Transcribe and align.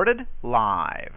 Recorded 0.00 0.26
live. 0.42 1.12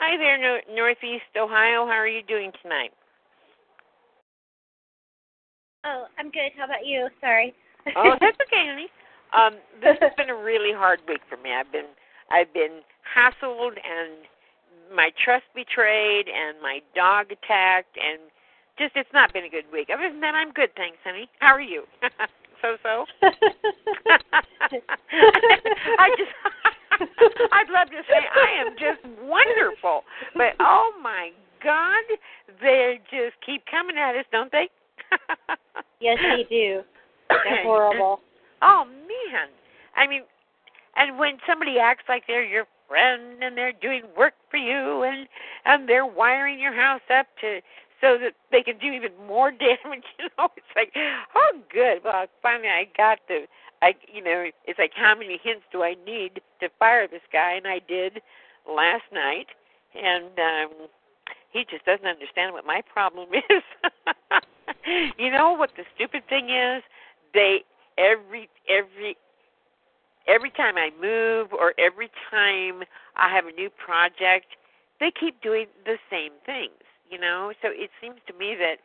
Hi 0.00 0.16
there, 0.16 0.38
no- 0.38 0.60
Northeast 0.72 1.24
Ohio. 1.36 1.84
How 1.86 1.98
are 1.98 2.06
you 2.06 2.22
doing 2.22 2.52
tonight? 2.62 2.92
Oh, 5.84 6.06
I'm 6.20 6.30
good. 6.30 6.52
How 6.56 6.66
about 6.66 6.86
you? 6.86 7.08
Sorry. 7.20 7.52
oh, 7.96 8.14
that's 8.20 8.36
okay, 8.46 8.64
honey. 8.70 8.86
Um, 9.34 9.58
this 9.82 9.96
has 10.00 10.12
been 10.16 10.30
a 10.30 10.36
really 10.36 10.72
hard 10.72 11.00
week 11.08 11.18
for 11.28 11.36
me. 11.38 11.50
I've 11.52 11.72
been 11.72 11.90
I've 12.30 12.54
been 12.54 12.82
hassled 13.02 13.74
and 13.82 14.28
my 14.94 15.10
trust 15.24 15.46
betrayed 15.56 16.26
and 16.28 16.62
my 16.62 16.78
dog 16.94 17.32
attacked 17.32 17.98
and 17.98 18.20
just 18.78 18.94
it's 18.94 19.10
not 19.12 19.32
been 19.32 19.42
a 19.42 19.50
good 19.50 19.66
week. 19.72 19.88
Other 19.92 20.08
than 20.08 20.20
that, 20.20 20.36
I'm 20.36 20.52
good, 20.52 20.70
thanks, 20.76 20.98
honey. 21.02 21.28
How 21.40 21.54
are 21.54 21.60
you? 21.60 21.82
so 22.62 22.76
so. 22.84 23.04
I 25.98 26.10
just 26.16 26.30
I'd 27.52 27.70
love 27.72 27.88
to 27.88 28.02
say 28.08 28.20
I 28.34 28.60
am 28.60 28.74
just 28.74 29.02
wonderful, 29.22 30.04
but 30.34 30.54
oh 30.60 30.92
my 31.02 31.30
God, 31.62 32.04
they 32.60 33.00
just 33.10 33.36
keep 33.44 33.62
coming 33.70 33.96
at 33.96 34.16
us, 34.16 34.24
don't 34.32 34.50
they? 34.52 34.68
yes, 36.00 36.18
they 36.20 36.44
do. 36.48 36.82
They're 37.28 37.62
horrible. 37.62 38.20
Oh 38.62 38.84
man, 38.84 39.48
I 39.96 40.06
mean, 40.06 40.22
and 40.96 41.18
when 41.18 41.38
somebody 41.46 41.78
acts 41.78 42.04
like 42.08 42.24
they're 42.26 42.44
your 42.44 42.66
friend 42.88 43.42
and 43.42 43.56
they're 43.56 43.72
doing 43.80 44.02
work 44.16 44.34
for 44.50 44.56
you 44.56 45.02
and 45.02 45.28
and 45.64 45.88
they're 45.88 46.06
wiring 46.06 46.58
your 46.58 46.74
house 46.74 47.02
up 47.16 47.26
to 47.40 47.60
so 48.00 48.16
that 48.18 48.34
they 48.52 48.62
can 48.62 48.78
do 48.78 48.92
even 48.92 49.12
more 49.26 49.50
damage, 49.58 50.04
you 50.18 50.28
know, 50.38 50.48
it's 50.56 50.66
like, 50.76 50.92
oh 51.34 51.60
good. 51.72 52.00
Well, 52.04 52.26
finally 52.42 52.68
I 52.68 52.88
got 52.96 53.18
the 53.28 53.46
I 53.82 53.94
you 54.12 54.22
know, 54.22 54.50
it's 54.66 54.78
like 54.78 54.92
how 54.94 55.14
many 55.14 55.38
hints 55.42 55.64
do 55.72 55.82
I 55.82 55.94
need 56.06 56.40
to 56.60 56.68
fire 56.78 57.06
this 57.08 57.22
guy 57.32 57.54
and 57.54 57.66
I 57.66 57.80
did 57.86 58.20
last 58.68 59.04
night 59.12 59.46
and 59.94 60.38
um 60.38 60.88
he 61.50 61.64
just 61.68 61.84
doesn't 61.84 62.06
understand 62.06 62.52
what 62.52 62.66
my 62.66 62.82
problem 62.92 63.28
is. 63.32 63.62
you 65.18 65.30
know 65.30 65.52
what 65.52 65.70
the 65.76 65.84
stupid 65.94 66.22
thing 66.28 66.50
is? 66.50 66.82
They 67.32 67.64
every 67.96 68.48
every 68.68 69.16
every 70.26 70.50
time 70.50 70.76
I 70.76 70.90
move 71.00 71.52
or 71.52 71.74
every 71.78 72.10
time 72.30 72.82
I 73.16 73.34
have 73.34 73.46
a 73.46 73.52
new 73.52 73.70
project, 73.70 74.46
they 75.00 75.10
keep 75.10 75.40
doing 75.42 75.66
the 75.84 75.96
same 76.10 76.32
things, 76.44 76.82
you 77.10 77.18
know? 77.18 77.52
So 77.62 77.68
it 77.70 77.90
seems 78.00 78.18
to 78.26 78.34
me 78.34 78.54
that 78.58 78.76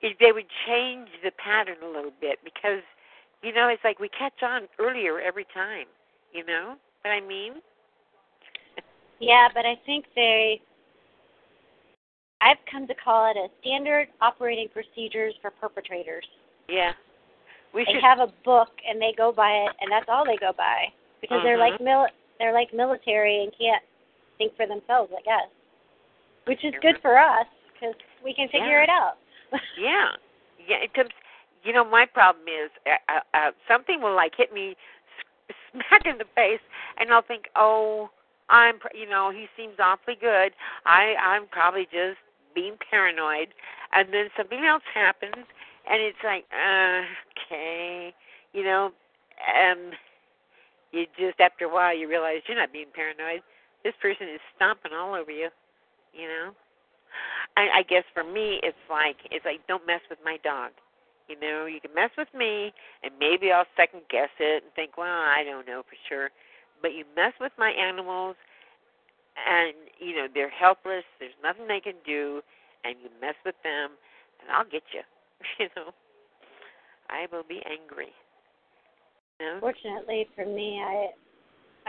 if 0.00 0.18
they 0.18 0.32
would 0.32 0.46
change 0.66 1.08
the 1.22 1.30
pattern 1.32 1.76
a 1.82 1.86
little 1.86 2.12
bit 2.20 2.38
because 2.44 2.82
you 3.42 3.52
know, 3.52 3.68
it's 3.68 3.82
like 3.82 3.98
we 3.98 4.08
catch 4.08 4.42
on 4.42 4.62
earlier 4.78 5.20
every 5.20 5.46
time, 5.52 5.86
you 6.32 6.46
know 6.46 6.76
what 7.02 7.10
I 7.10 7.20
mean? 7.20 7.54
yeah, 9.18 9.48
but 9.52 9.66
I 9.66 9.74
think 9.84 10.06
they 10.14 10.60
I've 12.40 12.58
come 12.70 12.86
to 12.88 12.94
call 12.94 13.30
it 13.30 13.36
a 13.36 13.48
standard 13.60 14.08
operating 14.20 14.68
procedures 14.68 15.34
for 15.40 15.50
perpetrators. 15.50 16.26
Yeah. 16.68 16.92
We 17.74 17.84
they 17.84 17.92
should 17.92 18.02
have 18.02 18.18
a 18.18 18.32
book 18.44 18.70
and 18.88 19.00
they 19.00 19.14
go 19.16 19.32
by 19.32 19.50
it 19.50 19.72
and 19.80 19.90
that's 19.90 20.06
all 20.08 20.24
they 20.24 20.36
go 20.36 20.52
by 20.56 20.86
because 21.20 21.36
uh-huh. 21.36 21.44
they're 21.44 21.58
like 21.58 21.80
mil 21.80 22.06
they're 22.38 22.52
like 22.52 22.74
military 22.74 23.42
and 23.44 23.52
can't 23.56 23.82
think 24.38 24.56
for 24.56 24.66
themselves, 24.66 25.12
I 25.16 25.22
guess. 25.22 25.48
Which 26.46 26.64
is 26.64 26.74
good 26.82 26.96
for 27.00 27.18
us 27.18 27.46
because 27.74 27.94
we 28.24 28.34
can 28.34 28.48
figure 28.48 28.82
yeah. 28.82 28.84
it 28.84 28.88
out. 28.88 29.14
yeah. 29.78 30.08
Yeah, 30.58 30.76
it 30.82 30.94
comes 30.94 31.10
you 31.64 31.72
know 31.72 31.84
my 31.84 32.06
problem 32.06 32.44
is 32.46 32.70
uh, 32.86 33.12
uh, 33.12 33.36
uh 33.36 33.50
something 33.68 34.00
will 34.02 34.14
like 34.14 34.32
hit 34.36 34.52
me 34.52 34.76
smack 35.72 36.06
in 36.06 36.18
the 36.18 36.26
face 36.34 36.62
and 36.98 37.12
I'll 37.12 37.22
think, 37.22 37.44
"Oh, 37.56 38.10
I'm 38.48 38.76
you 38.94 39.08
know, 39.08 39.30
he 39.30 39.46
seems 39.56 39.74
awfully 39.78 40.16
good. 40.20 40.52
I 40.86 41.14
I'm 41.20 41.46
probably 41.46 41.84
just 41.84 42.18
being 42.54 42.76
paranoid 42.90 43.48
and 43.92 44.12
then 44.12 44.28
something 44.36 44.64
else 44.64 44.82
happens 44.92 45.46
and 45.88 46.02
it's 46.02 46.18
like 46.24 46.44
uh, 46.52 47.02
okay 47.32 48.14
you 48.52 48.64
know 48.64 48.90
um 49.38 49.90
you 50.92 51.06
just 51.18 51.40
after 51.40 51.64
a 51.64 51.72
while 51.72 51.96
you 51.96 52.08
realize 52.08 52.40
you're 52.46 52.56
not 52.56 52.72
being 52.72 52.92
paranoid 52.94 53.42
this 53.84 53.94
person 54.00 54.28
is 54.28 54.40
stomping 54.56 54.92
all 54.92 55.14
over 55.14 55.30
you 55.30 55.48
you 56.12 56.28
know 56.28 56.52
I, 57.56 57.80
I 57.80 57.82
guess 57.82 58.04
for 58.14 58.24
me 58.24 58.60
it's 58.62 58.84
like 58.88 59.16
it's 59.30 59.44
like 59.44 59.66
don't 59.66 59.86
mess 59.86 60.00
with 60.08 60.18
my 60.24 60.38
dog 60.44 60.72
you 61.28 61.38
know 61.38 61.66
you 61.66 61.80
can 61.80 61.94
mess 61.94 62.10
with 62.16 62.32
me 62.34 62.72
and 63.02 63.12
maybe 63.18 63.52
i'll 63.52 63.68
second 63.76 64.02
guess 64.10 64.32
it 64.40 64.64
and 64.64 64.72
think 64.74 64.96
well 64.96 65.08
i 65.08 65.42
don't 65.44 65.66
know 65.66 65.82
for 65.82 65.96
sure 66.08 66.30
but 66.80 66.92
you 66.92 67.04
mess 67.16 67.32
with 67.40 67.52
my 67.58 67.70
animals 67.70 68.36
and 69.36 69.74
you 69.98 70.16
know 70.16 70.26
they're 70.32 70.50
helpless. 70.52 71.04
There's 71.18 71.36
nothing 71.42 71.66
they 71.68 71.80
can 71.80 71.98
do, 72.04 72.42
and 72.84 72.96
you 73.02 73.08
mess 73.20 73.36
with 73.44 73.56
them, 73.64 73.96
and 74.40 74.50
I'll 74.52 74.68
get 74.68 74.82
you. 74.92 75.02
You 75.58 75.66
know, 75.76 75.90
I 77.10 77.26
will 77.32 77.42
be 77.42 77.60
angry. 77.66 78.14
You 79.40 79.46
know? 79.46 79.56
Fortunately 79.60 80.28
for 80.36 80.46
me, 80.46 80.80
I, 80.80 81.10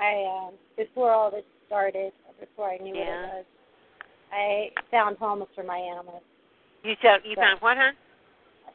I 0.02 0.48
um, 0.48 0.54
before 0.76 1.12
all 1.12 1.30
this 1.30 1.46
started, 1.68 2.14
before 2.40 2.72
I 2.72 2.78
knew 2.78 2.96
yeah. 2.96 3.00
what 3.00 3.08
it 3.08 3.22
was, 3.22 3.46
I 4.34 4.70
found 4.90 5.18
homes 5.18 5.46
for 5.56 5.64
my 5.64 5.78
animals. 5.78 6.24
You 6.84 6.96
found 7.02 7.22
you 7.26 7.36
so, 7.36 7.42
found 7.42 7.62
what, 7.62 7.78
hon? 7.78 7.94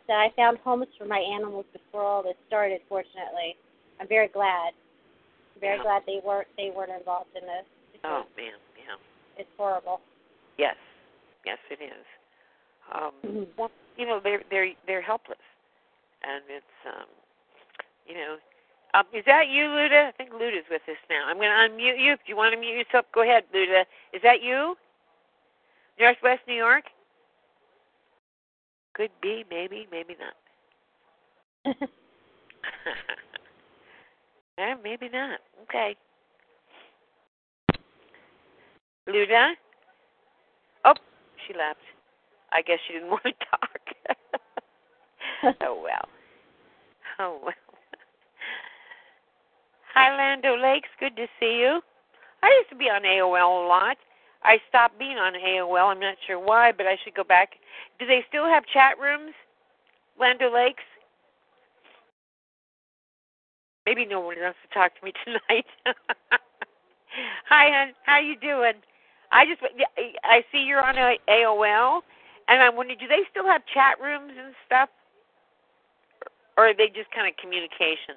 So 0.07 0.15
I 0.15 0.33
found 0.37 0.59
homes 0.59 0.87
for 0.97 1.05
my 1.05 1.19
animals 1.19 1.67
before 1.73 2.03
all 2.03 2.23
this 2.23 2.37
started. 2.47 2.81
Fortunately, 2.89 3.57
I'm 4.01 4.09
very 4.09 4.29
glad. 4.29 4.73
I'm 5.55 5.61
very 5.61 5.77
yeah. 5.77 5.83
glad 5.83 6.03
they 6.07 6.21
weren't 6.25 6.49
they 6.57 6.71
weren't 6.75 6.93
involved 6.93 7.31
in 7.35 7.43
this. 7.43 7.67
Oh 8.05 8.23
man, 8.37 8.55
yeah. 8.79 8.97
It's 9.37 9.51
horrible. 9.57 10.01
Yes, 10.57 10.77
yes, 11.45 11.59
it 11.71 11.83
is. 11.83 12.07
Um, 12.95 13.13
mm-hmm. 13.27 13.43
well, 13.59 13.71
you 13.97 14.07
know, 14.07 14.21
they're 14.23 14.43
they're 14.51 14.73
they're 14.87 15.03
helpless, 15.03 15.39
and 16.23 16.43
it's 16.49 16.79
um, 16.87 17.07
you 18.07 18.15
know, 18.15 18.37
um, 18.95 19.05
is 19.13 19.25
that 19.27 19.49
you, 19.49 19.65
Luda? 19.65 20.09
I 20.09 20.13
think 20.13 20.31
Luda's 20.31 20.65
with 20.71 20.83
us 20.89 20.97
now. 21.11 21.27
I'm 21.27 21.37
going 21.37 21.51
to 21.51 21.69
unmute 21.69 22.03
you. 22.03 22.13
If 22.13 22.21
you 22.27 22.37
want 22.37 22.55
to 22.55 22.61
mute 22.61 22.79
yourself, 22.79 23.05
go 23.15 23.23
ahead, 23.23 23.45
Luda. 23.55 23.83
Is 24.13 24.23
that 24.23 24.43
you? 24.43 24.77
Northwest 26.01 26.41
New 26.47 26.55
York? 26.55 26.85
Could 28.95 29.11
be, 29.23 29.45
maybe, 29.51 29.87
maybe 29.91 30.17
not. 30.19 31.77
yeah, 34.59 34.75
maybe 34.83 35.09
not. 35.09 35.41
Okay. 35.65 35.97
Luda? 39.09 39.53
Oh, 40.85 40.95
she 41.47 41.55
left. 41.55 41.79
I 42.53 42.63
guess 42.63 42.79
she 42.87 42.95
didn't 42.95 43.11
want 43.11 43.23
to 43.25 43.33
talk. 43.51 43.81
oh 45.63 45.81
well. 45.83 46.09
Oh 47.19 47.41
well. 47.43 47.55
Hi, 49.95 50.17
Lando 50.17 50.57
Lakes. 50.57 50.89
Good 51.01 51.17
to 51.17 51.27
see 51.41 51.59
you. 51.61 51.81
I 52.43 52.47
used 52.61 52.71
to 52.71 52.77
be 52.77 52.85
on 52.85 53.03
AOL 53.03 53.65
a 53.65 53.69
lot. 53.69 53.97
I 54.43 54.59
stopped 54.69 54.99
being 54.99 55.19
on 55.19 55.35
AOL. 55.35 55.91
I'm 55.93 56.01
not 56.01 56.17
sure 56.27 56.39
why, 56.39 56.73
but 56.73 56.87
I 56.87 56.97
should 57.05 57.15
go 57.15 57.25
back. 57.25 57.51
Do 57.99 58.07
they 58.07 58.25
still 58.29 58.47
have 58.47 58.65
chat 58.73 58.99
rooms, 59.01 59.35
Lando 60.21 60.53
Lakes? 60.53 60.85
Maybe 63.87 64.05
no 64.07 64.21
one 64.21 64.37
wants 64.39 64.59
to 64.69 64.75
talk 64.75 64.93
to 64.99 65.05
me 65.05 65.13
tonight. 65.25 65.67
Hi, 67.49 67.71
hon. 67.73 67.95
How 68.05 68.21
you 68.21 68.37
doing? 68.41 68.75
I 69.33 69.45
just 69.47 69.61
I 70.25 70.43
see 70.53 70.59
you're 70.59 70.85
on 70.85 70.95
AOL, 70.97 72.01
and 72.49 72.63
I'm 72.63 72.77
wondering, 72.77 72.99
do 72.99 73.09
they 73.09 73.25
still 73.31 73.47
have 73.47 73.63
chat 73.75 74.01
rooms 74.03 74.33
and 74.39 74.55
stuff, 74.67 74.89
or 76.57 76.69
are 76.69 76.75
they 76.75 76.89
just 76.89 77.11
kind 77.15 77.29
of 77.29 77.37
communication? 77.37 78.17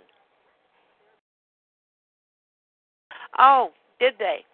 Oh, 3.40 3.72
did 4.00 4.14
they? 4.20 4.46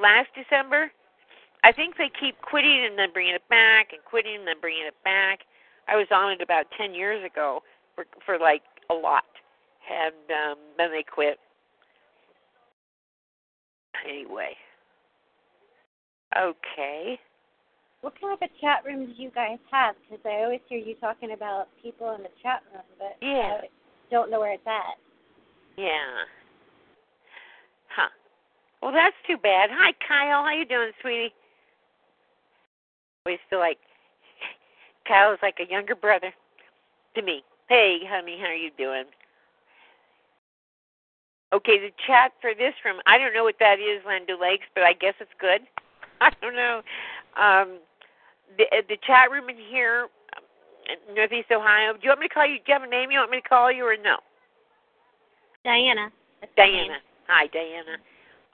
Last 0.00 0.28
December, 0.34 0.90
I 1.62 1.72
think 1.72 1.96
they 1.96 2.10
keep 2.20 2.40
quitting 2.42 2.84
and 2.84 2.98
then 2.98 3.12
bringing 3.12 3.34
it 3.34 3.48
back, 3.48 3.92
and 3.92 4.02
quitting 4.04 4.36
and 4.36 4.46
then 4.46 4.60
bringing 4.60 4.86
it 4.86 4.96
back. 5.04 5.40
I 5.88 5.96
was 5.96 6.06
on 6.10 6.32
it 6.32 6.40
about 6.40 6.66
ten 6.76 6.94
years 6.94 7.24
ago, 7.24 7.62
for 7.94 8.04
for 8.24 8.38
like 8.38 8.62
a 8.90 8.94
lot, 8.94 9.24
and 9.90 10.14
um, 10.30 10.58
then 10.76 10.90
they 10.90 11.02
quit. 11.02 11.38
Anyway, 14.08 14.52
okay. 16.36 17.18
What 18.02 18.20
kind 18.20 18.34
of 18.34 18.42
a 18.42 18.60
chat 18.60 18.84
room 18.84 19.06
do 19.06 19.12
you 19.16 19.30
guys 19.30 19.56
have? 19.70 19.94
Because 20.02 20.22
I 20.26 20.44
always 20.44 20.60
hear 20.68 20.78
you 20.78 20.94
talking 20.96 21.32
about 21.32 21.68
people 21.82 22.14
in 22.14 22.22
the 22.22 22.28
chat 22.42 22.62
room, 22.70 22.82
but 22.98 23.16
Yeah. 23.22 23.60
I 23.62 23.68
don't 24.10 24.30
know 24.30 24.40
where 24.40 24.52
it's 24.52 24.66
at. 24.66 24.98
Yeah. 25.78 26.24
Well, 28.84 28.92
that's 28.92 29.16
too 29.26 29.38
bad. 29.38 29.70
Hi, 29.72 29.94
Kyle. 30.06 30.44
How 30.44 30.52
you 30.52 30.66
doing, 30.66 30.92
sweetie? 31.00 31.32
We 33.24 33.38
still 33.46 33.58
like 33.58 33.78
Kyle's 35.08 35.38
like 35.40 35.56
a 35.58 35.72
younger 35.72 35.94
brother 35.94 36.28
to 37.16 37.22
me. 37.22 37.42
Hey, 37.70 38.00
honey, 38.04 38.36
how 38.38 38.48
are 38.48 38.54
you 38.54 38.68
doing? 38.76 39.04
Okay, 41.54 41.80
the 41.80 41.88
chat 42.06 42.32
for 42.42 42.52
this 42.52 42.74
room. 42.84 43.00
I 43.06 43.16
don't 43.16 43.32
know 43.32 43.42
what 43.42 43.56
that 43.58 43.80
is, 43.80 44.04
Lando 44.04 44.38
Lakes, 44.38 44.68
but 44.74 44.84
I 44.84 44.92
guess 44.92 45.14
it's 45.18 45.32
good. 45.40 45.62
I 46.20 46.28
don't 46.42 46.54
know. 46.54 46.82
Um, 47.40 47.80
the 48.58 48.66
the 48.86 48.98
chat 49.06 49.30
room 49.32 49.48
in 49.48 49.56
here, 49.56 50.08
um, 50.36 50.44
in 51.08 51.14
Northeast 51.14 51.48
Ohio. 51.50 51.94
Do 51.94 52.00
you 52.02 52.10
want 52.10 52.20
me 52.20 52.28
to 52.28 52.34
call 52.34 52.44
you? 52.44 52.60
Do 52.60 52.68
you 52.68 52.74
have 52.74 52.82
a 52.82 52.86
name 52.86 53.10
you 53.10 53.18
want 53.18 53.30
me 53.30 53.40
to 53.40 53.48
call 53.48 53.72
you 53.72 53.88
or 53.88 53.96
no? 53.96 54.20
Diana. 55.64 56.12
Diana. 56.54 57.00
Hi, 57.28 57.46
Diana. 57.46 57.96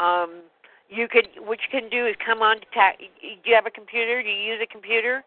Um, 0.01 0.43
you 0.89 1.07
could 1.07 1.29
what 1.39 1.59
you 1.61 1.69
can 1.71 1.89
do 1.91 2.07
is 2.07 2.17
come 2.25 2.43
on 2.43 2.57
to 2.59 2.67
ta- 2.75 2.99
Do 2.99 3.07
you 3.45 3.55
have 3.55 3.67
a 3.67 3.71
computer? 3.71 4.23
Do 4.23 4.29
you 4.29 4.53
use 4.53 4.61
a 4.63 4.67
computer? 4.67 5.23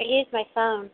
I 0.00 0.04
use 0.04 0.26
my 0.32 0.44
phone. 0.54 0.90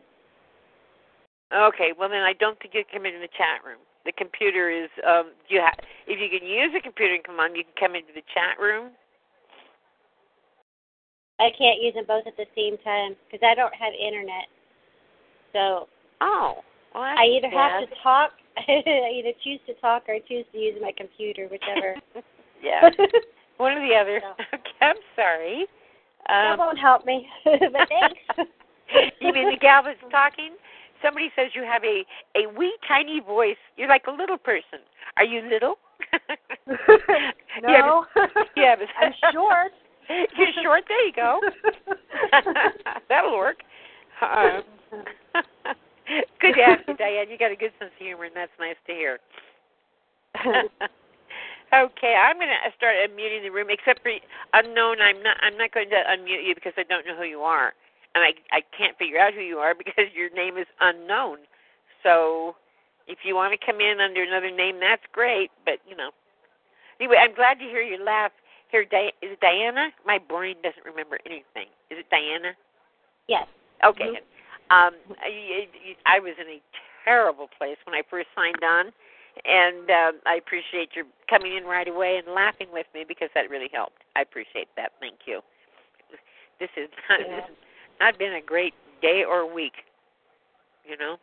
Okay, 1.51 1.91
well 1.97 2.09
then 2.09 2.21
I 2.21 2.33
don't 2.33 2.59
think 2.59 2.73
you 2.73 2.85
can 2.85 3.01
come 3.01 3.05
into 3.05 3.19
the 3.19 3.33
chat 3.35 3.65
room. 3.65 3.81
The 4.05 4.13
computer 4.13 4.69
is 4.69 4.89
um 5.05 5.33
you 5.49 5.59
ha- 5.61 5.81
if 6.07 6.21
you 6.21 6.29
can 6.29 6.47
use 6.47 6.71
a 6.77 6.81
computer 6.81 7.15
and 7.15 7.23
come 7.23 7.39
on, 7.39 7.55
you 7.55 7.63
can 7.63 7.73
come 7.89 7.95
into 7.95 8.13
the 8.13 8.23
chat 8.33 8.61
room. 8.61 8.91
I 11.39 11.49
can't 11.57 11.81
use 11.81 11.95
them 11.95 12.05
both 12.05 12.27
at 12.27 12.37
the 12.37 12.47
same 12.55 12.77
time 12.83 13.15
because 13.25 13.43
I 13.43 13.55
don't 13.55 13.73
have 13.73 13.93
internet. 13.97 14.47
So 15.53 15.89
Oh, 16.21 16.61
well 16.93 17.03
I 17.03 17.25
either 17.25 17.49
bad. 17.49 17.81
have 17.81 17.89
to 17.89 17.95
talk, 18.03 18.31
I 18.57 19.11
either 19.19 19.33
choose 19.43 19.59
to 19.67 19.73
talk 19.81 20.03
or 20.07 20.15
I 20.15 20.19
choose 20.27 20.45
to 20.51 20.57
use 20.57 20.77
my 20.81 20.91
computer, 20.95 21.47
whichever. 21.47 21.95
yeah, 22.61 22.89
one 23.57 23.73
or 23.73 23.87
the 23.87 23.95
other. 23.95 24.21
So. 24.23 24.43
Okay, 24.53 24.71
I'm 24.81 24.95
sorry. 25.15 25.65
that 26.27 26.53
Um, 26.53 26.59
won't 26.59 26.79
help 26.79 27.05
me, 27.05 27.27
but 27.45 27.87
thanks. 27.89 28.51
you 29.21 29.33
mean 29.33 29.49
the 29.51 29.57
gal 29.59 29.83
that's 29.83 29.99
talking? 30.11 30.53
Somebody 31.03 31.31
says 31.35 31.51
you 31.55 31.63
have 31.63 31.83
a 31.83 32.03
a 32.35 32.47
wee 32.57 32.75
tiny 32.87 33.19
voice. 33.21 33.57
You're 33.77 33.87
like 33.87 34.07
a 34.07 34.11
little 34.11 34.37
person. 34.37 34.79
Are 35.17 35.23
you 35.23 35.41
little? 35.49 35.75
no. 37.61 38.05
Yeah, 38.55 38.75
but 38.75 38.87
I'm 38.99 39.13
short. 39.33 39.71
You're 40.09 40.47
short. 40.63 40.83
There 40.87 41.05
you 41.05 41.13
go. 41.13 41.39
That'll 43.07 43.37
work. 43.37 43.57
Um, 44.21 44.63
good 46.41 46.53
to 46.55 46.63
have 46.65 46.79
you, 46.87 46.95
Diane. 46.97 47.29
You 47.29 47.37
got 47.37 47.51
a 47.51 47.55
good 47.55 47.71
sense 47.79 47.91
of 47.95 48.03
humor, 48.05 48.25
and 48.25 48.35
that's 48.35 48.51
nice 48.59 48.75
to 48.87 48.93
hear. 48.93 49.19
Okay, 51.73 52.15
I'm 52.15 52.37
going 52.37 52.49
to 52.49 52.71
start 52.77 52.95
unmuting 52.97 53.43
the 53.43 53.49
room. 53.49 53.67
Except 53.69 54.01
for 54.01 54.11
unknown, 54.53 55.01
I'm 55.01 55.21
not. 55.23 55.37
I'm 55.41 55.57
not 55.57 55.71
going 55.71 55.89
to 55.89 56.01
unmute 56.09 56.45
you 56.45 56.55
because 56.55 56.73
I 56.77 56.83
don't 56.83 57.05
know 57.05 57.15
who 57.15 57.25
you 57.25 57.41
are, 57.41 57.73
and 58.15 58.23
I 58.23 58.33
I 58.51 58.61
can't 58.75 58.97
figure 58.97 59.19
out 59.19 59.33
who 59.33 59.41
you 59.41 59.57
are 59.57 59.73
because 59.75 60.05
your 60.13 60.29
name 60.31 60.57
is 60.57 60.67
unknown. 60.81 61.39
So, 62.03 62.55
if 63.07 63.19
you 63.23 63.35
want 63.35 63.53
to 63.53 63.65
come 63.65 63.81
in 63.81 63.99
under 63.99 64.23
another 64.23 64.51
name, 64.51 64.79
that's 64.79 65.03
great. 65.11 65.51
But 65.65 65.79
you 65.87 65.95
know, 65.95 66.11
anyway, 66.99 67.17
I'm 67.21 67.35
glad 67.35 67.59
to 67.59 67.65
hear 67.65 67.81
you 67.81 68.03
laugh. 68.03 68.31
Here, 68.71 68.85
Di- 68.85 69.13
is 69.21 69.33
it 69.33 69.39
Diana? 69.41 69.89
My 70.05 70.19
brain 70.19 70.55
doesn't 70.61 70.85
remember 70.85 71.17
anything. 71.25 71.73
Is 71.89 71.97
it 71.97 72.09
Diana? 72.11 72.53
yes. 73.27 73.47
Okay. 73.83 74.13
Mhm. 74.13 74.21
Um, 74.69 74.93
I, 75.19 75.67
I 76.05 76.19
was 76.19 76.35
in 76.39 76.45
a 76.47 76.61
terrible 77.03 77.47
place 77.57 77.77
when 77.85 77.95
I 77.95 78.03
first 78.07 78.27
signed 78.35 78.61
on, 78.63 78.93
and 79.45 79.89
um, 79.91 80.13
I 80.25 80.35
appreciate 80.35 80.91
your 80.95 81.05
coming 81.29 81.57
in 81.57 81.65
right 81.65 81.87
away 81.87 82.21
and 82.23 82.33
laughing 82.35 82.67
with 82.73 82.87
me 82.93 83.05
because 83.07 83.29
that 83.35 83.49
really 83.49 83.69
helped. 83.73 84.03
I 84.15 84.21
appreciate 84.21 84.69
that. 84.77 84.93
Thank 84.99 85.27
you. 85.27 85.41
This 86.59 86.69
is 86.77 86.89
not, 87.09 87.19
Yeah. 87.21 87.35
this 87.37 87.45
has 87.47 87.57
not 87.99 88.19
been 88.19 88.33
a 88.35 88.41
great 88.41 88.73
day 89.01 89.23
or 89.27 89.51
week. 89.51 89.85
You 90.85 90.97
know, 90.97 91.17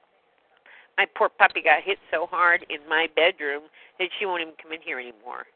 my 0.98 1.06
poor 1.16 1.28
puppy 1.28 1.62
got 1.62 1.82
hit 1.84 1.98
so 2.12 2.26
hard 2.26 2.66
in 2.70 2.80
my 2.88 3.08
bedroom 3.16 3.64
that 3.98 4.08
she 4.18 4.26
won't 4.26 4.42
even 4.42 4.54
come 4.62 4.72
in 4.72 4.80
here 4.82 5.00
anymore. 5.00 5.46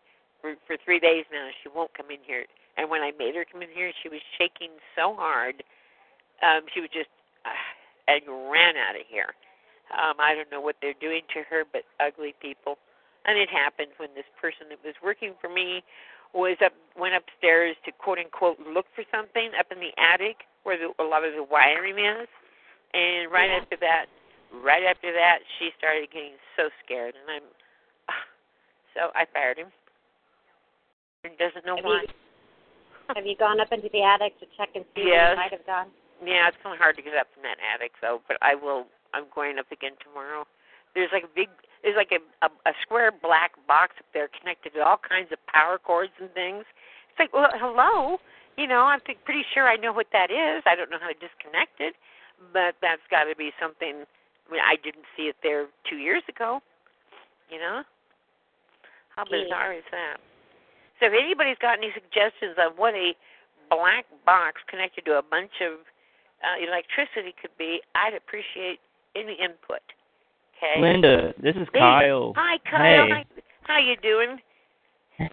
For 0.42 0.54
for 0.66 0.76
three 0.84 1.00
days 1.00 1.24
now, 1.32 1.48
she 1.62 1.70
won't 1.70 1.94
come 1.94 2.10
in 2.10 2.18
here. 2.26 2.44
And 2.78 2.90
when 2.90 3.02
I 3.02 3.12
made 3.18 3.34
her 3.36 3.44
come 3.50 3.62
in 3.62 3.70
here, 3.74 3.92
she 4.02 4.08
was 4.08 4.20
shaking 4.38 4.70
so 4.96 5.14
hard 5.16 5.56
um, 6.42 6.62
she 6.74 6.80
was 6.80 6.90
just 6.92 7.08
uh, 7.44 7.52
and 8.08 8.24
ran 8.50 8.76
out 8.76 8.96
of 8.96 9.06
here. 9.08 9.32
Um, 9.90 10.16
I 10.20 10.34
don't 10.34 10.50
know 10.50 10.60
what 10.60 10.76
they're 10.80 10.98
doing 11.00 11.22
to 11.34 11.42
her, 11.50 11.64
but 11.66 11.82
ugly 11.98 12.34
people. 12.40 12.78
And 13.26 13.38
it 13.38 13.50
happened 13.50 13.90
when 13.98 14.10
this 14.14 14.28
person 14.40 14.70
that 14.70 14.78
was 14.84 14.94
working 15.02 15.34
for 15.40 15.48
me 15.50 15.82
was 16.32 16.56
up 16.64 16.72
went 16.96 17.14
upstairs 17.14 17.74
to 17.84 17.90
quote 17.92 18.18
unquote 18.18 18.56
look 18.62 18.86
for 18.94 19.02
something 19.10 19.50
up 19.58 19.66
in 19.74 19.78
the 19.82 19.90
attic 19.98 20.46
where 20.62 20.78
the, 20.78 20.94
a 21.02 21.06
lot 21.06 21.24
of 21.24 21.34
the 21.34 21.42
wiring 21.42 21.98
is. 21.98 22.28
And 22.94 23.30
right 23.30 23.50
Yeah. 23.50 23.58
after 23.62 23.76
that, 23.82 24.06
right 24.62 24.82
after 24.84 25.12
that, 25.12 25.40
she 25.58 25.70
started 25.76 26.10
getting 26.10 26.38
so 26.56 26.70
scared, 26.84 27.14
and 27.14 27.26
I'm 27.30 27.46
uh, 28.08 28.12
so 28.94 29.00
I 29.14 29.26
fired 29.34 29.58
him. 29.58 29.68
And 31.24 31.36
doesn't 31.36 31.66
know 31.66 31.76
Have 31.76 31.84
why. 31.84 32.02
you, 32.02 32.08
have 33.16 33.26
you 33.26 33.36
gone 33.36 33.60
up 33.60 33.70
into 33.72 33.90
the 33.92 34.02
attic 34.02 34.38
to 34.40 34.46
check 34.56 34.70
and 34.74 34.84
see 34.94 35.02
where 35.04 35.12
Yes. 35.12 35.30
you 35.32 35.36
might 35.36 35.52
have 35.52 35.66
gone? 35.66 35.88
Yeah, 36.24 36.48
it's 36.48 36.56
kind 36.62 36.72
of 36.74 36.80
hard 36.80 36.96
to 36.96 37.02
get 37.02 37.14
up 37.16 37.26
from 37.34 37.42
that 37.42 37.58
attic 37.60 37.92
though, 38.00 38.20
but 38.28 38.36
I 38.40 38.54
will. 38.54 38.86
I'm 39.14 39.24
going 39.34 39.58
up 39.58 39.70
again 39.72 39.92
tomorrow. 40.02 40.46
There's 40.94 41.10
like 41.12 41.24
a 41.24 41.32
big, 41.34 41.48
there's 41.82 41.96
like 41.96 42.10
a, 42.10 42.20
a 42.44 42.50
a 42.66 42.74
square 42.82 43.10
black 43.10 43.54
box 43.66 43.94
up 43.98 44.06
there 44.12 44.28
connected 44.28 44.74
to 44.74 44.80
all 44.82 44.98
kinds 44.98 45.30
of 45.32 45.38
power 45.46 45.78
cords 45.78 46.12
and 46.20 46.30
things. 46.32 46.64
It's 47.10 47.18
like, 47.18 47.32
well, 47.32 47.50
hello, 47.54 48.18
you 48.56 48.66
know, 48.66 48.84
I'm 48.90 49.00
pretty 49.00 49.44
sure 49.54 49.68
I 49.68 49.76
know 49.76 49.92
what 49.92 50.10
that 50.12 50.30
is. 50.30 50.62
I 50.66 50.74
don't 50.74 50.90
know 50.90 50.98
how 51.00 51.08
to 51.08 51.18
disconnect 51.18 51.78
it, 51.78 51.94
but 52.52 52.74
that's 52.82 53.02
got 53.10 53.24
to 53.24 53.36
be 53.36 53.52
something. 53.60 54.04
I 54.04 54.46
mean, 54.50 54.62
I 54.62 54.76
didn't 54.82 55.06
see 55.16 55.30
it 55.30 55.36
there 55.42 55.66
two 55.88 55.96
years 55.96 56.22
ago. 56.28 56.60
You 57.50 57.58
know, 57.58 57.82
how 59.14 59.24
bizarre 59.24 59.74
is 59.74 59.86
that? 59.90 60.18
So 60.98 61.06
if 61.06 61.14
anybody's 61.16 61.58
got 61.58 61.78
any 61.78 61.90
suggestions 61.94 62.54
of 62.58 62.76
what 62.76 62.94
a 62.94 63.14
black 63.70 64.06
box 64.26 64.60
connected 64.68 65.06
to 65.06 65.18
a 65.18 65.22
bunch 65.22 65.62
of 65.62 65.80
uh, 66.42 66.60
electricity 66.60 67.34
could 67.40 67.54
be, 67.58 67.80
I'd 67.94 68.14
appreciate 68.14 68.78
any 69.16 69.36
input. 69.42 69.82
Okay. 70.56 70.80
Linda, 70.80 71.34
this 71.42 71.56
is 71.56 71.66
Hey. 71.72 71.80
Kyle. 71.80 72.32
Hi, 72.36 72.58
Kyle. 72.70 73.06
Hey. 73.06 73.24
How 73.62 73.78
you 73.78 73.96
doing? 74.02 74.38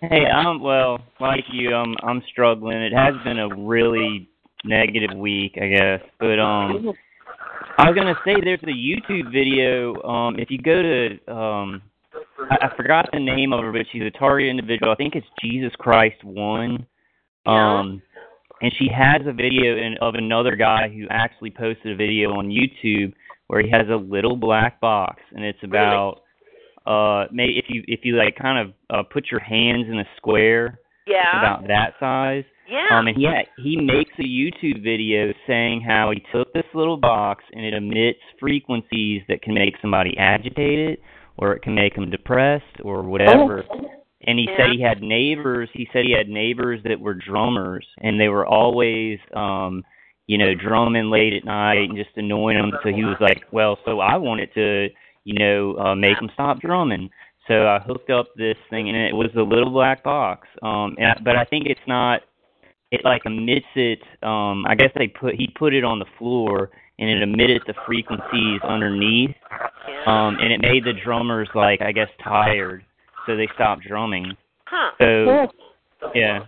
Hey, 0.01 0.25
I'm 0.25 0.62
well, 0.62 1.00
like 1.19 1.46
you, 1.51 1.74
I'm 1.74 1.96
I'm 2.03 2.22
struggling. 2.29 2.77
It 2.77 2.93
has 2.93 3.13
been 3.24 3.39
a 3.39 3.55
really 3.55 4.29
negative 4.65 5.17
week, 5.17 5.57
I 5.62 5.67
guess. 5.67 6.01
But 6.19 6.39
um 6.39 6.93
I 7.77 7.89
was 7.89 7.96
gonna 7.96 8.19
say 8.25 8.36
there's 8.43 8.60
a 8.63 8.67
YouTube 8.67 9.31
video, 9.31 10.01
um 10.03 10.38
if 10.39 10.51
you 10.51 10.57
go 10.57 10.81
to 10.81 11.34
um 11.34 11.81
I, 12.51 12.67
I 12.67 12.75
forgot 12.75 13.10
the 13.13 13.19
name 13.19 13.53
of 13.53 13.63
her, 13.63 13.72
but 13.72 13.86
she's 13.91 14.03
a 14.03 14.12
target 14.12 14.50
individual. 14.50 14.91
I 14.91 14.96
think 14.96 15.15
it's 15.15 15.27
Jesus 15.41 15.72
Christ 15.77 16.22
one. 16.24 16.86
Yeah. 17.46 17.79
Um 17.79 18.01
and 18.62 18.74
she 18.77 18.89
has 18.89 19.22
a 19.25 19.31
video 19.31 19.77
in, 19.77 19.96
of 20.01 20.15
another 20.15 20.55
guy 20.55 20.89
who 20.89 21.05
actually 21.10 21.51
posted 21.51 21.93
a 21.93 21.96
video 21.96 22.31
on 22.31 22.50
YouTube 22.50 23.13
where 23.48 23.62
he 23.62 23.70
has 23.70 23.88
a 23.89 23.96
little 23.96 24.36
black 24.36 24.80
box 24.80 25.22
and 25.36 25.44
it's 25.44 25.60
about 25.63 26.22
uh 26.86 27.25
may 27.32 27.46
if 27.48 27.66
you 27.70 27.84
if 27.88 28.01
you 28.04 28.16
like 28.18 28.36
kind 28.38 28.60
of 28.70 28.74
uh 28.89 29.04
put 29.04 29.25
your 29.32 29.39
hands 29.39 29.86
in 29.89 30.00
a 30.00 30.06
square 30.18 30.80
it's 31.06 31.13
Yeah. 31.16 31.39
about 31.39 31.68
that 31.68 31.94
size 32.00 32.44
yeah. 32.70 32.88
um 32.98 33.08
and 33.08 33.18
he 33.18 33.25
ha- 33.25 33.50
he 33.58 33.77
makes 33.77 34.12
a 34.20 34.24
youtube 34.24 34.84
video 34.84 35.34
saying 35.46 35.82
how 35.82 36.12
he 36.12 36.22
took 36.32 36.54
this 36.54 36.66
little 36.74 36.98
box 36.98 37.44
and 37.54 37.66
it 37.66 37.74
emits 37.74 38.20
frequencies 38.39 39.22
that 39.27 39.42
can 39.42 39.54
make 39.54 39.75
somebody 39.82 40.18
agitated 40.18 41.00
or 41.38 41.54
it 41.54 41.62
can 41.62 41.75
make 41.75 41.96
them 41.96 42.10
depressed 42.10 42.63
or 42.84 43.04
whatever 43.04 43.63
and 44.27 44.39
he 44.39 44.46
Yeah. 44.50 44.58
said 44.58 44.72
he 44.75 44.82
had 44.82 45.01
neighbors 45.01 45.70
he 45.74 45.88
said 45.94 46.04
he 46.06 46.12
had 46.12 46.27
neighbors 46.30 46.82
that 46.84 47.00
were 47.00 47.13
drummers 47.13 47.86
and 48.00 48.20
they 48.20 48.27
were 48.30 48.46
always 48.46 49.20
um 49.36 49.84
you 50.27 50.38
know 50.38 50.53
drumming 50.53 51.10
late 51.10 51.34
at 51.34 51.46
night 51.46 51.89
and 51.89 51.98
just 51.98 52.10
annoying 52.15 52.57
him. 52.57 52.72
So 52.84 52.89
he 52.89 53.03
was 53.03 53.17
like 53.19 53.43
well 53.51 53.77
so 53.86 54.00
i 54.00 54.15
wanted 54.15 54.53
to 54.53 54.89
you 55.24 55.34
know 55.39 55.75
uh 55.77 55.96
make 55.96 56.17
them 56.19 56.29
stop 56.34 56.60
drumming. 56.62 57.10
So 57.48 57.67
i 57.67 57.79
hooked 57.79 58.10
up 58.10 58.27
this 58.36 58.57
thing 58.69 58.89
and 58.89 58.98
it 58.98 59.13
was 59.15 59.29
a 59.36 59.41
little 59.41 59.72
black 59.72 60.03
box. 60.03 60.48
Um 60.62 60.96
and, 60.98 61.07
I- 61.12 61.22
but 61.24 61.36
i 61.36 61.46
think 61.46 61.65
it's 61.65 61.88
not 61.88 62.22
it 62.91 63.01
like 63.03 63.25
emits 63.25 63.65
it 63.75 64.00
um 64.24 64.65
i 64.65 64.74
guess 64.75 64.91
they 64.96 65.07
put 65.07 65.36
he 65.36 65.48
put 65.60 65.74
it 65.74 65.84
on 65.84 66.00
the 66.00 66.05
floor 66.17 66.69
and 67.00 67.10
it 67.10 67.22
emitted 67.22 67.62
the 67.67 67.74
frequencies 67.86 68.60
underneath 68.63 69.36
um, 70.07 70.38
and 70.39 70.51
it 70.51 70.62
made 70.62 70.84
the 70.84 70.93
drummers 70.93 71.48
like 71.53 71.81
I 71.81 71.91
guess 71.91 72.10
tired, 72.24 72.84
so 73.25 73.36
they 73.38 73.48
stopped 73.55 73.84
drumming. 73.84 74.36
Huh. 74.65 74.91
So 75.00 75.48
yeah, 76.15 76.39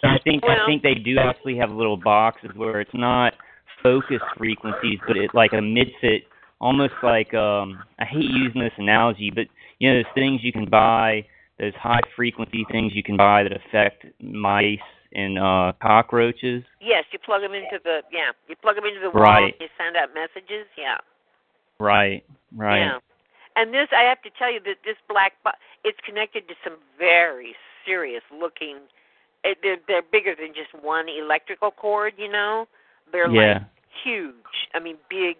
so 0.00 0.08
I 0.08 0.18
think 0.24 0.44
Well- 0.44 0.62
I 0.62 0.66
think 0.66 0.82
they 0.82 0.94
do 0.94 1.18
actually 1.18 1.56
have 1.56 1.70
little 1.70 1.96
boxes 1.96 2.50
where 2.54 2.80
it's 2.80 2.94
not 2.94 3.34
focused 3.82 4.24
frequencies, 4.36 4.98
but 5.06 5.16
it 5.16 5.34
like 5.34 5.52
emits 5.52 5.92
mid-fit, 6.02 6.28
almost 6.60 6.94
like 7.02 7.32
um 7.34 7.82
I 7.98 8.04
hate 8.04 8.30
using 8.30 8.60
this 8.60 8.72
analogy, 8.78 9.30
but 9.30 9.46
you 9.78 9.90
know 9.90 10.02
those 10.02 10.12
things 10.14 10.42
you 10.42 10.52
can 10.52 10.66
buy, 10.66 11.24
those 11.58 11.74
high 11.74 12.00
frequency 12.14 12.64
things 12.70 12.94
you 12.94 13.02
can 13.02 13.16
buy 13.16 13.42
that 13.42 13.52
affect 13.52 14.06
mice 14.22 14.78
and 15.12 15.38
uh 15.38 15.72
cockroaches. 15.80 16.62
Yes, 16.80 17.04
you 17.12 17.18
plug 17.18 17.42
them 17.42 17.54
into 17.54 17.78
the 17.82 18.02
yeah. 18.12 18.32
You 18.48 18.56
plug 18.56 18.76
them 18.76 18.84
into 18.84 19.00
the 19.00 19.10
wall. 19.10 19.22
Right. 19.22 19.54
And 19.54 19.60
you 19.60 19.68
send 19.78 19.96
out 19.96 20.14
messages. 20.14 20.66
Yeah. 20.76 20.98
Right, 21.78 22.22
right. 22.54 22.84
Yeah. 22.84 22.98
And 23.56 23.74
this, 23.74 23.88
I 23.90 24.02
have 24.08 24.22
to 24.22 24.30
tell 24.38 24.52
you 24.52 24.60
that 24.64 24.76
this 24.84 24.96
black 25.08 25.32
box, 25.42 25.58
it's 25.82 25.98
connected 26.06 26.46
to 26.48 26.54
some 26.62 26.76
very 26.98 27.56
serious 27.84 28.22
looking. 28.30 28.78
It, 29.44 29.58
they're 29.62 29.78
they're 29.88 30.02
bigger 30.02 30.34
than 30.38 30.52
just 30.54 30.72
one 30.84 31.06
electrical 31.08 31.70
cord. 31.70 32.14
You 32.18 32.30
know, 32.30 32.66
they're 33.12 33.30
Yeah. 33.30 33.52
like 33.54 33.62
huge. 34.04 34.34
I 34.74 34.80
mean, 34.80 34.96
big. 35.08 35.36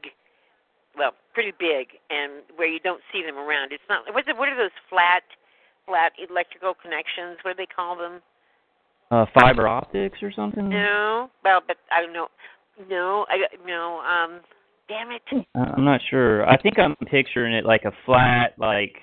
Well, 0.97 1.13
pretty 1.35 1.53
big, 1.59 1.89
and 2.11 2.43
where 2.57 2.67
you 2.69 2.81
don't 2.81 3.01
see 3.13 3.23
them 3.23 3.37
around. 3.39 3.73
It's 3.73 3.83
not. 3.89 4.03
What's 4.13 4.27
it, 4.29 4.37
what 4.37 4.49
are 4.49 4.57
those 4.57 4.75
flat, 4.89 5.23
flat 5.87 6.13
electrical 6.19 6.75
connections? 6.75 7.39
What 7.43 7.57
do 7.57 7.63
they 7.63 7.69
call 7.71 7.97
them? 7.97 8.21
Uh 9.11 9.27
fiber 9.35 9.67
optics 9.69 10.19
or 10.23 10.33
something? 10.33 10.69
No. 10.69 11.31
Well, 11.45 11.61
but 11.67 11.77
I 11.93 12.01
don't 12.01 12.13
know. 12.13 12.29
No, 12.89 13.27
I 13.29 13.37
no. 13.67 14.01
Um, 14.01 14.41
damn 14.89 15.11
it. 15.11 15.23
Uh, 15.55 15.73
I'm 15.77 15.85
not 15.85 16.01
sure. 16.11 16.49
I 16.49 16.57
think 16.61 16.79
I'm 16.79 16.97
picturing 17.07 17.55
it 17.55 17.65
like 17.65 17.83
a 17.85 17.93
flat, 18.07 18.55
like, 18.59 18.95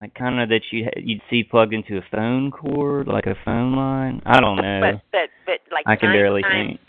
like 0.00 0.14
kind 0.14 0.40
of 0.40 0.48
that 0.50 0.60
you 0.70 0.88
you'd 0.96 1.22
see 1.30 1.42
plugged 1.42 1.72
into 1.72 1.96
a 1.96 2.04
phone 2.10 2.50
cord, 2.50 3.08
like 3.08 3.26
a 3.26 3.36
phone 3.44 3.74
line. 3.74 4.20
I 4.26 4.40
don't 4.40 4.56
know. 4.56 4.80
But 4.80 5.02
but 5.12 5.30
but 5.46 5.72
like 5.72 5.84
I 5.86 5.96
can 5.96 6.12
barely 6.12 6.42
think. 6.42 6.80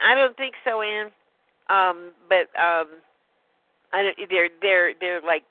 I 0.00 0.14
don't 0.14 0.36
think 0.36 0.54
so, 0.64 0.80
Ann. 0.80 1.06
Um, 1.68 2.12
but 2.28 2.48
um, 2.58 2.86
I 3.92 4.02
don't, 4.02 4.30
they're 4.30 4.48
they're 4.62 4.92
they're 5.00 5.20
like 5.20 5.44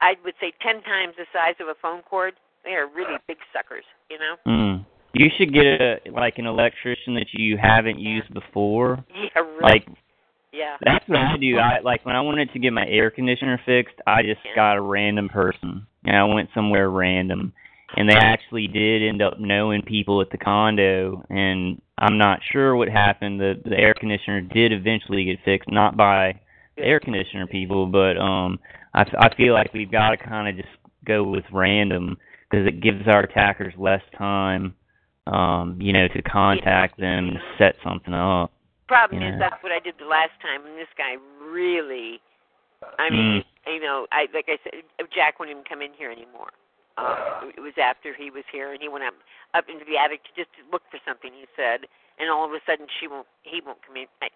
I 0.00 0.14
would 0.24 0.34
say 0.40 0.52
ten 0.62 0.82
times 0.82 1.14
the 1.18 1.26
size 1.32 1.54
of 1.60 1.68
a 1.68 1.74
phone 1.80 2.02
cord. 2.02 2.34
They 2.64 2.72
are 2.72 2.86
really 2.86 3.16
big 3.26 3.38
suckers, 3.52 3.84
you 4.10 4.18
know. 4.18 4.36
Mm. 4.46 4.86
You 5.12 5.26
should 5.36 5.52
get 5.52 5.64
a 5.64 5.96
like 6.12 6.38
an 6.38 6.46
electrician 6.46 7.14
that 7.14 7.26
you 7.32 7.58
haven't 7.60 7.98
used 7.98 8.32
before. 8.32 9.04
Yeah, 9.12 9.40
really. 9.40 9.62
Like 9.62 9.86
yeah. 10.52 10.76
that's 10.84 11.06
what 11.08 11.18
I 11.18 11.36
do. 11.36 11.58
I 11.58 11.80
like 11.80 12.04
when 12.04 12.16
I 12.16 12.20
wanted 12.20 12.52
to 12.52 12.58
get 12.58 12.72
my 12.72 12.86
air 12.86 13.10
conditioner 13.10 13.60
fixed, 13.64 13.94
I 14.06 14.22
just 14.22 14.40
Yeah. 14.44 14.54
got 14.54 14.76
a 14.76 14.80
random 14.80 15.28
person. 15.28 15.86
And 16.04 16.16
I 16.16 16.24
went 16.24 16.50
somewhere 16.54 16.90
random. 16.90 17.52
And 17.96 18.08
they 18.08 18.14
actually 18.14 18.68
did 18.68 19.02
end 19.02 19.20
up 19.20 19.40
knowing 19.40 19.82
people 19.82 20.20
at 20.20 20.30
the 20.30 20.38
condo 20.38 21.24
and 21.28 21.80
I'm 21.98 22.16
not 22.18 22.40
sure 22.52 22.76
what 22.76 22.88
happened. 22.88 23.40
The 23.40 23.60
the 23.64 23.76
air 23.78 23.94
conditioner 23.94 24.40
did 24.40 24.72
eventually 24.72 25.24
get 25.24 25.40
fixed, 25.44 25.70
not 25.70 25.96
by 25.96 26.38
the 26.76 26.84
air 26.84 27.00
conditioner 27.00 27.46
people, 27.46 27.86
but 27.86 28.16
um 28.16 28.58
I 28.94 29.04
I 29.18 29.34
feel 29.34 29.54
like 29.54 29.74
we've 29.74 29.90
got 29.90 30.10
to 30.10 30.16
kind 30.16 30.48
of 30.48 30.56
just 30.56 30.74
go 31.04 31.24
with 31.24 31.44
random 31.52 32.16
because 32.48 32.66
it 32.66 32.80
gives 32.80 33.06
our 33.08 33.20
attackers 33.20 33.74
less 33.76 34.02
time 34.16 34.74
um 35.26 35.76
you 35.80 35.92
know 35.92 36.08
to 36.08 36.22
contact 36.22 36.98
them 36.98 37.30
to 37.32 37.40
set 37.58 37.74
something 37.84 38.14
up. 38.14 38.52
Problem 38.90 39.22
Yeah. 39.22 39.34
is 39.34 39.38
that's 39.38 39.62
what 39.62 39.70
I 39.70 39.78
did 39.78 39.94
the 40.02 40.04
last 40.10 40.34
time, 40.42 40.66
and 40.66 40.74
this 40.76 40.90
guy 40.98 41.14
really. 41.38 42.20
I 42.98 43.08
mean, 43.08 43.44
Mm. 43.44 43.72
you 43.72 43.78
know, 43.78 44.08
I 44.10 44.26
like 44.34 44.48
I 44.48 44.58
said, 44.64 44.82
Jack 45.14 45.38
wouldn't 45.38 45.54
even 45.54 45.62
come 45.64 45.80
in 45.80 45.92
here 45.94 46.10
anymore. 46.10 46.50
Um, 46.98 47.52
it 47.56 47.60
was 47.60 47.78
after 47.78 48.12
he 48.12 48.30
was 48.30 48.42
here, 48.50 48.72
and 48.72 48.82
he 48.82 48.88
went 48.88 49.04
up 49.04 49.14
up 49.54 49.68
into 49.68 49.84
the 49.84 49.96
attic 49.96 50.24
to 50.24 50.30
just 50.34 50.52
to 50.54 50.62
look 50.72 50.82
for 50.90 50.98
something. 51.06 51.32
He 51.32 51.46
said, 51.54 51.86
and 52.18 52.28
all 52.30 52.44
of 52.44 52.52
a 52.52 52.58
sudden 52.66 52.88
she 52.98 53.06
won't, 53.06 53.28
he 53.42 53.60
won't 53.64 53.80
come 53.86 53.96
in. 53.96 54.06
I, 54.22 54.30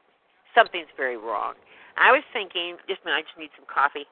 something's 0.55 0.91
very 0.97 1.17
wrong. 1.17 1.55
I 1.97 2.13
was 2.13 2.23
thinking, 2.33 2.77
just 2.87 3.01
I 3.05 3.23
just 3.23 3.37
need 3.37 3.51
some 3.57 3.67
coffee. 3.67 4.07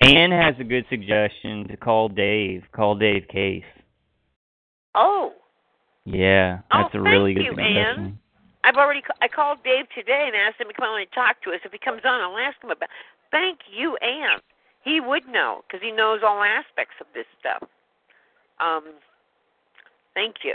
Anne 0.00 0.30
has 0.32 0.54
a 0.58 0.64
good 0.64 0.86
suggestion 0.88 1.68
to 1.68 1.76
call 1.76 2.08
Dave. 2.08 2.64
Call 2.72 2.94
Dave 2.94 3.28
Case. 3.28 3.64
Oh, 4.94 5.34
Yeah, 6.04 6.60
Oh, 6.72 6.82
that's 6.82 6.94
a 6.94 7.00
really 7.02 7.34
thank 7.34 7.48
good 7.48 7.58
you, 7.58 7.64
suggestion. 7.66 8.18
I've 8.68 8.76
already 8.76 9.00
I 9.22 9.28
called 9.28 9.64
Dave 9.64 9.86
today 9.96 10.28
and 10.28 10.36
asked 10.36 10.60
him 10.60 10.68
to 10.68 10.74
come 10.74 10.84
on 10.84 11.00
and 11.00 11.10
talk 11.14 11.40
to 11.44 11.50
us. 11.50 11.60
If 11.64 11.72
he 11.72 11.78
comes 11.78 12.02
on, 12.04 12.20
I'll 12.20 12.36
ask 12.36 12.62
him 12.62 12.70
about. 12.70 12.90
Thank 13.30 13.60
you, 13.72 13.96
Ann. 14.04 14.40
He 14.84 15.00
would 15.00 15.26
know 15.26 15.62
because 15.66 15.80
he 15.82 15.90
knows 15.90 16.20
all 16.22 16.42
aspects 16.42 16.94
of 17.00 17.06
this 17.14 17.24
stuff. 17.40 17.66
Um, 18.60 18.84
thank 20.12 20.36
you. 20.44 20.54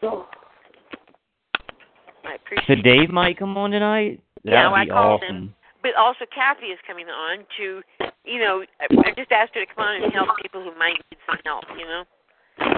So, 0.00 0.26
I 2.24 2.34
appreciate. 2.34 2.78
So. 2.78 2.82
Dave 2.82 3.10
might 3.10 3.38
come 3.38 3.56
on 3.56 3.70
tonight. 3.70 4.20
That'd 4.42 4.58
Yeah, 4.58 4.70
I 4.70 4.84
be 4.84 4.90
called 4.90 5.22
awesome. 5.22 5.36
him. 5.36 5.54
But 5.82 5.94
also, 5.94 6.26
Kathy 6.34 6.66
is 6.66 6.78
coming 6.86 7.06
on 7.06 7.46
to, 7.58 7.80
you 8.24 8.40
know, 8.40 8.64
I 8.80 8.86
I 9.06 9.12
just 9.16 9.30
asked 9.30 9.54
her 9.54 9.64
to 9.64 9.74
come 9.74 9.84
on 9.84 10.02
and 10.02 10.12
help 10.12 10.28
people 10.42 10.62
who 10.62 10.76
might 10.76 10.98
need 11.10 11.18
some 11.26 11.38
help. 11.44 11.64
You 11.78 11.86
know, 11.86 12.04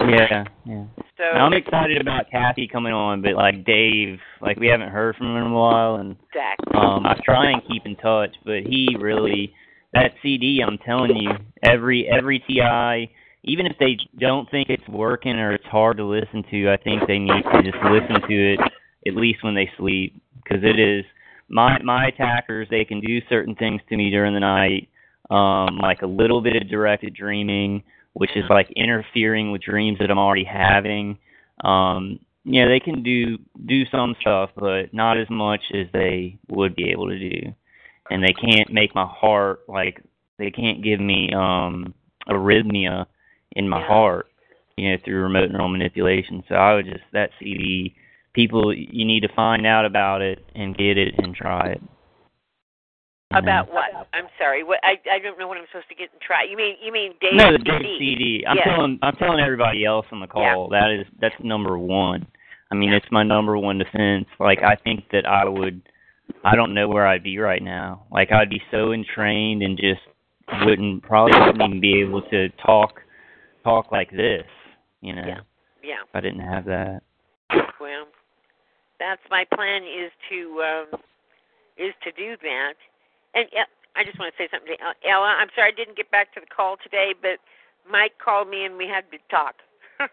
Yeah, 0.09 0.43
yeah. 0.65 0.85
So 1.17 1.23
I'm 1.23 1.53
excited 1.53 2.01
about 2.01 2.29
Kathy 2.31 2.67
coming 2.67 2.93
on, 2.93 3.21
but 3.21 3.33
like 3.33 3.65
Dave, 3.65 4.19
like 4.41 4.59
we 4.59 4.67
haven't 4.67 4.89
heard 4.89 5.15
from 5.15 5.27
him 5.27 5.37
in 5.37 5.51
a 5.51 5.53
while, 5.53 5.95
and 5.95 6.15
exactly. 6.29 6.73
um 6.75 7.05
I 7.05 7.15
try 7.23 7.51
and 7.51 7.61
keep 7.67 7.85
in 7.85 7.95
touch, 7.97 8.35
but 8.45 8.63
he 8.63 8.95
really 8.99 9.53
that 9.93 10.13
CD. 10.21 10.61
I'm 10.65 10.77
telling 10.79 11.15
you, 11.15 11.31
every 11.61 12.07
every 12.07 12.39
TI, 12.39 13.13
even 13.43 13.65
if 13.65 13.77
they 13.79 13.97
don't 14.19 14.49
think 14.49 14.69
it's 14.69 14.87
working 14.87 15.33
or 15.33 15.53
it's 15.53 15.65
hard 15.65 15.97
to 15.97 16.05
listen 16.05 16.43
to, 16.49 16.71
I 16.71 16.77
think 16.77 17.03
they 17.07 17.19
need 17.19 17.43
to 17.53 17.63
just 17.63 17.77
listen 17.83 18.27
to 18.27 18.53
it 18.53 18.59
at 19.05 19.15
least 19.15 19.43
when 19.43 19.53
they 19.55 19.69
sleep 19.77 20.19
because 20.43 20.63
it 20.63 20.79
is 20.79 21.05
my 21.49 21.81
my 21.83 22.07
attackers. 22.07 22.67
They 22.69 22.85
can 22.85 22.99
do 22.99 23.19
certain 23.29 23.55
things 23.55 23.81
to 23.89 23.97
me 23.97 24.09
during 24.09 24.33
the 24.33 24.39
night, 24.39 24.89
um, 25.29 25.77
like 25.77 26.01
a 26.01 26.07
little 26.07 26.41
bit 26.41 26.55
of 26.55 26.69
directed 26.69 27.13
dreaming, 27.13 27.83
which 28.13 28.31
is 28.35 28.45
like 28.49 28.69
interfering 28.75 29.51
with 29.51 29.61
dreams 29.61 29.99
that 29.99 30.11
I'm 30.11 30.19
already 30.19 30.43
having. 30.43 31.17
Um, 31.63 32.19
yeah, 32.45 32.67
they 32.67 32.79
can 32.79 33.03
do 33.03 33.37
do 33.65 33.85
some 33.91 34.15
stuff, 34.21 34.49
but 34.55 34.93
not 34.93 35.17
as 35.17 35.29
much 35.29 35.61
as 35.73 35.87
they 35.93 36.37
would 36.49 36.75
be 36.75 36.89
able 36.91 37.07
to 37.09 37.17
do. 37.19 37.53
And 38.09 38.23
they 38.23 38.33
can't 38.33 38.71
make 38.71 38.93
my 38.93 39.05
heart 39.05 39.61
like 39.67 40.01
they 40.37 40.51
can't 40.51 40.83
give 40.83 40.99
me 40.99 41.31
um 41.33 41.93
arrhythmia 42.27 43.05
in 43.53 43.69
my 43.69 43.79
Yeah. 43.79 43.87
heart, 43.87 44.27
you 44.77 44.91
know, 44.91 44.97
through 45.03 45.21
remote 45.21 45.51
neural 45.51 45.69
manipulation. 45.69 46.43
So 46.49 46.55
I 46.55 46.75
would 46.75 46.85
just 46.85 47.03
that 47.13 47.31
CD 47.39 47.95
people 48.33 48.73
you 48.73 49.05
need 49.05 49.21
to 49.21 49.29
find 49.35 49.65
out 49.65 49.85
about 49.85 50.21
it 50.21 50.43
and 50.55 50.75
get 50.77 50.97
it 50.97 51.15
and 51.19 51.33
try 51.35 51.67
it. 51.69 51.81
About 53.35 53.71
what? 53.73 54.07
I'm 54.13 54.27
sorry. 54.39 54.63
What? 54.63 54.79
I 54.83 54.95
I 55.11 55.19
don't 55.19 55.37
know 55.39 55.47
what 55.47 55.57
I'm 55.57 55.65
supposed 55.71 55.89
to 55.89 55.95
get 55.95 56.09
and 56.11 56.21
try. 56.21 56.43
You 56.49 56.55
mean 56.57 56.75
you 56.83 56.91
mean 56.91 57.13
Dave? 57.21 57.33
no, 57.35 57.51
the 57.51 57.57
CD? 57.59 57.69
Dave 57.71 57.97
CD. 57.99 58.43
I'm 58.47 58.57
Yeah. 58.57 58.63
telling 58.75 58.99
I'm 59.01 59.15
telling 59.15 59.39
everybody 59.39 59.85
else 59.85 60.05
on 60.11 60.19
the 60.19 60.27
call 60.27 60.69
that 60.69 60.91
is 60.91 61.05
that's 61.19 61.35
number 61.43 61.77
one. 61.77 62.25
I 62.71 62.75
mean, 62.75 62.89
Yeah. 62.89 62.97
it's 62.97 63.11
my 63.11 63.23
number 63.23 63.57
one 63.57 63.77
defense. 63.77 64.25
Like 64.39 64.63
I 64.63 64.75
think 64.75 65.09
that 65.11 65.25
I 65.27 65.45
would, 65.45 65.81
I 66.43 66.55
don't 66.55 66.73
know 66.73 66.87
where 66.87 67.05
I'd 67.05 67.23
be 67.23 67.37
right 67.37 67.61
now. 67.61 68.03
Like 68.11 68.31
I'd 68.31 68.49
be 68.49 68.61
so 68.71 68.91
entrained 68.93 69.61
and 69.63 69.77
just 69.77 70.01
wouldn't 70.65 71.03
probably 71.03 71.39
wouldn't 71.39 71.61
even 71.61 71.79
be 71.79 72.01
able 72.01 72.21
to 72.29 72.49
talk 72.65 73.01
talk 73.63 73.91
like 73.91 74.11
this. 74.11 74.45
You 75.01 75.13
know, 75.15 75.25
Yeah. 75.27 75.39
Yeah. 75.83 76.01
if 76.03 76.15
I 76.15 76.19
didn't 76.21 76.41
have 76.41 76.65
that. 76.65 77.01
Well, 77.79 78.07
that's 78.99 79.21
my 79.29 79.45
plan 79.53 79.83
is 79.83 80.11
to 80.29 80.61
um 80.63 80.99
is 81.77 81.93
to 82.03 82.11
do 82.11 82.35
that. 82.41 82.73
And 83.33 83.47
yeah, 83.51 83.65
I 83.95 84.03
just 84.03 84.19
want 84.19 84.33
to 84.33 84.37
say 84.43 84.47
something 84.51 84.75
to 84.77 84.83
El- 84.83 85.11
Ella. 85.19 85.35
I'm 85.39 85.49
sorry 85.55 85.71
I 85.71 85.75
didn't 85.75 85.97
get 85.97 86.09
back 86.11 86.33
to 86.35 86.39
the 86.39 86.47
call 86.47 86.77
today, 86.81 87.13
but 87.19 87.39
Mike 87.89 88.13
called 88.23 88.47
me 88.49 88.65
and 88.65 88.77
we 88.77 88.87
had 88.87 89.05
to 89.11 89.17
talk. 89.29 89.55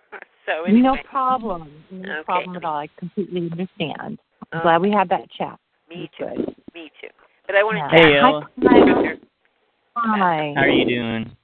so 0.46 0.64
anyway, 0.64 0.80
No 0.80 0.96
problem. 1.04 1.84
No 1.90 2.12
Okay. 2.20 2.22
problem 2.24 2.56
at 2.56 2.64
all. 2.64 2.76
I 2.78 2.88
completely 2.98 3.48
understand. 3.50 4.18
I'm 4.52 4.58
Uh, 4.58 4.62
glad 4.62 4.80
we 4.82 4.90
had 4.90 5.08
that 5.10 5.30
chat. 5.30 5.58
me 5.88 6.10
too. 6.18 6.24
good. 6.26 6.54
Me 6.74 6.90
too. 7.00 7.08
But 7.46 7.56
I 7.56 7.62
want 7.62 7.78
Yeah. 7.78 7.88
to 7.88 7.96
Hey, 7.96 8.12
Hi, 8.12 8.18
Ella. 8.18 8.48
Hi. 9.96 10.18
Hi. 10.18 10.52
How 10.56 10.62
are 10.62 10.68
you 10.68 10.84
doing? 10.84 11.36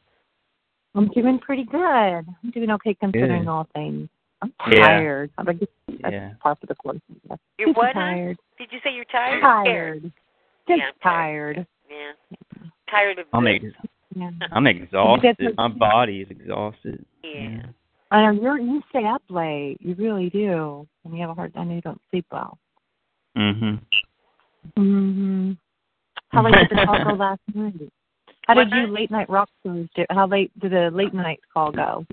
I'm 0.95 1.09
doing 1.09 1.39
pretty 1.39 1.65
good. 1.65 1.79
I'm 1.83 2.51
doing 2.55 2.71
okay 2.71 2.95
considering 2.95 3.45
Good. 3.45 3.51
all 3.51 3.69
things. 3.75 4.09
I'm 4.41 4.53
Yeah. 4.73 4.81
tired. 4.81 5.31
I'm 5.37 5.45
like, 5.45 5.59
that's 5.61 6.13
Yeah. 6.13 6.35
part 6.41 6.59
of 6.63 6.69
the 6.69 6.75
course. 6.75 7.01
You're 7.59 7.73
what? 7.75 7.93
tired. 7.93 8.39
Did 8.59 8.73
you 8.73 8.81
say 8.83 8.95
you're 8.95 9.05
tired? 9.05 9.39
or 9.39 9.41
Tired. 9.41 10.13
Scared? 10.67 10.79
Just 10.79 10.79
Yeah, 10.79 10.85
I'm 10.87 11.01
tired. 11.03 11.67
Yeah. 11.91 12.13
Tired 12.91 13.19
of 13.19 13.27
I'm 13.33 13.45
the- 13.45 13.51
ex- 13.55 13.65
Yeah. 14.15 14.31
I'm 14.53 14.67
exhausted. 14.67 15.37
That's- 15.39 15.55
My 15.57 15.69
body 15.69 16.21
is 16.23 16.31
exhausted. 16.31 17.05
Yeah. 17.25 17.63
I 18.11 18.23
know 18.23 18.41
you're 18.41 18.59
you 18.59 18.83
stay 18.91 19.05
up 19.05 19.23
late. 19.29 19.79
You 19.81 19.95
really 19.97 20.31
do. 20.31 20.87
And 21.05 21.15
you 21.15 21.21
have 21.23 21.31
a 21.31 21.35
hard 21.35 21.53
I 21.57 21.65
know 21.65 21.75
you 21.75 21.81
don't 21.81 22.01
sleep 22.11 22.27
well. 22.31 22.59
Mhm. 23.37 23.81
Mhm. 24.77 25.57
How 26.31 26.43
late 26.45 26.55
did 26.69 26.79
the 26.79 26.87
call 26.87 27.05
go 27.05 27.15
last 27.15 27.41
night? 27.55 27.75
How 28.47 28.55
did 28.55 28.71
What? 28.71 28.77
you 28.79 28.87
late 28.87 29.11
night 29.11 29.29
rock 29.29 29.49
shows 29.65 29.89
do? 29.95 30.05
How 30.11 30.27
late 30.27 30.51
did 30.61 30.73
the 30.73 30.91
late 30.93 31.15
night 31.15 31.41
call 31.53 31.73
go? 31.73 32.07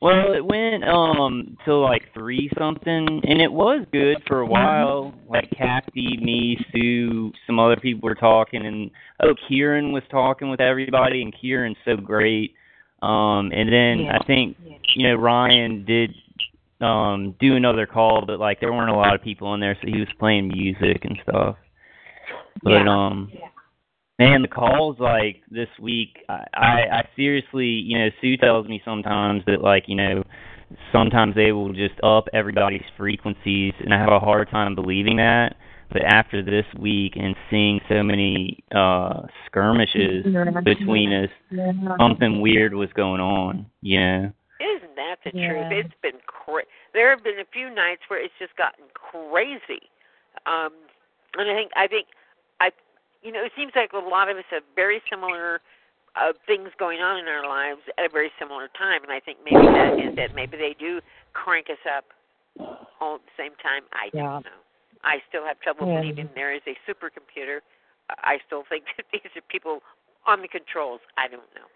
Well, 0.00 0.32
it 0.32 0.44
went 0.44 0.82
um 0.84 1.58
to 1.66 1.76
like 1.76 2.04
three 2.14 2.50
something, 2.58 3.20
and 3.22 3.40
it 3.40 3.52
was 3.52 3.84
good 3.92 4.22
for 4.26 4.40
a 4.40 4.46
while. 4.46 5.12
Like 5.28 5.50
Kathy, 5.50 6.16
me, 6.16 6.56
Sue, 6.72 7.32
some 7.46 7.58
other 7.58 7.76
people 7.76 8.08
were 8.08 8.14
talking, 8.14 8.64
and 8.64 8.90
oh, 9.22 9.34
Kieran 9.46 9.92
was 9.92 10.02
talking 10.10 10.48
with 10.48 10.60
everybody, 10.60 11.20
and 11.20 11.34
Kieran's 11.38 11.76
so 11.84 11.96
great. 11.96 12.54
Um, 13.02 13.52
and 13.52 13.70
then 13.70 14.00
Yeah. 14.00 14.18
I 14.18 14.24
think 14.24 14.56
you 14.94 15.08
know 15.08 15.16
Ryan 15.16 15.84
did 15.84 16.14
um 16.80 17.34
do 17.38 17.56
another 17.56 17.84
call, 17.84 18.24
but 18.24 18.38
like 18.40 18.58
there 18.60 18.72
weren't 18.72 18.90
a 18.90 18.96
lot 18.96 19.14
of 19.14 19.22
people 19.22 19.52
in 19.52 19.60
there, 19.60 19.76
so 19.82 19.86
he 19.86 20.00
was 20.00 20.08
playing 20.18 20.48
music 20.48 21.04
and 21.04 21.20
stuff. 21.28 21.56
But 22.62 22.84
Yeah. 22.84 22.88
um 22.88 23.30
man, 24.20 24.42
the 24.42 24.48
calls 24.48 24.96
like 25.00 25.42
this 25.50 25.68
week, 25.80 26.18
I, 26.28 26.44
I 26.54 26.98
I 26.98 27.08
seriously, 27.16 27.66
you 27.66 27.98
know, 27.98 28.08
Sue 28.20 28.36
tells 28.36 28.68
me 28.68 28.80
sometimes 28.84 29.42
that 29.46 29.62
like, 29.62 29.84
you 29.88 29.96
know, 29.96 30.22
sometimes 30.92 31.34
they 31.34 31.52
will 31.52 31.72
just 31.72 31.94
up 32.04 32.28
everybody's 32.32 32.84
frequencies 32.96 33.72
and 33.80 33.92
I 33.92 33.98
have 33.98 34.12
a 34.12 34.20
hard 34.20 34.50
time 34.50 34.74
believing 34.74 35.16
that. 35.16 35.56
But 35.90 36.02
after 36.04 36.40
this 36.40 36.66
week 36.78 37.14
and 37.16 37.34
seeing 37.50 37.80
so 37.88 38.02
many 38.02 38.62
uh 38.72 39.22
skirmishes 39.46 40.24
between 40.64 41.12
us, 41.12 41.30
Yeah. 41.50 41.72
something 41.98 42.40
weird 42.40 42.74
was 42.74 42.92
going 42.92 43.20
on, 43.20 43.66
you 43.80 43.98
know. 43.98 44.32
Isn't 44.60 44.94
that 44.96 45.16
the 45.24 45.32
Yeah. 45.34 45.48
truth? 45.48 45.66
It's 45.70 45.94
been 46.02 46.20
cra- 46.26 46.68
there 46.92 47.10
have 47.10 47.24
been 47.24 47.40
a 47.40 47.46
few 47.52 47.70
nights 47.70 48.02
where 48.08 48.22
it's 48.22 48.34
just 48.38 48.54
gotten 48.56 48.84
crazy. 48.94 49.88
Um 50.46 50.72
and 51.38 51.50
I 51.50 51.54
think 51.54 51.72
I 51.74 51.86
think 51.86 52.06
I 52.06 52.19
you 53.22 53.32
know, 53.32 53.44
it 53.44 53.52
seems 53.56 53.72
like 53.76 53.92
a 53.92 53.98
lot 53.98 54.28
of 54.28 54.36
us 54.36 54.44
have 54.50 54.62
very 54.74 55.00
similar 55.10 55.60
uh 56.16 56.32
things 56.46 56.68
going 56.78 56.98
on 57.00 57.18
in 57.18 57.28
our 57.28 57.46
lives 57.46 57.80
at 57.96 58.06
a 58.06 58.08
very 58.08 58.32
similar 58.36 58.66
time 58.76 59.02
and 59.04 59.12
I 59.12 59.20
think 59.20 59.38
maybe 59.44 59.62
that 59.66 59.94
is 59.94 60.18
it. 60.18 60.34
Maybe 60.34 60.56
they 60.56 60.74
do 60.78 61.00
crank 61.34 61.68
us 61.70 61.78
up 61.86 62.04
all 63.00 63.14
at 63.14 63.20
the 63.22 63.36
same 63.38 63.52
time. 63.62 63.82
I 63.92 64.10
Yeah. 64.12 64.22
don't 64.22 64.44
know. 64.44 64.60
I 65.04 65.22
still 65.28 65.44
have 65.44 65.60
trouble 65.60 65.86
Yeah. 65.86 66.00
believing 66.00 66.28
there 66.34 66.52
is 66.52 66.62
a 66.66 66.74
supercomputer. 66.88 67.60
I 68.24 68.38
still 68.46 68.64
think 68.68 68.84
that 68.96 69.06
these 69.12 69.30
are 69.36 69.40
people 69.48 69.82
on 70.26 70.42
the 70.42 70.48
controls. 70.48 71.00
I 71.16 71.28
don't 71.28 71.48
know. 71.54 71.68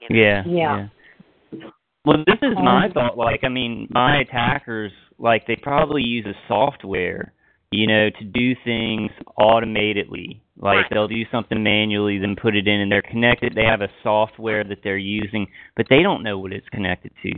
You 0.00 0.08
know? 0.08 0.20
Yeah. 0.20 0.42
Yeah. 0.46 1.68
Well, 2.06 2.24
this 2.26 2.38
is 2.40 2.56
my 2.56 2.86
Um, 2.86 2.92
thought. 2.92 3.18
Like, 3.18 3.44
I 3.44 3.48
mean, 3.48 3.86
my 3.90 4.20
attackers, 4.20 4.92
like, 5.18 5.46
they 5.46 5.56
probably 5.56 6.02
use 6.02 6.24
a 6.24 6.34
software, 6.48 7.34
you 7.70 7.86
know, 7.86 8.08
to 8.08 8.24
do 8.24 8.54
things 8.64 9.12
automatedly. 9.38 10.40
Like, 10.60 10.76
Right. 10.76 10.86
they'll 10.90 11.08
do 11.08 11.24
something 11.30 11.62
manually, 11.62 12.18
then 12.18 12.36
put 12.36 12.54
it 12.54 12.68
in, 12.68 12.80
and 12.80 12.92
they're 12.92 13.02
connected. 13.02 13.54
They 13.54 13.64
have 13.64 13.80
a 13.80 13.88
software 14.02 14.62
that 14.64 14.82
they're 14.82 14.98
using, 14.98 15.48
but 15.76 15.86
they 15.88 16.02
don't 16.02 16.22
know 16.22 16.38
what 16.38 16.52
it's 16.52 16.68
connected 16.68 17.12
to. 17.22 17.32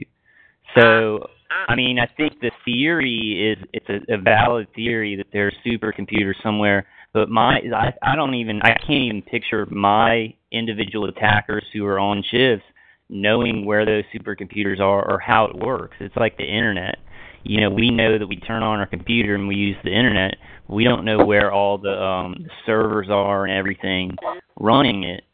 So, 0.75 1.29
Ah, 1.51 1.67
I 1.69 1.75
mean, 1.75 1.99
I 1.99 2.07
think 2.07 2.41
the 2.41 2.51
theory 2.65 3.53
is 3.53 3.65
it's 3.73 3.89
a, 3.89 4.15
a 4.15 4.19
valid 4.19 4.69
theory 4.75 5.17
that 5.17 5.27
there's 5.33 5.55
supercomputers 5.65 6.43
somewhere. 6.43 6.87
But 7.13 7.29
my, 7.29 7.61
I, 7.75 7.93
I 8.03 8.17
don't 8.17 8.35
even, 8.35 8.63
I 8.63 8.73
can't 8.73 9.05
even 9.05 9.23
picture 9.23 9.67
my 9.67 10.35
individual 10.51 11.09
attackers 11.09 11.65
who 11.73 11.85
are 11.85 11.99
on 11.99 12.23
shifts 12.31 12.65
knowing 13.11 13.67
where 13.67 13.85
those 13.85 14.05
supercomputers 14.15 14.81
are 14.81 15.09
or 15.09 15.19
how 15.19 15.45
it 15.45 15.57
works. 15.57 15.97
It's 16.01 16.17
like 16.17 16.39
the 16.39 16.45
internet. 16.45 16.97
You 17.45 17.61
know, 17.61 17.71
we 17.71 17.91
know 17.91 18.19
that 18.19 18.27
we 18.27 18.37
turn 18.37 18.63
on 18.63 18.79
our 18.79 18.87
computer 18.87 19.35
and 19.35 19.47
we 19.47 19.57
use 19.57 19.77
the 19.85 19.91
internet. 19.95 20.37
We 20.73 20.85
don't 20.85 21.05
know 21.05 21.25
where 21.25 21.53
all 21.53 21.79
the 21.79 22.01
um 22.03 22.47
servers 22.67 23.09
are 23.11 23.45
and 23.45 23.53
everything 23.53 24.17
running 24.59 25.05
it. 25.05 25.25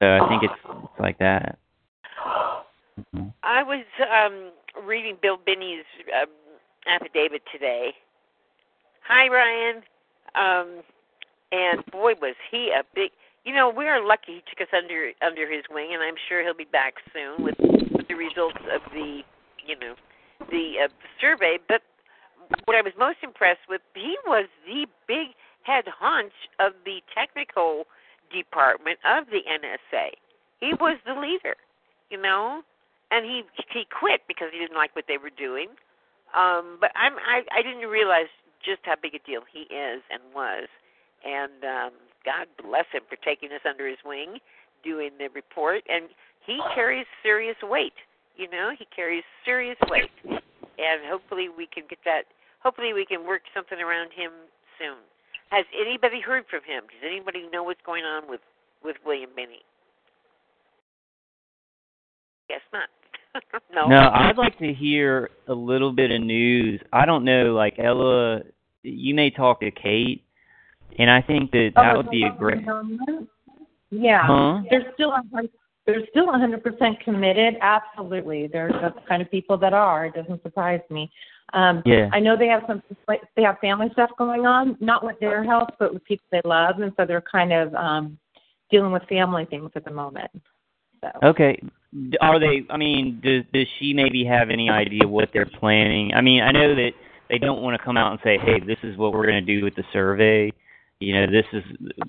So 0.00 0.08
I 0.08 0.28
think 0.28 0.42
it's, 0.44 0.54
it's 0.84 1.00
like 1.00 1.18
that. 1.18 1.58
I 3.42 3.62
was 3.62 3.84
um 4.00 4.52
reading 4.86 5.16
Bill 5.20 5.36
Binney's 5.36 5.84
um, 6.20 6.28
affidavit 6.86 7.42
today. 7.52 7.90
Hi, 9.06 9.28
Ryan. 9.28 9.82
Um, 10.34 10.82
and 11.50 11.84
boy, 11.90 12.14
was 12.20 12.36
he 12.50 12.70
a 12.76 12.82
big. 12.94 13.10
You 13.44 13.52
know, 13.52 13.68
we 13.76 13.88
are 13.88 14.04
lucky 14.04 14.40
he 14.40 14.42
took 14.48 14.60
us 14.60 14.72
under 14.76 15.10
under 15.26 15.50
his 15.50 15.64
wing, 15.70 15.90
and 15.92 16.02
I'm 16.02 16.14
sure 16.28 16.42
he'll 16.42 16.54
be 16.54 16.64
back 16.70 16.94
soon 17.12 17.44
with 17.44 17.56
with 17.92 18.06
the 18.08 18.14
results 18.14 18.62
of 18.72 18.80
the, 18.92 19.20
you 19.66 19.78
know, 19.78 19.94
the 20.50 20.84
uh, 20.84 20.88
survey. 21.20 21.58
But 21.68 21.82
what 22.64 22.76
I 22.76 22.82
was 22.82 22.92
most 22.98 23.18
impressed 23.22 23.66
with, 23.68 23.80
he 23.94 24.16
was 24.26 24.46
the 24.66 24.86
big 25.06 25.34
head 25.62 25.84
hunch 25.86 26.32
of 26.58 26.72
the 26.84 27.00
technical 27.14 27.84
department 28.32 28.98
of 29.04 29.26
the 29.26 29.40
NSA. 29.46 30.16
He 30.60 30.74
was 30.74 30.98
the 31.06 31.14
leader, 31.14 31.56
you 32.10 32.20
know, 32.20 32.62
and 33.10 33.24
he 33.24 33.42
he 33.72 33.84
quit 33.86 34.22
because 34.26 34.48
he 34.52 34.58
didn't 34.58 34.76
like 34.76 34.94
what 34.96 35.04
they 35.06 35.18
were 35.18 35.34
doing. 35.36 35.68
Um, 36.34 36.78
but 36.80 36.90
I'm 36.96 37.14
I 37.20 37.42
I 37.52 37.62
didn't 37.62 37.88
realize 37.88 38.30
just 38.64 38.80
how 38.84 38.94
big 39.00 39.14
a 39.14 39.22
deal 39.26 39.42
he 39.52 39.66
is 39.74 40.02
and 40.10 40.22
was, 40.34 40.68
and 41.24 41.64
um, 41.64 41.92
God 42.24 42.46
bless 42.62 42.86
him 42.92 43.02
for 43.08 43.16
taking 43.16 43.50
us 43.50 43.62
under 43.68 43.86
his 43.88 43.98
wing, 44.04 44.38
doing 44.82 45.10
the 45.18 45.28
report, 45.34 45.82
and 45.88 46.06
he 46.46 46.60
carries 46.74 47.06
serious 47.22 47.56
weight. 47.62 47.94
You 48.36 48.48
know, 48.50 48.70
he 48.76 48.86
carries 48.94 49.24
serious 49.44 49.78
weight, 49.90 50.10
and 50.24 51.00
hopefully 51.06 51.48
we 51.48 51.66
can 51.66 51.84
get 51.88 51.98
that. 52.04 52.24
Hopefully 52.62 52.92
we 52.92 53.04
can 53.04 53.26
work 53.26 53.42
something 53.54 53.78
around 53.80 54.10
him 54.12 54.30
soon. 54.78 54.98
Has 55.50 55.64
anybody 55.78 56.20
heard 56.20 56.44
from 56.48 56.60
him? 56.66 56.84
Does 56.84 57.02
anybody 57.04 57.48
know 57.52 57.62
what's 57.62 57.80
going 57.84 58.04
on 58.04 58.28
with 58.28 58.40
with 58.84 58.96
William 59.04 59.30
Binney? 59.36 59.62
Guess 62.48 62.60
not. 62.72 62.88
no. 63.74 63.86
No, 63.88 64.10
I'd 64.12 64.36
like 64.36 64.58
to 64.58 64.72
hear 64.72 65.30
a 65.48 65.54
little 65.54 65.92
bit 65.92 66.10
of 66.10 66.20
news. 66.20 66.80
I 66.92 67.06
don't 67.06 67.24
know, 67.24 67.54
like 67.54 67.78
Ella, 67.78 68.40
you 68.82 69.14
may 69.14 69.30
talk 69.30 69.60
to 69.60 69.70
Kate, 69.70 70.22
and 70.98 71.10
I 71.10 71.22
think 71.22 71.50
that 71.52 71.72
that 71.76 71.96
would 71.96 72.10
be 72.10 72.24
a 72.24 72.30
great. 72.30 72.64
Yeah, 73.90 74.22
Huh? 74.26 74.62
they're 74.70 74.90
still 74.94 75.10
a 75.12 75.22
hun- 75.32 75.48
they're 75.86 76.06
still 76.10 76.26
100% 76.26 77.00
committed. 77.00 77.56
Absolutely, 77.60 78.46
they're 78.46 78.68
the 78.68 78.94
kind 79.08 79.20
of 79.22 79.30
people 79.30 79.56
that 79.58 79.72
are. 79.72 80.06
It 80.06 80.14
doesn't 80.14 80.42
surprise 80.42 80.80
me. 80.90 81.10
Um, 81.54 81.82
Yeah. 81.84 82.08
I 82.12 82.20
know 82.20 82.36
they 82.36 82.46
have 82.48 82.62
some 82.66 82.82
they 83.08 83.42
have 83.42 83.58
family 83.58 83.88
stuff 83.92 84.10
going 84.16 84.46
on, 84.46 84.76
not 84.80 85.04
with 85.04 85.18
their 85.20 85.44
health, 85.44 85.70
but 85.78 85.92
with 85.92 86.04
people 86.04 86.24
they 86.30 86.40
love, 86.44 86.78
and 86.80 86.92
so 86.96 87.04
they're 87.04 87.20
kind 87.20 87.52
of 87.52 87.74
um, 87.74 88.18
dealing 88.70 88.92
with 88.92 89.02
family 89.04 89.44
things 89.44 89.70
at 89.74 89.84
the 89.84 89.90
moment. 89.90 90.30
So 91.02 91.10
Okay. 91.22 91.60
Are 92.22 92.38
they? 92.38 92.64
I 92.70 92.78
mean, 92.78 93.20
does 93.22 93.44
does 93.52 93.66
she 93.78 93.92
maybe 93.92 94.24
have 94.24 94.48
any 94.48 94.70
idea 94.70 95.06
what 95.06 95.28
they're 95.34 95.44
planning? 95.44 96.14
I 96.14 96.22
mean, 96.22 96.42
I 96.42 96.50
know 96.50 96.74
that 96.74 96.92
they 97.28 97.36
don't 97.36 97.60
want 97.60 97.78
to 97.78 97.84
come 97.84 97.98
out 97.98 98.12
and 98.12 98.20
say, 98.24 98.38
"Hey, 98.38 98.60
this 98.60 98.78
is 98.82 98.96
what 98.96 99.12
we're 99.12 99.26
going 99.26 99.44
to 99.44 99.54
do 99.54 99.62
with 99.62 99.74
the 99.74 99.84
survey." 99.92 100.50
You 101.02 101.14
know, 101.14 101.26
this 101.26 101.46
is 101.52 101.64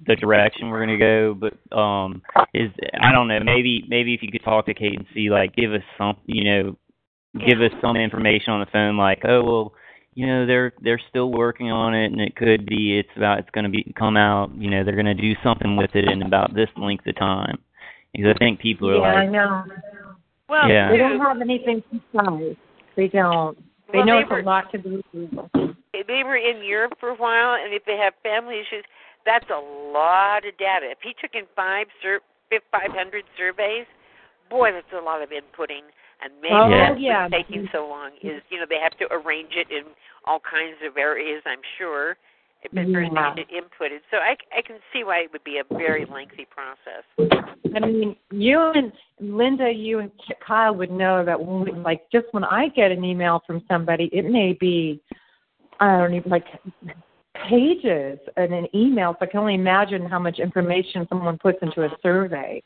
the 0.05 0.15
direction 0.15 0.69
we're 0.69 0.85
going 0.85 0.97
to 0.99 1.05
go. 1.05 1.33
But 1.33 1.75
um, 1.77 2.21
is 2.53 2.69
I 3.01 3.11
don't 3.11 3.27
know. 3.27 3.39
Maybe 3.43 3.83
maybe 3.87 4.13
if 4.13 4.21
you 4.21 4.31
could 4.31 4.43
talk 4.43 4.65
to 4.67 4.73
Kate 4.73 4.97
and 4.97 5.05
see, 5.13 5.29
like, 5.29 5.55
give 5.55 5.73
us 5.73 5.81
some, 5.97 6.17
you 6.25 6.43
know, 6.43 6.77
give 7.45 7.61
us 7.61 7.71
some 7.81 7.95
information 7.97 8.53
on 8.53 8.59
the 8.59 8.71
phone, 8.71 8.95
like, 8.97 9.21
oh 9.25 9.43
well, 9.43 9.73
you 10.13 10.27
know, 10.27 10.45
they're 10.45 10.73
they're 10.81 11.01
still 11.09 11.31
working 11.31 11.71
on 11.71 11.95
it, 11.95 12.11
and 12.11 12.21
it 12.21 12.35
could 12.35 12.65
be 12.65 12.99
it's 12.99 13.09
about 13.17 13.39
it's 13.39 13.49
going 13.49 13.63
to 13.65 13.69
be 13.71 13.91
come 13.97 14.15
out. 14.17 14.51
You 14.55 14.69
know, 14.69 14.83
they're 14.83 14.93
going 15.01 15.05
to 15.07 15.13
do 15.15 15.33
something 15.43 15.75
with 15.75 15.95
it 15.95 16.05
in 16.07 16.21
about 16.21 16.53
this 16.53 16.69
length 16.77 17.07
of 17.07 17.15
time. 17.17 17.57
Because 18.13 18.35
I 18.35 18.37
think 18.37 18.59
people 18.59 18.89
are 18.91 18.97
yeah, 18.97 19.13
I 19.21 19.25
know 19.25 19.63
Well, 20.47 20.69
Yeah. 20.69 20.91
they 20.91 20.97
don't 20.97 21.19
have 21.19 21.41
anything 21.41 21.81
precise. 21.89 22.55
They 22.95 23.07
don't. 23.07 23.57
They 23.91 23.97
Well, 23.99 24.05
know 24.05 24.15
they 24.17 24.21
it's 24.21 24.29
were- 24.29 24.39
a 24.41 24.43
lot 24.43 24.71
to 24.71 24.77
do. 24.77 25.01
They 25.93 26.23
were 26.23 26.37
in 26.37 26.63
Europe 26.63 26.93
for 26.99 27.09
a 27.09 27.15
while, 27.15 27.53
and 27.53 27.73
if 27.73 27.85
they 27.85 27.97
have 27.97 28.13
family 28.23 28.55
issues, 28.55 28.83
that's 29.25 29.49
a 29.49 29.61
lot 29.93 30.45
of 30.45 30.57
data. 30.57 30.89
If 30.89 30.99
he 31.03 31.13
took 31.21 31.35
in 31.35 31.45
five 31.55 31.87
sur- 32.01 32.25
500 32.71 33.23
surveys, 33.37 33.85
boy, 34.49 34.71
that's 34.71 34.91
a 34.93 35.03
lot 35.03 35.21
of 35.21 35.29
inputting. 35.29 35.85
And 36.23 36.33
maybe 36.41 36.55
Oh, 36.55 36.69
that's 36.69 36.99
yeah. 36.99 37.23
what's 37.23 37.33
taking 37.33 37.67
so 37.71 37.87
long. 37.87 38.11
Is 38.21 38.41
you 38.49 38.59
know 38.59 38.65
they 38.67 38.79
have 38.79 38.97
to 38.97 39.07
arrange 39.11 39.53
it 39.55 39.69
in 39.69 39.83
all 40.25 40.39
kinds 40.39 40.77
of 40.85 40.97
areas. 40.97 41.43
I'm 41.45 41.61
sure. 41.77 42.17
If 42.63 42.71
it's 42.71 42.89
Yeah. 42.89 43.35
get 43.35 43.49
inputted, 43.49 43.99
so 44.09 44.17
I 44.17 44.37
I 44.55 44.61
can 44.61 44.77
see 44.93 45.03
why 45.03 45.19
it 45.19 45.33
would 45.33 45.43
be 45.43 45.57
a 45.57 45.65
very 45.65 46.05
lengthy 46.05 46.45
process. 46.45 47.03
I 47.75 47.79
mean, 47.79 48.15
you 48.31 48.71
and 48.73 48.93
Linda, 49.19 49.69
you 49.69 49.99
and 49.99 50.11
Kyle 50.45 50.73
would 50.75 50.91
know 50.91 51.25
that 51.25 51.39
when 51.39 51.61
we, 51.61 51.71
like, 51.71 52.09
just 52.09 52.27
when 52.31 52.43
I 52.43 52.69
get 52.69 52.91
an 52.91 53.03
email 53.03 53.41
from 53.45 53.63
somebody, 53.67 54.09
it 54.13 54.23
may 54.25 54.53
be, 54.53 55.01
I 55.79 55.97
don't 55.97 56.13
even 56.13 56.29
like 56.31 56.45
pages 57.49 58.19
in 58.37 58.53
an 58.53 58.67
email. 58.75 59.13
So 59.13 59.25
I 59.25 59.25
can 59.27 59.39
only 59.39 59.55
imagine 59.55 60.05
how 60.05 60.19
much 60.19 60.39
information 60.39 61.07
someone 61.09 61.37
puts 61.37 61.57
into 61.61 61.83
a 61.83 61.89
survey. 62.01 62.61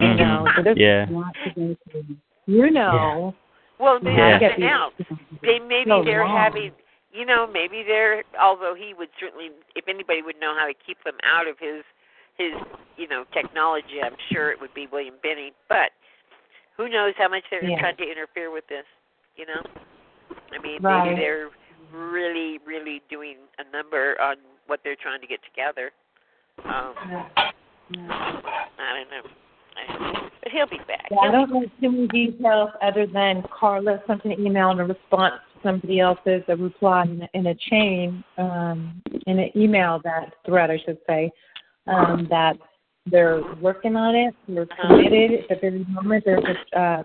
You 0.00 0.08
Mhm. 0.08 0.16
know, 0.18 0.48
so 0.56 0.62
there's 0.62 0.78
Yeah. 0.78 1.08
a 1.08 1.12
lot 1.12 1.34
to 1.44 1.50
go 1.50 1.76
through. 1.90 2.16
You 2.46 2.70
know, 2.70 3.34
Well, 3.78 3.98
they 3.98 4.10
Yeah. 4.12 4.38
something 4.38 4.62
else. 4.62 4.94
They 5.42 5.58
maybe 5.58 5.90
So 5.90 6.04
they're 6.04 6.24
long. 6.24 6.36
having 6.36 6.72
you 7.12 7.24
know 7.24 7.46
maybe 7.46 7.82
they're 7.82 8.24
although 8.38 8.74
he 8.74 8.94
would 8.94 9.08
certainly 9.18 9.50
if 9.74 9.88
anybody 9.88 10.22
would 10.22 10.38
know 10.40 10.54
how 10.54 10.66
to 10.66 10.74
keep 10.74 11.02
them 11.04 11.18
out 11.24 11.46
of 11.46 11.58
his 11.58 11.84
his 12.36 12.52
you 12.96 13.08
know 13.08 13.24
technology, 13.32 14.02
I'm 14.02 14.16
sure 14.30 14.50
it 14.50 14.60
would 14.60 14.74
be 14.74 14.86
William 14.86 15.16
Binney. 15.22 15.52
But 15.68 15.92
who 16.76 16.88
knows 16.88 17.14
how 17.16 17.28
much 17.28 17.44
they're 17.50 17.68
Yeah. 17.68 17.78
trying 17.78 17.96
to 17.96 18.10
interfere 18.10 18.50
with 18.50 18.66
this? 18.68 18.86
You 19.36 19.46
know, 19.46 19.62
I 20.52 20.58
mean, 20.58 20.82
Right. 20.82 21.04
maybe 21.04 21.20
they're 21.20 21.50
really, 21.92 22.58
really 22.66 23.02
doing 23.10 23.36
a 23.58 23.70
number 23.72 24.20
on 24.20 24.36
what 24.66 24.80
they're 24.84 24.96
trying 24.96 25.20
to 25.20 25.26
get 25.26 25.40
together. 25.44 25.90
Um, 26.64 26.94
I 26.96 27.52
don't 27.90 28.06
know. 28.08 29.30
I 29.78 29.88
don't 29.88 30.10
know. 30.12 30.30
But 30.42 30.52
he'll 30.52 30.68
be 30.68 30.78
back. 30.86 31.08
Yeah, 31.10 31.18
I 31.18 31.30
don't 31.30 31.50
know 31.50 31.64
too 31.80 31.90
many 31.90 32.06
details 32.08 32.70
other 32.82 33.06
than 33.06 33.42
Carla 33.58 34.00
sent 34.06 34.24
an 34.24 34.32
email 34.32 34.70
in 34.70 34.80
a 34.80 34.86
response 34.86 35.34
to 35.54 35.60
somebody 35.62 36.00
else's, 36.00 36.42
a 36.48 36.56
reply 36.56 37.02
in 37.02 37.22
a, 37.22 37.28
in 37.34 37.46
a 37.46 37.54
chain, 37.54 38.22
um, 38.38 39.02
in 39.26 39.38
an 39.38 39.50
email 39.56 40.00
that 40.04 40.34
thread, 40.46 40.70
I 40.70 40.78
should 40.84 40.98
say, 41.06 41.30
um, 41.86 42.26
that 42.30 42.56
they're 43.06 43.42
working 43.60 43.96
on 43.96 44.14
it, 44.14 44.34
they're 44.48 44.66
committed. 44.66 45.40
At 45.50 45.60
the 45.60 45.70
very 45.70 45.84
moment, 45.90 46.24
they're 46.24 46.40
just 46.40 46.74
uh, 46.74 47.02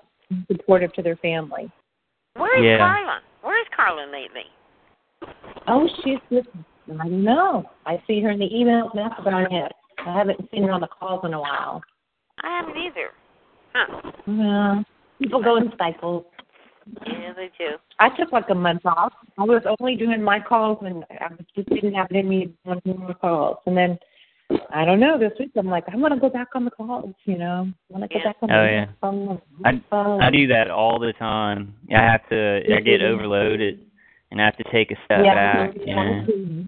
supportive 0.52 0.94
to 0.94 1.02
their 1.02 1.18
family. 1.18 1.72
Where 2.36 2.58
is 2.58 2.64
Yeah. 2.64 2.78
Carla? 2.78 3.20
Where 3.42 3.60
is 3.60 3.68
Carla 3.76 4.06
lately? 4.12 4.46
Oh, 5.68 5.88
she's 6.04 6.20
just, 6.32 6.48
I 6.90 7.04
don't 7.04 7.24
know. 7.24 7.64
I 7.86 8.02
see 8.08 8.22
her 8.22 8.32
in 8.32 8.40
the 8.40 8.50
emails, 8.50 8.92
and 8.94 9.06
that's 9.06 9.20
about 9.20 9.52
it. 9.52 9.72
I 10.06 10.14
haven't 10.18 10.40
seen 10.52 10.64
her 10.64 10.72
on 10.72 10.82
the 10.82 10.88
calls 10.88 11.22
in 11.26 11.34
a 11.34 11.40
while. 11.40 11.82
I 12.44 12.62
haven't 12.62 12.78
either. 12.78 13.10
Huh? 13.74 14.12
Yeah, 14.28 14.82
people 15.20 15.44
go 15.44 15.58
in 15.58 15.72
cycles. 15.78 16.26
Yeah, 17.06 17.34
they 17.36 17.52
do. 17.58 17.76
I 18.00 18.10
took 18.10 18.32
like 18.32 18.50
a 18.50 18.56
month 18.56 18.86
off. 18.86 19.14
I 19.38 19.44
was 19.44 19.62
only 19.80 19.96
doing 19.96 20.24
my 20.24 20.40
calls 20.40 20.80
and 20.82 21.04
I 21.12 21.30
just 21.56 21.70
didn't 21.70 21.94
have 21.94 22.08
any 22.12 22.52
more 22.66 23.14
calls. 23.16 23.58
And 23.68 23.78
then 23.78 24.00
I 24.74 24.86
don't 24.86 25.00
know, 25.00 25.20
this 25.20 25.34
week 25.40 25.52
I'm 25.56 25.68
like, 25.68 25.84
I 25.92 25.96
wanna 25.96 26.20
go 26.20 26.30
back 26.30 26.48
on 26.56 26.66
the 26.66 26.72
calls, 26.72 27.14
you 27.26 27.38
know. 27.38 27.68
I 27.70 27.94
wanna 27.94 28.08
go 28.08 28.18
Yeah. 28.18 28.24
back 28.24 28.38
on 28.42 28.52
Oh, 28.52 28.66
the 28.66 28.72
yeah. 28.72 28.86
phone. 29.02 29.42
I. 29.66 29.82
I 30.26 30.32
do 30.32 30.48
that 30.48 30.72
all 30.72 30.98
the 30.98 31.14
time. 31.14 31.76
I 31.94 32.02
have 32.02 32.28
to. 32.30 32.76
I 32.76 32.80
get 32.80 33.04
overloaded, 33.04 33.86
and 34.32 34.42
I 34.42 34.46
have 34.46 34.58
to 34.58 34.64
take 34.72 34.92
a 34.92 34.96
step 35.06 35.22
yeah, 35.24 35.68
back. 35.68 35.76
You 35.76 35.84
yeah, 35.86 36.22
know. 36.22 36.68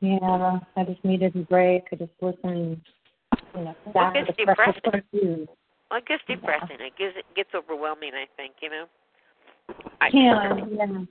yeah, 0.00 0.58
I 0.76 0.84
just 0.84 1.04
needed 1.04 1.36
a 1.36 1.40
break. 1.40 1.84
I 1.92 1.96
just 1.96 2.12
listen 2.20 2.80
you 3.54 3.64
know, 3.64 3.74
back 3.92 4.14
it's 4.16 4.28
to 4.28 4.46
the 4.46 4.54
fresh 4.54 4.74
depressing. 4.74 5.46
Well, 5.90 5.98
it 5.98 6.06
gets 6.06 6.22
depressing. 6.28 6.76
It 6.80 6.96
gets 6.98 7.16
it 7.16 7.24
gets 7.34 7.50
overwhelming. 7.54 8.12
I 8.14 8.26
think 8.36 8.54
you 8.62 8.70
know. 8.70 8.84
I 10.00 10.08
Yeah, 10.12 10.56
yeah. 10.70 11.04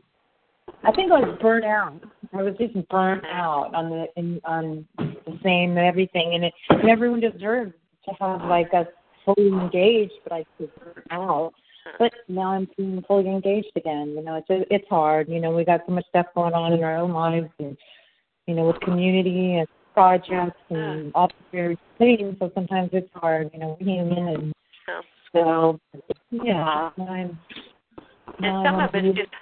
I 0.83 0.91
think 0.91 1.11
I 1.11 1.19
was 1.19 1.37
burnt 1.41 1.65
out. 1.65 1.99
I 2.33 2.43
was 2.43 2.55
just 2.59 2.73
burnt 2.89 3.25
out 3.25 3.73
on 3.73 3.89
the 3.89 4.07
in, 4.15 4.39
on 4.45 4.87
the 4.97 5.39
same 5.43 5.77
everything, 5.77 6.35
and 6.35 6.45
it 6.45 6.53
and 6.69 6.89
everyone 6.89 7.19
deserves 7.19 7.73
to 8.05 8.15
have 8.19 8.43
like 8.43 8.73
us 8.73 8.87
fully 9.25 9.47
engaged, 9.47 10.13
but 10.23 10.33
I 10.33 10.45
was 10.59 10.69
burnt 10.79 11.07
out. 11.11 11.53
But 11.97 12.13
now 12.27 12.51
I'm 12.51 12.67
feeling 12.75 13.03
fully 13.07 13.27
engaged 13.27 13.71
again. 13.75 14.13
You 14.15 14.23
know, 14.23 14.35
it's 14.35 14.67
it's 14.69 14.87
hard. 14.89 15.29
You 15.29 15.39
know, 15.39 15.51
we 15.51 15.65
got 15.65 15.81
so 15.87 15.93
much 15.93 16.05
stuff 16.09 16.27
going 16.35 16.53
on 16.53 16.73
in 16.73 16.83
our 16.83 16.97
own 16.97 17.11
lives, 17.11 17.49
and 17.59 17.77
you 18.47 18.55
know, 18.55 18.67
with 18.67 18.79
community 18.81 19.55
and 19.55 19.67
projects 19.93 20.59
and 20.69 21.11
all 21.15 21.27
the 21.27 21.33
various 21.51 21.79
things. 21.97 22.35
So 22.39 22.51
sometimes 22.53 22.89
it's 22.93 23.09
hard. 23.13 23.49
You 23.53 23.59
know, 23.59 23.77
we're 23.79 23.87
human, 23.87 24.27
and 24.27 24.53
Yeah. 24.87 25.01
so 25.33 25.79
yeah, 26.31 26.89
I'm. 26.97 27.39
And 28.41 28.65
some 28.65 28.79
of 28.79 28.95
us 28.95 29.15
just 29.15 29.33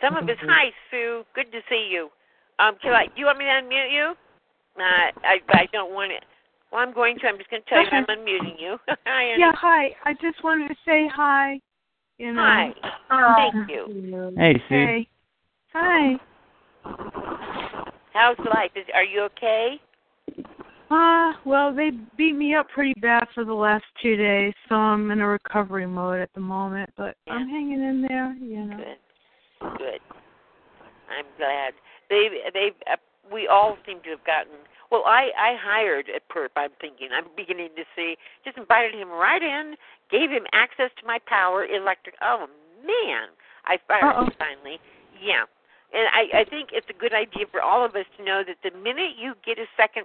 some 0.00 0.16
of 0.16 0.28
us. 0.28 0.36
Hi, 0.48 0.72
Sue. 0.90 1.24
Good 1.34 1.52
to 1.52 1.60
see 1.68 1.88
you. 1.92 2.10
Um, 2.58 2.76
can 2.82 2.92
I? 2.92 3.06
Do 3.06 3.12
you 3.16 3.26
want 3.26 3.38
me 3.38 3.44
to 3.44 3.50
unmute 3.50 3.92
you? 3.92 4.14
Uh, 4.78 5.10
I 5.24 5.40
I 5.48 5.66
don't 5.72 5.92
want 5.92 6.12
it. 6.12 6.24
Well, 6.72 6.80
I'm 6.80 6.94
going 6.94 7.18
to. 7.18 7.26
I'm 7.26 7.38
just 7.38 7.50
going 7.50 7.62
to 7.62 7.68
tell 7.68 7.82
you 7.82 7.88
I'm 7.92 8.06
unmuting 8.06 8.60
you. 8.60 8.78
hi, 9.06 9.22
Annie. 9.22 9.40
Yeah, 9.40 9.52
hi. 9.54 9.90
I 10.04 10.14
just 10.14 10.42
wanted 10.42 10.68
to 10.68 10.74
say 10.84 11.08
hi. 11.14 11.60
You 12.18 12.32
know. 12.32 12.40
Hi. 12.40 12.74
Hi. 13.10 13.50
Thank 13.52 13.70
you. 13.70 14.32
Hey, 14.36 14.54
Sue. 14.68 14.74
Hey. 14.74 15.08
Hi. 15.74 16.16
How's 18.14 18.38
life? 18.38 18.70
Is 18.74 18.86
are 18.94 19.04
you 19.04 19.22
okay? 19.24 19.78
Uh, 20.90 21.32
well, 21.44 21.74
they 21.74 21.90
beat 22.16 22.34
me 22.34 22.54
up 22.54 22.68
pretty 22.70 22.94
bad 23.00 23.26
for 23.34 23.44
the 23.44 23.52
last 23.52 23.84
two 24.00 24.16
days, 24.16 24.54
so 24.68 24.76
I'm 24.76 25.10
in 25.10 25.20
a 25.20 25.26
recovery 25.26 25.86
mode 25.86 26.20
at 26.20 26.32
the 26.34 26.40
moment. 26.40 26.90
But 26.96 27.16
Yeah. 27.26 27.34
I'm 27.34 27.48
hanging 27.48 27.82
in 27.82 28.06
there. 28.08 28.34
You 28.40 28.64
know. 28.64 28.76
Good. 28.76 29.78
Good. 29.78 30.00
I'm 31.10 31.26
glad. 31.36 31.74
They 32.08 32.28
they 32.54 32.70
uh, 32.90 32.96
we 33.30 33.48
all 33.48 33.76
seem 33.84 34.00
to 34.04 34.10
have 34.10 34.24
gotten. 34.24 34.52
Well, 34.90 35.02
I 35.06 35.30
I 35.38 35.56
hired 35.60 36.06
at 36.14 36.28
Perp. 36.28 36.50
I'm 36.56 36.70
thinking. 36.80 37.08
I'm 37.12 37.26
beginning 37.36 37.70
to 37.76 37.84
see. 37.94 38.16
Just 38.44 38.56
invited 38.58 38.94
him 38.94 39.08
right 39.10 39.42
in. 39.42 39.74
Gave 40.10 40.30
him 40.30 40.46
access 40.52 40.90
to 41.00 41.06
my 41.06 41.18
power 41.26 41.64
electric. 41.66 42.14
Oh 42.22 42.46
man, 42.86 43.28
I 43.64 43.78
fired 43.88 44.04
Uh-oh. 44.14 44.24
him 44.26 44.32
finally. 44.38 44.78
Yeah. 45.20 45.44
And 45.94 46.08
I, 46.12 46.40
I 46.40 46.44
think 46.44 46.70
it's 46.72 46.86
a 46.90 46.92
good 46.92 47.14
idea 47.14 47.46
for 47.50 47.62
all 47.62 47.84
of 47.84 47.94
us 47.94 48.04
to 48.18 48.24
know 48.24 48.42
that 48.46 48.56
the 48.62 48.76
minute 48.78 49.12
you 49.18 49.34
get 49.46 49.58
a 49.58 49.66
second 49.76 50.04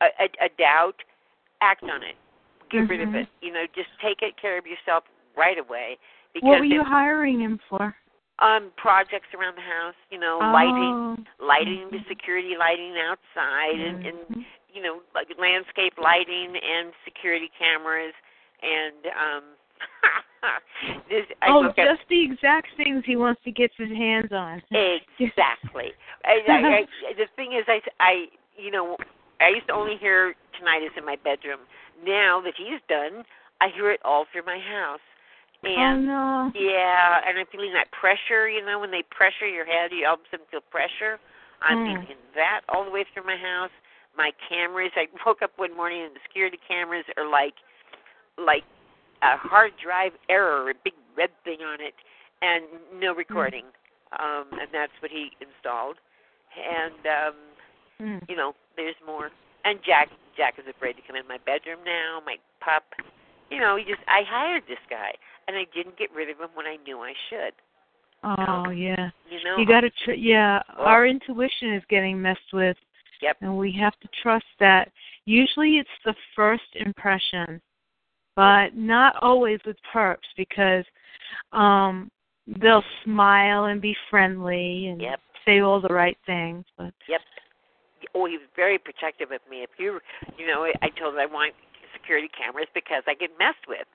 a, 0.00 0.06
a, 0.20 0.46
a 0.46 0.48
doubt, 0.58 0.96
act 1.60 1.84
on 1.84 2.02
it. 2.02 2.16
Get 2.70 2.88
rid 2.88 3.00
of 3.02 3.10
Mhm. 3.10 3.22
it. 3.22 3.28
You 3.40 3.52
know, 3.52 3.64
just 3.74 3.88
take 4.02 4.20
it 4.22 4.36
care 4.40 4.58
of 4.58 4.66
yourself 4.66 5.04
right 5.36 5.58
away. 5.58 5.98
Because 6.34 6.48
What 6.48 6.58
were 6.60 6.64
you 6.64 6.80
it- 6.80 6.86
hiring 6.86 7.40
him 7.40 7.60
for? 7.68 7.94
Um 8.38 8.72
projects 8.76 9.28
around 9.36 9.56
the 9.56 9.62
house, 9.64 9.98
you 10.10 10.18
know, 10.18 10.40
oh. 10.42 10.52
lighting 10.52 11.26
lighting 11.40 11.88
the 11.90 11.98
security 12.08 12.54
lighting 12.58 12.94
outside 12.96 13.78
and, 13.80 14.06
and 14.06 14.18
Mhm. 14.30 14.44
you 14.72 14.82
know, 14.82 15.00
like 15.14 15.28
landscape 15.38 15.94
lighting 15.98 16.56
and 16.56 16.92
security 17.04 17.50
cameras 17.58 18.14
and 18.62 19.06
um 19.12 19.44
this 21.08 21.26
I 21.42 21.50
Oh, 21.50 21.60
look 21.60 21.78
at 21.78 21.86
just 21.96 22.08
the 22.08 22.22
exact 22.22 22.68
things 22.76 23.04
he 23.04 23.16
wants 23.16 23.42
to 23.44 23.50
get 23.50 23.70
his 23.76 23.90
hands 23.90 24.32
on. 24.32 24.62
exactly. 24.70 25.92
I, 26.24 26.38
I, 26.48 26.86
I, 27.10 27.12
the 27.16 27.26
thing 27.36 27.52
is, 27.52 27.64
I, 27.66 27.80
I, 28.00 28.26
you 28.56 28.70
know, 28.70 28.96
I 29.40 29.48
used 29.48 29.66
to 29.68 29.74
only 29.74 29.96
hear 29.98 30.34
tinnitus 30.54 30.96
in 30.96 31.04
my 31.04 31.16
bedroom. 31.24 31.60
Now 32.04 32.40
that 32.44 32.54
he's 32.56 32.80
done, 32.88 33.24
I 33.60 33.68
hear 33.74 33.90
it 33.90 34.00
all 34.04 34.26
through 34.30 34.44
my 34.46 34.58
house. 34.58 35.00
Oh 35.64 35.96
no. 35.96 36.52
yeah, 36.54 37.20
and 37.26 37.38
I'm 37.38 37.46
feeling 37.50 37.72
that 37.74 37.90
pressure. 37.92 38.48
You 38.48 38.64
know, 38.64 38.78
when 38.80 38.90
they 38.90 39.02
pressure 39.10 39.46
your 39.46 39.64
head, 39.64 39.90
you 39.92 40.06
all 40.06 40.14
of 40.14 40.20
a 40.20 40.30
sudden 40.30 40.46
feel 40.50 40.60
pressure. 40.70 41.18
I'm 41.62 41.78
Mm. 41.78 42.02
feeling 42.02 42.18
that 42.34 42.62
all 42.68 42.84
the 42.84 42.90
way 42.90 43.04
through 43.14 43.24
my 43.24 43.36
house. 43.36 43.70
My 44.16 44.32
cameras. 44.48 44.92
I 44.96 45.06
woke 45.24 45.40
up 45.42 45.52
one 45.56 45.74
morning 45.76 46.02
and 46.02 46.14
the 46.14 46.20
security 46.26 46.58
cameras 46.66 47.04
are 47.16 47.26
like, 47.28 47.54
like 48.36 48.64
a 49.22 49.36
hard 49.38 49.72
drive 49.82 50.12
error, 50.28 50.68
a 50.70 50.74
big 50.84 50.94
red 51.16 51.30
thing 51.44 51.62
on 51.62 51.80
it, 51.80 51.94
and 52.42 52.64
no 53.00 53.14
recording. 53.14 53.64
Um, 54.18 54.46
and 54.60 54.68
that's 54.72 54.92
what 55.00 55.10
he 55.10 55.30
installed. 55.40 55.96
And 56.58 57.06
um, 57.06 57.34
Mm. 58.02 58.20
you 58.28 58.34
know, 58.36 58.54
there's 58.76 58.96
more. 59.06 59.30
And 59.64 59.78
Jack, 59.86 60.08
Jack 60.36 60.58
is 60.58 60.66
afraid 60.66 60.94
to 60.94 61.02
come 61.06 61.14
in 61.14 61.26
my 61.28 61.38
bedroom 61.46 61.78
now. 61.84 62.20
My 62.26 62.36
pup. 62.60 62.82
You 63.48 63.60
know, 63.60 63.76
he 63.76 63.84
just. 63.84 64.02
I 64.08 64.22
hired 64.26 64.64
this 64.66 64.82
guy, 64.90 65.12
and 65.48 65.56
I 65.56 65.64
didn't 65.74 65.98
get 65.98 66.12
rid 66.14 66.30
of 66.30 66.38
him 66.38 66.50
when 66.54 66.66
I 66.66 66.76
knew 66.84 66.98
I 67.00 67.12
should. 67.30 67.52
Oh 68.24 68.70
yeah. 68.70 69.10
You 69.30 69.42
know. 69.44 69.56
You 69.58 69.66
got 69.66 69.80
to 69.80 69.90
tr- 70.04 70.12
yeah, 70.12 70.62
Well- 70.76 70.86
our 70.86 71.06
intuition 71.06 71.74
is 71.74 71.82
getting 71.88 72.20
messed 72.20 72.52
with. 72.52 72.76
Yep. 73.20 73.36
And 73.40 73.56
we 73.56 73.72
have 73.80 73.98
to 74.00 74.08
trust 74.22 74.46
that. 74.58 74.90
Usually 75.26 75.78
it's 75.78 75.88
the 76.04 76.14
first 76.34 76.64
impression, 76.74 77.60
but 78.34 78.74
not 78.74 79.14
always 79.22 79.60
with 79.64 79.76
perps 79.94 80.26
because 80.36 80.84
um 81.52 82.10
they'll 82.60 82.84
smile 83.04 83.66
and 83.66 83.80
be 83.80 83.96
friendly 84.10 84.88
and 84.88 85.00
Yep. 85.00 85.20
say 85.44 85.60
all 85.60 85.80
the 85.80 85.94
right 85.94 86.18
things, 86.26 86.64
but 86.76 86.92
Yep. 87.08 87.20
Oh, 88.14 88.26
he 88.26 88.36
was 88.36 88.48
very 88.56 88.78
protective 88.78 89.30
of 89.30 89.40
me. 89.48 89.62
If 89.62 89.70
you, 89.78 90.00
you 90.36 90.46
know, 90.46 90.66
I 90.82 90.88
told 90.98 91.14
him 91.14 91.20
I 91.20 91.26
want 91.26 91.54
security 91.94 92.28
cameras 92.36 92.66
because 92.74 93.02
I 93.06 93.14
get 93.14 93.30
messed 93.38 93.66
with. 93.68 93.86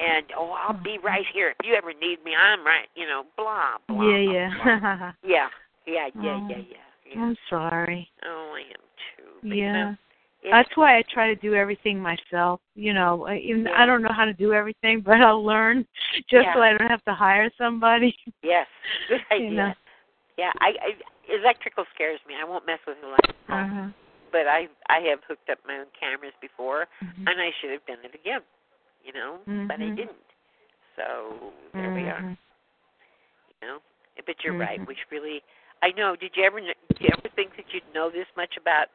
And 0.00 0.26
oh, 0.36 0.50
I'll 0.50 0.82
be 0.82 0.98
right 1.02 1.24
here 1.32 1.50
if 1.50 1.56
you 1.66 1.74
ever 1.74 1.92
need 1.92 2.22
me. 2.24 2.34
I'm 2.34 2.64
right. 2.64 2.88
You 2.94 3.06
know, 3.06 3.24
blah 3.36 3.78
blah. 3.88 4.08
yeah, 4.08 4.32
yeah. 4.32 4.50
blah. 4.62 5.12
yeah, 5.30 5.48
yeah, 5.86 6.08
yeah, 6.22 6.40
Oh. 6.42 6.46
yeah, 6.48 6.56
yeah. 6.56 7.14
yeah. 7.14 7.20
I'm 7.22 7.36
sorry. 7.48 8.08
Oh, 8.26 8.54
I 8.56 8.60
am 8.60 8.84
too. 9.16 9.30
But, 9.42 9.48
you 9.56 9.64
Yeah. 9.64 9.72
know, 9.72 9.96
That's 10.50 10.76
why 10.76 10.98
I 10.98 11.02
try 11.12 11.32
to 11.32 11.40
do 11.40 11.54
everything 11.54 11.98
myself. 11.98 12.60
You 12.74 12.92
know, 12.92 13.26
I, 13.26 13.36
even, 13.38 13.64
Yeah. 13.64 13.80
I 13.82 13.86
don't 13.86 14.02
know 14.02 14.12
how 14.12 14.24
to 14.26 14.32
do 14.34 14.52
everything, 14.52 15.00
but 15.06 15.20
I'll 15.20 15.44
learn 15.44 15.86
just 16.28 16.44
Yeah. 16.44 16.54
so 16.54 16.60
I 16.60 16.76
don't 16.76 16.90
have 16.90 17.04
to 17.04 17.14
hire 17.14 17.50
somebody. 17.56 18.14
Yes, 18.42 18.66
good 19.08 19.20
idea. 19.30 19.48
You 19.50 19.56
know. 19.56 19.74
Yeah, 20.36 20.52
I, 20.60 20.74
I 20.82 20.90
electrical 21.32 21.84
scares 21.94 22.20
me. 22.26 22.34
I 22.40 22.44
won't 22.44 22.66
mess 22.66 22.80
with 22.86 22.96
electrical. 23.02 23.54
Uh-huh. 23.54 23.88
But 24.32 24.48
I 24.48 24.66
I 24.90 24.98
have 25.08 25.20
hooked 25.28 25.48
up 25.48 25.58
my 25.66 25.78
own 25.78 25.86
cameras 25.98 26.34
before, 26.40 26.88
Mhm. 27.00 27.24
and 27.30 27.40
I 27.40 27.50
should 27.60 27.70
have 27.70 27.86
done 27.86 28.02
it 28.02 28.14
again. 28.14 28.40
You 29.04 29.12
know, 29.12 29.38
but 29.68 29.80
I 29.80 29.90
didn't. 29.94 30.28
So 30.96 31.52
there 31.74 31.92
we 31.94 32.02
are. 32.08 32.20
Mhm. 32.22 32.36
You 33.60 33.68
know, 33.68 33.78
but 34.24 34.36
you're 34.42 34.56
right. 34.56 34.80
Mhm. 34.80 34.86
We 34.86 34.94
should 34.94 35.10
really. 35.10 35.42
I 35.82 35.90
know. 35.90 36.16
Did 36.16 36.36
you 36.36 36.44
ever 36.44 36.60
did 36.60 36.76
you 37.00 37.10
ever 37.12 37.28
think 37.34 37.56
that 37.56 37.66
you'd 37.72 37.82
know 37.94 38.10
this 38.10 38.26
much 38.36 38.56
about 38.56 38.88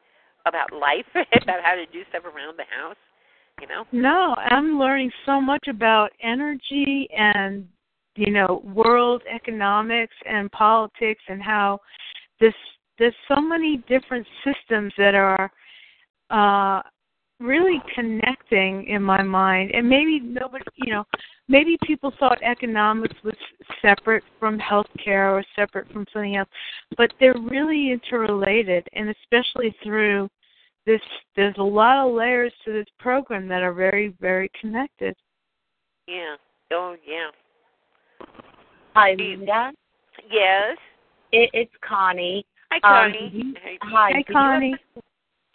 about 0.45 0.71
life, 0.71 1.05
about 1.43 1.63
how 1.63 1.75
to 1.75 1.85
do 1.87 2.03
stuff 2.09 2.25
around 2.25 2.57
the 2.57 2.65
house. 2.65 2.97
You 3.61 3.67
know. 3.67 3.85
No, 3.91 4.35
I'm 4.37 4.79
learning 4.79 5.11
so 5.25 5.39
much 5.41 5.67
about 5.67 6.11
energy 6.21 7.07
and 7.15 7.67
you 8.15 8.31
know 8.31 8.61
world 8.63 9.21
economics 9.29 10.15
and 10.25 10.51
politics 10.51 11.21
and 11.27 11.41
how 11.41 11.79
this 12.39 12.53
there's 12.97 13.15
so 13.27 13.39
many 13.39 13.77
different 13.87 14.25
systems 14.43 14.93
that 14.97 15.15
are 15.15 15.51
uh 16.29 16.81
really 17.39 17.81
connecting 17.95 18.85
in 18.87 19.01
my 19.01 19.21
mind 19.23 19.71
and 19.73 19.87
maybe 19.87 20.19
nobody 20.19 20.63
you 20.75 20.91
know 20.91 21.05
maybe 21.47 21.77
people 21.83 22.11
thought 22.19 22.37
economics 22.43 23.15
was 23.23 23.35
separate 23.81 24.23
from 24.39 24.59
healthcare 24.59 25.31
or 25.31 25.43
separate 25.55 25.89
from 25.91 26.05
something 26.11 26.35
else 26.35 26.49
but 26.97 27.11
they're 27.19 27.39
really 27.49 27.91
interrelated 27.91 28.85
and 28.93 29.09
especially 29.09 29.73
through 29.83 30.29
this 30.85 31.01
there's 31.35 31.55
a 31.59 31.63
lot 31.63 32.05
of 32.05 32.13
layers 32.13 32.51
to 32.65 32.73
this 32.73 32.87
program 32.99 33.47
that 33.47 33.63
are 33.63 33.73
very 33.73 34.13
very 34.19 34.51
connected 34.59 35.15
Yeah. 36.07 36.35
Oh 36.71 36.95
yeah. 37.07 37.29
Hi, 38.95 39.11
you- 39.17 39.37
Linda. 39.37 39.71
Yes. 40.29 40.77
It, 41.31 41.49
it's 41.53 41.71
Connie. 41.87 42.45
Hi, 42.71 42.77
Um, 42.77 43.11
Connie. 43.13 43.29
you- 43.33 43.53
Hey. 43.63 43.77
Hi, 43.83 44.11
hi 44.13 44.23
connie 44.23 44.75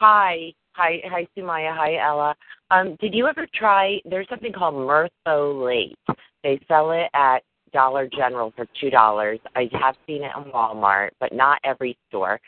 hi, 0.00 0.52
hi, 0.74 1.00
hi, 1.04 1.26
Sumaya. 1.36 1.74
Hi, 1.74 1.96
Ella. 1.96 2.34
Um, 2.70 2.96
did 3.00 3.14
you 3.14 3.26
ever 3.26 3.46
try? 3.54 4.00
There's 4.04 4.28
something 4.28 4.52
called 4.52 4.74
Mertholate. 4.74 5.94
They 6.42 6.60
sell 6.68 6.90
it 6.90 7.08
at 7.14 7.38
Dollar 7.72 8.08
General 8.08 8.52
for 8.54 8.66
two 8.80 8.90
dollars. 8.90 9.40
I 9.56 9.68
have 9.80 9.96
seen 10.06 10.22
it 10.22 10.30
in 10.36 10.52
Walmart, 10.52 11.10
but 11.20 11.32
not 11.32 11.58
every 11.64 11.96
store. 12.08 12.40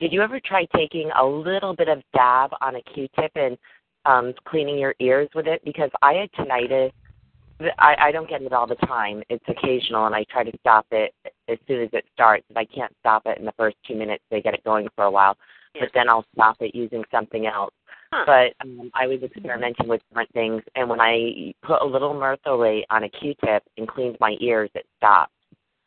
Did 0.00 0.12
you 0.12 0.22
ever 0.22 0.38
try 0.44 0.66
taking 0.76 1.10
a 1.18 1.24
little 1.24 1.74
bit 1.74 1.88
of 1.88 2.02
dab 2.14 2.50
on 2.60 2.76
a 2.76 2.82
Q-tip 2.82 3.32
and 3.34 3.58
um, 4.04 4.32
cleaning 4.46 4.78
your 4.78 4.94
ears 5.00 5.28
with 5.34 5.46
it? 5.48 5.60
Because 5.64 5.90
I 6.02 6.14
had 6.14 6.32
tinnitus. 6.32 6.92
I, 7.80 7.96
I 8.00 8.12
don't 8.12 8.28
get 8.28 8.42
it 8.42 8.52
all 8.52 8.68
the 8.68 8.76
time. 8.86 9.22
It's 9.28 9.44
occasional, 9.48 10.06
and 10.06 10.14
I 10.14 10.24
try 10.30 10.44
to 10.44 10.52
stop 10.60 10.86
it 10.92 11.12
as 11.48 11.58
soon 11.66 11.82
as 11.82 11.88
it 11.92 12.04
starts. 12.14 12.44
If 12.48 12.56
I 12.56 12.64
can't 12.64 12.94
stop 13.00 13.22
it 13.26 13.38
in 13.38 13.44
the 13.44 13.54
first 13.58 13.76
two 13.86 13.96
minutes, 13.96 14.22
they 14.30 14.40
get 14.40 14.54
it 14.54 14.62
going 14.62 14.86
for 14.94 15.04
a 15.04 15.10
while. 15.10 15.36
But 15.78 15.90
then 15.94 16.08
I'll 16.08 16.24
stop 16.34 16.56
it 16.60 16.74
using 16.74 17.04
something 17.10 17.46
else. 17.46 17.72
Huh. 18.12 18.24
But 18.26 18.66
um, 18.66 18.90
I 18.94 19.06
was 19.06 19.22
experimenting 19.22 19.86
with 19.88 20.00
different 20.08 20.32
things, 20.32 20.62
and 20.74 20.88
when 20.88 21.00
I 21.00 21.52
put 21.62 21.82
a 21.82 21.84
little 21.84 22.14
mertholate 22.14 22.84
on 22.90 23.04
a 23.04 23.08
Q-tip 23.08 23.62
and 23.76 23.86
cleaned 23.86 24.16
my 24.20 24.36
ears, 24.40 24.70
it 24.74 24.86
stopped. 24.96 25.32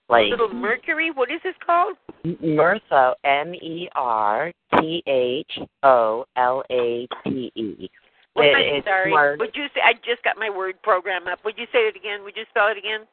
Like 0.07 0.25
Little 0.29 0.53
Mercury. 0.53 1.09
What 1.09 1.31
is 1.31 1.39
this 1.43 1.55
called? 1.65 1.95
Mirtho, 2.25 3.13
M 3.23 3.55
E 3.55 3.87
R 3.95 4.51
T 4.77 5.01
H 5.07 5.51
O 5.83 6.25
L 6.35 6.63
A 6.69 7.07
T 7.23 7.51
E. 7.55 7.89
What, 8.33 8.45
It- 8.45 8.55
I'm 8.55 8.83
sorry. 8.83 9.37
Would 9.37 9.55
you 9.55 9.67
say? 9.73 9.81
I 9.83 9.93
just 9.93 10.21
got 10.23 10.37
my 10.37 10.49
word 10.49 10.75
program 10.83 11.27
up. 11.27 11.39
Would 11.45 11.57
you 11.57 11.65
say 11.71 11.87
it 11.87 11.95
again? 11.95 12.23
Would 12.23 12.35
you 12.35 12.43
spell 12.49 12.67
it 12.67 12.77
again? 12.77 13.07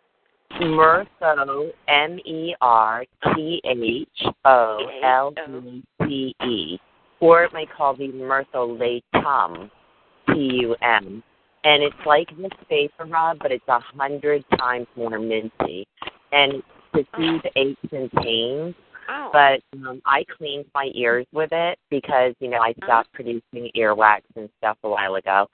Mirtho, 0.53 1.71
M 1.89 2.19
E 2.21 2.55
R 2.61 3.05
T 3.35 3.61
H 3.65 4.35
O 4.45 4.79
L 5.03 5.35
E 5.49 5.83
T 6.03 6.35
E, 6.45 6.79
or 7.21 7.45
it 7.45 7.53
may 7.53 7.67
call 7.67 7.95
the 7.95 8.09
Mirtholatum, 8.09 9.71
T 10.29 10.35
U 10.35 10.77
M, 10.83 11.23
and 11.65 11.83
it's 11.83 11.97
like 12.07 12.29
this 12.37 12.51
vapor 12.69 13.05
rub, 13.07 13.39
but 13.41 13.53
it's 13.53 13.69
a 13.69 13.81
hundred 13.81 14.45
times 14.59 14.87
more 14.97 15.19
minty, 15.19 15.87
and 16.33 16.63
to 16.95 17.05
soothe 17.17 17.43
aches 17.57 17.93
and 17.93 18.11
pains. 18.13 18.75
Oh. 19.11 19.31
But 19.33 19.63
um, 19.79 20.03
I 20.05 20.25
cleaned 20.37 20.67
my 20.75 20.91
ears 20.95 21.27
with 21.33 21.51
it 21.53 21.79
because 21.91 22.35
you 22.41 22.49
know 22.49 22.59
I 22.59 22.75
stopped 22.85 23.13
producing 23.13 23.71
earwax 23.77 24.21
and 24.37 24.49
stuff 24.59 24.77
a 24.85 24.89
while 24.89 25.15
ago. 25.15 25.49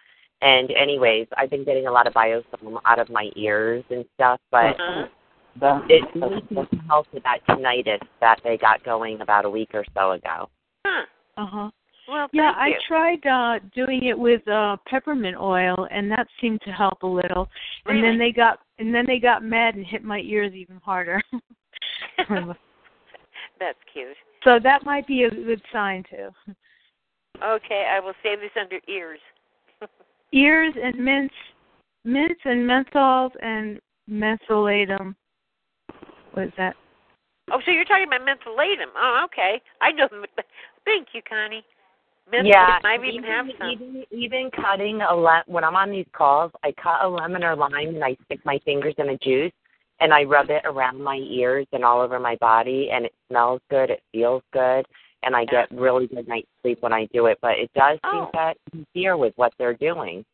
And 0.44 0.70
anyways, 0.72 1.26
I've 1.38 1.48
been 1.48 1.64
getting 1.64 1.86
a 1.86 1.90
lot 1.90 2.06
of 2.06 2.12
biofilm 2.12 2.78
out 2.84 2.98
of 2.98 3.08
my 3.08 3.30
ears 3.34 3.82
and 3.88 4.04
stuff, 4.14 4.38
but 4.50 4.78
Uh-huh. 4.78 5.80
it 5.88 6.04
really 6.14 6.42
seems 6.50 6.68
to 6.68 6.76
help 6.86 7.06
with 7.14 7.22
that 7.22 7.38
tinnitus 7.48 8.00
that 8.20 8.40
they 8.44 8.58
got 8.58 8.84
going 8.84 9.22
about 9.22 9.46
a 9.46 9.50
week 9.50 9.70
or 9.72 9.84
so 9.94 10.10
ago. 10.12 10.50
Huh. 10.86 11.06
uh-huh 11.38 11.70
Well, 12.06 12.28
Yeah, 12.32 12.52
I 12.56 12.68
you. 12.68 12.78
tried 12.86 13.26
uh 13.26 13.58
doing 13.74 14.04
it 14.04 14.18
with 14.18 14.46
uh 14.46 14.76
peppermint 14.86 15.38
oil 15.40 15.88
and 15.90 16.10
that 16.10 16.28
seemed 16.40 16.60
to 16.66 16.72
help 16.72 17.02
a 17.02 17.06
little. 17.06 17.48
Really? 17.86 18.00
And 18.00 18.04
then 18.04 18.18
they 18.18 18.30
got 18.30 18.58
and 18.78 18.94
then 18.94 19.06
they 19.06 19.18
got 19.18 19.42
mad 19.42 19.76
and 19.76 19.86
hit 19.86 20.04
my 20.04 20.20
ears 20.20 20.52
even 20.52 20.76
harder. 20.84 21.22
That's 23.58 23.78
cute. 23.90 24.16
so 24.42 24.58
that 24.62 24.84
might 24.84 25.06
be 25.06 25.22
a 25.24 25.30
good 25.30 25.62
sign 25.72 26.02
too. 26.10 26.28
Okay, 27.42 27.86
I 27.90 27.98
will 28.00 28.14
save 28.22 28.40
this 28.40 28.50
under 28.60 28.78
ears. 28.88 29.20
Ears 30.32 30.74
and 30.82 30.98
mints 30.98 31.34
mints 32.04 32.40
and 32.44 32.68
menthols 32.68 33.30
and 33.42 33.80
mentholatum. 34.10 35.14
What 36.32 36.46
is 36.46 36.52
that? 36.56 36.74
Oh, 37.50 37.60
so 37.64 37.70
you're 37.70 37.84
talking 37.84 38.06
about 38.06 38.22
mentholatum. 38.22 38.90
Oh, 38.96 39.26
okay. 39.26 39.60
I 39.80 39.92
know. 39.92 40.08
them. 40.10 40.24
Thank 40.84 41.08
you, 41.12 41.22
Connie. 41.28 41.64
Mentholatum. 42.32 42.46
yeah, 42.46 42.78
I 42.84 42.96
even 43.06 43.22
have 43.24 43.46
some. 43.58 43.70
Even, 43.70 44.04
even 44.10 44.50
cutting 44.50 45.02
a 45.02 45.14
le- 45.14 45.44
when 45.46 45.62
I'm 45.62 45.76
on 45.76 45.90
these 45.90 46.06
calls, 46.12 46.50
I 46.62 46.72
cut 46.72 47.04
a 47.04 47.08
lemon 47.08 47.44
or 47.44 47.54
lime 47.54 47.88
and 47.88 48.04
I 48.04 48.16
stick 48.24 48.40
my 48.44 48.58
fingers 48.64 48.94
in 48.98 49.10
a 49.10 49.18
juice 49.18 49.52
and 50.00 50.12
I 50.12 50.24
rub 50.24 50.50
it 50.50 50.62
around 50.64 51.02
my 51.02 51.16
ears 51.16 51.66
and 51.72 51.84
all 51.84 52.00
over 52.00 52.18
my 52.18 52.36
body, 52.36 52.90
and 52.92 53.04
it 53.04 53.14
smells 53.28 53.60
good. 53.70 53.90
It 53.90 54.02
feels 54.12 54.42
good, 54.52 54.86
and 55.24 55.34
I 55.34 55.44
get 55.44 55.70
really 55.70 56.06
good 56.06 56.28
night's 56.28 56.48
sleep 56.62 56.82
when 56.82 56.92
I 56.92 57.06
do 57.12 57.26
it. 57.26 57.38
But 57.40 57.58
it 57.58 57.70
does 57.74 57.98
seem 58.10 58.22
Oh. 58.22 58.30
to 58.32 58.54
interfere 58.72 59.16
with 59.16 59.32
what 59.36 59.52
they're 59.58 59.74
doing 59.74 60.24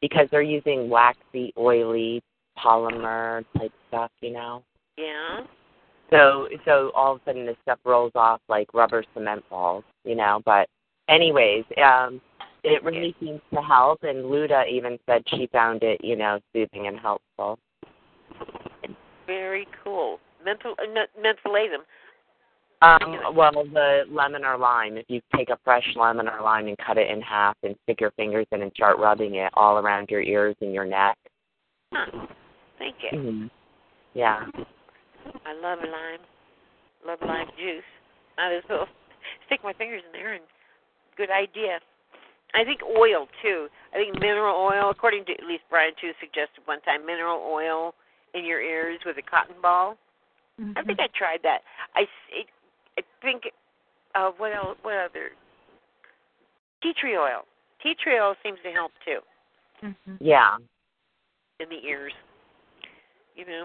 because 0.00 0.28
they're 0.30 0.42
using 0.42 0.88
waxy, 0.88 1.52
oily 1.58 2.22
polymer 2.58 3.44
type 3.56 3.72
stuff, 3.88 4.10
you 4.20 4.30
know. 4.30 4.62
Yeah. 4.96 5.46
So 6.10 6.48
so 6.64 6.90
all 6.94 7.14
of 7.14 7.20
a 7.20 7.24
sudden 7.24 7.46
this 7.46 7.56
stuff 7.62 7.78
rolls 7.84 8.12
off 8.14 8.40
like 8.48 8.72
rubber 8.74 9.04
cement 9.14 9.48
balls, 9.48 9.84
you 10.04 10.14
know. 10.14 10.40
But 10.44 10.68
anyways, 11.08 11.64
um 11.82 12.20
it 12.62 12.82
really 12.84 13.14
seems 13.20 13.40
to 13.54 13.62
help 13.62 14.02
and 14.02 14.24
Luda 14.24 14.68
even 14.68 14.98
said 15.06 15.22
she 15.28 15.46
found 15.46 15.82
it, 15.82 16.04
you 16.04 16.16
know, 16.16 16.40
soothing 16.52 16.88
and 16.88 16.98
helpful. 16.98 17.58
Very 19.26 19.66
cool. 19.84 20.18
Mental 20.44 20.74
uh. 20.78 20.84
Um 22.82 23.34
well 23.34 23.52
the 23.52 24.02
lemon 24.10 24.44
or 24.44 24.56
lime, 24.56 24.96
if 24.96 25.04
you 25.08 25.20
take 25.36 25.50
a 25.50 25.58
fresh 25.64 25.84
lemon 25.96 26.28
or 26.28 26.40
lime 26.42 26.66
and 26.66 26.76
cut 26.78 26.96
it 26.98 27.10
in 27.10 27.20
half 27.20 27.56
and 27.62 27.76
stick 27.82 28.00
your 28.00 28.10
fingers 28.12 28.46
in 28.52 28.62
and 28.62 28.72
start 28.74 28.98
rubbing 28.98 29.34
it 29.34 29.52
all 29.54 29.78
around 29.78 30.08
your 30.10 30.22
ears 30.22 30.56
and 30.60 30.72
your 30.72 30.86
neck. 30.86 31.16
Huh. 31.92 32.26
Thank 32.78 32.96
you. 33.10 33.18
hmm 33.18 33.46
Yeah. 34.14 34.46
I 35.44 35.52
love 35.52 35.80
lime. 35.80 36.20
Love 37.06 37.18
lime 37.26 37.48
juice. 37.58 37.84
Might 38.38 38.56
as 38.56 38.62
well 38.70 38.86
stick 39.46 39.60
my 39.62 39.72
fingers 39.74 40.02
in 40.06 40.12
there 40.18 40.32
and 40.34 40.44
good 41.16 41.30
idea. 41.30 41.80
I 42.54 42.64
think 42.64 42.80
oil 42.82 43.28
too. 43.42 43.68
I 43.92 43.96
think 43.96 44.18
mineral 44.18 44.56
oil, 44.56 44.90
according 44.90 45.24
to 45.26 45.32
at 45.32 45.44
least 45.46 45.62
Brian 45.70 45.92
too 46.00 46.12
suggested 46.18 46.62
one 46.64 46.80
time, 46.80 47.04
mineral 47.06 47.38
oil 47.44 47.94
in 48.34 48.44
your 48.44 48.60
ears 48.60 48.98
with 49.04 49.18
a 49.18 49.22
cotton 49.22 49.56
ball. 49.60 49.96
I 50.76 50.82
think 50.82 50.98
I 51.00 51.06
tried 51.16 51.40
that. 51.42 51.60
I, 51.94 52.02
s- 52.02 52.28
it, 52.32 52.46
I 52.46 52.59
think 53.22 53.42
uh 54.14 54.30
what 54.36 54.54
else 54.54 54.76
what 54.82 54.94
other 54.94 55.30
tea 56.82 56.92
tree 57.00 57.16
oil. 57.16 57.42
Tea 57.82 57.94
tree 58.02 58.18
oil 58.18 58.34
seems 58.42 58.58
to 58.64 58.70
help 58.70 58.92
too 59.04 59.20
hmm 59.80 60.14
Yeah. 60.20 60.56
in 61.60 61.68
the 61.68 61.86
ears. 61.86 62.12
You 63.34 63.46
know. 63.46 63.64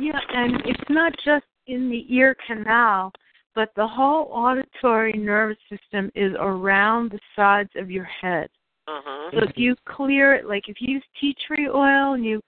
Yeah, 0.00 0.18
and 0.30 0.62
it's 0.64 0.88
not 0.88 1.12
just 1.24 1.44
in 1.66 1.90
the 1.90 2.06
ear 2.08 2.34
canal, 2.46 3.12
but 3.54 3.70
the 3.76 3.86
whole 3.86 4.28
auditory 4.32 5.12
nervous 5.12 5.58
system 5.68 6.10
is 6.14 6.32
around 6.38 7.10
the 7.10 7.20
sides 7.36 7.70
of 7.76 7.90
your 7.90 8.04
head. 8.04 8.48
Uh 8.88 9.00
huh. 9.04 9.30
So 9.32 9.48
if 9.48 9.56
you 9.56 9.76
clear 9.86 10.34
it, 10.34 10.46
like 10.46 10.68
if 10.68 10.76
you 10.80 10.94
use 10.94 11.04
tea 11.20 11.36
tree 11.46 11.68
oil 11.68 12.14
and 12.14 12.24
you 12.24 12.40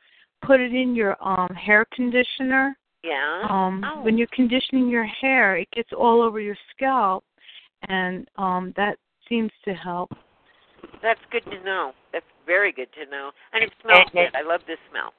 put 0.42 0.60
it 0.60 0.74
in 0.74 0.94
your 0.94 1.16
um 1.26 1.54
hair 1.54 1.84
conditioner, 1.94 2.76
Yeah. 3.04 3.46
um 3.50 3.84
Oh. 3.84 4.02
when 4.02 4.16
you're 4.16 4.26
conditioning 4.32 4.88
your 4.88 5.04
hair, 5.04 5.56
it 5.56 5.68
gets 5.72 5.92
all 5.92 6.22
over 6.22 6.40
your 6.40 6.56
scalp, 6.74 7.22
and 7.88 8.26
um 8.36 8.72
that 8.76 8.96
seems 9.28 9.52
to 9.66 9.74
help. 9.74 10.10
That's 11.02 11.20
good 11.30 11.44
to 11.50 11.62
know. 11.64 11.92
That's 12.12 12.24
very 12.46 12.72
good 12.72 12.88
to 12.94 13.10
know. 13.10 13.30
And 13.52 13.62
it 13.64 13.72
smells 13.82 14.08
And 14.14 14.20
it- 14.20 14.32
good. 14.32 14.38
I 14.38 14.42
love 14.42 14.60
this 14.66 14.78
smell. 14.90 15.12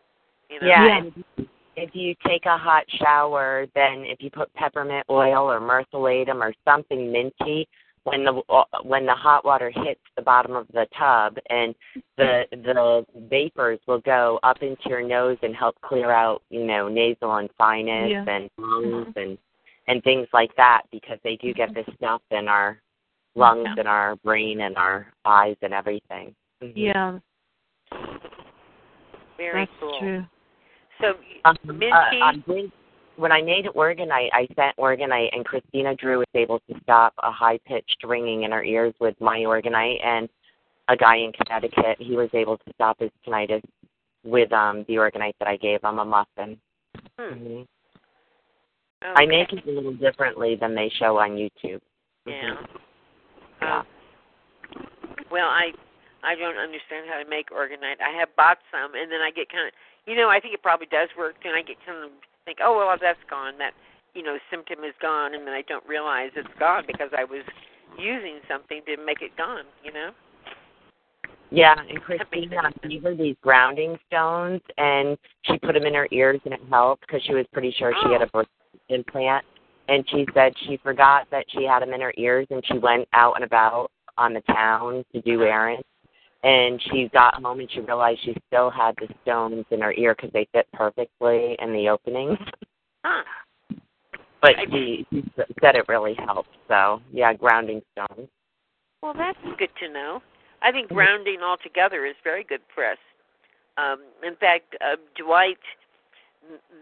You 0.50 0.60
know? 0.62 0.68
Yeah. 0.68 1.04
Yeah. 1.38 1.46
If 1.78 1.94
you 1.94 2.16
take 2.26 2.46
a 2.46 2.58
hot 2.58 2.86
shower, 3.02 3.66
then 3.76 4.06
if 4.06 4.22
you 4.22 4.30
put 4.32 4.54
peppermint 4.54 5.06
oil 5.10 5.52
or 5.52 5.60
mentholatum 5.60 6.40
or 6.42 6.54
something 6.64 7.12
minty, 7.12 7.68
when 8.06 8.24
the 8.24 8.42
when 8.84 9.06
the 9.06 9.14
hot 9.14 9.44
water 9.44 9.72
hits 9.76 10.00
the 10.16 10.22
bottom 10.22 10.56
of 10.56 10.68
the 10.74 10.86
tub, 10.98 11.38
and 11.50 11.76
the 12.18 12.44
the 12.52 13.06
vapors 13.30 13.80
will 13.88 14.00
go 14.02 14.40
up 14.44 14.62
into 14.62 14.88
your 14.88 15.02
nose 15.02 15.38
and 15.42 15.56
help 15.56 15.76
clear 15.82 16.12
out, 16.12 16.42
you 16.50 16.64
know, 16.64 16.88
nasal 16.88 17.36
and 17.38 17.50
sinus 17.58 18.12
Yeah. 18.12 18.26
and 18.28 18.50
lungs 18.58 19.12
and 19.16 19.38
and 19.88 20.04
things 20.04 20.28
like 20.34 20.56
that 20.56 20.84
because 20.92 21.18
they 21.24 21.36
do 21.38 21.54
get 21.54 21.74
this 21.74 21.86
stuff 21.98 22.22
in 22.32 22.48
our 22.48 22.80
lungs 23.36 23.66
Yeah. 23.66 23.76
and 23.80 23.88
our 23.88 24.16
brain 24.18 24.62
and 24.62 24.78
our 24.78 25.12
eyes 25.26 25.58
and 25.62 25.74
everything. 25.74 26.36
Mhm. 26.62 26.74
Yeah, 26.76 27.20
Very 29.38 29.66
that's 29.66 29.80
cool. 29.80 30.00
true. 30.00 30.26
So 31.02 31.18
Um, 31.44 31.58
mint 31.66 31.94
uh, 31.94 32.10
tea. 32.12 32.22
I 32.22 32.32
did, 32.48 32.72
when 33.18 33.32
I 33.32 33.42
made 33.42 33.66
Orgonite, 33.66 34.30
I 34.34 34.48
sent 34.56 34.78
Orgonite, 34.78 35.30
and 35.34 35.46
Christina 35.46 35.96
Drew 35.96 36.20
was 36.20 36.28
able 36.34 36.60
to 36.70 36.80
stop 36.84 37.14
a 37.24 37.32
high 37.32 37.60
pitched 37.66 38.04
ringing 38.04 38.44
in 38.44 38.52
her 38.52 38.64
ears 38.64 38.94
with 39.00 39.16
my 39.20 39.40
Orgonite, 39.40 40.04
and 40.06 40.30
a 40.88 40.96
guy 40.96 41.18
in 41.18 41.32
Connecticut, 41.32 41.98
he 42.00 42.16
was 42.16 42.30
able 42.34 42.58
to 42.58 42.74
stop 42.74 43.00
his 43.00 43.12
tinnitus 43.26 43.64
with 44.24 44.52
um 44.52 44.86
the 44.88 44.96
Orgonite 44.96 45.36
that 45.40 45.48
I 45.48 45.58
gave 45.58 45.82
him, 45.84 46.00
a 46.00 46.06
muffin. 46.06 46.58
Hmm. 47.18 47.34
hmm 47.34 47.62
Okay. 49.04 49.22
I 49.22 49.26
make 49.28 49.54
it 49.54 49.68
a 49.68 49.72
little 49.72 49.94
differently 49.94 50.56
than 50.56 50.74
they 50.74 50.90
show 50.98 51.20
on 51.20 51.32
YouTube. 51.32 51.82
Yeah. 52.26 52.56
Mhm. 52.56 52.68
Yeah. 53.62 53.80
Um, 53.80 53.86
well, 55.30 55.48
I 55.48 55.74
I 56.24 56.34
don't 56.34 56.58
understand 56.58 57.06
how 57.08 57.22
to 57.22 57.30
make 57.30 57.52
orgonite. 57.52 58.02
I 58.02 58.18
have 58.18 58.36
bought 58.36 58.58
some, 58.72 58.96
and 58.96 59.12
then 59.12 59.22
I 59.22 59.30
get 59.30 59.50
kind 59.50 59.68
of, 59.68 59.74
you 60.08 60.16
know, 60.16 60.30
I 60.30 60.40
think 60.40 60.56
it 60.56 60.64
probably 60.64 60.88
does 60.88 61.10
work, 61.16 61.36
and 61.46 61.54
I 61.56 61.62
get 61.62 61.78
kind 61.86 62.04
of 62.06 62.12
think, 62.46 62.60
oh 62.64 62.78
well, 62.78 62.96
that's 63.00 63.20
gone. 63.30 63.58
That 63.58 63.74
you 64.14 64.24
know 64.24 64.38
symptom 64.50 64.84
is 64.84 64.94
gone, 65.02 65.34
and 65.34 65.46
then 65.46 65.54
I 65.54 65.64
don't 65.68 65.86
realize 65.88 66.32
it's 66.36 66.48
gone 66.60 66.84
because 66.88 67.10
I 67.18 67.24
was 67.24 67.44
using 68.00 68.40
something 68.48 68.82
to 68.86 69.04
make 69.04 69.22
it 69.22 69.36
gone. 69.38 69.66
You 69.84 69.92
know. 69.92 70.12
Yeah, 71.52 71.76
and 71.78 72.02
Christina 72.02 72.72
gave 72.88 73.04
her 73.04 73.16
these 73.16 73.36
grounding 73.42 73.98
stones, 74.08 74.62
and 74.78 75.18
she 75.44 75.58
put 75.60 75.74
them 75.74 75.84
in 75.84 75.94
her 75.94 76.08
ears, 76.12 76.42
and 76.46 76.54
it 76.54 76.60
helped 76.70 77.02
because 77.02 77.22
she 77.24 77.34
was 77.34 77.46
pretty 77.54 77.74
sure 77.78 77.94
she 78.04 78.12
had 78.12 78.22
a 78.22 78.26
oh. 78.26 78.30
birth 78.34 78.48
implant. 78.90 79.46
And 79.88 80.04
she 80.10 80.26
said 80.34 80.54
she 80.66 80.78
forgot 80.78 81.28
that 81.30 81.46
she 81.50 81.64
had 81.64 81.82
them 81.82 81.94
in 81.94 82.02
her 82.02 82.14
ears, 82.18 82.48
and 82.50 82.64
she 82.66 82.80
went 82.80 83.08
out 83.14 83.36
and 83.36 83.44
about 83.44 83.92
on 84.18 84.34
the 84.34 84.42
town 84.42 85.06
to 85.14 85.22
do 85.22 85.44
errands. 85.44 85.86
And 86.46 86.80
she 86.92 87.10
got 87.12 87.42
home 87.42 87.60
and 87.60 87.72
she 87.72 87.80
realized 87.80 88.20
she 88.24 88.36
still 88.48 88.70
had 88.70 88.94
the 88.98 89.08
stones 89.24 89.66
in 89.72 89.82
her 89.82 89.94
ear 89.94 90.14
because 90.16 90.32
they 90.32 90.48
fit 90.54 90.68
perfectly 90.74 91.56
in 91.58 91.74
the 91.74 91.90
openings. 91.90 92.38
Huh. 93.04 93.24
But 94.44 94.52
she, 94.72 95.08
she 95.12 95.24
said 95.60 95.76
it 95.76 95.88
really 95.88 96.14
helped. 96.14 96.56
So 96.68 97.02
yeah, 97.12 97.34
grounding 97.34 97.82
stones. 97.94 98.30
Well, 99.02 99.16
that's 99.16 99.40
good 99.58 99.72
to 99.80 99.90
know. 99.92 100.22
I 100.62 100.72
think 100.72 100.92
Mhm. 100.92 100.96
grounding 100.96 101.42
altogether 101.42 102.06
is 102.06 102.16
very 102.24 102.44
good 102.44 102.62
for 102.76 102.86
us. 102.86 103.00
Um, 103.78 104.04
in 104.22 104.36
fact, 104.36 104.76
uh, 104.82 104.98
Dwight 105.16 105.58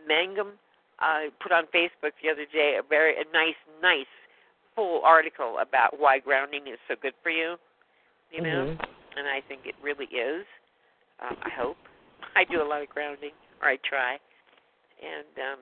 Mangum 0.05 0.59
uh, 0.99 1.31
put 1.39 1.53
on 1.53 1.67
Facebook 1.67 2.11
the 2.21 2.29
other 2.29 2.45
day 2.51 2.75
a 2.75 2.83
very 2.83 3.15
a 3.15 3.23
nice, 3.31 3.55
nice 3.81 4.11
full 4.75 5.01
article 5.05 5.59
about 5.59 5.97
why 5.99 6.19
grounding 6.19 6.67
is 6.67 6.79
so 6.89 6.95
good 7.01 7.13
for 7.23 7.29
you. 7.29 7.55
You 8.29 8.41
know, 8.41 8.65
Mhm. 8.65 8.92
And 9.17 9.27
I 9.27 9.41
think 9.47 9.65
it 9.65 9.75
really 9.81 10.09
is. 10.09 10.45
Uh, 11.21 11.35
I 11.41 11.49
hope 11.49 11.77
I 12.35 12.43
do 12.43 12.61
a 12.61 12.67
lot 12.67 12.81
of 12.81 12.89
grounding, 12.89 13.35
or 13.61 13.69
I 13.69 13.77
try, 13.87 14.17
and 15.01 15.33
um, 15.37 15.61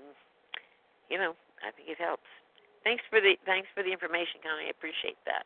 you 1.10 1.18
know, 1.18 1.34
I 1.66 1.72
think 1.76 1.90
it 1.90 2.00
helps. 2.00 2.28
Thanks 2.84 3.04
for 3.10 3.22
the 3.22 3.36
thanks 3.46 3.68
for 3.76 3.84
the 3.84 3.92
information, 3.92 4.42
Connie. 4.42 4.68
I 4.68 4.74
appreciate 4.74 5.20
that. 5.26 5.46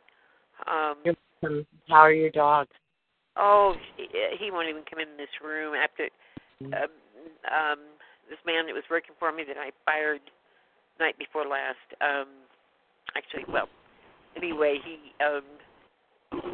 Um, 0.69 0.95
You're 1.03 1.19
welcome. 1.41 1.67
How 1.89 2.07
are 2.07 2.13
your 2.13 2.31
dogs? 2.31 2.71
Oh, 3.35 3.75
he, 3.97 4.07
he 4.39 4.51
won't 4.51 4.69
even 4.69 4.83
come 4.89 4.99
in 4.99 5.17
this 5.17 5.31
room 5.43 5.75
after 5.75 6.07
um, 6.71 6.93
um, 7.51 7.79
this 8.29 8.39
man 8.47 8.65
that 8.65 8.73
was 8.73 8.87
working 8.89 9.15
for 9.19 9.31
me 9.31 9.43
that 9.43 9.59
I 9.59 9.75
fired 9.83 10.23
night 10.99 11.19
before 11.19 11.43
last. 11.43 11.83
Um, 11.99 12.47
actually, 13.17 13.43
well, 13.51 13.67
anyway, 14.37 14.79
he 14.83 15.11
um, 15.23 15.43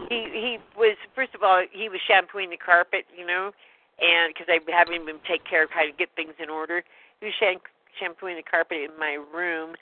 he 0.10 0.28
he 0.32 0.58
was 0.78 0.98
first 1.16 1.36
of 1.36 1.44
all 1.44 1.64
he 1.72 1.90
was 1.90 2.00
shampooing 2.08 2.50
the 2.50 2.58
carpet, 2.58 3.06
you 3.16 3.26
know, 3.26 3.52
and 4.00 4.34
because 4.34 4.48
I 4.50 4.60
haven't 4.72 4.96
even 4.96 5.20
take 5.28 5.46
care 5.46 5.64
of 5.64 5.70
how 5.72 5.84
to 5.84 5.92
get 5.92 6.10
things 6.16 6.34
in 6.42 6.50
order, 6.50 6.84
he 7.20 7.28
was 7.28 7.36
sham- 7.40 7.64
shampooing 8.00 8.36
the 8.36 8.44
carpet 8.44 8.78
in 8.90 8.98
my 9.00 9.18
room, 9.34 9.76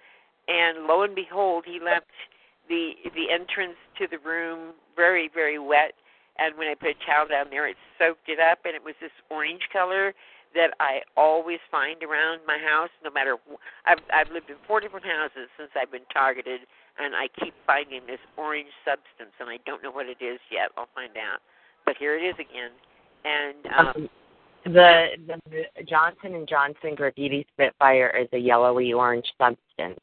and 0.47 0.85
lo 0.87 1.03
and 1.03 1.15
behold, 1.15 1.65
he 1.65 1.79
left 1.79 2.11
the 2.67 2.93
the 3.15 3.31
entrance 3.31 3.77
to 3.97 4.07
the 4.07 4.19
room 4.19 4.73
very 4.95 5.29
very 5.33 5.59
wet 5.59 5.93
and 6.39 6.57
when 6.57 6.67
I 6.67 6.73
put 6.73 6.95
a 6.95 6.99
towel 7.05 7.27
down 7.27 7.51
there, 7.51 7.67
it 7.67 7.75
soaked 7.99 8.29
it 8.31 8.39
up, 8.39 8.59
and 8.63 8.73
it 8.73 8.83
was 8.83 8.95
this 9.01 9.11
orange 9.29 9.67
color 9.71 10.13
that 10.55 10.71
I 10.79 11.01
always 11.15 11.59
find 11.69 12.01
around 12.01 12.41
my 12.47 12.57
house. 12.57 12.89
No 13.03 13.11
matter, 13.11 13.35
I've 13.85 13.99
I've 14.11 14.31
lived 14.31 14.49
in 14.49 14.55
four 14.65 14.79
different 14.79 15.05
houses 15.05 15.51
since 15.59 15.69
I've 15.75 15.91
been 15.91 16.07
targeted, 16.11 16.61
and 16.99 17.15
I 17.15 17.27
keep 17.43 17.53
finding 17.65 18.01
this 18.05 18.19
orange 18.37 18.69
substance, 18.85 19.33
and 19.39 19.49
I 19.49 19.57
don't 19.65 19.81
know 19.83 19.91
what 19.91 20.07
it 20.07 20.21
is 20.23 20.39
yet. 20.51 20.69
I'll 20.77 20.89
find 20.93 21.15
out, 21.17 21.39
but 21.85 21.95
here 21.97 22.17
it 22.17 22.23
is 22.23 22.35
again, 22.35 22.71
and 23.25 23.65
um, 23.77 23.87
Um, 23.87 24.09
the, 24.65 25.07
the 25.49 25.83
Johnson 25.87 26.35
and 26.35 26.47
Johnson 26.47 26.93
graffiti 26.95 27.47
Spitfire 27.53 28.09
is 28.19 28.27
a 28.33 28.37
yellowy 28.37 28.91
orange 28.93 29.25
substance. 29.37 29.99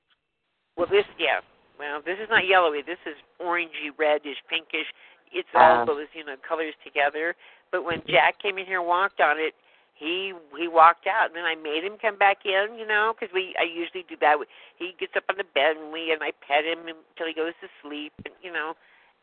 well, 0.77 0.87
this 0.91 1.05
yeah, 1.19 1.41
well, 1.79 2.01
this 2.05 2.17
is 2.23 2.29
not 2.31 2.47
yellowy. 2.49 2.81
This 2.83 2.99
is 3.07 3.15
orangey, 3.41 3.93
reddish, 3.99 4.39
pinkish. 4.49 4.89
It's 5.33 5.49
all 5.55 5.83
Uh. 5.83 5.85
those 5.85 6.07
you 6.15 6.25
know 6.25 6.37
colors 6.49 6.75
together. 6.85 7.35
But 7.71 7.85
when 7.85 8.01
Jack 8.09 8.39
came 8.41 8.57
in 8.59 8.65
here 8.65 8.79
and 8.79 8.89
walked 8.89 9.21
on 9.21 9.37
it, 9.39 9.53
he 9.97 10.33
he 10.59 10.69
walked 10.69 11.07
out, 11.07 11.33
and 11.33 11.37
then 11.37 11.45
I 11.45 11.57
made 11.57 11.83
him 11.83 11.97
come 12.01 12.19
back 12.19 12.45
in, 12.45 12.79
you 12.79 12.87
know, 12.87 13.15
because 13.17 13.33
we 13.33 13.57
I 13.59 13.65
usually 13.65 14.05
do 14.09 14.17
that. 14.21 14.37
He 14.77 14.93
gets 15.01 15.17
up 15.17 15.25
on 15.29 15.37
the 15.37 15.49
bed 15.57 15.77
and 15.81 15.91
we 15.93 16.13
and 16.13 16.23
I 16.23 16.33
pet 16.47 16.65
him 16.65 16.85
until 16.85 17.27
he 17.27 17.35
goes 17.35 17.57
to 17.65 17.69
sleep, 17.81 18.13
and 18.25 18.35
you 18.43 18.53
know, 18.53 18.75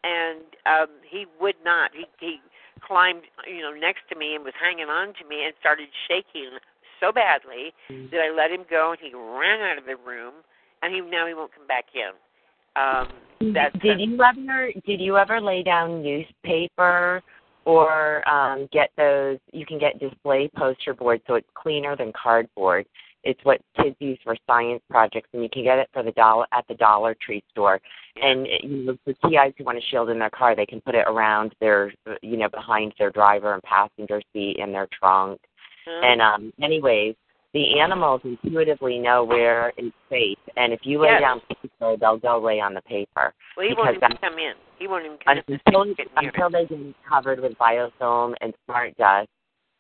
and 0.03 0.41
um 0.65 0.89
he 1.05 1.25
would 1.39 1.61
not. 1.63 1.91
He 1.93 2.05
he 2.19 2.41
climbed, 2.81 3.23
you 3.47 3.61
know, 3.61 3.71
next 3.71 4.09
to 4.09 4.15
me 4.17 4.35
and 4.35 4.43
was 4.43 4.57
hanging 4.59 4.89
on 4.89 5.13
to 5.21 5.23
me 5.29 5.45
and 5.45 5.53
started 5.59 5.87
shaking 6.09 6.57
so 6.99 7.11
badly 7.11 7.73
that 8.11 8.21
I 8.21 8.33
let 8.33 8.49
him 8.51 8.65
go, 8.69 8.91
and 8.91 8.99
he 8.99 9.13
ran 9.13 9.61
out 9.61 9.77
of 9.77 9.85
the 9.85 9.95
room, 9.95 10.33
and 10.81 10.93
he 10.93 11.01
now 11.01 11.27
he 11.27 11.33
won't 11.33 11.53
come 11.53 11.67
back 11.67 11.85
in. 11.93 12.17
Um, 12.75 13.53
that's 13.53 13.77
did 13.79 13.99
you 13.99 14.17
ever 14.23 14.71
did 14.85 14.99
you 14.99 15.17
ever 15.17 15.39
lay 15.39 15.61
down 15.61 16.01
newspaper 16.01 17.21
or 17.65 18.27
um 18.27 18.67
get 18.71 18.89
those 18.97 19.37
you 19.51 19.65
can 19.65 19.79
get 19.79 19.99
display 19.99 20.49
poster 20.55 20.93
boards 20.93 21.23
so 21.27 21.35
it's 21.35 21.47
cleaner 21.55 21.95
than 21.95 22.11
cardboard. 22.13 22.85
It's 23.23 23.39
what 23.43 23.61
kids 23.81 23.95
use 23.99 24.19
for 24.23 24.35
science 24.45 24.81
projects 24.89 25.29
and 25.33 25.41
you 25.41 25.49
can 25.49 25.63
get 25.63 25.79
it 25.79 25.89
for 25.93 26.03
the 26.03 26.11
dollar 26.11 26.45
at 26.51 26.65
the 26.67 26.75
Dollar 26.75 27.15
Tree 27.25 27.41
store. 27.51 27.79
And 28.21 28.45
it, 28.45 28.63
you 28.65 28.85
know, 28.85 28.97
for 29.05 29.13
TIs 29.13 29.53
who 29.57 29.63
want 29.63 29.79
to 29.79 29.85
shield 29.89 30.09
in 30.09 30.19
their 30.19 30.29
car, 30.29 30.55
they 30.55 30.65
can 30.65 30.81
put 30.81 30.93
it 30.93 31.05
around 31.07 31.55
their 31.61 31.93
you 32.21 32.35
know, 32.35 32.49
behind 32.49 32.93
their 32.99 33.11
driver 33.11 33.53
and 33.53 33.63
passenger 33.63 34.21
seat 34.33 34.57
in 34.57 34.73
their 34.73 34.87
trunk. 34.99 35.39
um, 35.87 36.03
And 36.03 36.21
um 36.21 36.53
anyways, 36.61 37.15
the 37.53 37.79
animals 37.79 38.21
intuitively 38.23 38.99
know 38.99 39.23
where 39.23 39.73
it's 39.77 39.95
safe 40.09 40.37
and 40.57 40.73
if 40.73 40.79
you 40.83 40.99
lay 40.99 41.09
Yes. 41.09 41.21
down 41.21 41.41
paper, 41.41 41.97
they'll 41.97 42.17
go 42.17 42.39
lay 42.39 42.59
on 42.59 42.73
the 42.73 42.81
paper 42.81 43.33
well, 43.55 43.67
he 43.67 43.73
won't 43.75 43.95
even 43.95 44.17
come 44.17 44.39
in. 44.39 44.53
He 44.79 44.87
won't 44.87 45.05
even 45.05 45.17
come 45.23 45.37
in. 45.37 45.59
until 45.65 45.85
near 45.85 45.95
until 46.17 46.49
they 46.49 46.65
get 46.65 46.95
covered 47.07 47.39
with 47.39 47.53
biofilm 47.57 48.33
and 48.41 48.53
smart 48.65 48.97
dust, 48.97 49.29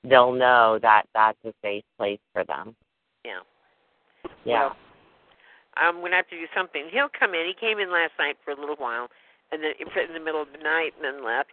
they'll 0.03 0.33
know 0.33 0.79
that 0.81 1.03
that's 1.13 1.37
a 1.45 1.53
safe 1.61 1.83
place 1.97 2.19
for 2.33 2.43
them. 2.43 2.75
Yeah. 3.25 3.41
Yeah. 4.45 4.69
Well, 4.69 4.75
I'm 5.75 6.01
gonna 6.01 6.15
have 6.15 6.29
to 6.29 6.37
do 6.37 6.45
something. 6.55 6.89
He'll 6.91 7.09
come 7.09 7.33
in. 7.33 7.47
He 7.47 7.55
came 7.57 7.79
in 7.79 7.91
last 7.91 8.13
night 8.19 8.37
for 8.45 8.51
a 8.51 8.59
little 8.59 8.77
while, 8.77 9.07
and 9.51 9.63
then 9.63 9.73
in 9.79 10.13
the 10.13 10.19
middle 10.19 10.41
of 10.41 10.49
the 10.51 10.61
night, 10.61 10.93
and 10.95 11.03
then 11.03 11.25
left. 11.25 11.51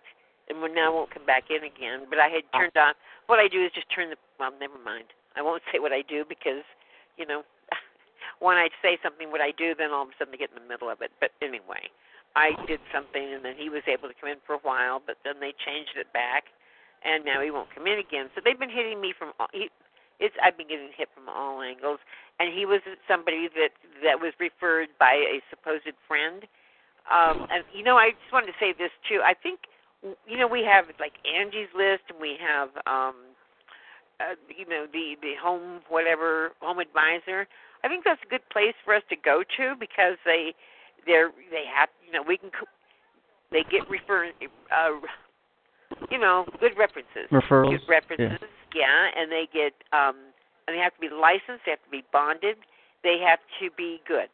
And 0.49 0.59
now 0.75 0.93
won't 0.93 1.15
come 1.15 1.25
back 1.25 1.45
in 1.49 1.63
again. 1.63 2.11
But 2.11 2.19
I 2.19 2.27
had 2.27 2.43
oh. 2.53 2.59
turned 2.59 2.77
on. 2.77 2.95
What 3.27 3.39
I 3.39 3.47
do 3.47 3.65
is 3.65 3.71
just 3.73 3.87
turn 3.95 4.11
the. 4.11 4.17
Well, 4.39 4.51
never 4.59 4.79
mind. 4.83 5.07
I 5.37 5.43
won't 5.43 5.63
say 5.73 5.79
what 5.79 5.93
I 5.93 6.03
do 6.03 6.25
because, 6.29 6.65
you 7.17 7.27
know, 7.27 7.43
when 8.41 8.57
I 8.57 8.69
say 8.83 8.99
something, 9.03 9.31
what 9.31 9.41
I 9.41 9.53
do, 9.53 9.75
then 9.75 9.91
all 9.91 10.05
of 10.05 10.11
a 10.11 10.13
sudden 10.19 10.33
they 10.33 10.39
get 10.39 10.51
in 10.51 10.63
the 10.63 10.69
middle 10.69 10.91
of 10.91 11.03
it. 11.03 11.11
But 11.21 11.31
anyway, 11.43 11.91
I 12.37 12.55
did 12.67 12.81
something, 12.95 13.23
and 13.35 13.45
then 13.45 13.55
he 13.59 13.69
was 13.69 13.83
able 13.91 14.09
to 14.09 14.15
come 14.15 14.31
in 14.31 14.39
for 14.47 14.55
a 14.55 14.63
while, 14.63 15.03
but 15.03 15.19
then 15.25 15.41
they 15.41 15.51
changed 15.51 15.99
it 15.99 16.13
back, 16.13 16.47
and 17.03 17.25
now 17.25 17.43
he 17.43 17.51
won't 17.51 17.75
come 17.75 17.87
in 17.87 17.99
again. 17.99 18.31
So 18.35 18.41
they've 18.45 18.59
been 18.59 18.71
hitting 18.71 19.01
me 19.01 19.15
from. 19.17 19.33
all 19.41 19.51
He, 19.53 19.71
it's 20.21 20.37
I've 20.39 20.57
been 20.57 20.69
getting 20.69 20.93
hit 20.95 21.09
from 21.17 21.29
all 21.29 21.63
angles, 21.63 21.99
and 22.39 22.53
he 22.53 22.67
was 22.67 22.81
somebody 23.09 23.49
that 23.57 23.73
that 24.05 24.21
was 24.21 24.33
referred 24.39 24.89
by 25.01 25.17
a 25.17 25.41
supposed 25.49 25.97
friend. 26.07 26.45
Um, 27.11 27.49
and 27.51 27.65
you 27.75 27.83
know, 27.83 27.97
I 27.97 28.13
just 28.13 28.31
wanted 28.33 28.53
to 28.53 28.59
say 28.61 28.75
this 28.77 28.93
too. 29.09 29.21
I 29.25 29.35
think 29.35 29.67
you 30.29 30.39
know 30.39 30.47
we 30.47 30.63
have 30.63 30.87
like 31.01 31.17
Angie's 31.27 31.73
List, 31.75 32.07
and 32.13 32.21
we 32.21 32.37
have 32.39 32.69
um, 32.87 33.30
uh, 34.21 34.37
you 34.49 34.69
know 34.69 34.87
the 34.93 35.17
the 35.23 35.35
home 35.41 35.81
whatever 35.89 36.53
home 36.61 36.79
advisor. 36.79 37.47
I 37.83 37.89
think 37.89 38.05
that's 38.05 38.21
a 38.25 38.31
good 38.31 38.47
place 38.53 38.77
for 38.85 38.95
us 38.95 39.03
to 39.09 39.17
go 39.17 39.43
to 39.57 39.75
because 39.79 40.17
they 40.25 40.55
they're 41.07 41.31
they 41.51 41.65
have 41.73 41.89
you 42.05 42.13
know 42.13 42.23
we 42.23 42.37
can 42.37 42.51
co- 42.51 42.71
they 43.51 43.65
get 43.71 43.89
refer 43.89 44.31
uh, 44.71 45.01
you 46.11 46.19
know 46.19 46.45
good 46.61 46.77
references 46.77 47.27
Referrals. 47.33 47.81
Good 47.81 47.89
references 47.89 48.49
yeah 48.75 49.09
and 49.17 49.33
they 49.33 49.49
get 49.53 49.73
um 49.97 50.17
and 50.69 50.77
they 50.77 50.83
have 50.83 50.95
to 50.95 51.01
be 51.01 51.09
licensed 51.09 51.65
they 51.65 51.73
have 51.73 51.83
to 51.83 51.91
be 51.91 52.05
bonded 52.13 52.57
they 53.03 53.19
have 53.25 53.41
to 53.59 53.71
be 53.77 54.01
good 54.07 54.29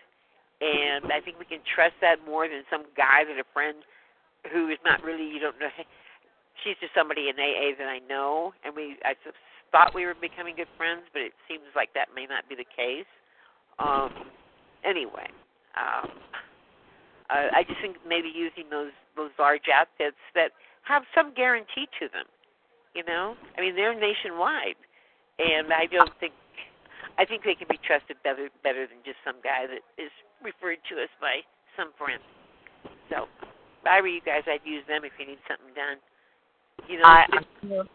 and 0.61 1.12
i 1.12 1.20
think 1.22 1.39
we 1.39 1.47
can 1.47 1.62
trust 1.64 1.95
that 2.03 2.16
more 2.26 2.49
than 2.49 2.66
some 2.68 2.84
guy 2.97 3.24
that 3.24 3.39
a 3.39 3.47
friend 3.55 3.87
who 4.53 4.68
is 4.68 4.78
not 4.84 5.03
really 5.03 5.26
you 5.26 5.41
don't 5.41 5.59
know. 5.59 5.70
She's 6.64 6.76
just 6.80 6.95
somebody 6.95 7.28
in 7.28 7.37
AA 7.37 7.76
that 7.78 7.89
I 7.89 8.01
know, 8.09 8.53
and 8.64 8.74
we 8.74 8.97
I 9.05 9.14
thought 9.76 9.92
we 9.92 10.06
were 10.08 10.16
becoming 10.16 10.56
good 10.56 10.72
friends, 10.80 11.04
but 11.12 11.20
it 11.20 11.36
seems 11.44 11.68
like 11.76 11.92
that 11.92 12.08
may 12.16 12.24
not 12.24 12.48
be 12.48 12.56
the 12.56 12.64
case. 12.64 13.04
Um, 13.76 14.32
anyway, 14.80 15.28
um, 15.76 16.08
uh, 17.28 17.52
I 17.52 17.60
just 17.68 17.76
think 17.84 18.00
maybe 18.08 18.32
using 18.32 18.72
those 18.72 18.96
those 19.20 19.36
large 19.38 19.68
outfits 19.68 20.16
that 20.32 20.56
have 20.88 21.04
some 21.12 21.36
guarantee 21.36 21.92
to 22.00 22.08
them. 22.08 22.24
You 22.96 23.04
know, 23.04 23.36
I 23.58 23.60
mean 23.60 23.76
they're 23.76 23.92
nationwide, 23.92 24.80
and 25.36 25.68
I 25.68 25.84
don't 25.84 26.16
think 26.20 26.32
I 27.20 27.28
think 27.28 27.44
they 27.44 27.54
can 27.54 27.68
be 27.68 27.76
trusted 27.84 28.16
better 28.24 28.48
better 28.64 28.88
than 28.88 29.04
just 29.04 29.20
some 29.28 29.44
guy 29.44 29.68
that 29.68 29.84
is 30.00 30.12
referred 30.40 30.80
to 30.88 31.04
us 31.04 31.12
by 31.20 31.44
some 31.76 31.92
friend. 32.00 32.24
So, 33.12 33.28
if 33.44 33.84
I 33.84 34.00
were 34.00 34.08
you 34.08 34.24
guys, 34.24 34.48
I'd 34.48 34.64
use 34.64 34.88
them 34.88 35.04
if 35.04 35.12
you 35.20 35.28
need 35.28 35.42
something 35.44 35.76
done. 35.76 36.00
You 36.89 36.99
know, 36.99 37.05
I, 37.05 37.24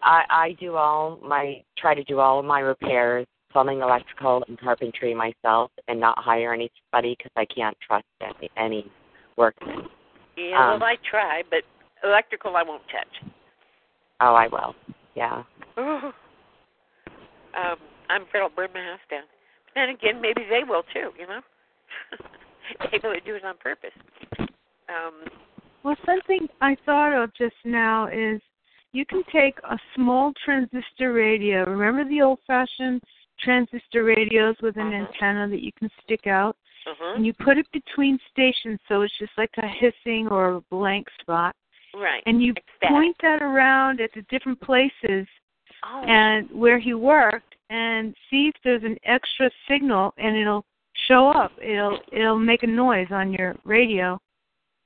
I 0.03 0.23
I 0.29 0.57
do 0.59 0.75
all 0.75 1.17
my 1.23 1.63
try 1.77 1.95
to 1.95 2.03
do 2.03 2.19
all 2.19 2.39
of 2.39 2.45
my 2.45 2.59
repairs, 2.59 3.25
plumbing, 3.51 3.79
electrical, 3.81 4.43
and 4.47 4.59
carpentry 4.59 5.13
myself, 5.13 5.71
and 5.87 5.99
not 5.99 6.17
hire 6.17 6.53
anybody 6.53 7.15
because 7.17 7.31
I 7.35 7.45
can't 7.45 7.77
trust 7.85 8.05
any 8.21 8.49
any 8.57 8.91
workmen. 9.37 9.87
yeah, 10.37 10.73
um, 10.73 10.79
well, 10.79 10.89
I 10.89 10.95
try, 11.09 11.43
but 11.49 11.61
electrical 12.03 12.55
I 12.55 12.63
won't 12.63 12.83
touch. 12.91 13.31
Oh, 14.19 14.35
I 14.35 14.47
will. 14.47 14.75
Yeah. 15.15 15.43
Ooh. 15.79 15.81
um, 17.57 17.77
I'm 18.09 18.23
afraid 18.23 18.41
I'll 18.41 18.49
burn 18.49 18.69
my 18.73 18.81
house 18.81 18.99
down. 19.09 19.23
But 19.65 19.73
then 19.75 19.89
again, 19.89 20.21
maybe 20.21 20.41
they 20.49 20.63
will 20.67 20.83
too. 20.93 21.11
You 21.17 21.27
know, 21.27 21.41
maybe 22.91 22.99
they 23.03 23.21
do 23.25 23.35
it 23.35 23.45
on 23.45 23.55
purpose. 23.57 23.91
Um, 24.39 25.25
Well, 25.83 25.95
something 26.05 26.47
I 26.59 26.75
thought 26.85 27.13
of 27.23 27.33
just 27.35 27.55
now 27.63 28.07
is 28.07 28.41
you 28.93 29.05
can 29.05 29.23
take 29.31 29.57
a 29.63 29.77
small 29.95 30.33
transistor 30.43 31.13
radio. 31.13 31.63
Remember 31.69 32.03
the 32.07 32.21
old 32.21 32.39
fashioned 32.45 33.01
transistor 33.39 34.03
radios 34.03 34.55
with 34.61 34.77
an 34.77 34.87
Uh-huh. 34.93 35.05
antenna 35.07 35.47
that 35.47 35.61
you 35.63 35.71
can 35.73 35.89
stick 36.03 36.27
out? 36.27 36.55
uh-huh. 36.87 37.13
And 37.15 37.25
you 37.25 37.33
put 37.33 37.57
it 37.57 37.67
between 37.71 38.19
stations 38.31 38.79
so 38.87 39.01
it's 39.03 39.17
just 39.19 39.31
like 39.37 39.51
a 39.57 39.67
hissing 39.67 40.27
or 40.29 40.53
a 40.55 40.61
blank 40.71 41.07
spot. 41.21 41.55
right. 41.93 42.23
And 42.25 42.41
you 42.41 42.53
Like 42.53 42.65
that. 42.81 42.89
point 42.89 43.15
that 43.21 43.41
around 43.41 43.99
at 44.01 44.11
the 44.13 44.21
different 44.23 44.59
places 44.61 45.27
oh, 45.83 46.01
and 46.07 46.49
where 46.51 46.79
he 46.79 46.93
worked 46.93 47.55
and 47.69 48.15
see 48.29 48.47
if 48.47 48.55
there's 48.63 48.83
an 48.83 48.97
extra 49.03 49.49
signal 49.67 50.13
and 50.17 50.35
it'll 50.35 50.65
show 51.07 51.29
up. 51.29 51.51
It'll 51.61 51.99
it'll 52.11 52.39
make 52.39 52.63
a 52.63 52.67
noise 52.67 53.11
on 53.11 53.31
your 53.33 53.55
radio 53.63 54.19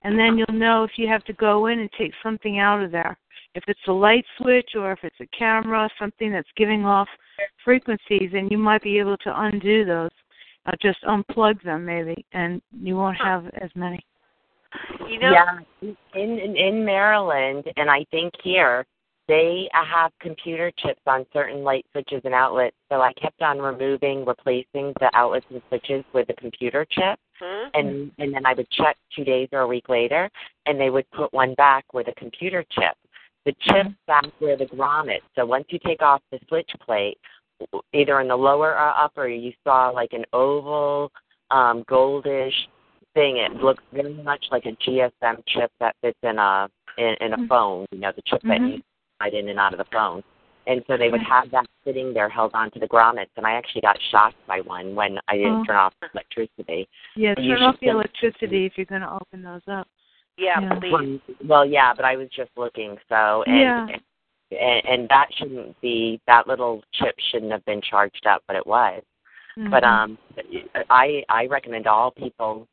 and 0.04 0.18
then 0.20 0.38
you'll 0.38 0.60
know 0.60 0.84
if 0.84 0.92
you 0.98 1.08
have 1.08 1.24
to 1.26 1.34
go 1.34 1.68
in 1.68 1.80
and 1.80 1.90
take 1.98 2.14
something 2.24 2.60
out 2.60 2.82
of 2.84 2.92
there. 2.92 3.18
If 3.56 3.64
it's 3.68 3.80
a 3.88 3.92
light 3.92 4.26
switch 4.38 4.72
or 4.76 4.92
if 4.92 5.00
it's 5.04 5.16
a 5.22 5.28
camera, 5.28 5.90
something 5.98 6.32
that's 6.32 6.48
giving 6.58 6.86
off 6.86 7.08
frequencies 7.64 8.32
and 8.34 8.52
you 8.52 8.58
might 8.58 8.84
be 8.84 9.00
able 9.00 9.18
to 9.18 9.42
undo 9.42 9.86
those. 9.86 10.12
Uh, 10.68 10.72
just 10.82 10.98
unplug 11.04 11.62
them 11.64 11.86
maybe 11.86 12.26
and 12.34 12.62
you 12.82 12.96
won't 12.96 13.18
have 13.18 13.46
as 13.62 13.70
many. 13.76 14.04
you 15.08 15.20
know, 15.20 15.32
yeah. 15.32 15.92
In, 16.16 16.40
in 16.40 16.58
in 16.58 16.86
Maryland, 16.86 17.66
and 17.78 17.90
I 17.90 18.04
think 18.12 18.34
here, 18.44 18.86
they 19.28 19.70
have 19.74 20.12
computer 20.20 20.72
chips 20.80 21.02
on 21.06 21.26
certain 21.34 21.64
light 21.64 21.86
switches 21.92 22.22
and 22.26 22.34
outlets. 22.34 22.76
So 22.90 23.02
I 23.02 23.14
kept 23.14 23.42
on 23.42 23.60
removing, 23.60 24.26
replacing 24.26 24.94
the 25.00 25.10
outlets 25.14 25.46
and 25.52 25.62
switches 25.70 26.04
with 26.14 26.28
the 26.28 26.34
computer 26.34 26.86
chip, 26.90 27.20
huh? 27.40 27.70
and 27.74 28.12
and 28.18 28.34
then 28.34 28.46
I 28.46 28.54
would 28.54 28.70
check 28.72 28.98
two 29.16 29.24
days 29.24 29.50
or 29.52 29.60
a 29.62 29.68
week 29.68 29.88
later, 29.88 30.30
and 30.66 30.80
they 30.80 30.90
would 30.90 31.10
put 31.12 31.32
one 31.32 31.54
back 31.56 31.94
with 31.94 32.08
a 32.08 32.14
computer 32.16 32.66
chip. 32.72 32.96
The 33.46 33.54
chip's 33.62 33.90
back 34.08 34.26
where 34.40 34.58
the 34.58 34.66
grommet. 34.66 35.20
So 35.36 35.46
once 35.46 35.66
you 35.70 35.80
take 35.86 36.02
off 36.02 36.22
the 36.32 36.40
switch 36.48 36.70
plate, 36.84 37.18
either 37.94 38.20
in 38.20 38.28
the 38.28 38.36
lower 38.36 38.72
or 38.72 38.90
upper, 38.98 39.28
you 39.28 39.54
saw 39.64 39.90
like 39.90 40.14
an 40.14 40.26
oval, 40.34 41.12
um, 41.52 41.84
goldish 41.90 42.54
thing. 43.14 43.38
It 43.38 43.54
looks 43.64 43.84
very 43.94 44.14
much 44.16 44.46
like 44.52 44.66
a 44.66 44.72
GSM 44.84 45.44
chip 45.48 45.72
that 45.80 45.96
fits 46.02 46.18
in 46.24 46.38
a 46.40 46.68
in, 46.98 47.14
in 47.20 47.34
a 47.34 47.38
Mhm. 47.38 47.48
phone. 47.50 47.86
You 47.92 48.00
know, 48.00 48.12
the 48.16 48.22
chip 48.22 48.42
that 48.44 48.62
Mhm. 48.62 48.78
you 48.78 48.84
slide 49.20 49.34
in 49.34 49.50
and 49.50 49.60
out 49.60 49.74
of 49.74 49.80
the 49.80 49.86
phone. 49.92 50.24
And 50.66 50.82
so 50.88 50.96
they 50.98 51.10
would 51.10 51.22
have 51.22 51.52
that 51.52 51.68
sitting 51.84 52.14
there 52.14 52.30
held 52.30 52.56
onto 52.56 52.80
the 52.80 52.88
grommets, 52.88 53.30
and 53.36 53.46
I 53.46 53.52
actually 53.52 53.82
got 53.82 54.02
shocked 54.02 54.38
by 54.48 54.62
one 54.62 54.96
when 54.96 55.20
I 55.28 55.38
didn't 55.38 55.60
Oh. 55.60 55.64
turn 55.66 55.76
off 55.76 55.94
the 56.00 56.10
electricity. 56.14 56.88
Yeah, 57.16 57.36
You 57.38 57.56
turn 57.58 57.64
off 57.64 57.80
the 57.82 57.88
electricity 57.90 58.66
if 58.66 58.78
you're 58.78 58.86
going 58.86 59.02
to 59.02 59.12
open 59.12 59.44
those 59.44 59.68
up. 59.68 59.88
Yeah, 60.38 60.60
Yeah. 60.62 60.80
please. 60.80 60.92
Well, 60.92 61.20
well, 61.46 61.66
yeah, 61.66 61.94
but 61.94 62.06
I 62.06 62.16
was 62.18 62.28
just 62.30 62.52
looking, 62.58 62.98
so 63.10 63.44
and, 63.48 63.58
Yeah. 63.58 63.88
and 64.52 64.86
and 64.86 65.10
that 65.10 65.28
shouldn't 65.38 65.80
be 65.82 66.20
that 66.28 66.48
little 66.48 66.84
chip 66.94 67.16
shouldn't 67.32 67.52
have 67.52 67.66
been 67.66 67.82
charged 67.82 68.26
up, 68.28 68.44
but 68.48 68.56
it 68.56 68.66
was. 68.68 69.02
But 69.70 69.84
Mhm. 69.84 69.88
um, 69.88 70.18
I 70.90 71.24
I 71.30 71.46
recommend 71.48 71.88
all 71.88 72.12
people 72.12 72.68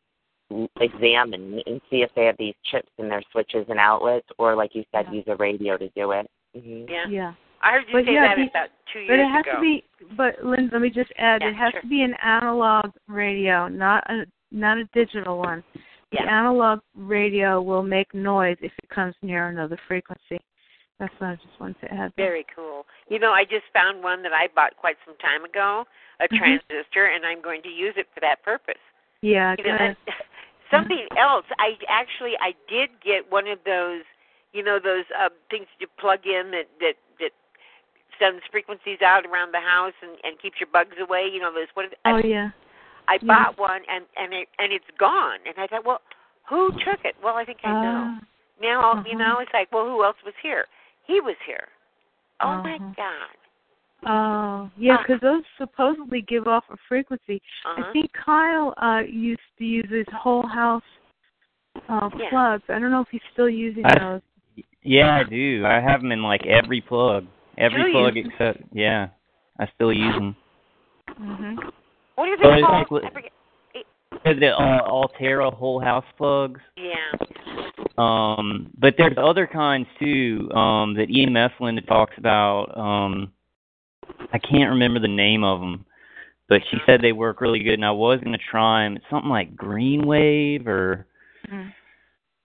examine 0.80 1.62
and 1.66 1.80
see 1.88 2.02
if 2.02 2.12
they 2.14 2.24
have 2.26 2.36
these 2.36 2.54
chips 2.64 2.90
in 2.98 3.08
their 3.08 3.22
switches 3.30 3.64
and 3.68 3.78
outlets, 3.78 4.28
or 4.38 4.54
like 4.54 4.74
you 4.74 4.84
said, 4.92 5.06
Yeah. 5.06 5.12
use 5.14 5.24
a 5.28 5.36
radio 5.36 5.76
to 5.78 5.88
do 5.90 6.12
it. 6.12 6.28
hmm 6.54 6.84
Yeah. 6.88 7.06
yeah. 7.08 7.32
I 7.62 7.72
heard 7.72 7.86
you 7.86 7.92
But 7.94 8.04
say 8.06 8.14
yeah, 8.14 8.26
that 8.28 8.36
these- 8.36 8.48
about 8.50 8.68
two 8.92 8.98
years 9.00 9.08
ago. 9.10 9.16
But 9.16 9.20
it 9.20 9.30
has 9.30 9.46
ago. 9.46 9.52
to 9.54 9.60
be. 9.60 9.84
But 10.16 10.44
Lynn, 10.44 10.68
let 10.72 10.82
me 10.82 10.90
just 10.90 11.12
add. 11.16 11.40
Yeah, 11.42 11.48
it 11.50 11.54
has 11.54 11.70
sure. 11.72 11.80
to 11.80 11.86
be 11.86 12.02
an 12.02 12.14
analog 12.14 12.90
radio, 13.06 13.68
not 13.68 14.04
a 14.10 14.26
not 14.50 14.76
a 14.78 14.84
digital 14.92 15.38
one. 15.38 15.62
The 16.12 16.20
analog 16.30 16.80
radio 16.94 17.60
will 17.60 17.82
make 17.82 18.12
noise 18.14 18.56
if 18.60 18.72
it 18.82 18.88
comes 18.90 19.14
near 19.22 19.48
another 19.48 19.78
frequency. 19.88 20.38
That's 20.98 21.12
what 21.18 21.30
I 21.30 21.34
just 21.36 21.58
wanted 21.58 21.80
to 21.80 21.92
add. 21.92 22.12
Very 22.16 22.46
cool. 22.54 22.84
You 23.08 23.18
know, 23.18 23.32
I 23.32 23.44
just 23.44 23.64
found 23.72 24.02
one 24.02 24.22
that 24.22 24.32
I 24.32 24.48
bought 24.54 24.76
quite 24.76 24.96
some 25.04 25.16
time 25.16 25.44
ago, 25.44 25.86
a 26.20 26.28
Mhm. 26.28 26.38
transistor, 26.38 27.06
and 27.06 27.24
I'm 27.26 27.40
going 27.40 27.62
to 27.62 27.68
use 27.68 27.96
it 27.96 28.08
for 28.14 28.20
that 28.20 28.42
purpose. 28.42 28.78
Yeah. 29.22 29.54
You 29.58 29.64
know, 29.64 29.78
good. 29.78 29.96
something 30.70 31.06
else. 31.16 31.46
I 31.58 31.78
actually 31.88 32.36
I 32.40 32.54
did 32.68 32.90
get 33.00 33.30
one 33.30 33.46
of 33.48 33.58
those, 33.64 34.02
you 34.52 34.62
know, 34.62 34.78
those 34.78 35.04
uh, 35.16 35.28
things 35.50 35.66
you 35.78 35.86
plug 35.98 36.26
in 36.26 36.50
that 36.52 36.68
that 36.80 36.96
that 37.20 37.32
sends 38.18 38.44
frequencies 38.50 39.00
out 39.02 39.26
around 39.26 39.52
the 39.52 39.60
house 39.60 39.94
and 40.02 40.12
and 40.24 40.38
keeps 40.40 40.60
your 40.60 40.68
bugs 40.72 40.96
away. 41.00 41.28
You 41.32 41.40
know, 41.40 41.52
those 41.52 41.68
what? 41.74 41.86
Oh 42.04 42.16
I, 42.16 42.22
yeah. 42.24 42.50
I 43.08 43.18
yeah. 43.22 43.26
bought 43.26 43.58
one 43.58 43.82
and 43.88 44.04
and 44.16 44.32
it 44.32 44.48
and 44.58 44.72
it's 44.72 44.84
gone. 44.98 45.38
And 45.46 45.54
I 45.58 45.66
thought, 45.66 45.84
well, 45.84 46.00
who 46.48 46.70
took 46.84 47.04
it? 47.04 47.14
Well, 47.22 47.34
I 47.34 47.44
think 47.44 47.58
I 47.64 47.70
know. 47.70 48.18
Uh, 48.18 48.24
Now 48.60 49.02
you 49.06 49.14
uh-huh. 49.16 49.18
know, 49.18 49.38
it's 49.40 49.50
like, 49.52 49.70
well, 49.72 49.84
who 49.84 50.04
else 50.04 50.16
was 50.24 50.34
here? 50.42 50.66
He 51.06 51.20
was 51.20 51.36
here. 51.46 51.68
Oh 52.40 52.62
my 52.62 52.76
Uh-huh. 52.76 52.92
God. 52.96 53.36
Oh, 54.04 54.70
yeah, 54.76 54.96
because 55.00 55.20
those 55.20 55.44
supposedly 55.58 56.22
give 56.22 56.48
off 56.48 56.64
a 56.70 56.76
frequency. 56.88 57.40
Uh-huh. 57.64 57.84
I 57.88 57.92
think 57.92 58.10
Kyle 58.12 58.74
uh 58.82 59.02
used 59.08 59.40
to 59.58 59.64
use 59.64 59.88
his 59.90 60.06
whole 60.12 60.46
house 60.46 60.82
uh 61.88 62.10
Yeah. 62.16 62.30
plugs. 62.30 62.64
I 62.68 62.78
don't 62.78 62.90
know 62.90 63.00
if 63.02 63.08
he's 63.10 63.20
still 63.32 63.48
using 63.48 63.84
I- 63.86 63.98
those. 63.98 64.20
Yeah, 64.84 65.14
I 65.14 65.22
do. 65.22 65.64
I 65.64 65.80
have 65.80 66.00
them 66.02 66.10
in 66.10 66.22
like 66.24 66.44
every 66.44 66.80
plug, 66.80 67.26
every 67.56 67.82
Do 67.84 67.88
you? 67.88 67.94
plug 67.94 68.16
except 68.16 68.62
yeah. 68.72 69.08
I 69.60 69.66
still 69.74 69.92
use 69.92 70.14
them. 70.14 70.34
Mhm. 71.20 71.72
What 72.22 72.28
are 72.28 72.46
Oh, 72.46 72.50
they 72.52 72.58
it's 72.80 72.88
called? 72.88 73.02
like 73.02 73.32
I. 74.24 74.32
The 74.32 74.50
uh, 74.56 74.88
Aulterra 74.88 75.52
whole 75.52 75.80
house 75.80 76.04
plugs. 76.16 76.60
Yeah. 76.76 76.94
Um, 77.98 78.70
but 78.78 78.94
there's 78.96 79.16
other 79.16 79.48
kinds 79.48 79.88
too 79.98 80.48
um, 80.52 80.94
that 80.94 81.08
EMF 81.08 81.50
Linda 81.58 81.82
talks 81.82 82.14
about. 82.18 82.66
Um, 82.78 83.32
I 84.32 84.38
can't 84.38 84.70
remember 84.70 85.00
the 85.00 85.08
name 85.08 85.42
of 85.42 85.58
them, 85.58 85.84
but 86.48 86.62
she 86.70 86.76
said 86.86 87.00
they 87.02 87.10
work 87.10 87.40
really 87.40 87.58
good, 87.58 87.74
and 87.74 87.84
I 87.84 87.90
was 87.90 88.20
gonna 88.22 88.38
try 88.38 88.84
them. 88.84 88.94
It's 88.94 89.04
something 89.10 89.28
like 89.30 89.56
Green 89.56 90.06
Wave, 90.06 90.68
or 90.68 91.08
Mhm. 91.48 91.72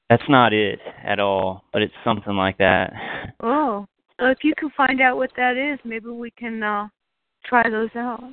that's 0.10 0.28
not 0.28 0.54
it 0.54 0.80
at 1.04 1.20
all, 1.20 1.66
but 1.72 1.84
it's 1.84 1.94
something 2.04 2.36
like 2.36 2.58
that. 2.58 2.94
Oh, 3.42 3.86
well, 4.18 4.32
if 4.32 4.44
you 4.44 4.56
can 4.56 4.72
find 4.72 5.02
out 5.02 5.18
what 5.18 5.30
that 5.36 5.56
is, 5.56 5.78
maybe 5.86 6.10
we 6.10 6.32
can 6.32 6.64
uh 6.64 6.88
try 7.46 7.70
those 7.70 7.96
out. 7.96 8.24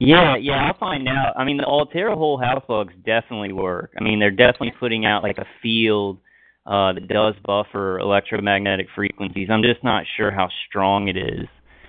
Yeah, 0.00 0.36
yeah, 0.36 0.66
I'll 0.66 0.78
find 0.78 1.08
out. 1.08 1.34
I 1.36 1.44
mean, 1.44 1.56
the 1.56 1.64
Aulterra 1.64 2.14
whole 2.14 2.38
house 2.38 2.64
bugs 2.66 2.92
definitely 3.06 3.52
work. 3.52 3.92
I 3.98 4.02
mean, 4.02 4.18
they're 4.18 4.30
definitely 4.30 4.72
putting 4.78 5.06
out 5.06 5.22
like 5.22 5.38
a 5.38 5.46
field 5.62 6.18
uh, 6.66 6.92
that 6.94 7.08
does 7.08 7.34
buffer 7.44 7.98
electromagnetic 7.98 8.88
frequencies. 8.94 9.48
I'm 9.50 9.62
just 9.62 9.84
not 9.84 10.04
sure 10.16 10.30
how 10.30 10.48
strong 10.68 11.08
it 11.08 11.16
is. 11.16 11.46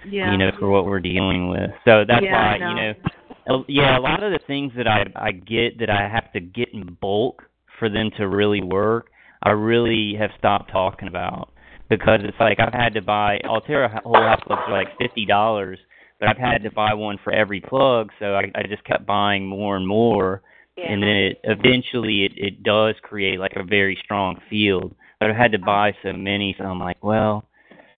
Yeah. 0.07 0.31
you 0.31 0.37
know, 0.37 0.51
for 0.59 0.69
what 0.69 0.85
we're 0.85 0.99
dealing 0.99 1.49
with. 1.49 1.71
So 1.83 2.05
that's 2.07 2.23
Yeah, 2.23 2.33
why, 2.33 2.57
know. 2.59 2.69
you 2.69 2.75
know, 2.75 3.65
yeah, 3.67 3.97
a 3.97 3.99
lot 3.99 4.21
of 4.21 4.31
the 4.31 4.39
things 4.45 4.71
that 4.77 4.87
I 4.87 5.05
I 5.15 5.31
get 5.31 5.79
that 5.79 5.89
I 5.89 6.07
have 6.07 6.31
to 6.33 6.39
get 6.39 6.69
in 6.73 6.95
bulk 7.01 7.43
for 7.79 7.89
them 7.89 8.11
to 8.17 8.27
really 8.27 8.61
work, 8.61 9.07
I 9.43 9.51
really 9.51 10.15
have 10.15 10.29
stopped 10.37 10.71
talking 10.71 11.07
about 11.07 11.51
because 11.89 12.19
it's 12.23 12.39
like 12.39 12.59
I've 12.59 12.73
had 12.73 12.93
to 12.95 13.01
buy 13.01 13.39
Aulterra 13.45 14.01
whole 14.03 14.15
house 14.15 14.41
bugs 14.47 14.61
are 14.67 14.71
like 14.71 14.89
fifty 14.97 15.25
dollars, 15.25 15.79
but 16.19 16.29
I've 16.29 16.37
had 16.37 16.63
to 16.63 16.71
buy 16.71 16.93
one 16.93 17.17
for 17.23 17.33
every 17.33 17.61
plug, 17.61 18.11
so 18.19 18.35
I 18.35 18.51
I 18.55 18.63
just 18.63 18.83
kept 18.83 19.05
buying 19.05 19.45
more 19.45 19.75
and 19.77 19.87
more, 19.87 20.41
Yeah. 20.77 20.91
and 20.91 21.01
then 21.03 21.09
it 21.09 21.39
eventually 21.43 22.25
it 22.25 22.31
it 22.35 22.63
does 22.63 22.95
create 23.01 23.39
like 23.39 23.53
a 23.55 23.63
very 23.63 23.97
strong 24.03 24.39
field. 24.49 24.95
But 25.19 25.25
but 25.25 25.31
I 25.31 25.33
had 25.41 25.51
to 25.53 25.59
buy 25.59 25.91
so 26.03 26.13
many, 26.13 26.55
so 26.57 26.65
I'm 26.65 26.79
like, 26.79 27.03
well, 27.03 27.45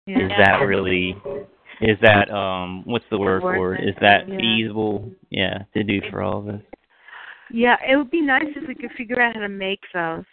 Yeah. 0.05 0.25
is 0.25 0.31
that 0.37 0.65
really 0.65 1.15
is 1.81 1.97
that 2.01 2.31
um 2.31 2.83
what's 2.85 3.05
the 3.09 3.17
word 3.17 3.41
for 3.41 3.75
it? 3.75 3.83
it. 3.83 3.89
Is 3.89 3.95
that 4.01 4.29
Yeah. 4.29 4.37
feasible? 4.37 5.11
Yeah, 5.29 5.63
to 5.73 5.83
do 5.83 5.99
for 6.09 6.21
all 6.21 6.39
of 6.39 6.47
us. 6.47 6.61
Yeah, 7.51 7.77
it 7.85 7.97
would 7.97 8.11
be 8.11 8.21
nice 8.21 8.47
if 8.55 8.67
we 8.67 8.75
could 8.75 8.91
figure 8.93 9.21
out 9.21 9.35
how 9.35 9.41
to 9.41 9.49
make 9.49 9.81
those. 9.93 10.25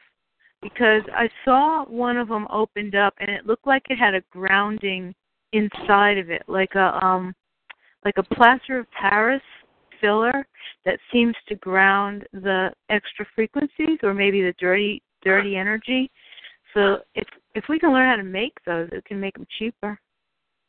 Because 0.62 1.02
I 1.12 1.28
saw 1.44 1.84
one 1.84 2.16
of 2.16 2.28
them 2.28 2.46
opened 2.50 2.94
up 2.94 3.14
and 3.18 3.28
it 3.28 3.44
looked 3.44 3.66
like 3.66 3.82
it 3.90 3.98
had 3.98 4.14
a 4.14 4.22
grounding 4.30 5.14
inside 5.52 6.18
of 6.18 6.30
it, 6.30 6.42
like 6.48 6.74
a 6.74 7.04
um 7.04 7.34
like 8.04 8.18
a 8.18 8.34
plaster 8.34 8.78
of 8.78 8.86
Paris 8.90 9.42
filler 10.00 10.46
that 10.84 10.98
seems 11.12 11.34
to 11.48 11.54
ground 11.56 12.26
the 12.32 12.70
extra 12.90 13.26
frequencies 13.34 13.98
or 14.02 14.12
maybe 14.12 14.42
the 14.42 14.54
dirty 14.58 15.02
dirty 15.22 15.56
energy. 15.56 16.10
So 16.74 16.98
if 17.14 17.26
if 17.54 17.64
we 17.68 17.78
can 17.78 17.92
learn 17.92 18.08
how 18.08 18.16
to 18.16 18.22
make 18.22 18.56
those, 18.66 18.88
it 18.92 19.04
can 19.04 19.20
make 19.20 19.34
them 19.34 19.46
cheaper. 19.58 19.98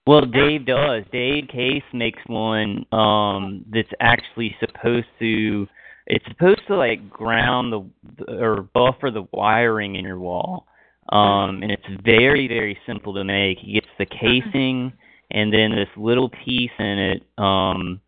Well, 0.07 0.21
Dave 0.21 0.67
does. 0.67 1.03
Dave 1.11 1.47
Case 1.47 1.83
makes 1.93 2.19
one 2.27 2.85
um 2.91 3.65
that's 3.71 3.89
actually 3.99 4.55
supposed 4.59 5.07
to 5.19 5.67
it's 6.07 6.25
supposed 6.27 6.61
to 6.67 6.75
like 6.75 7.09
ground 7.09 7.73
the 7.73 8.31
or 8.31 8.61
buffer 8.73 9.11
the 9.11 9.27
wiring 9.33 9.95
in 9.95 10.05
your 10.05 10.19
wall. 10.19 10.67
Um 11.09 11.61
and 11.63 11.71
it's 11.71 12.03
very 12.03 12.47
very 12.47 12.77
simple 12.85 13.13
to 13.15 13.23
make. 13.23 13.57
He 13.59 13.73
gets 13.73 13.87
the 13.97 14.05
casing 14.05 14.93
and 15.31 15.51
then 15.53 15.71
this 15.71 15.89
little 15.97 16.29
piece 16.29 16.71
in 16.79 16.99
it 16.99 17.23
um 17.37 17.99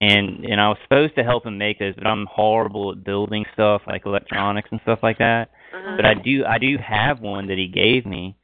and 0.00 0.44
and 0.44 0.60
I 0.60 0.68
was 0.68 0.78
supposed 0.84 1.16
to 1.16 1.24
help 1.24 1.44
him 1.46 1.58
make 1.58 1.78
this, 1.80 1.94
but 1.96 2.06
I'm 2.06 2.26
horrible 2.30 2.92
at 2.92 3.02
building 3.04 3.44
stuff 3.52 3.82
like 3.86 4.06
electronics 4.06 4.68
and 4.70 4.80
stuff 4.82 5.00
like 5.02 5.18
that. 5.18 5.50
Uh-huh. 5.74 5.96
But 5.96 6.04
I 6.06 6.14
do 6.14 6.44
I 6.44 6.58
do 6.58 6.76
have 6.78 7.20
one 7.20 7.48
that 7.48 7.58
he 7.58 7.66
gave 7.68 8.06
me. 8.06 8.36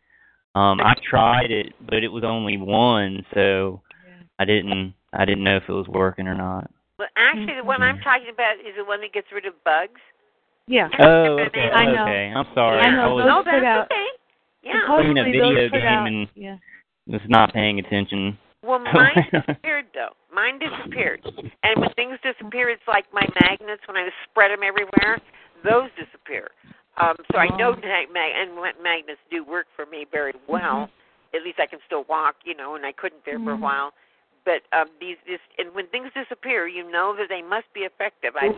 Um 0.55 0.81
I 0.81 0.95
tried 1.09 1.51
it, 1.51 1.73
but 1.85 2.03
it 2.03 2.09
was 2.09 2.25
only 2.25 2.57
one, 2.57 3.25
so 3.35 3.83
I 4.39 4.45
didn't 4.45 4.95
I 5.13 5.25
didn't 5.25 5.45
know 5.45 5.57
if 5.57 5.65
it 5.69 5.73
was 5.73 5.87
working 5.89 6.27
or 6.27 6.35
not. 6.35 6.71
Well, 6.99 7.09
actually, 7.17 7.55
the 7.57 7.65
one 7.65 7.83
I'm 7.83 7.99
talking 8.01 8.31
about 8.33 8.55
is 8.61 8.75
the 8.77 8.85
one 8.85 9.01
that 9.01 9.13
gets 9.13 9.27
rid 9.33 9.47
of 9.47 9.55
bugs. 9.65 10.01
Yeah. 10.67 10.89
Oh, 11.01 11.39
okay, 11.39 11.71
I 11.75 11.87
know. 11.93 12.03
okay. 12.05 12.33
I'm 12.35 12.47
sorry. 12.55 12.79
I 12.81 12.91
know, 12.91 13.03
I 13.03 13.07
was 13.13 13.23
those 13.23 13.29
No, 13.29 13.39
put 13.43 13.51
that's 13.51 13.65
out- 13.67 13.85
okay. 13.91 14.07
Yeah. 14.63 14.81
playing 14.87 15.19
a 15.19 15.25
video 15.25 15.55
those 15.55 15.71
game 15.73 15.83
out- 15.87 16.07
and 16.07 16.29
yeah. 16.35 16.57
Was 17.07 17.21
not 17.29 17.53
paying 17.53 17.79
attention. 17.79 18.39
Well, 18.63 18.79
mine 18.95 19.27
disappeared 19.31 19.87
though. 19.95 20.15
Mine 20.33 20.59
disappeared, 20.59 21.21
and 21.63 21.81
when 21.81 21.93
things 21.95 22.19
disappear, 22.23 22.71
it's 22.71 22.83
like 22.89 23.05
my 23.13 23.27
magnets. 23.43 23.83
When 23.87 23.97
I 23.97 24.09
spread 24.31 24.51
them 24.51 24.63
everywhere, 24.65 25.19
those 25.63 25.91
disappear. 25.97 26.49
Um, 26.97 27.17
so 27.33 27.39
I 27.39 27.49
know 27.57 27.73
mag- 27.75 28.13
mag- 28.13 28.33
and 28.37 28.55
magnets 28.83 29.21
do 29.31 29.45
work 29.45 29.67
for 29.75 29.87
me 29.87 30.07
very 30.11 30.33
well. 30.49 30.89
At 31.35 31.43
least 31.43 31.59
I 31.59 31.67
can 31.67 31.81
still 31.87 32.05
walk, 32.09 32.37
you 32.45 32.55
know, 32.55 32.77
and 32.77 32.87
I 32.87 32.93
couldn't 32.93 33.25
there 33.27 33.39
for 33.39 33.53
a 33.53 33.57
while. 33.57 33.93
But 34.45 34.63
um, 34.73 34.87
these, 35.01 35.17
this, 35.27 35.41
and 35.59 35.75
when 35.75 35.89
things 35.89 36.11
disappear, 36.15 36.69
you 36.69 36.89
know 36.89 37.17
that 37.19 37.27
they 37.29 37.43
must 37.43 37.67
be 37.75 37.81
effective. 37.81 38.35
I 38.37 38.55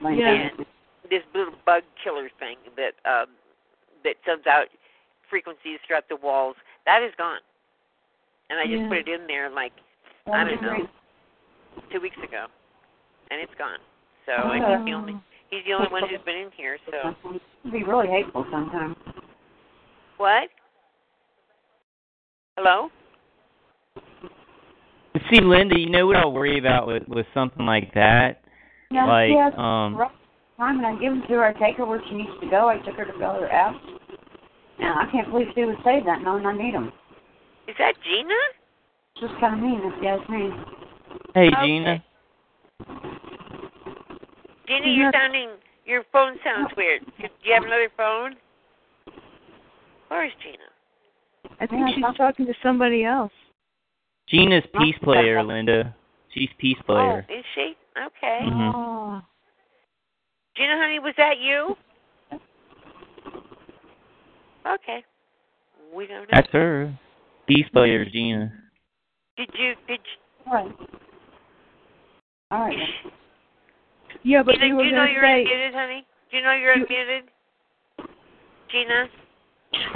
Yeah. 0.00 0.48
and 0.48 0.66
this 1.10 1.20
little 1.34 1.52
bug 1.66 1.82
killer 2.02 2.30
thing 2.38 2.56
that 2.76 2.94
um, 3.04 3.28
that 4.04 4.16
sends 4.24 4.46
out 4.46 4.68
frequencies 5.28 5.78
throughout 5.86 6.08
the 6.08 6.16
walls 6.16 6.56
that 6.86 7.02
is 7.02 7.12
gone. 7.18 7.40
And 8.50 8.58
I 8.60 8.66
just 8.66 8.82
Yeah. 8.82 8.88
put 8.88 8.98
it 8.98 9.08
in 9.08 9.26
there 9.26 9.50
like 9.50 9.72
I 10.32 10.44
don't 10.44 10.62
know 10.62 10.88
two 11.92 12.00
weeks 12.00 12.16
ago, 12.18 12.46
and 13.30 13.40
it's 13.40 13.54
gone. 13.56 13.78
So 14.26 14.32
and 14.32 14.64
he's 14.64 14.84
the 14.86 14.92
only 14.92 15.16
he's 15.50 15.64
the 15.64 15.72
only 15.72 15.88
one 15.88 16.08
who's 16.08 16.20
been 16.24 16.36
in 16.36 16.50
here. 16.52 16.78
So 16.90 17.14
It'd 17.24 17.72
be 17.72 17.84
really 17.84 18.08
hateful 18.08 18.46
sometimes. 18.50 18.96
what? 20.16 20.48
Hello? 22.56 22.90
See, 25.30 25.40
Linda, 25.40 25.78
you 25.78 25.90
know 25.90 26.06
what 26.06 26.16
I'll 26.16 26.32
worry 26.32 26.58
about 26.58 26.86
with 26.86 27.02
with 27.08 27.26
something 27.34 27.64
like 27.66 27.92
that? 27.94 28.42
Yeah, 28.90 29.06
like, 29.06 29.30
yes, 29.30 29.52
um 29.56 29.96
right 29.96 30.10
time 30.56 30.78
and 30.78 30.86
I 30.86 30.92
give 30.92 31.12
them 31.12 31.22
to 31.28 31.34
her. 31.34 31.44
I 31.44 31.52
take 31.52 31.76
her 31.76 31.86
where 31.86 32.00
she 32.08 32.14
needs 32.14 32.30
to 32.40 32.48
go. 32.48 32.68
I 32.68 32.78
took 32.78 32.94
her 32.96 33.04
to 33.04 33.12
fill 33.12 33.34
her 33.34 33.50
out. 33.50 33.74
And 34.78 34.88
I 34.88 35.10
can't 35.10 35.30
believe 35.30 35.48
she 35.54 35.64
would 35.64 35.78
say 35.84 36.00
that 36.04 36.22
knowing 36.22 36.46
I 36.46 36.56
need 36.56 36.74
them. 36.74 36.92
Is 37.66 37.74
that 37.78 37.94
Gina? 38.04 38.34
Just 39.20 39.40
kind 39.40 39.54
of 39.54 39.60
mean 39.60 39.80
if 39.84 39.94
you 40.02 40.34
me. 40.34 40.50
Hey 41.34 41.48
Okay. 41.48 41.66
Gina. 41.66 42.04
Gina, 44.66 44.86
you're 44.88 45.12
sounding 45.12 45.50
your 45.86 46.02
phone 46.12 46.36
sounds 46.44 46.70
weird. 46.76 47.02
Do 47.18 47.28
you 47.42 47.54
have 47.54 47.64
another 47.64 47.90
phone? 47.96 48.36
Where 50.08 50.24
is 50.26 50.32
Gina? 50.42 51.56
I 51.60 51.66
think 51.66 51.88
she's 51.94 52.16
talking 52.16 52.46
to 52.46 52.54
somebody 52.62 53.04
else. 53.04 53.32
Gina's 54.28 54.64
peace 54.78 54.96
player, 55.02 55.42
Linda. 55.42 55.94
She's 56.32 56.48
peace 56.58 56.78
player. 56.86 57.26
Oh, 57.28 57.34
is 57.34 57.44
she? 57.54 57.76
Okay. 57.96 58.40
Mhm. 58.42 58.72
Oh. 58.74 59.22
Gina, 60.56 60.76
honey, 60.78 60.98
was 60.98 61.14
that 61.16 61.38
you? 61.38 61.76
Okay. 64.66 65.04
We 65.94 66.06
don't 66.06 66.22
know. 66.22 66.26
That's 66.32 66.50
her. 66.52 66.92
Peace 67.46 67.66
player 67.72 68.02
is 68.02 68.12
Gina. 68.12 68.52
Did 69.36 69.50
you? 69.58 69.74
Did 69.86 70.00
you? 70.00 70.52
All 70.52 70.54
right. 70.54 70.74
All 72.50 72.60
right. 72.60 72.78
Yeah, 74.22 74.42
but 74.42 74.54
Gina, 74.54 74.66
you 74.66 74.76
do 74.78 74.84
you 74.84 74.92
know 74.92 75.04
you're 75.04 75.22
say 75.22 75.44
unmuted, 75.44 75.74
honey? 75.74 76.06
Do 76.30 76.36
you 76.36 76.42
know 76.42 76.52
you're 76.52 76.76
You- 76.76 76.86
unmuted? 76.86 78.06
Gina? 78.70 79.06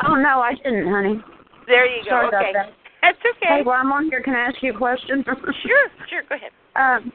Oh 0.07 0.15
no, 0.15 0.41
I 0.41 0.55
didn't, 0.55 0.89
honey. 0.89 1.23
There 1.67 1.87
you 1.87 2.05
go. 2.05 2.11
Sorry 2.11 2.29
about 2.29 2.43
okay. 2.43 2.53
that. 2.53 2.73
That's 3.03 3.19
okay. 3.37 3.59
Hey, 3.59 3.63
while 3.63 3.81
I'm 3.81 3.93
on 3.93 4.11
here, 4.11 4.23
can 4.23 4.35
I 4.35 4.41
ask 4.41 4.57
you 4.63 4.75
a 4.75 4.79
question? 4.79 5.25
Sure, 5.63 5.89
sure, 6.11 6.23
go 6.29 6.35
ahead. 6.35 6.51
Um, 6.77 7.13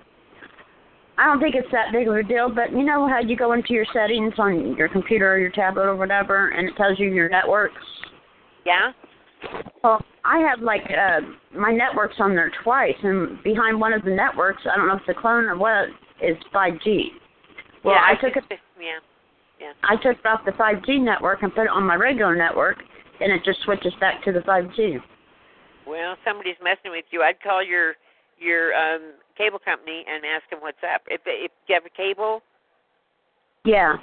I 1.17 1.25
don't 1.25 1.39
think 1.39 1.55
it's 1.55 1.67
that 1.71 1.91
big 1.91 2.07
of 2.07 2.15
a 2.15 2.23
deal, 2.23 2.49
but 2.53 2.71
you 2.71 2.83
know 2.83 3.07
how 3.07 3.19
you 3.19 3.35
go 3.35 3.53
into 3.53 3.73
your 3.73 3.85
settings 3.93 4.33
on 4.37 4.75
your 4.75 4.89
computer 4.89 5.31
or 5.31 5.37
your 5.37 5.51
tablet 5.51 5.83
or 5.83 5.95
whatever, 5.95 6.49
and 6.49 6.67
it 6.69 6.75
tells 6.75 6.99
you 6.99 7.13
your 7.13 7.29
networks. 7.29 7.81
Yeah? 8.65 8.91
Well, 9.83 10.03
I 10.23 10.39
have 10.39 10.61
like 10.61 10.83
uh 10.89 11.21
my 11.57 11.71
networks 11.71 12.15
on 12.19 12.35
there 12.35 12.51
twice, 12.63 12.95
and 13.03 13.41
behind 13.43 13.79
one 13.79 13.93
of 13.93 14.03
the 14.03 14.11
networks, 14.11 14.63
I 14.71 14.77
don't 14.77 14.87
know 14.87 14.95
if 14.95 15.01
it's 15.07 15.17
a 15.17 15.21
clone 15.21 15.45
or 15.45 15.57
what, 15.57 15.89
is 16.21 16.37
5G. 16.53 17.07
Well, 17.83 17.95
yeah, 17.95 18.05
I 18.07 18.15
took 18.15 18.35
it. 18.37 18.43
Yeah. 18.79 18.99
Yeah. 19.59 19.73
I 19.83 19.95
took 19.95 20.17
it 20.19 20.25
off 20.25 20.41
the 20.45 20.51
5G 20.51 21.01
network 21.01 21.43
and 21.43 21.53
put 21.53 21.63
it 21.63 21.69
on 21.69 21.83
my 21.83 21.95
regular 21.95 22.35
network, 22.35 22.77
and 23.19 23.31
it 23.31 23.43
just 23.45 23.59
switches 23.63 23.93
back 23.99 24.23
to 24.23 24.31
the 24.31 24.39
5G. 24.39 24.97
Well, 25.85 26.15
somebody's 26.25 26.55
messing 26.63 26.91
with 26.91 27.05
you. 27.11 27.21
I'd 27.21 27.41
call 27.41 27.63
your 27.63 27.93
your 28.39 28.73
um 28.73 29.13
cable 29.37 29.59
company 29.59 30.05
and 30.07 30.23
ask 30.25 30.49
them 30.49 30.59
what's 30.61 30.77
up. 30.83 31.01
If 31.07 31.23
they, 31.23 31.43
if 31.43 31.51
you 31.67 31.75
have 31.75 31.85
a 31.85 31.95
cable, 31.95 32.41
Yeah. 33.65 33.95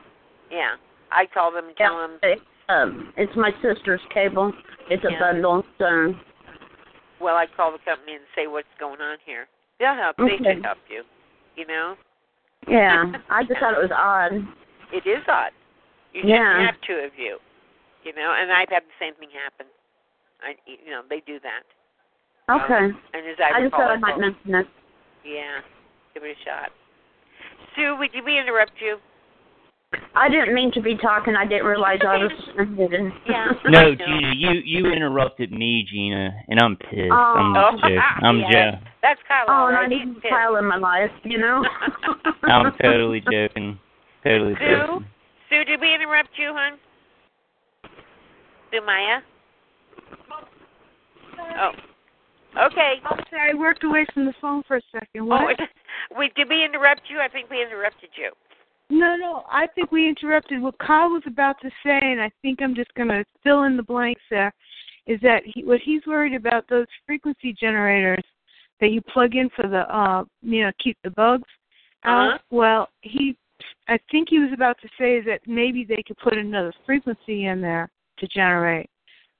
yeah, 0.51 0.76
I'd 1.12 1.32
call 1.32 1.53
them 1.53 1.68
and 1.68 1.76
tell 1.76 1.97
them. 1.97 2.18
Um, 2.71 3.12
it's 3.16 3.35
my 3.37 3.51
sister's 3.62 4.01
cable. 4.12 4.53
It's 4.89 5.05
a 5.05 5.11
Yeah. 5.11 5.18
bundle, 5.18 5.64
so 5.79 6.14
Well, 7.21 7.37
I'd 7.37 7.55
call 7.55 7.73
the 7.73 7.79
company 7.79 8.14
and 8.14 8.25
say 8.35 8.47
what's 8.47 8.73
going 8.79 9.01
on 9.01 9.18
here. 9.27 9.47
They'll 9.79 9.95
help. 9.95 10.16
They 10.16 10.37
Okay. 10.37 10.55
should 10.55 10.64
help 10.64 10.79
you. 10.89 11.05
You 11.57 11.66
know, 11.66 11.97
yeah. 12.66 13.12
I 13.31 13.45
just 13.45 13.61
thought 13.61 13.75
it 13.75 13.83
was 13.83 13.91
odd. 13.91 14.33
it 14.93 15.07
is 15.07 15.23
odd. 15.29 15.53
You 16.12 16.23
Yeah. 16.25 16.64
have 16.66 16.81
two 16.81 16.95
of 16.97 17.12
you. 17.18 17.39
You 18.05 18.14
know, 18.14 18.33
and 18.33 18.51
I've 18.51 18.71
had 18.71 18.85
the 18.85 18.97
same 18.99 19.14
thing 19.16 19.29
happen. 19.31 19.66
I, 20.43 20.57
you 20.64 20.91
know, 20.91 21.03
they 21.11 21.21
do 21.21 21.39
that. 21.41 21.64
Okay. 22.49 22.85
Um, 22.85 23.03
and 23.12 23.27
as 23.27 23.37
I, 23.39 23.59
I 23.59 23.61
just 23.61 23.73
thought 23.73 23.91
I 23.91 23.95
I 23.95 23.97
might 23.99 24.18
mention 24.18 24.55
it. 24.55 24.66
Yeah, 25.23 25.61
give 26.14 26.25
it 26.25 26.37
a 26.41 26.45
shot. 26.45 26.71
Sue, 27.77 27.97
would 27.99 28.14
you 28.14 28.25
we 28.25 28.39
interrupt 28.39 28.81
you? 28.81 28.99
I 30.14 30.28
didn't 30.28 30.55
mean 30.55 30.70
to 30.72 30.80
be 30.80 30.97
talking. 30.97 31.34
I 31.34 31.45
didn't 31.47 31.66
realize 31.66 31.99
I 32.07 32.18
was 32.18 32.30
hidden. 32.76 33.12
Yeah. 33.28 33.47
No, 33.66 33.95
Gina, 33.95 34.32
you 34.36 34.51
you 34.64 34.86
interrupted 34.93 35.51
me, 35.51 35.84
Gina, 35.91 36.30
and 36.49 36.61
I'm 36.61 36.76
pissed. 36.76 37.11
Oh. 37.11 37.34
I'm 37.36 37.57
Oh, 37.57 37.70
joking. 37.80 37.99
I'm 38.22 38.38
yeah. 38.51 38.70
joking. 38.72 38.86
That's 39.03 39.20
Kyle. 39.26 39.47
Oh, 39.49 39.66
and 39.68 39.76
I 39.76 39.86
need 39.86 40.03
He's 40.07 40.14
to 40.14 40.20
pissed. 40.20 40.30
Kyle 40.32 40.57
in 40.57 40.64
my 40.66 40.76
life, 40.76 41.11
you 41.24 41.38
know. 41.38 41.64
I'm 42.45 42.72
totally 42.80 43.20
joking. 43.20 43.78
Totally 44.22 44.55
Sue, 44.61 44.76
joking. 44.86 45.07
Sue, 45.49 45.64
did 45.64 45.80
we 45.80 45.95
interrupt 45.95 46.30
you, 46.38 46.53
hon? 46.55 46.78
Sue 48.70 48.80
Maya. 48.86 49.20
Oh, 51.59 51.70
okay. 52.66 52.95
Oh, 53.11 53.16
sorry, 53.30 53.53
I 53.53 53.55
worked 53.59 53.82
away 53.82 54.07
from 54.14 54.26
the 54.26 54.34
phone 54.41 54.62
for 54.68 54.76
a 54.76 54.82
second. 54.93 55.22
Oh, 55.22 55.24
What? 55.24 55.57
we 56.16 56.30
did 56.36 56.49
we 56.49 56.64
interrupt 56.64 57.03
you? 57.09 57.18
I 57.18 57.28
think 57.28 57.51
we 57.51 57.62
interrupted 57.62 58.11
you. 58.16 58.30
No, 58.91 59.14
no, 59.16 59.45
I 59.51 59.66
think 59.68 59.93
we 59.93 60.09
interrupted 60.09 60.61
what 60.61 60.78
Kyle 60.78 61.09
was 61.11 61.22
about 61.26 61.57
to 61.62 61.68
say, 61.84 61.99
and 62.03 62.20
I 62.20 62.30
think 62.43 62.61
I'm 62.61 62.74
just 62.74 62.93
going 62.95 63.09
to 63.09 63.24
fill 63.45 63.62
in 63.62 63.76
the 63.76 63.82
blanks 63.84 64.20
there. 64.30 64.53
Is 65.07 65.20
that 65.22 65.43
he, 65.45 65.64
what 65.64 65.80
he's 65.84 66.03
worried 66.07 66.34
about 66.34 66.68
those 66.68 66.86
frequency 67.07 67.55
generators 67.59 68.24
that 68.80 68.91
you 68.91 69.01
plug 69.01 69.34
in 69.36 69.49
for 69.57 69.68
the, 69.68 69.82
uh, 69.97 70.24
you 70.43 70.62
know, 70.64 70.72
keep 70.82 70.99
the 71.05 71.11
bugs 71.11 71.49
out? 72.05 72.28
Uh-huh. 72.28 72.38
Well, 72.51 72.88
he, 73.03 73.36
I 73.88 73.99
think 74.11 74.28
he 74.28 74.38
was 74.41 74.51
about 74.53 74.76
to 74.82 74.88
say 74.99 75.16
is 75.16 75.24
that 75.26 75.41
maybe 75.47 75.84
they 75.84 76.03
could 76.07 76.18
put 76.18 76.36
another 76.36 76.72
frequency 76.84 77.47
in 77.47 77.61
there 77.61 77.88
to 78.18 78.28
generate 78.28 78.91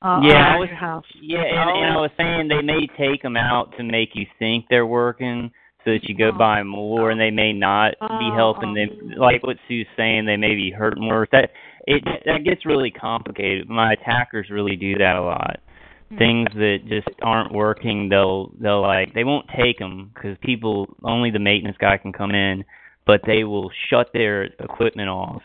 uh, 0.03 0.21
Yeah, 0.23 0.55
I 0.55 0.59
was- 0.59 0.69
house. 0.71 1.05
Yeah, 1.21 1.43
and, 1.43 1.71
and 1.71 1.93
I 1.93 1.97
was 1.97 2.11
saying 2.17 2.49
they 2.49 2.63
may 2.63 2.87
take 2.99 3.23
them 3.23 3.37
out 3.37 3.77
to 3.77 3.83
make 3.83 4.11
you 4.15 4.27
think 4.39 4.65
they're 4.71 4.87
working, 4.87 5.51
so 5.85 5.93
that 5.93 6.05
you 6.05 6.17
go 6.17 6.31
buy 6.33 6.63
more, 6.63 7.11
and 7.11 7.21
they 7.21 7.31
may 7.31 7.53
not 7.53 7.95
be 8.01 8.31
helping 8.35 8.75
them. 8.75 9.15
Like 9.17 9.43
what 9.43 9.57
Sue's 9.67 9.87
saying, 9.97 10.27
they 10.27 10.37
may 10.37 10.55
be 10.55 10.71
hurting 10.71 11.07
worse. 11.07 11.29
That 11.33 11.51
it 11.87 12.05
that 12.27 12.45
gets 12.45 12.67
really 12.67 12.91
complicated. 12.91 13.69
My 13.69 13.93
attackers 13.93 14.51
really 14.51 14.77
do 14.77 14.99
that 14.99 15.17
a 15.17 15.23
lot. 15.23 15.61
Things 16.19 16.49
that 16.55 16.79
just 16.89 17.09
aren't 17.23 17.53
working, 17.53 18.09
they'll 18.09 18.53
they'll 18.61 18.83
like 18.83 19.15
they 19.15 19.25
won't 19.25 19.47
take 19.57 19.79
them 19.79 20.11
because 20.13 20.37
people 20.43 20.89
only 21.05 21.31
the 21.31 21.39
maintenance 21.39 21.77
guy 21.79 21.97
can 21.99 22.13
come 22.13 22.33
in, 22.33 22.65
but 23.07 23.21
they 23.27 23.45
will 23.45 23.71
shut 23.89 24.11
their 24.13 24.45
equipment 24.45 25.09
off. 25.09 25.43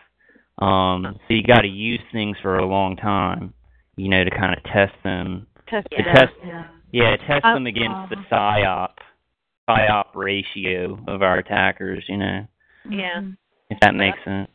Um, 0.60 1.20
so 1.28 1.34
you 1.34 1.44
got 1.44 1.62
to 1.62 1.68
use 1.68 2.00
things 2.12 2.38
for 2.42 2.58
a 2.58 2.66
long 2.66 2.96
time, 2.96 3.54
you 3.96 4.10
know, 4.10 4.24
to 4.24 4.32
kind 4.32 4.58
of 4.58 4.64
test 4.64 4.94
them. 5.04 5.48
Test 5.68 5.88
To 5.92 6.04
test, 6.04 6.34
yeah. 6.46 6.68
yeah, 6.92 7.18
test 7.28 7.46
Uh, 7.46 7.54
them 7.54 7.68
against 7.68 8.10
the 8.10 8.18
uh-huh. 8.18 8.88
Psyop, 9.68 9.88
psyop 9.90 10.06
ratio 10.16 11.00
of 11.08 11.22
our 11.22 11.38
attackers. 11.38 12.04
You 12.08 12.18
know, 12.18 12.48
Yeah. 12.90 13.22
if 13.70 13.80
that 13.82 13.96
makes 13.96 14.24
sense. 14.24 14.50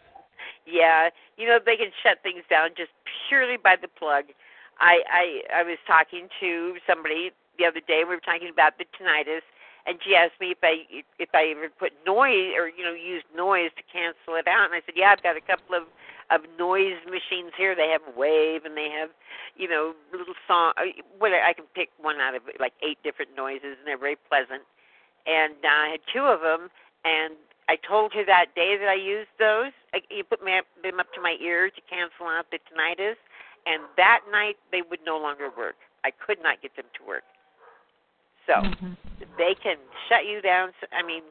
Yeah, 0.67 1.11
you 1.37 1.47
know 1.47 1.59
they 1.65 1.77
can 1.77 1.91
shut 2.03 2.23
things 2.23 2.45
down 2.49 2.71
just 2.77 2.91
purely 3.29 3.57
by 3.57 3.77
the 3.77 3.89
plug. 3.89 4.27
I 4.79 5.03
I 5.11 5.61
I 5.61 5.63
was 5.65 5.79
talking 5.87 6.29
to 6.41 6.77
somebody 6.87 7.33
the 7.59 7.67
other 7.67 7.81
day. 7.81 8.05
We 8.05 8.15
were 8.15 8.21
talking 8.21 8.49
about 8.49 8.79
the 8.79 8.85
tinnitus, 8.97 9.43
and 9.87 9.99
she 10.05 10.15
asked 10.15 10.39
me 10.41 10.53
if 10.53 10.59
I 10.63 10.87
if 11.19 11.29
I 11.35 11.53
ever 11.57 11.69
put 11.71 11.93
noise 12.07 12.55
or 12.57 12.69
you 12.69 12.85
know 12.85 12.93
used 12.95 13.27
noise 13.35 13.71
to 13.77 13.83
cancel 13.93 14.37
it 14.37 14.47
out. 14.47 14.67
And 14.67 14.75
I 14.75 14.83
said, 14.87 14.95
yeah, 14.97 15.11
I've 15.11 15.23
got 15.23 15.37
a 15.37 15.41
couple 15.41 15.75
of 15.75 15.85
of 16.31 16.43
noise 16.57 17.03
machines 17.07 17.51
here. 17.59 17.75
They 17.75 17.89
have 17.91 18.03
wave 18.17 18.65
and 18.65 18.77
they 18.77 18.89
have 18.91 19.11
you 19.57 19.69
know 19.69 19.95
little 20.13 20.35
song. 20.47 20.73
uh, 20.79 20.87
What 21.19 21.33
I 21.33 21.53
can 21.53 21.65
pick 21.75 21.91
one 21.99 22.21
out 22.21 22.37
of 22.37 22.43
like 22.61 22.75
eight 22.87 22.99
different 23.03 23.35
noises, 23.37 23.75
and 23.79 23.87
they're 23.87 23.99
very 23.99 24.17
pleasant. 24.29 24.63
And 25.27 25.55
uh, 25.65 25.69
I 25.69 25.89
had 25.93 26.01
two 26.13 26.25
of 26.25 26.41
them, 26.41 26.69
and 27.05 27.35
I 27.69 27.77
told 27.77 28.13
her 28.15 28.25
that 28.25 28.55
day 28.55 28.77
that 28.79 28.89
I 28.89 28.95
used 28.95 29.31
those. 29.39 29.73
I, 29.95 30.01
you 30.11 30.25
put 30.25 30.43
me 30.43 30.57
up, 30.59 30.65
them 30.83 31.01
up 31.01 31.13
to 31.15 31.21
my 31.21 31.37
ear 31.41 31.69
to 31.71 31.81
cancel 31.89 32.27
out 32.27 32.47
the 32.51 32.59
tinnitus, 32.71 33.21
and 33.67 33.83
that 33.97 34.21
night 34.33 34.57
they 34.73 34.83
would 34.83 35.01
no 35.05 35.19
longer 35.19 35.51
work. 35.57 35.77
I 36.05 36.11
could 36.11 36.39
not 36.43 36.63
get 36.63 36.75
them 36.77 36.87
to 36.99 37.03
work. 37.07 37.25
So 38.47 38.55
Mhm. 38.55 38.97
they 39.37 39.55
can 39.55 39.77
shut 40.09 40.25
you 40.27 40.41
down. 40.41 40.73
So- 40.81 40.89
I 40.93 41.03
mean, 41.03 41.23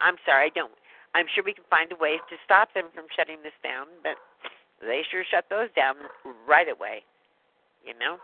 I'm 0.00 0.16
sorry, 0.24 0.46
I 0.46 0.48
don't. 0.50 0.72
I'm 1.14 1.26
sure 1.34 1.44
we 1.44 1.52
can 1.52 1.64
find 1.68 1.92
a 1.92 1.96
way 1.96 2.16
to 2.18 2.36
stop 2.44 2.72
them 2.72 2.88
from 2.94 3.04
shutting 3.14 3.42
this 3.42 3.52
down, 3.62 3.86
but 4.02 4.16
they 4.80 5.02
sure 5.10 5.24
shut 5.24 5.48
those 5.50 5.68
down 5.72 5.96
right 6.46 6.68
away. 6.68 7.04
You 7.84 7.94
know, 7.98 8.18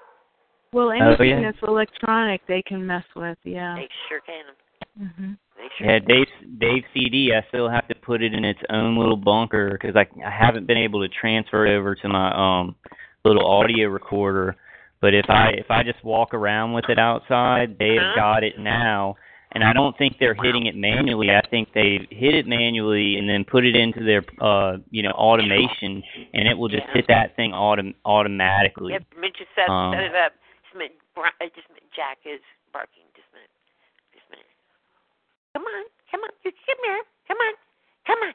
Well, 0.73 0.89
Oh, 0.89 0.91
anything 0.91 1.43
yeah. 1.43 1.51
that's 1.51 1.63
electronic, 1.63 2.45
they 2.47 2.61
can 2.63 2.87
mess 2.87 3.05
with. 3.17 3.39
Yeah. 3.43 3.75
they 3.77 3.89
sure 4.09 4.21
can. 4.21 4.45
Hmm 4.99 5.33
sure. 5.79 5.87
Yeah, 5.87 5.99
Dave 6.01 6.27
Dave 6.59 6.85
CD. 6.95 7.33
I 7.35 7.47
still 7.49 7.69
have 7.69 7.87
to 7.89 7.95
put 7.95 8.23
it 8.23 8.35
in 8.35 8.45
its 8.45 8.61
own 8.71 8.97
little 8.97 9.17
bunker 9.17 9.71
because 9.73 9.97
I 9.97 10.07
I 10.27 10.31
haven't 10.31 10.67
been 10.67 10.79
able 10.79 11.01
to 11.07 11.09
transfer 11.09 11.67
it 11.67 11.77
over 11.77 11.95
to 11.95 12.09
my 12.09 12.31
um 12.61 12.75
little 13.25 13.47
audio 13.47 13.89
recorder. 13.89 14.57
But 15.01 15.15
if 15.15 15.27
I 15.29 15.51
if 15.51 15.71
I 15.71 15.83
just 15.85 16.03
walk 16.05 16.35
around 16.35 16.73
with 16.73 16.89
it 16.89 16.99
outside, 16.99 17.77
they 17.79 17.95
have 17.95 18.03
Uh-huh. 18.03 18.15
got 18.17 18.45
it 18.45 18.59
now, 18.59 19.17
and 19.53 19.63
I 19.63 19.73
don't 19.73 19.97
think 19.97 20.19
they're 20.19 20.35
hitting 20.35 20.67
it 20.67 20.75
manually. 20.75 21.31
I 21.31 21.43
think 21.51 21.73
they 21.73 22.07
hit 22.11 22.35
it 22.35 22.47
manually 22.49 23.17
and 23.17 23.29
then 23.29 23.45
put 23.45 23.65
it 23.65 23.77
into 23.77 24.03
their 24.03 24.25
uh 24.41 24.79
you 24.91 25.03
know 25.03 25.13
automation, 25.13 26.03
and 26.35 26.49
it 26.49 26.59
will 26.59 26.69
just 26.69 26.87
Yeah. 26.89 26.95
hit 26.95 27.07
that 27.09 27.37
thing 27.37 27.53
autom- 27.53 27.95
automatically. 28.05 28.95
Yep, 28.95 29.05
Mitch 29.21 29.37
just 29.39 29.51
set, 29.55 29.69
Um, 29.69 29.93
set 29.95 30.03
it 30.05 30.15
up. 30.17 30.33
Just 30.65 30.75
a 30.75 30.79
minute, 30.79 30.99
Bri- 31.15 31.51
just 31.55 31.69
a. 31.71 31.79
Jack 31.95 32.19
is 32.25 32.41
barking. 32.73 33.03
Just 33.15 33.27
a 33.33 33.37
minute. 33.37 33.51
Just 34.15 34.27
a 34.29 34.31
minute. 34.33 34.47
Come 35.59 35.67
on, 35.67 35.85
come 36.07 36.23
on. 36.23 36.31
You 36.47 36.55
come 36.55 36.79
here. 36.87 37.03
Come 37.27 37.39
on, 37.43 37.55
come 38.07 38.19
on. 38.23 38.35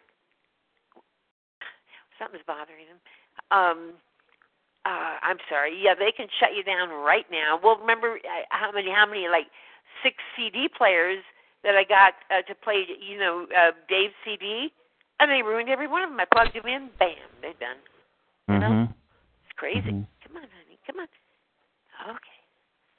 Something's 2.19 2.43
bothering 2.43 2.83
him. 2.83 2.99
Um, 3.47 3.95
uh, 4.83 5.23
I'm 5.23 5.39
sorry. 5.47 5.71
Yeah, 5.71 5.95
they 5.95 6.11
can 6.11 6.27
shut 6.43 6.51
you 6.51 6.67
down 6.67 6.91
right 6.91 7.23
now. 7.31 7.55
Well, 7.63 7.79
remember 7.79 8.19
uh, 8.19 8.43
how 8.51 8.73
many? 8.75 8.91
How 8.91 9.07
many? 9.07 9.31
Like 9.31 9.47
six 10.03 10.19
CD 10.35 10.67
players 10.67 11.23
that 11.63 11.79
I 11.79 11.87
got 11.87 12.11
uh, 12.27 12.43
to 12.43 12.53
play. 12.59 12.83
You 12.99 13.17
know, 13.17 13.47
uh, 13.55 13.71
Dave's 13.87 14.19
CD, 14.27 14.67
and 15.21 15.31
they 15.31 15.39
ruined 15.47 15.69
every 15.69 15.87
one 15.87 16.03
of 16.03 16.09
them. 16.09 16.19
I 16.19 16.27
plugged 16.27 16.59
them 16.59 16.67
in. 16.67 16.91
Bam, 16.99 17.15
they're 17.39 17.55
done. 17.55 17.79
Mhm. 18.51 18.91
It's 19.47 19.55
crazy. 19.55 19.79
Mhm. 19.79 20.07
Come 20.27 20.35
on, 20.35 20.43
honey. 20.43 20.77
Come 20.85 20.99
on. 20.99 21.07
Okay. 22.03 22.35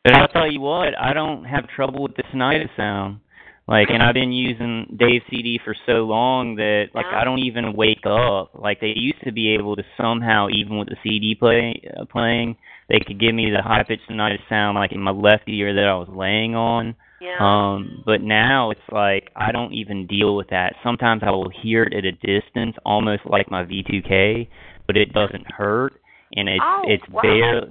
But 0.03 0.15
I'll 0.17 0.29
tell 0.29 0.51
you 0.51 0.63
what, 0.63 0.97
I 0.99 1.13
don't 1.13 1.45
have 1.45 1.69
trouble 1.77 2.03
with 2.03 2.17
the 2.17 2.23
tinnitus 2.33 2.75
sound. 2.75 3.21
Like, 3.67 3.89
and 3.89 4.03
I've 4.03 4.15
been 4.15 4.33
using 4.33 4.95
Dave 4.99 5.23
CD 5.31 5.59
for 5.65 5.75
so 5.87 6.05
long 6.05 6.57
that 6.57 6.89
like. 6.95 7.07
I 7.07 7.25
don't 7.25 7.39
even 7.39 7.73
wake 7.75 8.05
up. 8.05 8.51
Like 8.55 8.81
they 8.81 8.93
used 8.95 9.23
to 9.25 9.33
be 9.33 9.55
able 9.55 9.77
to 9.77 9.83
somehow, 9.97 10.49
even 10.51 10.77
with 10.79 10.89
the 10.89 10.97
CD 11.03 11.35
play 11.35 11.81
uh, 11.99 12.05
playing, 12.05 12.57
they 12.89 12.99
could 13.01 13.19
give 13.19 13.35
me 13.35 13.51
the 13.51 13.63
high 13.63 13.83
pitched 13.83 14.03
tinnitus 14.11 14.47
sound 14.49 14.77
like 14.77 14.93
in 14.93 15.01
my 15.01 15.13
left 15.13 15.45
ear 15.49 15.75
that 15.75 15.85
I 15.89 15.95
was 15.95 16.09
laying 16.15 16.55
on. 16.55 16.95
Yeah. 17.21 17.39
Um, 17.41 18.03
but 18.05 18.21
now 18.21 18.71
it's 18.71 18.81
like 18.93 19.31
I 19.35 19.51
don't 19.51 19.73
even 19.73 20.07
deal 20.07 20.37
with 20.37 20.49
that. 20.51 20.75
Sometimes 20.83 21.23
I 21.25 21.31
will 21.31 21.51
hear 21.63 21.85
it 21.85 21.95
at 21.95 22.05
a 22.05 22.13
distance, 22.13 22.77
almost 22.85 23.23
like 23.25 23.51
my 23.51 23.65
V2K, 23.65 24.47
but 24.87 24.99
it 24.99 25.13
doesn't 25.15 25.51
hurt, 25.51 25.95
and 26.37 26.49
it's 26.51 26.63
Oh, 26.63 26.83
it's 26.87 27.09
wow. 27.09 27.23
bare, 27.23 27.63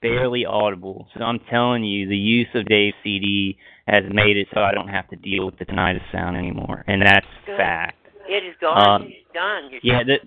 barely 0.00 0.44
audible. 0.44 1.08
So 1.16 1.24
I'm 1.24 1.40
telling 1.50 1.84
you, 1.84 2.08
the 2.08 2.16
use 2.16 2.48
of 2.54 2.66
Dave 2.66 2.94
CD 3.02 3.56
has 3.86 4.04
made 4.10 4.36
it 4.36 4.48
so 4.52 4.60
I 4.60 4.72
don't 4.72 4.88
have 4.88 5.08
to 5.10 5.16
deal 5.16 5.46
with 5.46 5.58
the 5.58 5.64
tinnitus 5.64 6.02
sound 6.12 6.36
anymore, 6.36 6.84
and 6.86 7.02
that's 7.02 7.26
Good. 7.46 7.56
fact. 7.56 7.96
It 8.28 8.44
is 8.44 8.54
gone. 8.60 9.02
Um, 9.02 9.08
it's 9.08 9.32
done. 9.32 9.70
You're 9.70 9.80
Yeah, 9.82 10.04
the 10.04 10.18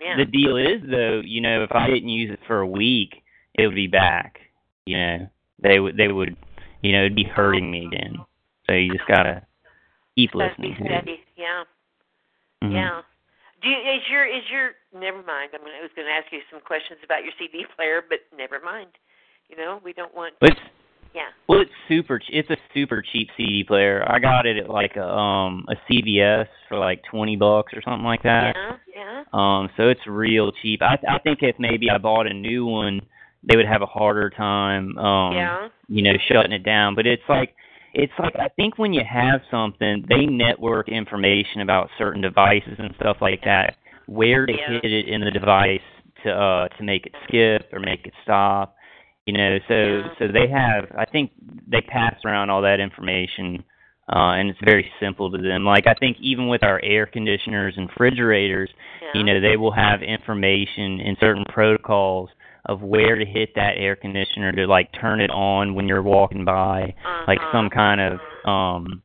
yeah. 0.00 0.16
the 0.16 0.24
deal 0.24 0.56
is 0.56 0.80
though, 0.88 1.20
you 1.24 1.40
know, 1.40 1.64
if 1.64 1.72
I 1.72 1.88
didn't 1.88 2.08
use 2.08 2.30
it 2.32 2.38
for 2.46 2.60
a 2.60 2.66
week, 2.66 3.22
it 3.54 3.66
would 3.66 3.74
be 3.74 3.88
back. 3.88 4.38
You 4.86 4.96
know, 4.96 5.28
they 5.60 5.80
would 5.80 5.96
they 5.96 6.08
would, 6.08 6.36
you 6.82 6.92
know, 6.92 7.00
it'd 7.00 7.16
be 7.16 7.24
hurting 7.24 7.70
me 7.70 7.86
again. 7.86 8.16
So 8.66 8.74
you 8.74 8.92
just 8.92 9.08
gotta 9.08 9.44
keep 10.14 10.32
Gotta 10.32 10.50
listening 10.50 10.76
be 10.78 10.84
steady. 10.84 11.20
Yeah. 11.36 11.64
Mhm. 12.62 12.72
Yeah. 12.72 13.02
Do 13.60 13.68
you, 13.68 13.78
is 13.78 14.02
your 14.08 14.24
is 14.24 14.44
your 14.50 14.70
never 14.94 15.22
mind. 15.22 15.50
I 15.52 15.58
mean, 15.58 15.74
I 15.74 15.82
was 15.82 15.90
going 15.96 16.06
to 16.06 16.14
ask 16.14 16.30
you 16.30 16.40
some 16.50 16.60
questions 16.60 17.00
about 17.02 17.24
your 17.24 17.32
CD 17.38 17.66
player, 17.74 18.02
but 18.06 18.20
never 18.36 18.60
mind. 18.62 18.94
You 19.48 19.56
know, 19.56 19.80
we 19.84 19.92
don't 19.92 20.14
want. 20.14 20.34
It's 20.42 20.60
Yeah. 21.14 21.28
well, 21.48 21.60
it's 21.60 21.70
super. 21.88 22.20
It's 22.28 22.50
a 22.50 22.56
super 22.74 23.02
cheap 23.02 23.28
CD 23.36 23.64
player. 23.64 24.04
I 24.06 24.18
got 24.18 24.46
it 24.46 24.56
at 24.58 24.68
like 24.68 24.96
a 24.96 25.08
um 25.08 25.64
a 25.68 25.76
CVS 25.90 26.46
for 26.68 26.78
like 26.78 27.02
twenty 27.04 27.36
bucks 27.36 27.72
or 27.74 27.82
something 27.82 28.04
like 28.04 28.22
that. 28.22 28.54
Yeah. 28.54 28.76
Yeah. 28.94 29.24
Um, 29.32 29.70
so 29.76 29.88
it's 29.88 30.06
real 30.06 30.52
cheap. 30.62 30.82
I 30.82 30.98
I 31.08 31.18
think 31.18 31.38
if 31.42 31.56
maybe 31.58 31.88
I 31.90 31.98
bought 31.98 32.26
a 32.26 32.34
new 32.34 32.66
one, 32.66 33.00
they 33.42 33.56
would 33.56 33.66
have 33.66 33.82
a 33.82 33.86
harder 33.86 34.28
time. 34.30 34.96
Um, 34.98 35.34
Yeah. 35.34 35.68
you 35.88 36.02
know, 36.02 36.12
shutting 36.30 36.52
it 36.52 36.62
down. 36.62 36.94
But 36.94 37.06
it's 37.06 37.22
like 37.28 37.54
it's 37.94 38.12
like 38.18 38.36
I 38.36 38.48
think 38.48 38.76
when 38.76 38.92
you 38.92 39.02
have 39.10 39.40
something, 39.50 40.04
they 40.10 40.26
network 40.26 40.88
information 40.90 41.62
about 41.62 41.88
certain 41.96 42.20
devices 42.20 42.74
and 42.78 42.94
stuff 42.96 43.16
like 43.22 43.42
that, 43.44 43.76
where 44.06 44.44
to 44.44 44.52
Yeah. 44.52 44.80
hit 44.82 44.92
it 44.92 45.08
in 45.08 45.22
the 45.22 45.30
device 45.30 45.80
to 46.24 46.30
uh 46.32 46.68
to 46.68 46.82
make 46.82 47.06
it 47.06 47.14
skip 47.24 47.72
or 47.72 47.80
make 47.80 48.06
it 48.06 48.12
stop. 48.22 48.74
You 49.28 49.34
know, 49.34 49.58
so 49.68 49.74
Yeah. 49.74 50.08
so 50.18 50.28
they 50.28 50.46
have 50.48 50.90
I 50.96 51.04
think 51.04 51.32
they 51.66 51.82
pass 51.82 52.14
around 52.24 52.48
all 52.48 52.62
that 52.62 52.80
information 52.80 53.62
uh 54.10 54.32
and 54.38 54.48
it's 54.48 54.58
very 54.64 54.90
simple 54.98 55.30
to 55.30 55.36
them. 55.36 55.66
Like 55.66 55.86
I 55.86 55.92
think 55.92 56.16
even 56.20 56.48
with 56.48 56.62
our 56.62 56.80
air 56.82 57.04
conditioners 57.04 57.74
and 57.76 57.90
refrigerators, 57.90 58.70
Yeah. 59.02 59.10
you 59.18 59.24
know, 59.24 59.38
they 59.38 59.58
will 59.58 59.72
have 59.72 60.02
information 60.02 60.98
in 61.00 61.14
certain 61.20 61.44
protocols 61.52 62.30
of 62.64 62.80
where 62.80 63.16
to 63.16 63.26
hit 63.26 63.54
that 63.56 63.74
air 63.76 63.96
conditioner 63.96 64.50
to 64.52 64.66
like 64.66 64.88
turn 64.98 65.20
it 65.20 65.30
on 65.30 65.74
when 65.74 65.86
you're 65.88 66.02
walking 66.02 66.46
by 66.46 66.94
like 67.26 67.38
Uh-huh. 67.40 67.52
some 67.52 67.68
kind 67.68 68.00
of 68.00 68.12
um 68.48 69.02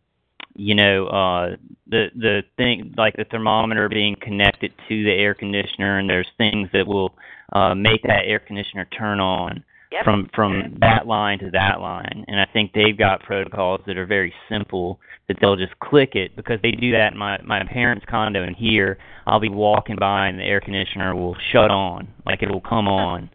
you 0.56 0.76
know 0.76 1.08
uh 1.08 1.56
the 1.88 2.04
the 2.16 2.44
thing 2.56 2.94
like 2.98 3.16
the 3.18 3.26
thermometer 3.26 3.90
being 3.90 4.16
connected 4.22 4.72
to 4.88 5.04
the 5.04 5.12
air 5.26 5.34
conditioner 5.34 6.00
and 6.00 6.10
there's 6.10 6.32
things 6.38 6.70
that 6.72 6.88
will 6.88 7.12
uh 7.52 7.76
make 7.76 8.02
that 8.04 8.24
air 8.24 8.40
conditioner 8.40 8.86
turn 8.86 9.20
on 9.20 9.62
Yep. 9.94 10.06
from 10.06 10.30
from 10.34 10.78
that 10.80 11.06
line 11.06 11.38
to 11.40 11.52
that 11.52 11.80
line. 11.80 12.26
And 12.28 12.40
i 12.40 12.48
think 12.52 12.74
they've 12.74 12.98
got 12.98 13.22
protocols 13.22 13.82
that 13.86 13.96
are 13.96 14.08
very 14.08 14.34
simple 14.50 15.00
that 15.28 15.38
they'll 15.40 15.56
just 15.56 15.80
click 15.80 16.16
it 16.16 16.36
because 16.36 16.60
they 16.64 16.72
do 16.72 16.92
that 16.94 17.14
in 17.14 17.20
my 17.20 17.40
my 17.44 17.64
parents 17.64 18.04
condo 18.10 18.44
in 18.44 18.56
here. 18.56 18.98
I'll 19.28 19.40
be 19.40 19.50
walking 19.50 19.96
by 20.00 20.28
and 20.30 20.40
the 20.40 20.44
air 20.46 20.62
conditioner 20.62 21.16
will 21.16 21.38
shut 21.52 21.70
on. 21.70 22.08
Like 22.26 22.42
it 22.42 22.50
will 22.50 22.62
come 22.62 22.88
on 22.88 23.30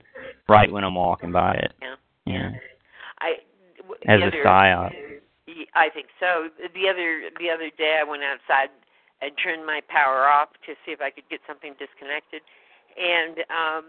right 0.48 0.70
when 0.72 0.82
i'm 0.82 0.96
walking 0.96 1.30
by 1.30 1.54
it. 1.54 1.72
Yeah. 1.80 1.94
yeah. 2.26 2.50
I 3.20 3.34
w- 3.76 4.00
as 4.08 4.18
the 4.18 4.24
a 4.24 4.26
other, 4.26 4.42
psyop. 4.44 4.92
I 5.74 5.88
think 5.90 6.08
so. 6.18 6.48
The 6.58 6.88
other 6.88 7.30
the 7.38 7.50
other 7.50 7.70
day, 7.78 8.00
I 8.00 8.04
went 8.04 8.22
outside 8.24 8.70
and 9.22 9.30
turned 9.42 9.64
my 9.64 9.80
power 9.88 10.26
off 10.26 10.48
to 10.66 10.74
see 10.84 10.90
if 10.90 11.00
I 11.00 11.10
could 11.10 11.28
get 11.30 11.40
something 11.46 11.74
disconnected, 11.78 12.42
and 12.98 13.38
um, 13.46 13.84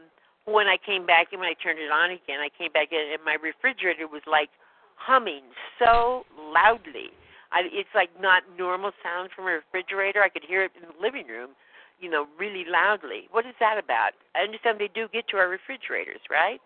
when 0.52 0.68
I 0.68 0.78
came 0.78 1.06
back 1.06 1.32
and 1.32 1.40
when 1.40 1.50
I 1.50 1.58
turned 1.62 1.80
it 1.80 1.92
on 1.92 2.12
again, 2.12 2.40
I 2.40 2.50
came 2.56 2.72
back 2.72 2.92
in 2.92 3.00
and 3.14 3.24
my 3.24 3.38
refrigerator 3.42 4.08
was 4.08 4.22
like 4.28 4.50
humming 4.96 5.44
so 5.78 6.26
loudly. 6.38 7.12
I, 7.52 7.66
it's 7.72 7.90
like 7.96 8.10
not 8.22 8.44
normal 8.58 8.92
sound 9.02 9.30
from 9.36 9.46
a 9.46 9.60
refrigerator. 9.62 10.22
I 10.22 10.30
could 10.30 10.44
hear 10.48 10.64
it 10.66 10.72
in 10.76 10.88
the 10.88 11.02
living 11.02 11.28
room, 11.28 11.52
you 12.00 12.10
know, 12.10 12.28
really 12.38 12.64
loudly. 12.70 13.28
What 13.32 13.46
is 13.46 13.56
that 13.60 13.78
about? 13.78 14.12
I 14.36 14.44
understand 14.44 14.80
they 14.80 14.90
do 14.94 15.08
get 15.12 15.28
to 15.30 15.38
our 15.38 15.50
refrigerators, 15.50 16.22
right? 16.30 16.60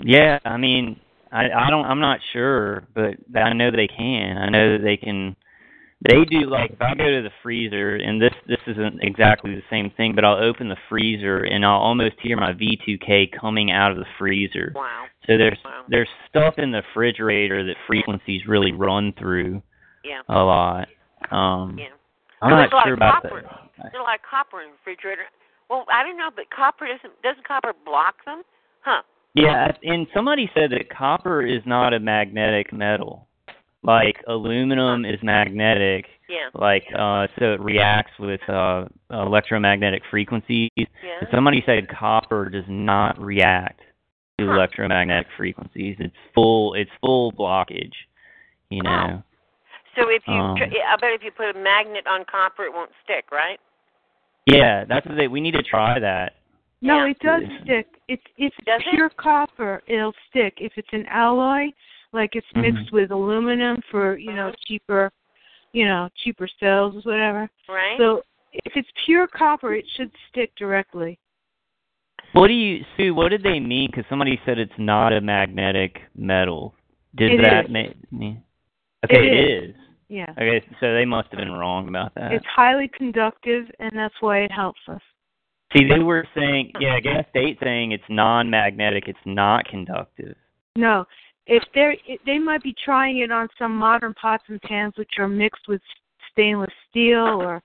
Yeah, 0.00 0.38
I 0.44 0.56
mean, 0.56 0.98
I 1.30 1.44
I 1.50 1.70
don't 1.70 1.84
I'm 1.86 2.00
not 2.00 2.18
sure, 2.32 2.84
but 2.94 3.14
I 3.36 3.52
know 3.52 3.70
they 3.70 3.88
can. 3.88 4.36
I 4.38 4.48
know 4.50 4.76
that 4.76 4.84
they 4.84 4.96
can 4.96 5.36
they 6.08 6.24
do 6.24 6.40
like 6.50 6.72
if 6.72 6.80
I 6.82 6.94
go 6.94 7.04
to 7.10 7.22
the 7.22 7.30
freezer 7.42 7.96
and 7.96 8.20
this 8.20 8.34
this 8.46 8.60
isn't 8.66 9.02
exactly 9.02 9.54
the 9.54 9.62
same 9.70 9.90
thing, 9.96 10.14
but 10.14 10.24
I'll 10.24 10.42
open 10.42 10.68
the 10.68 10.76
freezer 10.88 11.38
and 11.44 11.64
I'll 11.64 11.80
almost 11.80 12.16
hear 12.22 12.36
my 12.36 12.52
V2K 12.52 13.32
coming 13.38 13.70
out 13.72 13.90
of 13.90 13.96
the 13.98 14.06
freezer. 14.18 14.72
Wow. 14.74 15.04
So 15.26 15.38
there's 15.38 15.58
Wow. 15.64 15.84
there's 15.88 16.08
stuff 16.28 16.54
in 16.58 16.70
the 16.70 16.82
refrigerator 16.82 17.64
that 17.66 17.76
frequencies 17.86 18.46
really 18.46 18.72
run 18.72 19.12
through 19.18 19.62
Yeah. 20.04 20.20
a 20.28 20.42
lot. 20.42 20.88
Um 21.30 21.78
Yeah. 21.78 21.86
I'm 22.42 22.50
not 22.50 22.56
there's 22.58 22.72
a 22.72 22.76
lot 22.76 22.84
sure 22.84 22.92
of 22.92 22.98
about 22.98 23.22
copper. 23.22 23.40
that. 23.42 23.60
There's 23.92 24.00
a 24.00 24.02
lot 24.02 24.16
of 24.16 24.22
copper 24.28 24.60
in 24.60 24.68
the 24.68 24.72
refrigerator. 24.84 25.22
Well, 25.70 25.86
I 25.90 26.02
don't 26.02 26.18
know, 26.18 26.30
but 26.34 26.50
copper 26.50 26.86
doesn't 26.86 27.22
doesn't 27.22 27.46
copper 27.48 27.72
block 27.86 28.22
them? 28.26 28.42
Huh. 28.82 29.00
Yeah, 29.34 29.72
and 29.82 30.06
somebody 30.14 30.48
said 30.54 30.70
that 30.72 30.90
copper 30.90 31.40
is 31.42 31.62
not 31.66 31.92
a 31.94 31.98
magnetic 31.98 32.72
metal. 32.72 33.26
Like 33.84 34.16
aluminum 34.26 35.04
is 35.04 35.18
magnetic, 35.22 36.06
Yeah. 36.28 36.48
like 36.54 36.84
uh 36.98 37.26
so 37.38 37.52
it 37.52 37.60
reacts 37.60 38.12
with 38.18 38.40
uh 38.48 38.86
electromagnetic 39.10 40.02
frequencies. 40.10 40.70
Yeah. 40.76 40.84
And 41.20 41.28
somebody 41.30 41.62
said 41.66 41.88
copper 41.88 42.48
does 42.48 42.64
not 42.68 43.20
react 43.20 43.80
to 44.38 44.46
Huh. 44.46 44.52
electromagnetic 44.54 45.26
frequencies. 45.36 45.96
It's 46.00 46.14
full 46.34 46.74
it's 46.74 46.90
full 47.02 47.30
blockage, 47.32 47.92
you 48.70 48.82
know. 48.82 49.22
So 49.96 50.08
if 50.08 50.26
you, 50.26 50.34
Um, 50.34 50.56
tr- 50.56 50.64
I 50.64 50.96
bet 50.96 51.12
if 51.12 51.22
you 51.22 51.30
put 51.30 51.54
a 51.54 51.58
magnet 51.58 52.06
on 52.06 52.24
copper, 52.24 52.64
it 52.64 52.72
won't 52.72 52.90
stick, 53.04 53.30
right? 53.30 53.60
Yeah, 54.46 54.84
that's 54.88 55.06
what 55.06 55.16
they 55.16 55.28
we 55.28 55.40
need 55.40 55.54
to 55.54 55.62
try 55.62 55.98
that. 56.00 56.34
No, 56.80 57.04
Yeah. 57.04 57.10
it 57.12 57.18
does 57.20 57.42
stick. 57.62 57.86
It's 58.08 58.22
it's 58.38 58.56
Does 58.64 58.80
it? 58.80 58.90
pure 58.94 59.10
copper. 59.10 59.82
It'll 59.86 60.14
stick. 60.30 60.54
If 60.60 60.72
it's 60.76 60.92
an 60.92 61.06
alloy, 61.06 61.70
like 62.14 62.36
it's 62.36 62.46
mixed 62.54 62.90
Mhm. 62.90 62.92
with 62.92 63.10
aluminum 63.10 63.82
for 63.90 64.16
you 64.16 64.32
know 64.32 64.52
cheaper, 64.66 65.10
you 65.72 65.84
know 65.84 66.08
cheaper 66.22 66.48
cells, 66.60 67.04
or 67.04 67.10
whatever. 67.12 67.50
Right. 67.68 67.98
So 67.98 68.22
if 68.52 68.76
it's 68.76 68.88
pure 69.04 69.26
copper, 69.26 69.74
it 69.74 69.86
should 69.96 70.10
stick 70.28 70.54
directly. 70.56 71.18
What 72.32 72.48
do 72.48 72.54
you 72.54 72.84
Sue, 72.96 73.14
what 73.14 73.28
did 73.30 73.42
they 73.42 73.60
mean 73.60 73.90
cuz 73.92 74.04
somebody 74.08 74.40
said 74.44 74.58
it's 74.58 74.78
not 74.78 75.12
a 75.12 75.20
magnetic 75.20 76.02
metal. 76.16 76.74
Did 77.14 77.32
It 77.32 77.42
that 77.42 77.64
is. 77.66 77.70
make 77.70 78.12
me 78.12 78.38
Okay, 79.04 79.26
It 79.26 79.32
it 79.32 79.50
is. 79.64 79.76
Yeah. 80.08 80.30
Okay, 80.32 80.64
so 80.80 80.94
they 80.94 81.04
must 81.04 81.30
have 81.30 81.38
been 81.38 81.52
wrong 81.52 81.88
about 81.88 82.14
that. 82.14 82.32
It's 82.32 82.46
highly 82.46 82.88
conductive, 82.88 83.70
and 83.78 83.90
that's 83.92 84.14
why 84.20 84.38
it 84.38 84.50
helps 84.50 84.80
us. 84.88 85.02
See, 85.76 85.84
they 85.88 85.98
were 85.98 86.26
saying, 86.34 86.72
yeah, 86.78 87.00
gas 87.00 87.26
state 87.30 87.58
saying 87.60 87.92
it's 87.92 88.08
non-magnetic, 88.08 89.08
it's 89.08 89.26
not 89.26 89.64
conductive. 89.66 90.36
No, 90.76 91.04
if 91.46 91.62
they're 91.74 91.96
they 92.26 92.38
might 92.38 92.62
be 92.62 92.74
trying 92.84 93.18
it 93.18 93.30
on 93.30 93.48
some 93.58 93.76
modern 93.76 94.14
pots 94.14 94.44
and 94.48 94.60
pans 94.62 94.94
which 94.96 95.12
are 95.18 95.28
mixed 95.28 95.68
with 95.68 95.80
stainless 96.32 96.70
steel, 96.90 97.42
or 97.42 97.62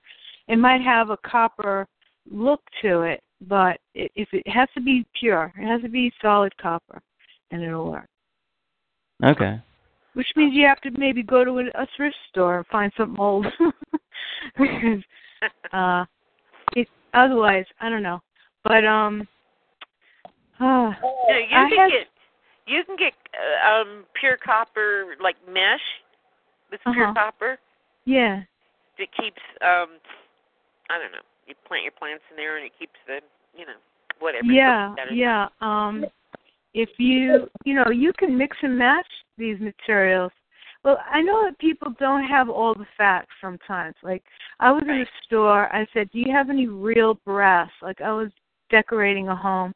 it 0.48 0.56
might 0.56 0.80
have 0.82 1.10
a 1.10 1.16
copper 1.18 1.86
look 2.30 2.60
to 2.82 3.02
it. 3.02 3.22
But 3.48 3.78
it, 3.94 4.12
if 4.16 4.28
it 4.32 4.46
has 4.48 4.68
to 4.74 4.82
be 4.82 5.06
pure, 5.18 5.52
it 5.56 5.66
has 5.66 5.80
to 5.82 5.88
be 5.88 6.12
solid 6.20 6.54
copper, 6.58 7.00
and 7.50 7.62
it'll 7.62 7.90
work. 7.90 8.06
Okay. 9.24 9.60
Which 10.14 10.26
means 10.36 10.54
you 10.54 10.66
have 10.66 10.80
to 10.82 10.90
maybe 10.98 11.22
go 11.22 11.44
to 11.44 11.58
a, 11.60 11.64
a 11.82 11.86
thrift 11.96 12.16
store 12.28 12.58
and 12.58 12.66
find 12.66 12.92
something 12.96 13.18
old, 13.18 13.46
because 14.58 15.02
uh, 15.72 16.04
it 16.76 16.88
otherwise 17.14 17.64
I 17.80 17.88
don't 17.88 18.02
know. 18.02 18.20
But 18.62 18.84
um, 18.84 19.26
uh, 20.60 20.64
No, 20.64 20.94
you 21.28 21.56
I 21.56 21.68
can 21.70 21.78
have- 21.78 21.90
get 21.90 22.08
you 22.70 22.84
can 22.84 22.96
get 22.96 23.12
uh, 23.34 23.68
um 23.68 24.04
pure 24.18 24.36
copper 24.36 25.16
like 25.20 25.36
mesh 25.48 25.80
with 26.70 26.80
pure 26.92 27.06
Uh-huh. 27.06 27.14
copper 27.14 27.58
yeah. 28.04 28.42
that 28.98 29.08
keeps 29.20 29.42
um 29.60 29.98
I 30.88 30.98
don't 30.98 31.12
know. 31.12 31.26
You 31.46 31.54
plant 31.66 31.84
your 31.84 31.92
plants 31.92 32.24
in 32.30 32.36
there 32.36 32.56
and 32.56 32.66
it 32.66 32.72
keeps 32.78 32.98
the 33.06 33.18
you 33.58 33.66
know 33.66 33.78
whatever. 34.20 34.46
Yeah, 34.46 34.94
yeah. 35.12 35.48
Um 35.60 36.04
if 36.74 36.88
you 36.98 37.48
you 37.64 37.74
know, 37.74 37.90
you 37.90 38.12
can 38.12 38.38
mix 38.38 38.56
and 38.62 38.78
match 38.78 39.06
these 39.36 39.58
materials. 39.60 40.32
Well, 40.82 40.98
I 41.10 41.20
know 41.20 41.44
that 41.44 41.58
people 41.58 41.92
don't 41.98 42.24
have 42.24 42.48
all 42.48 42.74
the 42.74 42.86
facts 42.96 43.34
sometimes. 43.40 43.94
Like 44.02 44.22
I 44.60 44.70
was 44.72 44.82
in 44.84 45.00
a 45.02 45.04
store, 45.24 45.74
I 45.74 45.86
said, 45.92 46.10
Do 46.10 46.18
you 46.20 46.32
have 46.32 46.48
any 46.48 46.68
real 46.68 47.18
brass? 47.26 47.70
Like 47.82 48.00
I 48.00 48.12
was 48.12 48.30
decorating 48.70 49.28
a 49.28 49.36
home 49.36 49.74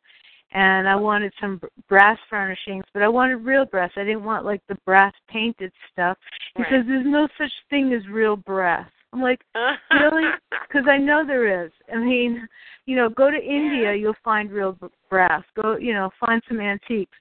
and 0.55 0.88
I 0.88 0.94
wanted 0.94 1.32
some 1.40 1.61
brass 1.88 2.18
furnishings, 2.30 2.84
but 2.94 3.02
I 3.02 3.09
wanted 3.09 3.36
real 3.36 3.64
brass. 3.64 3.90
I 3.96 4.05
didn't 4.05 4.24
want 4.24 4.44
like 4.44 4.62
the 4.68 4.76
brass 4.86 5.12
painted 5.28 5.72
stuff. 5.92 6.16
He 6.57 6.62
Right. 6.62 6.70
says 6.70 6.84
there's 6.86 7.07
no 7.07 7.28
such 7.36 7.52
thing 7.70 7.92
as 7.92 8.07
real 8.09 8.36
brass. 8.36 8.88
I'm 9.12 9.20
like, 9.20 9.44
really? 9.90 10.30
Because 10.50 10.86
I 10.88 10.96
know 10.96 11.24
there 11.26 11.64
is. 11.64 11.72
I 11.92 11.96
mean, 11.96 12.46
you 12.86 12.94
know, 12.94 13.09
go 13.09 13.30
to 13.30 13.36
India, 13.36 13.94
you'll 13.94 14.16
find 14.24 14.50
real 14.50 14.78
brass. 15.11 15.42
Go, 15.61 15.76
you 15.76 15.92
know, 15.92 16.11
find 16.24 16.40
some 16.48 16.61
antiques. 16.61 17.16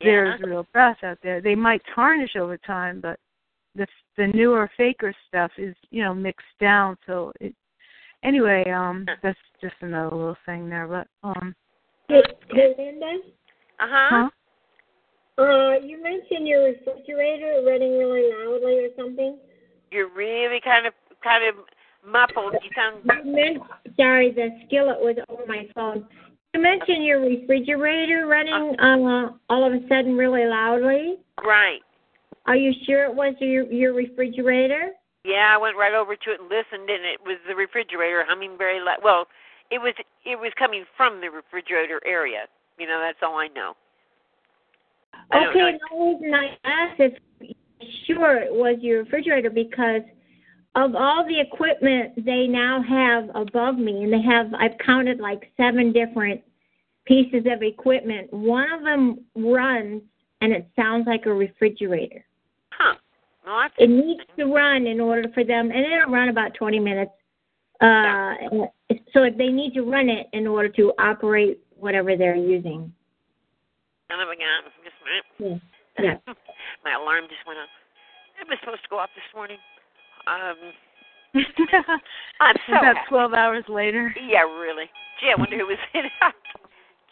There's 0.00 0.40
real 0.40 0.66
brass 0.72 0.96
out 1.02 1.18
there. 1.22 1.40
They 1.40 1.54
might 1.54 1.82
tarnish 1.94 2.36
over 2.36 2.56
time, 2.58 3.00
but 3.00 3.18
the 3.74 3.86
the 4.16 4.28
newer 4.28 4.70
faker 4.76 5.12
stuff 5.26 5.50
is, 5.58 5.74
you 5.90 6.04
know, 6.04 6.14
mixed 6.14 6.46
down. 6.60 6.96
So 7.06 7.32
it. 7.40 7.54
Anyway, 8.22 8.64
um, 8.70 9.06
that's 9.22 9.38
just 9.60 9.74
another 9.80 10.14
little 10.14 10.36
thing 10.46 10.68
there. 10.68 10.86
But 10.86 11.06
um, 11.26 11.54
Hey, 12.08 12.22
hey, 12.50 12.74
Linda. 12.78 13.18
Uh 13.80 13.86
huh. 13.88 14.08
huh? 14.10 14.30
Uh, 15.38 15.74
you 15.84 16.02
mentioned 16.02 16.46
your 16.48 16.64
refrigerator 16.64 17.62
running 17.66 17.98
really 17.98 18.30
loudly 18.32 18.78
or 18.84 18.88
something. 18.96 19.38
You're 19.90 20.08
really 20.14 20.60
kind 20.64 20.86
of 20.86 20.94
kind 21.22 21.44
of 21.46 21.64
muffled. 22.06 22.54
You 22.62 22.70
sound 22.74 23.02
You 23.04 23.32
men- 23.32 23.60
sorry, 23.96 24.32
the 24.32 24.48
skillet 24.66 24.98
was 24.98 25.16
over 25.28 25.44
my 25.46 25.68
phone. 25.74 26.06
You 26.54 26.62
mentioned 26.62 27.04
your 27.04 27.20
refrigerator 27.20 28.26
running 28.26 28.76
uh, 28.78 29.32
all 29.50 29.66
of 29.66 29.74
a 29.74 29.86
sudden 29.88 30.16
really 30.16 30.46
loudly. 30.46 31.16
right. 31.44 31.80
Are 32.46 32.56
you 32.56 32.72
sure 32.86 33.04
it 33.04 33.14
was 33.14 33.34
your 33.40 33.64
your 33.64 33.92
refrigerator? 33.92 34.92
Yeah, 35.24 35.50
I 35.52 35.58
went 35.58 35.76
right 35.76 35.92
over 35.92 36.14
to 36.14 36.30
it 36.30 36.40
and 36.40 36.48
listened, 36.48 36.88
and 36.88 37.04
it 37.04 37.20
was 37.26 37.36
the 37.48 37.54
refrigerator 37.56 38.24
humming 38.26 38.56
very 38.56 38.80
loud. 38.80 38.98
Well, 39.02 39.26
it 39.70 39.78
was 39.78 39.94
it 40.24 40.38
was 40.38 40.52
coming 40.58 40.84
from 40.96 41.20
the 41.20 41.28
refrigerator 41.28 42.00
area. 42.06 42.46
You 42.78 42.86
know, 42.86 43.00
that's 43.00 43.18
all 43.22 43.38
I 43.38 43.48
know. 43.48 43.74
I 45.30 45.46
Okay, 45.46 45.78
the 45.90 45.96
reason 45.96 46.34
I 46.34 46.56
asked 46.64 47.00
if 47.00 47.14
sure 48.06 48.38
it 48.38 48.52
was 48.52 48.76
your 48.80 49.02
refrigerator 49.02 49.50
because 49.50 50.02
of 50.74 50.94
all 50.94 51.24
the 51.26 51.40
equipment 51.40 52.24
they 52.24 52.46
now 52.46 52.82
have 52.82 53.30
above 53.34 53.76
me, 53.78 54.04
and 54.04 54.12
they 54.12 54.22
have 54.22 54.52
I've 54.54 54.78
counted 54.84 55.20
like 55.20 55.50
seven 55.56 55.92
different 55.92 56.40
pieces 57.06 57.44
of 57.50 57.62
equipment. 57.62 58.32
One 58.32 58.70
of 58.70 58.82
them 58.82 59.24
runs, 59.34 60.02
and 60.40 60.52
it 60.52 60.68
sounds 60.76 61.06
like 61.06 61.26
a 61.26 61.32
refrigerator. 61.32 62.24
Huh. 62.70 62.94
Well, 63.46 63.68
It 63.78 63.88
needs 63.88 64.22
to 64.38 64.44
run 64.46 64.86
in 64.86 65.00
order 65.00 65.28
for 65.32 65.44
them, 65.44 65.70
and 65.70 65.78
it'll 65.78 66.12
run 66.12 66.28
about 66.28 66.54
20 66.54 66.80
minutes. 66.80 67.12
Uh, 67.80 68.34
so 69.12 69.22
if 69.24 69.36
they 69.36 69.48
need 69.48 69.74
to 69.74 69.82
run 69.82 70.08
it 70.08 70.26
in 70.32 70.46
order 70.46 70.68
to 70.70 70.92
operate 70.98 71.58
whatever 71.78 72.16
they're 72.16 72.36
using. 72.36 72.92
Of 74.10 74.28
a 74.28 74.36
gun. 74.36 74.72
Just. 74.84 74.96
Yeah. 75.38 75.58
Yeah. 75.98 76.20
My 76.84 76.92
alarm 76.92 77.24
just 77.24 77.40
went 77.48 77.58
off. 77.58 77.72
It 78.36 78.44
was 78.46 78.58
supposed 78.60 78.82
to 78.84 78.88
go 78.92 78.98
off 79.00 79.08
this 79.16 79.24
morning. 79.34 79.56
Um, 80.28 80.60
I'm 82.40 82.54
so 82.68 82.72
about 82.76 83.00
happy. 83.00 83.08
twelve 83.08 83.32
hours 83.32 83.64
later. 83.66 84.12
Yeah, 84.20 84.44
really. 84.60 84.92
Gee, 85.20 85.32
I 85.32 85.40
wonder 85.40 85.56
who 85.56 85.64
was 85.72 85.80
in 85.94 86.04
it. 86.04 86.12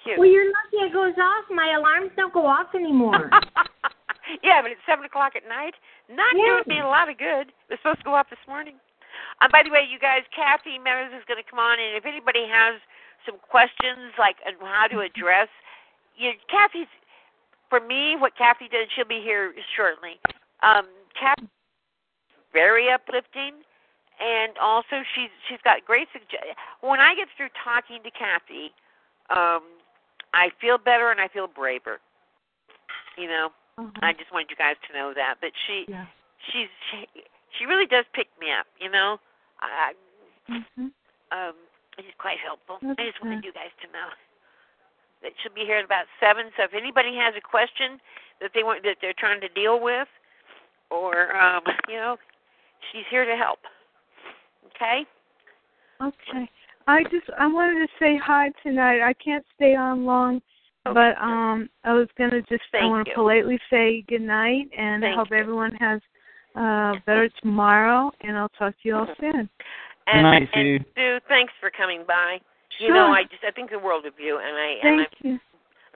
Cute. 0.04 0.18
Well, 0.18 0.28
you're 0.28 0.52
lucky 0.52 0.84
it 0.84 0.92
goes 0.92 1.16
off. 1.16 1.44
My 1.48 1.76
alarms 1.80 2.12
don't 2.14 2.32
go 2.34 2.44
off 2.44 2.74
anymore. 2.74 3.30
yeah, 4.44 4.60
but 4.60 4.70
it's 4.70 4.84
seven 4.84 5.06
o'clock 5.06 5.32
at 5.34 5.48
night. 5.48 5.72
Not 6.12 6.36
Yeah. 6.36 6.60
doing 6.60 6.76
me 6.76 6.84
a 6.84 6.86
lot 6.86 7.08
of 7.08 7.16
good. 7.16 7.48
It 7.48 7.70
was 7.72 7.78
supposed 7.80 8.00
to 8.00 8.04
go 8.04 8.12
off 8.14 8.28
this 8.28 8.44
morning. 8.46 8.76
Um, 9.40 9.48
by 9.52 9.62
the 9.62 9.70
way, 9.70 9.86
you 9.88 9.98
guys, 9.98 10.22
Kathy 10.34 10.78
Meadows 10.78 11.12
is 11.16 11.24
going 11.26 11.42
to 11.42 11.48
come 11.48 11.58
on, 11.58 11.78
and 11.80 11.96
if 11.96 12.04
anybody 12.06 12.46
has 12.48 12.80
some 13.26 13.36
questions 13.40 14.12
like 14.18 14.36
on 14.46 14.54
how 14.60 14.86
to 14.88 15.00
address, 15.00 15.48
you, 16.16 16.30
know, 16.30 16.36
Kathy's 16.50 16.90
for 17.70 17.80
me. 17.80 18.14
What 18.16 18.36
Kathy 18.36 18.68
did, 18.68 18.88
she'll 18.94 19.08
be 19.08 19.20
here 19.24 19.52
shortly. 19.74 20.20
Um, 20.62 20.86
Kathy, 21.18 21.48
very 22.52 22.90
uplifting, 22.92 23.54
and 24.20 24.52
also 24.60 25.02
she's 25.14 25.32
she's 25.48 25.58
got 25.64 25.84
great 25.84 26.06
suggestions. 26.12 26.54
When 26.80 27.00
I 27.00 27.14
get 27.14 27.28
through 27.36 27.48
talking 27.64 27.98
to 28.04 28.10
Kathy, 28.12 28.70
um, 29.30 29.64
I 30.32 30.50
feel 30.60 30.78
better 30.78 31.10
and 31.10 31.20
I 31.20 31.28
feel 31.28 31.46
braver. 31.48 31.98
You 33.16 33.28
know, 33.28 33.48
Uh-huh. 33.78 33.90
I 34.02 34.12
just 34.12 34.30
wanted 34.32 34.50
you 34.50 34.56
guys 34.56 34.76
to 34.86 34.96
know 34.96 35.12
that 35.14 35.36
But 35.40 35.50
she 35.66 35.86
yeah. 35.88 36.06
she's 36.52 36.68
she, 36.90 37.06
she 37.58 37.66
really 37.66 37.86
does 37.86 38.04
pick 38.12 38.28
me 38.40 38.50
up. 38.50 38.66
You 38.80 38.90
know, 38.90 39.20
I 39.60 39.94
Mhm. 40.48 40.92
um 41.32 41.54
she's 41.96 42.14
quite 42.18 42.38
helpful. 42.38 42.78
I 42.82 43.04
just 43.06 43.20
wanted 43.22 43.44
you 43.44 43.52
guys 43.52 43.70
to 43.82 43.86
know 43.92 44.08
that 45.22 45.32
she'll 45.40 45.54
be 45.54 45.64
here 45.64 45.78
at 45.78 45.84
about 45.84 46.06
seven. 46.20 46.52
So 46.56 46.64
if 46.64 46.74
anybody 46.74 47.16
has 47.16 47.34
a 47.36 47.40
question 47.40 48.00
that 48.40 48.50
they 48.54 48.62
want 48.62 48.82
that 48.84 48.96
they're 49.00 49.14
trying 49.16 49.40
to 49.40 49.48
deal 49.48 49.80
with, 49.80 50.08
or 50.90 51.34
um, 51.36 51.62
you 51.88 51.96
know, 51.96 52.18
she's 52.92 53.04
here 53.10 53.24
to 53.24 53.36
help. 53.36 53.60
Okay. 54.74 55.06
Okay. 56.02 56.50
I 56.86 57.02
just 57.04 57.30
I 57.38 57.46
wanted 57.46 57.86
to 57.86 57.92
say 57.98 58.16
hi 58.16 58.50
tonight. 58.62 59.00
I 59.00 59.14
can't 59.14 59.44
stay 59.54 59.74
on 59.74 60.04
long, 60.04 60.42
but 60.84 61.16
um 61.20 61.70
I 61.84 61.94
was 61.94 62.08
gonna 62.18 62.42
just 62.42 62.64
I 62.74 62.86
want 62.86 63.06
to 63.06 63.10
you. 63.10 63.14
politely 63.14 63.58
say 63.70 64.02
good 64.08 64.20
night 64.20 64.68
and 64.76 65.04
I 65.04 65.08
Thank 65.08 65.18
hope 65.18 65.28
you. 65.30 65.36
everyone 65.36 65.74
has 65.76 66.00
uh 66.54 66.94
better 67.06 67.28
tomorrow 67.42 68.10
and 68.22 68.36
I'll 68.36 68.48
talk 68.50 68.74
to 68.74 68.88
you 68.88 68.96
all 68.96 69.08
soon. 69.20 69.48
And, 70.06 70.22
night, 70.22 70.48
and 70.54 70.80
Sue. 70.82 70.84
Sue, 70.94 71.18
thanks 71.28 71.52
for 71.60 71.70
coming 71.70 72.04
by. 72.06 72.38
Sure. 72.78 72.88
You 72.88 72.94
know, 72.94 73.06
I 73.12 73.22
just 73.22 73.44
I 73.46 73.50
think 73.50 73.70
the 73.70 73.78
world 73.78 74.04
of 74.06 74.14
you, 74.18 74.38
and 74.38 74.56
I 74.56 74.68
and 74.82 75.00
Thank 75.00 75.08
I'm, 75.24 75.30
you. 75.30 75.38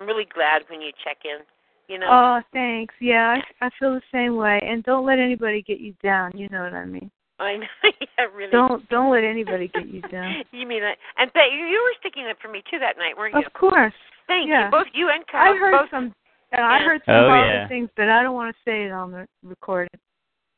I'm 0.00 0.06
really 0.06 0.26
glad 0.32 0.62
when 0.68 0.80
you 0.80 0.92
check 1.04 1.18
in. 1.24 1.44
You 1.88 1.98
know. 1.98 2.06
Oh, 2.10 2.40
thanks. 2.52 2.94
Yeah, 3.00 3.36
I 3.60 3.66
I 3.66 3.70
feel 3.78 3.94
the 3.94 4.02
same 4.12 4.36
way. 4.36 4.60
And 4.62 4.84
don't 4.84 5.06
let 5.06 5.18
anybody 5.18 5.62
get 5.62 5.80
you 5.80 5.94
down, 6.02 6.36
you 6.36 6.48
know 6.50 6.62
what 6.62 6.74
I 6.74 6.84
mean. 6.84 7.10
I 7.40 7.56
know. 7.56 7.66
yeah, 8.00 8.24
really. 8.34 8.50
Don't 8.52 8.88
don't 8.88 9.10
let 9.10 9.24
anybody 9.24 9.68
get 9.68 9.88
you 9.88 10.00
down. 10.12 10.44
You 10.52 10.66
mean 10.66 10.80
that? 10.82 10.96
And 11.16 11.30
th- 11.32 11.52
you 11.52 11.66
you 11.66 11.82
were 11.82 11.96
sticking 12.00 12.26
up 12.30 12.36
for 12.40 12.48
me 12.48 12.62
too 12.70 12.78
that 12.78 12.96
night, 12.98 13.16
weren't 13.16 13.34
you? 13.34 13.42
Of 13.44 13.52
course. 13.52 13.94
Thank 14.26 14.48
yeah. 14.48 14.66
you, 14.66 14.70
both 14.70 14.86
you 14.92 15.08
and 15.08 15.26
Kyle. 15.26 15.52
I 15.54 15.56
heard 15.56 15.72
both, 15.72 15.90
some 15.90 16.14
uh, 16.56 16.60
I 16.60 16.78
heard 16.78 17.00
some 17.04 17.14
Oh, 17.14 17.28
horrible 17.28 17.54
yeah. 17.54 17.68
things, 17.68 17.88
but 17.96 18.08
I 18.08 18.22
don't 18.22 18.34
want 18.34 18.54
to 18.54 18.70
say 18.70 18.84
it 18.84 18.92
on 18.92 19.10
the 19.10 19.26
recording. 19.42 19.98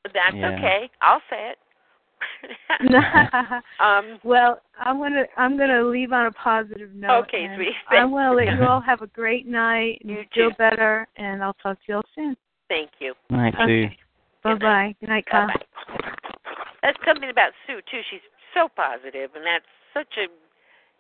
That's 0.04 0.34
Yeah. 0.34 0.50
okay. 0.50 0.90
I'll 1.00 1.22
say 1.28 1.52
it. 1.52 1.58
um. 3.80 4.18
well, 4.24 4.60
I'm 4.78 4.98
gonna 4.98 5.24
I'm 5.36 5.56
gonna 5.56 5.82
leave 5.84 6.12
on 6.12 6.26
a 6.26 6.32
positive 6.32 6.94
note. 6.94 7.24
Okay, 7.24 7.44
and 7.44 7.56
sweetie. 7.56 7.72
I'm 7.88 8.10
gonna 8.10 8.34
let 8.34 8.58
you 8.58 8.64
all 8.64 8.80
have 8.80 9.00
a 9.02 9.06
great 9.06 9.46
night 9.46 10.00
and 10.02 10.10
You 10.10 10.24
feel 10.34 10.50
better, 10.58 11.08
and 11.16 11.42
I'll 11.42 11.54
talk 11.54 11.78
to 11.78 11.84
you 11.88 11.94
all 11.96 12.04
soon. 12.14 12.36
Thank 12.68 12.90
you. 12.98 13.14
Night, 13.30 13.54
Sue. 13.56 13.62
Okay. 13.62 13.98
Bye 14.42 14.54
bye. 14.54 14.96
Good 15.00 15.08
night, 15.08 15.26
Kyle. 15.26 15.48
That's 16.82 16.98
something 17.06 17.30
about 17.30 17.52
Sue 17.66 17.80
too. 17.90 18.00
She's 18.10 18.20
so 18.54 18.68
positive, 18.68 19.30
and 19.34 19.44
that's 19.44 19.68
such 19.92 20.16
a, 20.16 20.26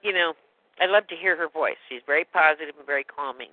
you 0.06 0.12
know, 0.12 0.34
I 0.80 0.86
love 0.86 1.06
to 1.08 1.16
hear 1.16 1.36
her 1.36 1.48
voice. 1.48 1.76
She's 1.88 2.02
very 2.06 2.24
positive 2.24 2.74
and 2.76 2.86
very 2.86 3.04
calming. 3.04 3.50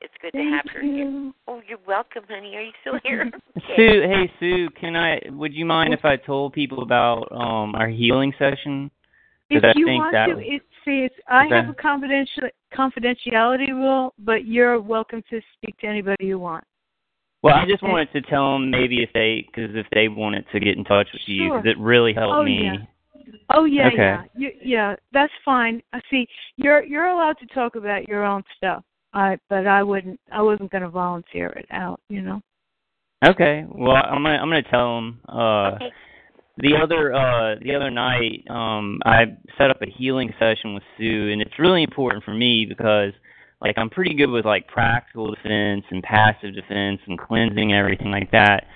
It's 0.00 0.14
good 0.20 0.32
to 0.32 0.38
have 0.38 0.64
Thank 0.64 0.76
her 0.76 0.82
here. 0.82 1.04
you. 1.08 1.34
Oh, 1.48 1.60
you're 1.66 1.78
welcome, 1.86 2.24
honey. 2.28 2.54
Are 2.56 2.62
you 2.62 2.72
still 2.80 2.98
here? 3.04 3.30
Okay. 3.56 3.74
Sue, 3.76 4.02
hey 4.02 4.30
Sue, 4.40 4.68
can 4.78 4.96
I? 4.96 5.20
Would 5.30 5.54
you 5.54 5.64
mind 5.64 5.94
if 5.94 6.04
I 6.04 6.16
told 6.16 6.52
people 6.52 6.82
about 6.82 7.30
um 7.32 7.74
our 7.74 7.88
healing 7.88 8.32
session? 8.38 8.90
If 9.50 9.62
Because 9.62 9.72
I 9.76 9.78
you 9.78 9.86
think 9.86 10.00
want 10.02 10.12
that 10.12 10.26
to, 10.26 10.34
was- 10.34 10.44
it, 10.46 10.62
see, 10.84 11.00
it's, 11.04 11.14
I 11.28 11.46
Okay. 11.46 11.56
have 11.56 11.68
a 11.68 11.74
confidential 11.74 12.48
confidentiality 12.74 13.68
rule, 13.68 14.14
but 14.18 14.46
you're 14.46 14.80
welcome 14.80 15.22
to 15.30 15.40
speak 15.56 15.76
to 15.78 15.86
anybody 15.86 16.24
you 16.26 16.38
want. 16.38 16.64
Well, 17.42 17.54
I 17.56 17.66
just 17.66 17.82
wanted 17.82 18.10
to 18.12 18.22
tell 18.22 18.54
them 18.54 18.70
maybe 18.70 19.02
if 19.02 19.10
they, 19.12 19.44
because 19.46 19.76
if 19.76 19.86
they 19.92 20.08
wanted 20.08 20.46
to 20.50 20.60
get 20.60 20.78
in 20.78 20.84
touch 20.84 21.08
with 21.12 21.20
you, 21.26 21.48
Sure. 21.48 21.58
because 21.60 21.70
it 21.70 21.78
really 21.78 22.14
helped 22.14 22.36
Oh, 22.36 22.42
me. 22.42 22.64
yeah. 22.64 22.76
Oh 23.50 23.64
yeah, 23.66 23.88
Okay. 23.88 23.96
yeah, 23.98 24.22
you, 24.34 24.50
yeah. 24.62 24.96
That's 25.12 25.32
fine. 25.44 25.82
I 25.92 26.00
see. 26.10 26.26
You're 26.56 26.82
you're 26.84 27.06
allowed 27.06 27.38
to 27.38 27.46
talk 27.48 27.76
about 27.76 28.08
your 28.08 28.24
own 28.24 28.42
stuff. 28.56 28.82
I 29.14 29.38
but 29.48 29.66
I 29.66 29.82
wouldn't. 29.82 30.20
I 30.32 30.42
wasn't 30.42 30.70
going 30.70 30.82
to 30.82 30.90
volunteer 30.90 31.48
it 31.48 31.66
out. 31.70 32.00
You 32.08 32.22
know. 32.22 32.42
Okay. 33.26 33.64
Well, 33.68 33.96
I'm 33.96 34.22
gonna 34.22 34.36
I'm 34.36 34.48
gonna 34.50 34.62
tell 34.70 34.96
them. 34.96 35.20
Uh, 35.28 35.70
Okay. 35.76 35.92
the 36.58 36.76
other 36.76 37.14
uh 37.14 37.54
the 37.62 37.74
other 37.74 37.90
night, 37.90 38.44
um, 38.50 39.00
I 39.06 39.36
set 39.56 39.70
up 39.70 39.80
a 39.82 39.86
healing 39.90 40.32
session 40.38 40.74
with 40.74 40.82
Sue, 40.98 41.30
and 41.32 41.40
it's 41.40 41.58
really 41.58 41.82
important 41.82 42.24
for 42.24 42.34
me 42.34 42.66
because 42.66 43.12
like 43.62 43.78
I'm 43.78 43.88
pretty 43.88 44.14
good 44.14 44.30
with 44.30 44.44
like 44.44 44.66
practical 44.68 45.34
defense 45.34 45.84
and 45.90 46.02
passive 46.02 46.54
defense 46.54 47.00
and 47.06 47.18
cleansing 47.18 47.72
and 47.72 47.78
everything 47.78 48.10
like 48.10 48.30
that. 48.32 48.66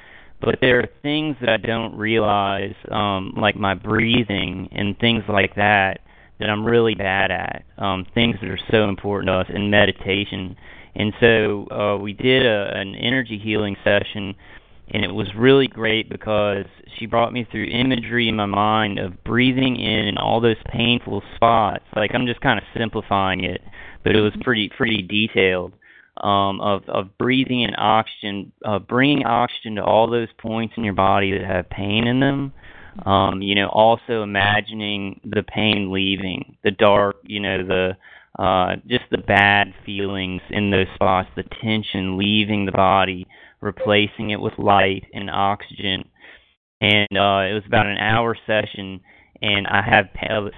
But 0.41 0.59
there 0.61 0.79
are 0.79 0.89
things 1.03 1.37
that 1.41 1.49
I 1.49 1.57
don't 1.57 1.97
realize, 1.97 2.75
um, 2.93 3.35
like 3.37 3.57
my 3.57 3.75
breathing 3.75 4.69
and 4.71 4.97
things 4.99 5.25
like 5.29 5.57
that, 5.57 6.01
that 6.39 6.49
I'm 6.49 6.65
really 6.65 6.95
bad 6.95 7.31
at. 7.31 7.65
Um, 7.79 8.07
things 8.15 8.37
that 8.41 8.51
are 8.51 8.59
so 8.71 8.89
important 8.89 9.29
to 9.29 9.35
us 9.35 9.47
in 9.49 9.71
meditation. 9.71 10.57
And 10.95 11.13
so 11.21 11.71
uh, 11.71 11.99
we 11.99 12.13
did 12.13 12.45
a, 12.45 12.77
an 12.77 12.95
energy 12.95 13.39
healing 13.43 13.77
session, 13.85 14.35
and 14.91 15.05
it 15.05 15.13
was 15.13 15.29
really 15.37 15.69
great 15.69 16.09
because 16.09 16.65
she 16.99 17.07
brought 17.07 17.33
me 17.33 17.47
through 17.51 17.65
imagery 17.65 18.29
in 18.29 18.37
my 18.37 18.47
mind 18.47 18.99
of 18.99 19.23
breathing 19.25 19.77
in 19.77 20.09
and 20.09 20.19
all 20.19 20.41
those 20.41 20.57
painful 20.67 21.23
spots. 21.37 21.85
Like 21.95 22.13
I'm 22.15 22.27
just 22.27 22.41
kind 22.41 22.59
of 22.59 22.65
simplifying 22.77 23.45
it, 23.45 23.61
but 24.03 24.17
it 24.17 24.21
was 24.21 24.33
pretty 24.43 24.71
pretty 24.77 25.03
detailed. 25.03 25.75
Um, 26.17 26.61
of 26.61 26.83
of 26.89 27.17
breathing 27.17 27.63
in 27.63 27.77
oxygen, 27.79 28.51
uh, 28.65 28.81
bringing 28.81 29.25
oxygen 29.25 29.77
to 29.77 29.85
all 29.85 30.11
those 30.11 30.27
points 30.39 30.75
in 30.77 30.83
your 30.83 30.95
body 30.95 31.31
that 31.31 31.47
have 31.47 31.71
pain 31.71 32.09
in 32.09 32.19
them. 32.19 32.53
Um, 33.05 33.43
you 33.43 33.55
know, 33.55 33.69
also 33.69 34.23
imagining 34.23 35.21
the 35.25 35.43
pain 35.43 35.93
leaving, 35.93 36.57
the 36.65 36.71
dark, 36.71 37.17
you 37.25 37.41
know, 37.41 37.65
the 37.65 37.97
uh, 38.39 38.77
just 38.87 39.05
the 39.11 39.19
bad 39.19 39.75
feelings 39.85 40.41
in 40.51 40.71
those 40.71 40.87
spots, 40.95 41.29
the 41.37 41.45
tension 41.61 42.17
leaving 42.17 42.67
the 42.67 42.73
body, 42.73 43.27
replacing 43.61 44.31
it 44.31 44.41
with 44.41 44.53
light 44.59 45.05
and 45.13 45.31
oxygen. 45.31 46.05
And 46.81 47.09
uh, 47.13 47.51
it 47.51 47.55
was 47.55 47.65
about 47.67 47.87
an 47.87 47.99
hour 47.99 48.37
session, 48.47 49.01
and 49.43 49.67
I 49.67 49.83
have 49.83 50.07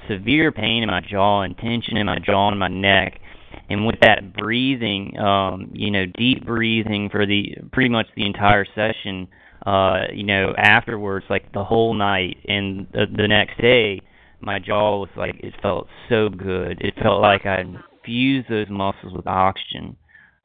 severe 0.08 0.52
pain 0.52 0.82
in 0.82 0.90
my 0.90 1.00
jaw 1.00 1.42
and 1.42 1.56
tension 1.56 1.96
in 1.96 2.06
my 2.06 2.18
jaw 2.18 2.50
and 2.50 2.58
my 2.58 2.68
neck. 2.68 3.20
And 3.68 3.86
with 3.86 4.00
that 4.02 4.34
breathing, 4.34 5.18
um, 5.18 5.70
you 5.72 5.90
know, 5.90 6.04
deep 6.06 6.44
breathing 6.44 7.08
for 7.10 7.24
the 7.24 7.54
pretty 7.72 7.88
much 7.88 8.06
the 8.14 8.26
entire 8.26 8.66
session, 8.74 9.28
uh, 9.66 10.04
you 10.12 10.22
know, 10.24 10.54
afterwards, 10.56 11.26
like 11.28 11.52
the 11.52 11.64
whole 11.64 11.94
night 11.94 12.38
and 12.46 12.86
the, 12.92 13.06
the 13.14 13.28
next 13.28 13.60
day, 13.60 14.00
my 14.40 14.58
jaw 14.58 15.00
was 15.00 15.10
like 15.16 15.36
it 15.40 15.54
felt 15.60 15.86
so 16.08 16.28
good. 16.28 16.80
It 16.80 16.94
felt 17.02 17.20
like 17.20 17.44
I 17.44 17.60
infused 17.60 18.48
those 18.48 18.70
muscles 18.70 19.12
with 19.14 19.26
oxygen 19.26 19.96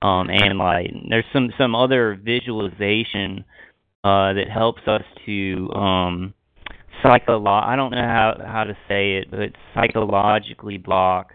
um, 0.02 0.30
and 0.30 0.58
light. 0.58 0.92
And 0.94 1.10
there's 1.10 1.26
some 1.32 1.52
some 1.58 1.76
other 1.76 2.20
visualization 2.22 3.46
uh, 4.04 4.34
that 4.34 4.50
helps 4.54 4.82
us 4.88 5.04
to 5.26 5.70
um, 5.74 6.34
psycholo- 7.04 7.64
I 7.64 7.76
don't 7.76 7.92
know 7.92 7.98
how 7.98 8.36
how 8.46 8.64
to 8.66 8.78
say 8.88 9.16
it, 9.16 9.32
but 9.32 9.52
psychologically 9.74 10.78
block, 10.78 11.34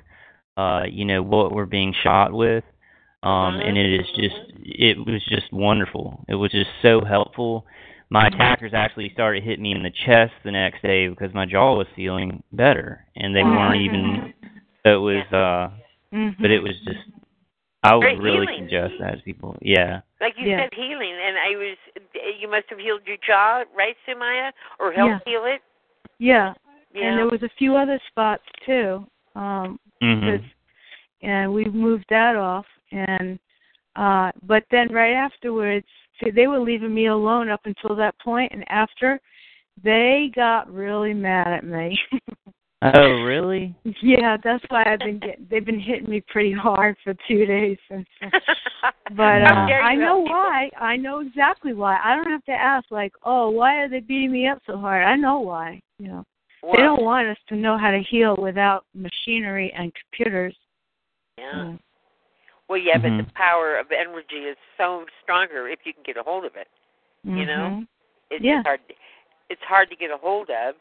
uh, 0.57 0.83
you 0.91 1.05
know, 1.05 1.22
what 1.22 1.53
we're 1.53 1.66
being 1.66 1.95
shot 2.03 2.33
with. 2.33 2.64
Um, 3.23 3.61
and 3.61 3.77
it 3.77 4.01
is 4.01 4.07
just 4.16 4.37
it 4.64 4.97
was 4.99 5.23
just 5.29 5.53
wonderful. 5.53 6.25
It 6.29 6.37
was 6.37 6.51
just 6.51 6.71
so 6.81 7.03
helpful. 7.05 7.66
My 8.09 8.27
attackers 8.27 8.73
actually 8.75 9.11
started 9.12 9.45
hitting 9.45 9.62
me 9.62 9.73
in 9.73 9.83
the 9.83 9.93
chest 10.07 10.33
the 10.43 10.51
next 10.51 10.83
day 10.83 11.09
because 11.09 11.33
my 11.35 11.47
jaw 11.47 11.77
was 11.77 11.87
feeling 11.95 12.43
better, 12.53 13.05
and 13.16 13.37
they 13.37 13.43
weren't 13.45 13.83
even. 13.83 14.33
So 14.85 14.95
it 15.09 15.14
was, 15.14 15.33
uh, 15.33 15.77
Mm-hmm. 16.12 16.43
but 16.43 16.51
it 16.51 16.61
was 16.61 16.73
just. 16.85 16.99
I 17.83 17.95
would 17.95 18.03
Great 18.03 18.18
really 18.18 18.47
healing. 18.47 18.64
suggest 18.64 18.95
that 19.01 19.16
to 19.16 19.23
people. 19.23 19.57
Yeah. 19.62 20.01
Like 20.21 20.35
you 20.37 20.49
Yeah. 20.49 20.64
said, 20.64 20.71
healing, 20.75 21.14
and 21.25 21.37
I 21.39 21.57
was. 21.57 21.77
You 22.41 22.49
must 22.51 22.64
have 22.68 22.79
healed 22.79 23.03
your 23.07 23.16
jaw, 23.25 23.64
right, 23.77 23.97
Sumaya, 24.09 24.51
or 24.81 24.93
helped 24.93 25.27
heal 25.29 25.45
it. 25.45 25.61
Yeah. 26.18 26.55
Yeah. 26.93 27.05
And 27.05 27.18
there 27.18 27.29
was 27.29 27.43
a 27.43 27.51
few 27.59 27.77
other 27.77 28.01
spots 28.09 28.43
too. 28.66 29.07
Um, 29.37 29.79
hmm 30.03 30.21
because 30.21 30.41
and 31.23 31.53
we 31.53 31.66
moved 31.66 32.07
that 32.09 32.35
off 32.35 32.66
and 32.93 33.38
uh 33.97 34.30
but 34.47 34.64
then 34.70 34.88
right 34.93 35.14
afterwards 35.14 35.86
see, 36.22 36.30
they 36.30 36.47
were 36.47 36.59
leaving 36.61 36.95
me 36.95 37.07
alone 37.07 37.49
up 37.49 37.61
until 37.64 37.97
that 37.97 38.18
point 38.20 38.51
and 38.53 38.64
after 38.68 39.20
they 39.82 40.30
got 40.34 40.72
really 40.72 41.14
mad 41.14 41.49
at 41.49 41.64
me 41.64 41.99
Oh, 42.82 43.22
really? 43.24 43.74
yeah 44.01 44.38
that's 44.43 44.64
why 44.70 44.84
i've 44.86 45.01
been 45.01 45.18
getting 45.18 45.47
they've 45.51 45.66
been 45.66 45.78
hitting 45.78 46.09
me 46.09 46.22
pretty 46.28 46.53
hard 46.53 46.97
for 47.05 47.14
two 47.28 47.45
days 47.45 47.76
since 47.91 48.07
but 49.16 49.43
uh, 49.43 49.66
i 49.82 49.95
know 49.95 50.24
help 50.24 50.28
why 50.30 50.70
i 50.80 50.97
know 50.97 51.20
exactly 51.20 51.74
why 51.74 51.99
i 52.03 52.16
don't 52.16 52.30
have 52.30 52.45
to 52.45 52.53
ask 52.53 52.91
like 52.91 53.12
oh 53.24 53.51
why 53.51 53.76
are 53.82 53.88
they 53.88 54.01
beating 54.01 54.32
me 54.32 54.49
up 54.49 54.61
so 54.66 54.78
hard 54.78 55.05
i 55.05 55.14
know 55.14 55.41
why 55.41 55.80
you 55.99 56.09
know 56.09 56.24
Wow. 56.62 56.72
they 56.76 56.82
don't 56.82 57.03
want 57.03 57.26
us 57.26 57.38
to 57.49 57.57
know 57.57 57.78
how 57.78 57.91
to 57.91 58.03
heal 58.11 58.36
without 58.36 58.84
machinery 58.95 59.72
and 59.76 59.93
computers 59.95 60.55
Yeah. 61.38 61.53
Mm. 61.55 61.78
Well, 62.71 62.79
yeah, 62.79 62.99
but 62.99 63.11
Mhm. 63.11 63.27
the 63.27 63.33
power 63.35 63.77
of 63.77 63.91
energy 63.91 64.47
is 64.47 64.57
so 64.79 65.05
stronger 65.25 65.68
if 65.68 65.85
you 65.85 65.93
can 65.93 66.05
get 66.05 66.16
a 66.16 66.23
hold 66.23 66.45
of 66.45 66.55
it. 66.55 66.68
You 67.25 67.45
know, 67.45 67.66
Mhm. 67.68 67.87
it's 68.31 68.45
Yeah. 68.45 68.62
hard. 68.62 68.81
It's 69.49 69.62
hard 69.64 69.91
to 69.91 69.97
get 69.97 70.12
a 70.12 70.16
hold 70.16 70.49
of 70.51 70.77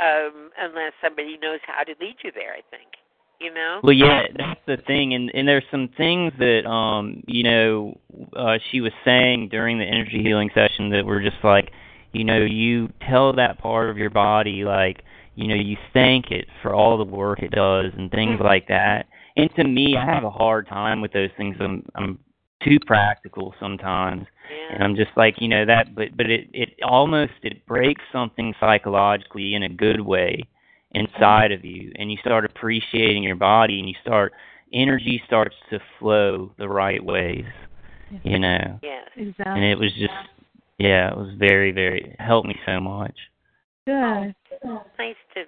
um, 0.00 0.52
unless 0.58 0.92
somebody 1.00 1.38
knows 1.38 1.60
how 1.62 1.84
to 1.84 1.94
lead 2.00 2.16
you 2.24 2.32
there. 2.32 2.54
I 2.54 2.62
think. 2.72 2.96
You 3.38 3.54
know. 3.54 3.78
Well, 3.84 3.92
yeah, 3.92 4.26
that's 4.34 4.60
the 4.66 4.78
thing, 4.78 5.14
and 5.14 5.30
and 5.32 5.46
there's 5.46 5.66
some 5.70 5.86
things 5.88 6.32
that 6.38 6.66
um 6.66 7.22
you 7.28 7.44
know 7.44 7.96
uh 8.34 8.58
she 8.70 8.80
was 8.80 8.92
saying 9.04 9.48
during 9.48 9.78
the 9.78 9.84
energy 9.84 10.20
healing 10.20 10.50
session 10.54 10.90
that 10.90 11.06
were 11.06 11.20
just 11.20 11.42
like, 11.44 11.70
you 12.12 12.24
know, 12.24 12.38
you 12.38 12.92
tell 13.00 13.32
that 13.34 13.58
part 13.58 13.90
of 13.90 13.96
your 13.96 14.10
body 14.10 14.64
like, 14.64 15.04
you 15.36 15.46
know, 15.46 15.54
you 15.54 15.76
thank 15.92 16.32
it 16.32 16.48
for 16.62 16.74
all 16.74 16.98
the 16.98 17.04
work 17.04 17.42
it 17.44 17.52
does 17.52 17.92
and 17.96 18.10
things 18.10 18.40
like 18.40 18.66
that. 18.66 19.06
And 19.38 19.54
to 19.54 19.64
me, 19.64 19.96
I 19.96 20.04
have 20.04 20.24
a 20.24 20.30
hard 20.30 20.68
time 20.68 21.00
with 21.00 21.12
those 21.12 21.30
things. 21.36 21.56
I'm 21.60 21.84
I'm 21.94 22.18
too 22.62 22.78
practical 22.86 23.54
sometimes, 23.60 24.26
and 24.72 24.82
I'm 24.82 24.96
just 24.96 25.10
like, 25.16 25.36
you 25.40 25.48
know, 25.48 25.64
that. 25.64 25.94
But 25.94 26.16
but 26.16 26.28
it 26.28 26.48
it 26.52 26.70
almost 26.82 27.32
it 27.42 27.64
breaks 27.66 28.02
something 28.12 28.54
psychologically 28.60 29.54
in 29.54 29.62
a 29.62 29.68
good 29.68 30.00
way 30.00 30.42
inside 30.92 31.52
of 31.52 31.66
you 31.66 31.92
and 31.96 32.10
you 32.10 32.16
start 32.16 32.46
appreciating 32.46 33.22
your 33.22 33.36
body 33.36 33.78
and 33.78 33.86
you 33.86 33.94
start 34.00 34.32
energy 34.72 35.22
starts 35.26 35.54
to 35.68 35.78
flow 35.98 36.50
the 36.56 36.66
right 36.66 37.04
ways 37.04 37.44
you 38.22 38.38
know 38.38 38.80
Yes. 38.82 39.06
Exactly. 39.14 39.52
and 39.52 39.64
it 39.64 39.78
was 39.78 39.92
just 39.92 40.14
yeah 40.78 41.10
it 41.10 41.16
was 41.16 41.28
very 41.36 41.72
very 41.72 42.16
helped 42.18 42.48
me 42.48 42.56
so 42.64 42.80
much 42.80 43.14
good. 43.88 44.34
Oh, 44.64 44.82
nice 44.98 45.16
to 45.34 45.44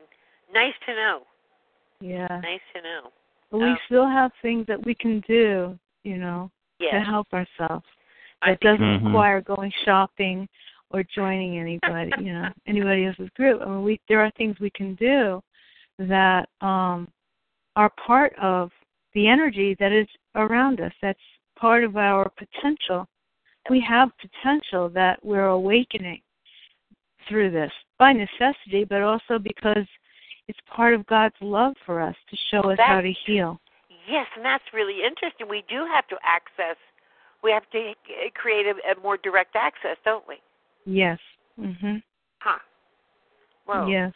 nice 0.53 0.74
to 0.86 0.95
know. 0.95 1.20
Yeah. 2.01 2.41
Nice 2.43 2.61
to 2.74 2.82
know. 2.82 3.11
But 3.51 3.59
we 3.59 3.70
Oh. 3.70 3.78
still 3.86 4.07
have 4.07 4.32
things 4.42 4.66
that 4.66 4.84
we 4.84 4.94
can 4.94 5.20
do, 5.20 5.78
you 6.05 6.16
know, 6.16 6.51
to 6.80 7.01
help 7.01 7.32
ourselves. 7.32 7.86
I 8.42 8.51
That 8.51 8.61
doesn't 8.61 8.86
Mhm. 8.86 9.05
require 9.05 9.40
going 9.40 9.70
shopping 9.84 10.48
or 10.90 11.03
joining 11.05 11.59
anybody, 11.59 12.12
you 12.18 12.32
know, 12.32 12.53
anybody 12.66 13.05
else's 13.05 13.30
group. 13.30 13.61
I 13.62 13.66
mean, 13.66 13.82
we 13.84 14.01
there 14.09 14.20
are 14.20 14.30
things 14.32 14.59
we 14.61 14.70
can 14.70 14.94
do 14.94 15.42
that 15.98 16.48
um 16.61 17.09
are 17.76 17.90
part 17.90 18.34
of 18.36 18.72
the 19.12 19.28
energy 19.28 19.74
that 19.74 19.92
is 19.92 20.09
around 20.34 20.80
us. 20.80 20.92
That's 21.03 21.20
part 21.57 21.84
of 21.84 21.96
our 21.96 22.30
potential. 22.30 23.07
We 23.68 23.80
have 23.80 24.11
potential 24.18 24.88
that 24.90 25.24
we're 25.24 25.48
awakening 25.48 26.22
through 27.28 27.51
this 27.51 27.72
by 27.98 28.12
necessity, 28.12 28.84
but 28.84 29.03
also 29.03 29.38
because 29.38 29.86
it's 30.51 30.59
part 30.74 30.94
of 30.94 31.07
God's 31.07 31.36
love 31.40 31.74
for 31.86 32.01
us 32.01 32.16
to 32.28 32.36
show 32.51 32.70
us 32.70 32.78
how 32.80 33.01
to 33.01 33.12
heal. 33.24 33.61
Yes, 34.09 34.26
and 34.34 34.44
that's 34.44 34.64
really 34.74 35.05
interesting. 35.07 35.48
We 35.48 35.62
do 35.68 35.86
have 35.92 36.09
to 36.09 36.16
access. 36.24 36.76
We 37.44 37.53
have 37.53 37.62
to 37.70 37.78
uh, 37.78 38.30
create 38.34 38.66
a, 38.66 38.74
a 38.90 39.01
more 39.01 39.16
direct 39.16 39.55
access, 39.55 39.96
don't 40.05 40.26
we? 40.26 40.36
Yes. 40.84 41.20
Mhm. 41.59 42.03
Huh. 42.40 42.59
Well, 43.68 43.88
Yes. 43.88 44.12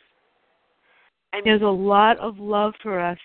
I 1.32 1.36
mean, 1.36 1.44
There's 1.44 1.62
a 1.62 1.66
lot 1.66 2.18
of 2.18 2.38
love 2.38 2.74
for 2.82 2.98
us. 2.98 3.18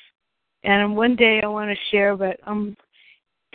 And 0.63 0.95
one 0.95 1.15
day 1.15 1.41
I 1.43 1.47
want 1.47 1.71
to 1.71 1.85
share, 1.89 2.15
but 2.15 2.39
I'm 2.45 2.77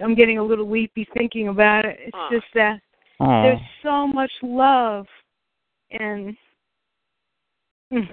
I'm 0.02 0.16
getting 0.16 0.38
a 0.38 0.42
little 0.42 0.64
weepy 0.64 1.06
thinking 1.14 1.48
about 1.48 1.84
it. 1.84 1.98
It's 2.00 2.16
Aw. 2.16 2.30
just 2.30 2.46
that 2.54 2.80
Aw. 3.20 3.42
there's 3.42 3.60
so 3.82 4.08
much 4.08 4.32
love 4.42 5.06
and 5.90 6.36
mm. 7.92 8.08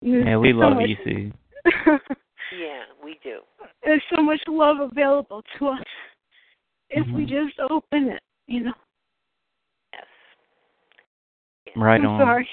Yeah 0.00 0.36
we 0.36 0.50
so 0.52 0.56
love 0.58 0.76
much- 0.76 0.88
you 0.88 0.96
sue 1.04 1.32
yeah, 2.56 2.84
we 3.02 3.18
do. 3.24 3.40
there's 3.82 4.02
so 4.14 4.22
much 4.22 4.40
love 4.46 4.78
available 4.80 5.42
to 5.58 5.68
us 5.68 5.82
if 6.90 7.04
we 7.12 7.24
Mhm. 7.26 7.28
just 7.28 7.58
open 7.70 8.08
it, 8.10 8.22
you 8.46 8.60
know. 8.60 8.72
Yes. 9.92 10.06
right 11.76 12.00
I'm 12.00 12.06
on 12.06 12.20
sorry. 12.20 12.48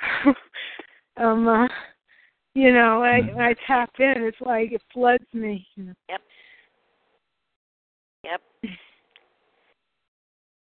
um 1.16 1.48
uh 1.48 1.66
you 2.54 2.72
know, 2.72 3.02
I 3.02 3.20
Mhm. 3.22 3.36
I 3.40 3.54
tap 3.66 3.90
in, 3.98 4.22
it's 4.22 4.40
like 4.40 4.72
it 4.72 4.82
floods 4.92 5.26
me, 5.32 5.66
you 5.74 5.84
know. 5.84 5.94
Yep. 6.08 6.22
Yep. 8.24 8.42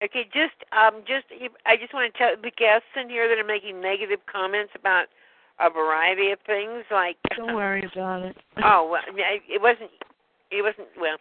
Okay, 0.04 0.26
just 0.26 0.54
um, 0.72 1.02
just 1.08 1.26
I 1.66 1.76
just 1.76 1.94
want 1.94 2.12
to 2.14 2.18
tell 2.18 2.36
the 2.42 2.52
guests 2.52 2.88
in 2.96 3.10
here 3.10 3.28
that 3.28 3.38
are 3.40 3.44
making 3.48 3.82
negative 3.82 4.20
comments 4.32 4.72
about 4.76 5.08
a 5.60 5.70
variety 5.70 6.32
of 6.32 6.40
things, 6.46 6.84
like 6.92 7.18
Don't 7.38 7.56
worry 7.56 7.88
about 7.92 8.24
it. 8.24 8.38
oh, 8.64 8.88
well, 8.92 9.02
I 9.08 9.12
mean, 9.14 9.26
it 9.50 9.62
wasn't, 9.62 9.92
it 10.52 10.62
wasn't 10.62 10.88
well, 11.00 11.18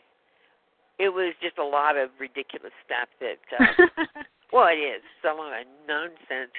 it 0.98 1.10
was 1.10 1.34
just 1.42 1.58
a 1.58 1.64
lot 1.64 1.96
of 1.96 2.10
ridiculous 2.20 2.72
stuff 2.84 3.08
that. 3.20 3.40
Uh, 3.52 4.04
well, 4.52 4.68
it 4.68 4.80
is 4.80 5.02
It's 5.04 5.24
a 5.24 5.34
lot 5.34 5.52
of 5.60 5.66
nonsense. 5.88 6.52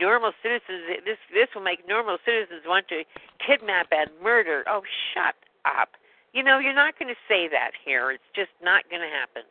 Normal 0.00 0.30
citizens. 0.42 1.02
This 1.04 1.18
this 1.34 1.48
will 1.54 1.62
make 1.66 1.86
normal 1.88 2.16
citizens 2.24 2.62
want 2.66 2.86
to 2.88 3.02
kidnap 3.44 3.88
and 3.90 4.08
murder. 4.22 4.62
Oh, 4.68 4.82
shut 5.12 5.34
up. 5.66 5.90
You 6.32 6.44
know, 6.44 6.60
you're 6.60 6.74
not 6.78 6.96
going 6.96 7.08
to 7.10 7.18
say 7.26 7.48
that 7.50 7.72
here. 7.84 8.12
It's 8.12 8.30
just 8.36 8.54
not 8.62 8.86
going 8.88 9.02
to 9.02 9.10
happen. 9.10 9.42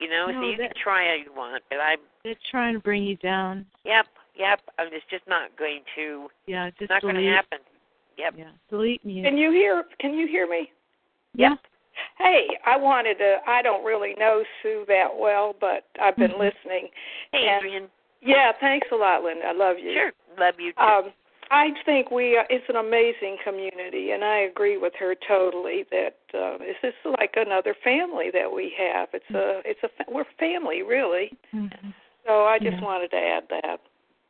You 0.00 0.08
know, 0.08 0.24
so 0.28 0.32
No, 0.32 0.48
you 0.48 0.56
that- 0.56 0.72
can 0.72 0.82
try 0.82 1.10
all 1.12 1.18
you 1.18 1.32
want, 1.36 1.62
but 1.68 1.80
I'm. 1.80 1.98
They're 2.24 2.34
trying 2.50 2.72
to 2.74 2.80
bring 2.80 3.04
you 3.04 3.16
down. 3.16 3.66
Yep, 3.84 4.06
yep. 4.36 4.60
I'm 4.78 4.90
just 4.90 5.08
just 5.10 5.24
not 5.28 5.56
going 5.58 5.80
to. 5.96 6.28
Yeah, 6.46 6.70
just 6.70 6.82
It's 6.82 6.90
not 6.90 7.02
going 7.02 7.16
to 7.16 7.26
happen. 7.26 7.58
Yep. 8.18 8.34
Yeah, 8.38 8.50
delete 8.70 9.04
me. 9.04 9.22
Can 9.22 9.36
you 9.36 9.50
hear? 9.50 9.84
Can 10.00 10.14
you 10.14 10.26
hear 10.26 10.46
me? 10.48 10.70
Yeah. 11.34 11.54
Hey, 12.18 12.46
I 12.66 12.76
wanted 12.76 13.18
to. 13.18 13.36
I 13.46 13.62
don't 13.62 13.84
really 13.84 14.14
know 14.18 14.42
Sue 14.62 14.84
that 14.88 15.08
well, 15.16 15.54
but 15.60 15.84
I've 16.00 16.16
been 16.16 16.32
Mhm. 16.32 16.38
listening. 16.38 16.90
Hey, 17.32 17.46
And- 17.48 17.64
Adrian. 17.64 17.90
Yeah, 18.20 18.52
thanks 18.52 18.88
a 18.90 18.96
lot, 18.96 19.22
Linda. 19.22 19.46
I 19.48 19.52
love 19.52 19.78
you. 19.78 19.92
Sure. 19.92 20.12
Love 20.38 20.58
you 20.58 20.72
too. 20.72 20.80
Um, 20.80 21.12
I 21.50 21.72
think 21.84 22.10
we 22.10 22.36
are, 22.38 22.46
it's 22.48 22.66
an 22.70 22.76
amazing 22.76 23.36
community, 23.44 24.12
and 24.12 24.24
I 24.24 24.38
agree 24.38 24.78
with 24.78 24.94
her 24.98 25.14
totally 25.14 25.84
that 25.90 26.16
uh, 26.32 26.56
this 26.58 26.76
is 26.82 26.94
like 27.18 27.34
another 27.36 27.74
family 27.84 28.30
that 28.32 28.50
we 28.50 28.70
have. 28.78 29.08
It's 29.12 29.30
a 29.30 29.60
it's 29.64 29.82
a 29.82 29.88
fa- 29.88 30.06
we're 30.10 30.24
family 30.38 30.82
really. 30.82 31.32
Mhm. 31.54 31.92
So 32.26 32.44
I 32.46 32.58
just 32.58 32.78
Yeah. 32.78 32.84
wanted 32.84 33.10
to 33.10 33.18
add 33.18 33.48
that. 33.50 33.80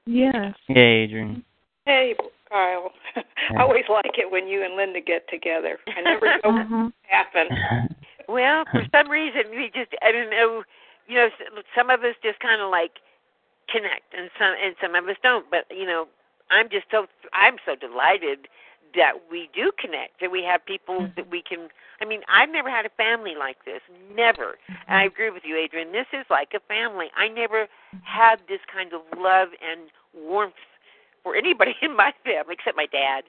Yes. 0.06 0.54
Hey, 0.68 1.04
adrian 1.04 1.42
Hey, 1.86 2.14
Kyle. 2.48 2.92
I 3.56 3.62
always 3.62 3.84
like 3.90 4.16
it 4.16 4.30
when 4.30 4.48
you 4.48 4.64
and 4.64 4.74
Linda 4.74 5.00
get 5.00 5.28
together. 5.28 5.78
I 5.96 6.00
never 6.00 6.26
know 6.44 6.50
what 6.50 6.66
Uh-huh. 6.66 6.90
happen. 7.02 7.48
Well, 8.26 8.64
for 8.72 8.82
some 8.90 9.10
reason 9.10 9.50
we 9.50 9.70
just 9.74 9.90
I 10.00 10.10
don't 10.10 10.30
know, 10.30 10.64
you 11.06 11.16
know, 11.16 11.28
some 11.76 11.90
of 11.90 12.00
us 12.04 12.14
just 12.22 12.40
kind 12.40 12.62
of 12.62 12.70
like 12.70 12.92
connect 13.68 14.14
and 14.16 14.30
some 14.38 14.54
and 14.64 14.74
some 14.80 14.94
of 14.94 15.06
us 15.08 15.16
don't, 15.22 15.44
but 15.50 15.66
you 15.70 15.84
know, 15.84 16.08
I'm 16.50 16.70
just 16.70 16.86
so 16.90 17.06
I'm 17.34 17.56
so 17.66 17.76
delighted 17.76 18.48
that 18.96 19.12
we 19.30 19.48
do 19.54 19.70
connect 19.78 20.20
that 20.20 20.30
we 20.30 20.42
have 20.42 20.64
people 20.64 21.08
that 21.16 21.30
we 21.30 21.42
can 21.42 21.68
I 22.00 22.04
mean, 22.04 22.20
I've 22.28 22.50
never 22.50 22.68
had 22.68 22.84
a 22.84 22.90
family 22.90 23.34
like 23.38 23.64
this. 23.64 23.80
Never. 24.14 24.58
And 24.88 24.96
I 24.98 25.04
agree 25.04 25.30
with 25.30 25.44
you, 25.46 25.56
Adrian. 25.56 25.92
This 25.92 26.06
is 26.12 26.26
like 26.28 26.48
a 26.54 26.60
family. 26.66 27.06
I 27.16 27.28
never 27.28 27.66
had 28.02 28.36
this 28.48 28.58
kind 28.72 28.92
of 28.92 29.00
love 29.16 29.48
and 29.62 29.88
warmth 30.12 30.54
for 31.22 31.36
anybody 31.36 31.74
in 31.82 31.96
my 31.96 32.12
family 32.24 32.54
except 32.58 32.76
my 32.76 32.86
dad 32.86 33.22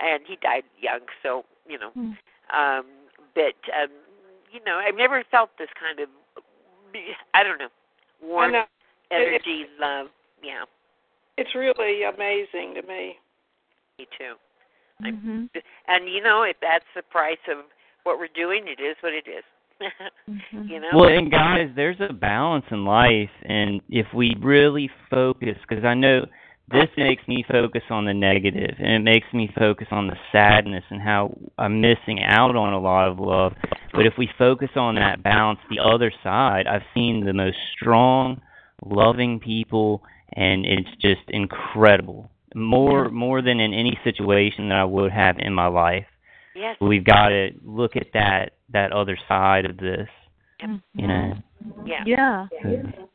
and 0.00 0.22
he 0.26 0.36
died 0.42 0.64
young, 0.80 1.00
so, 1.22 1.44
you 1.68 1.78
know, 1.78 1.90
Mm. 1.96 2.16
um 2.52 2.84
but 3.34 3.58
um 3.76 3.90
you 4.52 4.60
know 4.64 4.76
i've 4.84 4.96
never 4.96 5.22
felt 5.30 5.50
this 5.58 5.68
kind 5.78 6.00
of 6.00 6.08
i 7.34 7.42
don't 7.42 7.58
know 7.58 7.68
warmth 8.22 8.52
know. 8.54 8.64
It- 9.10 9.42
energy 9.44 9.66
love 9.80 10.06
yeah 10.42 10.64
It's 11.36 11.54
really 11.54 12.02
amazing 12.04 12.74
to 12.74 12.82
me. 12.86 13.16
me 13.98 14.06
too 14.18 14.34
Mhm. 15.02 15.48
and 15.86 16.08
you 16.08 16.20
know 16.22 16.42
if 16.42 16.56
that's 16.60 16.84
the 16.96 17.02
price 17.02 17.38
of 17.48 17.58
what 18.02 18.18
we're 18.18 18.26
doing 18.34 18.64
it 18.66 18.80
is 18.80 18.96
what 19.00 19.12
it 19.12 19.26
is 19.28 19.44
Mhm. 20.28 20.68
you 20.68 20.80
know 20.80 20.88
Well, 20.92 21.08
and 21.08 21.30
guys, 21.30 21.70
there's 21.76 22.00
a 22.00 22.12
balance 22.12 22.64
in 22.72 22.84
life, 22.84 23.30
and 23.44 23.80
if 23.88 24.12
we 24.12 24.34
really 24.40 24.90
focus, 25.08 25.56
because 25.68 25.84
I 25.84 25.94
know 25.94 26.26
this 26.70 26.88
makes 26.96 27.26
me 27.28 27.44
focus 27.48 27.84
on 27.88 28.04
the 28.04 28.12
negative, 28.12 28.74
and 28.78 28.88
it 28.92 28.98
makes 29.02 29.32
me 29.32 29.46
focus 29.56 29.86
on 29.92 30.08
the 30.08 30.18
sadness 30.32 30.84
and 30.90 31.00
how 31.00 31.32
I'm 31.58 31.80
missing 31.80 32.22
out 32.24 32.56
on 32.56 32.72
a 32.72 32.78
lot 32.78 33.08
of 33.08 33.20
love. 33.20 33.54
But 33.94 34.04
if 34.04 34.18
we 34.18 34.26
focus 34.36 34.70
on 34.76 34.96
that 34.96 35.22
balance, 35.22 35.60
the 35.70 35.78
other 35.78 36.10
side, 36.24 36.66
I've 36.66 36.82
seen 36.92 37.24
the 37.24 37.32
most 37.32 37.56
strong, 37.72 38.40
loving 38.84 39.38
people, 39.38 40.02
and 40.32 40.66
it's 40.66 40.90
just 41.00 41.22
incredible. 41.30 42.28
More, 42.54 43.10
more 43.10 43.42
than 43.42 43.60
in 43.60 43.72
any 43.74 43.98
situation 44.04 44.68
that 44.68 44.78
I 44.78 44.84
would 44.84 45.12
have 45.12 45.36
in 45.38 45.52
my 45.52 45.66
life. 45.66 46.06
yes 46.54 46.76
We've 46.80 47.04
got 47.04 47.28
to 47.28 47.50
look 47.64 47.96
at 47.96 48.06
that 48.14 48.52
that 48.70 48.92
other 48.92 49.16
side 49.28 49.64
of 49.64 49.76
this, 49.78 50.08
you 50.94 51.06
know. 51.06 51.32
yeah 51.86 52.04
Yeah. 52.04 52.46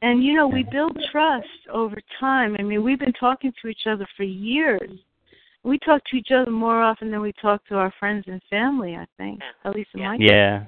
And 0.02 0.24
you 0.24 0.34
know, 0.34 0.48
we 0.48 0.64
build 0.72 0.98
trust 1.12 1.48
over 1.72 1.98
time. 2.20 2.56
I 2.60 2.64
mean, 2.64 2.84
we've 2.84 3.00
been 3.00 3.14
talking 3.14 3.54
to 3.62 3.68
each 3.68 3.86
other 3.88 4.08
for 4.18 4.24
years. 4.24 4.90
We 5.64 5.78
talk 5.80 6.02
to 6.12 6.18
each 6.18 6.32
other 6.32 6.52
more 6.52 6.82
often 6.82 7.10
than 7.12 7.22
we 7.22 7.32
talk 7.42 7.66
to 7.68 7.76
our 7.76 7.94
friends 8.00 8.26
and 8.28 8.42
family, 8.50 8.96
I 8.96 9.06
think. 9.18 9.40
At 9.64 9.76
least 9.76 9.92
in 9.94 10.02
Yeah. 10.02 10.08
my 10.10 10.18
case. 10.18 10.30
Yeah. 10.30 10.64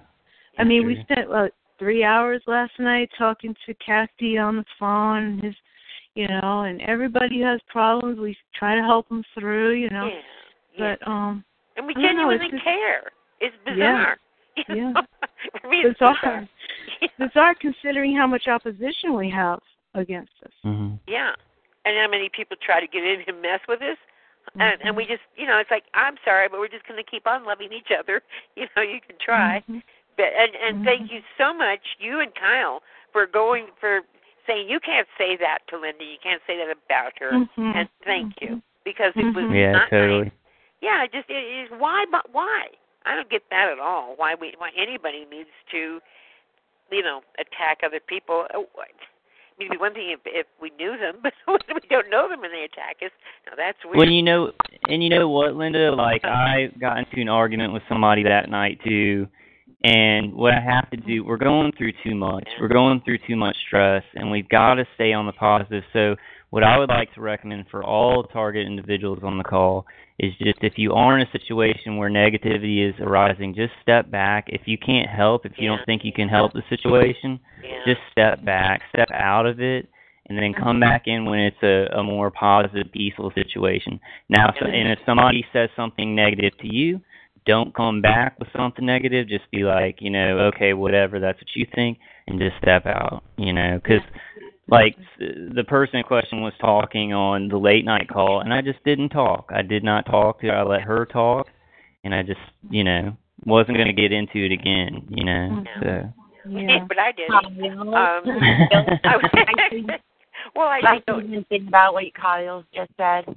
I 0.58 0.64
mean, 0.64 0.86
we 0.86 1.02
spent 1.02 1.30
what 1.30 1.54
three 1.78 2.04
hours 2.04 2.42
last 2.48 2.72
night 2.80 3.10
talking 3.18 3.54
to 3.66 3.74
Kathy 3.86 4.38
on 4.38 4.56
the 4.58 4.66
phone. 4.80 5.40
His, 5.40 5.56
you 6.16 6.28
know, 6.28 6.62
and 6.62 6.82
everybody 6.82 7.42
has 7.42 7.60
problems. 7.70 8.20
We 8.20 8.36
try 8.58 8.76
to 8.76 8.82
help 8.82 9.08
them 9.10 9.24
through, 9.38 9.74
you 9.74 9.90
know. 9.90 10.08
yeah 10.08 10.20
yeah 10.78 10.96
But 11.00 11.08
um, 11.08 11.44
and 11.78 11.86
we 11.86 11.94
I 11.98 12.02
don't 12.02 12.04
know, 12.04 12.10
genuinely 12.32 12.46
it's 12.46 12.52
just- 12.54 12.64
care. 12.64 13.12
It's 13.42 13.56
Yeah. 13.68 13.74
bizarre. 13.76 14.18
You 14.70 14.76
Yeah. 14.76 14.92
know? 14.92 15.02
For 15.62 15.74
it's 15.74 16.00
Bizarre. 16.00 16.16
bizarre. 16.22 16.48
Bizarre 17.20 17.56
considering 17.60 18.16
how 18.16 18.26
much 18.26 18.48
opposition 18.48 19.14
we 19.14 19.30
have 19.30 19.60
against 19.94 20.32
us. 20.46 20.52
hmm 20.64 20.96
Yeah. 21.08 21.34
And 21.86 21.98
how 21.98 22.08
many 22.10 22.30
people 22.30 22.56
try 22.66 22.80
to 22.80 22.88
get 22.88 23.04
in 23.04 23.22
and 23.28 23.42
mess 23.42 23.60
with 23.68 23.82
us. 23.82 23.98
And 24.60 24.80
and 24.82 24.96
we 24.96 25.06
just 25.06 25.24
you 25.36 25.46
know, 25.48 25.58
it's 25.60 25.70
like, 25.72 25.84
I'm 25.94 26.16
sorry, 26.24 26.48
but 26.50 26.60
we're 26.62 26.70
just 26.70 26.88
gonna 26.88 27.04
keep 27.04 27.28
on 27.28 27.44
loving 27.46 27.74
each 27.74 27.92
other. 27.98 28.22
You 28.56 28.68
know, 28.76 28.82
you 28.82 29.00
can 29.06 29.18
try. 29.20 29.60
mm-hmm. 29.68 29.80
But 30.16 30.32
and 30.40 30.52
and 30.56 30.86
thank 30.86 31.12
you 31.12 31.20
so 31.38 31.54
much, 31.54 31.82
you 32.00 32.22
and 32.22 32.32
Kyle, 32.34 32.82
for 33.12 33.26
going 33.28 33.68
for 33.82 34.00
saying 34.48 34.70
you 34.70 34.80
can't 34.80 35.08
say 35.18 35.36
that 35.38 35.60
to 35.70 35.78
Linda, 35.78 36.04
you 36.04 36.18
can't 36.22 36.42
say 36.48 36.58
that 36.58 36.70
about 36.72 37.14
her. 37.20 37.32
Mhm. 37.32 37.76
And 37.76 37.90
thank 38.04 38.42
you. 38.42 38.62
Because 38.84 39.14
it 39.16 39.26
was 39.34 39.46
Mhm. 39.46 39.56
Yeah, 39.60 39.72
not 39.72 39.90
totally. 39.90 40.24
nice. 40.24 40.32
Yeah, 40.82 41.04
it 41.04 41.12
just 41.12 41.30
it 41.30 41.34
is 41.44 41.70
why 41.72 42.06
but 42.12 42.30
why? 42.32 42.70
I 43.06 43.16
don't 43.16 43.30
get 43.30 43.50
that 43.50 43.70
at 43.70 43.80
all. 43.80 44.16
Why 44.16 44.36
we 44.36 44.54
why 44.58 44.72
anybody 44.76 45.26
needs 45.26 45.50
to, 45.72 46.02
you 46.92 47.04
know, 47.04 47.24
attack 47.40 47.82
other 47.84 48.00
people. 48.00 48.48
Uh, 48.54 48.60
what? 48.74 48.90
I 48.90 49.58
mean, 49.58 49.68
it'd 49.68 49.72
be 49.72 49.78
one 49.78 49.94
thing 49.94 50.10
if 50.10 50.20
if 50.26 50.48
we 50.60 50.70
knew 50.78 50.98
them, 50.98 51.18
but 51.24 51.34
when 51.46 51.60
we 51.74 51.88
don't 51.90 52.10
know 52.10 52.28
them 52.28 52.44
and 52.44 52.54
they 52.54 52.64
attack 52.64 52.98
us, 53.02 53.12
now 53.48 53.54
that's 53.56 53.84
weird. 53.86 53.98
Well, 53.98 54.10
you 54.10 54.22
know, 54.22 54.52
and 54.90 55.04
you 55.04 55.10
know 55.10 55.30
what, 55.30 55.56
Linda? 55.56 55.92
Like, 55.92 56.26
I 56.26 56.72
got 56.80 56.98
into 57.00 57.22
an 57.22 57.30
argument 57.30 57.74
with 57.74 57.84
somebody 57.88 58.24
that 58.24 58.50
night 58.50 58.80
too, 58.84 59.28
and 59.84 60.34
what 60.34 60.54
I 60.54 60.62
have 60.62 60.90
to 60.92 60.98
do, 60.98 61.24
we're 61.24 61.38
going 61.38 61.72
through 61.78 61.92
too 62.04 62.16
much. 62.16 62.48
We're 62.60 62.68
going 62.70 63.02
through 63.06 63.20
too 63.28 63.36
much 63.36 63.56
stress, 63.68 64.04
and 64.16 64.32
we've 64.32 64.50
got 64.50 64.76
to 64.76 64.86
stay 64.96 65.14
on 65.14 65.26
the 65.26 65.32
positive. 65.34 65.84
So, 65.94 66.16
what 66.50 66.64
I 66.64 66.78
would 66.78 66.90
like 66.90 67.14
to 67.16 67.22
recommend 67.22 67.66
for 67.70 67.84
all 67.84 68.24
target 68.24 68.66
individuals 68.66 69.20
on 69.24 69.38
the 69.38 69.44
call 69.44 69.86
is 70.20 70.32
just 70.38 70.60
if 70.62 70.74
you 70.78 70.94
are 70.94 71.20
in 71.20 71.28
a 71.28 71.32
situation 71.32 71.98
where 71.98 72.10
negativity 72.10 72.88
is 72.88 72.96
arising, 73.02 73.54
just 73.54 73.74
step 73.82 74.10
back. 74.10 74.46
If 74.48 74.62
you 74.66 74.78
can't 74.78 75.10
help, 75.10 75.46
if 75.46 75.52
you 75.58 75.70
Yeah. 75.70 75.76
don't 75.76 75.86
think 75.86 76.06
you 76.06 76.14
can 76.14 76.30
help 76.30 76.54
the 76.54 76.64
situation, 76.70 77.40
yeah. 77.62 77.84
just 77.86 78.00
step 78.12 78.44
back, 78.46 78.82
step 78.90 79.10
out 79.12 79.46
of 79.46 79.60
it, 79.60 79.90
and 80.28 80.38
then 80.38 80.54
come 80.54 80.80
back 80.80 81.08
in 81.08 81.26
when 81.26 81.40
it's 81.40 81.62
a, 81.62 81.98
a 82.00 82.04
more 82.04 82.32
positive, 82.32 82.92
peaceful 82.92 83.32
situation. 83.32 84.00
Now, 84.30 84.54
so, 84.58 84.66
and 84.66 84.90
if 84.90 85.00
somebody 85.06 85.46
says 85.52 85.70
something 85.76 86.16
negative 86.16 86.58
to 86.60 86.74
you, 86.74 87.02
don't 87.46 87.76
come 87.76 88.02
back 88.02 88.40
with 88.40 88.50
something 88.56 88.86
negative. 88.86 89.28
Just 89.28 89.50
be 89.52 89.64
like, 89.64 89.98
you 90.00 90.10
know, 90.10 90.52
okay, 90.54 90.74
whatever, 90.74 91.20
that's 91.20 91.40
what 91.40 91.56
you 91.56 91.68
think, 91.74 92.00
and 92.28 92.40
just 92.40 92.58
step 92.62 92.86
out, 92.86 93.24
you 93.38 93.54
know, 93.54 93.80
because 93.82 94.02
like 94.68 94.96
the 95.20 95.64
person 95.68 95.98
in 95.98 96.04
question 96.04 96.42
was 96.42 96.54
talking 96.60 97.14
on 97.14 97.50
the 97.50 97.58
late 97.58 97.86
night 97.86 98.10
call, 98.10 98.42
and 98.42 98.54
I 98.54 98.62
just 98.62 98.84
didn't 98.84 99.10
talk. 99.10 99.50
I 99.54 99.62
did 99.62 99.84
not 99.84 100.06
talk 100.06 100.42
to 100.42 100.48
her. 100.48 100.56
I 100.56 100.64
let 100.64 100.82
her 100.82 101.06
talk, 101.06 101.48
and 102.04 102.16
I 102.16 102.24
just, 102.24 102.40
you 102.70 102.84
know, 102.84 103.16
wasn't 103.46 103.78
going 103.78 103.88
to 103.88 104.02
get 104.02 104.12
into 104.12 104.44
it 104.46 104.52
again, 104.52 105.06
you 105.10 105.26
know. 105.26 105.64
So. 105.82 106.14
Yeah. 106.50 106.86
but 106.88 106.98
I 107.00 107.12
did. 107.12 107.30
Um, 107.30 107.94
I, 107.94 109.18
well, 110.56 110.68
I 110.68 110.80
I 110.84 110.96
just 110.96 111.06
don't. 111.06 111.30
didn't 111.30 111.48
think 111.48 111.68
about 111.68 111.94
what 111.94 112.04
Kyle 112.20 112.64
just 112.74 112.92
said. 112.98 113.36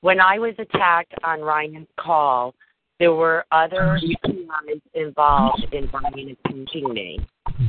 When 0.00 0.20
I 0.20 0.38
was 0.38 0.54
attacked 0.58 1.14
on 1.24 1.40
Ryan's 1.40 1.88
call, 1.98 2.54
there 3.00 3.12
were 3.12 3.44
other 3.50 3.98
TIs 4.00 4.80
involved 4.94 5.66
in 5.72 5.88
Ryan 5.92 6.36
attacking 6.44 6.92
me. 6.92 7.26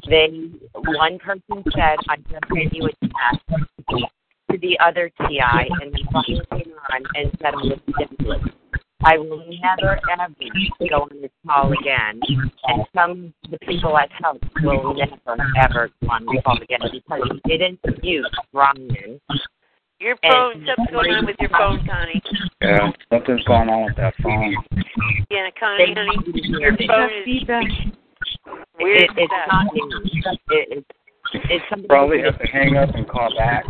They, 0.09 0.51
one 0.73 1.19
person 1.19 1.63
said, 1.73 1.97
I 2.09 2.17
just 2.17 2.43
sent 2.53 2.73
you 2.73 2.85
a 2.85 2.91
text 3.01 3.65
to 4.51 4.57
the 4.59 4.77
other 4.79 5.09
TI, 5.19 5.69
and 5.81 5.93
then 5.93 6.01
Ryan 6.13 6.45
came 6.51 6.73
on 6.91 7.03
and 7.15 7.31
said 7.41 7.53
I 7.53 7.57
was 7.57 7.79
ridiculous. 7.87 8.41
I 9.03 9.17
will 9.17 9.43
never 9.61 9.99
ever 10.11 10.33
go 10.89 11.03
on 11.03 11.21
this 11.21 11.31
call 11.45 11.71
again. 11.79 12.19
And 12.63 12.85
some 12.95 13.33
of 13.43 13.51
the 13.51 13.59
people 13.59 13.97
at 13.97 14.09
Help 14.11 14.41
will 14.63 14.95
never 14.95 15.37
ever 15.61 15.89
go 16.01 16.07
on 16.07 16.25
this 16.25 16.41
call 16.43 16.57
again 16.61 16.79
because 16.91 17.21
he 17.45 17.57
didn't 17.57 17.79
use 18.03 18.29
Ryan. 18.53 19.19
Your 19.99 20.15
phone, 20.21 20.65
something's 20.67 20.91
going 20.91 21.11
on 21.11 21.25
with 21.25 21.37
your 21.39 21.49
phone, 21.49 21.87
Connie. 21.87 22.21
Yeah, 22.61 22.91
something's 23.09 23.43
going 23.45 23.69
on 23.69 23.85
with 23.85 23.95
that 23.95 24.13
phone. 24.21 24.55
Yeah, 25.29 25.47
Connie, 25.57 25.93
honey, 25.95 26.59
your 26.59 26.75
phone 26.87 27.09
is 27.09 27.23
feedback. 27.23 27.63
weird 28.79 29.03
It, 29.03 29.09
it's 29.15 29.33
not 29.47 29.73
me. 29.73 29.81
It, 30.49 30.67
it's 30.71 30.87
it's 31.33 31.87
Probably 31.87 32.21
have 32.21 32.37
to 32.39 32.47
hang 32.47 32.77
up 32.77 32.93
and 32.93 33.07
call 33.07 33.29
back. 33.37 33.65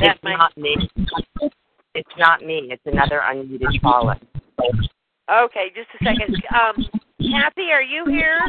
That 0.00 0.18
It's 0.22 0.22
not 0.24 0.56
me. 0.56 0.76
It's 1.94 2.10
not 2.18 2.42
me. 2.42 2.68
It's 2.70 2.82
another 2.86 3.22
unmuted 3.24 3.80
caller. 3.82 4.16
Okay, 5.30 5.72
just 5.74 5.88
a 6.00 6.04
second. 6.04 6.36
Um, 6.54 6.84
Kathy, 7.18 7.72
are 7.72 7.82
you 7.82 8.04
here? 8.06 8.40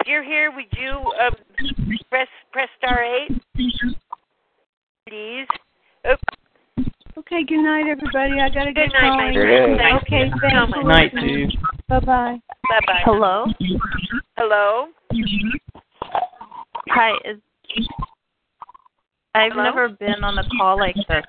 If 0.00 0.06
you're 0.06 0.22
here, 0.22 0.52
would 0.54 0.66
you 0.76 0.90
um, 0.90 1.34
press 2.10 2.28
press 2.52 2.68
star 2.78 3.02
eight, 3.02 3.30
please? 5.08 5.46
Oh, 6.06 6.16
Okay, 7.16 7.44
good 7.44 7.62
night, 7.62 7.86
everybody. 7.88 8.40
I 8.40 8.48
gotta 8.48 8.72
get 8.72 8.88
Good 8.90 8.92
night, 9.00 9.16
my 9.16 9.32
going. 9.32 9.34
friend. 9.34 9.78
Thank 9.78 10.02
Okay, 10.02 10.24
you 10.26 10.30
so 10.32 10.38
thanks. 10.40 10.70
much. 10.70 10.80
for 10.80 10.88
Night, 10.88 11.14
listening. 11.14 11.52
Bye-bye. 11.88 12.40
bye 12.68 12.80
bye. 12.86 13.02
Hello. 13.04 13.46
Hello. 14.36 14.86
Hi. 16.88 17.12
Is 17.24 17.38
I've 19.36 19.52
Hello? 19.52 19.62
never 19.62 19.88
been 19.90 20.24
on 20.24 20.38
a 20.38 20.44
call 20.58 20.76
like 20.78 20.96
this. 20.96 21.24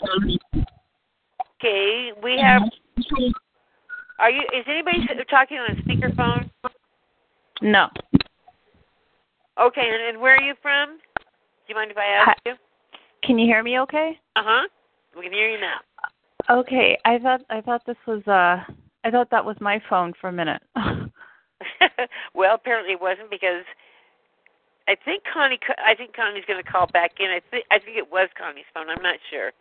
Okay, 1.59 2.11
we 2.23 2.39
have. 2.39 2.63
Are 4.19 4.32
you? 4.32 4.41
Is 4.57 4.65
anybody 4.67 4.99
talking 5.30 5.57
on 5.59 5.78
a 5.78 5.82
speakerphone? 5.84 6.49
No. 7.61 7.88
Okay, 9.61 9.88
and, 9.88 10.09
and 10.09 10.19
where 10.21 10.36
are 10.36 10.41
you 10.41 10.55
from? 10.61 10.97
Do 11.17 11.69
you 11.69 11.76
mind 11.76 11.91
if 11.91 11.97
I 11.97 12.05
ask 12.05 12.38
you? 12.45 12.53
Can 13.26 13.39
you 13.39 13.45
hear 13.45 13.63
me 13.63 13.80
okay? 13.80 14.19
Uh 14.36 14.41
huh. 14.43 14.67
We 15.15 15.23
can 15.23 15.34
hear 15.34 15.49
you 15.49 15.59
now. 15.59 16.59
Okay. 16.59 16.97
I 17.05 17.17
thought 17.19 17.41
I 17.49 17.61
thought 17.61 17.82
this 17.86 17.97
was 18.07 18.21
uh 18.28 18.63
I 19.03 19.11
thought 19.11 19.30
that 19.32 19.45
was 19.45 19.55
my 19.59 19.82
phone 19.89 20.13
for 20.19 20.30
a 20.30 20.34
minute. 20.34 20.61
well, 22.34 22.55
apparently 22.55 22.93
it 22.93 23.01
wasn't 23.01 23.30
because 23.30 23.63
I 24.88 24.95
think 25.03 25.23
Connie. 25.32 25.59
I 25.84 25.95
think 25.95 26.15
Connie's 26.15 26.43
going 26.47 26.63
to 26.63 26.71
call 26.71 26.88
back 26.88 27.13
in. 27.19 27.28
I 27.28 27.41
think 27.49 27.65
I 27.71 27.80
think 27.80 27.97
it 27.97 28.11
was 28.11 28.30
Connie's 28.38 28.65
phone. 28.73 28.89
I'm 28.89 29.01
not 29.01 29.17
sure. 29.32 29.51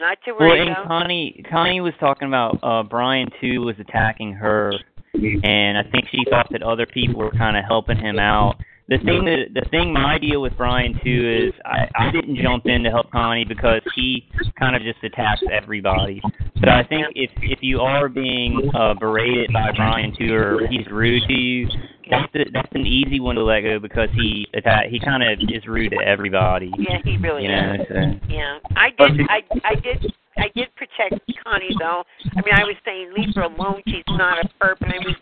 Not 0.00 0.18
to 0.24 0.32
Well, 0.32 0.48
worry 0.48 0.60
and 0.62 0.70
about. 0.70 0.86
Connie, 0.88 1.44
Connie 1.50 1.80
was 1.80 1.92
talking 2.00 2.26
about 2.26 2.58
uh 2.62 2.82
Brian 2.82 3.28
too 3.40 3.60
was 3.60 3.76
attacking 3.78 4.32
her, 4.32 4.72
and 5.14 5.78
I 5.78 5.82
think 5.90 6.06
she 6.10 6.24
thought 6.30 6.48
that 6.50 6.62
other 6.62 6.86
people 6.86 7.20
were 7.20 7.30
kind 7.30 7.56
of 7.56 7.64
helping 7.64 7.98
him 7.98 8.18
out. 8.18 8.56
The 8.88 8.98
thing 8.98 9.24
that 9.24 9.54
the 9.54 9.66
thing 9.70 9.92
my 9.92 10.18
deal 10.18 10.42
with 10.42 10.56
Brian 10.56 10.92
too 11.04 11.48
is 11.48 11.54
I 11.64 11.88
I 11.94 12.10
didn't 12.10 12.36
jump 12.36 12.66
in 12.66 12.82
to 12.82 12.90
help 12.90 13.10
Connie 13.10 13.44
because 13.44 13.80
he 13.94 14.28
kind 14.58 14.74
of 14.76 14.82
just 14.82 15.02
attacks 15.04 15.40
everybody. 15.50 16.20
But 16.60 16.68
I 16.68 16.82
think 16.84 17.06
if 17.14 17.30
if 17.42 17.60
you 17.62 17.80
are 17.80 18.08
being 18.08 18.70
uh 18.74 18.94
berated 18.94 19.52
by 19.52 19.70
Brian 19.76 20.14
too 20.18 20.34
or 20.34 20.66
he's 20.68 20.86
rude 20.90 21.22
to 21.28 21.32
you, 21.32 21.68
that's 22.10 22.34
a, 22.34 22.50
that's 22.52 22.68
an 22.72 22.84
easy 22.86 23.20
one 23.20 23.36
to 23.36 23.44
let 23.44 23.60
go 23.62 23.78
because 23.78 24.08
he 24.14 24.46
attack 24.54 24.86
he 24.90 24.98
kind 25.00 25.22
of 25.22 25.38
is 25.48 25.66
rude 25.66 25.92
to 25.92 25.98
everybody. 26.04 26.70
Yeah, 26.76 26.98
he 27.04 27.16
really 27.18 27.44
You 27.44 27.48
know, 27.52 27.74
is. 27.74 27.86
so. 27.88 27.94
Yeah, 28.28 28.58
I 28.76 28.90
did. 28.98 29.20
I 29.30 29.42
I 29.64 29.74
did. 29.76 30.12
I 30.38 30.48
did 30.54 30.68
protect 30.76 31.20
Connie 31.44 31.76
though. 31.78 32.04
I 32.36 32.40
mean, 32.42 32.54
I 32.54 32.64
was 32.64 32.76
saying, 32.86 33.12
leave 33.16 33.34
her 33.34 33.42
alone. 33.42 33.82
She's 33.86 34.02
not 34.08 34.42
a 34.44 34.48
perp, 34.58 34.76
and 34.80 34.92
I 34.92 34.98
was, 35.04 35.14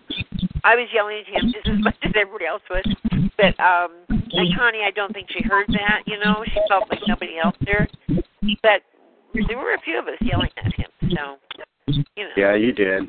I 0.64 0.76
was 0.76 0.88
yelling 0.92 1.22
at 1.24 1.28
him 1.28 1.52
just 1.52 1.66
as 1.68 1.78
much 1.84 1.96
as 2.02 2.12
everybody 2.16 2.46
else 2.46 2.62
was. 2.70 2.84
But 3.36 3.58
um, 3.62 4.04
and 4.08 4.56
Connie, 4.56 4.84
I 4.86 4.90
don't 4.94 5.12
think 5.12 5.28
she 5.30 5.42
heard 5.42 5.66
that. 5.68 6.02
You 6.06 6.18
know, 6.18 6.44
she 6.46 6.60
felt 6.68 6.88
like 6.90 7.00
nobody 7.06 7.38
else 7.42 7.56
there. 7.64 7.88
But 8.62 8.82
there 9.48 9.58
were 9.58 9.74
a 9.74 9.80
few 9.80 9.98
of 9.98 10.06
us 10.06 10.18
yelling 10.20 10.50
at 10.58 10.74
him. 10.74 10.90
So, 11.00 11.36
you 12.16 12.24
know. 12.24 12.30
Yeah, 12.36 12.54
you 12.54 12.72
did. 12.72 13.08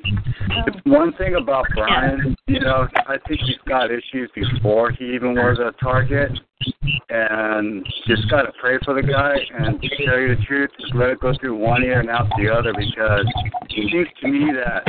One 0.85 1.13
thing 1.13 1.35
about 1.35 1.65
Brian, 1.75 2.35
you 2.47 2.59
know, 2.59 2.87
I 3.07 3.17
think 3.27 3.41
he's 3.41 3.57
got 3.67 3.91
issues 3.91 4.29
before 4.33 4.91
he 4.91 5.05
even 5.13 5.33
was 5.35 5.59
a 5.59 5.71
target, 5.81 6.31
and 7.09 7.85
just 8.07 8.29
got 8.29 8.43
to 8.43 8.51
pray 8.59 8.77
for 8.85 8.93
the 8.93 9.01
guy. 9.01 9.35
And 9.57 9.81
to 9.81 9.89
tell 10.05 10.19
you 10.19 10.35
the 10.35 10.41
truth, 10.47 10.69
just 10.79 10.95
let 10.95 11.09
it 11.09 11.19
go 11.19 11.33
through 11.39 11.57
one 11.57 11.83
ear 11.83 11.99
and 11.99 12.09
out 12.09 12.27
the 12.37 12.49
other, 12.49 12.73
because 12.73 13.25
it 13.69 13.91
seems 13.91 14.07
to 14.21 14.27
me 14.27 14.51
that 14.53 14.85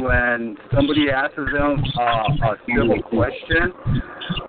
when 0.00 0.56
somebody 0.74 1.10
asks 1.10 1.36
him 1.36 1.84
uh, 1.98 2.48
a 2.50 2.56
silly 2.66 3.02
question 3.02 3.72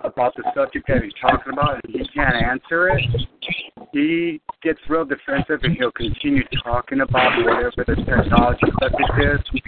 about 0.04 0.34
the 0.36 0.44
subject 0.54 0.86
that 0.88 1.02
he's 1.02 1.12
talking 1.20 1.52
about, 1.52 1.80
and 1.84 1.94
he 1.94 2.06
can't 2.14 2.34
answer 2.34 2.88
it, 2.88 3.02
he 3.92 4.40
gets 4.62 4.78
real 4.88 5.04
defensive 5.04 5.60
and 5.62 5.76
he'll 5.76 5.92
continue 5.92 6.42
talking 6.64 7.00
about 7.00 7.44
whatever 7.44 7.84
the 7.86 7.96
technology 7.96 8.66
subject 8.80 9.12
is, 9.20 9.62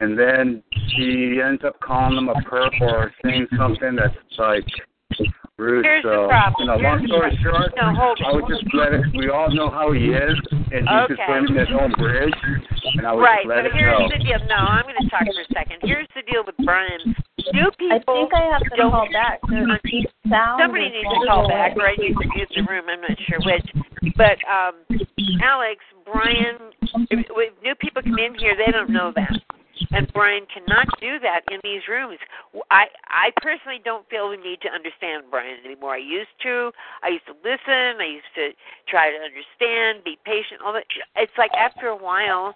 and 0.00 0.18
then 0.18 0.62
he 0.96 1.40
ends 1.44 1.62
up 1.64 1.78
calling 1.80 2.16
them 2.16 2.28
a 2.28 2.34
perp 2.48 2.72
or 2.80 3.12
saying 3.24 3.46
something 3.56 3.94
that's 3.96 4.14
like 4.38 4.64
rude. 5.58 5.84
Here's 5.84 6.02
so, 6.06 6.22
the 6.24 6.28
problem. 6.28 6.54
you 6.58 6.66
know, 6.66 6.76
long 6.78 6.98
Here's- 7.02 7.10
story 7.10 7.38
short, 7.42 7.70
No, 7.76 7.92
hold 7.94 8.18
I 8.24 8.32
would 8.32 8.46
just 8.48 8.64
let 8.72 8.94
it. 8.94 9.04
We 9.14 9.28
all 9.28 9.50
know 9.50 9.68
how 9.68 9.92
he 9.92 10.14
is, 10.14 10.38
and 10.72 10.86
he's 10.86 11.02
just 11.10 11.18
Okay. 11.18 11.26
burning 11.26 11.54
his 11.54 11.68
own 11.74 11.90
bridge, 11.98 12.34
and 12.96 13.06
I 13.06 13.12
would 13.12 13.22
Right, 13.22 13.42
just 13.44 13.48
let 13.50 13.56
but 13.62 13.66
it 13.66 13.72
here's 13.74 13.98
go. 13.98 14.08
the 14.08 14.18
deal. 14.22 14.38
No, 14.48 14.56
I'm 14.56 14.82
going 14.86 14.96
to 15.02 15.08
talk 15.10 15.26
for 15.26 15.42
a 15.42 15.50
second. 15.52 15.78
Here's 15.82 16.06
the 16.14 16.22
deal 16.30 16.44
with 16.46 16.56
Brian. 16.64 17.14
New 17.52 17.70
people. 17.78 17.92
I 17.92 17.98
think 17.98 18.34
I 18.34 18.44
have 18.54 18.62
to 18.62 18.76
don't- 18.76 18.90
call 18.92 19.08
back. 19.12 19.40
Somebody 19.44 20.88
needs 20.90 21.08
to 21.10 21.26
call 21.26 21.48
back, 21.48 21.76
or 21.76 21.86
I 21.88 21.94
need 21.96 22.14
to 22.14 22.26
use 22.38 22.48
the 22.54 22.62
room. 22.62 22.84
I'm 22.88 23.00
not 23.00 23.18
sure 23.26 23.38
which. 23.44 23.66
But 24.16 24.38
um, 24.46 24.74
Alex, 25.42 25.80
Brian, 26.04 26.56
if, 27.10 27.26
if 27.28 27.52
new 27.62 27.74
people 27.76 28.02
come 28.02 28.18
in 28.18 28.34
here, 28.38 28.54
they 28.56 28.70
don't 28.72 28.90
know 28.90 29.12
that, 29.14 29.32
and 29.90 30.10
Brian 30.12 30.46
cannot 30.52 30.86
do 31.00 31.18
that 31.20 31.42
in 31.50 31.60
these 31.62 31.82
rooms. 31.88 32.18
I 32.70 32.86
I 33.08 33.30
personally 33.40 33.80
don't 33.84 34.08
feel 34.08 34.30
the 34.30 34.36
need 34.36 34.60
to 34.62 34.70
understand 34.70 35.24
Brian 35.30 35.58
anymore. 35.64 35.94
I 35.94 36.04
used 36.04 36.34
to. 36.42 36.72
I 37.02 37.08
used 37.08 37.26
to 37.26 37.36
listen. 37.44 38.00
I 38.00 38.08
used 38.08 38.32
to 38.34 38.50
try 38.88 39.10
to 39.10 39.18
understand, 39.18 40.04
be 40.04 40.18
patient. 40.24 40.60
All 40.64 40.72
that. 40.72 40.84
It's 41.16 41.36
like 41.38 41.52
after 41.54 41.88
a 41.88 41.96
while. 41.96 42.54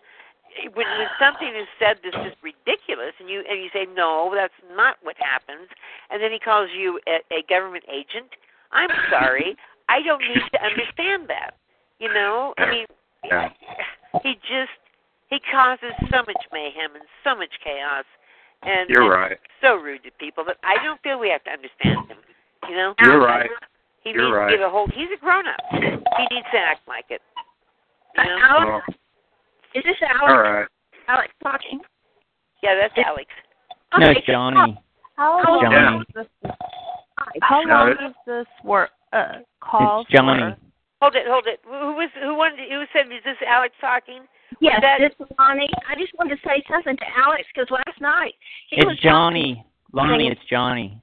When, 0.76 0.84
when 0.84 1.08
something 1.18 1.48
is 1.48 1.64
said 1.80 1.96
that's 2.04 2.14
just 2.28 2.36
ridiculous, 2.44 3.16
and 3.18 3.30
you 3.30 3.40
and 3.48 3.56
you 3.64 3.70
say 3.72 3.86
no, 3.88 4.30
that's 4.34 4.52
not 4.76 4.96
what 5.00 5.16
happens, 5.16 5.64
and 6.10 6.22
then 6.22 6.30
he 6.30 6.38
calls 6.38 6.68
you 6.76 7.00
a, 7.08 7.24
a 7.32 7.40
government 7.48 7.84
agent. 7.88 8.28
I'm 8.70 8.90
sorry, 9.08 9.56
I 9.88 10.02
don't 10.02 10.20
need 10.20 10.44
to 10.52 10.60
understand 10.62 11.28
that. 11.28 11.56
You 11.98 12.12
know, 12.12 12.52
I 12.58 12.70
mean, 12.70 12.86
Yeah. 13.24 13.48
he 14.22 14.34
just 14.44 14.76
he 15.32 15.40
causes 15.50 15.96
so 16.12 16.18
much 16.28 16.42
mayhem 16.52 16.92
and 16.94 17.04
so 17.24 17.32
much 17.34 17.48
chaos, 17.64 18.04
and 18.62 18.84
You're 18.92 19.08
right. 19.08 19.38
so 19.64 19.74
rude 19.80 20.04
to 20.04 20.10
people 20.20 20.44
that 20.44 20.58
I 20.62 20.76
don't 20.84 21.00
feel 21.00 21.18
we 21.18 21.30
have 21.32 21.42
to 21.44 21.50
understand 21.56 22.04
him. 22.08 22.18
You 22.68 22.76
know, 22.76 22.94
You're 23.00 23.20
right. 23.24 23.48
He 24.04 24.10
You're 24.10 24.26
needs 24.28 24.36
right. 24.36 24.50
to 24.50 24.56
get 24.58 24.66
a 24.66 24.70
hold. 24.70 24.92
He's 24.94 25.08
a 25.16 25.18
grown 25.20 25.46
up. 25.48 25.60
He 25.72 26.24
needs 26.34 26.46
to 26.52 26.58
act 26.58 26.86
like 26.86 27.06
it. 27.08 27.22
You 28.18 28.24
know? 28.24 28.58
Well, 28.66 28.82
Is 29.74 29.82
this 29.84 29.96
Alex? 30.04 30.22
all 30.28 30.38
right. 30.42 30.66
Alex 31.08 31.32
talking? 31.42 31.80
Yeah, 32.62 32.74
that's 32.80 32.94
Alex. 33.06 33.26
No, 33.98 34.10
Okay. 34.10 34.22
Johnny. 34.26 34.76
How 35.16 35.40
How 35.44 35.54
long 35.54 35.62
Johnny. 35.72 35.98
is 35.98 36.26
this? 36.42 36.50
How 37.42 37.64
Got 37.64 37.68
long 37.68 37.88
it. 37.90 38.04
is 38.10 38.14
this 38.26 38.46
work? 38.64 38.90
Uh, 39.12 39.38
call 39.60 40.02
It's 40.02 40.10
Johnny. 40.10 40.40
for? 40.40 40.56
Hold 41.02 41.16
it, 41.18 41.26
hold 41.26 41.46
it. 41.50 41.58
Who 41.66 41.74
who 41.74 41.92
was 41.98 42.10
who 42.22 42.34
wanted? 42.38 42.62
Who 42.70 42.86
said 42.94 43.10
is 43.10 43.24
this 43.26 43.34
Alex 43.42 43.74
talking? 43.82 44.22
Yes, 44.62 44.78
that- 44.86 45.00
this 45.02 45.10
is 45.18 45.26
Lonnie. 45.36 45.66
I 45.90 45.98
just 45.98 46.14
wanted 46.14 46.38
to 46.38 46.42
say 46.46 46.62
something 46.70 46.94
to 46.96 47.08
Alex 47.18 47.42
because 47.50 47.66
last 47.74 47.98
night 48.00 48.34
he 48.70 48.78
was 48.86 48.94
It's 48.94 49.02
Johnny. 49.02 49.66
Lonnie, 49.92 50.28
it's 50.30 50.44
Johnny. 50.48 50.94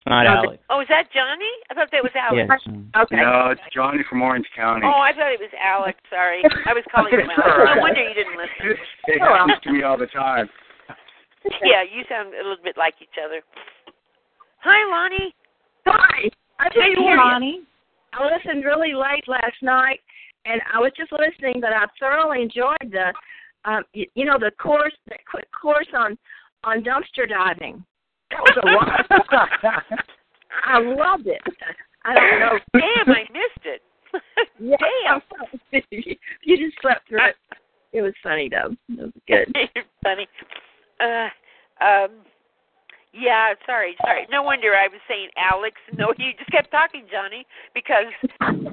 It's 0.00 0.06
not 0.08 0.24
No, 0.24 0.48
Alex. 0.48 0.62
Oh, 0.70 0.80
is 0.80 0.88
that 0.88 1.12
Johnny? 1.12 1.52
I 1.70 1.74
thought 1.74 1.90
that 1.92 2.02
was 2.02 2.10
Alex. 2.16 2.48
Yes. 2.64 2.74
Okay. 3.04 3.16
No, 3.20 3.50
it's 3.52 3.60
Johnny 3.70 4.00
from 4.08 4.22
Orange 4.22 4.48
County. 4.56 4.86
Oh, 4.88 4.96
I 5.04 5.12
thought 5.12 5.30
it 5.30 5.38
was 5.44 5.52
Alex. 5.60 6.00
Sorry, 6.08 6.40
I 6.64 6.72
was 6.72 6.82
calling 6.90 7.12
him 7.12 7.20
It's 7.28 7.28
Alex. 7.36 7.52
all 7.52 7.64
right. 7.68 7.76
No 7.76 7.82
wonder 7.84 8.02
you 8.02 8.14
didn't 8.16 8.34
listen. 8.40 8.80
It 9.12 9.20
happens 9.20 9.60
to 9.62 9.72
me 9.72 9.82
all 9.84 9.98
the 9.98 10.06
time. 10.08 10.48
Yeah, 11.60 11.82
you 11.82 12.04
sound 12.08 12.32
a 12.34 12.38
little 12.38 12.62
bit 12.62 12.76
like 12.78 12.94
each 13.02 13.18
other. 13.18 13.42
Hi, 14.62 14.78
Lonnie. 14.88 15.34
Hi. 15.86 16.30
I 16.60 16.68
tell 16.70 16.86
you 16.88 16.94
Good 16.94 17.02
to 17.02 17.18
what, 17.18 17.42
you. 17.42 17.66
Lonnie. 18.18 18.32
I 18.32 18.36
listened 18.36 18.64
really 18.64 18.94
late 18.94 19.26
last 19.28 19.62
night, 19.62 20.00
and 20.44 20.60
I 20.72 20.78
was 20.78 20.92
just 20.96 21.12
listening, 21.12 21.60
but 21.60 21.72
I 21.72 21.86
thoroughly 21.98 22.42
enjoyed 22.42 22.90
the, 22.90 23.12
um, 23.64 23.84
you, 23.92 24.06
you 24.14 24.24
know, 24.24 24.38
the 24.38 24.50
course, 24.62 24.92
the 25.06 25.16
quick 25.30 25.48
course 25.60 25.88
on 25.96 26.18
on 26.64 26.82
dumpster 26.82 27.28
diving. 27.28 27.84
That 28.30 28.40
was 28.40 28.56
a 28.62 28.66
lot. 28.66 29.84
I 30.64 30.78
loved 30.78 31.26
it. 31.26 31.42
I 32.04 32.14
don't 32.14 32.40
know. 32.40 32.58
Damn, 32.72 33.14
I 33.14 33.22
missed 33.32 33.66
it. 33.66 33.82
Yeah. 34.60 34.76
Damn. 34.78 35.82
you 35.90 36.56
just 36.56 36.80
slept 36.82 37.08
through 37.08 37.26
it. 37.28 37.36
It 37.92 38.02
was 38.02 38.12
funny 38.22 38.48
though. 38.48 38.76
It 38.90 39.00
was 39.00 39.12
good. 39.26 39.52
Funny. 40.04 40.28
Uh, 41.00 41.28
um, 41.82 42.10
yeah, 43.12 43.54
sorry, 43.66 43.94
sorry. 44.04 44.26
No 44.30 44.42
wonder 44.42 44.74
I 44.74 44.88
was 44.88 45.00
saying 45.08 45.28
Alex. 45.36 45.76
No, 45.98 46.12
you 46.18 46.32
just 46.38 46.50
kept 46.50 46.70
talking, 46.70 47.04
Johnny, 47.10 47.46
because 47.74 48.06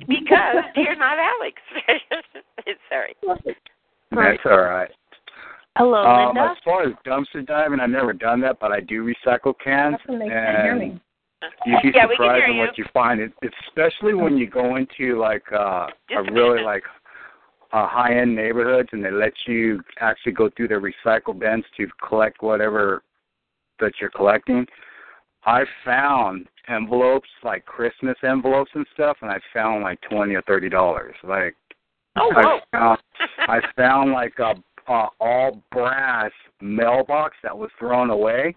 because 0.07 0.63
you're 0.75 0.95
not 0.95 1.17
Alex. 1.19 1.61
sorry. 2.89 3.15
That's 4.11 4.39
all 4.45 4.61
right. 4.61 4.89
Hello, 5.77 6.03
Um, 6.03 6.27
Linda. 6.35 6.51
as 6.51 6.57
far 6.65 6.83
as 6.83 6.93
dumpster 7.05 7.45
diving, 7.45 7.79
I've 7.79 7.89
never 7.89 8.13
done 8.13 8.41
that, 8.41 8.57
but 8.59 8.71
I 8.71 8.79
do 8.79 9.03
recycle 9.05 9.53
cans, 9.63 9.97
and 10.07 10.99
you'd 11.65 11.81
be 11.83 11.91
Yeah, 11.93 12.07
surprised 12.09 12.43
hear 12.43 12.51
on 12.51 12.57
what 12.57 12.77
you 12.77 12.85
find. 12.93 13.21
It, 13.21 13.31
especially 13.67 14.13
when 14.13 14.37
you 14.37 14.47
go 14.49 14.75
into 14.77 15.17
like 15.19 15.43
uh, 15.51 15.87
Just 16.09 16.27
a 16.27 16.31
a 16.31 16.33
really 16.33 16.49
minute. 16.55 16.65
like 16.65 16.83
uh, 17.71 17.87
high-end 17.87 18.35
neighborhoods, 18.35 18.89
and 18.93 19.05
they 19.05 19.11
let 19.11 19.33
you 19.45 19.79
actually 19.99 20.31
go 20.33 20.49
through 20.57 20.69
their 20.69 20.81
recycle 20.81 21.37
bins 21.37 21.63
to 21.77 21.87
collect 22.07 22.41
whatever 22.41 23.03
that 23.79 23.93
you're 23.99 24.09
collecting. 24.09 24.65
I 25.45 25.63
found 25.85 26.47
envelopes 26.67 27.29
like 27.43 27.65
Christmas 27.65 28.17
envelopes 28.23 28.71
and 28.75 28.85
stuff, 28.93 29.17
and 29.21 29.31
I 29.31 29.39
found 29.53 29.83
like 29.83 29.99
twenty 30.09 30.35
or 30.35 30.41
thirty 30.43 30.69
dollars. 30.69 31.15
Like 31.23 31.55
Oh, 32.19 32.31
I 32.35 32.59
found, 32.71 32.99
I 33.47 33.59
found 33.75 34.11
like 34.11 34.33
a, 34.39 34.55
a 34.91 35.07
all 35.19 35.63
brass 35.71 36.31
mailbox 36.61 37.37
that 37.43 37.57
was 37.57 37.69
thrown 37.79 38.09
away, 38.09 38.55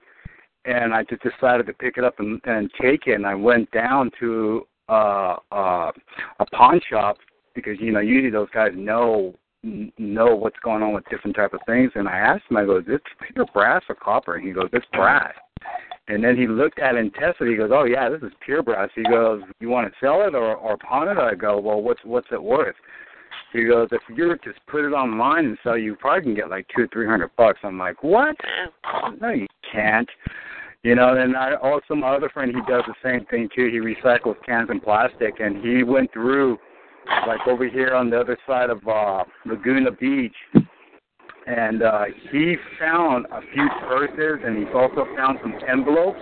and 0.65 0.95
I 0.95 1.05
just 1.05 1.23
decided 1.23 1.67
to 1.67 1.73
pick 1.73 1.97
it 1.97 2.05
up 2.05 2.19
and, 2.19 2.41
and 2.45 2.71
take 2.81 3.07
it. 3.07 3.15
And 3.15 3.27
I 3.27 3.35
went 3.35 3.71
down 3.71 4.11
to 4.21 4.67
uh, 4.89 5.37
uh, 5.51 5.93
a 6.39 6.47
pawn 6.53 6.81
shop 6.89 7.19
because 7.55 7.77
you 7.81 7.93
know 7.93 8.01
usually 8.01 8.31
those 8.31 8.51
guys 8.53 8.73
know 8.75 9.35
know 9.63 10.35
what's 10.35 10.59
going 10.61 10.83
on 10.83 10.93
with 10.93 11.05
different 11.09 11.37
type 11.37 11.55
of 11.55 11.61
things. 11.67 11.93
And 11.95 12.09
I 12.09 12.17
asked 12.17 12.45
him, 12.51 12.57
I 12.57 12.65
go, 12.65 12.79
"Is 12.79 12.87
this 12.87 13.01
pure 13.33 13.47
brass 13.53 13.83
or 13.89 13.95
copper?" 13.95 14.35
And 14.35 14.47
he 14.47 14.53
goes, 14.53 14.69
"It's 14.73 14.87
brass." 14.93 15.35
And 16.09 16.23
then 16.23 16.37
he 16.37 16.49
looked 16.49 16.81
at 16.81 16.97
it 16.97 17.01
and 17.01 17.15
tested 17.15 17.47
it. 17.47 17.51
He 17.53 17.57
goes, 17.57 17.71
"Oh 17.73 17.85
yeah, 17.85 18.09
this 18.09 18.23
is 18.23 18.33
pure 18.41 18.63
brass." 18.63 18.91
He 18.95 19.05
goes, 19.05 19.43
"You 19.61 19.69
want 19.69 19.91
to 19.91 19.99
sell 20.01 20.27
it 20.27 20.35
or 20.35 20.57
or 20.57 20.77
pawn 20.77 21.09
it?" 21.09 21.19
I 21.19 21.35
go, 21.35 21.61
"Well, 21.61 21.81
what's 21.81 22.05
what's 22.05 22.31
it 22.33 22.43
worth?" 22.43 22.77
He 23.53 23.65
goes, 23.65 23.89
"If 23.93 24.03
you 24.09 24.27
were 24.27 24.37
to 24.37 24.53
just 24.53 24.65
put 24.67 24.85
it 24.85 24.93
online 24.93 25.45
and 25.45 25.59
sell, 25.63 25.77
you 25.77 25.95
probably 25.95 26.23
can 26.23 26.35
get 26.35 26.51
like 26.51 26.67
two 26.75 26.83
or 26.83 26.89
three 26.89 27.07
hundred 27.07 27.31
bucks." 27.37 27.61
I'm 27.63 27.79
like, 27.79 28.03
"What? 28.03 28.37
No, 29.21 29.31
you 29.31 29.47
can't." 29.71 30.11
You 30.83 30.97
know, 30.97 31.17
and 31.17 31.37
I 31.37 31.55
also 31.55 31.95
my 31.95 32.09
other 32.09 32.29
friend 32.29 32.53
he 32.53 32.61
does 32.63 32.83
the 32.89 32.95
same 33.05 33.25
thing 33.27 33.49
too. 33.55 33.69
He 33.69 33.79
recycles 33.79 34.35
cans 34.45 34.69
and 34.71 34.83
plastic, 34.83 35.39
and 35.39 35.65
he 35.65 35.85
went 35.85 36.13
through 36.13 36.59
like 37.27 37.47
over 37.47 37.69
here 37.69 37.95
on 37.95 38.11
the 38.11 38.21
other 38.21 38.37
side 38.47 38.71
of 38.71 38.87
uh 38.87 39.25
Laguna 39.47 39.91
Beach, 39.93 40.35
and 41.47 41.83
uh 41.83 42.05
he 42.31 42.57
found 42.79 43.27
a 43.27 43.41
few 43.53 43.69
purses, 43.89 44.43
and 44.45 44.59
he's 44.59 44.75
also 44.75 45.07
found 45.17 45.39
some 45.43 45.55
envelopes, 45.69 46.21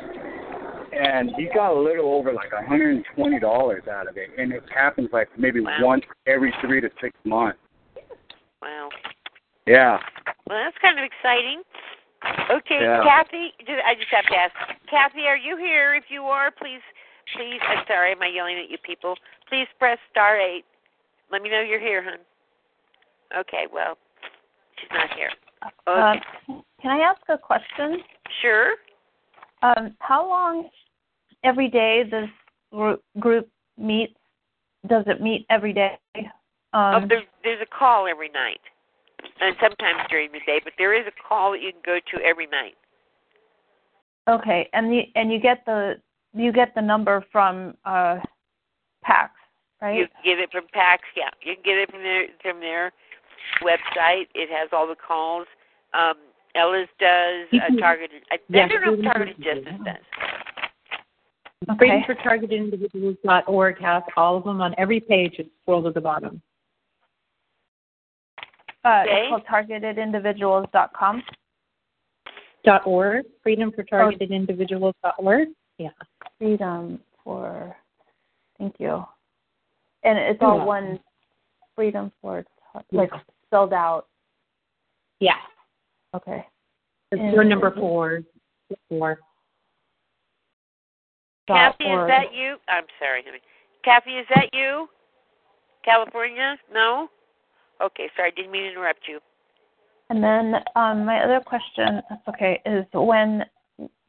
and 0.92 1.30
he 1.36 1.48
got 1.54 1.72
a 1.72 1.80
little 1.80 2.14
over 2.14 2.32
like 2.32 2.52
a 2.52 2.66
hundred 2.66 2.96
and 2.96 3.04
twenty 3.14 3.38
dollars 3.38 3.84
out 3.90 4.08
of 4.08 4.16
it, 4.16 4.30
and 4.38 4.52
it 4.52 4.62
happens 4.74 5.08
like 5.12 5.28
maybe 5.38 5.60
Wow. 5.60 5.78
once 5.80 6.04
every 6.26 6.52
three 6.60 6.80
to 6.80 6.90
six 7.00 7.14
months. 7.24 7.58
Wow. 8.62 8.88
Yeah. 9.66 9.98
Well, 10.48 10.58
that's 10.64 10.76
kind 10.82 10.98
of 10.98 11.04
exciting. 11.04 11.62
Okay, 12.50 12.80
Yeah. 12.82 13.02
Kathy. 13.02 13.52
I 13.86 13.94
just 13.94 14.10
have 14.10 14.26
to 14.26 14.36
ask, 14.36 14.52
Kathy, 14.90 15.26
are 15.26 15.36
you 15.36 15.56
here? 15.56 15.94
If 15.94 16.04
you 16.10 16.24
are, 16.24 16.50
please, 16.50 16.82
please. 17.34 17.60
I'm 17.66 17.84
sorry, 17.86 18.12
am 18.12 18.20
I 18.22 18.26
yelling 18.28 18.58
at 18.58 18.68
you 18.70 18.76
people? 18.84 19.16
Please 19.48 19.66
press 19.78 19.98
star 20.10 20.38
eight. 20.38 20.64
Let 21.30 21.42
me 21.42 21.50
know 21.50 21.60
you're 21.60 21.80
here, 21.80 22.02
hon. 22.02 22.18
Okay. 23.40 23.64
Well, 23.72 23.96
she's 24.78 24.90
not 24.92 25.10
here. 25.16 25.30
Uh, 25.86 26.14
Okay. 26.16 26.62
can 26.82 26.90
I 26.90 26.98
ask 27.00 27.20
a 27.28 27.38
question? 27.38 28.02
sure. 28.42 28.74
Um, 29.62 29.94
how 29.98 30.26
long 30.26 30.70
every 31.44 31.68
day 31.68 32.02
this 32.10 32.28
group, 32.72 33.02
group 33.18 33.48
meets? 33.76 34.14
Does 34.86 35.04
it 35.06 35.20
meet 35.20 35.44
every 35.50 35.74
day? 35.74 35.98
oh, 36.72 36.78
Um, 36.78 37.08
there, 37.08 37.22
there's 37.44 37.60
a 37.60 37.66
call 37.66 38.06
every 38.08 38.30
night, 38.30 38.60
and 39.40 39.54
sometimes 39.60 40.08
during 40.08 40.32
the 40.32 40.40
day, 40.46 40.60
but 40.64 40.72
there 40.78 40.94
is 40.98 41.06
a 41.06 41.12
call 41.28 41.52
that 41.52 41.60
you 41.60 41.72
can 41.72 41.82
go 41.84 41.98
to 42.14 42.24
every 42.24 42.46
night. 42.46 42.74
okay, 44.28 44.68
and 44.72 44.90
the 44.90 45.02
and 45.14 45.30
you 45.30 45.38
get 45.38 45.62
the 45.66 46.00
you 46.32 46.50
get 46.52 46.74
the 46.74 46.80
number 46.80 47.22
from 47.30 47.74
uh, 47.84 48.18
PACTS, 49.04 49.34
right? 49.80 49.98
You 49.98 50.06
can 50.06 50.24
get 50.24 50.38
it 50.38 50.50
from 50.52 50.64
PACTS. 50.72 51.04
Yeah, 51.16 51.30
you 51.42 51.54
can 51.54 51.62
get 51.64 51.78
it 51.78 51.90
from 51.90 52.02
their 52.02 52.26
from 52.42 52.60
their 52.60 52.92
website. 53.62 54.26
It 54.34 54.50
has 54.50 54.68
all 54.72 54.86
the 54.86 54.94
calls. 54.96 55.46
Um, 55.94 56.14
Ella's 56.54 56.88
does. 56.98 57.46
Uh, 57.52 57.76
targeted. 57.80 58.22
I, 58.30 58.34
I 58.34 58.38
Yes, 58.48 58.70
don't 58.70 58.82
know 58.82 58.94
if 58.94 59.02
Targeted 59.04 59.36
for- 59.36 59.42
Justice 59.42 59.72
does. 59.84 61.76
Freedom 61.78 62.02
for 62.06 62.14
Targeted 62.14 62.58
Individuals.org 62.58 63.78
has 63.80 64.02
all 64.16 64.36
of 64.38 64.44
them 64.44 64.60
on 64.62 64.74
every 64.78 64.98
page. 64.98 65.34
It's 65.38 65.48
scroll 65.62 65.82
to 65.82 65.90
the 65.90 66.00
bottom. 66.00 66.40
Uh, 68.82 69.04
Okay. 69.06 69.28
it's 69.28 69.28
called 69.28 69.44
targetedindividuals.com. 69.68 71.22
Dot 72.64 72.86
org. 72.86 73.24
Freedom 73.42 73.70
for 73.72 73.82
Targeted 73.84 74.30
Individuals. 74.30 74.94
Dot 75.02 75.14
org. 75.18 75.48
Yeah. 75.78 75.90
Freedom 76.38 76.98
for. 77.22 77.76
Thank 78.58 78.76
you. 78.78 79.04
And 80.02 80.18
it's 80.18 80.40
all 80.40 80.58
welcome. 80.58 80.66
one 80.66 81.00
freedom 81.74 82.12
for 82.20 82.44
like 82.92 83.10
spelled 83.46 83.72
out. 83.72 84.06
Yeah. 85.20 85.34
Okay. 86.14 86.46
It's 87.12 87.34
your 87.34 87.44
number 87.44 87.72
four. 87.74 88.22
Four. 88.88 89.18
Kathy, 91.48 91.84
is 91.84 92.06
that 92.06 92.32
you? 92.32 92.56
I'm 92.68 92.84
sorry, 93.00 93.22
honey. 93.26 93.40
Kathy, 93.84 94.12
is 94.12 94.26
that 94.34 94.50
you? 94.52 94.88
California? 95.84 96.56
No? 96.72 97.08
Okay, 97.82 98.08
sorry, 98.16 98.32
didn't 98.36 98.52
mean 98.52 98.62
to 98.64 98.70
interrupt 98.70 99.00
you. 99.08 99.18
And 100.10 100.22
then 100.22 100.62
um, 100.76 101.04
my 101.04 101.22
other 101.22 101.40
question, 101.44 102.02
that's 102.08 102.28
okay, 102.28 102.60
is 102.66 102.84
when 102.92 103.44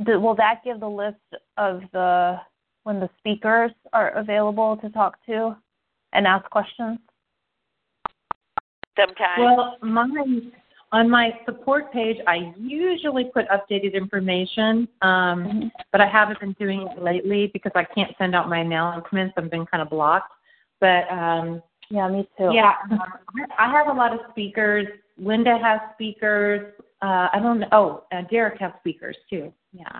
do, 0.06 0.20
will 0.20 0.36
that 0.36 0.62
give 0.64 0.80
the 0.80 0.90
list 0.90 1.18
of 1.58 1.82
the 1.94 2.38
when 2.84 3.00
the 3.00 3.10
speakers 3.20 3.72
are 3.94 4.10
available 4.18 4.78
to 4.78 4.90
talk 4.90 5.24
to 5.28 5.56
and 6.14 6.28
ask 6.28 6.50
questions? 6.50 7.00
Sometime. 8.98 9.40
Well, 9.40 9.78
my 9.82 10.08
on 10.94 11.10
my 11.10 11.32
support 11.46 11.94
page, 11.94 12.18
I 12.28 12.54
usually 12.60 13.26
put 13.34 13.46
updated 13.48 13.94
information, 13.94 14.90
um, 15.02 15.72
but 15.94 16.02
I 16.02 16.08
haven't 16.08 16.42
been 16.42 16.54
doing 16.60 16.82
it 16.82 17.02
lately 17.02 17.50
because 17.54 17.72
I 17.76 17.86
can't 17.86 18.12
send 18.18 18.36
out 18.36 18.50
my 18.50 18.60
announcements. 18.60 19.34
I've 19.38 19.50
been 19.50 19.66
kind 19.66 19.82
of 19.82 19.90
blocked. 19.90 20.34
But 20.82 21.10
um, 21.10 21.64
yeah, 21.90 22.10
me 22.10 22.28
too. 22.38 22.52
Yeah, 22.54 22.74
um, 22.92 23.00
I 23.60 23.68
I 23.68 23.72
have 23.72 23.88
a 23.88 23.94
lot 23.94 24.14
of 24.14 24.20
speakers. 24.32 24.88
Linda 25.18 25.58
has 25.62 25.80
speakers. 25.94 26.74
Uh, 27.02 27.30
I 27.32 27.40
don't 27.42 27.62
know. 27.62 27.68
Oh, 27.72 28.04
uh, 28.12 28.24
Derek 28.30 28.60
has 28.60 28.74
speakers 28.80 29.16
too. 29.30 29.54
Yeah. 29.72 30.00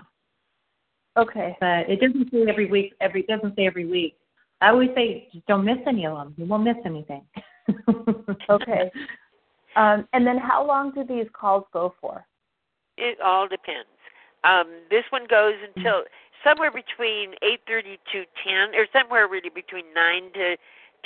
Okay. 1.16 1.56
But 1.60 1.88
it 1.88 2.00
doesn't 2.00 2.30
say 2.30 2.44
every 2.48 2.66
week. 2.66 2.94
Every 3.00 3.22
it 3.22 3.28
doesn't 3.28 3.56
say 3.56 3.66
every 3.66 3.86
week. 3.86 4.16
I 4.62 4.68
always 4.68 4.90
say 4.94 5.28
just 5.32 5.44
don't 5.46 5.64
miss 5.64 5.78
any 5.86 6.06
of 6.06 6.16
them. 6.16 6.34
You 6.38 6.46
won't 6.46 6.64
miss 6.64 6.76
anything. 6.86 7.24
Okay. 8.50 8.90
Um, 9.76 10.06
and 10.12 10.26
then 10.26 10.36
how 10.36 10.66
long 10.66 10.92
do 10.92 11.04
these 11.04 11.26
calls 11.32 11.64
go 11.72 11.94
for? 12.00 12.26
It 12.98 13.18
all 13.24 13.48
depends. 13.48 13.88
Um, 14.44 14.66
this 14.90 15.04
one 15.10 15.26
goes 15.30 15.54
until 15.64 16.02
somewhere 16.44 16.70
between 16.70 17.34
8:30 17.42 17.98
to 18.12 18.24
10, 18.44 18.74
or 18.74 18.86
somewhere 18.92 19.28
really 19.28 19.48
between 19.48 19.86
9 19.94 20.30
to 20.34 20.56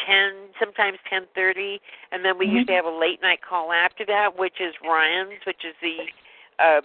10, 0.05 0.49
sometimes 0.59 0.99
10:30, 1.09 1.81
and 2.11 2.25
then 2.25 2.39
we 2.39 2.47
Mhm. 2.47 2.53
usually 2.55 2.75
have 2.75 2.87
a 2.87 2.91
late 2.91 3.23
night 3.23 3.43
call 3.43 3.73
after 3.73 4.05
that, 4.07 4.37
which 4.37 4.61
is 4.61 4.75
Ryan's, 4.83 5.45
which 5.45 5.65
is 5.65 5.77
the 5.81 6.11
um, 6.59 6.85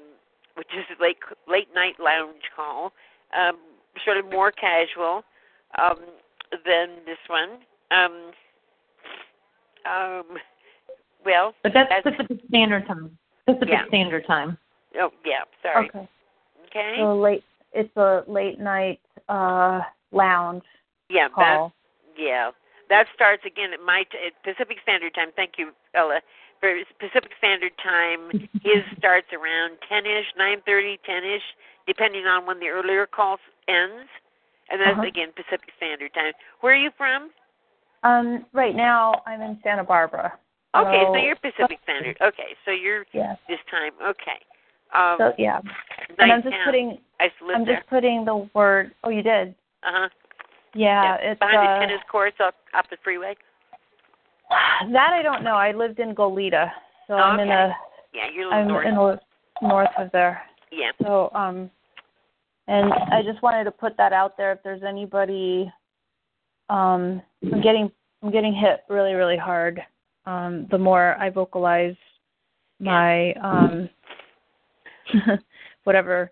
which 0.56 0.74
is 0.76 0.86
the 0.90 1.02
late 1.02 1.18
late 1.48 1.74
night 1.74 2.00
lounge 2.00 2.52
call, 2.56 2.94
um, 3.34 3.58
sort 4.04 4.18
of 4.18 4.26
more 4.30 4.52
casual 4.52 5.24
um, 5.80 5.98
than 6.66 6.90
this 7.06 7.18
one. 7.28 7.60
Um, 7.92 8.32
um, 9.86 10.38
well, 11.26 11.54
But 11.64 11.74
that's 11.74 12.04
Pacific 12.04 12.40
Standard 12.50 12.88
Time. 12.88 13.18
Pacific 13.46 13.70
Yeah. 13.70 13.88
Standard 13.88 14.26
Time. 14.26 14.58
oh 15.00 15.12
yeah, 15.26 15.44
sorry. 15.62 15.90
Okay. 15.90 16.08
Okay. 16.68 16.96
So 16.98 17.16
late 17.20 17.44
it's 17.74 17.96
a 17.98 18.24
late 18.28 18.60
night 18.60 19.00
uh 19.30 19.82
lounge 20.12 20.64
Yeah, 21.10 21.28
that 21.38 21.72
yeah. 22.18 22.52
That 22.90 23.08
starts 23.16 23.44
again 23.46 23.72
at 23.74 23.80
my 23.82 24.04
t- 24.12 24.18
at 24.20 24.34
Pacific 24.44 24.78
Standard 24.84 25.14
Time. 25.14 25.30
Thank 25.36 25.54
you, 25.58 25.72
Ella. 25.96 26.22
For 26.60 26.76
Pacific 27.00 27.32
Standard 27.38 27.72
Time, 27.82 28.32
his 28.64 28.84
starts 28.98 29.28
around 29.34 29.78
10ish, 29.90 30.36
9:30, 30.38 31.00
10ish, 31.08 31.48
depending 31.88 32.26
on 32.26 32.46
when 32.46 32.60
the 32.60 32.68
earlier 32.68 33.08
call 33.08 33.38
ends. 33.68 34.10
And 34.72 34.80
that's 34.80 34.92
Uh-huh. 34.98 35.08
again 35.08 35.32
Pacific 35.36 35.70
Standard 35.78 36.14
Time. 36.14 36.34
Where 36.62 36.74
are 36.74 36.78
you 36.78 36.92
from? 36.98 37.30
Um 38.04 38.46
right 38.54 38.76
now 38.76 39.22
I'm 39.26 39.42
in 39.42 39.60
Santa 39.64 39.84
Barbara. 39.84 40.34
Okay, 40.74 41.04
so 41.06 41.14
So- 41.14 41.20
you're 41.20 41.36
Pacific 41.36 41.80
Standard. 41.84 42.18
Okay, 42.22 42.56
so 42.66 42.72
you're 42.72 43.06
Yes. 43.12 43.38
this 43.48 43.60
time. 43.70 43.92
Okay. 44.02 44.40
Um, 44.94 45.18
So 45.18 45.34
yeah. 45.38 45.60
nice 45.64 46.16
and 46.20 46.32
I'm 46.32 46.42
just 46.44 46.56
town. 46.56 46.66
putting 46.66 47.02
I 47.20 47.26
used 47.26 47.38
to 47.40 47.46
live 47.46 47.56
I'm 47.58 47.66
there. 47.66 47.76
just 47.78 47.90
putting 47.90 48.26
the 48.26 48.36
word 48.54 48.94
oh 49.04 49.10
you 49.10 49.22
did. 49.22 49.54
Uh 49.84 49.92
huh. 49.92 50.10
Yeah, 50.74 51.16
it's 51.16 51.40
behind 51.40 51.58
uh 51.58 51.80
the 51.80 51.86
tennis 51.86 52.02
courts 52.10 52.40
up 52.40 52.56
up 52.74 52.90
the 52.90 52.98
freeway. 53.04 53.36
that 54.50 55.14
I 55.14 55.22
don't 55.22 55.44
know. 55.44 55.56
I 55.56 55.72
lived 55.72 56.00
in 56.00 56.16
Goleta. 56.16 56.72
So 57.08 57.16
I'm 57.16 57.40
in 57.40 57.50
a 57.52 57.76
Yeah, 58.14 58.28
you're 58.34 58.50
a 58.52 58.56
I'm 58.56 58.68
north. 58.68 58.86
in 58.88 58.96
the 58.96 59.20
north 59.62 59.90
of 59.98 60.12
there. 60.12 60.42
Yeah. 60.72 60.92
So 61.02 61.30
um 61.34 61.70
and 62.68 62.94
I 62.94 63.22
just 63.24 63.42
wanted 63.42 63.64
to 63.66 63.72
put 63.72 63.98
that 63.98 64.14
out 64.14 64.38
there 64.38 64.52
if 64.52 64.60
there's 64.64 64.84
anybody 64.84 65.72
um 66.70 67.22
I'm 67.44 67.62
getting 67.62 67.92
I'm 68.24 68.32
getting 68.32 68.54
hit 68.54 68.82
really, 68.90 69.14
really 69.14 69.38
hard. 69.38 69.82
Um 70.26 70.68
the 70.72 70.78
more 70.78 71.16
I 71.20 71.30
vocalize 71.30 71.96
my 72.80 73.34
um 73.34 73.90
whatever 75.84 76.32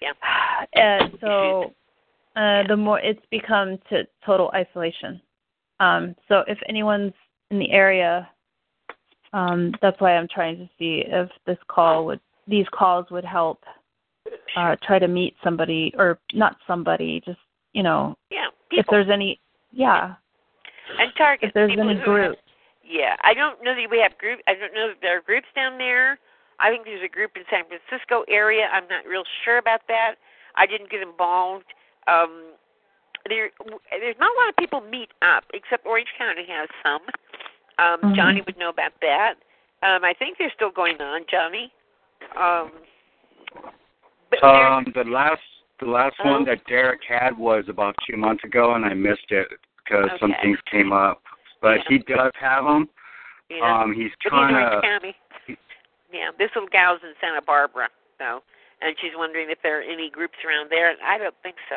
Yeah. 0.00 0.12
and 0.74 1.12
so 1.20 1.72
uh 2.36 2.66
the 2.66 2.76
more 2.76 3.00
it's 3.00 3.24
become 3.30 3.78
to 3.90 4.04
total 4.24 4.50
isolation. 4.54 5.20
Um 5.80 6.14
so 6.28 6.42
if 6.46 6.58
anyone's 6.68 7.14
in 7.50 7.58
the 7.58 7.70
area 7.70 8.28
um 9.32 9.72
that's 9.82 10.00
why 10.00 10.16
I'm 10.16 10.28
trying 10.28 10.56
to 10.56 10.68
see 10.78 11.04
if 11.06 11.28
this 11.46 11.58
call 11.68 12.06
would 12.06 12.20
these 12.46 12.66
calls 12.72 13.06
would 13.10 13.26
help 13.26 13.62
uh 14.56 14.76
try 14.82 14.98
to 14.98 15.08
meet 15.08 15.34
somebody 15.42 15.92
or 15.96 16.18
not 16.34 16.56
somebody 16.66 17.20
just 17.24 17.38
you 17.72 17.82
know 17.82 18.16
Yeah. 18.30 18.48
if 18.70 18.86
there's 18.90 19.10
any 19.10 19.40
yeah 19.72 20.14
and 20.98 21.12
target 21.16 21.48
if 21.48 21.54
there's 21.54 21.70
people 21.70 21.88
any 21.90 21.98
who 21.98 22.04
group 22.04 22.38
Yeah, 22.82 23.16
I 23.22 23.34
don't 23.34 23.62
know 23.62 23.74
that 23.74 23.90
we 23.90 23.98
have 24.00 24.16
group. 24.16 24.40
I 24.48 24.54
don't 24.54 24.72
know 24.72 24.88
that 24.88 24.96
there 25.02 25.18
are 25.18 25.20
groups 25.20 25.48
down 25.54 25.76
there. 25.76 26.18
I 26.58 26.70
think 26.70 26.86
there's 26.86 27.04
a 27.04 27.08
group 27.08 27.32
in 27.36 27.42
San 27.50 27.64
Francisco 27.68 28.24
area. 28.28 28.64
I'm 28.72 28.88
not 28.88 29.04
real 29.04 29.24
sure 29.44 29.58
about 29.58 29.82
that. 29.88 30.14
I 30.56 30.64
didn't 30.64 30.90
get 30.90 31.02
involved. 31.02 31.66
Um, 32.08 32.56
there, 33.28 33.50
there's 33.90 34.16
not 34.18 34.30
a 34.32 34.38
lot 34.40 34.48
of 34.48 34.56
people 34.56 34.80
meet 34.80 35.10
up, 35.20 35.44
except 35.52 35.84
Orange 35.84 36.08
County 36.16 36.46
has 36.48 36.68
some. 36.82 37.02
Um, 37.78 38.00
Mhm. 38.00 38.16
Johnny 38.16 38.40
would 38.40 38.56
know 38.56 38.70
about 38.70 38.94
that. 39.02 39.34
Um, 39.82 40.02
I 40.02 40.14
think 40.14 40.38
they're 40.38 40.50
still 40.56 40.70
going 40.70 41.00
on, 41.00 41.26
Johnny. 41.30 41.70
Um, 42.36 42.72
Um, 44.42 44.86
the 44.94 45.04
last 45.04 45.40
the 45.80 45.86
last 45.86 46.16
one 46.24 46.44
that 46.44 46.58
Derek 46.66 47.00
had 47.08 47.36
was 47.38 47.64
about 47.68 47.94
two 48.08 48.16
months 48.16 48.44
ago, 48.44 48.74
and 48.74 48.84
I 48.84 48.94
missed 48.94 49.30
it 49.30 49.46
because 49.84 50.10
some 50.20 50.34
things 50.42 50.58
came 50.70 50.92
up. 50.92 51.22
But 51.62 51.78
he 51.88 51.98
does 51.98 52.32
have 52.40 52.64
them. 52.64 52.88
you 53.48 53.60
know, 53.60 53.64
Um, 53.66 53.92
he's 53.94 54.10
but 54.24 54.32
he's 54.32 54.40
kind 54.40 54.56
Orange 54.56 54.74
of 54.76 54.82
County. 54.82 55.16
Yeah, 56.12 56.30
this 56.38 56.50
little 56.54 56.68
gal's 56.68 57.00
in 57.02 57.12
Santa 57.20 57.42
Barbara, 57.42 57.88
so, 58.18 58.42
and 58.80 58.96
she's 59.00 59.12
wondering 59.16 59.50
if 59.50 59.58
there 59.62 59.78
are 59.80 59.82
any 59.82 60.10
groups 60.10 60.38
around 60.44 60.70
there. 60.70 60.90
And 60.90 60.98
I 61.06 61.18
don't 61.18 61.34
think 61.42 61.56
so. 61.68 61.76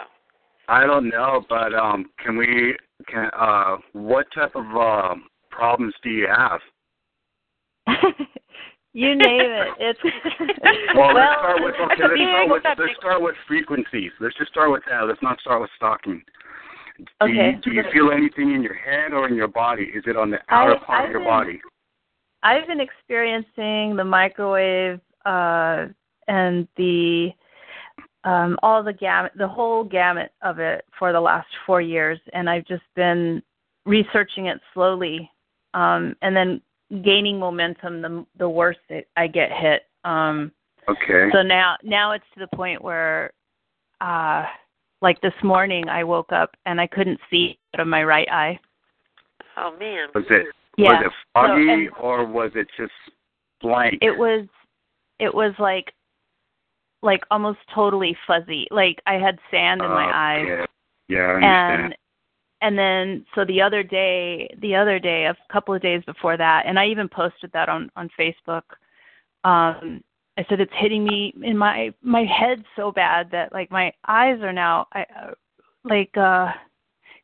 I 0.68 0.86
don't 0.86 1.10
know, 1.10 1.44
but 1.50 1.74
um, 1.74 2.10
can 2.24 2.38
we 2.38 2.76
can 3.08 3.30
uh, 3.38 3.78
what 3.94 4.28
type 4.34 4.56
of 4.56 4.66
um 4.76 5.28
problems 5.50 5.94
do 6.04 6.10
you 6.10 6.28
have? 6.28 6.62
you 8.94 9.16
name 9.16 9.42
it 9.42 9.68
it's 9.80 10.00
Well, 10.96 11.14
let's 11.14 11.40
start 11.40 11.58
with 11.64 11.76
okay, 11.76 12.04
let's 12.04 12.22
start 12.22 12.50
with 12.50 12.64
let's 12.78 12.98
start 13.00 13.22
with 13.22 13.36
frequencies. 13.48 14.12
Let's 14.20 14.36
just 14.38 14.52
start 14.52 14.72
with 14.72 14.84
that. 14.90 15.02
Let's 15.08 15.22
not 15.22 15.40
start 15.40 15.62
with 15.62 15.70
stalking. 15.76 16.22
Do 16.98 17.06
Okay. 17.24 17.52
you, 17.56 17.62
do 17.62 17.72
you 17.72 17.84
feel 17.94 18.12
anything 18.12 18.54
in 18.54 18.62
your 18.62 18.76
head 18.76 19.14
or 19.14 19.28
in 19.28 19.36
your 19.36 19.48
body? 19.48 19.86
Is 19.96 20.04
it 20.06 20.18
on 20.18 20.30
the 20.30 20.40
outer 20.50 20.76
I- 20.76 20.86
part 20.86 21.00
I've 21.02 21.06
of 21.06 21.12
your 21.12 21.20
been- 21.22 21.28
body? 21.30 21.62
I've 22.44 22.68
been 22.68 22.80
experiencing 22.82 23.96
the 23.96 24.04
microwave 24.04 25.00
uh 25.26 25.86
and 26.28 26.68
the 26.76 27.30
um 28.24 28.58
all 28.64 28.84
the 28.84 28.94
gamut 28.94 29.32
the 29.38 29.48
whole 29.48 29.84
gamut 29.84 30.32
of 30.42 30.60
it 30.60 30.84
for 30.98 31.12
the 31.14 31.20
last 31.22 31.48
4 31.66 31.82
years 31.82 32.20
and 32.34 32.50
I've 32.50 32.66
just 32.66 32.84
been 32.96 33.42
researching 33.86 34.48
it 34.48 34.60
slowly 34.74 35.30
um 35.76 36.16
and 36.24 36.36
then 36.36 36.62
gaining 37.04 37.40
momentum 37.40 38.02
the 38.02 38.26
the 38.38 38.50
worse 38.50 38.78
it, 38.90 39.08
I 39.18 39.28
get 39.28 39.52
hit 39.52 39.84
um 40.04 40.52
Okay. 40.90 41.30
so 41.32 41.42
now 41.42 41.78
now 41.84 42.12
it's 42.12 42.26
to 42.34 42.40
the 42.40 42.56
point 42.56 42.82
where 42.82 43.32
uh 44.02 44.46
like 45.02 45.20
this 45.22 45.34
morning 45.44 45.88
I 45.90 46.04
woke 46.04 46.32
up 46.32 46.56
and 46.66 46.82
I 46.82 46.88
couldn't 46.88 47.20
see 47.30 47.58
out 47.74 47.80
of 47.82 47.88
my 47.88 48.04
right 48.04 48.28
eye 48.30 48.60
Oh 49.58 49.76
man. 49.80 50.10
Was 50.16 50.24
it 50.30 50.48
Yeah. 50.78 50.90
was 51.02 51.06
it 51.06 51.12
foggy 51.34 51.66
So, 51.68 51.72
and- 51.74 51.90
or 52.00 52.26
was 52.26 52.52
it 52.56 52.68
just 52.78 52.92
blank? 53.62 54.00
it 54.02 54.18
was 54.18 54.46
it 55.20 55.34
was 55.34 55.54
like 55.60 55.94
like 57.04 57.24
almost 57.32 57.60
totally 57.74 58.16
fuzzy 58.28 58.68
like 58.72 59.02
i 59.08 59.14
had 59.16 59.40
sand 59.50 59.82
in 59.82 59.90
my 59.90 60.12
eyes 60.14 60.46
Yeah, 60.48 60.66
yeah 61.08 61.20
I 61.20 61.34
understand. 61.34 61.84
and 61.86 61.96
and 62.62 62.78
then 62.78 63.26
so 63.36 63.44
the 63.46 63.62
other 63.62 63.84
day 63.84 64.50
the 64.62 64.76
other 64.76 65.00
day 65.00 65.26
a 65.26 65.36
couple 65.52 65.74
of 65.74 65.82
days 65.82 66.04
before 66.06 66.38
that 66.38 66.64
and 66.66 66.80
i 66.80 66.88
even 66.88 67.08
posted 67.10 67.52
that 67.54 67.70
on 67.70 67.90
on 67.96 68.10
facebook 68.20 68.64
um 69.44 70.02
i 70.38 70.46
said 70.48 70.60
it's 70.60 70.72
hitting 70.76 71.04
me 71.04 71.34
in 71.44 71.58
my 71.58 71.94
my 72.02 72.24
head 72.24 72.64
so 72.76 72.92
bad 72.92 73.30
that 73.32 73.52
like 73.52 73.70
my 73.72 73.92
eyes 74.08 74.40
are 74.42 74.54
now 74.54 74.88
i 74.94 75.02
uh, 75.02 75.32
like 75.84 76.16
uh 76.18 76.52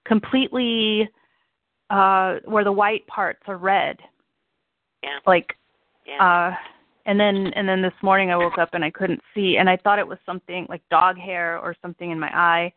completely 0.07 1.09
uh 1.89 2.35
where 2.45 2.63
the 2.63 2.71
white 2.71 3.05
parts 3.07 3.41
are 3.47 3.57
red. 3.57 3.97
Yeah. 5.03 5.19
Like 5.25 5.55
Yeah. 6.05 6.49
uh 6.51 6.55
and 7.05 7.19
then 7.19 7.53
and 7.55 7.67
then 7.67 7.81
this 7.81 7.93
morning 8.01 8.31
I 8.31 8.37
woke 8.37 8.57
up 8.57 8.69
and 8.73 8.83
I 8.83 8.89
couldn't 8.89 9.21
see 9.33 9.57
and 9.57 9.69
I 9.69 9.77
thought 9.77 9.99
it 9.99 10.07
was 10.07 10.17
something 10.25 10.65
like 10.69 10.81
dog 10.89 11.17
hair 11.17 11.59
or 11.59 11.75
something 11.81 12.11
in 12.11 12.19
my 12.19 12.29
eye. 12.29 12.73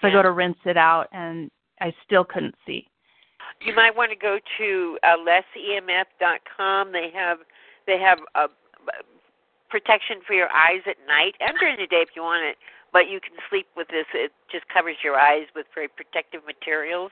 So 0.00 0.08
I 0.08 0.10
go 0.10 0.22
to 0.22 0.32
rinse 0.32 0.58
it 0.64 0.76
out 0.76 1.08
and 1.12 1.50
I 1.80 1.92
still 2.04 2.24
couldn't 2.24 2.54
see. 2.66 2.88
You 3.60 3.74
might 3.74 3.96
want 3.96 4.10
to 4.10 4.16
go 4.16 4.38
to 4.58 4.98
uh, 5.02 5.16
lessemf.com. 5.16 6.92
They 6.92 7.10
have 7.14 7.38
they 7.86 7.98
have 7.98 8.18
a 8.34 8.48
protection 9.70 10.18
for 10.26 10.34
your 10.34 10.48
eyes 10.50 10.80
at 10.86 10.96
night 11.06 11.34
and 11.40 11.56
during 11.58 11.76
the 11.76 11.86
day 11.86 12.02
if 12.02 12.10
you 12.14 12.22
want 12.22 12.44
it. 12.44 12.56
But 12.92 13.08
you 13.10 13.20
can 13.20 13.32
sleep 13.50 13.66
with 13.76 13.88
this. 13.88 14.06
It 14.14 14.32
just 14.50 14.64
covers 14.68 14.96
your 15.02 15.16
eyes 15.18 15.46
with 15.54 15.66
very 15.74 15.88
protective 15.88 16.40
materials. 16.46 17.10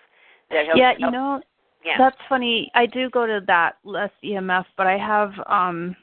That 0.51 0.67
help, 0.67 0.79
yeah, 0.79 0.93
you 0.93 1.07
help- 1.07 1.13
know, 1.13 1.43
Yeah. 1.85 1.99
that's 1.99 2.17
funny. 2.29 2.71
I 2.75 2.87
do 2.87 3.11
go 3.11 3.27
to 3.27 3.41
that 3.47 3.77
less 3.85 4.11
EMF, 4.23 4.67
but 4.77 4.87
I 4.87 4.97
have 4.99 5.33
um 5.47 5.97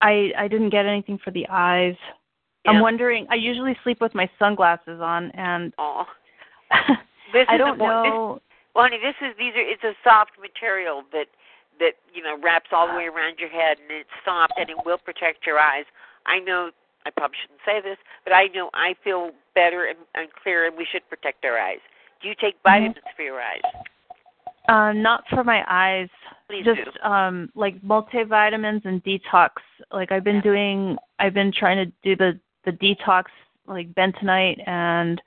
I 0.00 0.32
I 0.36 0.48
didn't 0.48 0.70
get 0.70 0.86
anything 0.86 1.18
for 1.18 1.30
the 1.30 1.46
eyes. 1.48 1.96
I'm 2.68 2.80
wondering. 2.80 3.26
I 3.30 3.36
usually 3.36 3.78
sleep 3.84 4.00
with 4.00 4.12
my 4.14 4.28
sunglasses 4.40 5.00
on, 5.00 5.30
and 5.32 5.72
Aw. 5.78 6.04
This 7.32 7.46
I 7.48 7.56
don't 7.56 7.76
more- 7.78 8.02
this- 8.02 8.10
know. 8.10 8.40
well, 8.74 8.84
honey, 8.84 8.98
this 9.02 9.16
is 9.20 9.34
these 9.36 9.52
are. 9.54 9.60
It's 9.66 9.82
a 9.84 9.94
soft 10.04 10.32
material 10.40 11.02
that 11.12 11.26
that 11.80 11.94
you 12.14 12.22
know 12.22 12.38
wraps 12.42 12.70
all 12.72 12.86
the 12.86 12.94
way 12.94 13.06
around 13.06 13.38
your 13.38 13.48
head, 13.50 13.78
and 13.82 13.90
it's 13.90 14.08
soft, 14.24 14.52
and 14.56 14.70
it 14.70 14.76
will 14.86 14.98
protect 14.98 15.44
your 15.46 15.58
eyes. 15.58 15.84
I 16.26 16.38
know. 16.38 16.70
I 17.04 17.10
probably 17.10 17.36
shouldn't 17.42 17.60
say 17.66 17.80
this, 17.80 17.98
but 18.24 18.32
I 18.32 18.46
know 18.54 18.70
I 18.74 18.94
feel 19.04 19.30
better 19.54 19.84
and, 19.86 19.98
and 20.14 20.28
clearer, 20.42 20.66
and 20.66 20.76
we 20.76 20.86
should 20.90 21.08
protect 21.08 21.44
our 21.44 21.58
eyes. 21.58 21.78
Do 22.22 22.28
you 22.28 22.34
take 22.40 22.54
Mm-hmm. 22.62 22.94
vitamins 22.94 23.06
for 23.16 23.22
your 23.22 23.40
eyes? 23.40 23.60
Uh, 24.68 24.92
not 24.92 25.22
for 25.30 25.44
my 25.44 25.64
eyes. 25.68 26.08
Please 26.48 26.64
just 26.64 26.80
do. 26.84 27.08
um 27.08 27.50
like 27.54 27.80
multivitamins 27.82 28.84
and 28.84 29.02
detox. 29.04 29.50
Like 29.92 30.10
I've 30.12 30.24
been 30.24 30.40
doing 30.40 30.96
I've 31.18 31.34
been 31.34 31.52
trying 31.52 31.76
to 31.84 31.92
do 32.02 32.16
the 32.16 32.38
the 32.64 32.72
detox 32.72 33.24
like 33.68 33.92
bentonite 33.94 34.60
and 34.68 35.20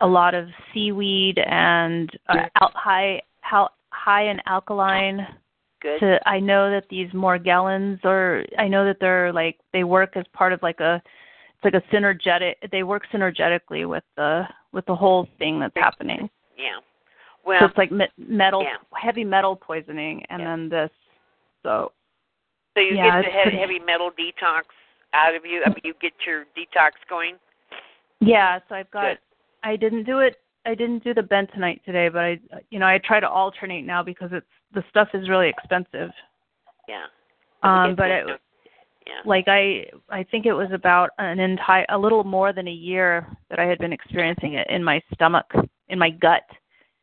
a 0.00 0.06
lot 0.06 0.34
of 0.34 0.48
seaweed 0.72 1.38
and 1.38 2.10
uh, 2.28 2.46
al- 2.60 2.72
high 2.74 3.20
how 3.42 3.68
high 3.90 4.30
in 4.30 4.38
alkaline 4.46 5.26
Good. 5.80 6.00
to 6.00 6.28
I 6.28 6.40
know 6.40 6.70
that 6.70 6.88
these 6.88 7.10
Morgellons 7.10 8.04
are. 8.04 8.44
I 8.58 8.68
know 8.68 8.84
that 8.86 8.98
they're 9.00 9.32
like 9.32 9.58
they 9.72 9.84
work 9.84 10.16
as 10.16 10.24
part 10.32 10.52
of 10.52 10.62
like 10.62 10.80
a 10.80 11.02
it's 11.54 11.64
like 11.64 11.74
a 11.74 11.94
synergetic 11.94 12.54
they 12.70 12.82
work 12.82 13.02
synergetically 13.12 13.88
with 13.88 14.04
the 14.16 14.44
with 14.72 14.86
the 14.86 14.94
whole 14.94 15.28
thing 15.38 15.60
that's 15.60 15.76
happening. 15.76 16.30
Yeah. 16.56 16.78
Well, 17.44 17.58
so 17.60 17.66
it's 17.66 17.78
like 17.78 17.90
me- 17.90 18.06
metal 18.16 18.62
yeah. 18.62 18.76
heavy 18.98 19.24
metal 19.24 19.56
poisoning 19.56 20.22
and 20.30 20.40
then 20.40 20.68
this 20.68 20.90
so 21.62 21.92
so 22.74 22.80
you 22.80 22.96
yeah, 22.96 23.20
get 23.20 23.26
the 23.26 23.32
heavy, 23.32 23.42
pretty- 23.42 23.58
heavy 23.58 23.78
metal 23.80 24.10
detox 24.10 24.62
out 25.14 25.34
of 25.34 25.44
you. 25.44 25.62
I 25.64 25.68
mean, 25.68 25.80
you 25.84 25.94
get 26.00 26.12
your 26.26 26.44
detox 26.56 26.92
going. 27.08 27.36
Yeah, 28.20 28.60
so 28.68 28.76
I've 28.76 28.90
got 28.90 29.02
Good. 29.02 29.18
I 29.62 29.76
didn't 29.76 30.04
do 30.04 30.20
it 30.20 30.36
I 30.64 30.74
didn't 30.76 31.02
do 31.02 31.12
the 31.12 31.22
bentonite 31.22 31.82
today, 31.84 32.08
but 32.08 32.20
I 32.20 32.40
you 32.70 32.78
know, 32.78 32.86
I 32.86 32.98
try 32.98 33.18
to 33.20 33.28
alternate 33.28 33.82
now 33.82 34.02
because 34.02 34.30
it's 34.32 34.46
the 34.74 34.84
stuff 34.90 35.08
is 35.14 35.28
really 35.28 35.48
expensive. 35.48 36.10
Yeah. 36.88 37.06
Um 37.62 37.94
but 37.94 38.10
it 38.10 38.26
Yeah. 39.06 39.20
like 39.24 39.46
I 39.48 39.86
I 40.08 40.22
think 40.24 40.46
it 40.46 40.52
was 40.52 40.70
about 40.72 41.10
an 41.18 41.40
entire 41.40 41.86
a 41.88 41.98
little 41.98 42.24
more 42.24 42.52
than 42.52 42.68
a 42.68 42.72
year 42.72 43.26
that 43.50 43.58
I 43.58 43.64
had 43.64 43.78
been 43.78 43.92
experiencing 43.92 44.54
it 44.54 44.66
in 44.70 44.82
my 44.84 45.00
stomach, 45.14 45.46
in 45.88 45.98
my 45.98 46.10
gut. 46.10 46.44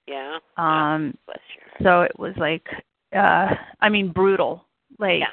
Yeah. 0.07 0.37
Um 0.57 1.17
Bless 1.25 1.39
your 1.55 1.65
heart. 1.69 1.83
so 1.83 2.01
it 2.03 2.19
was 2.19 2.35
like 2.37 2.67
uh 3.15 3.53
I 3.81 3.89
mean 3.89 4.11
brutal. 4.11 4.65
Like. 4.99 5.19
Yeah. 5.21 5.27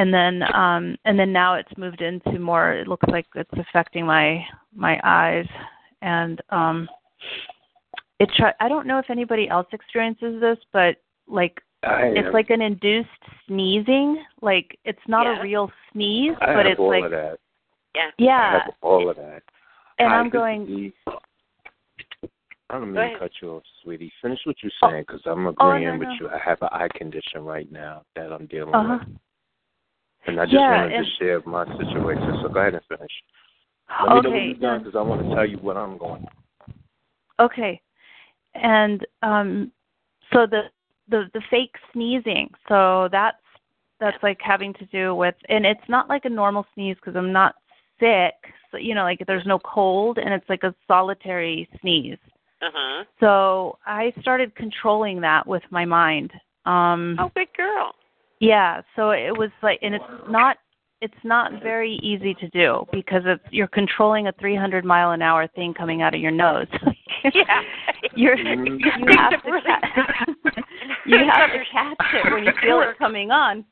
And 0.00 0.14
then 0.14 0.42
um 0.54 0.96
and 1.04 1.18
then 1.18 1.30
now 1.30 1.54
it's 1.54 1.76
moved 1.76 2.00
into 2.00 2.38
more 2.38 2.72
it 2.72 2.88
looks 2.88 3.06
like 3.08 3.26
it's 3.34 3.50
affecting 3.58 4.06
my 4.06 4.42
my 4.74 4.98
eyes 5.04 5.46
and 6.00 6.40
um 6.48 6.88
it 8.18 8.30
try 8.36 8.52
I 8.60 8.68
don't 8.68 8.86
know 8.86 8.98
if 8.98 9.10
anybody 9.10 9.48
else 9.48 9.66
experiences 9.72 10.40
this 10.40 10.58
but 10.72 10.96
like 11.28 11.60
I 11.82 12.12
it's 12.16 12.32
like 12.32 12.48
an 12.50 12.62
induced 12.62 13.08
sneezing 13.46 14.24
like 14.40 14.78
it's 14.84 15.06
not 15.06 15.26
Yeah. 15.26 15.40
a 15.40 15.42
real 15.42 15.70
sneeze 15.92 16.36
I 16.40 16.54
but 16.54 16.64
have 16.64 16.72
it's 16.72 16.80
all 16.80 16.90
like 16.90 17.04
of 17.04 17.10
that. 17.10 17.38
Yeah. 17.94 18.08
I 18.08 18.12
yeah 18.18 18.52
have 18.64 18.74
all 18.80 19.10
of 19.10 19.16
that. 19.16 19.42
and 19.98 20.08
Hi, 20.08 20.16
I'm 20.18 20.30
going 20.30 20.92
I 22.70 22.74
don't 22.78 22.92
mean 22.92 23.12
to 23.14 23.18
cut 23.18 23.32
you 23.42 23.56
off, 23.56 23.64
sweetie. 23.82 24.12
Finish 24.22 24.38
what 24.44 24.54
you're 24.62 24.70
Oh. 24.82 24.90
saying 24.90 25.04
because 25.08 25.22
I'm 25.26 25.44
Oh, 25.46 25.50
agreeing 25.50 25.94
no, 25.94 25.98
with 25.98 26.08
no. 26.08 26.14
you. 26.20 26.28
I 26.28 26.38
have 26.38 26.62
an 26.62 26.68
eye 26.70 26.88
condition 26.94 27.44
right 27.44 27.70
now 27.72 28.04
that 28.14 28.32
I'm 28.32 28.46
dealing 28.46 28.74
uh-huh 28.76 29.00
with, 29.08 29.18
and 30.30 30.40
I 30.40 30.44
just 30.44 30.54
Yeah, 30.54 30.82
wanted 30.82 30.92
and- 30.94 31.06
to 31.06 31.10
share 31.18 31.40
my 31.44 31.64
situation. 31.76 32.38
So 32.42 32.48
go 32.48 32.60
ahead 32.60 32.74
and 32.74 32.84
finish. 32.84 33.10
Let 34.04 34.14
me 34.14 34.20
know 34.22 34.30
when 34.30 34.38
okay 34.38 34.46
you're 34.46 34.54
done 34.54 34.78
because 34.84 34.96
I 34.96 35.02
want 35.02 35.22
to 35.28 35.34
tell 35.34 35.44
you 35.46 35.56
what 35.58 35.76
I'm 35.76 35.98
going. 35.98 36.26
Okay. 37.38 37.80
And 38.54 39.06
um 39.22 39.72
so 40.32 40.46
the 40.46 40.62
the 41.08 41.24
the 41.34 41.42
fake 41.50 41.74
sneezing. 41.92 42.50
So 42.68 43.08
that's 43.10 43.36
that's 43.98 44.22
like 44.22 44.38
having 44.40 44.72
to 44.74 44.86
do 44.86 45.14
with 45.14 45.34
and 45.48 45.66
it's 45.66 45.88
not 45.88 46.08
like 46.08 46.24
a 46.24 46.28
normal 46.30 46.66
sneeze 46.74 46.96
because 46.96 47.16
I'm 47.16 47.32
not 47.32 47.56
sick. 47.98 48.34
So 48.70 48.76
you 48.76 48.94
know 48.94 49.02
like 49.02 49.22
there's 49.26 49.46
no 49.46 49.58
cold 49.58 50.18
and 50.18 50.32
it's 50.32 50.48
like 50.48 50.62
a 50.62 50.74
solitary 50.86 51.68
sneeze. 51.80 52.18
Uh 52.62 52.70
huh. 52.72 53.04
So 53.18 53.78
I 53.86 54.12
started 54.20 54.54
controlling 54.54 55.20
that 55.22 55.46
with 55.46 55.62
my 55.70 55.84
mind. 55.84 56.32
Um 56.64 57.16
Oh, 57.18 57.30
good 57.34 57.48
girl. 57.56 57.92
Yeah, 58.40 58.80
so 58.96 59.10
it 59.10 59.36
was 59.36 59.50
like 59.62 59.78
and 59.82 59.94
it's 59.94 60.04
not 60.28 60.56
it's 61.00 61.14
not 61.24 61.62
very 61.62 61.98
easy 62.02 62.34
to 62.34 62.48
do 62.48 62.84
because 62.92 63.22
it's 63.24 63.42
you're 63.50 63.68
controlling 63.68 64.26
a 64.26 64.32
300 64.32 64.84
mile 64.84 65.12
an 65.12 65.22
hour 65.22 65.46
thing 65.54 65.72
coming 65.72 66.02
out 66.02 66.14
of 66.14 66.20
your 66.20 66.32
nose. 66.32 66.66
Yeah. 67.34 67.60
you're 68.14 68.34
you 68.38 68.78
have 69.18 69.42
to 69.42 69.60
catch, 69.60 70.28
you 71.06 71.18
have 71.18 71.50
to 71.50 71.58
catch 71.70 72.14
it 72.14 72.32
when 72.32 72.44
you 72.44 72.52
feel 72.62 72.80
it 72.80 72.96
coming 72.98 73.30
on 73.30 73.62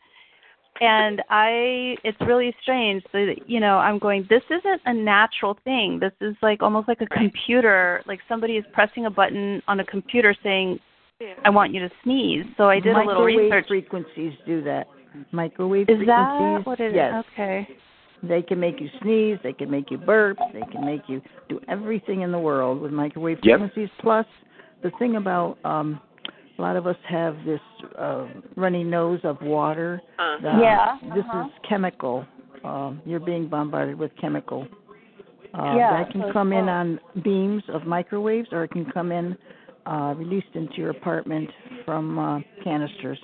and 0.80 1.22
i 1.30 1.96
it's 2.04 2.20
really 2.26 2.54
strange 2.62 3.02
so 3.10 3.18
you 3.46 3.58
know 3.58 3.78
i'm 3.78 3.98
going 3.98 4.26
this 4.28 4.42
isn't 4.50 4.82
a 4.84 4.92
natural 4.92 5.58
thing 5.64 5.98
this 5.98 6.12
is 6.20 6.36
like 6.42 6.62
almost 6.62 6.88
like 6.88 7.00
a 7.00 7.06
computer 7.06 8.02
like 8.06 8.20
somebody 8.28 8.58
is 8.58 8.64
pressing 8.72 9.06
a 9.06 9.10
button 9.10 9.62
on 9.66 9.80
a 9.80 9.84
computer 9.84 10.34
saying 10.42 10.78
i 11.44 11.50
want 11.50 11.74
you 11.74 11.80
to 11.80 11.90
sneeze 12.04 12.44
so 12.56 12.64
i 12.68 12.78
did 12.78 12.94
a 12.94 12.98
little 12.98 13.06
Microwave 13.26 13.38
research 13.38 13.64
frequencies 13.68 14.32
do 14.46 14.62
that. 14.62 14.86
Microwave 15.32 15.88
is 15.88 15.98
that 16.06 16.36
frequencies. 16.38 16.66
what 16.66 16.80
it 16.80 16.88
is? 16.90 16.94
yes. 16.94 17.24
okay 17.34 17.68
They 18.22 18.42
can 18.42 18.58
make 18.60 18.80
you 18.80 18.88
sneeze. 19.02 19.38
They 19.42 19.52
can 19.52 19.70
make 19.70 19.90
you 19.92 19.96
burp. 19.98 20.38
They 20.52 20.62
can 20.72 20.84
make 20.84 21.02
you 21.08 21.20
do 21.48 21.60
everything 21.68 22.22
in 22.22 22.30
the 22.32 22.38
world 22.38 22.80
with 22.80 22.90
microwave 22.92 23.38
Yep. 23.42 23.60
frequencies. 23.60 23.88
Plus, 24.00 24.26
the 24.82 24.90
thing 24.98 25.14
about 25.16 25.56
um, 25.64 26.00
a 26.58 26.62
lot 26.62 26.74
of 26.76 26.86
us 26.88 26.96
have 27.08 27.36
this 27.46 27.60
uh, 27.96 28.26
runny 28.56 28.82
nose 28.84 29.20
of 29.24 29.40
water. 29.40 30.00
Uh, 30.18 30.36
The- 30.42 30.58
Yeah, 30.60 30.96
This 31.14 31.24
uh-huh. 31.30 31.46
is 31.46 31.52
chemical. 31.68 32.24
Um, 32.64 33.00
you're 33.06 33.20
being 33.20 33.46
bombarded 33.48 33.96
with 33.98 34.10
chemical. 34.20 34.66
Uh, 35.54 35.74
Yeah, 35.76 36.02
that 36.02 36.10
can 36.12 36.22
so- 36.26 36.32
come 36.32 36.52
in 36.52 36.68
on 36.68 36.98
beams 37.22 37.62
of 37.72 37.86
microwaves, 37.86 38.48
or 38.52 38.64
it 38.64 38.72
can 38.72 38.84
come 38.90 39.10
in 39.12 39.36
uh, 39.88 40.14
released 40.16 40.54
into 40.54 40.74
your 40.76 40.90
apartment 40.90 41.48
from 41.84 42.18
uh, 42.18 42.40
canisters. 42.62 43.18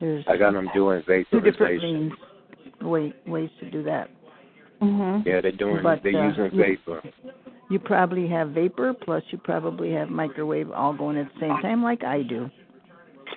There's 0.00 0.24
I 0.28 0.36
got 0.36 0.52
them 0.52 0.68
doing 0.74 1.02
two 1.06 1.40
different 1.40 1.58
vaporization. 1.58 2.00
means, 2.08 2.12
way, 2.82 3.14
ways 3.26 3.50
to 3.60 3.70
do 3.70 3.82
that. 3.84 4.08
mhm 4.80 5.24
Yeah, 5.26 5.40
they're 5.40 5.52
doing. 5.52 5.82
But, 5.82 6.02
they're 6.02 6.16
uh, 6.16 6.28
using 6.28 6.50
you- 6.58 6.64
vapor. 6.64 7.02
You 7.70 7.78
probably 7.78 8.28
have 8.28 8.50
vapor, 8.50 8.92
plus 8.92 9.22
you 9.30 9.38
probably 9.38 9.92
have 9.92 10.10
microwave 10.10 10.70
all 10.70 10.92
going 10.92 11.16
at 11.16 11.32
the 11.32 11.40
same 11.40 11.56
time, 11.62 11.82
like 11.82 12.04
I 12.04 12.22
do. 12.22 12.50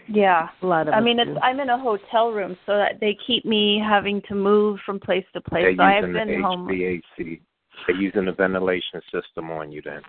yeah 0.10 0.50
A 0.62 0.66
lot 0.66 0.88
of 0.90 0.94
I 0.94 0.98
us 0.98 1.04
mean, 1.04 1.18
do. 1.18 1.24
it's 1.24 1.40
I'm 1.42 1.60
in 1.62 1.70
a 1.70 1.80
hotel 1.80 2.32
room, 2.32 2.58
so 2.66 2.76
that 2.76 3.00
they 3.00 3.16
keep 3.26 3.46
me 3.46 3.82
having 3.82 4.22
to 4.28 4.36
move 4.36 4.80
from 4.86 5.00
place 5.00 5.24
to 5.34 5.42
place. 5.42 5.64
They're 5.64 5.76
so 6.02 6.08
I've 6.08 6.14
been 6.14 6.28
the 6.28 6.42
home. 6.42 6.68
HVAC. 6.68 7.40
They're 7.88 7.96
using 7.96 8.26
the 8.26 8.32
ventilation 8.32 9.02
system 9.12 9.52
on 9.52 9.72
you 9.72 9.82
then. 9.84 10.02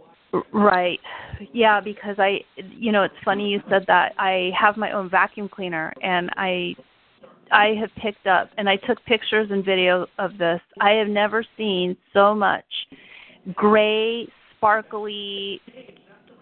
Right. 0.53 1.01
Yeah, 1.53 1.81
because 1.81 2.17
I, 2.19 2.41
you 2.57 2.93
know, 2.93 3.05
it's 3.05 3.15
funny 3.25 3.49
you 3.49 3.61
said 3.71 3.85
that. 3.87 4.13
I 4.19 4.51
have 4.59 4.77
my 4.77 4.93
own 4.93 5.09
vacuum 5.09 5.49
cleaner, 5.49 5.93
and 6.03 6.31
I, 6.37 6.75
I 7.53 7.75
have 7.81 7.91
picked 7.97 8.27
up, 8.27 8.51
and 8.59 8.69
I 8.69 8.77
took 8.77 9.03
pictures 9.05 9.49
and 9.51 9.65
video 9.65 10.07
of 10.19 10.37
this. 10.39 10.61
I 10.81 10.93
have 10.93 11.09
never 11.09 11.45
seen 11.57 11.97
so 12.13 12.35
much 12.35 12.65
gray, 13.55 14.29
sparkly, 14.57 15.61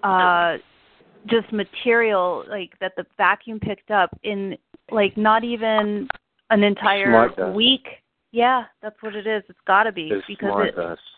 uh, 0.02 0.56
just 1.26 1.52
material 1.52 2.44
like 2.48 2.70
that 2.80 2.92
the 2.96 3.04
vacuum 3.16 3.58
picked 3.58 3.90
up 3.90 4.10
in 4.24 4.56
like 4.90 5.16
not 5.16 5.44
even 5.44 6.06
an 6.50 6.62
entire 6.62 7.52
week. 7.52 7.86
Yeah, 8.32 8.64
that's 8.82 8.96
what 9.00 9.14
it 9.14 9.26
is. 9.26 9.42
It's 9.48 9.58
got 9.66 9.84
to 9.84 9.92
be 9.92 10.08
It's 10.12 10.26
because 10.26 10.50
smart 10.50 10.68
it, 10.68 10.76
dust. 10.76 11.00
it 11.00 11.13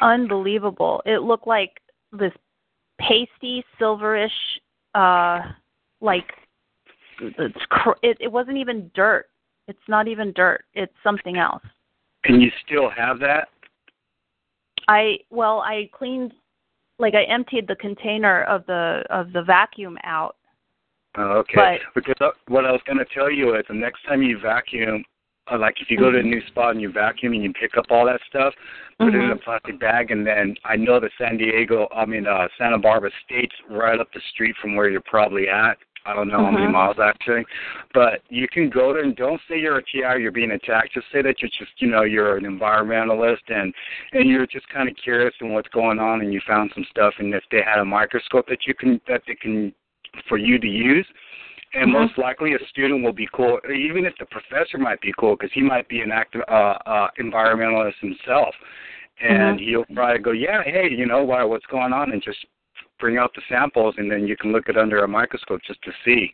unbelievable. 0.00 1.02
It 1.06 1.22
looked 1.22 1.46
like 1.46 1.80
this 2.12 2.32
pasty 3.00 3.64
silverish 3.80 4.28
uh 4.94 5.40
like 6.00 6.30
it's 7.20 7.64
cr- 7.68 7.98
it, 8.02 8.16
it 8.20 8.30
wasn't 8.30 8.56
even 8.56 8.90
dirt. 8.94 9.26
It's 9.66 9.78
not 9.88 10.08
even 10.08 10.32
dirt. 10.34 10.64
It's 10.74 10.92
something 11.02 11.38
else. 11.38 11.62
And 12.24 12.42
you 12.42 12.50
still 12.64 12.90
have 12.90 13.18
that? 13.20 13.48
I 14.88 15.18
well, 15.30 15.60
I 15.60 15.88
cleaned 15.92 16.32
like 16.98 17.14
I 17.14 17.24
emptied 17.24 17.66
the 17.66 17.76
container 17.76 18.44
of 18.44 18.64
the 18.66 19.02
of 19.10 19.32
the 19.32 19.42
vacuum 19.42 19.98
out. 20.04 20.36
Oh, 21.16 21.38
okay. 21.38 21.80
But- 21.94 21.94
because 21.94 22.32
what 22.48 22.64
I 22.64 22.72
was 22.72 22.80
going 22.86 22.98
to 22.98 23.06
tell 23.14 23.30
you 23.30 23.54
is 23.56 23.64
the 23.68 23.74
next 23.74 24.04
time 24.06 24.22
you 24.22 24.38
vacuum, 24.38 25.04
uh, 25.50 25.58
like 25.58 25.80
if 25.80 25.90
you 25.90 25.98
go 25.98 26.10
to 26.10 26.18
a 26.18 26.20
Mm-hmm. 26.20 26.30
new 26.30 26.46
spot 26.48 26.70
and 26.72 26.80
you 26.80 26.90
vacuum 26.90 27.32
and 27.34 27.42
you 27.42 27.52
pick 27.52 27.76
up 27.76 27.86
all 27.90 28.06
that 28.06 28.20
stuff, 28.28 28.54
put 28.98 29.14
it 29.14 29.22
in 29.22 29.30
a 29.30 29.36
plastic 29.36 29.78
bag, 29.78 30.10
and 30.10 30.26
then 30.26 30.56
I 30.64 30.76
know 30.76 31.00
that 31.00 31.10
San 31.18 31.36
Diego, 31.36 31.88
I 31.94 32.06
mean 32.06 32.26
uh, 32.26 32.48
Santa 32.58 32.78
Barbara 32.78 33.10
State's 33.24 33.54
right 33.70 33.98
up 34.00 34.08
the 34.12 34.20
street 34.32 34.54
from 34.60 34.74
where 34.76 34.88
you're 34.88 35.02
probably 35.02 35.48
at. 35.48 35.76
I 36.06 36.14
don't 36.14 36.28
know 36.28 36.44
how 36.44 36.50
many 36.50 36.66
Mhm. 36.66 36.72
miles 36.72 36.98
actually, 36.98 37.46
but 37.94 38.20
you 38.28 38.46
can 38.46 38.68
go 38.68 38.92
there 38.92 39.02
and 39.02 39.16
don't 39.16 39.40
say 39.48 39.58
you're 39.58 39.78
a 39.78 39.82
TI, 39.82 40.20
you're 40.20 40.32
being 40.32 40.50
attacked. 40.50 40.92
Just 40.92 41.10
say 41.10 41.22
that 41.22 41.40
you're 41.40 41.50
just, 41.58 41.72
you 41.80 41.88
know, 41.88 42.02
you're 42.02 42.36
an 42.36 42.44
environmentalist 42.44 43.40
and 43.48 43.72
and 44.12 44.28
you're 44.28 44.46
just 44.46 44.68
kind 44.68 44.86
of 44.88 44.94
curious 44.96 45.34
in 45.40 45.52
what's 45.54 45.68
going 45.68 45.98
on, 45.98 46.20
and 46.20 46.32
you 46.32 46.40
found 46.46 46.72
some 46.74 46.84
stuff, 46.90 47.14
and 47.18 47.32
if 47.34 47.42
they 47.50 47.62
had 47.62 47.78
a 47.78 47.84
microscope 47.84 48.46
that 48.48 48.66
you 48.66 48.74
can 48.74 49.00
that 49.08 49.22
they 49.26 49.34
can 49.34 49.74
for 50.28 50.36
you 50.38 50.58
to 50.58 50.68
use. 50.68 51.06
And 51.74 51.90
Mhm. 51.90 51.92
most 51.92 52.18
likely, 52.18 52.54
a 52.54 52.58
student 52.66 53.02
will 53.02 53.12
be 53.12 53.28
cool, 53.32 53.60
even 53.68 54.06
if 54.06 54.16
the 54.18 54.26
professor 54.26 54.78
might 54.78 55.00
be 55.00 55.12
cool, 55.18 55.36
because 55.36 55.52
he 55.52 55.60
might 55.60 55.88
be 55.88 56.00
an 56.00 56.12
active 56.12 56.42
uh, 56.48 56.78
uh, 56.86 57.10
environmentalist 57.18 57.96
himself, 57.96 58.54
and 59.20 59.58
Mhm. 59.58 59.64
he'll 59.64 59.84
probably 59.86 60.18
go, 60.18 60.30
"Yeah, 60.30 60.62
hey, 60.62 60.88
you 60.88 61.06
know 61.06 61.24
what, 61.24 61.48
what's 61.48 61.66
going 61.66 61.92
on?" 61.92 62.12
and 62.12 62.22
just 62.22 62.46
bring 62.98 63.18
out 63.18 63.34
the 63.34 63.42
samples, 63.48 63.96
and 63.98 64.10
then 64.10 64.26
you 64.26 64.36
can 64.36 64.52
look 64.52 64.68
it 64.68 64.76
under 64.76 65.02
a 65.02 65.08
microscope 65.08 65.62
just 65.62 65.82
to 65.82 65.92
see. 66.04 66.32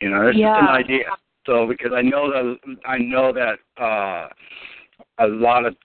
You 0.00 0.10
know, 0.10 0.28
it's 0.28 0.38
just 0.38 0.56
an 0.56 0.68
idea. 0.68 1.04
So 1.46 1.66
because 1.66 1.92
I 1.92 2.02
know 2.02 2.30
that 2.30 2.78
I 2.84 2.98
know 2.98 3.32
that 3.32 3.58
uh, 3.80 4.28
a 5.18 5.26
lot 5.26 5.64
of 5.64 5.76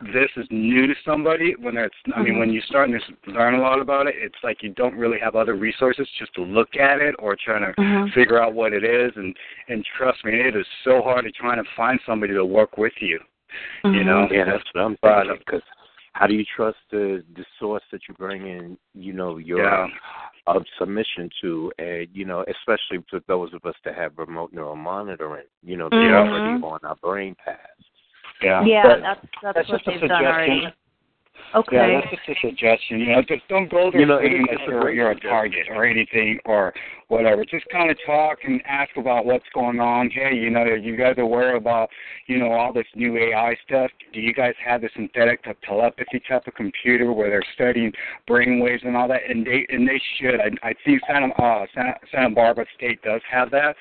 this 0.00 0.30
is 0.36 0.46
new 0.50 0.86
to 0.86 0.94
somebody 1.04 1.54
when 1.60 1.76
it's 1.76 1.94
I 2.14 2.22
mean 2.22 2.34
Mhm. 2.34 2.38
when 2.38 2.50
you 2.50 2.60
start 2.62 2.88
to 2.90 3.30
learn 3.30 3.54
a 3.54 3.60
lot 3.60 3.80
about 3.80 4.06
it, 4.06 4.14
it's 4.16 4.42
like 4.42 4.62
you 4.62 4.70
don't 4.70 4.94
really 4.96 5.18
have 5.18 5.36
other 5.36 5.54
resources 5.54 6.08
just 6.18 6.32
to 6.34 6.42
look 6.42 6.76
at 6.76 7.00
it 7.00 7.14
or 7.18 7.36
trying 7.36 7.62
to 7.62 7.80
Mhm. 7.80 8.12
figure 8.12 8.40
out 8.42 8.54
what 8.54 8.72
it 8.72 8.84
is 8.84 9.14
and 9.16 9.36
and 9.68 9.84
trust 9.84 10.24
me, 10.24 10.40
it 10.40 10.56
is 10.56 10.66
so 10.84 11.02
hard 11.02 11.24
to 11.24 11.30
try 11.32 11.54
to 11.54 11.64
find 11.76 12.00
somebody 12.06 12.32
to 12.32 12.44
work 12.44 12.78
with 12.78 13.00
you. 13.02 13.20
You 13.84 14.04
know, 14.04 14.28
Yeah, 14.30 14.44
that's 14.44 14.64
what 14.74 14.84
I'm 14.84 14.96
But, 15.02 15.24
thinking. 15.26 15.38
Because 15.44 15.62
how 16.12 16.26
do 16.26 16.34
you 16.34 16.44
trust 16.44 16.78
the 16.90 17.24
the 17.34 17.44
source 17.58 17.82
that 17.90 18.08
you 18.08 18.14
bring 18.14 18.46
in? 18.46 18.78
You 18.94 19.12
know 19.12 19.36
your 19.38 19.64
Yeah. 19.64 19.88
of 20.46 20.66
submission 20.78 21.30
to, 21.40 21.72
and 21.78 22.08
you 22.12 22.24
know, 22.24 22.44
especially 22.48 22.98
for 23.10 23.20
those 23.26 23.52
of 23.52 23.64
us 23.66 23.76
that 23.84 23.94
have 23.94 24.16
remote 24.18 24.52
neural 24.52 24.74
monitoring. 24.76 25.46
You 25.62 25.76
know, 25.76 25.88
they're 25.90 26.16
already 26.18 26.54
on 26.62 26.80
our 26.82 26.96
brain 26.96 27.34
paths. 27.34 27.89
Yeah. 28.42 28.64
Yeah, 28.64 28.82
But 28.82 29.00
that's 29.02 29.20
that's, 29.42 29.54
that's 29.56 29.68
what 29.70 29.84
just 29.84 29.96
a 29.96 30.00
they've 30.00 30.08
done 30.08 30.24
already. 30.24 30.52
suggestion. 30.60 30.72
Okay. 31.54 31.76
Yeah, 31.76 32.00
that's 32.00 32.24
just 32.26 32.28
a 32.28 32.48
suggestion. 32.48 33.00
You 33.00 33.06
know, 33.12 33.22
just 33.22 33.46
don't 33.48 33.70
go 33.70 33.90
there 33.90 34.00
You 34.00 34.06
know, 34.06 34.18
thinking 34.20 34.46
that 34.50 34.60
you're, 34.66 34.92
you're 34.92 35.10
a 35.10 35.20
target 35.20 35.66
or 35.68 35.84
anything 35.84 36.38
or 36.44 36.72
whatever. 37.10 37.44
Just 37.44 37.68
kind 37.70 37.90
of 37.90 37.96
talk 38.06 38.38
and 38.44 38.62
ask 38.66 38.96
about 38.96 39.26
what's 39.26 39.44
going 39.52 39.80
on. 39.80 40.10
Hey, 40.10 40.34
you 40.34 40.48
know, 40.48 40.60
are 40.60 40.76
you 40.76 40.96
guys 40.96 41.16
aware 41.18 41.56
about, 41.56 41.90
you 42.28 42.38
know, 42.38 42.52
all 42.52 42.72
this 42.72 42.86
new 42.94 43.18
AI 43.18 43.56
stuff? 43.66 43.90
Do 44.12 44.20
you 44.20 44.32
guys 44.32 44.54
have 44.64 44.80
the 44.80 44.90
synthetic 44.94 45.42
te- 45.42 45.50
telepathy 45.64 46.22
type 46.28 46.46
of 46.46 46.54
computer 46.54 47.12
where 47.12 47.28
they're 47.28 47.42
studying 47.54 47.92
brainwaves 48.28 48.86
and 48.86 48.96
all 48.96 49.08
that? 49.08 49.22
And 49.28 49.44
they 49.44 49.66
and 49.68 49.86
they 49.86 50.00
should. 50.16 50.40
I, 50.40 50.68
I 50.68 50.72
think 50.84 51.02
Santa, 51.06 51.34
uh, 51.34 51.66
Santa 51.74 51.94
Santa 52.12 52.30
Barbara 52.30 52.66
State 52.76 53.02
does 53.02 53.20
have 53.30 53.50
that. 53.50 53.74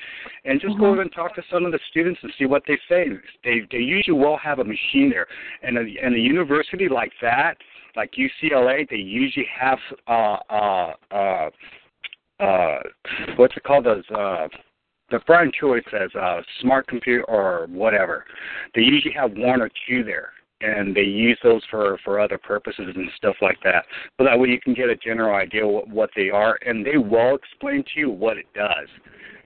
And 0.45 0.59
just 0.59 0.77
go 0.79 0.87
over 0.87 1.01
and 1.01 1.13
talk 1.13 1.35
to 1.35 1.43
some 1.51 1.65
of 1.65 1.71
the 1.71 1.79
students 1.91 2.19
and 2.23 2.33
see 2.37 2.45
what 2.45 2.63
they 2.67 2.79
say. 2.89 3.05
They 3.43 3.61
they 3.71 3.77
usually 3.77 4.17
will 4.17 4.37
have 4.37 4.57
a 4.57 4.63
machine 4.63 5.11
there, 5.11 5.27
and 5.61 5.77
a, 5.77 5.85
and 6.03 6.15
a 6.15 6.19
university 6.19 6.89
like 6.89 7.11
that 7.21 7.57
like 7.95 8.13
UCLA, 8.13 8.89
they 8.89 8.95
usually 8.95 9.47
have 9.59 9.79
uh 10.07 10.37
uh 10.49 10.93
uh 11.11 11.49
uh 12.39 12.79
what's 13.35 13.55
it 13.57 13.63
called 13.63 13.85
those 13.85 14.03
uh 14.15 14.47
the 15.11 15.19
Brian 15.25 15.51
choice 15.59 15.83
says 15.91 16.09
uh 16.19 16.41
smart 16.61 16.87
computer 16.87 17.23
or 17.25 17.67
whatever. 17.69 18.25
They 18.75 18.81
usually 18.81 19.13
have 19.13 19.31
one 19.31 19.61
or 19.61 19.69
two 19.87 20.03
there 20.03 20.31
and 20.61 20.95
they 20.95 21.01
use 21.01 21.39
those 21.43 21.61
for 21.69 21.97
for 22.03 22.19
other 22.19 22.37
purposes 22.37 22.87
and 22.95 23.09
stuff 23.15 23.35
like 23.41 23.57
that. 23.63 23.85
So 24.17 24.25
that 24.25 24.37
way 24.37 24.49
you 24.49 24.59
can 24.59 24.73
get 24.73 24.89
a 24.89 24.95
general 24.95 25.35
idea 25.35 25.67
what 25.67 25.87
what 25.89 26.09
they 26.15 26.29
are 26.29 26.57
and 26.65 26.85
they 26.85 26.97
will 26.97 27.35
explain 27.35 27.83
to 27.93 27.99
you 27.99 28.09
what 28.09 28.37
it 28.37 28.47
does. 28.53 28.87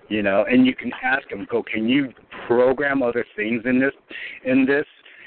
You 0.09 0.21
know, 0.21 0.45
and 0.49 0.65
you 0.65 0.75
can 0.75 0.91
ask 1.01 1.27
them, 1.29 1.47
go, 1.49 1.63
can 1.63 1.87
you 1.87 2.11
program 2.45 3.01
other 3.01 3.25
things 3.35 3.63
in 3.65 3.79
this 3.79 3.93
in 4.43 4.65
this 4.65 4.85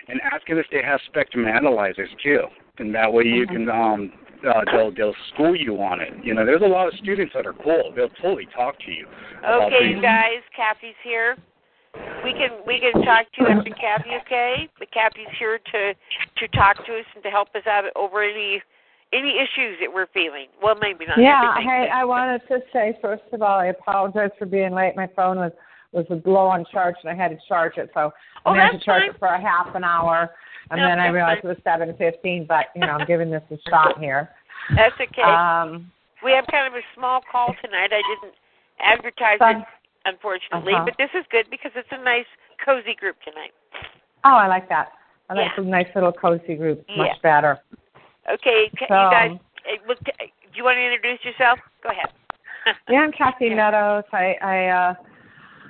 and 0.09 0.21
ask 0.33 0.47
them 0.47 0.59
if 0.59 0.67
they 0.71 0.83
have 0.83 1.01
spectrum 1.07 1.47
analyzers 1.47 2.11
too, 2.23 2.43
and 2.79 2.95
that 2.95 3.13
way 3.13 3.25
you 3.25 3.47
can 3.47 3.69
um 3.69 4.13
uh, 4.45 4.63
they'll 4.73 4.95
they'll 4.95 5.15
school 5.33 5.55
you 5.57 5.77
on 5.83 6.01
it. 6.01 6.13
You 6.23 6.35
know, 6.35 6.45
there's 6.45 6.63
a 6.63 6.67
lot 6.67 6.89
of 6.89 6.95
students 6.99 7.33
that 7.35 7.47
are 7.47 7.53
cool. 7.53 7.93
They'll 7.95 8.09
totally 8.21 8.49
talk 8.55 8.79
to 8.81 8.91
you. 8.91 9.07
Okay, 9.45 9.91
you 9.91 10.03
guys, 10.03 10.43
Kathy's 10.55 10.99
here. 11.03 11.37
We 12.25 12.33
can 12.33 12.61
we 12.67 12.81
can 12.81 13.03
talk 13.03 13.27
to 13.33 13.43
you 13.43 13.49
after 13.49 13.71
Kathy, 13.71 14.11
okay? 14.27 14.69
But 14.79 14.91
Kathy's 14.93 15.33
here 15.39 15.59
to 15.59 15.95
to 15.95 16.49
talk 16.57 16.77
to 16.77 16.93
us 16.99 17.07
and 17.15 17.23
to 17.25 17.31
help 17.31 17.49
us 17.55 17.67
out 17.67 17.85
over 17.97 18.23
any 18.23 18.61
any 19.13 19.39
issues 19.39 19.79
that 19.81 19.93
we're 19.93 20.09
feeling. 20.13 20.49
Well, 20.63 20.75
maybe 20.81 21.07
not 21.07 21.19
Yeah, 21.19 21.55
hey, 21.61 21.89
I 21.93 22.05
wanted 22.05 22.43
to 22.49 22.59
say 22.73 22.99
first 23.01 23.23
of 23.33 23.41
all, 23.41 23.59
I 23.61 23.67
apologize 23.67 24.31
for 24.39 24.47
being 24.47 24.73
late. 24.73 24.95
My 24.97 25.09
phone 25.17 25.39
was 25.39 25.53
was 25.93 26.05
low 26.27 26.49
on 26.49 26.67
charge, 26.71 26.97
and 27.03 27.11
I 27.11 27.15
had 27.15 27.31
to 27.31 27.39
charge 27.49 27.79
it, 27.79 27.91
so 27.95 28.13
Oh, 28.45 28.53
I 28.53 28.59
had 28.59 28.79
to 28.79 28.85
charge 28.85 29.03
fine. 29.03 29.11
it 29.11 29.19
for 29.19 29.29
a 29.29 29.41
half 29.41 29.75
an 29.75 29.83
hour, 29.83 30.31
and 30.71 30.81
No, 30.81 30.89
then 30.89 30.99
I 30.99 31.09
realized 31.09 31.43
fine. 31.43 31.51
it 31.51 31.55
was 31.55 31.63
seven 31.65 31.95
fifteen. 31.97 32.45
But 32.47 32.67
you 32.75 32.81
know, 32.83 32.93
I'm 32.99 33.07
giving 33.07 33.31
this 33.31 33.43
a 33.51 33.59
shot 33.71 33.99
here. 34.01 34.31
That's 34.75 34.95
okay. 35.01 35.23
Um, 35.23 35.91
we 36.25 36.33
have 36.33 36.47
kind 36.51 36.67
of 36.67 36.75
a 36.75 36.83
small 36.95 37.21
call 37.31 37.55
tonight. 37.63 37.91
I 37.93 38.03
didn't 38.03 38.35
advertise 38.81 39.39
Fun. 39.39 39.61
it, 39.61 39.67
unfortunately, 40.07 40.75
Uh-huh. 40.75 40.85
but 40.87 40.95
this 40.99 41.11
is 41.15 41.25
good 41.31 41.47
because 41.51 41.71
it's 41.77 41.89
a 41.93 41.99
nice, 42.03 42.27
cozy 42.65 42.95
group 42.95 43.17
tonight. 43.23 43.53
oh, 44.25 44.35
I 44.35 44.49
like 44.49 44.69
that. 44.69 44.93
I 45.31 45.35
like 45.35 45.47
Yeah. 45.57 45.63
the 45.63 45.69
nice 45.71 45.87
little 45.95 46.13
cozy 46.13 46.57
group. 46.57 46.85
Much 46.97 47.07
Yeah. 47.09 47.15
better. 47.23 47.61
Okay, 48.29 48.71
So- 48.79 48.85
you 48.89 49.11
guys, 49.11 49.39
eh, 49.67 49.77
do 49.87 50.53
you 50.55 50.65
want 50.65 50.77
to 50.77 50.83
introduce 50.83 51.25
yourself? 51.25 51.61
Go 51.83 51.91
ahead. 51.91 52.11
Yeah, 52.89 53.01
I'm 53.03 53.13
Kathy 53.13 53.51
Meadows. 53.55 54.03
I 54.13 54.37
I, 54.43 54.67
uh, 54.67 54.95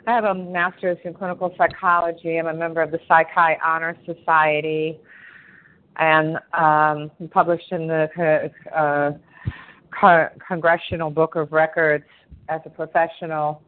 I 0.07 0.13
have 0.13 0.25
a 0.25 0.35
master's 0.35 0.99
in 1.05 1.15
clinical 1.15 1.53
psychology. 1.59 2.39
I'm 2.39 2.47
a 2.47 2.55
member 2.55 2.81
of 2.81 2.93
the 2.93 3.01
Psi 3.09 3.25
Chi 3.35 3.59
Honor 3.65 3.97
Society, 4.07 5.01
and 5.97 6.37
um, 6.53 7.11
published 7.31 7.73
in 7.73 7.89
the 7.89 8.51
uh, 8.73 9.13
co- 9.99 10.29
Congressional 10.47 11.11
Book 11.11 11.35
of 11.35 11.51
Records 11.51 12.05
as 12.49 12.61
a 12.65 12.71
professional. 12.71 13.63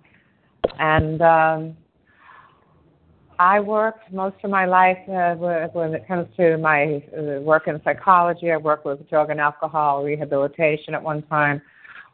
And 0.78 1.22
um, 1.22 1.76
I 3.40 3.58
worked 3.58 4.12
most 4.12 4.36
of 4.44 4.50
my 4.50 4.64
life 4.64 4.98
uh, 5.08 5.34
when 5.34 5.94
it 5.94 6.06
comes 6.06 6.28
to 6.36 6.56
my 6.58 7.02
uh, 7.16 7.40
work 7.40 7.66
in 7.66 7.80
psychology. 7.82 8.52
I 8.52 8.58
worked 8.58 8.86
with 8.86 9.08
drug 9.08 9.30
and 9.30 9.40
alcohol 9.40 10.04
rehabilitation 10.04 10.94
at 10.94 11.02
one 11.02 11.22
time 11.22 11.62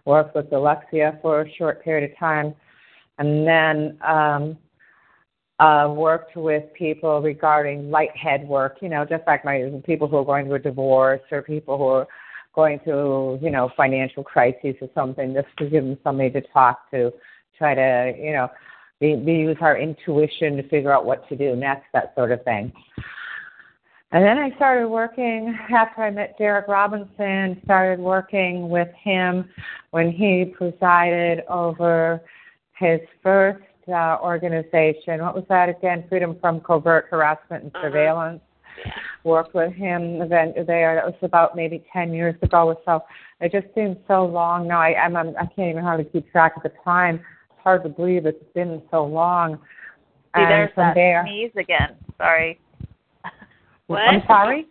worked 0.05 0.35
with 0.35 0.53
Alexia 0.53 1.19
for 1.23 1.43
a 1.43 1.55
short 1.55 1.83
period 1.83 2.11
of 2.11 2.19
time, 2.19 2.55
and 3.19 3.47
then 3.47 3.99
um, 4.03 4.57
uh, 5.61 5.89
worked 5.89 6.37
with 6.37 6.65
people 6.75 7.21
regarding 7.21 7.91
light 7.91 8.11
lighthead 8.15 8.49
work. 8.49 8.79
You 8.81 8.89
know, 8.89 9.05
just 9.05 9.23
like 9.27 9.45
my 9.45 9.71
people 9.85 10.09
who 10.09 10.17
are 10.17 10.25
going 10.25 10.47
through 10.47 10.57
a 10.57 10.61
divorce 10.61 11.21
or 11.31 11.43
people 11.43 11.79
who 11.79 11.85
are 11.85 12.07
going 12.55 12.79
through, 12.81 13.39
you 13.43 13.51
know, 13.51 13.71
financial 13.77 14.23
crises 14.23 14.75
or 14.81 14.89
something, 14.95 15.35
just 15.35 15.49
to 15.59 15.69
give 15.69 15.85
them 15.85 15.99
somebody 16.05 16.31
to 16.31 16.41
talk 16.53 16.91
to, 16.91 17.13
try 17.59 17.75
to, 17.75 18.15
you 18.19 18.33
know, 18.33 18.49
be 19.01 19.09
use 19.11 19.57
our 19.61 19.77
intuition 19.77 20.57
to 20.57 20.63
figure 20.69 20.93
out 20.93 21.05
what 21.05 21.29
to 21.29 21.37
do 21.37 21.57
next, 21.57 21.87
that 21.93 22.13
sort 22.15 22.33
of 22.33 22.43
thing. 22.45 22.73
And 24.13 24.25
then 24.25 24.39
I 24.39 24.55
started 24.55 24.89
working 24.89 25.59
after 25.71 26.03
I 26.03 26.11
met 26.11 26.39
Derek 26.39 26.69
Robinson, 26.69 27.61
started 27.65 27.99
working 27.99 28.69
with 28.69 28.89
him 28.95 29.49
when 29.91 30.13
he 30.13 30.53
presided 30.57 31.43
over 31.49 32.23
his 32.79 33.01
first 33.23 33.63
uh, 33.89 34.19
organization. 34.23 35.23
What 35.23 35.35
was 35.35 35.45
that 35.49 35.69
again? 35.69 36.05
Freedom 36.09 36.37
from 36.41 36.61
Covert 36.61 37.07
Harassment 37.11 37.65
and 37.65 37.73
Surveillance. 37.81 38.41
Worked 39.23 39.55
with 39.55 39.73
him 39.73 40.29
then 40.29 40.53
there. 40.67 40.97
That 40.97 41.07
was 41.07 41.15
about 41.23 41.57
maybe 41.57 41.85
10 41.93 42.13
years 42.13 42.35
ago 42.43 42.69
or 42.69 42.77
so. 42.85 43.05
It 43.41 43.53
just 43.53 43.73
seems 43.75 43.97
so 44.09 44.27
long 44.27 44.69
now. 44.69 44.81
I, 44.81 44.95
I'm, 44.95 45.17
I'm, 45.17 45.29
I 45.37 45.47
can't 45.47 45.71
even 45.71 45.83
hardly 45.83 46.05
keep 46.05 46.31
track 46.33 46.57
of 46.57 46.63
the 46.63 46.73
time. 46.85 47.17
It's 47.17 47.61
hard 47.63 47.83
to 47.85 47.89
believe 47.89 48.27
it's 48.27 48.45
been 48.55 48.83
so 48.91 49.05
long. 49.05 49.57
See, 49.57 50.43
and 50.43 50.51
there's 50.51 50.75
from 50.75 50.89
that 50.89 50.95
there, 50.95 51.25
sneeze 51.27 51.53
again. 51.57 51.97
Sorry. 52.19 52.59
What? 53.87 53.99
I'm 53.99 54.23
sorry. 54.27 54.67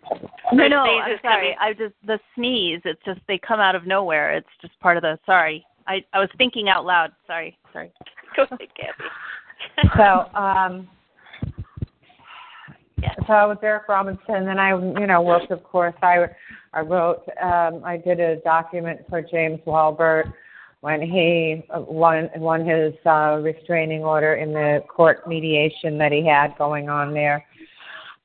No, 0.53 0.67
no, 0.67 0.85
I'm 0.85 1.11
is 1.11 1.19
sorry. 1.21 1.55
I 1.61 1.73
just 1.73 1.93
the 2.03 2.19
sneeze. 2.33 2.81
It's 2.83 2.99
just 3.05 3.19
they 3.27 3.37
come 3.37 3.59
out 3.59 3.75
of 3.75 3.85
nowhere. 3.85 4.35
It's 4.35 4.47
just 4.59 4.77
part 4.79 4.97
of 4.97 5.03
the. 5.03 5.19
Sorry, 5.23 5.63
I 5.85 6.03
I 6.13 6.19
was 6.19 6.29
thinking 6.35 6.67
out 6.67 6.83
loud. 6.83 7.11
Sorry, 7.27 7.55
sorry. 7.73 7.91
Go 8.35 8.43
ahead, 8.43 8.59
Gabby. 8.77 9.89
so 9.97 10.37
um 10.37 10.87
so 13.27 13.33
I 13.33 13.45
was 13.45 13.57
Eric 13.63 13.87
Robinson 13.89 14.47
and 14.49 14.59
I 14.59 14.69
you 14.69 15.07
know 15.07 15.21
worked 15.21 15.51
of 15.51 15.63
course 15.63 15.95
I 16.01 16.25
I 16.73 16.81
wrote 16.81 17.23
um 17.41 17.83
I 17.83 17.97
did 17.97 18.19
a 18.19 18.37
document 18.37 19.01
for 19.09 19.21
James 19.21 19.59
Walbert 19.65 20.27
when 20.81 21.01
he 21.01 21.63
won 21.69 22.29
won 22.35 22.65
his 22.65 22.93
uh 23.05 23.39
restraining 23.41 24.03
order 24.03 24.35
in 24.35 24.53
the 24.53 24.83
court 24.87 25.27
mediation 25.27 25.97
that 25.97 26.11
he 26.11 26.25
had 26.25 26.57
going 26.57 26.89
on 26.89 27.13
there 27.13 27.45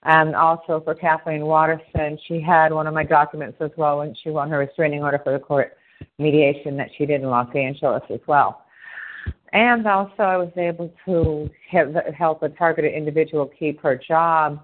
and 0.04 0.36
also 0.36 0.80
for 0.84 0.94
Kathleen 0.94 1.46
Watterson 1.46 2.18
she 2.26 2.40
had 2.40 2.72
one 2.72 2.86
of 2.86 2.94
my 2.94 3.04
documents 3.04 3.58
as 3.60 3.70
well 3.76 3.98
when 3.98 4.14
she 4.22 4.30
won 4.30 4.50
her 4.50 4.58
restraining 4.58 5.02
order 5.02 5.20
for 5.22 5.32
the 5.32 5.38
court 5.38 5.76
mediation 6.18 6.76
that 6.76 6.88
she 6.96 7.06
did 7.06 7.22
in 7.22 7.28
Los 7.28 7.52
Angeles 7.54 8.02
as 8.10 8.20
well 8.26 8.64
and 9.52 9.86
also, 9.86 10.22
I 10.22 10.36
was 10.36 10.52
able 10.56 10.92
to 11.06 11.50
help 11.70 12.42
a 12.42 12.48
targeted 12.50 12.92
individual 12.92 13.50
keep 13.58 13.80
her 13.80 13.96
job 13.96 14.60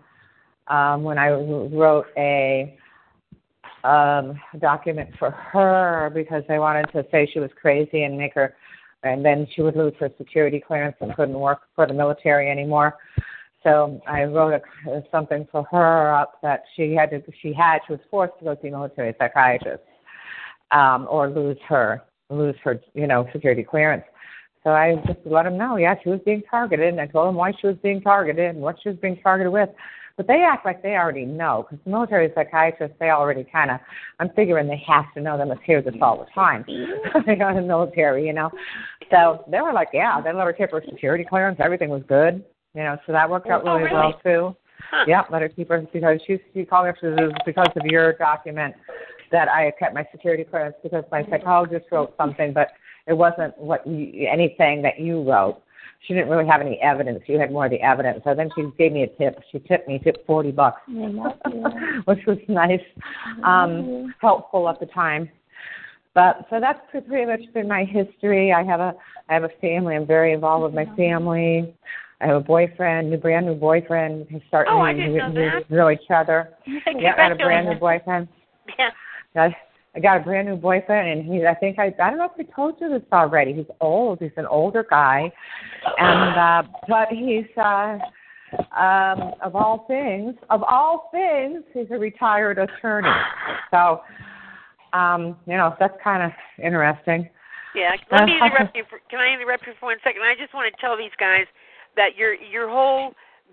um, 0.69 1.03
when 1.03 1.19
I 1.19 1.31
wrote 1.31 2.07
a 2.17 2.77
um, 3.85 4.41
document 4.59 5.11
for 5.19 5.31
her 5.31 6.11
because 6.15 6.43
they 6.49 6.59
wanted 6.59 6.91
to 6.93 7.07
say 7.11 7.29
she 7.33 7.39
was 7.39 7.51
crazy 7.61 8.05
and 8.05 8.17
make 8.19 8.35
her, 8.35 8.57
and 9.03 9.25
then 9.25 9.47
she 9.55 9.63
would 9.63 9.77
lose 9.77 9.95
her 10.01 10.11
security 10.19 10.61
clearance 10.61 10.97
and 11.01 11.15
couldn't 11.15 11.39
work 11.39 11.63
for 11.75 11.87
the 11.87 11.95
military 11.95 12.51
anymore. 12.51 12.97
So 13.63 14.03
I 14.07 14.25
wrote 14.25 14.63
a, 14.87 15.03
something 15.11 15.49
for 15.51 15.65
her 15.71 16.15
up 16.15 16.39
that 16.43 16.65
she 16.77 16.95
had 16.95 17.11
to, 17.11 17.23
she 17.41 17.55
had, 17.55 17.81
she 17.87 17.95
was 17.95 18.01
forced 18.11 18.39
to 18.39 18.45
go 18.45 18.59
see 18.61 18.69
a 18.69 18.71
military 18.71 19.15
psychiatrist 19.19 19.83
um, 20.71 21.07
or 21.11 21.31
lose 21.31 21.57
her, 21.69 22.03
lose 22.29 22.57
her, 22.63 22.81
you 22.93 23.07
know, 23.07 23.27
security 23.33 23.63
clearance. 23.63 24.05
So 24.65 24.71
I 24.71 24.97
just 25.07 25.19
let 25.27 25.43
them 25.43 25.59
know, 25.59 25.77
yeah, 25.77 25.95
she 26.03 26.09
was 26.09 26.21
being 26.25 26.43
targeted, 26.51 26.89
and 26.89 27.01
I 27.01 27.07
told 27.07 27.29
them 27.29 27.35
why 27.35 27.53
she 27.61 27.67
was 27.67 27.77
being 27.83 28.01
targeted 28.01 28.55
and 28.57 28.61
what 28.61 28.77
she 28.83 28.89
was 28.89 28.99
being 28.99 29.19
targeted 29.23 29.53
with. 29.53 29.69
But 30.17 30.27
they 30.27 30.43
act 30.43 30.65
like 30.65 30.83
they 30.83 30.95
already 30.95 31.27
know, 31.27 31.67
because 31.69 31.85
the 31.85 31.91
military 31.91 32.31
psychiatrists, 32.35 32.97
they 32.99 33.11
already 33.11 33.45
kind 33.45 33.71
of, 33.71 33.81
I'm 34.21 34.31
figuring 34.31 34.69
they 34.69 34.83
have 34.87 35.13
to 35.15 35.21
know. 35.21 35.37
They 35.37 35.45
must 35.45 35.61
hear 35.63 35.83
this 35.83 35.95
all 36.01 36.19
the 36.19 36.31
time. 36.33 36.65
they 37.27 37.35
got 37.35 37.57
in 37.57 37.63
the 37.63 37.69
military, 37.69 38.27
you 38.27 38.33
know. 38.33 38.51
So 39.11 39.45
they 39.51 39.61
were 39.61 39.73
like, 39.73 39.89
yeah, 39.93 40.21
they 40.21 40.33
let 40.33 40.47
her 40.47 40.53
keep 40.53 40.71
her 40.71 40.83
security 40.89 41.25
clearance. 41.29 41.59
Everything 41.63 41.91
was 41.91 42.03
good, 42.09 42.45
you 42.75 42.83
know. 42.83 42.97
So 43.07 43.13
that 43.13 43.29
worked 43.29 43.49
out 43.49 43.63
Oh, 43.67 43.75
really, 43.75 43.91
really? 43.91 43.95
well 43.95 44.21
too. 44.25 44.57
Huh. 44.91 45.05
Yeah, 45.09 45.23
let 45.31 45.43
her 45.43 45.49
keep 45.49 45.69
her 45.69 45.87
because 45.93 46.21
she 46.27 46.39
she 46.53 46.65
called 46.65 46.85
me 46.85 46.91
up. 46.91 46.97
Said, 47.01 47.17
because 47.45 47.69
of 47.75 47.85
your 47.87 48.13
document 48.15 48.75
that 49.33 49.49
I 49.49 49.73
kept 49.79 49.95
my 49.95 50.07
security 50.13 50.45
clearance 50.45 50.77
because 50.83 51.05
my 51.11 51.25
psychologist 51.29 51.87
wrote 51.91 52.15
something, 52.17 52.53
but 52.53 52.69
it 53.07 53.13
wasn't 53.13 53.57
what 53.59 53.87
you, 53.87 54.29
anything 54.31 54.83
that 54.83 54.99
you 54.99 55.23
wrote. 55.23 55.61
She 56.07 56.13
didn't 56.13 56.29
really 56.29 56.47
have 56.47 56.61
any 56.61 56.79
evidence. 56.83 57.21
You 57.27 57.39
had 57.39 57.51
more 57.51 57.65
of 57.65 57.71
the 57.71 57.81
evidence. 57.81 58.21
So 58.25 58.35
then 58.35 58.51
she 58.55 58.65
gave 58.77 58.93
me 58.93 59.05
a 59.05 59.07
tip. 59.07 59.41
She 59.51 59.59
tipped 59.61 59.89
me, 59.89 59.99
tipped 59.99 60.27
forty 60.27 60.51
bucks, 60.51 60.81
which 62.05 62.21
was 62.27 62.39
nice, 62.49 62.81
um, 63.43 64.15
helpful 64.21 64.69
at 64.69 64.81
the 64.81 64.87
time. 64.87 65.31
But 66.15 66.47
so 66.51 66.61
that's 66.61 66.79
pretty 66.91 67.25
much 67.25 67.41
been 67.55 67.67
my 67.69 67.85
history. 67.85 68.53
I 68.53 68.63
have 68.65 68.81
a 68.81 68.95
I 69.29 69.35
have 69.35 69.45
a 69.45 69.49
family. 69.61 69.97
I'm 69.97 70.07
very 70.07 70.33
involved 70.33 70.65
with 70.65 70.75
my 70.75 70.95
family. 70.97 71.75
I 72.21 72.27
have 72.27 72.37
a 72.37 72.41
boyfriend, 72.41 73.11
new 73.11 73.17
brand 73.17 73.47
new 73.47 73.55
boyfriend. 73.55 74.27
He's 74.31 74.43
starting 74.49 74.73
Oh, 74.75 74.81
I 74.81 74.93
didn't 74.93 75.17
know 75.17 75.29
we- 75.29 75.35
that. 75.41 75.71
we 75.71 75.77
know 75.77 75.91
each 75.91 76.11
other. 76.15 76.51
Yeah, 76.67 77.13
I 77.15 77.17
got 77.17 77.33
a 77.33 77.35
brand 77.37 77.69
new 77.69 77.75
boyfriend. 77.77 78.29
Yeah. 78.79 78.91
I, 79.37 79.57
I 79.97 80.01
got 80.01 80.17
a 80.17 80.21
brand 80.21 80.49
new 80.49 80.57
boyfriend, 80.57 81.09
and 81.09 81.33
he. 81.33 81.47
I 81.47 81.55
think 81.55 81.79
I. 81.79 81.95
I 82.03 82.11
don't 82.11 82.19
know 82.19 82.29
if 82.37 82.47
I 82.49 82.55
told 82.55 82.81
you 82.81 82.91
this 82.91 83.03
already. 83.13 83.53
He's 83.53 83.67
old. 83.81 84.19
He's 84.21 84.33
an 84.37 84.47
older 84.47 84.85
guy, 84.89 85.31
and 85.99 86.37
uh 86.37 86.63
but 86.89 87.09
he's 87.11 87.47
uh 87.57 87.99
um 88.77 89.35
of 89.41 89.55
all 89.55 89.85
things, 89.87 90.35
of 90.51 90.63
all 90.63 91.11
things, 91.13 91.63
he's 91.73 91.87
a 91.91 91.99
retired 91.99 92.59
attorney. 92.59 93.09
So, 93.71 94.03
um, 94.93 95.37
you 95.47 95.57
know, 95.57 95.75
that's 95.79 95.95
kind 96.03 96.23
of 96.23 96.31
interesting. 96.63 97.29
Yeah. 97.75 97.95
Let 98.11 98.27
me 98.27 98.37
interrupt 98.37 98.77
you. 98.77 98.85
For, 98.89 99.01
can 99.11 99.21
I 99.21 99.35
interrupt 99.35 99.67
you 99.67 99.75
for 99.79 99.87
one 99.87 99.99
second? 100.05 100.23
I 100.23 100.35
just 100.39 100.55
want 100.55 100.73
to 100.73 100.81
tell 100.81 100.97
these 100.97 101.15
guys 101.19 101.47
that 101.97 102.17
your 102.17 102.35
your 102.35 102.69
whole 102.69 103.13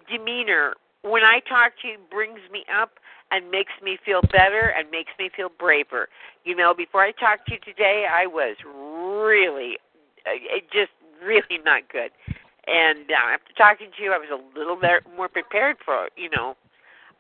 demeanor 0.10 0.74
when 1.04 1.24
I 1.24 1.40
talk 1.48 1.74
to 1.82 1.88
you 1.88 1.98
brings 2.10 2.40
me 2.52 2.64
up 2.74 3.00
and 3.32 3.50
makes 3.50 3.72
me 3.84 3.98
feel 4.06 4.22
better 4.22 4.74
and 4.78 4.90
makes 4.92 5.12
me 5.18 5.30
feel 5.36 5.50
braver. 5.50 6.10
You 6.44 6.56
know, 6.56 6.74
before 6.74 7.02
I 7.02 7.12
talked 7.12 7.48
to 7.48 7.54
you 7.54 7.60
today, 7.60 8.06
I 8.12 8.28
was 8.28 8.58
really, 8.66 9.78
uh, 10.26 10.36
it 10.36 10.66
just 10.72 10.92
really 11.24 11.62
not 11.64 11.84
good. 11.92 12.12
And 12.68 13.10
uh, 13.10 13.34
after 13.34 13.54
talking 13.58 13.88
to 13.98 14.04
you, 14.04 14.12
I 14.12 14.18
was 14.18 14.30
a 14.32 14.60
little 14.60 14.76
bit 14.76 15.04
more 15.16 15.30
prepared 15.30 15.78
for, 15.84 16.10
you 16.16 16.30
know, 16.36 16.56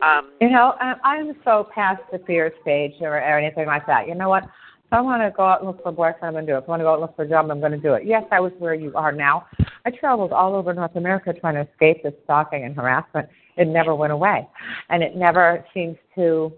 um, 0.01 0.31
You 0.41 0.49
know, 0.49 0.73
I'm 1.03 1.33
so 1.45 1.67
past 1.73 2.01
the 2.11 2.19
fear 2.25 2.51
stage 2.61 2.93
or, 3.01 3.17
or 3.17 3.37
anything 3.39 3.67
like 3.67 3.85
that. 3.85 4.07
You 4.07 4.15
know 4.15 4.29
what? 4.29 4.43
If 4.43 4.93
I 4.93 5.01
want 5.01 5.21
to 5.21 5.31
go 5.35 5.45
out 5.45 5.59
and 5.59 5.67
look 5.67 5.81
for 5.83 5.89
a 5.89 5.91
boyfriend, 5.91 6.25
I'm 6.25 6.33
going 6.33 6.45
to 6.45 6.51
do 6.51 6.55
it. 6.55 6.59
If 6.59 6.63
I 6.65 6.71
want 6.71 6.79
to 6.81 6.83
go 6.83 6.89
out 6.89 6.93
and 6.95 7.01
look 7.01 7.15
for 7.15 7.23
a 7.23 7.29
job, 7.29 7.49
I'm 7.49 7.59
going 7.59 7.71
to 7.71 7.77
do 7.77 7.93
it. 7.93 8.05
Yes, 8.05 8.23
I 8.31 8.39
was 8.39 8.51
where 8.57 8.73
you 8.73 8.91
are 8.95 9.11
now. 9.11 9.45
I 9.85 9.91
traveled 9.91 10.33
all 10.33 10.55
over 10.55 10.73
North 10.73 10.95
America 10.95 11.33
trying 11.33 11.55
to 11.55 11.71
escape 11.71 12.03
this 12.03 12.13
stalking 12.23 12.65
and 12.65 12.75
harassment. 12.75 13.29
It 13.57 13.67
never 13.67 13.95
went 13.95 14.13
away, 14.13 14.47
and 14.89 15.03
it 15.03 15.15
never 15.15 15.65
seems 15.73 15.97
to 16.15 16.51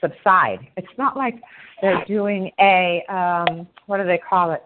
subside. 0.00 0.68
It's 0.76 0.86
not 0.96 1.16
like 1.16 1.34
they're 1.80 2.04
doing 2.06 2.50
a 2.60 3.04
um, 3.08 3.66
what 3.86 3.98
do 3.98 4.04
they 4.04 4.18
call 4.18 4.52
it? 4.52 4.62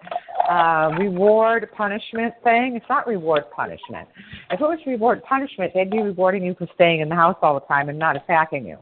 Uh, 0.49 0.90
reward 0.99 1.69
punishment 1.77 2.35
thing. 2.43 2.77
It's 2.77 2.89
not 2.89 3.07
reward 3.07 3.44
punishment. 3.55 4.09
If 4.51 4.61
it 4.61 4.65
was 4.65 4.78
reward 4.86 5.23
punishment, 5.23 5.73
they'd 5.74 5.90
be 5.90 6.01
rewarding 6.01 6.43
you 6.44 6.55
for 6.55 6.66
staying 6.74 7.01
in 7.01 7.09
the 7.09 7.15
house 7.15 7.36
all 7.43 7.55
the 7.55 7.66
time 7.66 7.89
and 7.89 7.99
not 7.99 8.16
attacking 8.16 8.66
you. 8.66 8.78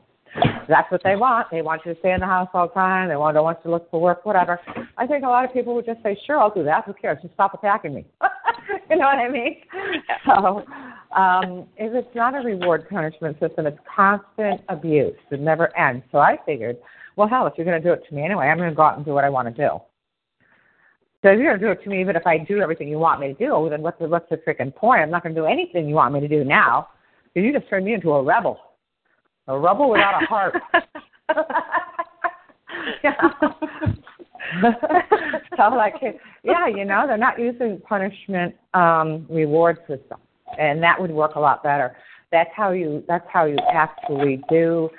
That's 0.69 0.91
what 0.91 1.03
they 1.03 1.17
want. 1.17 1.49
They 1.51 1.63
want 1.63 1.83
you 1.85 1.93
to 1.95 2.01
stay 2.01 2.13
in 2.13 2.21
the 2.21 2.27
house 2.27 2.49
all 2.55 2.69
the 2.69 2.75
time. 2.75 3.09
They 3.09 3.17
want, 3.17 3.35
don't 3.35 3.45
want 3.45 3.59
you 3.59 3.65
to 3.65 3.71
look 3.71 3.91
for 3.91 4.01
work, 4.01 4.25
whatever. 4.25 4.61
I 4.97 5.07
think 5.07 5.25
a 5.25 5.29
lot 5.29 5.45
of 5.45 5.53
people 5.53 5.75
would 5.75 5.87
just 5.87 6.03
say, 6.03 6.19
sure, 6.27 6.39
I'll 6.39 6.55
do 6.55 6.63
that. 6.65 6.85
Who 6.85 6.95
cares? 6.95 7.19
Just 7.21 7.35
stop 7.35 7.53
attacking 7.55 7.95
me. 7.95 8.07
you 8.91 8.97
know 8.97 9.07
what 9.07 9.19
I 9.19 9.29
mean? 9.29 9.57
So 10.27 10.65
um, 11.17 11.67
if 11.77 11.95
it's 11.95 12.15
not 12.15 12.35
a 12.35 12.41
reward 12.41 12.89
punishment 12.89 13.39
system, 13.41 13.67
it's 13.67 13.79
constant 13.95 14.61
abuse. 14.69 15.17
It 15.31 15.41
never 15.41 15.77
ends. 15.77 16.05
So 16.13 16.19
I 16.19 16.39
figured, 16.47 16.77
well, 17.17 17.29
hell, 17.29 17.47
if 17.47 17.55
you're 17.57 17.65
going 17.65 17.81
to 17.81 17.87
do 17.87 17.93
it 17.93 18.03
to 18.09 18.15
me 18.15 18.25
anyway, 18.25 18.47
I'm 18.47 18.59
going 18.59 18.71
to 18.71 18.77
go 18.77 18.83
out 18.83 18.97
and 18.97 19.05
do 19.05 19.13
what 19.13 19.25
I 19.25 19.31
want 19.31 19.49
to 19.49 19.55
do. 19.55 19.81
So 21.23 21.29
if 21.31 21.39
you're 21.39 21.57
going 21.57 21.61
to 21.61 21.67
do 21.67 21.73
it 21.73 21.83
to 21.85 21.91
me, 21.91 22.01
even 22.01 22.17
if 22.17 22.27
I 22.27 22.39
do 22.39 22.61
everything 22.61 22.89
you 22.89 22.99
want 22.99 23.21
me 23.21 23.29
to 23.29 23.35
do, 23.35 23.69
then 23.71 23.83
what's 23.83 23.99
the, 23.99 24.09
what's 24.09 24.29
the 24.31 24.39
freaking 24.39 24.75
point? 24.75 25.03
I'm 25.03 25.11
not 25.11 25.23
going 25.23 25.35
to 25.35 25.41
do 25.41 25.47
anything 25.47 25.89
you 25.89 25.95
want 25.95 26.15
me 26.15 26.21
to 26.21 26.29
do 26.29 26.45
now. 26.45 26.89
Because 27.35 27.47
you 27.47 27.53
just 27.53 27.69
turned 27.69 27.85
me 27.85 27.93
into 27.95 28.11
a 28.13 28.23
rebel. 28.23 28.59
A 29.47 29.59
rebel 29.59 29.91
without 29.91 30.23
a 30.23 30.27
heart. 30.27 30.55
so 35.57 35.69
like 35.69 35.95
yeah, 36.43 36.67
you 36.67 36.85
know, 36.85 37.05
they're 37.07 37.17
not 37.17 37.39
using 37.39 37.81
punishment 37.89 38.55
um 38.75 39.27
reward 39.29 39.79
system. 39.89 40.19
And 40.59 40.83
that 40.83 41.01
would 41.01 41.11
work 41.11 41.37
a 41.37 41.41
lot 41.41 41.63
better. 41.63 41.97
That's 42.33 42.51
how 42.55 42.73
you 42.73 43.05
that's 43.07 43.27
how 43.33 43.45
you 43.45 43.59
actually 43.73 44.43
do 44.49 44.91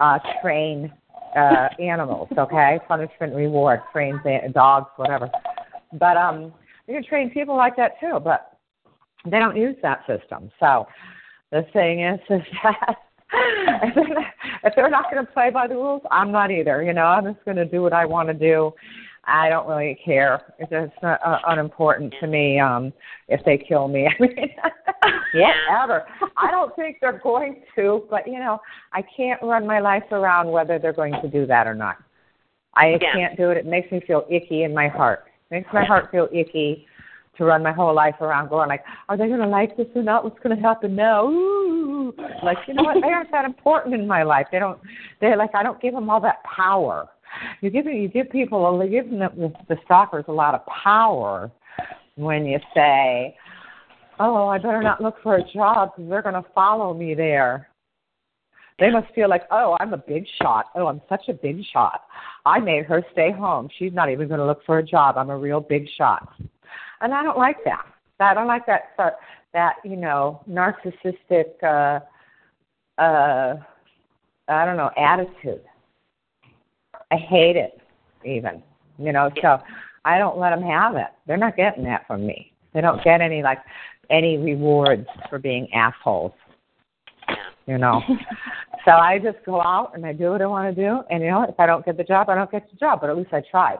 uh 0.00 0.18
train 0.42 0.92
uh 1.36 1.68
animals, 1.78 2.28
okay? 2.36 2.78
Punishment 2.88 3.34
reward, 3.34 3.80
trains 3.92 4.20
dogs, 4.52 4.88
whatever. 4.96 5.30
But 5.92 6.16
um 6.16 6.52
you 6.86 6.94
can 6.94 7.04
train 7.04 7.30
people 7.30 7.56
like 7.56 7.76
that 7.76 7.98
too, 8.00 8.20
but 8.22 8.58
they 9.24 9.38
don't 9.38 9.56
use 9.56 9.76
that 9.82 10.04
system. 10.06 10.50
So 10.60 10.86
the 11.50 11.66
thing 11.72 12.02
is 12.02 12.20
is 12.30 12.42
that 12.62 12.96
if 14.66 14.74
they're 14.74 14.90
not, 14.90 15.06
if 15.06 15.10
they're 15.10 15.12
not 15.12 15.12
going 15.12 15.26
to 15.26 15.32
play 15.32 15.50
by 15.50 15.66
the 15.66 15.74
rules, 15.74 16.02
I'm 16.10 16.32
not 16.32 16.50
either. 16.50 16.82
You 16.82 16.92
know, 16.92 17.04
I'm 17.04 17.24
just 17.24 17.44
going 17.44 17.56
to 17.56 17.64
do 17.64 17.82
what 17.82 17.92
I 17.92 18.04
want 18.04 18.28
to 18.28 18.34
do. 18.34 18.72
I 19.24 19.48
don't 19.48 19.68
really 19.68 19.98
care. 20.04 20.54
It's, 20.58 20.70
it's 20.72 20.92
not 21.02 21.20
uh, 21.24 21.38
unimportant 21.48 22.14
to 22.20 22.26
me 22.28 22.60
um 22.60 22.92
if 23.28 23.44
they 23.44 23.58
kill 23.58 23.88
me. 23.88 24.06
I 24.20 24.22
mean, 24.22 24.54
whatever. 25.68 26.06
I 26.36 26.50
don't 26.50 26.74
think 26.76 26.98
they're 27.00 27.18
going 27.18 27.62
to, 27.74 28.04
but 28.08 28.26
you 28.26 28.38
know, 28.38 28.60
I 28.92 29.02
can't 29.16 29.42
run 29.42 29.66
my 29.66 29.80
life 29.80 30.04
around 30.12 30.50
whether 30.50 30.78
they're 30.78 30.92
going 30.92 31.14
to 31.22 31.28
do 31.28 31.46
that 31.46 31.66
or 31.66 31.74
not. 31.74 31.96
I 32.74 32.98
Yeah. 33.00 33.12
can't 33.12 33.36
do 33.36 33.50
it. 33.50 33.56
It 33.56 33.66
makes 33.66 33.90
me 33.90 34.00
feel 34.06 34.24
icky 34.30 34.62
in 34.62 34.72
my 34.72 34.88
heart. 34.88 35.24
It 35.50 35.54
makes 35.54 35.68
my 35.72 35.84
heart 35.84 36.10
feel 36.12 36.28
icky 36.32 36.86
to 37.38 37.44
run 37.44 37.62
my 37.62 37.72
whole 37.72 37.94
life 37.94 38.16
around 38.20 38.48
going 38.48 38.68
like, 38.68 38.84
are 39.08 39.16
they 39.16 39.28
going 39.28 39.40
to 39.40 39.46
like 39.46 39.76
this 39.76 39.86
or 39.94 40.02
not? 40.02 40.24
What's 40.24 40.38
going 40.40 40.56
to 40.56 40.62
happen 40.62 40.94
now? 40.96 41.26
Ooh. 41.28 42.12
Like, 42.42 42.58
you 42.66 42.74
know 42.74 42.82
what? 42.82 42.96
They 43.00 43.08
aren't 43.08 43.30
that 43.32 43.44
important 43.44 43.94
in 43.94 44.06
my 44.06 44.22
life. 44.22 44.46
They 44.52 44.58
don't. 44.58 44.78
They're 45.20 45.36
like, 45.36 45.54
I 45.54 45.62
don't 45.62 45.80
give 45.80 45.94
them 45.94 46.08
all 46.10 46.20
that 46.20 46.42
power. 46.44 47.08
You 47.60 47.70
give 47.70 47.86
you 47.86 48.08
give 48.08 48.30
people 48.30 48.82
you 48.84 48.90
give 48.90 49.10
them 49.10 49.18
the, 49.18 49.52
the 49.68 49.76
stalkers 49.84 50.24
a 50.28 50.32
lot 50.32 50.54
of 50.54 50.64
power 50.66 51.50
when 52.14 52.46
you 52.46 52.58
say, 52.74 53.36
oh, 54.20 54.48
I 54.48 54.58
better 54.58 54.82
not 54.82 55.02
look 55.02 55.16
for 55.22 55.36
a 55.36 55.52
job 55.52 55.92
because 55.94 56.08
they're 56.08 56.22
going 56.22 56.34
to 56.34 56.44
follow 56.54 56.94
me 56.94 57.14
there. 57.14 57.68
They 58.78 58.90
must 58.90 59.12
feel 59.14 59.28
like, 59.28 59.44
oh, 59.50 59.76
I'm 59.80 59.94
a 59.94 59.98
big 59.98 60.26
shot. 60.40 60.66
Oh, 60.74 60.86
I'm 60.86 61.00
such 61.08 61.28
a 61.28 61.32
big 61.32 61.62
shot. 61.72 62.02
I 62.44 62.60
made 62.60 62.84
her 62.84 63.02
stay 63.12 63.32
home. 63.32 63.68
She's 63.78 63.92
not 63.92 64.10
even 64.10 64.28
going 64.28 64.40
to 64.40 64.46
look 64.46 64.64
for 64.66 64.78
a 64.78 64.82
job. 64.82 65.16
I'm 65.16 65.30
a 65.30 65.36
real 65.36 65.60
big 65.60 65.88
shot. 65.96 66.28
And 67.00 67.14
I 67.14 67.22
don't 67.22 67.38
like 67.38 67.64
that. 67.64 67.84
I 68.18 68.34
don't 68.34 68.46
like 68.46 68.66
that 68.66 68.92
that, 68.96 69.16
that 69.52 69.74
you 69.84 69.96
know 69.96 70.40
narcissistic 70.48 71.62
uh 71.62 72.00
uh 73.00 73.56
I 74.48 74.64
don't 74.64 74.76
know 74.76 74.90
attitude. 74.96 75.62
I 77.10 77.16
hate 77.16 77.56
it 77.56 77.80
even. 78.24 78.62
You 78.98 79.12
know, 79.12 79.30
so 79.42 79.58
I 80.04 80.18
don't 80.18 80.38
let 80.38 80.50
them 80.50 80.62
have 80.62 80.96
it. 80.96 81.08
They're 81.26 81.36
not 81.36 81.56
getting 81.56 81.84
that 81.84 82.06
from 82.06 82.26
me. 82.26 82.52
They 82.72 82.80
don't 82.80 83.02
get 83.04 83.20
any 83.20 83.42
like 83.42 83.58
any 84.08 84.38
rewards 84.38 85.06
for 85.28 85.38
being 85.38 85.68
assholes. 85.74 86.32
You 87.66 87.76
know. 87.78 88.00
so 88.84 88.92
I 88.92 89.18
just 89.18 89.38
go 89.44 89.60
out 89.60 89.92
and 89.94 90.06
I 90.06 90.12
do 90.12 90.30
what 90.30 90.40
I 90.40 90.46
want 90.46 90.74
to 90.74 90.82
do 90.82 91.00
and 91.10 91.22
you 91.22 91.30
know, 91.30 91.42
if 91.42 91.58
I 91.58 91.66
don't 91.66 91.84
get 91.84 91.96
the 91.96 92.04
job, 92.04 92.30
I 92.30 92.34
don't 92.34 92.50
get 92.50 92.70
the 92.70 92.76
job, 92.76 93.00
but 93.00 93.10
at 93.10 93.16
least 93.16 93.32
I 93.32 93.42
tried. 93.50 93.78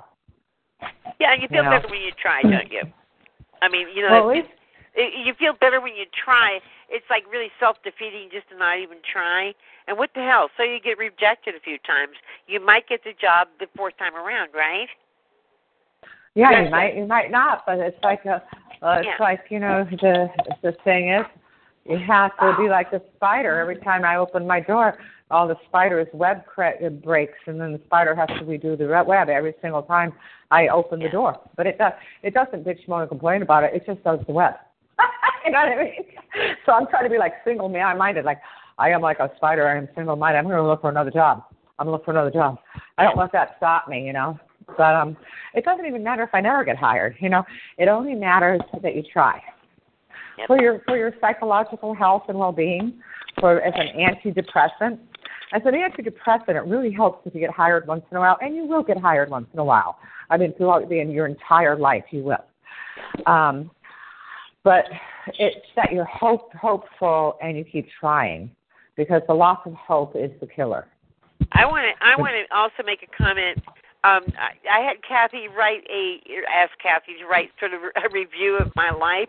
Yeah, 1.19 1.33
and 1.33 1.43
you 1.43 1.49
feel 1.49 1.59
You 1.59 1.63
know. 1.63 1.71
better 1.71 1.89
when 1.89 2.01
you 2.01 2.13
try, 2.21 2.43
don't 2.43 2.71
you? 2.71 2.83
I 3.63 3.69
mean, 3.69 3.89
you 3.95 4.03
know, 4.03 4.27
Well, 4.27 4.31
it's, 4.31 4.49
it, 4.95 5.27
you 5.27 5.35
feel 5.35 5.53
better 5.53 5.81
when 5.81 5.95
you 5.95 6.05
try. 6.13 6.61
It's 6.89 7.05
like 7.11 7.25
really 7.31 7.51
self-defeating 7.61 8.31
just 8.33 8.49
to 8.51 8.57
not 8.57 8.79
even 8.79 8.99
try. 9.11 9.55
And 9.89 9.99
what 9.99 10.11
the 10.15 10.23
hell? 10.23 10.49
So 10.57 10.63
you 10.63 10.81
get 10.81 10.99
rejected 10.99 11.55
a 11.55 11.61
few 11.61 11.79
times. 11.79 12.17
You 12.47 12.65
might 12.65 12.89
get 12.89 13.05
the 13.05 13.13
job 13.21 13.49
the 13.61 13.67
fourth 13.77 13.97
time 13.99 14.15
around, 14.15 14.51
right? 14.55 14.89
Yeah, 16.35 16.65
you 16.65 16.71
might 16.71 16.95
you 16.95 17.07
might 17.07 17.31
not, 17.31 17.65
but 17.65 17.79
it's 17.79 17.97
like 18.03 18.25
a 18.27 18.43
uh, 18.83 18.99
it's 18.99 19.07
Yeah. 19.07 19.17
like, 19.19 19.47
you 19.49 19.59
know, 19.59 19.85
the 19.85 20.29
the 20.63 20.73
thing 20.85 21.11
is 21.11 21.25
you 21.87 21.97
have 21.99 22.37
to 22.39 22.55
be 22.59 22.69
like 22.69 22.93
a 22.93 23.01
spider. 23.17 23.59
Every 23.59 23.77
time 23.77 24.05
I 24.05 24.17
open 24.17 24.47
my 24.47 24.61
door, 24.61 24.99
all 25.31 25.49
the 25.49 25.57
spider's 25.69 26.07
web 26.13 26.47
cre- 26.47 26.89
breaks, 27.03 27.39
and 27.47 27.61
then 27.61 27.73
the 27.73 27.81
spider 27.87 28.15
has 28.15 28.29
to 28.29 28.45
redo 28.45 28.79
the 28.79 28.87
web 29.07 29.29
every 29.29 29.55
single 29.61 29.83
time 29.83 30.13
I 30.51 30.69
open 30.69 31.01
the 31.01 31.09
door. 31.09 31.41
But 31.57 31.67
it 31.67 31.79
does 31.79 31.93
it 32.23 32.35
doesn't 32.35 32.65
bitch, 32.65 32.87
moan, 32.89 33.01
and 33.01 33.09
complain 33.09 33.43
about 33.43 33.65
it. 33.65 33.75
It 33.75 33.85
just 33.87 34.03
does 34.05 34.21
the 34.27 34.33
web. 34.33 34.55
you 35.45 35.53
know 35.53 35.59
what 35.59 35.79
I 35.79 35.85
mean? 35.85 36.05
So 36.65 36.73
I'm 36.73 36.87
trying 36.87 37.05
to 37.05 37.11
be 37.11 37.19
like 37.19 37.35
single 37.45 37.69
minded, 37.69 38.25
like 38.25 38.39
I 38.79 38.91
am 38.91 39.01
like 39.01 39.19
a 39.19 39.31
spider. 39.37 39.67
I 39.67 39.79
am 39.79 39.89
single 39.95 40.17
minded. 40.17 40.39
I'm 40.39 40.45
going 40.45 40.57
to 40.57 40.63
look 40.63 40.83
for 40.83 40.91
another 40.91 41.11
job. 41.11 41.45
I'm 41.79 41.87
going 41.87 41.93
to 41.93 41.93
look 41.93 42.05
for 42.05 42.11
another 42.13 42.31
job. 42.31 42.59
I 42.99 43.05
don't 43.05 43.17
let 43.17 43.33
that 43.33 43.55
stop 43.57 43.89
me, 43.89 44.05
you 44.07 44.13
know. 44.13 44.39
But 44.77 44.95
um, 44.95 45.17
it 45.55 45.65
doesn't 45.65 45.87
even 45.87 46.03
matter 46.03 46.23
if 46.23 46.31
I 46.33 46.41
never 46.41 46.65
get 46.65 46.77
hired. 46.77 47.17
You 47.21 47.29
know, 47.29 47.45
it 47.79 47.89
only 47.89 48.15
matters 48.15 48.61
that 48.83 48.95
you 48.95 49.03
try 49.03 49.41
for 50.47 50.61
your 50.61 50.81
for 50.87 50.97
your 50.97 51.13
psychological 51.21 51.95
health 51.95 52.25
and 52.29 52.39
well-being. 52.39 53.01
For 53.39 53.61
as 53.61 53.75
an 53.77 53.89
antidepressant, 53.99 54.99
as 55.53 55.63
an 55.65 55.75
antidepressant, 55.75 56.49
it 56.49 56.65
really 56.67 56.93
helps 56.93 57.27
if 57.27 57.35
you 57.35 57.41
get 57.41 57.51
hired 57.51 57.87
once 57.87 58.05
in 58.11 58.17
a 58.17 58.21
while, 58.21 58.39
and 58.41 58.55
you 58.55 58.67
will 58.67 58.83
get 58.83 58.99
hired 58.99 59.31
once 59.31 59.47
in 59.53 59.59
a 59.59 59.65
while. 59.65 59.99
I 60.31 60.37
mean, 60.37 60.53
throughout 60.55 60.89
the, 60.89 61.01
in 61.01 61.11
your 61.11 61.27
entire 61.27 61.77
life, 61.77 62.05
you 62.11 62.23
will. 62.25 62.45
Um, 63.27 63.71
but 64.65 64.85
it's 65.39 65.67
that 65.77 65.93
you're 65.93 66.05
hope, 66.05 66.53
hopeful 66.55 67.37
and 67.41 67.57
you 67.57 67.65
keep 67.65 67.87
trying, 68.01 68.51
because 68.97 69.23
the 69.29 69.35
loss 69.35 69.61
of 69.67 69.75
hope 69.75 70.17
is 70.17 70.31
the 70.41 70.47
killer. 70.47 70.89
I 71.53 71.65
want 71.67 71.85
to. 71.85 72.05
I 72.05 72.17
want 72.17 72.33
to 72.33 72.57
also 72.57 72.83
make 72.85 73.03
a 73.03 73.17
comment. 73.17 73.59
Um, 74.03 74.25
I, 74.39 74.79
I 74.79 74.81
had 74.81 74.97
Kathy 75.07 75.49
write 75.49 75.85
a 75.91 76.19
ask 76.51 76.73
Kathy 76.83 77.13
to 77.21 77.27
write 77.27 77.51
sort 77.61 77.73
of 77.75 77.83
a 77.83 78.09
review 78.11 78.59
of 78.59 78.73
my 78.75 78.91
life, 78.91 79.29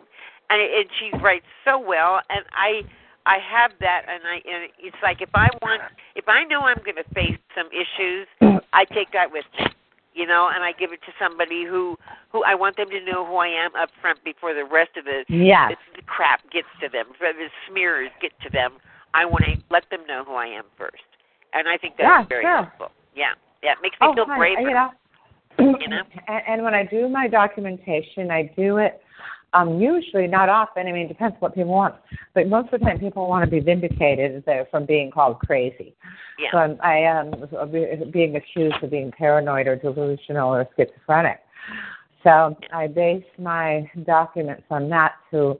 and, 0.50 0.60
and 0.60 0.86
she 0.98 1.16
writes 1.18 1.46
so 1.64 1.78
well. 1.78 2.20
And 2.30 2.44
I 2.52 2.82
I 3.26 3.38
have 3.44 3.72
that, 3.80 4.02
and 4.08 4.22
I 4.24 4.36
and 4.48 4.70
it's 4.78 4.96
like 5.02 5.20
if 5.20 5.30
I 5.34 5.48
want, 5.62 5.82
if 6.14 6.28
I 6.28 6.44
know 6.44 6.62
I'm 6.62 6.78
going 6.84 6.96
to 6.96 7.08
face 7.14 7.38
some 7.54 7.68
issues, 7.68 8.26
mm. 8.40 8.60
I 8.72 8.84
take 8.84 9.12
that 9.12 9.32
with 9.32 9.44
me, 9.58 9.66
you 10.14 10.26
know, 10.26 10.50
and 10.52 10.64
I 10.64 10.72
give 10.72 10.92
it 10.92 11.00
to 11.06 11.12
somebody 11.18 11.64
who 11.64 11.96
who 12.32 12.42
I 12.44 12.54
want 12.54 12.76
them 12.76 12.88
to 12.90 13.00
know 13.04 13.26
who 13.26 13.36
I 13.36 13.48
am 13.48 13.74
up 13.76 13.90
front 14.00 14.22
before 14.24 14.54
the 14.54 14.64
rest 14.64 14.96
of 14.96 15.04
the 15.04 15.24
Yes. 15.28 15.76
the 15.94 16.02
crap 16.02 16.40
gets 16.50 16.68
to 16.80 16.88
them, 16.88 17.06
before 17.12 17.32
the 17.32 17.48
smears 17.68 18.10
get 18.20 18.32
to 18.42 18.50
them. 18.50 18.78
I 19.14 19.24
want 19.24 19.44
to 19.44 19.56
let 19.70 19.88
them 19.90 20.06
know 20.06 20.24
who 20.24 20.34
I 20.34 20.46
am 20.46 20.64
first, 20.76 21.04
and 21.54 21.68
I 21.68 21.76
think 21.76 21.96
that's 21.96 22.08
Yeah, 22.08 22.24
very 22.28 22.44
sure. 22.44 22.64
helpful. 22.64 22.90
Yeah, 23.14 23.32
yeah, 23.62 23.72
it 23.72 23.78
makes 23.82 24.00
me 24.00 24.06
Oh, 24.08 24.14
feel 24.14 24.26
honey, 24.26 24.54
braver. 24.56 24.68
You 24.68 24.74
know, 24.74 24.90
you 25.80 25.88
know? 25.88 26.02
and, 26.28 26.42
and 26.46 26.62
when 26.62 26.74
I 26.74 26.84
do 26.84 27.08
my 27.08 27.26
documentation, 27.28 28.30
I 28.30 28.50
do 28.56 28.78
it 28.78 29.00
um, 29.54 29.80
usually 29.80 30.26
not 30.26 30.48
often. 30.48 30.86
I 30.86 30.92
mean, 30.92 31.06
it 31.06 31.08
depends 31.08 31.36
what 31.38 31.54
people 31.54 31.72
want, 31.72 31.94
but 32.34 32.48
most 32.48 32.72
of 32.72 32.80
the 32.80 32.86
time, 32.86 32.98
people 32.98 33.28
want 33.28 33.44
to 33.44 33.50
be 33.50 33.60
vindicated 33.60 34.44
from 34.70 34.84
being 34.84 35.10
called 35.10 35.38
crazy. 35.40 35.94
Yeah. 36.38 36.48
So 36.52 36.58
I'm, 36.58 36.78
I 36.82 36.98
am 36.98 38.10
being 38.12 38.36
accused 38.36 38.76
of 38.82 38.90
being 38.90 39.10
paranoid 39.10 39.66
or 39.66 39.76
delusional 39.76 40.54
or 40.54 40.68
schizophrenic. 40.76 41.40
So 42.24 42.56
I 42.72 42.88
base 42.88 43.24
my 43.38 43.90
documents 44.04 44.64
on 44.70 44.88
that. 44.90 45.14
To 45.30 45.58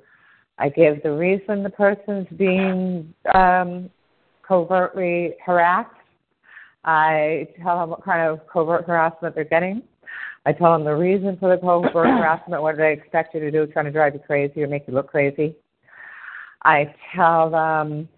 I 0.59 0.69
give 0.69 1.02
the 1.02 1.12
reason 1.12 1.62
the 1.62 1.70
person's 1.70 2.27
being 2.36 3.15
um, 3.35 3.89
covertly 4.47 5.35
harassed. 5.44 5.94
I 6.85 7.48
tell 7.62 7.81
them 7.81 7.90
what 7.90 8.05
kind 8.05 8.28
of 8.28 8.40
covert 8.52 8.86
harassment 8.86 9.35
they're 9.35 9.44
getting. 9.44 9.82
I 10.47 10.52
tell 10.52 10.73
them 10.73 10.85
the 10.85 10.94
reason 10.94 11.36
for 11.39 11.55
the 11.55 11.60
covert 11.60 11.93
harassment, 11.93 12.62
what 12.62 12.73
do 12.73 12.78
they 12.78 12.93
expect 12.93 13.35
you 13.35 13.40
to 13.40 13.51
do, 13.51 13.66
trying 13.66 13.86
to 13.86 13.90
drive 13.90 14.15
you 14.15 14.20
crazy 14.20 14.62
or 14.62 14.69
make 14.69 14.86
you 14.86 14.94
look 14.94 15.09
crazy. 15.09 15.56
I 16.65 16.94
tell 17.15 17.51
them, 17.51 18.09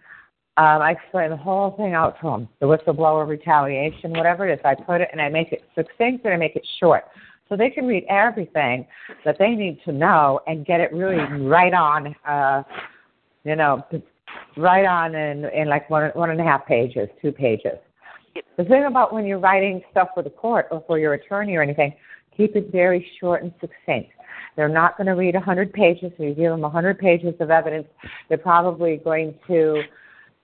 um, 0.56 0.82
I 0.82 0.92
explain 0.92 1.30
the 1.30 1.36
whole 1.36 1.72
thing 1.76 1.94
out 1.94 2.20
to 2.20 2.26
them, 2.26 2.48
the 2.60 2.66
whistleblower 2.66 3.26
retaliation, 3.26 4.12
whatever 4.12 4.48
it 4.48 4.54
is. 4.54 4.60
I 4.64 4.74
put 4.74 5.00
it 5.00 5.08
and 5.12 5.20
I 5.20 5.28
make 5.28 5.52
it 5.52 5.62
succinct 5.74 6.24
and 6.24 6.34
I 6.34 6.36
make 6.36 6.56
it 6.56 6.66
short. 6.78 7.04
So 7.48 7.56
they 7.56 7.70
can 7.70 7.86
read 7.86 8.04
everything 8.08 8.86
that 9.24 9.36
they 9.38 9.50
need 9.50 9.80
to 9.84 9.92
know 9.92 10.40
and 10.46 10.64
get 10.64 10.80
it 10.80 10.92
really 10.92 11.20
right 11.42 11.74
on, 11.74 12.14
uh, 12.26 12.62
you 13.44 13.56
know, 13.56 13.84
right 14.56 14.86
on 14.86 15.14
in, 15.14 15.46
in 15.46 15.68
like 15.68 15.90
one, 15.90 16.10
one 16.14 16.30
and 16.30 16.40
a 16.40 16.44
half 16.44 16.64
pages, 16.66 17.08
two 17.20 17.32
pages. 17.32 17.78
The 18.56 18.64
thing 18.64 18.84
about 18.84 19.12
when 19.12 19.26
you're 19.26 19.40
writing 19.40 19.82
stuff 19.90 20.08
for 20.14 20.22
the 20.22 20.30
court 20.30 20.68
or 20.70 20.84
for 20.86 20.98
your 20.98 21.14
attorney 21.14 21.56
or 21.56 21.62
anything, 21.62 21.92
keep 22.40 22.56
it 22.56 22.72
very 22.72 23.06
short 23.20 23.42
and 23.42 23.52
succinct. 23.60 24.10
They're 24.56 24.68
not 24.68 24.96
going 24.96 25.06
to 25.06 25.12
read 25.12 25.34
a 25.34 25.38
100 25.38 25.72
pages. 25.72 26.10
So 26.16 26.24
you 26.24 26.34
give 26.34 26.50
them 26.50 26.60
a 26.60 26.68
100 26.68 26.98
pages 26.98 27.34
of 27.40 27.50
evidence, 27.50 27.86
they're 28.28 28.38
probably 28.38 28.96
going 29.04 29.34
to, 29.46 29.82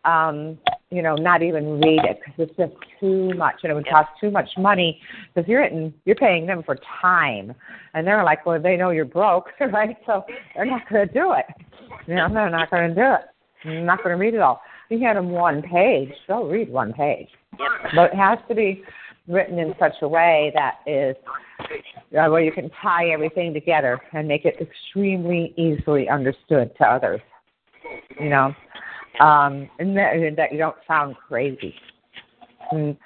um, 0.05 0.59
you 0.91 1.03
know, 1.03 1.15
not 1.15 1.43
even 1.43 1.81
read 1.81 2.05
it 2.05 2.21
because 2.25 2.49
it's 2.49 2.57
just 2.57 2.73
too 3.01 3.33
much 3.35 3.57
and 3.63 3.73
it 3.73 3.75
would 3.75 3.89
cost 3.89 4.11
too 4.21 4.31
much 4.31 4.49
money 4.59 5.01
because 5.35 5.49
you're 5.49 5.65
in, 5.65 5.93
you're 6.05 6.17
paying 6.17 6.47
them 6.47 6.63
for 6.63 6.79
time, 7.01 7.55
and 7.95 8.07
they're 8.07 8.25
like, 8.25 8.45
well, 8.45 8.61
they 8.61 8.77
know 8.77 8.91
you're 8.91 9.05
broke, 9.05 9.47
right? 9.61 9.97
So 10.07 10.25
they're 10.55 10.67
not 10.67 10.89
going 10.89 11.09
to 11.09 11.13
do 11.13 11.33
it. 11.33 11.47
You 12.07 12.15
know, 12.15 12.29
they're 12.33 12.51
not 12.51 12.71
going 12.71 12.91
to 12.91 12.95
do 12.95 13.15
it. 13.15 13.23
They're 13.65 13.85
not 13.85 13.99
going 13.99 14.11
to 14.11 14.21
read 14.21 14.35
it 14.35 14.41
all. 14.41 14.61
You 14.91 15.01
hand 15.01 15.19
them 15.19 15.31
one 15.31 15.63
page, 15.63 16.13
they'll 16.29 16.47
read 16.47 16.71
one 16.71 16.93
page. 16.93 17.29
But 17.95 18.13
it 18.13 18.17
has 18.17 18.39
to 18.49 18.55
be 18.55 18.85
written 19.29 19.59
in 19.59 19.75
such 19.79 19.95
a 20.03 20.09
way 20.09 20.53
that 20.55 20.79
is 20.87 21.17
uh, 22.19 22.31
where 22.31 22.43
you 22.43 22.53
can 22.53 22.71
tie 22.83 23.11
everything 23.11 23.53
together 23.53 24.01
and 24.13 24.27
make 24.27 24.45
it 24.45 24.57
extremely 24.61 25.55
easily 25.57 26.09
understood 26.09 26.71
to 26.79 26.85
others. 26.85 27.21
You 28.21 28.31
know, 28.31 28.55
um, 29.21 29.69
and 29.79 29.97
that, 29.97 30.15
and 30.15 30.37
that 30.37 30.53
you 30.53 30.59
don't 30.59 30.77
sound 30.87 31.17
crazy. 31.29 31.75
Mm. 32.73 32.97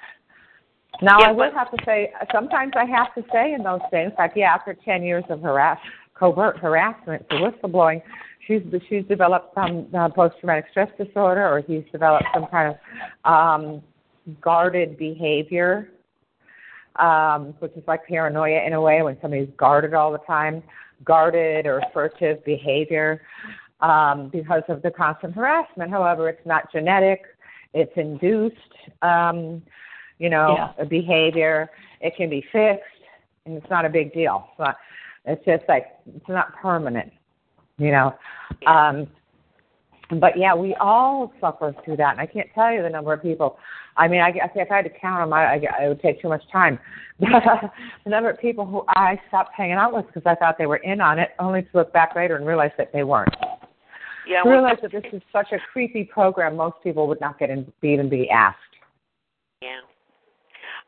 Now, 1.01 1.17
I 1.19 1.31
would 1.31 1.53
have 1.53 1.71
to 1.71 1.77
say, 1.85 2.11
sometimes 2.31 2.73
I 2.75 2.85
have 2.85 3.13
to 3.15 3.23
say 3.31 3.53
in 3.53 3.63
those 3.63 3.81
things, 3.89 4.11
like, 4.19 4.33
yeah, 4.35 4.53
after 4.53 4.75
10 4.85 5.03
years 5.03 5.23
of 5.29 5.41
harass, 5.41 5.79
covert 6.13 6.59
harassment 6.59 7.25
for 7.27 7.37
whistleblowing, 7.37 8.01
she's 8.45 8.61
she's 8.87 9.03
developed 9.05 9.55
some 9.55 9.87
uh, 9.97 10.09
post-traumatic 10.09 10.65
stress 10.69 10.89
disorder, 10.97 11.47
or 11.47 11.61
he's 11.61 11.83
developed 11.91 12.25
some 12.33 12.45
kind 12.47 12.75
of 12.75 13.31
um, 13.31 13.81
guarded 14.41 14.97
behavior, 14.97 15.89
um, 16.97 17.53
which 17.59 17.71
is 17.75 17.83
like 17.87 18.05
paranoia 18.07 18.65
in 18.65 18.73
a 18.73 18.81
way 18.81 19.01
when 19.01 19.17
somebody's 19.21 19.49
guarded 19.57 19.93
all 19.93 20.11
the 20.11 20.19
time, 20.19 20.61
guarded 21.03 21.65
or 21.65 21.81
furtive 21.93 22.43
behavior 22.45 23.21
um, 23.79 24.29
because 24.29 24.63
of 24.67 24.81
the 24.81 24.91
constant 24.91 25.33
harassment. 25.33 25.89
However, 25.89 26.29
it's 26.29 26.45
not 26.45 26.71
genetic; 26.71 27.23
it's 27.73 27.93
induced. 27.95 28.55
Um, 29.01 29.61
you 30.19 30.29
know, 30.29 30.71
Yeah. 30.77 30.83
behavior. 30.85 31.71
It 31.99 32.15
can 32.15 32.29
be 32.29 32.41
fixed, 32.51 32.83
and 33.45 33.57
it's 33.57 33.69
not 33.69 33.85
a 33.85 33.89
big 33.89 34.13
deal. 34.13 34.47
It's, 34.51 34.59
not, 34.59 34.77
it's 35.25 35.45
just 35.45 35.63
like 35.67 35.87
it's 36.15 36.29
not 36.29 36.53
permanent. 36.55 37.11
You 37.77 37.91
know. 37.91 38.15
Um, 38.67 39.07
but 40.19 40.37
yeah, 40.37 40.53
we 40.53 40.75
all 40.75 41.31
suffer 41.39 41.73
through 41.85 41.97
that, 41.97 42.11
and 42.11 42.19
I 42.19 42.25
can't 42.25 42.49
tell 42.53 42.71
you 42.71 42.81
the 42.81 42.89
number 42.89 43.13
of 43.13 43.21
people. 43.21 43.57
I 43.97 44.07
mean, 44.07 44.21
I, 44.21 44.29
if 44.29 44.71
I 44.71 44.75
had 44.75 44.85
to 44.85 44.89
count 44.89 45.21
them, 45.21 45.33
I, 45.33 45.55
I, 45.55 45.83
it 45.83 45.87
would 45.89 46.01
take 46.01 46.21
too 46.21 46.29
much 46.29 46.43
time. 46.51 46.79
But 47.21 47.71
the 48.03 48.09
number 48.09 48.31
of 48.31 48.39
people 48.39 48.65
who 48.65 48.83
I 48.87 49.19
stopped 49.27 49.51
hanging 49.55 49.75
out 49.75 49.93
with 49.93 50.07
because 50.07 50.23
I 50.25 50.33
thought 50.33 50.57
they 50.57 50.65
were 50.65 50.77
in 50.77 51.01
on 51.01 51.19
it, 51.19 51.29
only 51.37 51.61
to 51.61 51.69
look 51.75 51.93
back 51.93 52.15
later 52.15 52.35
and 52.35 52.47
realize 52.47 52.71
that 52.79 52.91
they 52.91 53.03
weren't. 53.03 53.35
Yeah, 54.27 54.41
I 54.43 54.47
well, 54.47 54.53
realize 54.55 54.77
that 54.81 54.91
this 54.91 55.03
is 55.13 55.21
such 55.31 55.51
a 55.51 55.57
creepy 55.71 56.03
program. 56.03 56.55
Most 56.55 56.77
people 56.83 57.07
would 57.07 57.21
not 57.21 57.37
get 57.37 57.51
in, 57.51 57.71
be 57.79 57.89
even 57.89 58.09
be 58.09 58.27
asked. 58.27 58.57
Yeah. 59.61 59.81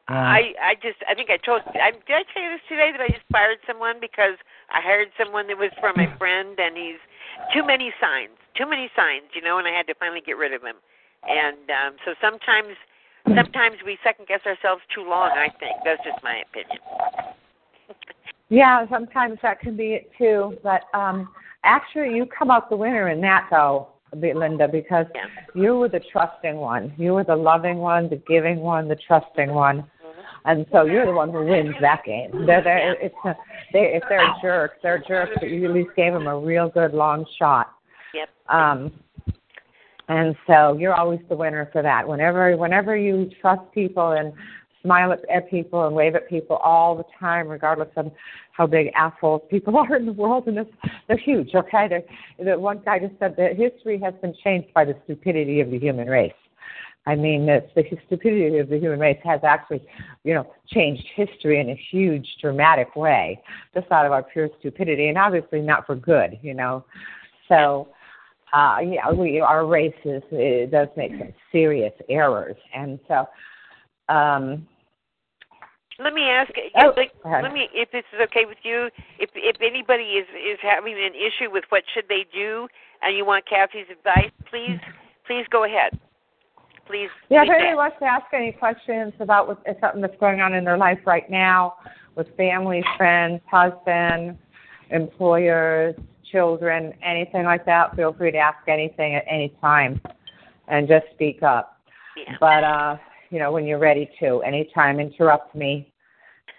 Yeah. 0.10 0.20
I 0.20 0.52
I 0.60 0.76
just 0.82 1.00
I 1.08 1.16
think 1.16 1.30
I 1.30 1.38
told 1.38 1.62
I 1.80 1.92
did 1.92 2.12
I 2.12 2.28
tell 2.34 2.44
you 2.44 2.52
this 2.52 2.66
today 2.68 2.92
that 2.92 3.00
I 3.00 3.08
just 3.08 3.24
fired 3.32 3.60
someone 3.66 4.04
because 4.04 4.36
I 4.68 4.82
hired 4.84 5.08
someone 5.16 5.48
that 5.48 5.58
was 5.58 5.72
from 5.80 5.96
a 5.96 6.12
friend 6.18 6.60
and 6.60 6.76
he's 6.76 7.00
too 7.56 7.64
many 7.64 7.94
signs 8.04 8.36
too 8.52 8.68
many 8.68 8.92
signs 9.00 9.32
you 9.32 9.40
know 9.40 9.64
and 9.64 9.68
I 9.68 9.72
had 9.72 9.88
to 9.88 9.96
finally 9.96 10.20
get 10.20 10.36
rid 10.36 10.52
of 10.52 10.60
him 10.60 10.76
and 11.24 11.72
um 11.72 11.96
so 12.04 12.20
sometimes 12.20 12.76
sometimes 13.26 13.78
we 13.86 13.98
second 14.04 14.28
guess 14.28 14.42
ourselves 14.46 14.82
too 14.94 15.08
long 15.08 15.32
I 15.32 15.50
think 15.60 15.78
that's 15.86 16.04
just 16.04 16.24
my 16.24 16.42
opinion. 16.50 16.80
Yeah, 18.50 18.86
sometimes 18.88 19.40
that 19.42 19.62
can 19.62 19.76
be 19.76 19.94
it 19.94 20.12
too. 20.16 20.58
But 20.62 20.82
um 20.94 21.30
actually, 21.64 22.16
you 22.16 22.28
come 22.28 22.52
out 22.52 22.70
the 22.70 22.76
winner 22.76 23.10
in 23.10 23.20
that 23.22 23.48
though, 23.50 23.88
Linda, 24.14 24.68
because 24.68 25.08
Yeah. 25.16 25.26
you 25.56 25.76
were 25.78 25.90
the 25.90 26.02
trusting 26.12 26.58
one. 26.58 26.94
You 26.98 27.14
were 27.14 27.24
the 27.24 27.36
loving 27.36 27.78
one, 27.78 28.10
the 28.10 28.18
giving 28.28 28.60
one, 28.60 28.88
the 28.88 28.98
trusting 29.08 29.52
one. 29.52 29.90
And 30.46 30.66
so 30.72 30.84
you're 30.84 31.06
the 31.06 31.14
one 31.14 31.32
who 31.32 31.46
wins 31.46 31.74
that 31.82 32.04
game. 32.06 32.46
They're, 32.46 32.62
they're, 32.62 33.02
it's 33.02 33.16
a, 33.24 33.36
they, 33.72 33.94
if 33.96 34.04
they're 34.10 34.36
jerks, 34.42 34.76
they're 34.84 35.02
jerks, 35.08 35.32
but 35.40 35.50
you 35.50 35.66
at 35.66 35.74
least 35.74 35.92
gave 35.96 36.12
them 36.14 36.28
a 36.28 36.38
real 36.38 36.70
good 36.70 36.94
long 36.94 37.26
shot. 37.40 37.72
Yep. 38.14 38.30
Um, 38.50 38.92
and 40.10 40.36
so 40.48 40.78
you're 40.78 40.94
always 40.94 41.20
the 41.30 41.36
winner 41.36 41.70
for 41.72 41.82
that. 41.82 42.08
Whenever 42.08 42.56
whenever 42.58 42.96
you 42.96 43.30
trust 43.42 43.62
people 43.74 44.12
and 44.12 44.34
smile 44.84 45.14
at, 45.14 45.20
at 45.30 45.50
people 45.50 45.88
and 45.88 45.96
wave 45.96 46.14
at 46.16 46.30
people 46.30 46.58
all 46.58 46.96
the 46.96 47.06
time, 47.20 47.48
regardless 47.48 47.90
of 47.96 48.12
how 48.52 48.68
big 48.68 48.92
assholes 48.96 49.42
people 49.50 49.78
are 49.90 49.96
in 49.96 50.06
the 50.06 50.14
world, 50.14 50.48
and 50.48 50.58
this, 50.58 50.68
they're 51.08 51.18
huge. 51.18 51.56
Okay, 51.56 51.88
they're, 51.88 52.54
the 52.54 52.60
one 52.60 52.82
guy 52.84 53.00
just 53.00 53.18
said 53.20 53.36
that 53.38 53.56
history 53.56 54.00
has 54.00 54.14
been 54.22 54.36
changed 54.44 54.74
by 54.74 54.86
the 54.86 54.96
stupidity 55.06 55.62
of 55.62 55.72
the 55.72 55.80
human 55.80 56.08
race. 56.08 56.34
I 57.06 57.16
mean, 57.16 57.50
it's 57.50 57.68
the 57.76 57.84
stupidity 58.06 58.60
of 58.60 58.70
the 58.70 58.80
human 58.80 59.00
race 59.00 59.20
has 59.26 59.42
actually, 59.44 59.86
you 60.24 60.34
know, 60.34 60.48
changed 60.68 61.06
history 61.16 61.60
in 61.60 61.70
a 61.70 61.76
huge, 61.92 62.26
dramatic 62.40 62.96
way, 62.96 63.42
just 63.74 63.92
out 63.92 64.06
of 64.06 64.14
our 64.14 64.24
pure 64.24 64.50
stupidity, 64.60 65.10
and 65.10 65.18
obviously 65.18 65.60
not 65.60 65.86
for 65.86 65.96
good, 65.96 66.40
you 66.42 66.54
know. 66.54 66.86
So, 67.50 67.90
uh, 68.54 68.78
yeah, 68.86 69.12
we 69.12 69.40
our 69.40 69.66
race 69.66 69.94
is 70.06 70.22
it 70.32 70.72
does 70.72 70.88
make 70.96 71.12
some 71.18 71.34
serious 71.52 71.94
errors, 72.10 72.56
and 72.76 73.00
so, 73.08 73.26
um, 74.14 74.68
Let 76.00 76.14
me 76.14 76.24
ask 76.24 76.52
Oh, 76.76 76.94
like, 76.96 77.12
let 77.26 77.52
me 77.52 77.68
if 77.74 77.92
this 77.92 78.04
is 78.14 78.20
okay 78.30 78.46
with 78.46 78.60
you 78.64 78.90
if 79.20 79.30
if 79.36 79.58
anybody 79.62 80.22
is 80.22 80.28
is 80.30 80.60
having 80.62 80.94
an 80.94 81.14
issue 81.16 81.52
with 81.52 81.64
what 81.70 81.84
should 81.94 82.06
they 82.10 82.26
do 82.34 82.68
and 83.02 83.18
you 83.18 83.26
want 83.26 83.46
Kathy's 83.50 83.88
advice 83.92 84.32
please 84.50 84.80
please 85.26 85.46
go 85.50 85.64
ahead. 85.66 86.00
Please. 86.86 87.10
Yeah, 87.30 87.44
if 87.44 87.50
anybody 87.50 87.76
wants 87.76 87.98
to 88.00 88.06
ask 88.06 88.26
any 88.34 88.52
questions 88.52 89.14
about 89.20 89.48
what, 89.48 89.64
something 89.80 90.02
that's 90.02 90.20
going 90.20 90.42
on 90.42 90.54
in 90.54 90.66
their 90.66 90.78
life 90.78 91.00
right 91.06 91.30
now 91.30 91.76
with 92.16 92.28
family, 92.36 92.84
friends, 92.98 93.42
husband, 93.50 94.38
employers, 94.90 95.96
children, 96.34 96.92
anything 97.02 97.46
like 97.46 97.66
that, 97.66 97.96
feel 97.96 98.12
free 98.12 98.32
to 98.32 98.38
ask 98.38 98.68
anything 98.68 99.16
at 99.16 99.24
any 99.30 99.54
time 99.62 100.02
and 100.68 100.88
just 100.90 101.06
speak 101.14 101.42
up. 101.44 101.78
Yeah. 102.18 102.36
But 102.42 102.64
uh, 102.66 102.98
you 103.30 103.40
know, 103.40 103.52
when 103.54 103.66
you're 103.66 103.80
ready 103.80 104.10
to, 104.20 104.42
anytime 104.42 105.00
interrupt 105.00 105.56
me 105.56 105.94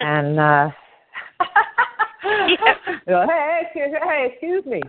and 0.00 0.40
uh 0.40 0.70
know, 3.06 3.26
hey, 3.28 3.60
excuse, 3.66 3.90
hey, 4.02 4.28
excuse 4.32 4.64
me. 4.64 4.80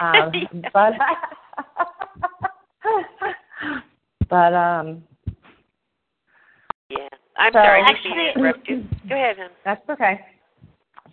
Um, 0.00 0.32
but 0.72 0.92
but 4.28 4.54
um 4.54 5.02
Yeah. 6.88 7.08
I'm 7.36 7.52
So- 7.52 7.58
sorry, 7.58 7.82
Actually- 7.82 8.10
mean 8.10 8.28
interrupt 8.36 8.68
you. 8.68 8.84
Go 9.08 9.14
ahead. 9.14 9.36
That's 9.64 9.88
okay. 9.90 10.20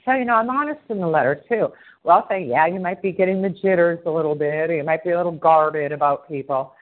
So, 0.05 0.13
you 0.13 0.25
know, 0.25 0.35
I'm 0.35 0.49
honest 0.49 0.81
in 0.89 0.99
the 0.99 1.07
letter 1.07 1.43
too. 1.47 1.67
Well, 2.03 2.17
I'll 2.17 2.27
say, 2.27 2.43
yeah, 2.43 2.65
you 2.65 2.79
might 2.79 3.01
be 3.01 3.11
getting 3.11 3.41
the 3.41 3.49
jitters 3.49 3.99
a 4.05 4.09
little 4.09 4.35
bit, 4.35 4.69
or 4.69 4.75
you 4.75 4.83
might 4.83 5.03
be 5.03 5.11
a 5.11 5.17
little 5.17 5.31
guarded 5.31 5.91
about 5.91 6.27
people, 6.27 6.73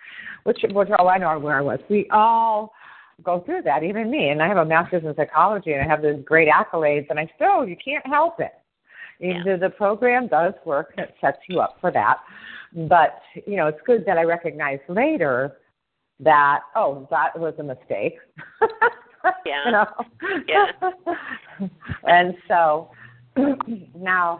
which, 0.43 0.59
which 0.71 0.89
oh, 0.97 1.07
I 1.07 1.17
know 1.17 1.37
where 1.39 1.57
I 1.57 1.61
was. 1.61 1.79
We 1.89 2.07
all 2.11 2.71
go 3.23 3.41
through 3.41 3.63
that, 3.63 3.83
even 3.83 4.09
me. 4.09 4.29
And 4.29 4.41
I 4.41 4.47
have 4.47 4.57
a 4.57 4.65
master's 4.65 5.03
in 5.03 5.13
psychology, 5.15 5.73
and 5.73 5.81
I 5.81 5.87
have 5.87 6.01
these 6.01 6.23
great 6.23 6.47
accolades, 6.47 7.07
and 7.09 7.19
I 7.19 7.29
still, 7.35 7.67
you 7.67 7.75
can't 7.83 8.05
help 8.07 8.39
it. 8.39 8.53
Either 9.21 9.57
the 9.57 9.69
program 9.69 10.27
does 10.27 10.53
work, 10.65 10.93
and 10.95 11.05
it 11.05 11.15
sets 11.19 11.39
you 11.49 11.59
up 11.59 11.77
for 11.81 11.91
that. 11.91 12.19
But, 12.87 13.19
you 13.45 13.57
know, 13.57 13.67
it's 13.67 13.79
good 13.85 14.05
that 14.05 14.17
I 14.17 14.23
recognize 14.23 14.79
later 14.87 15.57
that, 16.21 16.59
oh, 16.75 17.05
that 17.11 17.37
was 17.37 17.53
a 17.59 17.63
mistake. 17.63 18.17
Yeah. 19.45 19.65
you 19.65 19.71
know? 19.71 19.85
Yeah. 20.47 21.67
and 22.07 22.35
so 22.47 22.89
now 23.95 24.40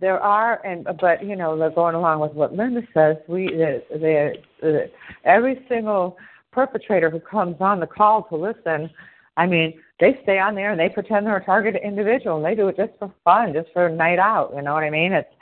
there 0.00 0.20
are 0.20 0.64
and 0.66 0.86
but 1.00 1.24
you 1.24 1.36
know 1.36 1.58
they're 1.58 1.70
going 1.70 1.94
along 1.94 2.20
with 2.20 2.32
what 2.32 2.54
linda 2.54 2.82
says 2.92 3.16
we 3.28 3.46
the, 3.46 3.82
the, 3.90 4.32
the 4.60 4.90
every 5.24 5.64
single 5.68 6.16
perpetrator 6.52 7.10
who 7.10 7.20
comes 7.20 7.56
on 7.60 7.80
the 7.80 7.86
call 7.86 8.24
to 8.24 8.36
listen 8.36 8.90
i 9.36 9.46
mean 9.46 9.72
they 9.98 10.18
stay 10.22 10.38
on 10.38 10.54
there 10.54 10.70
and 10.70 10.80
they 10.80 10.88
pretend 10.88 11.26
they're 11.26 11.36
a 11.36 11.44
targeted 11.44 11.80
individual 11.82 12.36
and 12.36 12.44
they 12.44 12.54
do 12.54 12.68
it 12.68 12.76
just 12.76 12.92
for 12.98 13.12
fun 13.24 13.52
just 13.52 13.68
for 13.72 13.86
a 13.86 13.94
night 13.94 14.18
out 14.18 14.52
you 14.54 14.62
know 14.62 14.74
what 14.74 14.84
i 14.84 14.90
mean 14.90 15.12
it's 15.12 15.32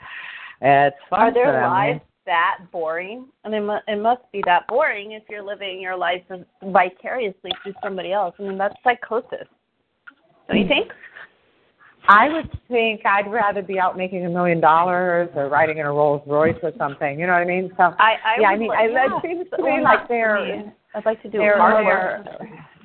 it's 0.61 0.95
fun 1.09 1.19
Are 1.19 1.33
their 1.33 1.51
them. 1.51 1.63
Eh? 1.63 1.67
lives 1.67 2.01
that 2.25 2.59
boring? 2.71 3.27
I 3.43 3.49
mean, 3.49 3.69
it 3.87 4.01
must 4.01 4.21
be 4.31 4.41
that 4.45 4.67
boring 4.67 5.13
if 5.13 5.23
you're 5.29 5.43
living 5.43 5.79
your 5.79 5.95
life 5.95 6.21
vicariously 6.63 7.51
through 7.63 7.73
somebody 7.83 8.11
else. 8.11 8.35
I 8.39 8.43
mean, 8.43 8.57
that's 8.57 8.75
psychosis. 8.83 9.47
Don't 10.47 10.57
you 10.57 10.63
hmm. 10.63 10.69
think? 10.69 10.91
I 12.07 12.29
would 12.29 12.49
think 12.67 13.05
I'd 13.05 13.31
rather 13.31 13.61
be 13.61 13.79
out 13.79 13.97
making 13.97 14.25
a 14.25 14.29
million 14.29 14.59
dollars 14.59 15.29
or 15.35 15.49
riding 15.49 15.77
in 15.79 15.85
a 15.85 15.91
Rolls 15.91 16.21
Royce 16.27 16.57
or 16.61 16.71
something. 16.77 17.19
You 17.19 17.27
know 17.27 17.33
what 17.33 17.41
I 17.41 17.45
mean? 17.45 17.71
So 17.77 17.83
I, 17.83 18.15
I 18.23 18.41
yeah, 18.41 18.47
I 18.49 18.57
mean, 18.57 18.67
like- 18.69 18.79
I, 18.79 18.87
yeah. 18.87 19.17
it 19.17 19.21
seems 19.21 19.49
to 19.55 19.63
me 19.63 19.81
like 19.83 20.07
they're 20.07 20.65
me. 20.65 20.71
I'd 20.93 21.05
like 21.05 21.21
to 21.23 21.29
do 21.29 21.39
they're, 21.39 21.57
they're, 21.57 22.23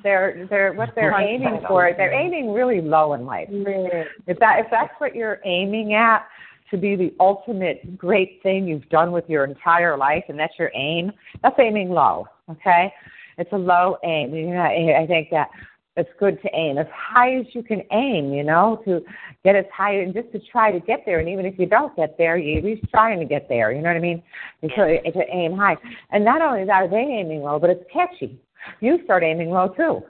they're 0.03 0.47
they're 0.49 0.73
what 0.73 0.89
they're 0.95 1.19
aiming 1.19 1.61
for. 1.67 1.91
They're 1.95 2.13
aiming 2.13 2.51
really 2.51 2.81
low 2.81 3.13
in 3.13 3.25
life. 3.25 3.47
If 3.51 4.39
that 4.39 4.59
if 4.59 4.67
that's 4.69 4.93
what 4.97 5.15
you're 5.15 5.39
aiming 5.45 5.93
at 5.93 6.27
to 6.71 6.77
be 6.77 6.95
the 6.95 7.13
ultimate 7.19 7.97
great 7.97 8.39
thing 8.43 8.67
you've 8.67 8.87
done 8.89 9.11
with 9.11 9.25
your 9.29 9.43
entire 9.45 9.97
life, 9.97 10.23
and 10.29 10.39
that's 10.39 10.53
your 10.57 10.71
aim, 10.75 11.11
that's 11.43 11.55
aiming 11.59 11.89
low. 11.89 12.27
Okay, 12.49 12.91
it's 13.37 13.51
a 13.53 13.57
low 13.57 13.97
aim. 14.03 14.33
I 14.57 15.05
think 15.07 15.29
that 15.31 15.49
it's 15.97 16.09
good 16.19 16.41
to 16.41 16.49
aim 16.53 16.77
as 16.77 16.87
high 16.93 17.35
as 17.35 17.45
you 17.53 17.63
can 17.63 17.83
aim. 17.91 18.33
You 18.33 18.43
know, 18.43 18.81
to 18.85 19.01
get 19.43 19.55
as 19.55 19.65
high 19.73 19.95
and 19.95 20.13
just 20.13 20.31
to 20.31 20.39
try 20.51 20.71
to 20.71 20.79
get 20.79 21.03
there. 21.05 21.19
And 21.19 21.29
even 21.29 21.45
if 21.45 21.57
you 21.59 21.65
don't 21.65 21.95
get 21.95 22.17
there, 22.17 22.37
you 22.37 22.57
at 22.57 22.63
least 22.63 22.85
trying 22.89 23.19
to 23.19 23.25
get 23.25 23.47
there. 23.49 23.71
You 23.71 23.81
know 23.81 23.89
what 23.89 23.97
I 23.97 23.99
mean? 23.99 24.23
So 24.61 24.85
to 24.85 25.23
aim 25.29 25.55
high. 25.55 25.77
And 26.11 26.23
not 26.23 26.41
only 26.41 26.69
are 26.69 26.87
they 26.87 26.97
aiming 26.97 27.41
low, 27.41 27.59
but 27.59 27.69
it's 27.69 27.83
catchy. 27.91 28.39
You 28.79 28.99
start 29.03 29.23
aiming 29.23 29.49
low 29.49 29.69
too. 29.69 30.01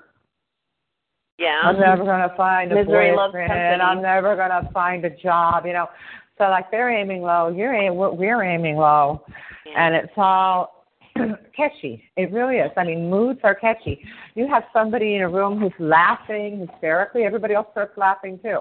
Yeah. 1.40 1.62
I'm 1.64 1.80
never 1.80 2.04
gonna 2.04 2.34
find 2.38 2.72
a 2.72 2.76
Misery 2.76 3.16
boyfriend. 3.16 3.82
I'm 3.82 4.02
never 4.02 4.36
gonna 4.36 4.70
find 4.74 5.04
a 5.06 5.10
job. 5.10 5.66
You 5.66 5.74
know, 5.74 5.88
so 6.38 6.46
like 6.46 6.70
they're 6.70 6.90
aiming 6.90 7.24
low. 7.24 7.50
You're 7.50 7.74
aim, 7.74 7.96
we're, 7.96 8.12
we're 8.12 8.44
aiming 8.44 8.76
low, 8.76 9.24
and 9.76 9.96
it's 9.96 10.14
all 10.18 10.81
catchy. 11.56 12.04
It 12.16 12.32
really 12.32 12.58
is. 12.58 12.72
I 12.78 12.84
mean, 12.84 13.10
moods 13.10 13.40
are 13.44 13.56
catchy. 13.56 14.04
You 14.36 14.48
have 14.48 14.64
somebody 14.74 15.16
in 15.16 15.22
a 15.22 15.30
room 15.30 15.60
who's 15.60 15.72
laughing 15.80 16.68
hysterically. 16.70 17.24
Everybody 17.24 17.54
else 17.54 17.68
starts 17.72 17.98
laughing 17.98 18.40
too. 18.44 18.60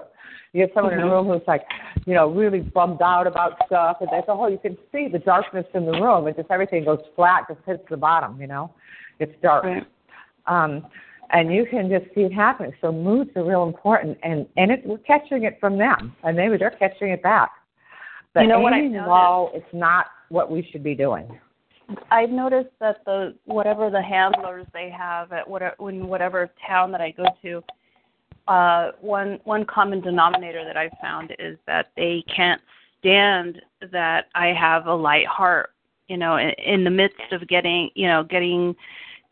You 0.53 0.61
have 0.61 0.71
someone 0.73 0.93
in 0.93 0.99
a 0.99 1.03
Mhm. 1.03 1.11
room 1.11 1.27
who's 1.27 1.47
like, 1.47 1.65
you 2.05 2.13
know, 2.13 2.27
really 2.29 2.59
bummed 2.59 3.01
out 3.01 3.25
about 3.25 3.65
stuff, 3.65 4.01
and 4.01 4.09
they 4.09 4.19
say, 4.19 4.25
"Oh, 4.27 4.47
you 4.47 4.57
can 4.57 4.77
see 4.91 5.07
the 5.07 5.19
darkness 5.19 5.65
in 5.73 5.85
the 5.85 5.99
room. 5.99 6.27
It 6.27 6.35
just 6.35 6.51
everything 6.51 6.83
goes 6.83 7.03
flat, 7.15 7.47
just 7.47 7.61
hits 7.65 7.87
the 7.89 7.97
bottom. 7.97 8.39
You 8.39 8.47
know, 8.47 8.71
it's 9.19 9.35
dark." 9.41 9.65
um, 10.47 10.85
and 11.33 11.53
you 11.53 11.65
can 11.65 11.89
just 11.89 12.13
see 12.13 12.21
it 12.21 12.33
happening. 12.33 12.73
So 12.81 12.91
moods 12.91 13.35
are 13.35 13.43
real 13.43 13.63
important, 13.63 14.17
and 14.23 14.45
and 14.57 14.71
it, 14.71 14.85
we're 14.85 14.97
catching 14.99 15.43
it 15.43 15.59
from 15.59 15.77
them, 15.77 16.15
and 16.23 16.35
maybe 16.35 16.57
they're 16.57 16.71
catching 16.71 17.09
it 17.09 17.23
back. 17.23 17.51
But 18.33 18.41
You 18.41 18.47
know 18.47 18.59
what 18.59 18.73
I 18.73 18.81
low, 18.81 19.51
it's 19.53 19.73
not 19.73 20.07
what 20.29 20.49
we 20.49 20.63
should 20.71 20.83
be 20.83 20.95
doing. 20.95 21.39
I've 22.09 22.29
noticed 22.29 22.71
that 22.79 23.03
the 23.05 23.35
whatever 23.45 23.89
the 23.89 24.01
handlers 24.01 24.65
they 24.73 24.89
have 24.89 25.31
at 25.31 25.47
whatever 25.49 25.75
in 25.89 26.07
whatever 26.07 26.49
town 26.67 26.91
that 26.91 27.01
I 27.01 27.11
go 27.11 27.25
to, 27.41 27.63
uh, 28.47 28.91
one 29.01 29.39
one 29.43 29.65
common 29.65 30.01
denominator 30.01 30.63
that 30.65 30.77
I've 30.77 30.97
found 31.01 31.33
is 31.39 31.57
that 31.67 31.91
they 31.95 32.23
can't 32.33 32.61
stand 32.99 33.61
that 33.91 34.27
I 34.35 34.47
have 34.47 34.87
a 34.87 34.93
light 34.93 35.27
heart. 35.27 35.71
You 36.07 36.17
know, 36.17 36.37
in, 36.37 36.51
in 36.65 36.83
the 36.83 36.89
midst 36.89 37.31
of 37.31 37.47
getting 37.47 37.89
you 37.95 38.07
know 38.07 38.23
getting 38.23 38.75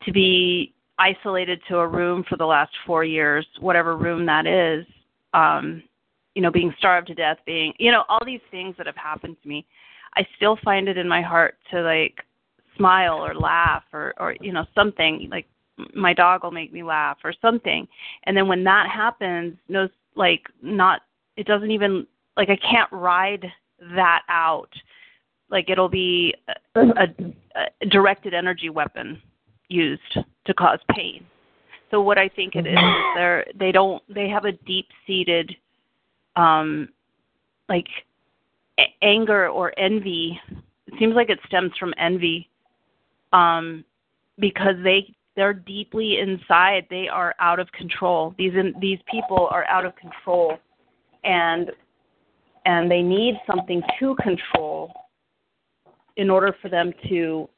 to 0.04 0.12
be 0.12 0.72
isolated 0.98 1.60
to 1.68 1.78
a 1.78 1.86
room 1.86 2.24
for 2.28 2.36
the 2.36 2.46
last 2.46 2.72
four 2.86 3.04
years, 3.04 3.46
whatever 3.58 3.96
room 3.96 4.26
that 4.26 4.46
is. 4.46 4.86
Um, 5.32 5.82
you 6.34 6.42
know, 6.42 6.50
being 6.50 6.72
starved 6.78 7.08
to 7.08 7.14
death, 7.14 7.38
being 7.46 7.72
you 7.78 7.90
know 7.90 8.04
all 8.08 8.24
these 8.24 8.40
things 8.50 8.74
that 8.78 8.86
have 8.86 8.96
happened 8.96 9.36
to 9.42 9.48
me. 9.48 9.66
I 10.16 10.26
still 10.36 10.58
find 10.64 10.88
it 10.88 10.98
in 10.98 11.08
my 11.08 11.22
heart 11.22 11.56
to 11.70 11.82
like 11.82 12.24
smile 12.80 13.24
or 13.24 13.34
laugh 13.34 13.82
or 13.92 14.14
or 14.18 14.34
you 14.40 14.52
know 14.52 14.64
something 14.74 15.28
like 15.30 15.46
my 15.94 16.12
dog 16.12 16.42
will 16.42 16.50
make 16.50 16.72
me 16.72 16.82
laugh 16.82 17.18
or 17.24 17.34
something. 17.40 17.86
And 18.24 18.36
then 18.36 18.48
when 18.48 18.64
that 18.64 18.88
happens 18.88 19.56
no 19.68 19.88
like 20.16 20.42
not 20.62 21.02
it 21.36 21.46
doesn't 21.46 21.70
even 21.70 22.06
like 22.36 22.48
I 22.48 22.56
can't 22.56 22.90
ride 22.90 23.46
that 23.94 24.22
out. 24.28 24.70
Like 25.50 25.68
it'll 25.68 25.88
be 25.88 26.34
a, 26.74 26.80
a, 26.80 27.06
a 27.82 27.86
directed 27.86 28.34
energy 28.34 28.70
weapon 28.70 29.20
used 29.68 30.18
to 30.46 30.54
cause 30.54 30.78
pain. 30.90 31.26
So 31.90 32.00
what 32.00 32.18
I 32.18 32.28
think 32.28 32.54
it 32.54 32.66
is 32.66 32.78
is 32.78 33.04
they're 33.14 33.44
they 33.58 33.72
don't 33.72 34.02
they 34.12 34.28
have 34.28 34.44
a 34.44 34.52
deep 34.52 34.86
seated 35.06 35.54
um 36.36 36.88
like 37.68 37.88
a- 38.78 38.94
anger 39.02 39.48
or 39.48 39.78
envy. 39.78 40.40
It 40.86 40.94
seems 40.98 41.14
like 41.14 41.30
it 41.30 41.38
stems 41.46 41.72
from 41.78 41.94
envy 41.98 42.49
um 43.32 43.84
because 44.38 44.76
they 44.82 45.14
they're 45.36 45.54
deeply 45.54 46.18
inside. 46.18 46.86
They 46.90 47.08
are 47.08 47.34
out 47.38 47.60
of 47.60 47.70
control. 47.72 48.34
These 48.36 48.52
these 48.80 48.98
people 49.10 49.48
are 49.50 49.64
out 49.64 49.86
of 49.86 49.94
control. 49.96 50.58
And 51.24 51.70
and 52.66 52.90
they 52.90 53.02
need 53.02 53.36
something 53.46 53.82
to 53.98 54.14
control 54.16 54.92
in 56.16 56.28
order 56.28 56.54
for 56.60 56.68
them 56.68 56.92
to 57.08 57.48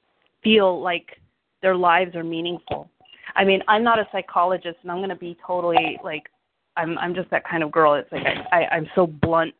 feel 0.44 0.80
like 0.80 1.20
their 1.60 1.74
lives 1.74 2.14
are 2.14 2.24
meaningful. 2.24 2.88
I 3.34 3.44
mean 3.44 3.62
i'm 3.68 3.82
not 3.82 3.98
a 3.98 4.06
psychologist 4.12 4.76
and 4.82 4.90
i'm 4.90 4.98
going 4.98 5.08
to 5.08 5.16
be 5.16 5.36
totally 5.44 5.98
like 6.04 6.28
i'm 6.76 6.98
i'm 6.98 7.14
just 7.14 7.30
that 7.30 7.44
kind 7.48 7.62
of 7.62 7.72
girl. 7.72 7.94
It's 7.94 8.12
like 8.12 8.26
i, 8.26 8.60
I 8.60 8.76
i'm 8.76 8.88
so 8.94 9.06
blunt 9.06 9.54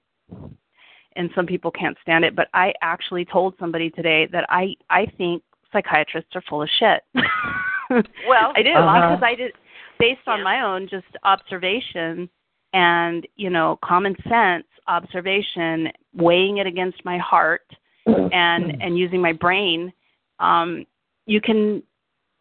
and 1.16 1.28
some 1.34 1.46
people 1.46 1.70
can't 1.70 1.96
stand 2.02 2.24
it. 2.24 2.36
But 2.36 2.48
i 2.54 2.72
actually 2.82 3.24
told 3.24 3.54
somebody 3.58 3.90
today 3.90 4.28
that 4.32 4.44
i 4.48 4.74
i 4.90 5.06
think 5.18 5.42
psychiatrists 5.72 6.30
are 6.34 6.42
full 6.48 6.62
of 6.62 6.68
shit 6.78 7.02
Well, 8.28 8.52
I 8.56 8.62
did 8.62 8.76
Uh-huh. 8.76 9.16
because 9.16 9.22
I 9.22 9.34
did 9.34 9.52
based 9.98 10.26
on 10.26 10.42
my 10.42 10.62
own 10.64 10.88
just 10.88 11.06
observation 11.24 12.28
and 12.72 13.26
you 13.36 13.50
know 13.50 13.78
common 13.84 14.16
sense 14.28 14.64
observation, 14.88 15.88
weighing 16.14 16.58
it 16.58 16.66
against 16.66 17.04
my 17.04 17.18
heart 17.18 17.66
and 18.06 18.82
and 18.82 18.98
using 18.98 19.20
my 19.20 19.32
brain. 19.32 19.92
Um, 20.40 20.86
you 21.26 21.40
can 21.40 21.82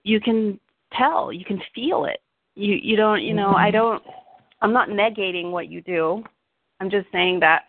you 0.03 0.19
can 0.21 0.59
tell, 0.97 1.31
you 1.33 1.43
can 1.45 1.61
feel 1.75 2.05
it. 2.05 2.21
You 2.55 2.75
you 2.81 2.95
don't 2.95 3.21
you 3.21 3.33
know 3.33 3.51
I 3.53 3.71
don't 3.71 4.01
I'm 4.61 4.73
not 4.73 4.89
negating 4.89 5.51
what 5.51 5.67
you 5.69 5.81
do. 5.81 6.23
I'm 6.79 6.89
just 6.89 7.07
saying 7.11 7.41
that 7.41 7.63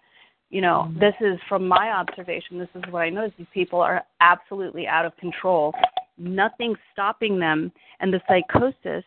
you 0.53 0.61
know 0.61 0.87
mm-hmm. 0.89 1.01
this 1.01 1.15
is 1.20 1.41
from 1.49 1.66
my 1.66 1.91
observation. 1.91 2.59
This 2.59 2.69
is 2.77 2.83
what 2.91 3.01
I 3.01 3.11
notice. 3.11 3.33
These 3.37 3.49
people 3.53 3.81
are 3.81 4.05
absolutely 4.20 4.87
out 4.87 5.05
of 5.05 5.16
control. 5.16 5.74
Nothing 6.16 6.77
stopping 6.93 7.41
them 7.41 7.73
and 7.99 8.12
the 8.12 8.20
psychosis 8.29 9.05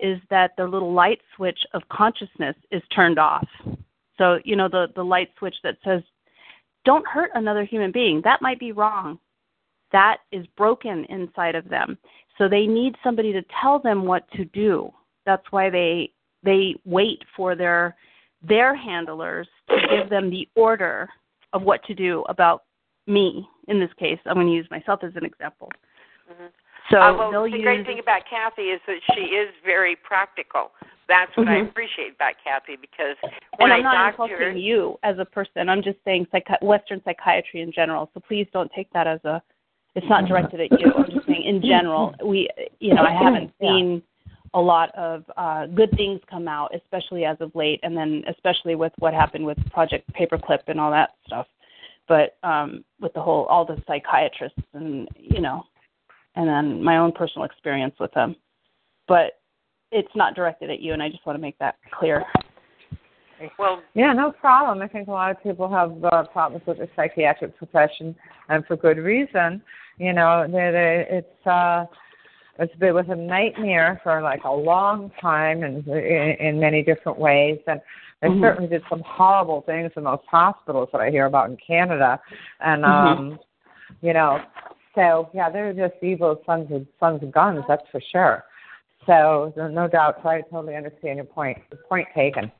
is 0.00 0.18
that 0.30 0.52
the 0.56 0.64
little 0.64 0.92
light 0.92 1.20
switch 1.34 1.58
of 1.72 1.82
consciousness 1.88 2.56
is 2.70 2.82
turned 2.94 3.18
off. 3.18 3.46
So 4.18 4.38
you 4.44 4.56
know 4.56 4.68
the 4.68 4.88
the 4.94 5.04
light 5.04 5.30
switch 5.38 5.56
that 5.62 5.78
says 5.84 6.02
don't 6.84 7.06
hurt 7.06 7.30
another 7.34 7.64
human 7.64 7.92
being. 7.92 8.20
That 8.24 8.42
might 8.42 8.60
be 8.60 8.72
wrong. 8.72 9.18
That 9.92 10.18
is 10.32 10.46
broken 10.56 11.04
inside 11.06 11.54
of 11.54 11.68
them. 11.68 11.96
So 12.36 12.48
they 12.48 12.66
need 12.66 12.94
somebody 13.02 13.32
to 13.32 13.42
tell 13.60 13.78
them 13.78 14.04
what 14.04 14.30
to 14.32 14.44
do. 14.46 14.92
That's 15.24 15.46
why 15.50 15.70
they 15.70 16.12
they 16.42 16.74
wait 16.84 17.22
for 17.36 17.54
their 17.54 17.96
their 18.42 18.74
handlers 18.74 19.48
to 19.68 19.76
give 19.90 20.08
them 20.10 20.30
the 20.30 20.48
order 20.54 21.08
of 21.52 21.62
what 21.62 21.82
to 21.84 21.94
do 21.94 22.24
about 22.28 22.64
me 23.06 23.48
in 23.68 23.80
this 23.80 23.90
case 23.98 24.18
i'm 24.26 24.34
going 24.34 24.46
to 24.46 24.52
use 24.52 24.68
myself 24.70 25.00
as 25.02 25.12
an 25.16 25.24
example 25.24 25.70
Mhm. 26.30 26.50
so 26.90 27.00
uh, 27.00 27.16
well, 27.30 27.42
the 27.42 27.50
use 27.50 27.62
great 27.62 27.86
thing 27.86 27.98
about 27.98 28.22
Kathy 28.28 28.70
is 28.70 28.80
that 28.86 29.00
she 29.14 29.22
is 29.36 29.48
very 29.64 29.96
practical. 29.96 30.72
That's 31.06 31.34
what 31.36 31.48
I 31.48 31.60
Mhm. 31.60 31.68
appreciate 31.70 32.14
about 32.14 32.34
Kathy 32.42 32.76
because 32.76 33.16
when 33.56 33.72
and 33.72 33.72
I'm 33.72 33.86
I 33.86 34.10
not 34.10 34.16
to 34.16 34.22
insulting 34.22 34.58
you 34.58 34.98
as 35.02 35.18
a 35.18 35.24
person. 35.24 35.68
I'm 35.68 35.82
just 35.82 36.02
saying 36.04 36.26
psychi- 36.26 36.62
Western 36.62 37.02
psychiatry 37.04 37.60
in 37.62 37.72
general. 37.72 38.10
So 38.14 38.20
please 38.20 38.46
don't 38.52 38.70
take 38.72 38.90
that 38.92 39.06
as 39.06 39.24
a. 39.24 39.42
It's 39.94 40.06
not 40.08 40.26
directed 40.26 40.60
at 40.60 40.80
you. 40.80 40.92
I'm 40.94 41.10
just 41.10 41.26
saying 41.26 41.42
in 41.44 41.62
general. 41.62 42.14
We, 42.22 42.48
you 42.78 42.94
know, 42.94 43.02
I 43.02 43.12
haven't 43.12 43.52
Yeah. 43.60 44.00
Seen 44.52 44.60
a 44.60 44.60
lot 44.60 44.94
of 44.96 45.24
uh, 45.36 45.66
good 45.66 45.90
things 45.96 46.20
come 46.30 46.48
out, 46.48 46.74
especially 46.74 47.24
as 47.24 47.36
of 47.40 47.54
late, 47.54 47.80
and 47.82 47.96
then 47.96 48.22
especially 48.28 48.74
with 48.74 48.92
what 48.98 49.14
happened 49.14 49.44
with 49.44 49.58
Project 49.70 50.10
Paperclip 50.14 50.60
and 50.66 50.80
all 50.80 50.90
that 50.90 51.10
stuff. 51.26 51.46
But 52.08 52.38
um, 52.42 52.84
with 53.00 53.12
the 53.12 53.20
whole, 53.20 53.44
all 53.46 53.64
the 53.64 53.82
psychiatrists 53.86 54.58
and 54.72 55.08
you 55.16 55.40
know, 55.40 55.64
and 56.36 56.48
then 56.48 56.82
my 56.82 56.96
own 56.98 57.12
personal 57.12 57.44
experience 57.44 57.94
with 58.00 58.12
them. 58.12 58.36
But 59.06 59.40
it's 59.90 60.14
not 60.14 60.34
directed 60.34 60.70
at 60.70 60.80
you, 60.80 60.92
and 60.92 61.02
I 61.02 61.08
just 61.08 61.24
want 61.26 61.36
to 61.36 61.40
make 61.40 61.58
that 61.58 61.76
clear. 61.98 62.24
well, 63.58 63.82
Yeah, 63.94 64.12
no 64.12 64.32
problem. 64.32 64.82
I 64.82 64.88
think 64.88 65.08
a 65.08 65.10
lot 65.10 65.30
of 65.30 65.42
people 65.42 65.68
have 65.70 65.92
uh, 66.04 66.24
problems 66.32 66.66
with 66.66 66.78
the 66.78 66.88
psychiatric 66.96 67.56
profession, 67.56 68.14
and 68.48 68.64
for 68.66 68.76
good 68.76 68.98
reason. 68.98 69.62
You 69.98 70.12
know, 70.12 70.46
that 70.48 70.74
it- 70.74 71.08
it's 71.10 71.46
uh, 71.46 71.86
it's 72.58 72.74
been 72.76 72.94
was 72.94 73.06
a 73.08 73.14
nightmare 73.14 74.00
for 74.02 74.20
like 74.20 74.44
a 74.44 74.52
long 74.52 75.10
time, 75.20 75.62
and 75.62 75.86
in, 75.86 76.36
in 76.40 76.60
many 76.60 76.82
different 76.82 77.18
ways. 77.18 77.58
And 77.66 77.80
they 78.20 78.28
Mhm. 78.28 78.40
certainly 78.40 78.68
did 78.68 78.82
some 78.88 79.00
horrible 79.02 79.62
things 79.62 79.92
in 79.96 80.04
those 80.04 80.18
hospitals 80.28 80.88
that 80.92 81.00
I 81.00 81.10
hear 81.10 81.26
about 81.26 81.50
in 81.50 81.56
Canada. 81.56 82.20
And 82.60 82.84
um, 82.84 83.38
you 84.00 84.12
know, 84.12 84.40
so 84.94 85.30
yeah, 85.32 85.48
they're 85.50 85.72
just 85.72 85.94
evil 86.02 86.42
sons 86.44 86.70
of 86.72 86.86
sons 86.98 87.22
of 87.22 87.30
guns. 87.30 87.64
That's 87.68 87.88
for 87.90 88.00
sure. 88.00 88.44
So 89.06 89.52
no 89.56 89.68
no 89.68 89.88
doubt. 89.88 90.18
So 90.22 90.28
I 90.28 90.40
totally 90.42 90.74
understand 90.74 91.16
your 91.16 91.26
point. 91.26 91.58
Point 91.88 92.08
taken. 92.14 92.50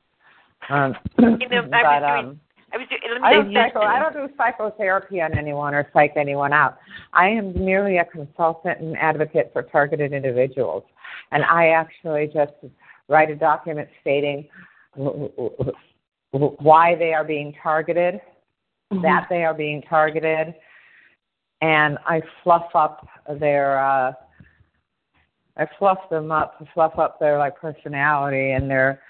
Um, 0.69 0.95
you 1.17 1.49
know, 1.49 1.63
but, 1.63 1.85
I 1.85 1.99
was 1.99 2.21
doing. 2.21 2.31
um, 2.31 2.39
I 2.71 2.77
was. 2.77 2.87
Let 2.91 3.21
me 3.21 3.27
I 3.27 3.33
don't, 3.33 3.53
psycho, 3.53 3.81
I 3.81 3.99
don't 3.99 4.13
do 4.13 4.33
psychotherapy 4.37 5.21
on 5.21 5.37
anyone 5.37 5.73
or 5.73 5.87
psych 5.93 6.13
anyone 6.15 6.53
out. 6.53 6.77
I 7.13 7.27
am 7.27 7.53
merely 7.53 7.97
a 7.97 8.05
consultant 8.05 8.79
and 8.79 8.97
advocate 8.97 9.51
for 9.53 9.63
targeted 9.63 10.13
individuals. 10.13 10.83
And 11.31 11.43
I 11.43 11.69
actually 11.69 12.29
just 12.33 12.53
write 13.07 13.31
a 13.31 13.35
document 13.35 13.89
stating 14.01 14.47
why 14.95 16.95
they 16.95 17.13
are 17.13 17.23
being 17.23 17.53
targeted, 17.61 18.21
that 19.01 19.27
they 19.29 19.43
are 19.43 19.53
being 19.53 19.81
targeted, 19.83 20.53
and 21.61 21.97
I 22.05 22.21
fluff 22.43 22.75
up 22.75 23.07
their 23.39 23.79
uh 23.79 24.13
I 25.57 25.67
fluff 25.77 26.09
them 26.09 26.31
up, 26.31 26.63
fluff 26.73 26.97
up 26.97 27.19
their 27.19 27.37
like 27.37 27.59
personality 27.59 28.51
and 28.51 28.69
their 28.69 29.01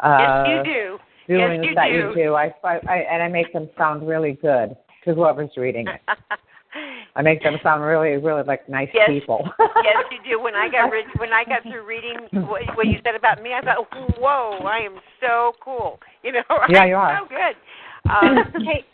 uh 0.00 0.44
yes, 0.46 0.66
you 0.66 0.72
do. 0.72 0.98
Doings 1.30 1.62
yes, 1.62 1.68
you 1.70 1.74
that 1.76 1.88
do. 1.88 1.94
you 1.94 2.14
do. 2.14 2.34
I, 2.34 2.52
I, 2.64 2.80
I 2.88 2.96
and 3.10 3.22
I 3.22 3.28
make 3.28 3.52
them 3.52 3.68
sound 3.78 4.06
really 4.06 4.32
good 4.42 4.76
to 5.04 5.14
whoever's 5.14 5.50
reading 5.56 5.86
it. 5.88 6.00
I 7.16 7.22
make 7.22 7.42
them 7.42 7.56
sound 7.62 7.82
really, 7.82 8.16
really 8.16 8.42
like 8.44 8.68
nice 8.68 8.88
Yes. 8.94 9.08
people. 9.08 9.48
yes, 9.82 9.96
you 10.10 10.18
do. 10.28 10.40
When 10.40 10.54
I 10.54 10.68
got 10.68 10.84
re- 10.92 11.04
when 11.18 11.32
I 11.32 11.44
got 11.44 11.62
through 11.62 11.84
reading 11.86 12.16
what, 12.32 12.62
what 12.76 12.86
you 12.86 12.98
said 13.04 13.14
about 13.14 13.42
me, 13.42 13.50
I 13.54 13.60
thought, 13.60 13.86
"Whoa, 14.18 14.58
I 14.66 14.78
am 14.78 14.96
so 15.20 15.52
cool." 15.62 15.98
You 16.22 16.32
know, 16.32 16.42
Yeah, 16.68 16.80
I'm 16.82 16.88
you 16.88 16.94
are. 16.96 17.18
So 17.20 17.28
good. 17.28 18.10
Um, 18.10 18.64
Hey, 18.64 18.84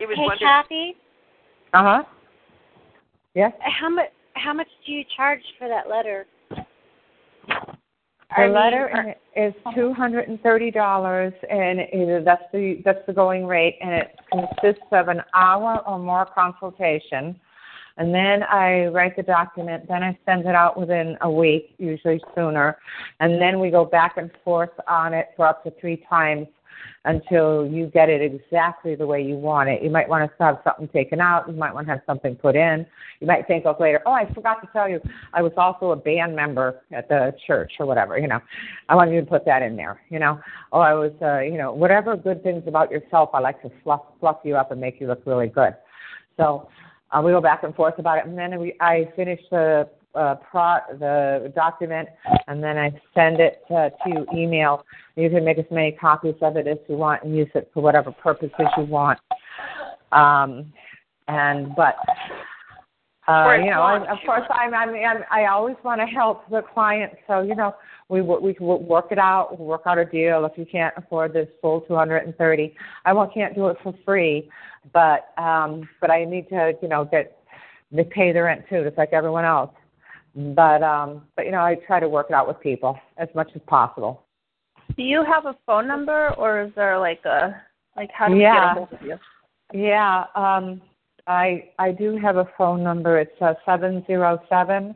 it 0.00 0.06
was 0.06 0.16
hey 0.16 0.22
wonderful. 0.24 0.46
Kathy, 0.46 0.96
Uh 1.74 1.82
huh. 1.82 2.02
Yes. 3.34 3.52
how 3.60 3.88
much 3.88 4.10
how 4.34 4.52
much 4.52 4.68
do 4.86 4.92
you 4.92 5.04
charge 5.16 5.40
for 5.58 5.68
that 5.68 5.88
letter? 5.88 6.26
The 8.36 8.42
I 8.42 8.46
mean, 8.46 8.54
letter 8.54 8.90
or- 8.94 9.14
is 9.44 9.54
uh-huh. 9.64 9.74
two 9.74 9.92
hundred 9.92 10.28
and 10.28 10.40
thirty 10.42 10.70
dollars, 10.70 11.32
and 11.50 11.80
it, 11.80 12.24
that's 12.24 12.44
the 12.52 12.80
that's 12.84 13.04
the 13.06 13.12
going 13.12 13.46
rate, 13.46 13.78
and 13.80 13.92
it 13.92 14.18
consists 14.30 14.86
of 14.92 15.08
an 15.08 15.22
hour 15.34 15.82
or 15.86 15.98
more 15.98 16.26
consultation. 16.26 17.38
And 17.98 18.14
then 18.14 18.42
I 18.42 18.86
write 18.86 19.16
the 19.16 19.22
document. 19.22 19.86
Then 19.86 20.02
I 20.02 20.18
send 20.24 20.46
it 20.46 20.54
out 20.54 20.78
within 20.78 21.18
a 21.20 21.30
week, 21.30 21.74
usually 21.78 22.22
sooner. 22.34 22.78
And 23.20 23.40
then 23.40 23.60
we 23.60 23.70
go 23.70 23.84
back 23.84 24.16
and 24.16 24.30
forth 24.42 24.70
on 24.88 25.12
it 25.12 25.28
for 25.36 25.46
up 25.46 25.62
to 25.64 25.72
three 25.78 26.02
times 26.08 26.46
until 27.04 27.66
you 27.66 27.86
get 27.86 28.08
it 28.08 28.22
exactly 28.22 28.94
the 28.94 29.06
way 29.06 29.20
you 29.20 29.34
want 29.34 29.68
it. 29.68 29.82
You 29.82 29.90
might 29.90 30.08
want 30.08 30.30
to 30.30 30.44
have 30.44 30.58
something 30.62 30.88
taken 30.88 31.20
out. 31.20 31.48
You 31.48 31.54
might 31.54 31.74
want 31.74 31.86
to 31.88 31.92
have 31.92 32.02
something 32.06 32.36
put 32.36 32.54
in. 32.54 32.86
You 33.20 33.26
might 33.26 33.46
think 33.48 33.66
of 33.66 33.80
later, 33.80 34.00
oh, 34.06 34.12
I 34.12 34.32
forgot 34.32 34.60
to 34.62 34.68
tell 34.72 34.88
you, 34.88 35.00
I 35.32 35.42
was 35.42 35.52
also 35.56 35.90
a 35.90 35.96
band 35.96 36.36
member 36.36 36.80
at 36.92 37.08
the 37.08 37.34
church 37.46 37.72
or 37.80 37.86
whatever. 37.86 38.18
You 38.18 38.28
know, 38.28 38.40
I 38.88 38.94
want 38.94 39.10
you 39.10 39.20
to 39.20 39.26
put 39.26 39.44
that 39.46 39.62
in 39.62 39.76
there. 39.76 40.00
You 40.10 40.20
know, 40.20 40.40
oh, 40.72 40.80
I 40.80 40.94
was, 40.94 41.12
uh, 41.20 41.40
you 41.40 41.58
know, 41.58 41.72
whatever 41.72 42.16
good 42.16 42.42
things 42.42 42.64
about 42.66 42.90
yourself, 42.90 43.30
I 43.34 43.40
like 43.40 43.60
to 43.62 43.70
fluff 43.82 44.02
fluff 44.20 44.38
you 44.44 44.56
up 44.56 44.70
and 44.70 44.80
make 44.80 45.00
you 45.00 45.08
look 45.08 45.22
really 45.26 45.48
good. 45.48 45.74
So 46.36 46.68
uh, 47.10 47.20
we 47.20 47.32
go 47.32 47.40
back 47.40 47.64
and 47.64 47.74
forth 47.74 47.98
about 47.98 48.18
it, 48.18 48.26
and 48.26 48.38
then 48.38 48.58
we 48.60 48.74
I 48.80 49.08
finish 49.16 49.40
the 49.50 49.88
uh, 50.14 50.36
pro 50.50 50.78
the 50.98 51.52
document, 51.54 52.08
and 52.46 52.62
then 52.62 52.78
I 52.78 52.90
send 53.14 53.40
it 53.40 53.62
uh, 53.70 53.90
to 54.06 54.26
email. 54.34 54.84
You 55.16 55.30
can 55.30 55.44
make 55.44 55.58
as 55.58 55.64
many 55.70 55.92
copies 55.92 56.34
of 56.42 56.56
it 56.56 56.66
as 56.66 56.78
you 56.88 56.96
want 56.96 57.22
and 57.22 57.36
use 57.36 57.50
it 57.54 57.70
for 57.72 57.82
whatever 57.82 58.12
purposes 58.12 58.66
you 58.76 58.84
want. 58.84 59.18
Um, 60.12 60.72
And 61.28 61.74
but 61.76 61.96
uh, 63.28 63.54
you 63.62 63.70
know, 63.70 63.82
I, 63.82 63.98
of 64.10 64.18
course, 64.26 64.42
I'm, 64.50 64.74
I'm, 64.74 64.90
I'm 64.90 65.22
I 65.30 65.46
always 65.46 65.76
want 65.84 66.00
to 66.00 66.06
help 66.06 66.48
the 66.50 66.62
client. 66.74 67.12
So 67.28 67.40
you 67.40 67.54
know, 67.54 67.74
we 68.08 68.20
we 68.20 68.52
can 68.52 68.66
work 68.66 69.12
it 69.12 69.18
out, 69.18 69.58
we 69.58 69.64
work 69.64 69.82
out 69.86 69.98
a 69.98 70.04
deal. 70.04 70.44
If 70.44 70.58
you 70.58 70.66
can't 70.66 70.92
afford 70.96 71.32
this 71.32 71.48
full 71.60 71.82
230, 71.82 72.74
I 73.04 73.12
won't 73.12 73.32
can't 73.32 73.54
do 73.54 73.68
it 73.68 73.76
for 73.82 73.94
free, 74.04 74.50
but 74.92 75.32
um, 75.38 75.88
but 76.00 76.10
I 76.10 76.24
need 76.24 76.48
to 76.48 76.72
you 76.82 76.88
know 76.88 77.04
get 77.04 77.38
they 77.92 78.04
pay 78.04 78.32
the 78.32 78.42
rent 78.42 78.64
too, 78.68 78.82
just 78.84 78.98
like 78.98 79.12
everyone 79.12 79.44
else. 79.44 79.70
But 80.34 80.82
um, 80.82 81.22
but 81.36 81.44
you 81.44 81.52
know, 81.52 81.60
I 81.60 81.74
try 81.86 82.00
to 82.00 82.08
work 82.08 82.26
it 82.30 82.34
out 82.34 82.48
with 82.48 82.58
people 82.60 82.98
as 83.18 83.28
much 83.34 83.50
as 83.54 83.60
possible. 83.66 84.24
Do 84.96 85.02
you 85.02 85.24
have 85.24 85.46
a 85.46 85.56
phone 85.66 85.86
number, 85.86 86.34
or 86.34 86.62
is 86.62 86.72
there 86.74 86.98
like 86.98 87.24
a 87.24 87.54
like 87.96 88.10
how 88.12 88.28
do 88.28 88.36
you 88.36 88.42
yeah. 88.42 88.74
get 88.74 88.82
a 88.82 88.86
hold 88.86 88.92
of 88.92 89.02
you? 89.06 89.18
Yeah, 89.74 90.24
um, 90.34 90.80
I 91.26 91.70
I 91.78 91.92
do 91.92 92.16
have 92.16 92.36
a 92.36 92.48
phone 92.56 92.82
number. 92.82 93.18
It's 93.18 93.40
uh, 93.42 93.54
seven 93.66 94.04
zero 94.06 94.40
seven 94.48 94.94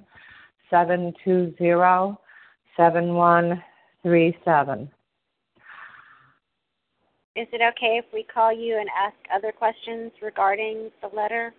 seven 0.70 1.12
two 1.22 1.54
zero 1.58 2.18
seven 2.76 3.14
one 3.14 3.62
three 4.02 4.36
seven. 4.44 4.90
Is 7.36 7.46
it 7.52 7.60
okay 7.60 7.98
if 7.98 8.06
we 8.14 8.22
call 8.22 8.50
you 8.50 8.78
and 8.78 8.88
ask 8.98 9.16
other 9.34 9.52
questions 9.52 10.10
regarding 10.22 10.90
the 11.02 11.14
letter? 11.14 11.52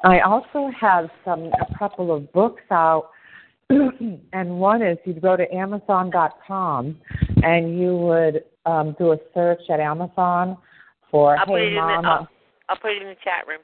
I 0.03 0.19
also 0.19 0.71
have 0.79 1.09
some 1.23 1.45
a 1.45 1.77
couple 1.77 2.13
of 2.13 2.31
books 2.33 2.63
out 2.71 3.09
and 4.33 4.59
one 4.59 4.81
is 4.81 4.97
you'd 5.05 5.21
go 5.21 5.35
to 5.35 5.51
Amazon.com 5.53 6.99
and 7.43 7.79
you 7.79 7.95
would 7.95 8.43
um, 8.65 8.95
do 8.97 9.11
a 9.13 9.17
search 9.33 9.61
at 9.69 9.79
Amazon 9.79 10.57
for 11.09 11.37
I'll 11.37 11.45
put 11.45 11.59
Hey 11.59 11.67
it 11.67 11.69
in 11.69 11.75
the, 11.75 11.81
Mom. 11.81 12.05
I'll, 12.05 12.27
I'll 12.69 12.77
put 12.77 12.91
it 12.91 13.01
in 13.01 13.07
the 13.07 13.15
chat 13.23 13.47
room. 13.47 13.61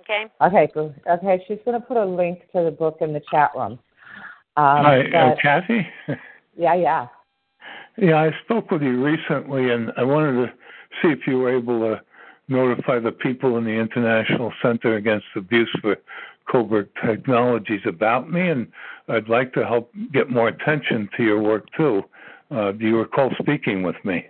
Okay. 0.00 0.26
Okay, 0.40 0.70
good. 0.74 0.94
Okay, 1.08 1.42
she's 1.48 1.58
going 1.64 1.80
to 1.80 1.86
put 1.86 1.96
a 1.96 2.04
link 2.04 2.40
to 2.54 2.64
the 2.64 2.70
book 2.70 2.98
in 3.00 3.12
the 3.12 3.22
chat 3.30 3.50
room. 3.54 3.72
Um, 3.72 3.78
Hi, 4.56 5.00
uh, 5.00 5.30
but- 5.30 5.40
Kathy. 5.40 5.86
yeah, 6.56 6.74
yeah. 6.74 7.06
Yeah, 7.96 8.16
I 8.16 8.30
spoke 8.44 8.72
with 8.72 8.82
you 8.82 9.04
recently, 9.04 9.70
and 9.70 9.92
I 9.96 10.02
wanted 10.02 10.46
to 10.46 10.52
see 11.00 11.08
if 11.08 11.26
you 11.28 11.38
were 11.38 11.56
able 11.56 11.78
to 11.80 12.02
notify 12.48 12.98
the 12.98 13.12
people 13.12 13.56
in 13.56 13.64
the 13.64 13.70
International 13.70 14.52
Center 14.60 14.96
Against 14.96 15.26
Abuse 15.36 15.70
for 15.80 15.96
Covert 16.50 16.90
Technologies 17.04 17.80
about 17.86 18.30
me, 18.30 18.48
and 18.48 18.66
I'd 19.08 19.28
like 19.28 19.52
to 19.54 19.64
help 19.64 19.92
get 20.12 20.30
more 20.30 20.48
attention 20.48 21.08
to 21.16 21.22
your 21.22 21.40
work 21.40 21.66
too. 21.76 22.02
Uh, 22.50 22.72
do 22.72 22.86
you 22.86 22.98
recall 22.98 23.30
speaking 23.40 23.82
with 23.82 23.96
me? 24.04 24.26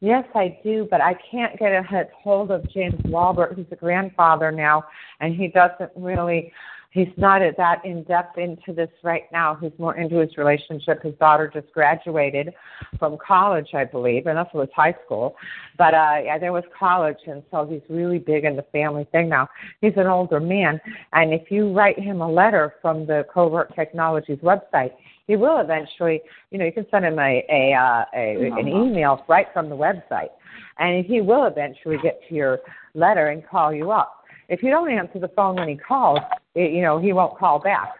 Yes, 0.00 0.24
I 0.34 0.58
do, 0.62 0.86
but 0.90 1.00
I 1.00 1.16
can't 1.30 1.58
get 1.58 1.72
a 1.72 1.82
hold 2.22 2.50
of 2.50 2.68
James 2.70 3.00
Walbert, 3.06 3.54
who's 3.54 3.66
a 3.70 3.76
grandfather 3.76 4.52
now, 4.52 4.84
and 5.20 5.34
he 5.34 5.48
doesn't 5.48 5.90
really 5.96 6.52
he's 6.94 7.08
not 7.16 7.42
that 7.58 7.84
in 7.84 8.04
depth 8.04 8.38
into 8.38 8.72
this 8.72 8.88
right 9.02 9.24
now. 9.32 9.58
He's 9.60 9.72
more 9.78 9.96
into 9.96 10.16
his 10.16 10.38
relationship. 10.38 11.02
His 11.02 11.14
daughter 11.16 11.50
just 11.52 11.70
graduated 11.72 12.54
from 12.98 13.18
college, 13.18 13.68
I 13.74 13.84
believe, 13.84 14.26
and 14.26 14.38
that's 14.38 14.54
was 14.54 14.68
high 14.74 14.94
school. 15.04 15.34
But 15.76 15.92
uh 15.92 16.18
yeah, 16.24 16.38
there 16.38 16.52
was 16.52 16.64
college 16.78 17.18
and 17.26 17.42
so 17.50 17.66
he's 17.66 17.82
really 17.90 18.18
big 18.18 18.44
in 18.44 18.56
the 18.56 18.64
family 18.72 19.06
thing 19.12 19.28
now. 19.28 19.48
He's 19.80 19.92
an 19.96 20.06
older 20.06 20.40
man 20.40 20.80
and 21.12 21.34
if 21.34 21.50
you 21.50 21.72
write 21.72 21.98
him 21.98 22.22
a 22.22 22.30
letter 22.30 22.74
from 22.80 23.06
the 23.06 23.26
Covert 23.32 23.74
Technologies 23.74 24.38
website, 24.38 24.92
he 25.26 25.36
will 25.36 25.58
eventually 25.58 26.22
you 26.50 26.58
know, 26.58 26.64
you 26.64 26.72
can 26.72 26.86
send 26.90 27.04
him 27.04 27.18
a, 27.18 27.44
a 27.50 27.74
uh 27.74 28.04
a 28.14 28.52
an 28.58 28.68
email 28.68 29.24
right 29.28 29.48
from 29.52 29.68
the 29.68 29.76
website. 29.76 30.30
And 30.78 31.04
he 31.04 31.20
will 31.20 31.46
eventually 31.46 31.98
get 32.02 32.20
to 32.28 32.34
your 32.34 32.60
letter 32.94 33.28
and 33.28 33.46
call 33.46 33.72
you 33.72 33.90
up. 33.90 34.23
If 34.48 34.62
you 34.62 34.70
don't 34.70 34.90
answer 34.90 35.18
the 35.18 35.28
phone 35.28 35.56
when 35.56 35.68
he 35.68 35.76
calls, 35.76 36.20
it, 36.54 36.72
you 36.72 36.82
know, 36.82 36.98
he 36.98 37.12
won't 37.12 37.38
call 37.38 37.58
back. 37.58 37.94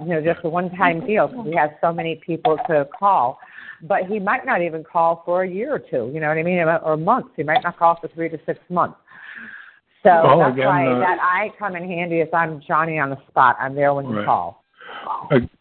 You 0.00 0.06
know, 0.06 0.22
just 0.22 0.44
a 0.44 0.48
one-time 0.48 1.04
deal 1.06 1.28
because 1.28 1.46
he 1.46 1.56
has 1.56 1.70
so 1.80 1.92
many 1.92 2.16
people 2.24 2.58
to 2.68 2.88
call. 2.96 3.38
But 3.82 4.04
he 4.04 4.18
might 4.18 4.46
not 4.46 4.62
even 4.62 4.84
call 4.84 5.22
for 5.24 5.42
a 5.42 5.48
year 5.48 5.74
or 5.74 5.78
two. 5.78 6.10
You 6.14 6.20
know 6.20 6.28
what 6.28 6.38
I 6.38 6.42
mean? 6.42 6.58
Or 6.58 6.96
months. 6.96 7.30
He 7.36 7.42
might 7.42 7.62
not 7.64 7.78
call 7.78 7.98
for 8.00 8.08
three 8.08 8.28
to 8.28 8.38
six 8.46 8.60
months. 8.68 8.98
So 10.02 10.10
Well, 10.24 10.38
that's 10.38 10.52
again, 10.54 10.66
why 10.66 10.86
uh, 10.86 10.98
that 11.00 11.18
I 11.20 11.50
come 11.58 11.76
in 11.76 11.86
handy. 11.86 12.20
if 12.20 12.32
I'm 12.32 12.60
Johnny 12.66 12.98
on 12.98 13.10
the 13.10 13.18
spot. 13.28 13.56
I'm 13.58 13.74
there 13.74 13.92
when 13.92 14.06
you 14.06 14.16
Right. 14.16 14.26
call. 14.26 14.64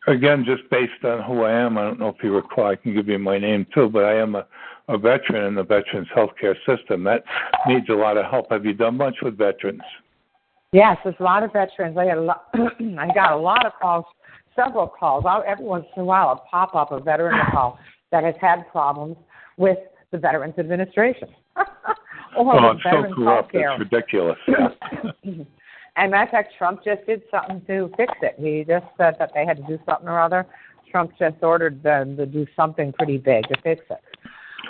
Again, 0.07 0.45
just 0.45 0.69
based 0.69 1.03
on 1.03 1.21
who 1.23 1.43
I 1.43 1.51
am, 1.51 1.77
I 1.77 1.83
don't 1.83 1.99
know 1.99 2.09
if 2.09 2.23
you 2.23 2.33
recall, 2.35 2.65
I 2.65 2.75
can 2.75 2.93
give 2.93 3.07
you 3.07 3.19
my 3.19 3.37
name 3.37 3.65
too, 3.73 3.89
but 3.89 4.03
I 4.03 4.15
am 4.15 4.35
a, 4.35 4.45
a 4.87 4.97
veteran 4.97 5.45
in 5.45 5.55
the 5.55 5.63
veterans 5.63 6.07
healthcare 6.15 6.55
system. 6.65 7.03
That 7.03 7.23
needs 7.67 7.89
a 7.89 7.93
lot 7.93 8.17
of 8.17 8.25
help. 8.25 8.51
Have 8.51 8.65
you 8.65 8.73
done 8.73 8.97
much 8.97 9.15
with 9.21 9.37
veterans? 9.37 9.81
Yes, 10.71 10.97
there's 11.03 11.15
a 11.19 11.23
lot 11.23 11.43
of 11.43 11.51
veterans. 11.51 11.97
I 11.97 12.05
got 12.05 12.17
a 12.17 12.21
lot. 12.21 12.45
I 12.53 13.07
got 13.13 13.31
a 13.31 13.37
lot 13.37 13.65
of 13.65 13.73
calls, 13.81 14.05
several 14.55 14.87
calls. 14.87 15.23
I'll, 15.27 15.43
every 15.47 15.65
once 15.65 15.85
in 15.95 16.03
a 16.03 16.05
while, 16.05 16.27
I'll 16.27 16.45
pop 16.49 16.75
up 16.75 16.91
a 16.91 16.99
veteran 16.99 17.39
call 17.51 17.79
that 18.11 18.23
has 18.23 18.35
had 18.39 18.67
problems 18.71 19.17
with 19.57 19.77
the 20.11 20.17
Veterans 20.17 20.55
Administration 20.57 21.29
or 22.37 22.55
oh, 22.59 22.71
it's 22.71 22.83
so 22.83 23.13
corrupt. 23.13 23.51
It's 23.53 23.79
ridiculous. 23.79 24.37
And 25.95 26.11
matter 26.11 26.23
of 26.23 26.29
fact, 26.29 26.53
Trump 26.57 26.81
just 26.85 27.05
did 27.05 27.23
something 27.29 27.61
to 27.67 27.91
fix 27.97 28.13
it. 28.21 28.35
He 28.37 28.63
just 28.65 28.85
said 28.97 29.15
that 29.19 29.31
they 29.33 29.45
had 29.45 29.57
to 29.57 29.63
do 29.63 29.77
something 29.85 30.07
or 30.07 30.21
other. 30.21 30.45
Trump 30.89 31.11
just 31.19 31.35
ordered 31.41 31.83
them 31.83 32.15
to 32.15 32.25
do 32.25 32.47
something 32.55 32.93
pretty 32.93 33.17
big 33.17 33.43
to 33.49 33.55
fix 33.63 33.83
it. 33.89 33.99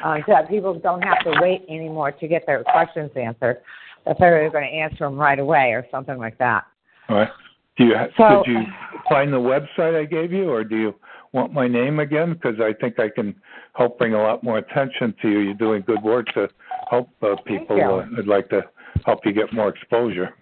Uh, 0.03 0.17
so 0.25 0.31
that 0.31 0.49
people 0.49 0.73
don't 0.73 1.03
have 1.03 1.19
to 1.25 1.33
wait 1.39 1.65
anymore 1.69 2.11
to 2.11 2.27
get 2.27 2.47
their 2.47 2.63
questions 2.63 3.11
answered. 3.15 3.61
That 4.05 4.17
they 4.19 4.29
were 4.29 4.49
going 4.49 4.69
to 4.69 4.75
answer 4.75 5.05
them 5.05 5.15
right 5.15 5.39
away 5.39 5.71
or 5.71 5.85
something 5.91 6.17
like 6.17 6.37
that. 6.37 6.65
All 7.09 7.17
right. 7.17 7.29
Do 7.77 7.85
you 7.85 7.95
So- 8.17 8.43
did 8.45 8.57
you 8.57 8.65
find 9.09 9.31
the 9.31 9.39
website 9.39 9.95
I 9.95 10.05
gave 10.05 10.31
you, 10.31 10.49
or 10.49 10.63
do 10.63 10.75
you 10.75 10.95
want 11.31 11.53
my 11.53 11.67
name 11.67 11.99
again? 11.99 12.33
Because 12.33 12.59
I 12.59 12.73
think 12.73 12.99
I 12.99 13.09
can 13.09 13.35
help 13.73 13.97
bring 13.97 14.13
a 14.13 14.21
lot 14.21 14.43
more 14.43 14.57
attention 14.57 15.13
to 15.21 15.29
you. 15.29 15.39
You're 15.39 15.53
doing 15.53 15.83
good 15.85 16.01
work 16.01 16.27
to 16.33 16.49
help 16.89 17.09
uh, 17.21 17.35
people. 17.45 17.81
Uh, 17.81 18.05
I'd 18.17 18.27
like 18.27 18.49
to 18.49 18.63
help 19.05 19.25
you 19.25 19.31
get 19.31 19.53
more 19.53 19.69
exposure. 19.69 20.33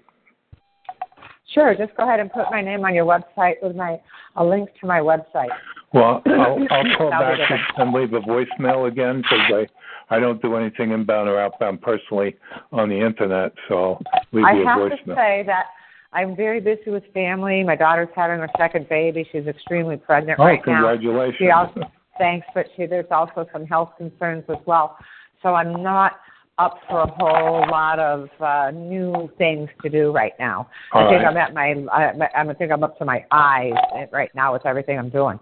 Sure, 1.54 1.74
just 1.76 1.96
go 1.96 2.04
ahead 2.04 2.20
and 2.20 2.32
put 2.32 2.50
my 2.52 2.62
name 2.62 2.84
on 2.84 2.94
your 2.94 3.06
website 3.06 3.56
with 3.62 3.76
my 3.76 4.00
a 4.36 4.44
link 4.44 4.70
to 4.82 4.88
my 4.88 5.00
website. 5.00 5.50
Well, 5.98 6.22
I'll, 6.28 6.68
I'll 6.70 6.98
call 6.98 7.10
back 7.10 7.40
and 7.78 7.94
leave 7.94 8.14
a 8.14 8.20
voicemail 8.20 8.88
again 8.88 9.22
because 9.22 9.40
I 9.50 9.68
I 10.16 10.20
don't 10.20 10.42
do 10.42 10.56
anything 10.56 10.92
inbound 10.92 11.28
or 11.28 11.40
outbound 11.40 11.82
personally 11.82 12.36
on 12.72 12.88
the 12.88 12.96
internet, 12.96 13.52
so 13.68 14.00
I'll 14.14 14.22
leave 14.32 14.46
I 14.46 14.54
you 14.54 14.64
a 14.64 14.66
have 14.66 14.90
to 14.90 15.16
say 15.16 15.44
that 15.48 15.66
I'm 16.14 16.36
very 16.36 16.62
busy 16.62 16.92
with 16.92 17.04
family. 17.14 17.64
My 17.64 17.76
daughter's 17.76 18.08
having 18.16 18.40
her 18.40 18.50
second 18.58 18.88
baby. 18.88 19.28
She's 19.32 19.48
extremely 19.48 19.98
pregnant 19.98 20.40
oh, 20.40 20.46
right 20.46 20.62
now. 20.66 20.76
congratulations! 20.76 21.38
She 21.40 21.50
also 21.50 21.82
thanks, 22.18 22.48
but 22.54 22.68
she 22.76 22.86
there's 22.86 23.12
also 23.12 23.48
some 23.52 23.66
health 23.66 23.92
concerns 23.98 24.44
as 24.50 24.58
well. 24.66 24.98
So 25.42 25.56
I'm 25.56 25.84
not 25.84 26.14
up 26.60 26.80
for 26.90 27.02
a 27.02 27.12
whole 27.20 27.66
lot 27.70 28.00
of 28.00 28.30
uh, 28.40 28.72
new 28.72 29.30
things 29.38 29.70
to 29.84 29.90
do 29.90 30.12
right 30.12 30.34
now. 30.40 30.68
All 30.92 31.06
I 31.06 31.12
think 31.12 31.24
right. 31.24 31.32
I'm 31.32 31.38
at 31.38 31.54
my 31.54 31.86
I, 31.92 32.42
I 32.50 32.54
think 32.54 32.72
I'm 32.72 32.84
up 32.84 32.98
to 33.00 33.06
my 33.06 33.24
eyes 33.32 33.74
right 34.12 34.34
now 34.34 34.54
with 34.54 34.66
everything 34.66 34.98
I'm 34.98 35.10
doing. 35.10 35.40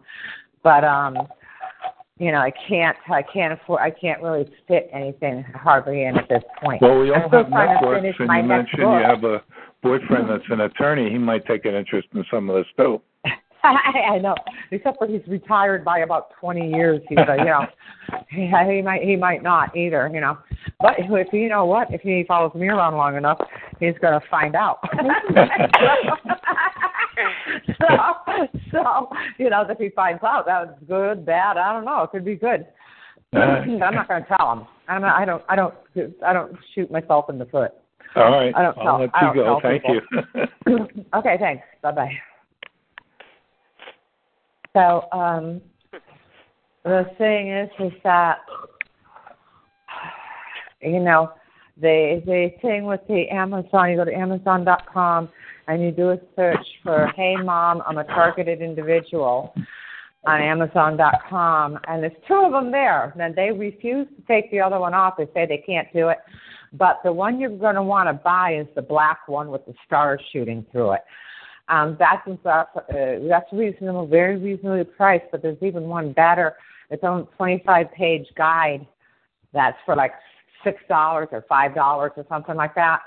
But 0.66 0.84
um 0.84 1.16
you 2.18 2.32
know, 2.32 2.40
I 2.40 2.52
can't 2.68 2.98
I 3.08 3.22
can't 3.22 3.54
afford 3.54 3.82
I 3.82 3.92
can't 3.92 4.22
really 4.22 4.50
fit 4.68 4.90
anything 4.92 5.44
hardly 5.54 6.04
in 6.04 6.18
at 6.18 6.28
this 6.28 6.44
point. 6.62 6.82
Well, 6.82 7.00
we 7.00 7.14
I'm 7.14 7.22
all 7.22 7.28
still 7.28 7.44
have 7.44 7.50
networks, 7.52 8.18
and 8.20 8.30
you 8.30 8.44
mentioned 8.44 8.82
book. 8.82 9.00
you 9.00 9.06
have 9.06 9.24
a 9.24 9.44
boyfriend 9.84 10.30
that's 10.30 10.50
an 10.50 10.62
attorney. 10.62 11.12
He 11.12 11.18
might 11.18 11.46
take 11.46 11.66
an 11.66 11.76
interest 11.76 12.08
in 12.16 12.26
some 12.32 12.50
of 12.50 12.56
this 12.56 12.66
too. 12.78 13.02
I 13.64 14.20
know. 14.20 14.36
Except 14.72 14.98
for 14.98 15.08
he's 15.08 15.22
retired 15.28 15.84
by 15.86 16.00
about 16.00 16.30
twenty 16.40 16.70
years. 16.70 17.02
He's 17.10 17.18
a, 17.18 17.36
you 17.38 17.46
know, 17.46 17.66
he, 18.30 18.48
he 18.48 18.82
might 18.82 19.04
he 19.04 19.16
might 19.16 19.44
not 19.44 19.76
either. 19.76 20.10
You 20.14 20.22
know, 20.22 20.38
but 20.80 20.94
if 20.98 21.34
you 21.34 21.50
know 21.50 21.66
what, 21.66 21.94
if 21.94 22.02
he 22.02 22.24
follows 22.28 22.56
me 22.56 22.68
around 22.70 22.96
long 22.96 23.18
enough, 23.18 23.40
he's 23.80 23.96
going 24.02 24.20
to 24.20 24.28
find 24.30 24.56
out. 24.56 24.80
so, 27.68 28.48
so 28.72 29.10
you 29.38 29.50
know, 29.50 29.66
if 29.68 29.78
he 29.78 29.90
finds 29.90 30.24
out 30.24 30.46
that 30.46 30.68
was 30.68 30.76
good, 30.88 31.26
bad, 31.26 31.58
I 31.58 31.74
don't 31.74 31.86
know. 31.86 32.04
It 32.04 32.12
could 32.12 32.26
be 32.26 32.36
good. 32.36 32.66
Uh, 33.36 33.40
I'm 33.40 33.80
not 33.80 34.08
going 34.08 34.24
to 34.24 34.30
tell 34.38 34.52
him. 34.54 34.68
I'm 34.88 35.02
not, 35.02 35.20
I 35.20 35.26
don't. 35.26 35.44
I 35.50 35.56
don't. 35.56 35.74
I 36.26 36.34
don't 36.34 36.56
shoot 36.74 36.92
myself 36.92 37.30
in 37.30 37.38
the 37.38 37.46
foot. 37.46 37.72
All 38.16 38.32
right. 38.32 38.54
I 38.56 38.62
don't 38.62 38.78
I'll 38.78 38.84
tell. 38.84 39.00
let 39.02 39.10
I 39.14 39.22
you 39.22 39.34
don't 39.34 39.36
go. 39.36 39.60
tell 39.60 39.62
Thank 39.62 39.84
people. 39.84 40.88
you. 40.98 41.04
okay. 41.16 41.38
Thanks. 41.40 41.64
Bye 41.82 41.92
bye. 41.92 42.12
So 44.74 45.08
um, 45.12 45.62
the 46.84 47.06
thing 47.18 47.52
is, 47.52 47.70
is 47.80 47.94
that 48.04 48.40
you 50.82 51.00
know 51.00 51.32
the 51.82 52.22
the 52.26 52.52
thing 52.62 52.86
with 52.86 53.02
the 53.08 53.28
Amazon. 53.30 53.90
You 53.92 53.98
go 53.98 54.06
to 54.06 54.14
Amazon.com 54.14 55.30
and 55.68 55.82
you 55.82 55.92
do 55.92 56.12
a 56.12 56.20
search 56.36 56.66
for 56.84 57.12
"Hey 57.16 57.36
Mom, 57.36 57.82
I'm 57.86 57.98
a 57.98 58.04
targeted 58.04 58.62
individual." 58.62 59.54
on 60.28 60.42
Amazon.com, 60.42 61.80
and 61.88 62.04
there's 62.04 62.14
two 62.28 62.34
of 62.34 62.52
them 62.52 62.72
there. 62.72 63.14
And 63.20 63.36
they 63.36 63.52
refuse 63.52 64.08
to 64.08 64.22
take 64.28 64.50
the 64.52 64.60
other 64.60 64.80
one 64.80 64.94
off. 64.94 65.16
They 65.18 65.28
say 65.34 65.46
they 65.46 65.64
can't 65.66 65.88
do 65.94 66.10
it. 66.10 66.18
But 66.74 67.00
the 67.04 67.14
one 67.14 67.40
you're 67.40 67.56
going 67.56 67.76
to 67.76 67.84
want 67.84 68.10
to 68.10 68.14
buy 68.14 68.58
is 68.60 68.68
the 68.76 68.82
black 68.82 69.28
one 69.28 69.50
with 69.50 69.66
the 69.66 69.74
stars 69.86 70.20
shooting 70.34 70.66
through 70.72 70.94
it. 70.94 71.02
Um, 71.68 71.98
that's 72.00 72.28
uh, 72.46 72.64
that's 73.28 73.52
reasonable, 73.52 74.08
very 74.08 74.38
reasonably 74.38 74.84
priced. 74.84 75.26
But 75.32 75.42
there's 75.42 75.62
even 75.62 75.84
one 75.84 76.14
better. 76.14 76.56
It's 76.90 77.04
on 77.04 77.28
25 77.38 77.92
page 77.92 78.28
guide 78.36 78.86
that's 79.54 79.78
for 79.86 79.96
like 79.96 80.12
six 80.64 80.82
dollars 80.88 81.30
or 81.32 81.44
five 81.48 81.74
dollars 81.74 82.12
or 82.18 82.26
something 82.30 82.56
like 82.56 82.76
that 82.76 83.00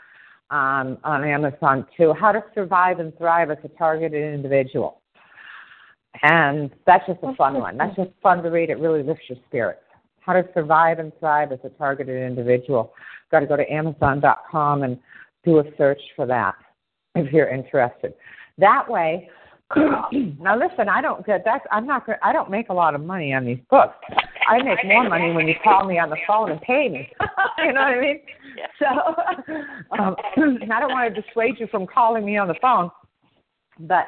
um, 0.50 0.98
on 1.04 1.24
Amazon 1.24 1.86
too. 1.96 2.14
How 2.18 2.32
to 2.32 2.42
survive 2.54 3.00
and 3.00 3.16
thrive 3.18 3.50
as 3.50 3.58
a 3.64 3.68
targeted 3.68 4.34
individual. 4.34 5.00
And 6.22 6.70
that's 6.86 7.06
just 7.06 7.20
a 7.22 7.34
fun 7.34 7.54
one. 7.54 7.76
That's 7.76 7.94
just 7.96 8.10
fun 8.22 8.42
to 8.42 8.50
read. 8.50 8.70
It 8.70 8.78
really 8.78 9.02
lifts 9.02 9.24
your 9.28 9.38
spirits. 9.46 9.80
How 10.20 10.32
to 10.32 10.44
survive 10.52 10.98
and 10.98 11.12
thrive 11.20 11.52
as 11.52 11.58
a 11.64 11.68
targeted 11.70 12.22
individual. 12.22 12.92
Got 13.30 13.40
to 13.40 13.46
go 13.46 13.56
to 13.56 13.70
Amazon.com 13.70 14.82
and 14.82 14.98
do 15.44 15.58
a 15.58 15.64
search 15.76 16.00
for 16.16 16.26
that 16.26 16.54
if 17.14 17.32
you're 17.32 17.48
interested. 17.48 18.14
That 18.58 18.88
way, 18.90 19.30
now 19.76 20.58
listen, 20.58 20.88
I 20.88 21.00
don't 21.00 21.24
get 21.26 21.44
that. 21.44 21.62
I'm 21.70 21.86
not. 21.86 22.06
I 22.22 22.32
don't 22.32 22.50
make 22.50 22.70
a 22.70 22.74
lot 22.74 22.94
of 22.94 23.02
money 23.02 23.32
on 23.34 23.44
these 23.44 23.58
books. 23.70 23.96
I 24.48 24.62
make 24.62 24.84
more 24.84 25.08
money 25.08 25.32
when 25.32 25.46
you 25.46 25.54
call 25.62 25.84
me 25.84 25.98
on 25.98 26.08
the 26.10 26.16
phone 26.26 26.50
and 26.50 26.60
pay 26.62 26.88
me. 26.88 27.10
you 27.58 27.72
know 27.72 27.80
what 27.80 27.94
I 27.94 28.00
mean? 28.00 28.20
So 28.78 28.86
um, 29.98 30.16
I 30.70 30.80
don't 30.80 30.90
want 30.90 31.14
to 31.14 31.22
dissuade 31.22 31.60
you 31.60 31.66
from 31.66 31.86
calling 31.86 32.24
me 32.24 32.38
on 32.38 32.48
the 32.48 32.56
phone, 32.60 32.90
but 33.80 34.06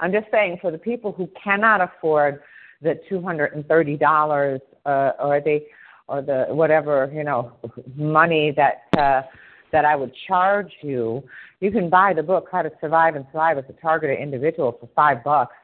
I'm 0.00 0.12
just 0.12 0.26
saying 0.30 0.58
for 0.60 0.70
the 0.70 0.78
people 0.78 1.12
who 1.12 1.28
cannot 1.42 1.80
afford 1.80 2.40
the 2.80 3.00
two 3.08 3.20
hundred 3.22 3.52
and 3.52 3.66
thirty 3.66 3.96
dollars 3.96 4.60
uh, 4.86 5.12
or 5.20 5.40
the 5.40 5.60
or 6.08 6.22
the 6.22 6.46
whatever 6.48 7.10
you 7.14 7.24
know 7.24 7.52
money 7.94 8.52
that 8.56 8.98
uh, 8.98 9.22
that 9.72 9.84
I 9.84 9.94
would 9.94 10.12
charge 10.26 10.72
you, 10.82 11.22
you 11.60 11.70
can 11.70 11.88
buy 11.88 12.12
the 12.14 12.22
book 12.22 12.48
How 12.50 12.62
to 12.62 12.70
Survive 12.80 13.14
and 13.14 13.24
Thrive 13.30 13.58
as 13.58 13.64
a 13.68 13.74
Targeted 13.74 14.18
Individual 14.18 14.76
for 14.78 14.88
five 14.94 15.22
bucks 15.22 15.54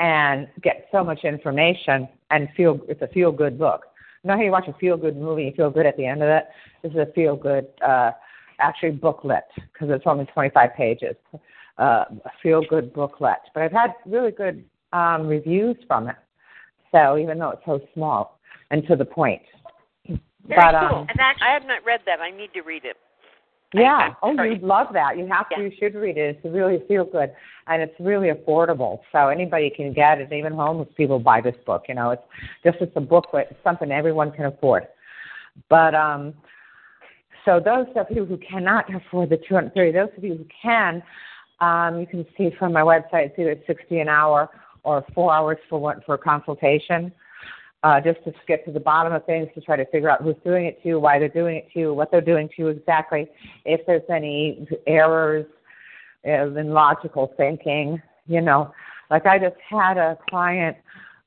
and 0.00 0.48
get 0.62 0.88
so 0.90 1.04
much 1.04 1.24
information 1.24 2.08
and 2.30 2.48
feel 2.56 2.80
it's 2.88 3.02
a 3.02 3.08
feel 3.08 3.30
good 3.30 3.58
book. 3.58 3.82
You 4.24 4.28
know 4.28 4.36
how 4.36 4.42
you 4.42 4.50
watch 4.50 4.66
a 4.66 4.72
feel 4.74 4.96
good 4.96 5.16
movie, 5.16 5.44
you 5.44 5.52
feel 5.54 5.70
good 5.70 5.86
at 5.86 5.96
the 5.96 6.06
end 6.06 6.22
of 6.22 6.28
it. 6.28 6.44
This 6.82 6.92
is 6.92 6.98
a 6.98 7.12
feel 7.14 7.36
good 7.36 7.66
uh, 7.86 8.12
actually 8.58 8.92
booklet 8.92 9.44
because 9.56 9.88
it's 9.90 10.04
only 10.06 10.24
25 10.26 10.70
pages 10.76 11.16
uh, 11.78 12.04
a 12.24 12.30
feel 12.42 12.62
good 12.68 12.92
booklet. 12.92 13.38
But 13.54 13.62
I've 13.62 13.72
had 13.72 13.94
really 14.06 14.30
good 14.30 14.64
um, 14.92 15.26
reviews 15.26 15.76
from 15.86 16.08
it. 16.08 16.16
So 16.92 17.18
even 17.18 17.38
though 17.38 17.50
it's 17.50 17.62
so 17.64 17.80
small 17.94 18.40
and 18.70 18.86
to 18.86 18.96
the 18.96 19.04
point. 19.04 19.42
Very 20.06 20.20
but 20.48 20.88
cool. 20.88 20.98
um, 21.00 21.06
and 21.08 21.20
actually, 21.20 21.46
I 21.46 21.52
have 21.52 21.66
not 21.66 21.84
read 21.84 22.00
that. 22.06 22.20
I 22.20 22.30
need 22.30 22.52
to 22.54 22.62
read 22.62 22.84
it. 22.84 22.96
Yeah, 23.72 24.14
oh, 24.22 24.32
you'd 24.42 24.62
love 24.62 24.88
that. 24.94 25.16
You 25.16 25.26
have 25.28 25.48
to. 25.50 25.62
You 25.62 25.70
should 25.78 25.94
read 25.94 26.16
it. 26.16 26.36
It's 26.36 26.54
really 26.54 26.82
feel 26.88 27.04
good, 27.04 27.32
and 27.68 27.80
it's 27.80 27.94
really 28.00 28.28
affordable. 28.28 29.00
So 29.12 29.28
anybody 29.28 29.70
can 29.70 29.92
get 29.92 30.20
it. 30.20 30.32
Even 30.32 30.52
homeless 30.52 30.88
people 30.96 31.20
buy 31.20 31.40
this 31.40 31.54
book. 31.64 31.84
You 31.88 31.94
know, 31.94 32.10
it's 32.10 32.22
just 32.64 32.78
it's 32.80 32.92
a 32.96 33.00
booklet. 33.00 33.48
It's 33.50 33.60
something 33.62 33.92
everyone 33.92 34.32
can 34.32 34.46
afford. 34.46 34.88
But 35.68 35.94
um, 35.94 36.34
so 37.44 37.60
those 37.64 37.86
of 37.96 38.06
you 38.10 38.24
who 38.24 38.38
cannot 38.38 38.92
afford 38.94 39.30
the 39.30 39.36
230, 39.36 39.92
those 39.92 40.08
of 40.16 40.24
you 40.24 40.36
who 40.36 40.46
can, 40.62 41.02
um, 41.60 42.00
you 42.00 42.06
can 42.06 42.26
see 42.36 42.50
from 42.58 42.72
my 42.72 42.82
website, 42.82 43.26
it's 43.26 43.38
either 43.38 43.56
60 43.66 44.00
an 44.00 44.08
hour 44.08 44.48
or 44.82 45.04
four 45.14 45.32
hours 45.32 45.58
for 45.68 45.78
one, 45.80 46.00
for 46.04 46.14
a 46.14 46.18
consultation, 46.18 47.12
uh, 47.82 48.00
just 48.00 48.22
to 48.24 48.32
get 48.46 48.64
to 48.66 48.72
the 48.72 48.80
bottom 48.80 49.12
of 49.12 49.24
things 49.24 49.48
to 49.54 49.60
try 49.60 49.76
to 49.76 49.86
figure 49.86 50.10
out 50.10 50.22
who's 50.22 50.36
doing 50.44 50.66
it 50.66 50.82
to 50.82 50.88
you, 50.88 51.00
why 51.00 51.18
they're 51.18 51.28
doing 51.28 51.56
it 51.56 51.68
to 51.72 51.78
you, 51.78 51.94
what 51.94 52.10
they're 52.10 52.20
doing 52.20 52.48
to 52.48 52.54
you 52.58 52.68
exactly, 52.68 53.26
if 53.64 53.80
there's 53.86 54.02
any 54.10 54.66
errors 54.86 55.46
in 56.24 56.70
logical 56.70 57.32
thinking, 57.36 58.00
you 58.26 58.40
know. 58.40 58.72
Like 59.10 59.26
I 59.26 59.38
just 59.38 59.56
had 59.68 59.96
a 59.96 60.18
client 60.28 60.76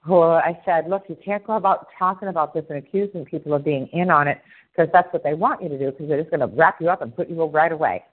who 0.01 0.21
I 0.21 0.59
said, 0.65 0.89
look, 0.89 1.03
you 1.09 1.17
can't 1.23 1.45
go 1.45 1.53
about 1.53 1.87
talking 1.97 2.27
about 2.27 2.53
this 2.53 2.65
and 2.69 2.77
accusing 2.77 3.25
people 3.25 3.53
of 3.53 3.63
being 3.63 3.87
in 3.93 4.11
on 4.11 4.27
it 4.27 4.39
because 4.71 4.91
that's 4.93 5.11
what 5.11 5.23
they 5.23 5.33
want 5.33 5.63
you 5.63 5.69
to 5.69 5.77
do 5.77 5.91
because 5.91 6.07
they're 6.07 6.21
just 6.21 6.29
going 6.29 6.47
to 6.47 6.55
wrap 6.55 6.79
you 6.79 6.89
up 6.89 7.01
and 7.01 7.15
put 7.15 7.29
you 7.29 7.43
right 7.45 7.71
away. 7.71 8.03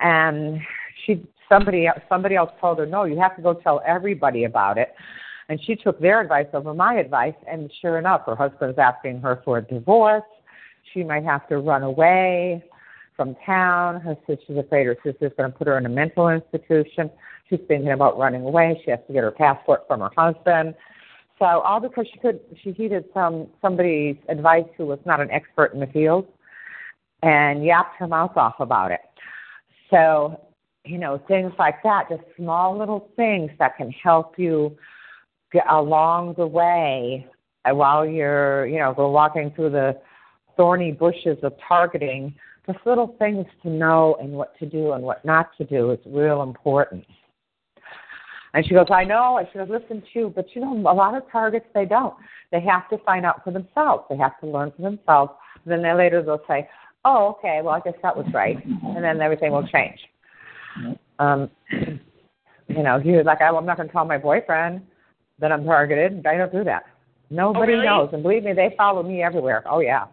And 0.00 0.60
she 1.04 1.26
somebody 1.48 1.88
somebody 2.08 2.36
else 2.36 2.50
told 2.58 2.78
her 2.78 2.86
no 2.86 3.04
you 3.04 3.18
have 3.18 3.36
to 3.36 3.42
go 3.42 3.52
tell 3.54 3.82
everybody 3.86 4.44
about 4.44 4.78
it 4.78 4.94
and 5.48 5.60
she 5.64 5.76
took 5.76 6.00
their 6.00 6.20
advice 6.20 6.46
over 6.52 6.74
my 6.74 6.94
advice 6.94 7.34
and 7.48 7.70
sure 7.80 7.98
enough 7.98 8.22
her 8.26 8.36
husband's 8.36 8.78
asking 8.78 9.20
her 9.20 9.42
for 9.44 9.58
a 9.58 9.62
divorce. 9.62 10.22
She 10.92 11.02
might 11.02 11.24
have 11.24 11.48
to 11.48 11.58
run 11.58 11.82
away 11.82 12.64
from 13.16 13.36
town. 13.46 14.00
Her 14.00 14.16
sister's 14.26 14.58
afraid 14.58 14.86
her 14.86 14.96
sister's 15.04 15.32
going 15.36 15.52
to 15.52 15.56
put 15.56 15.66
her 15.66 15.78
in 15.78 15.86
a 15.86 15.90
mental 15.90 16.28
institution. 16.28 17.10
She's 17.48 17.60
thinking 17.68 17.90
about 17.90 18.18
running 18.18 18.42
away. 18.42 18.80
She 18.84 18.90
has 18.90 19.00
to 19.06 19.12
get 19.12 19.22
her 19.22 19.30
passport 19.30 19.84
from 19.86 20.00
her 20.00 20.10
husband. 20.16 20.74
So 21.38 21.44
all 21.44 21.80
because 21.80 22.06
she 22.12 22.18
could 22.20 22.40
she 22.62 22.72
heeded 22.72 23.04
some 23.12 23.48
somebody's 23.60 24.16
advice 24.28 24.68
who 24.76 24.86
was 24.86 25.00
not 25.04 25.20
an 25.20 25.30
expert 25.30 25.74
in 25.74 25.80
the 25.80 25.86
field 25.88 26.26
and 27.22 27.64
yapped 27.64 27.96
her 27.98 28.06
mouth 28.06 28.36
off 28.36 28.54
about 28.60 28.92
it. 28.92 29.00
So 29.90 30.40
you 30.84 30.98
know, 30.98 31.20
things 31.26 31.52
like 31.58 31.82
that, 31.82 32.08
just 32.10 32.22
small 32.36 32.78
little 32.78 33.08
things 33.16 33.50
that 33.58 33.76
can 33.76 33.90
help 33.90 34.38
you 34.38 34.76
along 35.70 36.34
the 36.36 36.46
way 36.46 37.26
uh, 37.64 37.74
while 37.74 38.06
you're, 38.06 38.66
you 38.66 38.78
know, 38.78 38.92
go 38.94 39.10
walking 39.10 39.52
through 39.54 39.70
the 39.70 39.98
thorny 40.56 40.92
bushes 40.92 41.38
of 41.42 41.52
targeting. 41.66 42.34
Just 42.66 42.78
little 42.86 43.14
things 43.18 43.46
to 43.62 43.68
know 43.68 44.16
and 44.20 44.32
what 44.32 44.58
to 44.58 44.66
do 44.66 44.92
and 44.92 45.04
what 45.04 45.24
not 45.24 45.50
to 45.58 45.64
do 45.64 45.90
is 45.90 45.98
real 46.06 46.42
important. 46.42 47.04
And 48.54 48.64
she 48.66 48.72
goes, 48.72 48.86
I 48.90 49.04
know. 49.04 49.36
I 49.36 49.50
should 49.50 49.60
have 49.60 49.68
listened 49.68 50.04
to 50.12 50.18
you, 50.18 50.32
but 50.34 50.46
you 50.54 50.60
know, 50.60 50.72
a 50.90 50.94
lot 50.94 51.14
of 51.14 51.30
targets 51.30 51.66
they 51.74 51.84
don't. 51.84 52.14
They 52.52 52.60
have 52.60 52.88
to 52.90 52.98
find 52.98 53.26
out 53.26 53.42
for 53.44 53.50
themselves. 53.50 54.04
They 54.08 54.16
have 54.16 54.38
to 54.40 54.46
learn 54.46 54.72
for 54.76 54.82
themselves. 54.82 55.32
And 55.64 55.72
then 55.72 55.82
they 55.82 55.92
later 55.92 56.22
they'll 56.22 56.42
say, 56.46 56.68
"Oh, 57.04 57.36
okay. 57.38 57.60
Well, 57.62 57.74
I 57.74 57.80
guess 57.80 57.98
that 58.02 58.16
was 58.16 58.26
right," 58.32 58.64
and 58.64 59.02
then 59.02 59.20
everything 59.20 59.50
will 59.50 59.66
change. 59.66 59.98
Um, 61.18 61.50
you 62.68 62.82
know, 62.82 63.00
he 63.00 63.12
was 63.12 63.24
like, 63.26 63.42
I'm 63.42 63.66
not 63.66 63.76
going 63.76 63.88
to 63.88 63.92
tell 63.92 64.04
my 64.04 64.18
boyfriend 64.18 64.82
that 65.38 65.52
I'm 65.52 65.64
targeted. 65.64 66.26
I 66.26 66.36
don't 66.36 66.52
do 66.52 66.64
that. 66.64 66.84
Nobody 67.30 67.72
really? 67.72 67.86
knows. 67.86 68.10
And 68.12 68.22
believe 68.22 68.44
me, 68.44 68.52
they 68.52 68.74
follow 68.76 69.02
me 69.02 69.22
everywhere. 69.22 69.64
Oh, 69.68 69.80
yeah. 69.80 70.06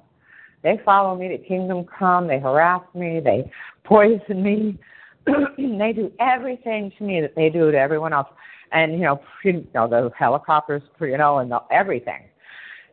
They 0.64 0.80
follow 0.85 1.15
me 1.15 1.27
to 1.30 1.38
Kingdom 1.38 1.85
Come. 1.85 2.27
They 2.27 2.39
harass 2.39 2.84
me. 2.93 3.19
They 3.23 3.52
poison 3.84 4.43
me. 4.43 4.80
they 5.26 5.93
do 5.93 6.11
everything 6.19 6.91
to 6.98 7.03
me 7.03 7.22
that 7.22 7.35
they 7.35 7.49
do 7.49 7.72
to 7.72 7.77
everyone 7.77 8.14
else. 8.14 8.27
And, 8.72 8.93
you 8.93 8.99
know, 8.99 9.22
you 9.43 9.68
know 9.76 9.88
the 9.88 10.11
helicopters, 10.18 10.81
you 10.99 11.18
know, 11.18 11.39
and 11.39 11.52
the, 11.52 11.60
everything. 11.72 12.23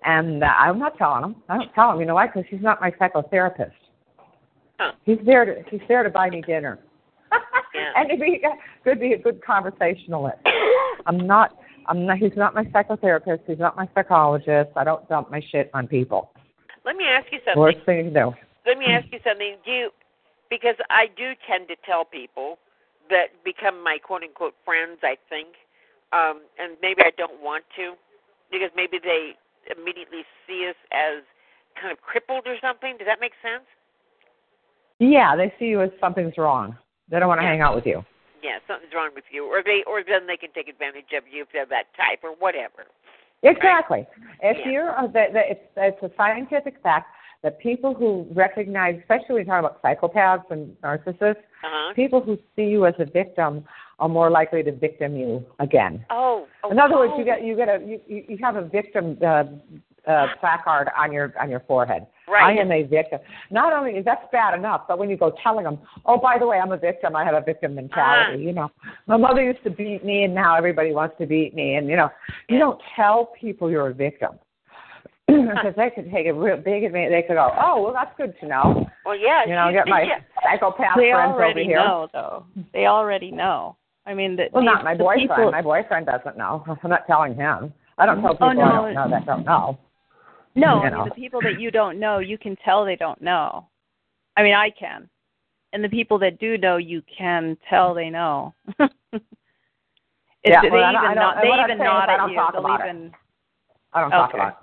And 0.05 0.43
uh, 0.43 0.47
I'm 0.47 0.79
not 0.79 0.97
telling 0.99 1.25
him. 1.25 1.37
I 1.49 1.59
don't 1.59 1.73
tell 1.75 1.93
him. 1.93 2.01
You 2.01 2.07
know 2.07 2.15
why? 2.15 2.27
Because 2.27 2.45
he's 2.49 2.63
not 2.63 2.81
my 2.81 2.91
psychotherapist. 2.93 3.73
Huh. 4.79 4.93
He's 5.05 5.19
there 5.25 5.45
to 5.45 5.63
he's 5.71 5.81
there 5.89 6.03
to 6.03 6.11
buy 6.11 6.31
me 6.31 6.43
dinner. 6.43 6.79
Yeah. 7.75 7.93
and 7.97 8.11
it'd 8.11 8.21
be 8.21 8.43
could 8.83 8.99
be 8.99 9.13
a 9.13 9.19
good 9.19 9.45
conversationalist. 9.45 10.39
I'm 11.07 11.19
not. 11.27 11.59
I'm 11.89 12.06
not. 12.06 12.19
He's 12.19 12.36
not 12.36 12.55
my 12.55 12.65
psychotherapist. 12.65 13.40
He's 13.47 13.59
not 13.59 13.77
my 13.77 13.89
psychologist. 13.94 14.70
I 14.77 14.85
don't 14.85 15.09
dump 15.09 15.31
my 15.31 15.40
shit 15.51 15.70
on 15.74 15.89
people. 15.89 16.31
Let 16.85 16.97
me 16.97 17.05
ask 17.05 17.27
you 17.32 17.39
something. 17.44 17.60
Worst 17.60 17.78
thing 17.86 18.05
to 18.05 18.10
do. 18.10 18.32
Let 18.66 18.78
me 18.78 18.86
ask 18.86 19.06
you 19.10 19.19
something. 19.27 19.56
Do 19.65 19.70
you, 19.70 19.90
because 20.51 20.77
I 20.90 21.06
do 21.16 21.32
tend 21.48 21.69
to 21.69 21.77
tell 21.85 22.05
people 22.05 22.59
that 23.10 23.32
become 23.44 23.82
my 23.82 23.98
quote 23.98 24.23
unquote 24.23 24.55
friends, 24.65 24.98
I 25.02 25.16
think, 25.28 25.48
um, 26.12 26.43
and 26.59 26.77
maybe 26.82 27.01
I 27.02 27.10
don't 27.16 27.43
want 27.43 27.65
to, 27.77 27.94
because 28.52 28.70
maybe 28.77 28.98
they 29.02 29.32
immediately 29.73 30.23
see 30.47 30.69
us 30.69 30.77
as 30.93 31.24
kind 31.81 31.93
of 31.93 32.01
crippled 32.01 32.47
or 32.47 32.56
something. 32.60 32.97
Does 32.98 33.06
that 33.06 33.20
make 33.20 33.32
sense? 33.43 33.65
Yeah, 34.98 35.36
they 35.36 35.52
see 35.59 35.66
you 35.66 35.81
as 35.81 35.90
something's 36.01 36.36
wrong. 36.36 36.77
They 37.10 37.19
don't 37.19 37.28
want 37.28 37.40
to 37.40 37.47
hang 37.47 37.60
out 37.60 37.74
with 37.74 37.86
you. 37.86 38.05
Yeah, 38.43 38.59
something's 38.66 38.94
wrong 38.94 39.10
with 39.15 39.24
you, 39.31 39.44
or 39.44 39.62
they, 39.62 39.82
or 39.86 40.02
then 40.06 40.27
they 40.27 40.36
can 40.36 40.51
take 40.52 40.69
advantage 40.69 41.12
of 41.16 41.24
you 41.31 41.43
if 41.43 41.48
they're 41.52 41.66
that 41.66 41.86
type, 41.97 42.20
or 42.23 42.31
whatever. 42.39 42.86
Exactly. 43.43 44.06
If 44.43 44.59
Yeah. 44.59 44.70
you're, 44.70 44.94
the, 45.09 45.27
the, 45.32 45.51
it's, 45.51 45.65
it's 45.77 46.02
a 46.02 46.10
scientific 46.16 46.81
fact 46.82 47.09
that 47.43 47.59
people 47.60 47.94
who 47.94 48.27
recognize, 48.32 48.98
especially 49.01 49.35
when 49.35 49.39
you 49.40 49.44
talk 49.47 49.60
about 49.60 49.82
psychopaths 49.82 50.51
and 50.51 50.77
narcissists, 50.82 51.43
Uh-huh. 51.65 51.94
people 51.94 52.20
who 52.20 52.39
see 52.56 52.65
you 52.65 52.86
as 52.86 52.94
a 52.98 53.05
victim 53.05 53.65
are 53.98 54.09
more 54.09 54.31
likely 54.31 54.62
to 54.62 54.73
victim 54.73 55.16
you 55.16 55.44
again. 55.59 56.05
Oh. 56.10 56.47
oh 56.65 56.70
In 56.70 56.78
other 56.78 56.97
words, 56.97 57.12
oh. 57.15 57.19
you 57.19 57.24
get 57.24 57.43
you 57.43 57.56
get 57.56 57.69
a 57.69 57.78
you 57.85 58.01
you 58.06 58.24
you 58.28 58.39
have 58.43 58.56
a 58.56 58.62
victim 58.62 59.19
uh, 59.23 59.44
uh, 60.06 60.27
placard 60.40 60.89
on 60.97 61.12
your 61.12 61.32
on 61.40 61.51
your 61.51 61.60
forehead. 61.60 62.06
Right. 62.31 62.57
I 62.59 62.61
am 62.61 62.71
a 62.71 62.83
victim. 62.83 63.21
Not 63.51 63.73
only 63.73 63.93
is 63.93 64.05
that's 64.05 64.25
bad 64.31 64.55
enough, 64.59 64.83
but 64.89 64.99
when 64.99 65.09
you 65.09 65.17
go 65.17 65.33
telling 65.43 65.65
them, 65.65 65.79
oh, 66.07 66.19
by 66.19 66.39
the 66.39 66.47
way, 66.47 66.59
I'm 66.59 66.73
a 66.73 66.77
victim. 66.77 67.17
I 67.17 67.25
have 67.25 67.35
a 67.35 67.41
victim 67.41 67.75
mentality. 67.75 68.43
Ah. 68.43 68.47
You 68.47 68.53
know, 68.53 68.69
my 69.07 69.17
mother 69.17 69.43
used 69.43 69.63
to 69.65 69.71
beat 69.71 70.05
me, 70.05 70.25
and 70.25 70.35
now 70.35 70.57
everybody 70.57 70.93
wants 70.93 71.17
to 71.21 71.27
beat 71.27 71.55
me. 71.55 71.75
And 71.77 71.89
you 71.89 71.97
know, 71.97 72.11
you 72.49 72.59
don't 72.59 72.81
tell 72.95 73.33
people 73.41 73.71
you're 73.71 73.89
a 73.89 73.95
victim 73.95 74.33
because 75.27 75.75
they 75.77 75.91
could 75.95 76.11
take 76.13 76.27
a 76.27 76.33
real 76.35 76.57
big 76.57 76.85
advantage. 76.85 77.13
They 77.13 77.23
could 77.27 77.35
go, 77.35 77.51
oh, 77.61 77.83
well, 77.83 77.93
that's 77.93 78.13
good 78.17 78.35
to 78.41 78.47
know. 78.47 78.87
Well, 79.05 79.17
yeah. 79.19 79.45
You 79.47 79.55
know, 79.55 79.71
get 79.73 79.87
my 79.89 80.03
yeah. 80.03 80.21
psychopath 80.43 80.97
they 80.97 81.11
friends 81.13 81.33
already 81.33 81.61
over 81.63 81.69
here. 81.71 81.79
know, 81.79 82.09
though. 82.13 82.47
They 82.73 82.87
already 82.87 83.31
know. 83.31 83.77
I 84.07 84.15
mean, 84.15 84.37
the, 84.37 84.49
Well, 84.53 84.63
these- 84.63 84.69
not 84.73 84.85
my 84.85 84.95
boyfriend. 84.95 85.31
People, 85.31 85.51
My 85.51 85.63
boyfriend 85.63 86.07
doesn't 86.07 86.37
know. 86.39 86.65
I'm 86.83 86.91
not 86.91 87.07
telling 87.07 87.35
him. 87.35 87.73
I 87.99 88.07
don't 88.07 88.21
tell 88.23 88.31
Oh, 88.31 88.35
people 88.35 88.55
no. 88.55 88.63
I 88.63 88.73
don't 88.73 88.95
know 88.95 89.11
that 89.11 89.27
don't 89.27 89.45
know. 89.45 89.79
No, 90.61 90.77
you 90.77 90.83
I 90.83 90.91
know. 90.91 90.97
mean 91.01 91.09
the 91.09 91.15
people 91.15 91.41
that 91.43 91.61
you 91.61 91.71
don't 91.71 91.99
know, 91.99 92.19
you 92.19 92.39
can 92.39 92.57
tell 92.65 92.85
they 92.85 92.97
don't 92.97 93.21
know. 93.23 93.67
I 94.37 94.43
mean, 94.43 94.55
I 94.55 94.71
can, 94.71 95.09
and 95.73 95.83
the 95.83 95.89
people 95.89 96.19
that 96.21 96.39
do 96.39 96.57
know, 96.59 96.77
you 96.77 97.03
can 97.17 97.57
tell 97.69 97.95
they 97.95 98.11
know. 98.11 98.55
It's- 100.45 100.55
Yeah, 100.55 100.63
they 100.63 100.71
well, 100.71 100.85
I 100.85 100.93
don't- 100.93 101.05
even 101.05 101.19
I 101.19 101.21
don't- 101.21 101.43
they 101.43 101.49
even 101.49 101.59
saying 101.67 101.71
is 101.81 101.85
nod 101.85 102.09
I 102.09 102.15
at 102.15 102.17
don't 102.19 102.31
you. 102.31 102.37
talk 102.37 102.53
They'll 102.53 102.61
about 102.65 102.81
it. 102.81 102.85
even. 102.85 103.15
I 103.93 104.01
don't 104.01 104.11
talk 104.13 104.29
Okay. 104.31 104.39
about 104.39 104.53
it. 104.53 104.59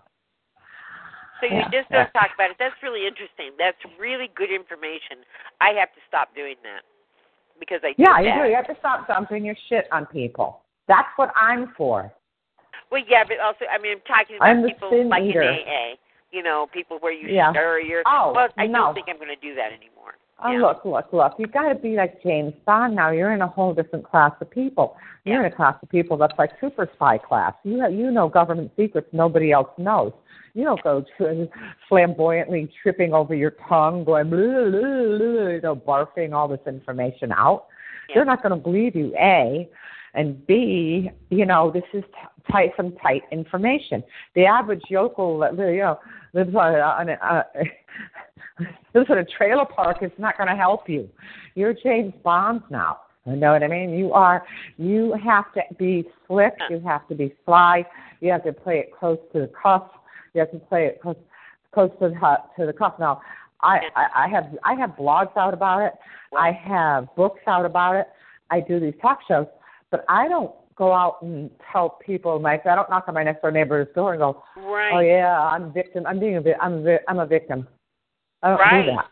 So 1.41 1.45
you 1.47 1.57
Yeah. 1.57 1.69
just 1.69 1.89
don't 1.91 2.13
talk 2.13 2.33
about 2.33 2.49
it. 2.51 2.57
That's 2.57 2.81
really 2.81 3.05
interesting. 3.05 3.51
That's 3.57 3.77
really 3.99 4.29
good 4.35 4.51
information. 4.51 5.17
I 5.59 5.71
have 5.73 5.93
to 5.93 5.99
stop 6.07 6.33
doing 6.33 6.55
that 6.63 6.83
because 7.59 7.81
I 7.83 7.93
Yeah, 7.97 8.21
did 8.21 8.33
you 8.35 8.41
do. 8.43 8.49
You 8.49 8.55
have 8.55 8.67
to 8.67 8.75
stop 8.79 9.05
dumping 9.07 9.43
your 9.43 9.55
shit 9.67 9.91
on 9.91 10.05
people. 10.05 10.61
That's 10.87 11.09
what 11.17 11.33
I'm 11.35 11.73
for. 11.73 12.09
Well, 12.95 13.03
yeah, 13.09 13.25
but 13.27 13.41
also, 13.43 13.65
I 13.69 13.77
mean, 13.77 13.91
I'm 13.91 14.01
talking 14.07 14.37
about 14.37 14.47
I'm 14.47 14.63
people 14.63 15.09
like 15.09 15.23
eater. 15.23 15.41
in 15.41 15.49
AA. 15.67 15.95
You 16.31 16.41
know, 16.41 16.67
people 16.71 16.97
where 17.01 17.11
you 17.11 17.27
Yeah. 17.27 17.51
stir 17.51 17.81
your. 17.81 18.03
Oh, 18.05 18.31
well, 18.33 18.47
I 18.57 18.67
no. 18.67 18.85
don't 18.85 18.93
think 18.93 19.07
I'm 19.09 19.17
going 19.17 19.27
to 19.27 19.35
do 19.35 19.53
that 19.55 19.73
anymore. 19.73 20.15
Oh, 20.41 20.51
Yeah. 20.51 20.59
look, 20.61 20.85
look, 20.85 21.11
look. 21.11 21.33
You've 21.37 21.51
got 21.51 21.67
to 21.67 21.75
be 21.75 21.97
like 21.97 22.23
James 22.23 22.53
Bond 22.65 22.95
now. 22.95 23.09
You're 23.09 23.33
in 23.33 23.41
a 23.41 23.47
whole 23.47 23.73
different 23.73 24.05
class 24.05 24.31
of 24.39 24.49
people. 24.49 24.95
You're 25.25 25.45
in 25.45 25.51
a 25.51 25.53
class 25.53 25.75
of 25.83 25.89
people 25.89 26.15
that's 26.15 26.39
like 26.39 26.51
super 26.61 26.89
spy 26.93 27.17
class. 27.17 27.53
You 27.65 27.81
have, 27.81 27.91
you 27.91 28.11
know 28.11 28.29
government 28.29 28.71
secrets 28.77 29.09
nobody 29.11 29.51
else 29.51 29.69
knows. 29.77 30.13
You 30.53 30.63
don't 30.63 30.81
go 30.81 31.03
to 31.17 31.49
flamboyantly 31.89 32.71
tripping 32.81 33.13
over 33.13 33.35
your 33.35 33.55
tongue, 33.67 34.05
going, 34.05 34.29
blah, 34.29 34.39
blah, 34.39 34.69
blah, 34.69 35.47
you 35.49 35.59
know, 35.61 35.75
barfing 35.75 36.33
all 36.33 36.47
this 36.47 36.65
information 36.65 37.33
out. 37.33 37.65
They're 38.13 38.23
not 38.23 38.41
going 38.41 38.51
to 38.51 38.61
believe 38.63 38.95
you, 38.95 39.13
A. 39.17 39.67
And 40.15 40.45
B, 40.47 41.11
you 41.29 41.45
know, 41.45 41.71
this 41.71 41.83
is 41.93 42.03
t- 42.03 42.51
tight, 42.51 42.71
some 42.77 42.93
tight 43.03 43.23
information. 43.31 44.03
The 44.33 44.45
average 44.45 44.83
yokel, 44.89 45.39
that, 45.39 45.57
you 45.57 45.79
know, 45.79 45.99
lives 46.33 46.55
on, 46.55 46.75
on 46.75 47.09
a, 47.09 47.13
uh, 47.13 47.43
lives 48.93 49.09
in 49.09 49.17
a 49.17 49.25
trailer 49.25 49.65
park 49.65 49.97
is 50.01 50.11
not 50.17 50.37
going 50.37 50.49
to 50.49 50.55
help 50.55 50.89
you. 50.89 51.09
You're 51.55 51.73
James 51.73 52.13
Bond 52.23 52.61
now. 52.69 52.99
You 53.25 53.35
know 53.35 53.53
what 53.53 53.63
I 53.63 53.67
mean? 53.67 53.89
You 53.89 54.13
are. 54.13 54.45
You 54.77 55.15
have 55.23 55.51
to 55.53 55.61
be 55.79 56.05
slick. 56.27 56.53
You 56.69 56.79
have 56.81 57.07
to 57.07 57.15
be 57.15 57.33
sly. 57.43 57.83
You 58.21 58.31
have 58.31 58.43
to 58.43 58.53
play 58.53 58.79
it 58.79 58.91
close 58.97 59.17
to 59.33 59.39
the 59.39 59.51
cuff. 59.61 59.89
You 60.33 60.41
have 60.41 60.51
to 60.51 60.59
play 60.59 60.85
it 60.85 61.01
close, 61.01 61.15
close 61.73 61.89
to 61.99 62.09
the 62.09 62.37
to 62.59 62.67
the 62.67 62.73
cuff. 62.73 62.93
Now, 62.99 63.21
I, 63.61 63.79
I 63.95 64.25
I 64.25 64.27
have 64.27 64.55
I 64.63 64.75
have 64.75 64.91
blogs 64.91 65.35
out 65.37 65.55
about 65.55 65.81
it. 65.81 65.93
I 66.37 66.51
have 66.51 67.07
books 67.15 67.41
out 67.47 67.65
about 67.65 67.95
it. 67.95 68.07
I 68.51 68.59
do 68.59 68.79
these 68.79 68.93
talk 69.01 69.19
shows, 69.27 69.47
but 69.95 70.05
I 70.09 70.27
don't 70.27 70.51
go 70.75 70.91
out 70.91 71.21
and 71.21 71.49
tell 71.71 71.89
people 72.05 72.39
like 72.39 72.65
I 72.65 72.75
don't 72.75 72.89
knock 72.89 73.05
on 73.07 73.13
my 73.13 73.23
next 73.23 73.41
door 73.41 73.51
neighbor's 73.51 73.87
door 73.95 74.13
and 74.13 74.19
go, 74.19 74.43
Right. 74.57 74.91
"Oh 74.93 74.99
yeah, 74.99 75.39
I'm 75.39 75.63
a 75.63 75.69
victim. 75.69 76.05
I'm 76.05 76.19
being 76.19 76.35
a 76.35 76.41
vi- 76.41 76.59
I'm 76.59 76.73
a, 76.73 76.81
vi- 76.81 77.05
I'm 77.07 77.19
a 77.19 77.25
victim." 77.25 77.67
I 78.43 78.49
don't 78.49 78.59
Right. 78.59 78.85
do 78.85 78.91
that. 78.91 79.07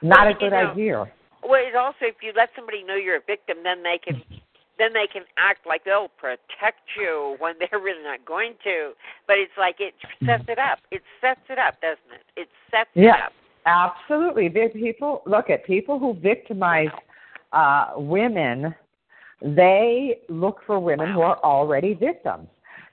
Not 0.00 0.26
Well, 0.26 0.36
a 0.36 0.38
good 0.38 0.52
know, 0.52 0.70
idea. 0.70 1.12
Well, 1.44 1.60
it's 1.66 1.76
also 1.76 2.06
if 2.06 2.22
you 2.22 2.32
let 2.34 2.48
somebody 2.56 2.82
know 2.82 2.94
you're 2.94 3.16
a 3.16 3.26
victim, 3.26 3.58
then 3.62 3.82
they 3.82 3.98
can 3.98 4.22
then 4.78 4.94
they 4.94 5.06
can 5.06 5.24
act 5.36 5.66
like 5.66 5.84
they'll 5.84 6.08
protect 6.08 6.80
you 6.96 7.36
when 7.38 7.54
they're 7.60 7.78
really 7.78 8.02
not 8.02 8.24
going 8.24 8.54
to. 8.64 8.92
But 9.26 9.36
it's 9.38 9.52
like 9.58 9.76
it 9.80 9.94
sets 10.24 10.44
it 10.48 10.58
up. 10.58 10.78
It 10.90 11.02
sets 11.20 11.40
it 11.50 11.58
up, 11.58 11.78
doesn't 11.82 12.12
it? 12.14 12.24
It 12.40 12.48
sets 12.70 12.88
it 12.94 13.02
Yeah, 13.02 13.26
up. 13.26 13.32
absolutely. 13.66 14.48
The 14.48 14.68
people 14.72 15.22
look 15.26 15.50
at 15.50 15.64
people 15.66 15.98
who 15.98 16.14
victimize 16.14 16.88
uh, 17.52 17.92
women. 17.96 18.74
They 19.44 20.20
look 20.28 20.60
for 20.66 20.78
women 20.78 21.12
who 21.12 21.20
are 21.22 21.38
already 21.42 21.94
victims. 21.94 22.48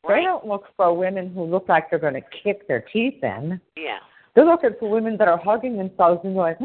They 0.08 0.24
don't 0.24 0.48
look 0.48 0.66
for 0.76 0.94
women 0.94 1.32
who 1.34 1.44
look 1.44 1.68
like 1.68 1.90
they're 1.90 2.00
going 2.00 2.14
to 2.16 2.24
kick 2.44 2.68
their 2.68 2.82
teeth 2.82 3.24
in. 3.24 3.60
Yeah. 3.76 4.00
They're 4.34 4.46
looking 4.46 4.72
for 4.80 4.90
women 4.90 5.18
that 5.18 5.28
are 5.28 5.38
hugging 5.38 5.78
themselves 5.78 6.22
and 6.24 6.34
going, 6.34 6.56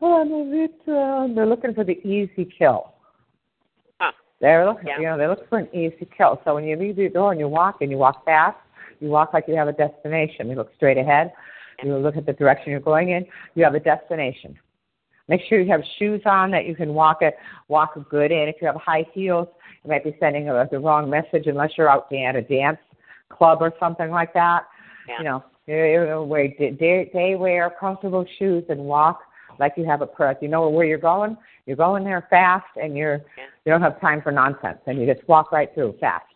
"Oh, 0.00 0.20
I'm 0.20 0.32
a 0.32 0.50
victim." 0.50 1.34
They're 1.34 1.46
looking 1.46 1.74
for 1.74 1.82
the 1.84 1.98
easy 2.06 2.44
kill. 2.44 2.94
Huh. 4.00 4.12
They're 4.40 4.64
looking, 4.66 4.86
Yeah. 4.86 4.98
you 4.98 5.06
know, 5.06 5.18
they 5.18 5.26
look 5.26 5.48
for 5.48 5.58
an 5.58 5.68
easy 5.74 6.06
kill. 6.16 6.40
So 6.44 6.54
when 6.54 6.64
you 6.64 6.76
leave 6.76 6.98
your 6.98 7.08
door 7.08 7.32
and 7.32 7.40
you 7.40 7.48
walk 7.48 7.80
and 7.80 7.90
you 7.90 7.98
walk 7.98 8.24
fast, 8.24 8.58
you 9.00 9.08
walk 9.08 9.34
like 9.34 9.48
you 9.48 9.56
have 9.56 9.68
a 9.68 9.72
destination. 9.72 10.48
You 10.48 10.54
look 10.54 10.72
straight 10.76 10.98
ahead. 10.98 11.32
You 11.82 11.96
look 11.96 12.16
at 12.16 12.24
the 12.24 12.32
direction 12.32 12.70
you're 12.70 12.80
going 12.80 13.10
in. 13.10 13.26
You 13.54 13.64
have 13.64 13.74
a 13.74 13.80
destination. 13.80 14.56
Make 15.28 15.40
sure 15.48 15.60
you 15.60 15.70
have 15.70 15.82
shoes 15.98 16.20
on 16.26 16.50
that 16.50 16.66
you 16.66 16.74
can 16.74 16.92
walk 16.92 17.22
it, 17.22 17.34
walk 17.68 17.96
good 18.10 18.30
in. 18.30 18.48
If 18.48 18.56
you 18.60 18.66
have 18.66 18.76
high 18.76 19.06
heels, 19.12 19.48
you 19.82 19.90
might 19.90 20.04
be 20.04 20.16
sending 20.20 20.48
a, 20.50 20.68
the 20.70 20.78
wrong 20.78 21.08
message 21.08 21.46
unless 21.46 21.70
you're 21.76 21.88
out 21.88 22.12
at 22.12 22.36
a 22.36 22.42
dance 22.42 22.78
club 23.30 23.58
or 23.60 23.72
something 23.80 24.10
like 24.10 24.34
that. 24.34 24.64
Yeah. 25.08 25.18
You 25.18 25.24
know, 25.24 25.44
wear 26.24 26.48
day 26.48 27.36
wear 27.38 27.72
comfortable 27.78 28.26
shoes 28.38 28.64
and 28.68 28.80
walk 28.80 29.20
like 29.58 29.74
you 29.76 29.84
have 29.84 30.02
a 30.02 30.06
purse. 30.06 30.36
You 30.40 30.48
know 30.48 30.68
where 30.68 30.86
you're 30.86 30.98
going. 30.98 31.36
You're 31.66 31.76
going 31.76 32.04
there 32.04 32.26
fast, 32.28 32.66
and 32.76 32.96
you're 32.96 33.24
you 33.64 33.72
don't 33.72 33.80
have 33.80 34.00
time 34.00 34.20
for 34.20 34.30
nonsense, 34.30 34.78
and 34.86 35.00
you 35.00 35.12
just 35.12 35.26
walk 35.28 35.52
right 35.52 35.72
through 35.74 35.96
fast. 36.00 36.26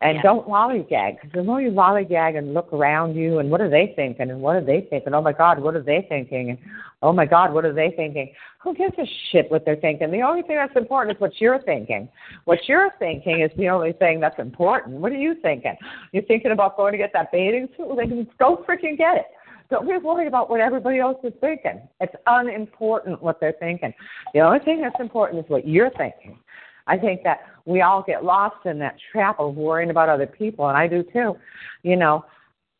And 0.00 0.16
Yeah. 0.16 0.22
don't 0.22 0.46
lollygag 0.46 1.16
because 1.16 1.32
the 1.32 1.42
more 1.42 1.60
you 1.60 1.72
lollygag 1.72 2.36
and 2.38 2.54
look 2.54 2.72
around 2.72 3.16
you, 3.16 3.40
and 3.40 3.50
what 3.50 3.60
are 3.60 3.68
they 3.68 3.88
thinking, 3.96 4.30
and 4.30 4.40
what 4.40 4.54
are 4.54 4.60
they 4.60 4.82
thinking? 4.82 5.12
Oh 5.12 5.20
my 5.20 5.32
God, 5.32 5.58
what 5.58 5.74
are 5.74 5.82
they 5.82 6.02
thinking? 6.02 6.50
And 6.50 6.58
oh 7.02 7.12
my 7.12 7.26
God, 7.26 7.52
what 7.52 7.64
are 7.64 7.72
they 7.72 7.90
thinking? 7.90 8.32
Who 8.60 8.74
gives 8.74 8.96
a 8.96 9.06
shit 9.30 9.50
what 9.50 9.64
they're 9.64 9.74
thinking? 9.74 10.12
The 10.12 10.22
only 10.22 10.42
thing 10.42 10.56
that's 10.56 10.76
important 10.76 11.16
is 11.16 11.20
what 11.20 11.40
you're 11.40 11.60
thinking. 11.62 12.08
What 12.44 12.68
you're 12.68 12.90
thinking 13.00 13.40
is 13.40 13.50
the 13.56 13.68
only 13.70 13.92
thing 13.92 14.20
that's 14.20 14.38
important. 14.38 15.00
What 15.00 15.10
are 15.10 15.16
you 15.16 15.34
thinking? 15.42 15.76
You're 16.12 16.24
thinking 16.24 16.52
about 16.52 16.76
going 16.76 16.92
to 16.92 16.98
get 16.98 17.12
that 17.14 17.32
bathing 17.32 17.68
suit? 17.76 17.96
Then 17.96 18.28
go 18.38 18.64
freaking 18.68 18.96
get 18.96 19.16
it. 19.16 19.26
Don't 19.70 19.86
be 19.86 19.96
worried 19.98 20.28
about 20.28 20.48
what 20.48 20.60
everybody 20.60 20.98
else 20.98 21.18
is 21.24 21.32
thinking. 21.40 21.82
It's 22.00 22.14
unimportant 22.26 23.20
what 23.20 23.40
they're 23.40 23.52
thinking. 23.58 23.92
The 24.32 24.40
only 24.40 24.60
thing 24.60 24.80
that's 24.80 24.98
important 25.00 25.44
is 25.44 25.50
what 25.50 25.66
you're 25.66 25.90
thinking. 25.90 26.38
I 26.86 26.96
think 26.96 27.22
that 27.24 27.40
we 27.68 27.82
all 27.82 28.02
get 28.02 28.24
lost 28.24 28.64
in 28.64 28.78
that 28.78 28.96
trap 29.12 29.38
of 29.38 29.54
worrying 29.54 29.90
about 29.90 30.08
other 30.08 30.26
people, 30.26 30.68
and 30.68 30.76
I 30.76 30.86
do 30.86 31.02
too. 31.12 31.36
You 31.82 31.96
know, 31.96 32.24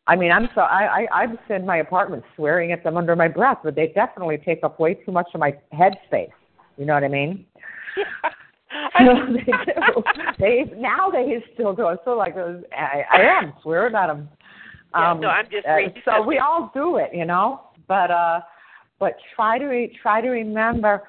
I 0.07 0.17
mean, 0.17 0.33
I'm 0.33 0.49
so 0.55 0.63
I 0.63 1.07
I 1.13 1.23
I've 1.23 1.39
in 1.51 1.67
my 1.67 1.77
apartment 1.77 2.25
swearing 2.35 2.73
at 2.73 2.83
them 2.83 2.97
under 2.97 3.15
my 3.15 3.29
breath, 3.29 3.59
but 3.63 3.75
they 3.75 3.89
definitely 3.89 4.39
take 4.39 4.65
up 4.65 4.81
way 4.81 4.95
too 4.95 5.13
much 5.13 5.29
of 5.35 5.41
my 5.41 5.53
head 5.73 5.93
space. 6.07 6.31
You 6.79 6.87
know 6.87 6.95
what 6.95 7.05
I 7.05 7.09
mean? 7.09 7.45
No, 9.01 9.15
they 9.33 9.73
do. 9.73 10.03
They 10.39 10.65
now 10.77 11.09
they 11.11 11.43
still 11.55 11.75
do. 11.75 11.97
So 12.05 12.11
like 12.11 12.37
I, 12.37 13.03
I 13.11 13.21
am 13.23 13.55
swearing 13.63 13.95
at 13.95 14.09
them. 14.09 14.29
Yeah, 14.95 15.11
Um, 15.13 15.21
no, 15.21 15.29
I'm 15.29 15.47
just 15.51 15.67
uh, 15.67 15.79
so 16.05 16.23
we 16.23 16.39
all 16.39 16.71
do 16.75 16.97
it, 16.97 17.11
you 17.15 17.25
know. 17.25 17.63
But 17.87 18.11
uh, 18.11 18.41
but 18.99 19.17
try 19.35 19.59
to 19.59 19.65
re- 19.65 19.99
try 20.03 20.21
to 20.21 20.29
remember 20.29 21.05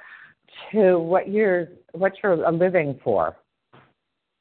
to 0.71 0.99
what 0.99 1.29
you're 1.29 1.67
what 1.91 2.13
you're 2.23 2.49
living 2.49 2.97
for. 3.03 3.35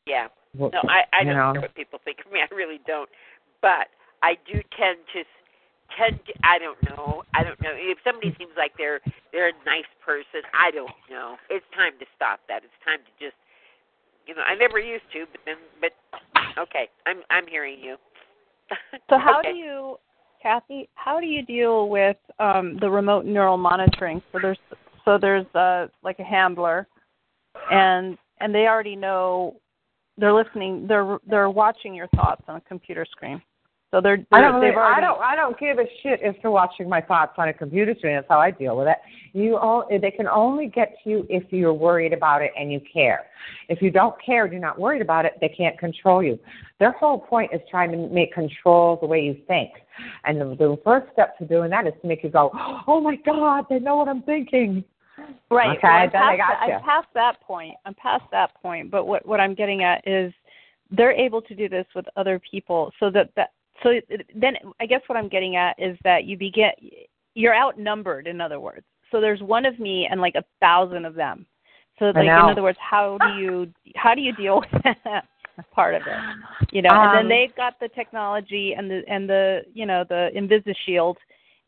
Yeah. 0.09 0.29
Well, 0.57 0.71
No, 0.73 0.81
I 0.89 1.05
I 1.13 1.25
don't 1.25 1.37
know. 1.37 1.53
care 1.53 1.61
what 1.63 1.75
people 1.77 2.01
think 2.05 2.19
of 2.25 2.33
me. 2.33 2.41
I 2.45 2.49
really 2.55 2.81
don't. 2.87 3.09
But 3.61 3.93
I 4.25 4.35
do 4.51 4.57
tend 4.73 4.99
to 5.13 5.21
tend 5.97 6.19
to 6.27 6.33
I 6.43 6.59
don't 6.59 6.81
know. 6.89 7.23
I 7.35 7.45
don't 7.45 7.61
know. 7.61 7.73
If 7.77 7.99
somebody 8.03 8.35
seems 8.39 8.53
like 8.57 8.73
they're 8.79 9.01
they're 9.33 9.49
a 9.53 9.59
nice 9.67 9.89
person, 10.05 10.43
I 10.57 10.71
don't 10.73 10.97
know. 11.11 11.37
It's 11.51 11.65
time 11.77 11.93
to 12.01 12.07
stop 12.17 12.41
that. 12.49 12.65
It's 12.65 12.81
time 12.85 13.01
to 13.05 13.13
just 13.23 13.37
You 14.27 14.35
know, 14.35 14.43
I 14.43 14.55
never 14.55 14.79
used 14.81 15.05
to, 15.13 15.25
but 15.31 15.41
then, 15.47 15.57
but 15.81 15.93
okay, 16.59 16.89
I'm 17.07 17.21
I'm 17.31 17.47
hearing 17.47 17.79
you. 17.81 17.97
So 19.11 19.19
how 19.19 19.39
okay. 19.41 19.53
do 19.53 19.57
you, 19.59 19.97
Kathy? 20.43 20.89
How 20.95 21.21
do 21.21 21.27
you 21.27 21.43
deal 21.43 21.89
with 21.89 22.17
um, 22.39 22.77
the 22.81 22.91
remote 22.91 23.25
neural 23.25 23.57
monitoring? 23.57 24.23
So 24.33 24.39
there's 24.41 24.59
so 25.05 25.19
there's 25.19 25.47
uh, 25.55 25.87
like 26.03 26.19
a 26.19 26.25
handler, 26.25 26.87
and 27.71 28.19
and 28.41 28.55
they 28.55 28.67
already 28.67 28.97
know 28.97 29.57
they're 30.19 30.35
listening. 30.35 30.87
They're 30.87 31.19
they're 31.27 31.51
watching 31.51 31.95
your 31.95 32.09
thoughts 32.09 32.43
on 32.49 32.57
a 32.57 32.61
computer 32.61 33.07
screen. 33.11 33.43
So 33.91 34.03
they're, 34.03 34.19
I 34.31 34.41
they're 34.41 34.53
don't. 34.53 34.61
they've 34.61 34.75
Really, 34.75 34.95
I 34.97 35.01
don't. 35.01 35.21
I 35.21 35.35
don't 35.35 35.59
give 35.59 35.79
a 35.79 35.85
shit 36.03 36.21
if 36.23 36.37
they're 36.43 36.51
watching 36.51 36.89
my 36.91 37.01
thoughts 37.01 37.33
on 37.39 37.49
a 37.49 37.55
computer 37.55 37.95
screen. 37.97 38.17
That's 38.17 38.27
how 38.29 38.39
I 38.39 38.51
deal 38.51 38.77
with 38.77 38.87
it. 38.87 38.99
You 39.33 39.57
all. 39.57 39.89
They 39.89 40.11
can 40.11 40.27
only 40.27 40.67
get 40.67 40.95
to 41.03 41.11
you 41.11 41.27
if 41.31 41.45
you're 41.51 41.73
worried 41.73 42.13
about 42.13 42.43
it 42.43 42.51
and 42.59 42.71
you 42.71 42.81
care. 42.93 43.27
If 43.71 43.81
you 43.81 43.91
don't 43.91 44.15
care, 44.25 44.47
you're 44.47 44.61
not 44.61 44.79
worried 44.79 45.01
about 45.01 45.25
it. 45.25 45.35
They 45.41 45.49
can't 45.49 45.79
control 45.79 46.23
you. 46.23 46.39
Their 46.79 46.93
whole 46.93 47.19
point 47.19 47.53
is 47.55 47.63
trying 47.71 47.91
to 47.93 48.09
make 48.09 48.35
control 48.35 48.99
the 49.01 49.07
way 49.07 49.21
you 49.21 49.39
think. 49.47 49.71
And 50.25 50.39
the, 50.39 50.55
the 50.55 50.77
first 50.85 51.11
step 51.15 51.39
to 51.39 51.47
doing 51.47 51.71
that 51.71 51.87
is 51.87 51.95
to 52.03 52.09
make 52.09 52.23
you 52.23 52.29
go, 52.29 52.51
"Oh 52.87 53.01
my 53.01 53.17
God, 53.25 53.65
they 53.71 53.79
know 53.79 53.97
what 53.97 54.09
I'm 54.09 54.23
thinking." 54.23 54.85
Right. 55.51 55.79
Okay. 55.79 55.89
well, 55.89 55.97
I'm 55.97 56.11
past, 56.11 56.39
got 56.39 56.69
you. 56.69 56.75
I'm 56.75 56.83
past 56.83 57.09
that 57.15 57.41
point. 57.41 57.75
I'm 57.87 57.95
past 57.95 58.25
that 58.33 58.55
point. 58.61 58.91
But 58.91 59.07
what 59.07 59.27
what 59.27 59.41
I'm 59.41 59.55
getting 59.55 59.83
at 59.83 60.07
is 60.07 60.33
they're 60.91 61.13
able 61.13 61.43
to 61.43 61.55
do 61.55 61.69
this 61.69 61.87
with 61.95 62.07
other 62.17 62.41
people, 62.51 62.93
so 63.01 63.11
that 63.11 63.31
that 63.37 63.51
so 63.83 63.95
then 64.35 64.55
I 64.81 64.87
guess 64.87 65.01
what 65.07 65.17
I'm 65.17 65.29
getting 65.29 65.57
at 65.57 65.75
is 65.79 65.97
that 66.05 66.25
you 66.25 66.37
begin 66.37 66.71
you're 67.35 67.57
outnumbered. 67.57 68.27
In 68.27 68.41
other 68.41 68.61
words, 68.61 68.85
so 69.11 69.21
there's 69.21 69.41
one 69.41 69.65
of 69.65 69.79
me 69.79 70.07
and 70.11 70.21
like 70.21 70.35
a 70.35 70.45
thousand 70.61 71.05
of 71.05 71.15
them. 71.15 71.47
So 71.99 72.07
like 72.07 72.25
in 72.25 72.31
other 72.31 72.63
words, 72.63 72.79
how 72.81 73.19
do 73.19 73.43
you 73.43 73.73
how 73.97 74.15
do 74.15 74.21
you 74.21 74.33
deal 74.33 74.61
with 74.61 74.83
that 74.85 75.25
part 75.73 75.95
of 75.95 76.03
it? 76.03 76.67
You 76.73 76.83
know, 76.83 76.91
and 76.91 77.11
Um, 77.11 77.15
then 77.15 77.29
they've 77.29 77.55
got 77.57 77.81
the 77.81 77.89
technology 77.89 78.75
and 78.77 78.91
the 78.91 79.03
and 79.09 79.29
the 79.29 79.63
you 79.73 79.87
know 79.87 80.05
the 80.09 80.31
Invisi 80.37 80.75
shield, 80.85 81.17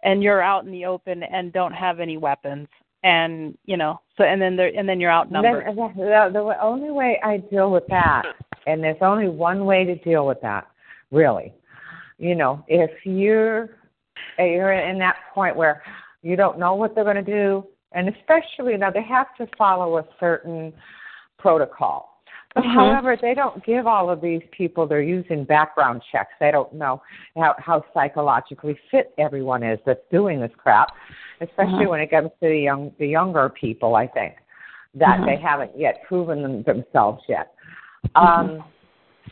and 0.02 0.22
you're 0.22 0.42
out 0.42 0.64
in 0.64 0.70
the 0.70 0.84
open 0.84 1.22
and 1.22 1.52
don't 1.52 1.72
have 1.72 1.98
any 1.98 2.16
weapons 2.16 2.68
and 3.02 3.56
you 3.64 3.76
know 3.76 4.00
so 4.16 4.24
and 4.24 4.40
then 4.40 4.56
they're 4.56 4.72
and 4.76 4.88
then 4.88 5.00
you're 5.00 5.10
outnumbered 5.10 5.66
Then, 5.66 5.76
the, 5.96 6.30
the 6.32 6.62
only 6.62 6.90
way 6.90 7.18
I 7.24 7.38
deal 7.38 7.70
with 7.70 7.86
that, 7.88 8.22
and 8.66 8.82
there's 8.82 8.98
only 9.00 9.28
one 9.28 9.64
way 9.64 9.84
to 9.84 9.94
deal 9.96 10.26
with 10.26 10.40
that, 10.42 10.66
really. 11.10 11.54
You 12.18 12.34
know, 12.34 12.64
if 12.68 12.90
you're 13.04 13.70
you're 14.38 14.72
in 14.72 14.98
that 14.98 15.16
point 15.34 15.56
where 15.56 15.82
you 16.22 16.36
don't 16.36 16.58
know 16.58 16.74
what 16.74 16.94
they're 16.94 17.04
going 17.04 17.16
to 17.16 17.22
do, 17.22 17.66
and 17.92 18.08
especially 18.08 18.76
now 18.76 18.90
they 18.90 19.02
have 19.02 19.34
to 19.36 19.46
follow 19.56 19.98
a 19.98 20.04
certain 20.18 20.72
protocol. 21.38 22.09
Mhm. 22.56 22.64
however, 22.74 23.16
they 23.16 23.32
don't 23.34 23.62
give 23.64 23.86
all 23.86 24.10
of 24.10 24.20
these 24.20 24.42
people 24.50 24.86
they're 24.86 25.00
using 25.00 25.44
background 25.44 26.02
checks. 26.10 26.32
They 26.40 26.50
don't 26.50 26.72
know 26.72 27.00
how, 27.36 27.54
how 27.58 27.84
psychologically 27.94 28.76
fit 28.90 29.12
everyone 29.18 29.62
is 29.62 29.78
that's 29.86 30.04
doing 30.10 30.40
this 30.40 30.50
crap, 30.56 30.88
especially 31.40 31.86
Mhm. 31.86 31.90
when 31.90 32.00
it 32.00 32.10
comes 32.10 32.30
to 32.40 32.48
the 32.48 32.58
young 32.58 32.92
the 32.98 33.06
younger 33.06 33.48
people. 33.50 33.94
I 33.94 34.08
think 34.08 34.34
that 34.94 35.20
Mhm. 35.20 35.26
they 35.26 35.36
haven't 35.36 35.76
yet 35.76 36.02
proven 36.02 36.42
them, 36.42 36.62
themselves 36.64 37.22
yet. 37.28 37.52
Um, 38.16 38.64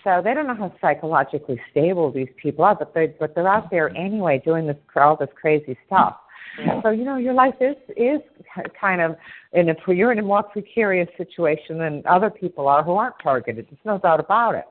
so 0.04 0.22
they 0.22 0.32
don't 0.32 0.46
know 0.46 0.54
how 0.54 0.70
psychologically 0.80 1.60
stable 1.70 2.12
these 2.12 2.30
people 2.36 2.64
are, 2.64 2.76
but 2.76 2.94
they 2.94 3.08
but 3.08 3.34
they're 3.34 3.48
out 3.48 3.68
there 3.70 3.90
anyway 3.96 4.38
doing 4.38 4.66
this 4.66 4.76
all 4.94 5.16
this 5.16 5.32
crazy 5.32 5.76
stuff. 5.86 6.16
So 6.82 6.90
you 6.90 7.04
know 7.04 7.16
your 7.16 7.34
life 7.34 7.54
is 7.60 7.76
is 7.96 8.20
kind 8.80 9.00
of 9.00 9.16
in 9.52 9.68
a 9.70 9.74
you're 9.92 10.12
in 10.12 10.18
a 10.18 10.22
more 10.22 10.42
precarious 10.42 11.08
situation 11.16 11.78
than 11.78 12.02
other 12.06 12.30
people 12.30 12.66
are 12.68 12.82
who 12.82 12.94
aren't 12.94 13.18
targeted. 13.22 13.66
There's 13.70 13.84
no 13.84 13.98
doubt 13.98 14.20
about 14.20 14.54
it. 14.54 14.64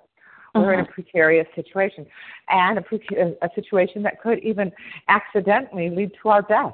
We're 0.56 0.74
in 0.74 0.80
a 0.80 0.86
precarious 0.86 1.48
situation, 1.54 2.06
and 2.50 2.80
a, 2.80 2.82
preca- 2.82 3.36
a 3.44 3.50
situation 3.54 4.02
that 4.04 4.20
could 4.20 4.40
even 4.40 4.72
accidentally 5.08 5.92
lead 5.92 6.12
to 6.24 6.30
our 6.30 6.42
death, 6.42 6.74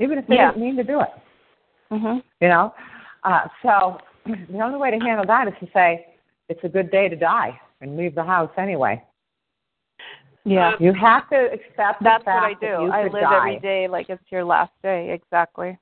even 0.00 0.18
if 0.18 0.26
they 0.26 0.34
Yeah. 0.34 0.50
didn't 0.50 0.62
mean 0.64 0.76
to 0.76 0.82
do 0.84 1.00
it. 1.00 1.10
mhm 1.92 2.22
You 2.40 2.48
know, 2.48 2.74
uh, 3.22 3.46
so 3.62 3.98
the 4.26 4.60
only 4.60 4.78
way 4.78 4.90
to 4.90 4.98
handle 4.98 5.24
that 5.26 5.46
is 5.46 5.54
to 5.60 5.68
say 5.72 6.06
it's 6.48 6.64
a 6.64 6.68
good 6.68 6.90
day 6.90 7.08
to 7.08 7.14
die 7.14 7.58
and 7.80 7.96
leave 7.96 8.14
the 8.16 8.24
house 8.24 8.50
anyway. 8.56 9.00
Yeah 10.44 10.72
You 10.80 10.92
have 10.92 11.28
to 11.30 11.36
accept 11.52 12.00
the 12.00 12.04
that's 12.04 12.26
what 12.26 12.42
i 12.42 12.54
do 12.60 12.90
i 12.92 13.04
live 13.04 13.12
die. 13.22 13.36
every 13.36 13.58
day 13.60 13.88
like 13.88 14.08
it's 14.08 14.22
your 14.30 14.44
last 14.44 14.72
day 14.82 15.12
exactly 15.12 15.78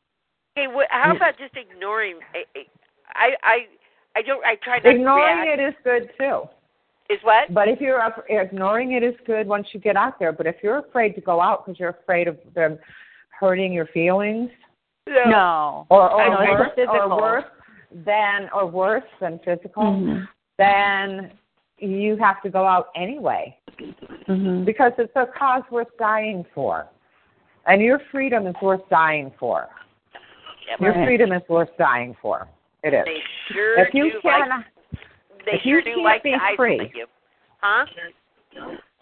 Okay, 0.56 0.66
wh- 0.70 0.90
how 0.90 1.16
about 1.16 1.38
just 1.38 1.54
ignoring? 1.56 2.16
I, 2.34 2.60
I, 3.14 3.30
I, 3.42 3.58
I 4.16 4.20
don't. 4.20 4.44
I 4.44 4.56
try 4.62 4.80
to 4.80 4.90
Ignoring 4.90 5.38
react. 5.38 5.60
it 5.60 5.66
is 5.66 5.74
good 5.82 6.10
too. 6.18 6.42
Is 7.08 7.18
what? 7.22 7.54
But 7.54 7.68
if 7.68 7.80
you're 7.80 8.00
af- 8.04 8.24
ignoring 8.28 8.92
it 8.92 9.02
is 9.02 9.14
good 9.26 9.46
once 9.46 9.66
you 9.72 9.80
get 9.80 9.96
out 9.96 10.18
there. 10.18 10.30
But 10.30 10.46
if 10.46 10.56
you're 10.62 10.76
afraid 10.80 11.14
to 11.14 11.22
go 11.22 11.40
out 11.40 11.64
because 11.64 11.80
you're 11.80 11.88
afraid 12.02 12.28
of 12.28 12.36
them 12.54 12.78
hurting 13.40 13.72
your 13.72 13.86
feelings, 13.86 14.50
no 15.06 15.86
or 15.88 16.10
or 16.12 16.28
know, 16.28 16.52
worse, 16.52 16.70
physical. 16.76 17.12
or 17.14 17.16
worse 17.22 17.44
than 18.04 18.50
or 18.54 18.66
worse 18.66 19.04
than 19.22 19.40
physical, 19.46 19.84
Mhm. 19.84 20.28
then 20.58 21.30
you 21.90 22.16
have 22.16 22.40
to 22.42 22.48
go 22.50 22.64
out 22.66 22.88
anyway 22.94 23.56
Mhm. 24.28 24.64
because 24.64 24.92
it's 24.98 25.14
a 25.16 25.26
cause 25.26 25.62
worth 25.70 25.88
dying 25.98 26.44
for, 26.54 26.86
and 27.66 27.82
your 27.82 27.98
freedom 28.10 28.46
is 28.46 28.54
worth 28.62 28.86
dying 28.88 29.30
for. 29.38 29.68
Your 30.78 30.92
Right. 30.92 31.04
freedom 31.06 31.32
is 31.32 31.42
worth 31.48 31.76
dying 31.76 32.14
for. 32.14 32.46
It 32.84 32.94
is. 32.94 33.04
They 33.04 33.22
sure 33.52 33.78
if 33.80 33.92
you 33.94 34.12
do 34.12 34.20
can, 34.20 34.48
like, 34.48 34.64
they 35.44 35.52
if 35.54 35.62
sure 35.62 35.78
you 35.78 35.82
can't 35.82 36.02
like 36.02 36.22
be 36.22 36.38
free- 36.56 36.90
you. 36.94 37.06
Huh? 37.60 37.86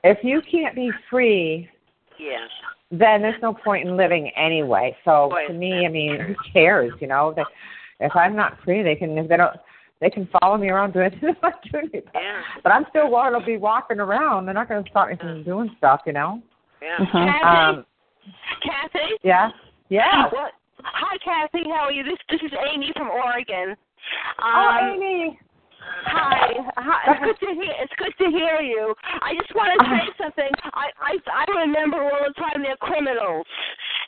if 0.05 0.23
you 0.25 0.41
can't 0.43 0.75
be 0.75 0.91
free 1.11 1.69
Yeah. 2.17 2.47
then 2.91 3.21
there's 3.23 3.41
no 3.43 3.53
point 3.55 3.87
in 3.87 3.97
living 3.97 4.31
anyway. 4.31 4.97
So 5.05 5.29
Boy, 5.31 5.47
to 5.49 5.53
me, 5.53 5.85
I 5.85 5.89
mean, 5.89 6.19
who 6.19 6.35
cares? 6.53 6.93
You 7.01 7.07
know, 7.09 7.33
that 7.33 7.47
if 8.01 8.15
I'm 8.17 8.35
not 8.35 8.59
free, 8.61 8.83
they 8.83 8.97
can 8.97 9.17
if 9.19 9.29
they 9.29 9.37
don't 9.37 9.57
they 10.01 10.11
can 10.11 10.29
follow 10.41 10.57
me 10.57 10.69
around 10.69 10.93
doing 10.93 11.11
doing 11.21 11.91
it. 11.93 12.07
Yeah. 12.15 12.41
But 12.63 12.73
I'm 12.73 12.87
still 12.91 13.09
going 13.11 13.39
to 13.39 13.45
be 13.45 13.57
walking 13.57 14.01
around. 14.01 14.47
They're 14.47 14.55
not 14.55 14.69
going 14.69 14.83
to 14.85 14.91
stop 14.91 15.09
me 15.09 15.17
from 15.17 15.43
doing 15.45 15.71
stuff. 15.79 16.01
You 16.07 16.13
know. 16.13 16.43
Yeah. 16.83 16.97
Mhm. 16.99 17.45
Um. 17.45 17.85
Kathy? 18.63 19.17
Yeah. 19.23 19.51
Yeah. 19.89 20.25
What? 20.31 20.53
Hi, 20.83 21.17
Kathy. 21.25 21.65
How 21.69 21.85
are 21.89 21.93
you? 21.93 22.03
This 22.05 22.19
this 22.31 22.41
is 22.43 22.53
Amy 22.73 22.93
from 22.97 23.09
Oregon. 23.09 23.77
Oh, 24.43 24.79
Um, 24.81 24.95
Amy. 24.95 25.39
Hi. 26.05 26.53
Hi. 26.77 27.13
It's 27.13 27.25
good 27.41 27.47
to 27.49 27.55
hear. 27.55 27.73
It's 27.81 27.93
good 27.99 28.15
to 28.25 28.31
hear 28.31 28.61
you. 28.61 28.95
I 29.23 29.35
just 29.35 29.55
want 29.55 29.73
to 29.81 29.87
say 29.89 30.13
something. 30.23 30.51
I 30.75 30.89
I 31.01 31.13
I 31.33 31.61
remember 31.61 32.03
all 32.03 32.21
the 32.27 32.35
time 32.35 32.63
they're 32.63 32.77
criminals, 32.77 33.47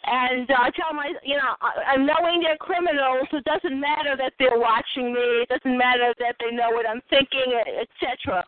and 0.05 0.51
uh, 0.51 0.55
I 0.59 0.71
tell 0.71 0.93
my 0.95 1.13
you 1.23 1.37
know 1.37 1.55
I, 1.61 1.95
I'm 1.95 2.07
knowing 2.07 2.43
they're 2.43 2.57
criminals. 2.57 3.29
It 3.33 3.45
doesn't 3.45 3.79
matter 3.81 4.17
that 4.17 4.33
they're 4.39 4.59
watching 4.59 5.13
me. 5.13 5.47
It 5.47 5.49
doesn't 5.49 5.77
matter 5.79 6.13
that 6.19 6.37
they 6.41 6.55
know 6.55 6.71
what 6.71 6.89
I'm 6.89 7.03
thinking, 7.11 7.55
etc. 7.81 8.45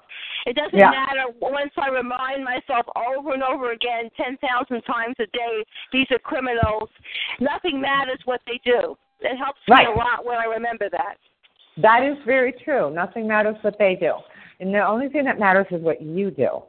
It 0.47 0.56
doesn't 0.56 0.78
Yeah. 0.78 0.90
matter 0.90 1.24
once 1.40 1.72
I 1.76 1.89
remind 1.89 2.44
myself 2.44 2.86
over 2.97 3.35
and 3.35 3.43
over 3.43 3.72
again, 3.72 4.10
ten 4.16 4.36
thousand 4.39 4.82
times 4.82 5.16
a 5.20 5.26
day, 5.26 5.64
these 5.93 6.06
are 6.10 6.18
criminals. 6.18 6.89
Nothing 7.40 7.81
matters 7.81 8.18
what 8.24 8.40
they 8.47 8.60
do. 8.64 8.97
It 9.20 9.36
helps 9.36 9.60
Right. 9.68 9.86
me 9.89 9.94
a 9.94 9.97
lot 9.97 10.24
when 10.24 10.39
I 10.39 10.44
remember 10.44 10.89
that. 10.90 11.18
That 11.76 12.02
is 12.02 12.16
very 12.24 12.52
true. 12.52 12.90
Nothing 12.90 13.26
matters 13.26 13.56
what 13.62 13.78
they 13.78 13.94
do, 13.94 14.14
and 14.60 14.74
the 14.74 14.85
only 14.86 15.09
thing 15.09 15.24
that 15.24 15.39
matters 15.39 15.66
is 15.70 15.82
what 15.82 16.02
you 16.02 16.31
do. 16.31 16.62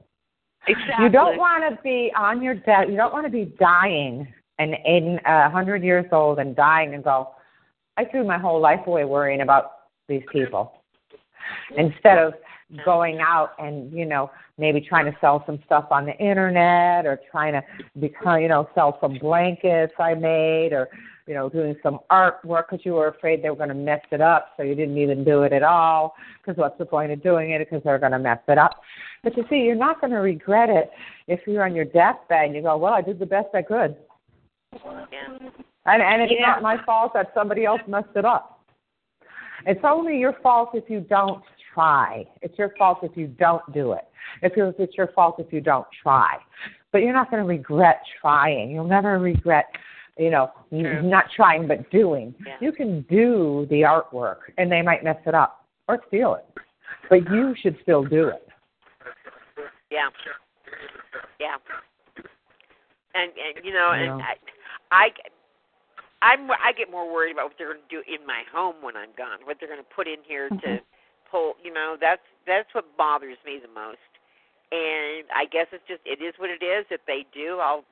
Exactly. 0.68 1.06
You 1.06 1.10
don't 1.12 1.38
want 1.38 1.64
to 1.70 1.82
be 1.84 2.12
on 2.16 2.42
your 2.42 2.56
death. 2.56 2.88
You 2.90 2.96
don't 2.96 3.14
want 3.14 3.26
to 3.26 3.32
be 3.32 3.46
dying 3.60 4.28
and 4.60 4.76
in 4.86 5.20
a 5.26 5.30
uh, 5.30 5.50
hundred 5.50 5.84
years 5.84 6.06
old 6.12 6.40
and 6.40 6.56
dying 6.56 6.94
and 6.94 7.04
go. 7.04 7.32
I 7.98 8.06
threw 8.06 8.26
my 8.26 8.38
whole 8.38 8.60
life 8.60 8.88
away 8.88 9.06
worrying 9.06 9.42
about 9.42 9.72
these 10.08 10.24
people 10.32 10.74
instead 11.78 12.18
of 12.18 12.34
going 12.84 13.20
out 13.20 13.52
and 13.60 13.92
you 13.94 14.06
know 14.06 14.32
maybe 14.58 14.82
trying 14.82 15.06
to 15.06 15.16
sell 15.22 15.44
some 15.46 15.60
stuff 15.66 15.86
on 15.92 16.06
the 16.06 16.18
internet 16.18 17.06
or 17.06 17.20
trying 17.30 17.54
to 17.54 17.64
become 18.00 18.42
you 18.42 18.48
know 18.48 18.68
sell 18.74 18.98
some 19.00 19.18
blankets 19.20 19.94
I 20.00 20.16
made 20.16 20.74
or 20.74 20.90
you 21.28 21.36
know 21.36 21.48
doing 21.48 21.76
some 21.84 22.00
artwork 22.12 22.66
because 22.70 22.84
you 22.84 22.94
were 22.94 23.10
afraid 23.10 23.44
they 23.44 23.50
were 23.52 23.56
going 23.56 23.70
to 23.70 23.76
mess 23.76 24.02
it 24.12 24.20
up 24.20 24.50
so 24.58 24.64
you 24.64 24.74
didn't 24.74 24.98
even 24.98 25.24
do 25.24 25.44
it 25.44 25.54
at 25.54 25.62
all 25.62 26.16
because 26.42 26.58
what's 26.58 26.78
the 26.80 26.86
point 26.86 27.12
of 27.12 27.22
doing 27.22 27.52
it 27.52 27.60
because 27.60 27.84
they're 27.84 28.00
going 28.00 28.12
to 28.12 28.20
mess 28.20 28.40
it 28.48 28.58
up 28.58 28.82
but 29.24 29.38
you 29.38 29.46
see 29.50 29.58
you're 29.58 29.76
not 29.76 30.02
going 30.02 30.12
to 30.12 30.18
regret 30.18 30.70
it 30.70 30.90
if 31.28 31.42
you're 31.46 31.64
on 31.64 31.76
your 31.76 31.86
deathbed 31.86 32.46
and 32.46 32.56
you 32.56 32.64
go 32.64 32.78
well 32.78 32.94
I 32.94 33.02
did 33.02 33.20
the 33.20 33.28
best 33.28 33.50
I 33.54 33.62
could 33.62 33.96
Yeah. 35.12 35.38
and 35.86 36.02
and 36.02 36.22
it's 36.22 36.34
Yeah. 36.38 36.48
not 36.48 36.62
my 36.62 36.78
fault 36.86 37.14
that 37.14 37.32
somebody 37.34 37.66
else 37.66 37.82
messed 37.88 38.16
it 38.16 38.26
up 38.26 38.56
it's 39.66 39.82
only 39.84 40.18
your 40.20 40.34
fault 40.44 40.70
if 40.74 40.90
you 40.90 41.00
don't 41.02 41.44
try. 41.74 42.26
It's 42.42 42.58
your 42.58 42.74
fault 42.78 43.00
if 43.04 43.18
you 43.18 43.28
don't 43.28 43.64
do 43.74 43.94
it. 43.94 44.06
It's, 44.42 44.56
it's 44.78 44.96
your 44.96 45.08
fault 45.08 45.36
if 45.40 45.52
you 45.52 45.62
don't 45.62 45.88
try. 46.04 46.38
But 46.92 47.00
you're 47.00 47.14
not 47.14 47.32
going 47.32 47.42
to 47.42 47.48
regret 47.50 48.02
trying. 48.22 48.70
You'll 48.72 48.88
never 48.88 49.18
regret, 49.18 49.66
you 50.18 50.30
know, 50.30 50.52
n- 50.72 51.10
not 51.10 51.26
trying 51.36 51.68
but 51.68 51.90
doing. 51.90 52.34
Yeah. 52.46 52.58
You 52.62 52.72
can 52.72 53.02
do 53.10 53.66
the 53.70 53.82
artwork 53.82 54.38
and 54.58 54.72
they 54.72 54.82
might 54.82 55.04
mess 55.04 55.18
it 55.26 55.34
up 55.34 55.66
or 55.88 56.00
steal 56.08 56.36
it. 56.36 56.46
but 57.10 57.28
you 57.30 57.56
should 57.62 57.78
still 57.82 58.04
do 58.04 58.28
it. 58.30 58.48
Yeah. 59.92 60.10
Yeah. 61.40 61.56
And 63.14 63.32
and 63.32 63.66
you 63.66 63.74
know, 63.74 63.92
Yeah. 63.94 64.14
and 64.14 64.22
I, 64.22 64.34
I 64.92 65.10
I'm 66.22 66.50
I 66.52 66.72
get 66.78 66.90
more 66.90 67.12
worried 67.12 67.34
about 67.34 67.46
what 67.46 67.54
they're 67.58 67.74
going 67.74 67.86
to 67.88 67.96
do 67.96 68.02
in 68.08 68.26
my 68.26 68.44
home 68.52 68.76
when 68.82 68.96
I'm 68.98 69.14
gone. 69.18 69.40
What 69.44 69.58
they're 69.60 69.70
going 69.70 69.82
to 69.84 69.96
put 69.96 70.08
in 70.08 70.18
here 70.28 70.50
to 70.50 70.56
Mm-hmm. 70.56 71.30
pull. 71.30 71.54
You 71.64 71.74
know, 71.74 71.98
that's 72.00 72.22
that's 72.48 72.70
what 72.74 72.86
bothers 72.98 73.38
me 73.46 73.60
the 73.62 73.68
most. 73.74 73.98
And 74.72 75.26
I 75.36 75.46
guess 75.46 75.68
it's 75.72 75.84
just 75.88 76.02
it 76.06 76.24
is 76.24 76.34
what 76.38 76.50
it 76.50 76.64
is. 76.64 76.86
If 76.90 77.02
they 77.06 77.26
do, 77.34 77.60
I'll. 77.62 77.84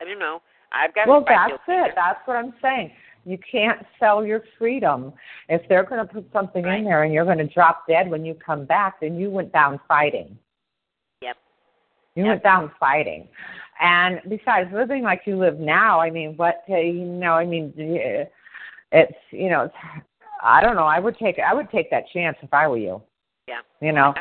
I 0.00 0.04
don't 0.04 0.18
know. 0.18 0.42
I've 0.72 0.94
got. 0.94 1.08
Well, 1.08 1.20
to 1.20 1.26
that's 1.28 1.62
it. 1.66 1.92
That's 1.96 2.20
what 2.26 2.36
I'm 2.36 2.54
saying. 2.60 2.92
You 3.24 3.38
can't 3.50 3.84
sell 3.98 4.24
your 4.24 4.42
freedom. 4.58 5.12
If 5.48 5.62
they're 5.68 5.84
going 5.84 6.06
to 6.06 6.12
put 6.12 6.26
something 6.32 6.64
in 6.64 6.84
there 6.84 7.02
and 7.02 7.12
you're 7.12 7.24
going 7.24 7.38
to 7.38 7.46
drop 7.46 7.86
dead 7.86 8.10
when 8.10 8.24
you 8.24 8.34
come 8.34 8.64
back, 8.64 9.00
then 9.00 9.16
you 9.16 9.30
went 9.30 9.52
down 9.52 9.80
fighting. 9.86 10.38
Yep. 11.20 11.36
You 12.14 12.24
went 12.24 12.42
down 12.42 12.70
fighting. 12.80 13.28
And 13.80 14.20
besides, 14.28 14.70
living 14.72 15.02
like 15.02 15.22
you 15.24 15.36
live 15.38 15.58
now, 15.58 16.00
I 16.00 16.10
mean, 16.10 16.36
what, 16.36 16.64
uh, 16.68 16.76
you 16.76 17.04
know, 17.04 17.32
I 17.32 17.46
mean, 17.46 17.72
it's, 17.76 19.12
you 19.30 19.48
know, 19.48 19.64
it's, 19.64 19.74
I 20.42 20.60
don't 20.60 20.76
know. 20.76 20.86
I 20.86 20.98
would 20.98 21.16
take, 21.18 21.38
I 21.38 21.54
would 21.54 21.70
take 21.70 21.90
that 21.90 22.04
chance 22.12 22.36
if 22.42 22.52
I 22.52 22.66
were 22.66 22.78
you. 22.78 23.02
Yeah. 23.46 23.60
You 23.80 23.92
know. 23.92 24.14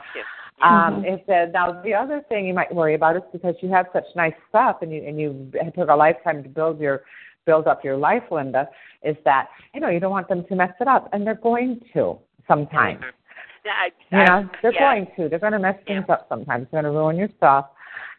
Um, 0.61 1.03
if 1.05 1.23
the, 1.27 1.51
now 1.53 1.81
the 1.83 1.93
other 1.93 2.23
thing 2.29 2.47
you 2.47 2.53
might 2.53 2.73
worry 2.73 2.95
about 2.95 3.15
is 3.15 3.21
because 3.31 3.55
you 3.61 3.69
have 3.69 3.85
such 3.93 4.05
nice 4.15 4.33
stuff 4.49 4.77
and 4.81 4.91
you 4.91 5.03
and 5.05 5.19
you 5.19 5.51
it 5.53 5.75
took 5.77 5.89
a 5.89 5.95
lifetime 5.95 6.41
to 6.41 6.49
build 6.49 6.79
your 6.79 7.03
build 7.45 7.67
up 7.67 7.83
your 7.83 7.95
life, 7.95 8.23
Linda, 8.31 8.67
is 9.03 9.15
that 9.23 9.49
you 9.75 9.79
know 9.79 9.89
you 9.89 9.99
don't 9.99 10.09
want 10.09 10.27
them 10.27 10.43
to 10.45 10.55
mess 10.55 10.73
it 10.81 10.87
up, 10.87 11.09
and 11.13 11.27
they're 11.27 11.35
going 11.35 11.79
to 11.93 12.17
sometimes. 12.47 13.01
Yeah, 13.63 13.71
I, 13.71 14.17
You 14.17 14.25
know, 14.25 14.49
they're 14.63 14.73
yeah. 14.73 14.93
going 14.93 15.07
to. 15.17 15.29
They're 15.29 15.39
going 15.39 15.53
to 15.53 15.59
mess 15.59 15.77
things 15.85 16.05
up 16.09 16.25
sometimes. 16.27 16.67
They're 16.71 16.81
going 16.81 16.91
to 16.91 16.97
ruin 16.97 17.17
your 17.17 17.29
stuff, 17.37 17.67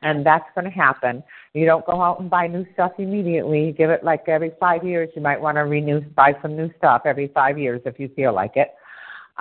and 0.02 0.24
that's 0.24 0.44
going 0.54 0.64
to 0.64 0.70
happen. 0.70 1.22
You 1.54 1.66
don't 1.66 1.84
go 1.86 2.00
out 2.00 2.20
and 2.20 2.30
buy 2.30 2.46
new 2.46 2.66
stuff 2.74 2.92
immediately. 2.98 3.66
You 3.66 3.72
give 3.72 3.90
it 3.90 4.04
like 4.04 4.28
every 4.28 4.52
five 4.60 4.84
years. 4.84 5.10
You 5.14 5.22
might 5.22 5.40
want 5.40 5.56
to 5.56 5.62
renew, 5.62 6.00
buy 6.00 6.34
some 6.42 6.56
new 6.56 6.70
stuff 6.78 7.02
every 7.04 7.28
five 7.28 7.58
years 7.58 7.80
if 7.84 7.98
you 7.98 8.08
feel 8.14 8.32
like 8.32 8.56
it. 8.56 8.74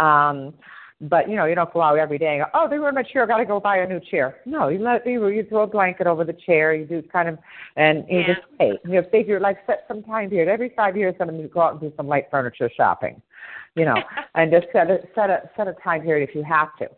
Um, 0.01 0.53
but 0.99 1.29
you 1.29 1.35
know, 1.35 1.45
you 1.45 1.53
don't 1.53 1.71
go 1.71 1.81
out 1.81 1.99
every 1.99 2.17
day 2.17 2.37
and 2.37 2.45
go, 2.45 2.49
oh, 2.53 2.67
they 2.67 2.77
ruined 2.77 2.95
my 2.95 3.03
chair. 3.03 3.23
I 3.23 3.27
got 3.27 3.37
to 3.37 3.45
go 3.45 3.59
buy 3.59 3.77
a 3.77 3.87
new 3.87 3.99
chair. 3.99 4.37
No, 4.45 4.69
you 4.69 4.79
let 4.79 5.05
you, 5.05 5.27
you 5.27 5.43
throw 5.43 5.61
a 5.61 5.67
blanket 5.67 6.07
over 6.07 6.23
the 6.23 6.33
chair. 6.33 6.73
You 6.73 6.85
do 6.85 7.03
kind 7.03 7.29
of, 7.29 7.37
and 7.75 8.03
you 8.09 8.19
Yeah. 8.21 8.33
just 8.33 8.47
wait. 8.59 8.79
You 8.83 9.01
know, 9.01 9.03
figure 9.11 9.39
like 9.39 9.59
set 9.67 9.85
some 9.87 10.01
time 10.01 10.31
period 10.31 10.49
every 10.49 10.69
five 10.69 10.97
years. 10.97 11.13
I'm 11.19 11.27
going 11.27 11.41
to 11.41 11.47
go 11.47 11.61
out 11.61 11.73
and 11.73 11.81
do 11.81 11.93
some 11.95 12.07
light 12.07 12.27
furniture 12.31 12.69
shopping 12.75 13.21
you 13.77 13.85
know, 13.85 14.01
and 14.35 14.51
just 14.51 14.67
set 14.73 14.89
a 14.91 14.99
set 15.15 15.29
a 15.29 15.49
set 15.55 15.67
a 15.67 15.73
time 15.73 16.01
period 16.01 16.27
if 16.27 16.35
you 16.35 16.43
have 16.43 16.75
to. 16.79 16.89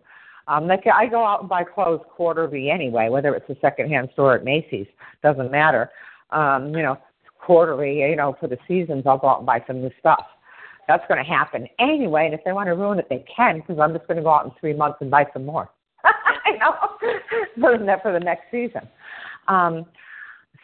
Um, 0.49 0.67
like 0.67 0.83
I 0.91 1.05
go 1.05 1.23
out 1.23 1.41
and 1.41 1.49
buy 1.49 1.63
clothes 1.63 2.01
quarterly 2.09 2.71
anyway, 2.71 3.09
whether 3.09 3.35
it's 3.35 3.49
a 3.49 3.55
secondhand 3.61 4.09
store 4.13 4.35
at 4.35 4.43
Macy's, 4.43 4.87
doesn't 5.21 5.51
matter. 5.51 5.91
Um, 6.31 6.73
you 6.75 6.81
know, 6.81 6.97
quarterly, 7.39 7.99
you 7.99 8.15
know, 8.15 8.35
for 8.39 8.47
the 8.47 8.57
seasons, 8.67 9.03
I'll 9.05 9.19
go 9.19 9.27
out 9.27 9.37
and 9.37 9.45
buy 9.45 9.63
some 9.67 9.81
new 9.81 9.91
stuff. 9.99 10.25
That's 10.87 11.07
going 11.07 11.23
to 11.23 11.29
happen 11.29 11.67
anyway, 11.77 12.25
and 12.25 12.33
if 12.33 12.41
they 12.43 12.51
want 12.51 12.65
to 12.67 12.73
ruin 12.73 12.97
it, 12.97 13.05
they 13.09 13.23
can, 13.33 13.59
because 13.59 13.77
I'm 13.79 13.93
just 13.93 14.07
going 14.07 14.17
to 14.17 14.23
go 14.23 14.31
out 14.31 14.45
in 14.45 14.51
three 14.59 14.73
months 14.73 14.97
and 15.01 15.11
buy 15.11 15.27
some 15.33 15.45
more. 15.45 15.69
you 16.47 16.57
know, 16.57 16.73
for 17.61 17.77
the 17.77 17.97
for 18.01 18.11
the 18.11 18.19
next 18.19 18.45
season. 18.49 18.87
Um, 19.47 19.85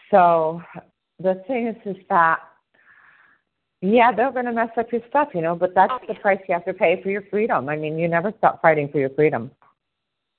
so 0.10 0.64
the 1.20 1.44
thing 1.48 1.68
is, 1.68 1.76
is 1.86 2.02
that 2.10 2.40
yeah, 3.82 4.12
they're 4.12 4.32
going 4.32 4.45
to 4.45 4.52
mess 4.52 4.70
up 4.78 4.91
your 4.91 5.02
stuff, 5.10 5.30
you 5.36 5.41
know, 5.41 5.56
but 5.56 5.76
that's 5.76 5.94
the 6.07 6.16
price 6.16 6.40
you 6.48 6.56
have 6.56 6.66
to 6.66 6.74
pay 6.74 6.99
for 7.03 7.12
your 7.12 7.24
freedom. 7.30 7.70
I 7.70 7.76
mean, 7.76 7.99
you 7.99 8.07
never 8.07 8.34
stop 8.40 8.64
fighting 8.64 8.90
for 8.90 8.98
your 8.98 9.12
freedom. 9.12 9.52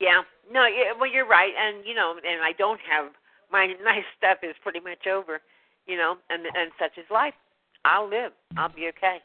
Yeah. 0.00 0.22
No, 0.52 0.66
yeah, 0.66 0.92
well 0.98 1.10
you're 1.10 1.26
right 1.26 1.52
and 1.58 1.84
you 1.86 1.94
know, 1.94 2.14
and 2.16 2.42
I 2.42 2.52
don't 2.52 2.80
have 2.90 3.12
my 3.50 3.66
nice 3.84 4.04
stuff 4.18 4.38
is 4.42 4.54
pretty 4.62 4.80
much 4.80 5.06
over, 5.06 5.40
you 5.86 5.96
know, 5.96 6.16
and 6.30 6.44
and 6.46 6.70
such 6.78 6.96
is 6.98 7.04
life. 7.10 7.34
I'll 7.84 8.08
live. 8.08 8.32
I'll 8.56 8.68
be 8.72 8.88
okay. 8.96 9.18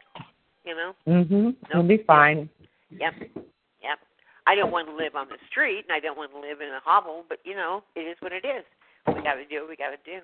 You 0.66 0.76
know? 0.76 0.94
Mhm. 1.08 1.56
You'll 1.74 1.84
be 1.84 2.04
fine. 2.06 2.50
Yep. 2.92 3.14
Yep. 3.36 4.00
I 4.48 4.56
don't 4.56 4.72
want 4.72 4.88
to 4.88 4.96
live 4.96 5.16
on 5.16 5.28
the 5.30 5.38
street 5.50 5.86
and 5.88 5.92
I 5.94 6.00
don't 6.00 6.18
want 6.18 6.32
to 6.32 6.40
live 6.40 6.62
in 6.62 6.68
a 6.70 6.80
hovel, 6.84 7.24
but 7.30 7.40
you 7.44 7.56
know, 7.56 7.84
it 7.96 8.02
is 8.02 8.18
what 8.20 8.32
it 8.32 8.46
is. 8.46 8.64
We 9.08 9.22
gotta 9.24 9.46
do 9.50 9.62
what 9.62 9.70
we 9.70 9.76
gotta 9.76 9.98
do. 10.06 10.20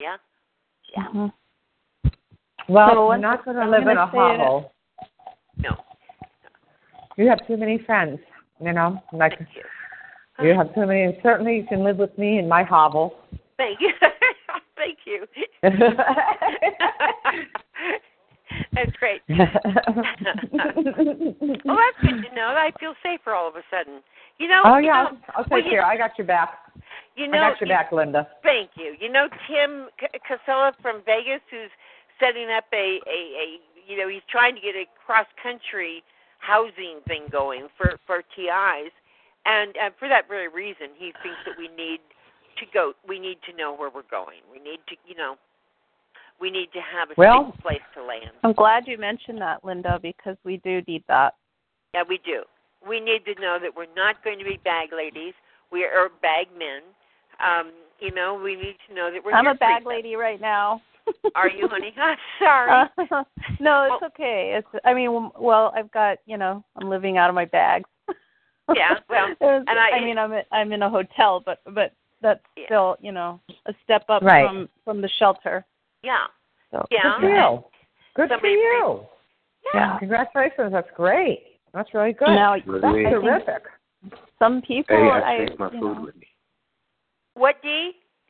Yeah? 0.00 0.16
Yeah. 0.96 1.28
Well, 2.68 2.88
So 2.90 3.12
you're 3.12 3.18
not 3.18 3.44
going 3.44 3.56
to 3.56 3.68
live 3.70 3.82
in 3.86 3.94
gonna 3.94 4.02
a 4.02 4.10
say 4.12 4.34
it- 4.34 4.40
hovel. 4.40 4.72
No. 5.58 5.76
You 7.16 7.28
have 7.28 7.46
too 7.46 7.56
many 7.56 7.78
friends, 7.78 8.18
you 8.60 8.72
know. 8.72 9.02
Like 9.12 9.38
you 9.40 9.62
you 10.48 10.54
have 10.54 10.74
too 10.74 10.86
many. 10.86 11.18
Certainly, 11.22 11.56
you 11.56 11.66
can 11.66 11.82
live 11.82 11.96
with 11.96 12.16
me 12.18 12.38
in 12.38 12.48
my 12.48 12.62
hovel. 12.62 13.16
Thank 13.56 13.80
you. 13.80 13.92
Thank 14.76 14.98
you. 15.06 15.26
That's 18.72 18.92
great. 18.98 19.22
well, 19.28 19.38
that's 21.76 21.98
good 22.00 22.22
to 22.22 22.34
know. 22.34 22.54
I 22.56 22.70
feel 22.78 22.94
safer 23.02 23.32
all 23.34 23.48
of 23.48 23.56
a 23.56 23.62
sudden. 23.70 24.00
You 24.38 24.48
know. 24.48 24.62
oh 24.64 24.78
you 24.78 24.86
yeah, 24.86 25.08
know, 25.10 25.18
I'll, 25.34 25.44
take 25.44 25.66
you- 25.70 25.80
I 25.80 25.96
got 25.96 26.16
your 26.16 26.26
back. 26.26 26.50
You 27.16 27.26
know, 27.28 27.38
I 27.38 27.50
got 27.50 27.60
your 27.60 27.68
you- 27.68 27.74
back, 27.74 27.92
Linda. 27.92 28.28
Thank 28.42 28.70
you. 28.76 28.94
You 29.00 29.10
know 29.10 29.28
Tim 29.48 29.88
C- 30.00 30.18
Casella 30.26 30.72
from 30.80 31.02
Vegas, 31.04 31.40
who's 31.50 31.70
setting 32.20 32.48
up 32.56 32.64
a, 32.72 33.00
a 33.08 33.18
a 33.40 33.46
you 33.86 33.96
know 33.98 34.08
he's 34.08 34.22
trying 34.30 34.54
to 34.54 34.60
get 34.60 34.74
a 34.76 34.84
cross 35.04 35.26
country 35.42 36.02
housing 36.38 37.00
thing 37.06 37.24
going 37.30 37.68
for 37.76 37.98
for 38.06 38.22
TIs, 38.34 38.92
and 39.44 39.76
and 39.76 39.94
for 39.98 40.08
that 40.08 40.28
very 40.28 40.48
reason, 40.48 40.88
he 40.96 41.12
thinks 41.22 41.38
that 41.46 41.56
we 41.58 41.68
need 41.68 42.00
to 42.58 42.66
go. 42.72 42.92
We 43.06 43.18
need 43.18 43.38
to 43.50 43.56
know 43.56 43.74
where 43.74 43.90
we're 43.90 44.10
going. 44.10 44.40
We 44.50 44.58
need 44.58 44.80
to 44.88 44.96
you 45.06 45.16
know 45.16 45.36
we 46.40 46.50
need 46.50 46.72
to 46.72 46.80
have 46.80 47.10
a 47.10 47.14
Well- 47.16 47.52
safe 47.52 47.62
place 47.62 47.82
to 47.94 48.02
land. 48.02 48.30
I'm 48.44 48.52
glad 48.52 48.86
you 48.86 48.98
mentioned 48.98 49.40
that, 49.40 49.64
Linda, 49.64 49.98
because 49.98 50.36
we 50.44 50.58
do 50.58 50.82
need 50.86 51.04
that. 51.08 51.34
Yeah, 51.94 52.02
we 52.02 52.18
do. 52.18 52.44
We 52.86 53.00
need 53.00 53.24
to 53.24 53.34
know 53.40 53.58
that 53.58 53.74
we're 53.74 53.92
not 53.96 54.22
going 54.22 54.38
to 54.38 54.44
be 54.44 54.58
bag 54.58 54.92
ladies. 54.92 55.34
We 55.70 55.84
are 55.84 56.10
bag 56.20 56.48
men. 56.56 56.82
Um, 57.40 57.72
you 57.98 58.10
know, 58.10 58.34
we 58.34 58.54
need 58.54 58.76
to 58.88 58.94
know 58.94 59.10
that 59.10 59.24
we're. 59.24 59.32
I'm 59.32 59.46
a 59.46 59.54
bag 59.54 59.86
lady 59.86 60.14
right 60.16 60.40
now. 60.40 60.82
Other. 61.08 61.32
Are 61.34 61.48
you, 61.48 61.68
honey? 61.68 61.92
I'm 62.00 62.16
sorry. 62.38 62.70
Uh, 63.10 63.22
no, 63.60 63.88
it's 63.92 64.02
okay. 64.14 64.54
It's 64.58 64.82
I 64.84 64.94
mean, 64.94 65.30
well, 65.38 65.72
I've 65.76 65.90
got 65.92 66.18
you 66.26 66.36
know, 66.36 66.64
I'm 66.80 66.88
living 66.88 67.18
out 67.18 67.28
of 67.28 67.34
my 67.34 67.44
bags. 67.46 67.88
Yeah, 68.74 68.94
well, 69.08 69.28
and 69.40 69.68
I- 69.78 69.98
I 69.98 70.04
mean, 70.04 70.18
I'm 70.18 70.32
I'm 70.50 70.72
in 70.72 70.82
a 70.82 70.90
hotel, 70.90 71.40
but 71.46 71.60
but 71.72 71.92
that's 72.20 72.40
still 72.64 72.96
you 73.00 73.12
know 73.12 73.40
a 73.66 73.72
step 73.84 74.04
up 74.08 74.22
Right. 74.22 74.44
from 74.48 74.68
from 74.84 75.00
the 75.00 75.08
shelter. 75.20 75.64
Yeah. 76.02 76.26
So 76.72 76.84
Yeah. 76.90 77.02
Good 77.02 77.20
for 77.20 77.28
you. 77.28 77.64
Good 78.16 78.28
Somebody 78.30 78.40
for 78.40 78.58
you. 78.58 79.00
Yeah. 79.72 79.98
Congratulations. 80.00 80.72
That's 80.72 80.90
great. 80.96 81.60
That's 81.74 81.94
really 81.94 82.12
good. 82.12 82.26
Now, 82.30 82.54
That's 82.56 82.66
Really? 82.66 83.06
I 83.06 83.10
think- 83.10 83.22
terrific. 83.22 83.62
Some 84.40 84.62
people, 84.62 84.96
Hey, 84.96 85.10
I 85.10 85.34
I, 85.34 85.38
take 85.46 85.58
my 85.60 85.70
food 85.70 85.80
know, 85.80 86.02
with 86.06 86.16
me. 86.16 86.26
What 87.34 87.62
D? 87.62 87.68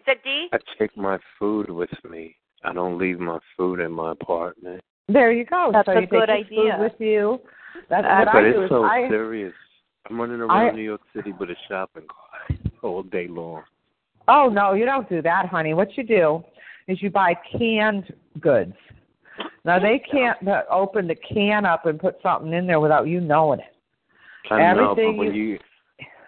Is 0.00 0.04
that 0.06 0.22
D? 0.22 0.48
I 0.52 0.58
take 0.78 0.94
my 0.98 1.18
food 1.38 1.70
with 1.70 1.90
me. 2.04 2.36
I 2.64 2.72
don't 2.72 2.98
leave 2.98 3.18
my 3.20 3.38
food 3.56 3.80
in 3.80 3.92
my 3.92 4.12
apartment. 4.12 4.82
There 5.08 5.30
you 5.32 5.44
go. 5.44 5.70
That's 5.72 5.86
so 5.86 5.92
a 5.92 6.00
you 6.00 6.06
good 6.06 6.26
take 6.26 6.46
idea. 6.46 6.76
food 6.76 6.82
with 6.82 6.92
you. 6.98 7.38
That's 7.88 8.02
but 8.02 8.26
what 8.26 8.28
I 8.28 8.42
do. 8.42 8.48
it's 8.48 8.64
is 8.64 8.70
so 8.70 8.84
I, 8.84 9.08
serious. 9.08 9.52
I'm 10.08 10.20
running 10.20 10.40
around 10.40 10.50
I- 10.50 10.70
New 10.72 10.82
York 10.82 11.02
City 11.14 11.32
with 11.38 11.50
a 11.50 11.56
shopping 11.68 12.04
cart 12.08 12.60
all 12.82 13.02
day 13.02 13.28
long. 13.28 13.62
Oh 14.28 14.48
no, 14.52 14.72
you 14.74 14.84
don't 14.84 15.08
do 15.08 15.22
that, 15.22 15.46
honey. 15.46 15.74
What 15.74 15.96
you 15.96 16.02
do 16.02 16.42
is 16.88 17.00
you 17.00 17.10
buy 17.10 17.34
canned 17.56 18.12
goods. 18.40 18.74
Now 19.64 19.78
they 19.78 20.00
can't 20.10 20.46
uh, 20.48 20.62
open 20.70 21.06
the 21.06 21.14
can 21.16 21.64
up 21.64 21.86
and 21.86 21.98
put 22.00 22.16
something 22.22 22.52
in 22.52 22.66
there 22.66 22.80
without 22.80 23.06
you 23.06 23.20
knowing 23.20 23.60
it. 23.60 23.74
I 24.50 24.72
know, 24.74 24.94
but 24.96 25.12
when 25.16 25.34
you- 25.34 25.42
you, 25.42 25.58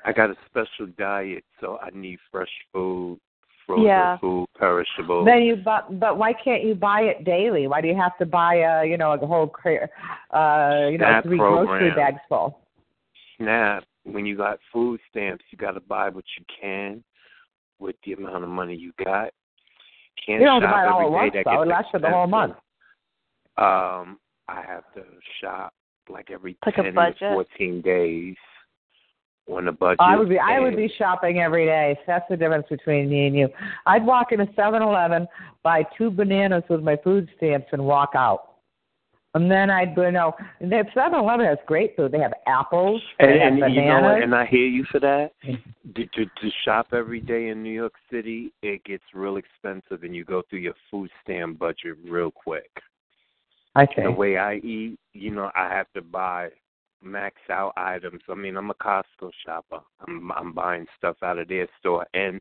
I 0.04 0.12
got 0.12 0.30
a 0.30 0.36
special 0.46 0.86
diet, 0.98 1.44
so 1.60 1.78
I 1.82 1.90
need 1.92 2.18
fresh 2.30 2.48
food, 2.72 3.18
frozen 3.68 3.84
Yeah. 3.84 4.16
food, 4.18 4.48
perishable. 4.58 5.24
Then 5.24 5.42
you 5.42 5.56
but 5.56 6.00
but 6.00 6.18
why 6.18 6.32
can't 6.32 6.64
you 6.64 6.74
buy 6.74 7.02
it 7.02 7.24
daily? 7.24 7.68
Why 7.68 7.80
do 7.80 7.86
you 7.86 7.94
have 7.94 8.16
to 8.18 8.26
buy 8.26 8.54
a 8.56 8.84
you 8.84 8.96
know 8.96 9.12
a 9.12 9.18
whole 9.18 9.46
cra- 9.46 9.88
uh 10.32 10.88
you 10.90 10.98
know 10.98 11.06
Snap 11.06 11.24
three 11.24 11.38
grocery 11.38 11.90
bags 11.94 12.18
full? 12.28 12.58
Snap. 13.36 13.84
When 14.04 14.24
you 14.24 14.36
got 14.36 14.58
food 14.72 14.98
stamps, 15.10 15.44
you 15.50 15.58
got 15.58 15.72
to 15.72 15.80
buy 15.80 16.08
what 16.08 16.24
you 16.38 16.44
can 16.60 17.04
with 17.78 17.94
the 18.04 18.14
amount 18.14 18.42
of 18.42 18.48
money 18.48 18.74
you 18.74 18.92
got. 19.04 19.30
Can't 20.24 20.40
You 20.40 20.46
don't 20.46 20.62
have 20.62 20.70
to 20.70 20.74
buy 20.74 20.84
it 20.84 20.88
all 20.88 21.02
at 21.02 21.10
once 21.10 21.34
though. 21.44 21.62
It 21.62 21.68
lasts 21.68 21.90
for 21.90 22.00
the 22.00 22.08
whole 22.08 22.26
month. 22.26 22.54
Um, 23.58 24.18
I 24.48 24.62
have 24.66 24.84
to 24.94 25.02
shop 25.40 25.74
like 26.08 26.30
every 26.30 26.56
Like 26.64 26.74
ten 26.74 26.94
to 26.94 27.12
fourteen 27.20 27.82
days 27.82 28.36
on 29.50 29.68
a 29.68 29.72
budget. 29.72 29.98
I 30.00 30.16
would 30.16 30.28
be 30.28 30.38
I 30.38 30.60
would 30.60 30.76
be 30.76 30.92
shopping 30.98 31.40
every 31.40 31.66
day. 31.66 31.98
That's 32.06 32.24
the 32.28 32.36
difference 32.36 32.66
between 32.68 33.08
me 33.08 33.26
and 33.26 33.36
you. 33.36 33.48
I'd 33.86 34.04
walk 34.04 34.32
into 34.32 34.46
Seven 34.54 34.82
Eleven, 34.82 35.26
buy 35.62 35.84
two 35.96 36.10
bananas 36.10 36.64
with 36.68 36.82
my 36.82 36.96
food 37.02 37.28
stamps, 37.36 37.68
and 37.72 37.84
walk 37.84 38.10
out. 38.14 38.44
And 39.34 39.50
then 39.50 39.70
I'd 39.70 39.94
you 39.96 40.10
know, 40.10 40.32
and 40.60 40.72
Seven 40.94 41.18
Eleven 41.18 41.46
has 41.46 41.58
great 41.66 41.94
food. 41.96 42.12
They 42.12 42.18
have 42.18 42.32
apples, 42.46 43.02
And, 43.18 43.30
they 43.30 43.38
have 43.38 43.52
and 43.52 43.60
bananas. 43.60 43.76
you 43.76 43.84
know? 43.84 44.22
And 44.22 44.34
I 44.34 44.46
hear 44.46 44.66
you 44.66 44.84
for 44.90 45.00
that. 45.00 45.32
To, 45.44 46.06
to 46.06 46.24
to 46.24 46.50
shop 46.64 46.88
every 46.92 47.20
day 47.20 47.48
in 47.48 47.62
New 47.62 47.72
York 47.72 47.94
City, 48.10 48.52
it 48.62 48.84
gets 48.84 49.04
real 49.14 49.36
expensive, 49.36 50.02
and 50.02 50.14
you 50.14 50.24
go 50.24 50.42
through 50.48 50.60
your 50.60 50.74
food 50.90 51.10
stamp 51.22 51.58
budget 51.58 51.96
real 52.08 52.30
quick. 52.30 52.70
I 53.74 53.86
see. 53.86 54.02
The 54.02 54.10
way 54.10 54.38
I 54.38 54.56
eat, 54.56 54.98
you 55.12 55.30
know, 55.30 55.50
I 55.54 55.68
have 55.72 55.86
to 55.94 56.02
buy 56.02 56.48
max 57.02 57.36
out 57.50 57.72
items. 57.76 58.22
I 58.28 58.34
mean, 58.34 58.56
I'm 58.56 58.70
a 58.70 58.74
Costco 58.74 59.30
shopper. 59.44 59.80
I'm 60.06 60.30
I'm 60.32 60.52
buying 60.52 60.86
stuff 60.96 61.16
out 61.22 61.38
of 61.38 61.48
their 61.48 61.68
store, 61.80 62.06
and 62.14 62.40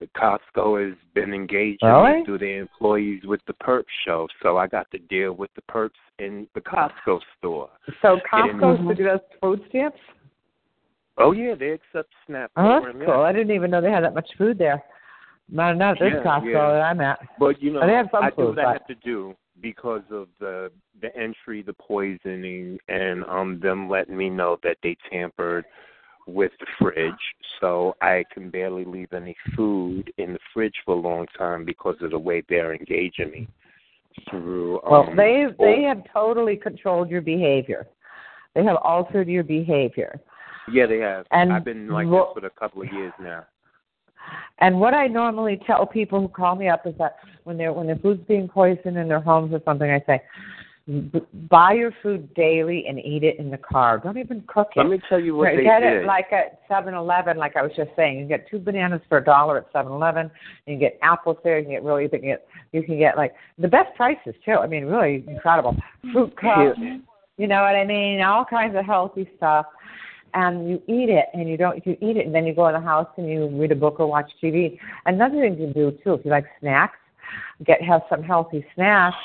the 0.00 0.06
Costco 0.16 0.88
has 0.88 0.98
been 1.14 1.32
engaging 1.32 1.78
Really? 1.88 2.24
through 2.24 2.38
their 2.38 2.60
employees 2.60 3.22
with 3.24 3.40
the 3.46 3.52
Perp 3.54 3.84
show, 4.04 4.26
so 4.42 4.56
I 4.58 4.66
got 4.66 4.90
to 4.90 4.98
deal 4.98 5.32
with 5.32 5.50
the 5.54 5.62
Perps 5.70 5.90
in 6.18 6.48
the 6.54 6.60
Costco 6.60 7.20
store. 7.38 7.70
So 8.00 8.18
And- 8.32 8.60
Costco 8.60 8.96
does 8.98 9.20
food 9.40 9.62
stamps. 9.68 9.98
Oh 11.18 11.32
yeah, 11.32 11.54
they 11.54 11.70
accept 11.70 12.08
SNAP 12.26 12.50
Oh, 12.56 12.68
that's 12.68 12.84
program. 12.84 13.06
cool. 13.06 13.14
yeah. 13.22 13.28
I 13.28 13.32
didn't 13.32 13.54
even 13.54 13.70
know 13.70 13.80
they 13.80 13.90
had 13.90 14.02
that 14.02 14.14
much 14.14 14.28
food 14.38 14.58
there. 14.58 14.82
Not 15.48 15.76
not 15.76 15.98
this 16.00 16.12
Yeah, 16.14 16.22
Costco 16.22 16.52
yeah. 16.52 16.72
that 16.72 16.80
I'm 16.82 17.00
at. 17.02 17.18
But 17.38 17.62
you 17.62 17.70
know, 17.72 17.86
they 17.86 17.92
have 17.92 18.08
some 18.10 18.24
I 18.24 18.30
do 18.30 18.36
food, 18.36 18.56
what 18.56 18.64
I 18.64 18.72
have 18.72 18.86
to 18.86 18.94
do 18.96 19.36
because 19.62 20.02
of 20.10 20.28
the 20.40 20.70
the 21.00 21.14
entry, 21.16 21.62
the 21.62 21.72
poisoning, 21.74 22.78
and 22.88 23.24
um 23.24 23.60
them 23.60 23.88
letting 23.88 24.16
me 24.16 24.28
know 24.28 24.58
that 24.62 24.76
they 24.82 24.96
tampered 25.10 25.64
with 26.26 26.52
the 26.60 26.66
fridge, 26.78 27.14
so 27.60 27.96
I 28.00 28.24
can 28.32 28.50
barely 28.50 28.84
leave 28.84 29.12
any 29.12 29.36
food 29.56 30.12
in 30.18 30.34
the 30.34 30.38
fridge 30.52 30.74
for 30.84 30.94
a 30.94 31.00
long 31.00 31.26
time 31.36 31.64
because 31.64 31.96
of 32.00 32.10
the 32.10 32.18
way 32.18 32.42
they're 32.48 32.74
engaging 32.74 33.30
me 33.30 33.48
through. 34.30 34.80
well, 34.88 35.08
um, 35.08 35.16
they 35.16 35.46
they 35.58 35.82
have 35.82 36.02
totally 36.12 36.56
controlled 36.56 37.10
your 37.10 37.22
behavior. 37.22 37.86
They 38.54 38.64
have 38.64 38.76
altered 38.82 39.28
your 39.28 39.44
behavior. 39.44 40.20
yeah, 40.70 40.86
they 40.86 40.98
have. 40.98 41.26
and 41.30 41.52
I've 41.52 41.64
been 41.64 41.88
like 41.88 42.06
what- 42.06 42.34
this 42.34 42.42
for 42.42 42.46
a 42.46 42.50
couple 42.50 42.82
of 42.82 42.92
years 42.92 43.12
now. 43.20 43.46
And 44.58 44.78
what 44.78 44.94
I 44.94 45.06
normally 45.06 45.60
tell 45.66 45.86
people 45.86 46.20
who 46.20 46.28
call 46.28 46.54
me 46.54 46.68
up 46.68 46.86
is 46.86 46.94
that 46.98 47.16
when 47.44 47.56
they're 47.56 47.72
when 47.72 47.86
their 47.86 47.96
food's 47.96 48.24
being 48.26 48.48
poisoned 48.48 48.96
in 48.96 49.08
their 49.08 49.20
homes 49.20 49.52
or 49.52 49.60
something, 49.64 49.90
I 49.90 50.00
say, 50.06 50.22
"B- 50.86 51.26
buy 51.50 51.72
your 51.72 51.92
food 52.02 52.32
daily 52.34 52.86
and 52.86 52.98
eat 53.04 53.24
it 53.24 53.38
in 53.38 53.50
the 53.50 53.58
car. 53.58 53.98
Don't 53.98 54.18
even 54.18 54.42
cook 54.46 54.70
it. 54.76 54.78
Let 54.78 54.88
me 54.88 55.00
tell 55.08 55.18
you 55.18 55.34
what 55.34 55.44
Right, 55.46 55.56
they 55.56 55.64
get 55.64 55.80
did. 55.80 56.02
it 56.02 56.06
like 56.06 56.32
at 56.32 56.60
Seven 56.68 56.94
Eleven, 56.94 57.36
like 57.38 57.56
I 57.56 57.62
was 57.62 57.72
just 57.76 57.90
saying. 57.96 58.20
You 58.20 58.26
get 58.26 58.48
two 58.48 58.58
bananas 58.60 59.00
for 59.08 59.18
a 59.18 59.24
dollar 59.24 59.58
at 59.58 59.66
Seven 59.72 59.92
Eleven. 59.92 60.30
You 60.66 60.74
can 60.74 60.78
get 60.78 60.98
apples 61.02 61.38
there. 61.42 61.58
You 61.58 61.64
can 61.64 61.72
get 61.72 61.82
really, 61.82 62.04
you 62.04 62.08
can 62.08 62.20
get 62.20 62.46
you 62.72 62.82
can 62.82 62.98
get 62.98 63.16
like 63.16 63.34
the 63.58 63.68
best 63.68 63.94
prices 63.96 64.34
too. 64.44 64.52
I 64.52 64.66
mean, 64.66 64.84
really 64.84 65.24
incredible 65.26 65.76
fruit 66.12 66.36
cups. 66.36 66.78
You 67.38 67.46
know 67.48 67.62
what 67.62 67.74
I 67.74 67.84
mean? 67.84 68.20
All 68.20 68.44
kinds 68.44 68.76
of 68.76 68.84
healthy 68.84 69.28
stuff. 69.36 69.66
And 70.34 70.68
you 70.68 70.82
eat 70.86 71.10
it, 71.10 71.26
and 71.34 71.48
you 71.48 71.56
don't. 71.58 71.84
You 71.86 71.96
eat 72.00 72.16
it, 72.16 72.24
and 72.24 72.34
then 72.34 72.46
you 72.46 72.54
go 72.54 72.66
in 72.68 72.74
the 72.74 72.80
house 72.80 73.08
and 73.18 73.28
you 73.28 73.48
read 73.48 73.70
a 73.70 73.76
book 73.76 74.00
or 74.00 74.06
watch 74.06 74.30
TV. 74.42 74.78
Another 75.04 75.40
thing 75.40 75.58
you 75.58 75.66
can 75.66 75.72
do 75.72 75.90
too, 76.02 76.14
if 76.14 76.24
you 76.24 76.30
like 76.30 76.46
snacks, 76.60 76.96
get 77.64 77.82
have 77.82 78.00
some 78.08 78.22
healthy 78.22 78.64
snacks, 78.74 79.16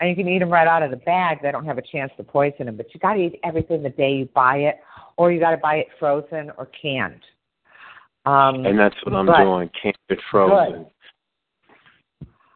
and 0.00 0.08
you 0.08 0.16
can 0.16 0.26
eat 0.28 0.38
them 0.38 0.48
right 0.50 0.66
out 0.66 0.82
of 0.82 0.90
the 0.90 0.96
bag. 0.96 1.38
They 1.42 1.52
don't 1.52 1.66
have 1.66 1.76
a 1.76 1.82
chance 1.82 2.10
to 2.16 2.22
poison 2.24 2.66
them. 2.66 2.76
But 2.76 2.94
you 2.94 3.00
got 3.00 3.14
to 3.14 3.20
eat 3.20 3.38
everything 3.44 3.82
the 3.82 3.90
day 3.90 4.12
you 4.12 4.28
buy 4.34 4.56
it, 4.58 4.76
or 5.18 5.30
you 5.30 5.40
got 5.40 5.50
to 5.50 5.58
buy 5.58 5.76
it 5.76 5.88
frozen 5.98 6.50
or 6.56 6.66
canned. 6.66 7.20
Um, 8.24 8.64
and 8.64 8.78
that's 8.78 8.96
what 9.04 9.14
I'm 9.14 9.26
but- 9.26 9.44
doing, 9.44 9.70
canned 9.80 9.96
it 10.08 10.18
frozen. 10.30 10.86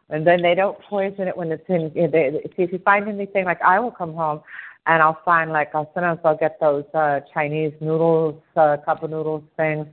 and 0.09 0.27
then 0.27 0.41
they 0.41 0.55
don't 0.55 0.77
poison 0.89 1.27
it 1.27 1.37
when 1.37 1.51
it's 1.51 1.63
in. 1.69 1.91
They- 1.93 2.41
see, 2.57 2.63
if 2.63 2.73
you 2.73 2.79
find 2.79 3.07
anything 3.07 3.45
like 3.45 3.61
I 3.61 3.79
will 3.79 3.91
come 3.91 4.13
home, 4.13 4.41
and 4.87 5.01
I'll 5.01 5.19
find 5.23 5.51
like 5.51 5.69
I'll 5.73 5.91
sometimes 5.93 6.19
I'll 6.23 6.37
get 6.37 6.59
those 6.59 6.85
uh 6.93 7.19
Chinese 7.33 7.73
noodles, 7.81 8.41
uh, 8.55 8.77
cup 8.83 9.03
of 9.03 9.09
noodles 9.09 9.43
things, 9.57 9.87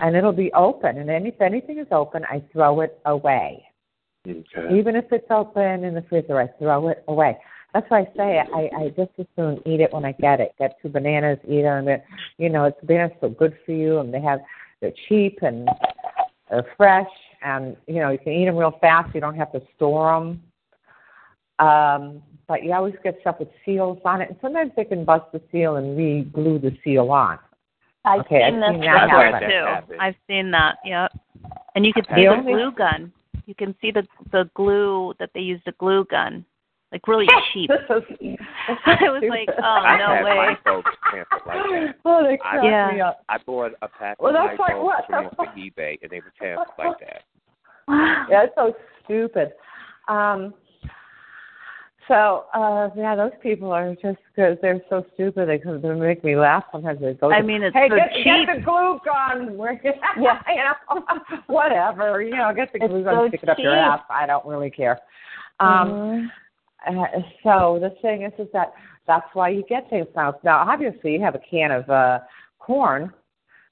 and 0.00 0.16
it'll 0.16 0.32
be 0.32 0.52
open. 0.52 0.98
And 0.98 1.10
any, 1.10 1.30
if 1.30 1.40
anything 1.40 1.78
is 1.78 1.86
open, 1.90 2.24
I 2.24 2.42
throw 2.52 2.80
it 2.80 2.98
away. 3.06 3.64
Okay. 4.26 4.76
Even 4.78 4.96
if 4.96 5.06
it's 5.12 5.30
open 5.30 5.84
in 5.84 5.94
the 5.94 6.02
freezer, 6.08 6.40
I 6.40 6.48
throw 6.58 6.88
it 6.88 7.04
away. 7.08 7.38
That's 7.72 7.88
why 7.90 8.00
I 8.00 8.08
say 8.16 8.38
I, 8.40 8.70
I 8.76 8.88
just 8.96 9.10
as 9.18 9.26
soon 9.36 9.60
eat 9.66 9.80
it 9.80 9.92
when 9.92 10.04
I 10.04 10.12
get 10.12 10.40
it. 10.40 10.54
Get 10.58 10.76
two 10.82 10.88
bananas, 10.88 11.38
eat 11.46 11.62
them. 11.62 11.88
And, 11.88 12.02
you 12.38 12.48
know, 12.48 12.64
it's 12.64 12.80
bananas 12.82 13.16
so 13.20 13.28
good 13.28 13.56
for 13.64 13.72
you, 13.72 13.98
and 13.98 14.12
they 14.12 14.20
have 14.20 14.40
they're 14.80 14.92
cheap 15.08 15.38
and 15.42 15.68
they're 16.50 16.66
fresh, 16.76 17.08
and 17.42 17.76
you 17.86 18.00
know 18.00 18.10
you 18.10 18.18
can 18.18 18.32
eat 18.32 18.46
them 18.46 18.56
real 18.56 18.76
fast. 18.80 19.14
You 19.14 19.20
don't 19.20 19.36
have 19.36 19.52
to 19.52 19.62
store 19.76 20.12
them. 20.14 20.42
Um, 21.58 22.22
but 22.48 22.64
you 22.64 22.72
always 22.72 22.94
get 23.04 23.16
stuff 23.20 23.36
with 23.38 23.48
seals 23.64 23.98
on 24.04 24.22
it, 24.22 24.30
and 24.30 24.38
sometimes 24.40 24.72
they 24.76 24.84
can 24.84 25.04
bust 25.04 25.30
the 25.32 25.40
seal 25.52 25.76
and 25.76 25.96
re-glue 25.96 26.58
the 26.58 26.76
seal 26.82 27.10
on. 27.12 27.38
I've 28.04 28.20
Okay, 28.20 28.40
seen 28.48 28.62
I've 28.62 28.72
this 28.72 28.80
seen 28.80 28.80
that 28.80 29.10
happen 29.10 29.32
happen. 29.34 29.88
too. 29.88 29.96
I've 30.00 30.14
seen 30.26 30.50
that. 30.52 30.76
Yep. 30.84 31.12
And 31.74 31.84
you 31.86 31.92
can 31.92 32.04
see 32.14 32.22
the 32.22 32.26
only- 32.28 32.52
glue 32.54 32.72
gun. 32.72 33.12
You 33.46 33.54
can 33.54 33.74
see 33.80 33.90
the 33.90 34.06
the 34.32 34.50
glue 34.54 35.14
that 35.18 35.30
they 35.34 35.40
use 35.40 35.60
the 35.66 35.72
glue 35.72 36.04
gun, 36.10 36.44
like 36.92 37.06
really 37.08 37.26
cheap. 37.52 37.70
I 37.70 37.94
was 39.10 39.22
like, 39.28 39.48
oh 39.58 39.62
I 39.62 39.98
no 39.98 40.06
had 40.14 40.24
way. 40.24 40.34
my 40.36 40.58
folks 40.64 40.90
like 41.12 41.26
that. 41.46 41.94
Oh, 42.04 42.22
they 42.24 42.34
I, 42.44 42.58
crack 42.58 42.94
me 42.94 43.00
up. 43.00 43.24
I 43.28 43.38
bought 43.38 43.72
a 43.82 43.88
pack 43.88 44.20
Well, 44.20 44.34
of 44.36 44.42
that's 44.48 44.58
like 44.58 44.72
Lysol 44.74 44.84
what? 44.84 45.06
from 45.06 45.26
off 45.26 45.32
of 45.38 45.46
eBay, 45.54 45.98
and 46.02 46.10
they 46.10 46.20
were 46.20 46.32
tampered 46.40 46.66
like 46.78 46.98
that. 47.00 47.22
yeah, 48.30 48.44
it's 48.44 48.54
so 48.54 48.74
stupid. 49.04 49.52
Um, 50.08 50.54
so 52.08 52.46
uh 52.54 52.88
yeah, 52.96 53.14
those 53.14 53.32
people 53.42 53.70
are 53.70 53.94
just 53.94 54.18
because 54.34 54.56
they're 54.62 54.80
so 54.88 55.04
stupid. 55.14 55.48
They 55.48 55.58
they 55.58 55.94
make 55.94 56.24
me 56.24 56.36
laugh 56.36 56.64
sometimes. 56.72 57.00
They 57.00 57.14
go, 57.14 57.30
I 57.30 57.42
mean, 57.42 57.62
it's 57.62 57.74
hey, 57.76 57.88
so 57.88 57.96
get, 57.96 58.12
cheap. 58.14 58.24
get 58.24 58.56
the 58.56 58.62
glue 58.62 58.98
gun. 59.04 59.56
Yeah, 60.20 60.40
you 60.48 60.56
know, 61.00 61.02
whatever. 61.46 62.22
You 62.22 62.36
know, 62.36 62.52
get 62.54 62.72
the 62.72 62.80
glue 62.80 62.98
It's 62.98 63.04
gun, 63.04 63.14
so 63.14 63.28
stick 63.28 63.42
it 63.42 63.48
up 63.48 63.58
your 63.58 63.74
cheap. 63.74 63.78
ass. 63.78 64.00
I 64.10 64.26
don't 64.26 64.46
really 64.46 64.70
care. 64.70 64.98
Um, 65.60 66.30
uh, 66.86 66.92
so 67.42 67.78
the 67.80 67.94
thing 68.00 68.22
is, 68.22 68.32
is 68.38 68.48
that 68.52 68.72
that's 69.06 69.26
why 69.34 69.50
you 69.50 69.64
get 69.68 69.88
things 69.90 70.06
now. 70.16 70.34
Now, 70.44 70.58
obviously, 70.68 71.12
you 71.12 71.20
have 71.22 71.34
a 71.34 71.40
can 71.50 71.70
of 71.70 71.88
uh 71.90 72.20
corn. 72.58 73.12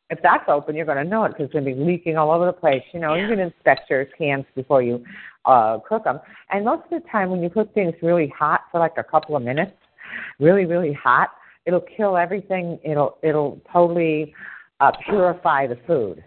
If 0.09 0.21
that's 0.23 0.45
open, 0.49 0.77
you're 0.77 0.87
going 0.87 1.03
to 1.03 1.11
know 1.11 1.25
it 1.25 1.31
because 1.31 1.45
it's 1.47 1.53
going 1.53 1.65
to 1.65 1.75
be 1.75 1.81
leaking 1.81 2.17
all 2.17 2.31
over 2.31 2.47
the 2.47 2.53
place. 2.53 2.83
You 2.93 3.01
know, 3.01 3.15
you 3.15 3.27
can 3.29 3.41
inspect 3.41 3.91
your 3.91 4.05
cans 4.05 4.45
before 4.55 4.83
you 4.83 5.05
uh 5.45 5.79
cook 5.89 6.05
them. 6.05 6.21
And 6.51 6.65
most 6.65 6.85
of 6.91 7.03
the 7.03 7.09
time, 7.09 7.31
when 7.31 7.43
you 7.43 7.51
cook 7.51 7.73
things 7.75 7.95
really 8.03 8.33
hot 8.37 8.63
for 8.71 8.79
like 8.79 8.95
a 8.99 9.05
couple 9.05 9.37
of 9.37 9.43
minutes, 9.43 9.73
really, 10.39 10.65
really 10.65 10.93
hot, 10.93 11.31
it'll 11.67 11.85
kill 11.97 12.17
everything. 12.17 12.79
It'll 12.85 13.19
it'll 13.23 13.61
totally 13.73 14.33
uh, 14.81 14.93
purify 15.09 15.67
the 15.67 15.79
food. 15.87 16.23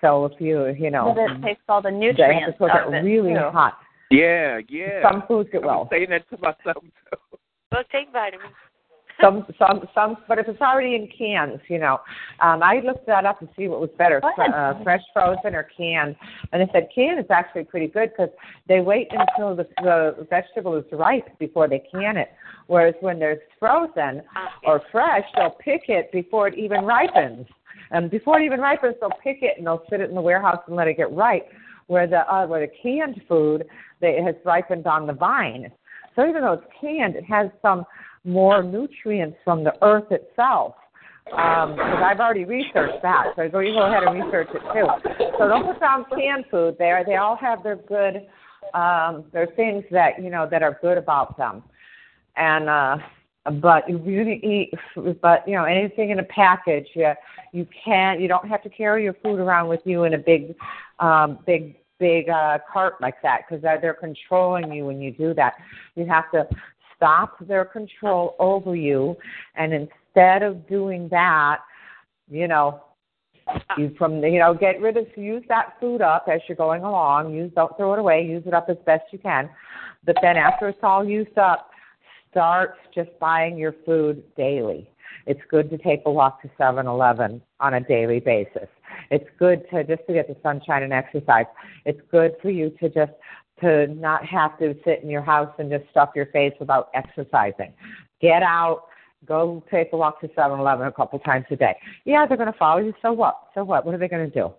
So 0.00 0.26
if 0.26 0.32
you 0.40 0.66
you 0.68 0.90
know, 0.90 1.14
But 1.16 1.36
it 1.36 1.42
takes 1.42 1.60
all 1.68 1.82
the 1.82 1.90
they 1.90 1.94
have 1.94 2.16
nutrients 2.16 2.46
to 2.52 2.58
cook 2.58 2.70
it 2.74 2.94
it 2.94 2.98
really 3.04 3.32
too. 3.32 3.50
hot. 3.50 3.78
Yeah, 4.10 4.60
yeah. 4.68 5.02
Some 5.10 5.22
foods 5.26 5.48
get 5.52 5.62
I'm 5.62 5.66
well. 5.66 5.88
saying 5.90 6.08
that 6.10 6.28
to 6.30 6.36
myself 6.38 6.82
too. 6.82 7.38
Well, 7.72 7.82
take 7.92 8.12
vitamins. 8.12 8.54
Some 9.20 9.46
some 9.58 9.88
some 9.94 10.16
but 10.28 10.38
if 10.38 10.48
it's 10.48 10.60
already 10.60 10.94
in 10.94 11.08
cans 11.16 11.60
you 11.68 11.78
know 11.78 11.98
um 12.40 12.62
i 12.62 12.80
looked 12.84 13.06
that 13.06 13.24
up 13.24 13.38
to 13.40 13.48
see 13.56 13.68
what 13.68 13.80
was 13.80 13.90
better 13.98 14.20
uh, 14.38 14.82
fresh 14.82 15.02
frozen 15.12 15.54
or 15.54 15.68
canned. 15.76 16.16
And 16.52 16.62
they 16.62 16.72
said 16.72 16.88
canned 16.94 17.18
is 17.18 17.30
actually 17.30 17.64
pretty 17.64 17.88
good 17.88 18.10
because 18.10 18.30
they 18.68 18.80
wait 18.80 19.08
until 19.10 19.54
the 19.56 19.66
the 19.82 20.26
vegetable 20.28 20.76
is 20.76 20.84
ripe 20.92 21.38
before 21.38 21.68
they 21.68 21.82
can 21.90 22.16
it. 22.16 22.28
Whereas 22.66 22.94
when 23.00 23.18
there's 23.18 23.40
frozen 23.58 24.22
or 24.64 24.82
fresh 24.92 25.24
they'll 25.34 25.50
pick 25.50 25.88
it 25.88 26.10
before 26.12 26.48
it 26.48 26.58
even 26.58 26.84
ripens. 26.84 27.46
And 27.90 28.10
before 28.10 28.40
it 28.40 28.44
even 28.44 28.60
ripens 28.60 28.96
they'll 29.00 29.10
pick 29.22 29.38
it 29.42 29.54
and 29.58 29.66
they'll 29.66 29.84
sit 29.90 30.00
it 30.00 30.08
in 30.08 30.14
the 30.14 30.22
warehouse 30.22 30.62
and 30.66 30.76
let 30.76 30.88
it 30.88 30.96
get 30.96 31.12
ripe 31.12 31.48
where 31.86 32.06
the 32.06 32.20
uh, 32.32 32.46
where 32.46 32.66
the 32.66 32.72
canned 32.82 33.20
food 33.28 33.64
they, 34.00 34.10
it 34.10 34.24
has 34.24 34.34
ripened 34.44 34.86
on 34.86 35.06
the 35.06 35.12
vine. 35.12 35.70
So 36.14 36.28
even 36.28 36.42
though 36.42 36.54
it's 36.54 36.72
canned, 36.80 37.14
it 37.14 37.24
has 37.24 37.48
some 37.62 37.84
more 38.28 38.62
nutrients 38.62 39.36
from 39.44 39.64
the 39.64 39.72
earth 39.82 40.10
itself. 40.10 40.74
Because 41.24 42.02
I've 42.02 42.20
already 42.20 42.44
researched 42.44 43.02
that, 43.02 43.32
so 43.36 43.48
go 43.50 43.58
you 43.58 43.74
go 43.74 43.86
ahead 43.86 44.02
and 44.02 44.24
research 44.24 44.48
it 44.54 44.62
too. 44.72 44.86
So 45.38 45.46
don't 45.46 45.66
put 45.66 45.78
down 45.78 46.06
canned 46.10 46.46
food 46.50 46.76
there. 46.78 47.04
They 47.04 47.16
all 47.16 47.36
have 47.36 47.62
their 47.62 47.76
good. 47.76 48.26
Um, 48.72 49.24
there 49.32 49.42
are 49.42 49.54
things 49.54 49.84
that 49.90 50.22
you 50.22 50.30
know 50.30 50.48
that 50.50 50.62
are 50.62 50.78
good 50.80 50.96
about 50.96 51.36
them, 51.36 51.62
and 52.36 52.70
uh, 52.70 52.96
but 53.60 53.88
you 53.90 53.98
really 53.98 54.40
eat. 54.42 54.72
But 55.20 55.46
you 55.46 55.54
know 55.54 55.64
anything 55.64 56.08
in 56.08 56.18
a 56.18 56.24
package, 56.24 56.86
you, 56.94 57.12
you 57.52 57.66
can't. 57.84 58.20
You 58.20 58.28
don't 58.28 58.48
have 58.48 58.62
to 58.62 58.70
carry 58.70 59.04
your 59.04 59.14
food 59.22 59.38
around 59.38 59.68
with 59.68 59.80
you 59.84 60.04
in 60.04 60.14
a 60.14 60.18
big, 60.18 60.54
um, 60.98 61.40
big 61.44 61.76
big 61.98 62.30
uh, 62.30 62.58
cart 62.72 62.94
like 63.02 63.20
that 63.22 63.42
because 63.46 63.62
they're, 63.62 63.80
they're 63.80 63.94
controlling 63.94 64.72
you 64.72 64.86
when 64.86 65.00
you 65.00 65.12
do 65.12 65.34
that. 65.34 65.54
You 65.94 66.06
have 66.06 66.30
to 66.32 66.46
stop 66.98 67.38
their 67.46 67.64
control 67.64 68.36
over 68.38 68.76
you, 68.76 69.16
and 69.54 69.72
instead 69.72 70.42
of 70.42 70.68
doing 70.68 71.08
that, 71.10 71.60
you 72.30 72.46
know, 72.46 72.82
you 73.78 73.94
from 73.96 74.22
you 74.22 74.38
know 74.38 74.52
get 74.52 74.78
rid 74.82 74.98
of 74.98 75.06
use 75.16 75.42
that 75.48 75.74
food 75.80 76.02
up 76.02 76.26
as 76.30 76.40
you're 76.46 76.56
going 76.56 76.82
along. 76.82 77.32
Use 77.32 77.50
don't 77.54 77.74
throw 77.78 77.94
it 77.94 77.98
away. 77.98 78.22
Use 78.22 78.42
it 78.46 78.52
up 78.52 78.66
as 78.68 78.76
best 78.84 79.04
you 79.10 79.18
can. 79.18 79.48
But 80.04 80.16
then 80.20 80.36
after 80.36 80.68
it's 80.68 80.78
all 80.82 81.04
used 81.04 81.38
up, 81.38 81.70
start 82.30 82.74
just 82.94 83.10
buying 83.18 83.56
your 83.56 83.74
food 83.86 84.22
daily. 84.36 84.90
It's 85.26 85.40
good 85.50 85.70
to 85.70 85.78
take 85.78 86.02
a 86.06 86.10
walk 86.10 86.40
to 86.42 86.50
7-Eleven 86.58 87.42
on 87.60 87.74
a 87.74 87.80
daily 87.80 88.20
basis. 88.20 88.68
It's 89.10 89.28
good 89.38 89.64
to 89.70 89.84
just 89.84 90.06
to 90.06 90.12
get 90.14 90.28
the 90.28 90.36
sunshine 90.42 90.82
and 90.82 90.92
exercise. 90.92 91.46
It's 91.84 92.00
good 92.10 92.36
for 92.40 92.50
you 92.50 92.70
to 92.80 92.88
just 92.88 93.12
to 93.60 93.86
not 93.88 94.24
have 94.24 94.58
to 94.58 94.74
sit 94.84 95.02
in 95.02 95.10
your 95.10 95.22
house 95.22 95.52
and 95.58 95.70
just 95.70 95.84
stuff 95.90 96.10
your 96.14 96.26
face 96.26 96.52
without 96.60 96.90
exercising. 96.94 97.72
Get 98.20 98.42
out, 98.42 98.84
go 99.26 99.62
take 99.70 99.88
a 99.92 99.96
walk 99.96 100.20
to 100.20 100.28
7-Eleven 100.28 100.86
a 100.86 100.92
couple 100.92 101.18
times 101.20 101.46
a 101.50 101.56
day. 101.56 101.76
Yeah, 102.04 102.26
they're 102.26 102.36
going 102.36 102.52
to 102.52 102.58
follow 102.58 102.80
you. 102.80 102.92
So 103.02 103.12
what? 103.12 103.38
So 103.54 103.64
what? 103.64 103.84
What 103.84 103.94
are 103.94 103.98
they 103.98 104.08
going 104.08 104.30
to 104.30 104.34
do? 104.34 104.52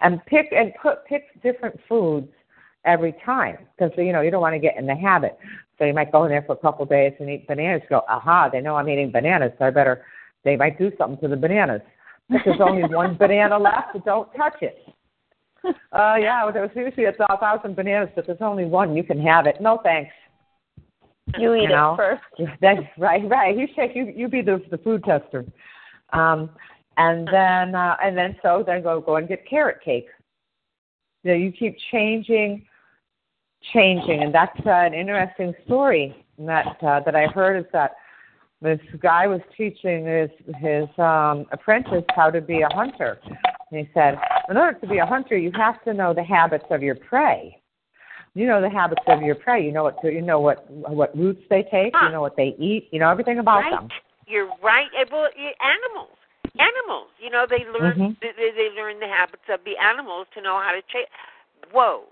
And 0.00 0.24
pick 0.26 0.46
and 0.52 0.72
put 0.80 1.04
pick 1.06 1.42
different 1.42 1.78
foods 1.88 2.28
every 2.84 3.14
time 3.24 3.56
because 3.76 3.92
you 3.96 4.12
know 4.12 4.20
you 4.20 4.30
don't 4.30 4.42
want 4.42 4.54
to 4.54 4.58
get 4.58 4.76
in 4.76 4.86
the 4.86 4.94
habit. 4.94 5.38
So 5.78 5.84
you 5.84 5.94
might 5.94 6.12
go 6.12 6.24
in 6.24 6.30
there 6.30 6.42
for 6.42 6.52
a 6.52 6.56
couple 6.56 6.84
of 6.84 6.88
days 6.90 7.12
and 7.18 7.28
eat 7.30 7.46
bananas. 7.46 7.82
Go, 7.88 8.02
aha! 8.08 8.48
They 8.50 8.60
know 8.60 8.76
I'm 8.76 8.88
eating 8.88 9.10
bananas, 9.10 9.52
so 9.58 9.64
I 9.64 9.70
better. 9.70 10.04
They 10.44 10.56
might 10.56 10.78
do 10.78 10.92
something 10.98 11.18
to 11.22 11.28
the 11.28 11.40
bananas. 11.40 11.80
If 12.30 12.42
there's 12.44 12.60
only 12.60 12.82
one 12.94 13.16
banana 13.16 13.58
left, 13.58 13.94
so 13.94 14.00
don't 14.00 14.28
touch 14.34 14.60
it. 14.60 14.78
Uh, 15.92 16.16
yeah, 16.18 16.42
well, 16.44 16.52
there 16.52 16.62
was 16.62 16.72
usually 16.74 17.04
a 17.04 17.12
thousand 17.12 17.76
bananas, 17.76 18.10
but 18.16 18.26
there's 18.26 18.40
only 18.40 18.64
one. 18.64 18.96
You 18.96 19.04
can 19.04 19.20
have 19.20 19.46
it. 19.46 19.60
No 19.60 19.80
thanks. 19.82 20.10
You 21.38 21.54
eat 21.54 21.62
you 21.62 21.68
know? 21.68 21.94
it 21.94 21.96
first. 21.96 22.52
That's 22.60 22.80
right, 22.98 23.22
right. 23.28 23.56
You 23.56 23.66
take 23.76 23.94
you 23.94 24.12
you 24.14 24.28
be 24.28 24.42
the 24.42 24.60
the 24.70 24.78
food 24.78 25.04
tester. 25.04 25.44
Um 26.12 26.50
and 26.96 27.26
then 27.28 27.74
uh 27.74 27.96
and 28.02 28.16
then 28.16 28.36
so 28.42 28.64
then 28.66 28.82
go 28.82 29.00
go 29.00 29.16
and 29.16 29.28
get 29.28 29.48
carrot 29.48 29.78
cake. 29.84 30.06
You 31.22 31.30
know, 31.30 31.36
you 31.36 31.52
keep 31.52 31.76
changing 31.90 32.66
changing 33.72 34.22
and 34.22 34.34
that's 34.34 34.58
uh, 34.66 34.70
an 34.70 34.92
interesting 34.92 35.54
story 35.64 36.14
that 36.40 36.76
uh, 36.82 37.00
that 37.00 37.14
I 37.14 37.26
heard 37.26 37.58
is 37.58 37.66
that 37.72 37.92
this 38.60 38.80
guy 39.00 39.26
was 39.26 39.40
teaching 39.56 40.06
his 40.06 40.30
his 40.60 40.88
um 40.98 41.46
apprentice 41.52 42.04
how 42.14 42.30
to 42.30 42.40
be 42.40 42.62
a 42.62 42.74
hunter. 42.74 43.18
And 43.70 43.80
he 43.80 43.90
said, 43.94 44.18
in 44.48 44.56
order 44.56 44.78
to 44.78 44.86
be 44.86 44.98
a 44.98 45.06
hunter, 45.06 45.36
you 45.36 45.50
have 45.52 45.82
to 45.84 45.94
know 45.94 46.14
the 46.14 46.22
habits 46.22 46.64
of 46.70 46.82
your 46.82 46.94
prey. 46.94 47.60
You 48.34 48.46
know 48.48 48.60
the 48.60 48.70
habits 48.70 49.02
of 49.06 49.22
your 49.22 49.36
prey. 49.36 49.64
You 49.64 49.70
know 49.72 49.84
what 49.84 50.00
to, 50.02 50.12
you 50.12 50.20
know 50.20 50.40
what 50.40 50.68
what 50.70 51.16
routes 51.16 51.42
they 51.48 51.62
take. 51.62 51.94
You 52.02 52.10
know 52.10 52.20
what 52.20 52.36
they 52.36 52.56
eat. 52.58 52.88
You 52.90 52.98
know 52.98 53.08
everything 53.08 53.38
about 53.38 53.60
right. 53.60 53.70
them. 53.70 53.88
You're 54.26 54.50
right. 54.60 54.88
Eh, 54.98 55.04
Well, 55.10 55.28
animals, 55.62 56.18
animals. 56.58 57.08
You 57.20 57.30
know, 57.30 57.46
they 57.48 57.64
learn 57.70 57.96
Mhm. 57.96 58.16
they, 58.20 58.32
they 58.36 58.70
learn 58.74 58.98
the 58.98 59.06
habits 59.06 59.44
of 59.48 59.60
the 59.64 59.78
animals 59.78 60.26
to 60.34 60.40
know 60.40 60.58
how 60.58 60.72
to 60.72 60.82
change. 60.82 61.06
Whoa, 61.70 62.02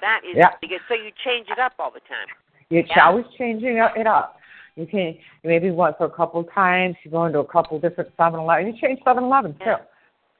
that 0.00 0.22
is 0.24 0.36
Yeah. 0.36 0.52
good. 0.62 0.80
So 0.88 0.94
you 0.94 1.12
change 1.22 1.48
it 1.50 1.58
up 1.58 1.74
all 1.78 1.90
the 1.90 2.00
time. 2.00 2.28
You're 2.70 2.84
Yeah. 2.84 3.06
always 3.06 3.26
changing 3.36 3.76
it 3.76 4.06
up. 4.06 4.40
You 4.76 4.86
can 4.86 5.18
maybe 5.44 5.70
went 5.70 5.98
for 5.98 6.04
a 6.04 6.10
couple 6.10 6.42
times. 6.44 6.96
You 7.04 7.10
go 7.10 7.26
into 7.26 7.40
a 7.40 7.44
couple 7.44 7.78
different 7.78 8.10
Seven 8.16 8.40
Eleven. 8.40 8.68
You 8.68 8.80
change 8.80 9.02
Seven 9.04 9.24
Eleven 9.24 9.54
too. 9.58 9.76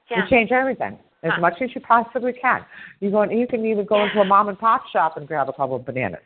Yeah. 0.09 0.23
You 0.23 0.29
change 0.29 0.51
everything 0.51 0.97
as 1.23 1.31
Huh. 1.33 1.41
much 1.41 1.61
as 1.61 1.73
you 1.75 1.81
possibly 1.81 2.33
can. 2.33 2.65
You 2.99 3.11
go. 3.11 3.23
You 3.23 3.47
can 3.47 3.65
even 3.65 3.85
go 3.85 4.03
into 4.03 4.19
a 4.21 4.25
mom 4.25 4.49
and 4.49 4.57
pop 4.57 4.87
shop 4.87 5.17
and 5.17 5.27
grab 5.27 5.49
a 5.49 5.53
couple 5.53 5.75
of 5.75 5.85
bananas. 5.85 6.21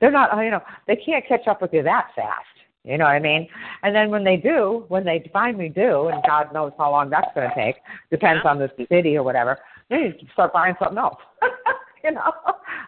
They're 0.00 0.10
not. 0.10 0.36
You 0.42 0.50
know, 0.50 0.60
they 0.86 0.96
can't 0.96 1.26
catch 1.26 1.46
up 1.46 1.62
with 1.62 1.72
you 1.72 1.82
that 1.82 2.08
fast. 2.14 2.46
You 2.84 2.98
know 2.98 3.04
what 3.04 3.12
I 3.12 3.20
mean? 3.20 3.48
And 3.84 3.94
then 3.94 4.10
when 4.10 4.24
they 4.24 4.36
do, 4.36 4.84
when 4.88 5.04
they 5.04 5.30
finally 5.32 5.68
do, 5.68 6.08
and 6.08 6.20
God 6.26 6.52
knows 6.52 6.72
how 6.76 6.90
long 6.90 7.10
that's 7.10 7.28
going 7.32 7.48
to 7.48 7.54
take, 7.54 7.76
depends 8.10 8.44
on 8.44 8.58
the 8.58 8.68
city 8.90 9.16
or 9.16 9.22
whatever. 9.22 9.56
Then 9.88 10.14
you 10.18 10.28
start 10.32 10.52
buying 10.52 10.74
something 10.80 10.98
else. 10.98 11.14
you 12.04 12.10
know, 12.10 12.32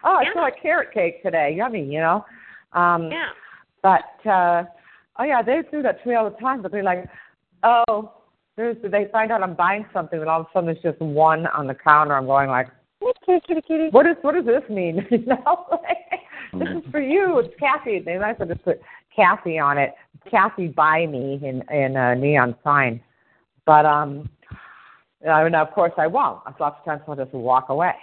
oh, 0.03 0.15
I 0.17 0.25
feel 0.33 0.41
like 0.41 0.61
carrot 0.61 0.93
cake 0.93 1.23
today. 1.23 1.53
Yummy. 1.55 1.83
You 1.85 1.99
know. 2.01 2.25
Um, 2.73 3.09
Yeah. 3.09 3.29
but 3.81 4.29
uh 4.29 4.65
oh 5.17 5.23
yeah, 5.23 5.41
they 5.41 5.61
do 5.71 5.81
that 5.81 6.03
to 6.03 6.09
me 6.09 6.15
all 6.15 6.29
the 6.29 6.35
time. 6.37 6.61
But 6.61 6.73
they're 6.73 6.83
like, 6.83 7.05
oh, 7.63 8.11
there's 8.57 8.77
they 8.83 9.07
find 9.11 9.31
out 9.31 9.43
I'm 9.43 9.55
buying 9.55 9.85
something, 9.93 10.19
and 10.19 10.29
all 10.29 10.41
of 10.41 10.47
a 10.47 10.49
sudden 10.53 10.67
there's 10.67 10.81
just 10.81 11.01
one 11.01 11.47
on 11.47 11.67
the 11.67 11.75
counter. 11.75 12.15
I'm 12.15 12.25
going 12.25 12.49
like, 12.49 12.67
kitty, 13.25 13.61
kitty. 13.67 13.89
what 13.91 14.05
is 14.05 14.15
what 14.21 14.35
does 14.35 14.45
this 14.45 14.63
mean? 14.69 15.05
you 15.11 15.25
know, 15.25 15.65
like, 15.71 16.21
this 16.53 16.83
is 16.83 16.91
for 16.91 17.01
you. 17.01 17.39
It's 17.39 17.53
Kathy. 17.59 17.99
They 17.99 18.17
might 18.17 18.31
as 18.31 18.35
well 18.39 18.47
just 18.49 18.63
put 18.63 18.81
Kathy 19.15 19.59
on 19.59 19.77
it. 19.77 19.93
Kathy 20.29 20.67
buy 20.67 21.05
me 21.05 21.39
in 21.43 21.63
in 21.75 21.97
a 21.97 22.15
neon 22.15 22.55
sign. 22.63 23.01
But 23.65 23.85
um, 23.85 24.29
I 25.29 25.43
mean, 25.43 25.55
of 25.55 25.71
course 25.71 25.93
I 25.97 26.07
won't. 26.07 26.39
Lots 26.59 26.77
of 26.79 26.85
times 26.85 27.01
I'll 27.07 27.15
just 27.15 27.33
walk 27.33 27.69
away. 27.69 27.93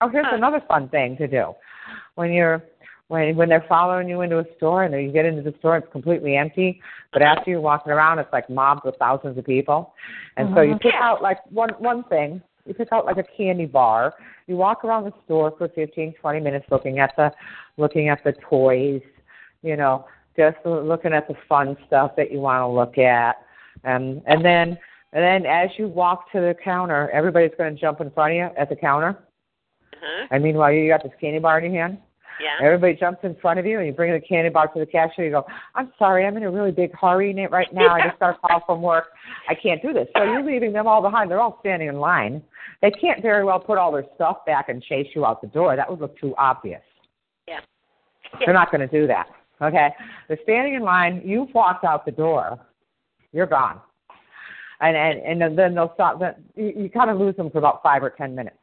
Oh, 0.00 0.08
here's 0.08 0.26
another 0.32 0.60
fun 0.66 0.88
thing 0.88 1.16
to 1.18 1.28
do 1.28 1.54
when 2.16 2.32
you're 2.32 2.64
when 3.12 3.36
when 3.36 3.48
they're 3.50 3.64
following 3.68 4.08
you 4.08 4.22
into 4.22 4.38
a 4.38 4.44
store 4.56 4.84
and 4.84 4.94
you 4.94 5.12
get 5.12 5.26
into 5.26 5.42
the 5.42 5.54
store 5.58 5.76
it's 5.76 5.92
completely 5.92 6.34
empty. 6.34 6.80
But 7.12 7.20
after 7.20 7.50
you're 7.50 7.60
walking 7.60 7.92
around 7.92 8.18
it's 8.18 8.32
like 8.32 8.48
mobs 8.48 8.80
with 8.86 8.96
thousands 8.98 9.36
of 9.36 9.44
people. 9.44 9.94
And 10.38 10.48
so 10.54 10.62
you 10.62 10.76
Mhm. 10.76 10.80
pick 10.80 10.94
out 10.94 11.20
like 11.22 11.38
one 11.50 11.70
one 11.78 12.04
thing. 12.04 12.40
You 12.64 12.72
pick 12.72 12.88
out 12.90 13.04
like 13.04 13.18
a 13.18 13.22
candy 13.36 13.66
bar. 13.66 14.14
You 14.46 14.56
walk 14.56 14.82
around 14.84 15.04
the 15.04 15.12
store 15.24 15.50
for 15.58 15.68
fifteen 15.68 16.14
twenty 16.14 16.40
minutes 16.40 16.64
looking 16.70 17.00
at 17.00 17.14
the 17.16 17.30
looking 17.76 18.08
at 18.08 18.24
the 18.24 18.32
toys 18.32 19.02
you 19.62 19.76
know 19.76 20.06
just 20.34 20.56
looking 20.64 21.12
at 21.12 21.28
the 21.28 21.34
fun 21.46 21.76
stuff 21.86 22.16
that 22.16 22.32
you 22.32 22.40
want 22.40 22.62
to 22.62 22.66
look 22.66 22.96
at. 22.96 23.44
And 23.84 24.22
and 24.26 24.42
then 24.42 24.78
and 25.12 25.22
then 25.22 25.44
as 25.44 25.68
you 25.78 25.86
walk 25.86 26.32
to 26.32 26.40
the 26.40 26.54
counter 26.64 27.10
everybody's 27.10 27.54
going 27.58 27.74
to 27.74 27.78
jump 27.80 28.00
in 28.00 28.10
front 28.10 28.32
of 28.32 28.36
you 28.36 28.48
at 28.56 28.70
the 28.70 28.76
counter. 28.76 29.10
Uh-huh. 29.94 30.26
and 30.30 30.42
meanwhile 30.42 30.72
you 30.72 30.88
got 30.88 31.02
this 31.02 31.12
candy 31.20 31.38
bar 31.38 31.58
in 31.60 31.72
your 31.72 31.82
hand 31.82 31.98
Yeah. 32.40 32.64
Everybody 32.66 32.94
jumps 32.94 33.20
in 33.22 33.36
front 33.36 33.58
of 33.58 33.66
you, 33.66 33.78
and 33.78 33.86
you 33.86 33.92
bring 33.92 34.12
the 34.12 34.20
candy 34.20 34.50
bar 34.50 34.68
to 34.68 34.80
the 34.80 34.86
cashier. 34.86 35.24
You 35.26 35.30
go, 35.30 35.46
"I'm 35.74 35.92
sorry, 35.98 36.26
I'm 36.26 36.36
in 36.36 36.42
a 36.42 36.50
really 36.50 36.72
big 36.72 36.94
hurry 36.94 37.34
right 37.50 37.72
now. 37.72 37.94
I 37.94 38.08
just 38.08 38.18
got 38.18 38.36
a 38.36 38.38
call 38.46 38.62
from 38.66 38.82
work. 38.82 39.06
I 39.48 39.54
can't 39.54 39.82
do 39.82 39.92
this." 39.92 40.08
So 40.16 40.24
you're 40.24 40.44
leaving 40.44 40.72
them 40.72 40.86
all 40.86 41.02
behind. 41.02 41.30
They're 41.30 41.40
all 41.40 41.58
standing 41.60 41.88
in 41.88 41.98
line. 41.98 42.42
They 42.80 42.90
can't 42.90 43.22
very 43.22 43.44
well 43.44 43.60
put 43.60 43.78
all 43.78 43.92
their 43.92 44.04
stuff 44.16 44.44
back 44.44 44.68
and 44.68 44.82
chase 44.82 45.06
you 45.14 45.24
out 45.24 45.40
the 45.40 45.46
door. 45.48 45.76
That 45.76 45.88
would 45.88 46.00
look 46.00 46.18
too 46.18 46.34
obvious. 46.36 46.82
Yeah. 47.46 47.60
They're 48.44 48.54
not 48.54 48.70
going 48.70 48.80
to 48.80 48.88
do 48.88 49.06
that. 49.06 49.26
Okay? 49.60 49.90
They're 50.26 50.38
standing 50.42 50.74
in 50.74 50.82
line. 50.82 51.22
You've 51.24 51.54
walked 51.54 51.84
out 51.84 52.04
the 52.04 52.10
door. 52.10 52.58
You're 53.32 53.46
gone. 53.46 53.80
And 54.80 54.96
and 54.96 55.42
and 55.42 55.56
then 55.56 55.74
they'll 55.76 55.92
stop. 55.94 56.18
Then 56.18 56.34
you, 56.56 56.72
you 56.84 56.90
kind 56.90 57.08
of 57.08 57.18
lose 57.18 57.36
them 57.36 57.50
for 57.50 57.58
about 57.58 57.82
five 57.84 58.02
or 58.02 58.10
ten 58.10 58.34
minutes. 58.34 58.56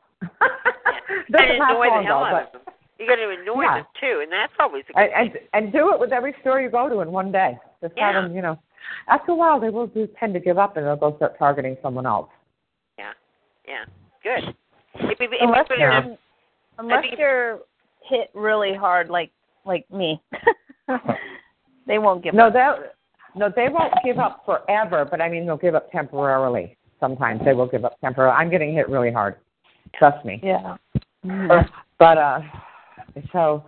Doesn't 1.32 1.50
and 1.50 1.60
last 1.60 1.72
annoy 1.72 1.86
the 1.86 1.90
long, 1.92 2.04
hell 2.04 2.20
though, 2.20 2.26
out 2.26 2.46
of 2.48 2.52
them. 2.52 2.69
You 3.00 3.08
got 3.08 3.16
to 3.16 3.30
annoy 3.30 3.64
Yeah. 3.64 3.76
them 3.78 3.86
too, 4.00 4.20
and 4.22 4.32
that's 4.32 4.52
always 4.60 4.84
a 4.90 4.94
good 4.94 5.00
and, 5.02 5.32
and 5.32 5.40
and 5.54 5.72
do 5.74 5.94
it 5.94 6.00
with 6.00 6.12
every 6.12 6.36
store 6.42 6.60
you 6.60 6.70
go 6.70 6.90
to 6.90 7.00
in 7.00 7.12
one 7.12 7.32
day. 7.32 7.58
Just 7.82 7.98
have 7.98 8.14
Yeah. 8.16 8.22
them, 8.22 8.36
you 8.36 8.42
know. 8.42 8.60
After 9.08 9.32
a 9.32 9.36
while, 9.36 9.60
they 9.60 9.70
will 9.70 9.88
do 9.88 10.08
tend 10.20 10.34
to 10.34 10.40
give 10.40 10.58
up 10.58 10.76
and 10.78 10.86
they'll 10.86 10.96
go 10.96 11.16
start 11.16 11.38
targeting 11.40 11.78
someone 11.82 12.06
else. 12.06 12.30
Yeah, 12.98 13.12
yeah, 13.68 13.86
good. 14.24 14.50
If, 14.96 15.12
if, 15.12 15.18
if 15.22 15.30
unless 15.42 15.60
you 15.60 15.64
put 15.76 15.80
you're 15.80 15.92
enough- 15.92 16.18
unless 16.78 17.02
think- 17.04 17.20
you're 17.20 17.60
hit 18.04 18.30
really 18.34 18.74
hard 18.74 19.10
like 19.10 19.32
like 19.66 19.90
me. 19.92 20.22
they 21.88 22.00
won't 22.00 22.24
give 22.24 22.34
no, 22.34 22.48
up. 22.48 22.54
that 22.54 22.96
no, 23.36 23.50
they 23.56 23.70
won't 23.70 23.94
give 24.04 24.18
up 24.18 24.44
forever, 24.46 25.06
but 25.10 25.22
I 25.22 25.30
mean 25.30 25.46
they'll 25.46 25.58
give 25.58 25.76
up 25.76 25.92
temporarily. 25.92 26.76
Sometimes 27.00 27.42
they 27.46 27.54
will 27.54 27.68
give 27.68 27.86
up 27.86 28.00
temporarily. 28.02 28.36
I'm 28.36 28.50
getting 28.50 28.74
hit 28.74 28.90
really 28.90 29.12
hard. 29.12 29.36
Trust 29.96 30.26
me. 30.26 30.40
Yeah. 30.44 30.76
But 31.98 32.18
uh, 32.18 32.40
so, 33.32 33.64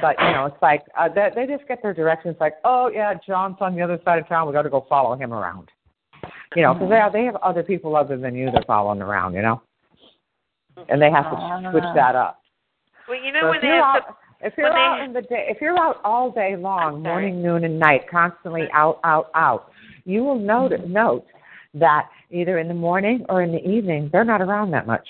but 0.00 0.16
you 0.18 0.32
know, 0.32 0.46
it's 0.46 0.60
like 0.62 0.82
uh, 0.98 1.08
they, 1.08 1.30
they 1.34 1.46
just 1.46 1.66
get 1.68 1.82
their 1.82 1.94
directions. 1.94 2.36
Like, 2.40 2.54
oh 2.64 2.90
yeah, 2.92 3.14
John's 3.26 3.56
on 3.60 3.74
the 3.74 3.82
other 3.82 3.98
side 4.04 4.18
of 4.18 4.28
town. 4.28 4.46
We 4.46 4.52
got 4.52 4.62
to 4.62 4.70
go 4.70 4.86
follow 4.88 5.16
him 5.16 5.32
around. 5.32 5.68
You 6.54 6.62
know, 6.62 6.74
because 6.74 6.90
they 6.90 6.96
have, 6.96 7.12
they 7.12 7.24
have 7.24 7.36
other 7.36 7.62
people 7.62 7.96
other 7.96 8.16
than 8.16 8.34
you 8.34 8.50
they're 8.50 8.64
following 8.66 9.02
around. 9.02 9.34
You 9.34 9.42
know, 9.42 9.62
and 10.88 11.00
they 11.00 11.10
have 11.10 11.24
to 11.24 11.70
switch 11.70 11.84
that 11.94 12.14
up. 12.14 12.40
Well, 13.08 13.22
you 13.22 13.32
know 13.32 13.42
So 13.42 13.48
when 13.48 13.56
if 13.56 13.62
they 13.62 13.68
you're 13.68 13.76
have 13.76 14.02
out, 14.02 14.16
if 14.40 14.52
you're 14.56 14.66
when 14.66 14.74
they- 14.74 14.80
out 14.80 15.00
in 15.02 15.12
the 15.12 15.22
day, 15.22 15.46
if 15.48 15.60
you're 15.60 15.78
out 15.78 16.00
all 16.04 16.30
day 16.30 16.56
long, 16.56 17.02
morning, 17.02 17.42
noon, 17.42 17.64
and 17.64 17.78
night, 17.78 18.08
constantly 18.10 18.68
out, 18.72 19.00
out, 19.04 19.30
out, 19.34 19.70
you 20.04 20.22
will 20.24 20.38
note 20.38 20.72
note 20.86 21.26
that 21.74 22.08
either 22.30 22.58
in 22.58 22.68
the 22.68 22.74
morning 22.74 23.24
or 23.28 23.42
in 23.42 23.52
the 23.52 23.64
evening 23.68 24.08
they're 24.12 24.24
not 24.24 24.40
around 24.40 24.70
that 24.70 24.86
much 24.86 25.06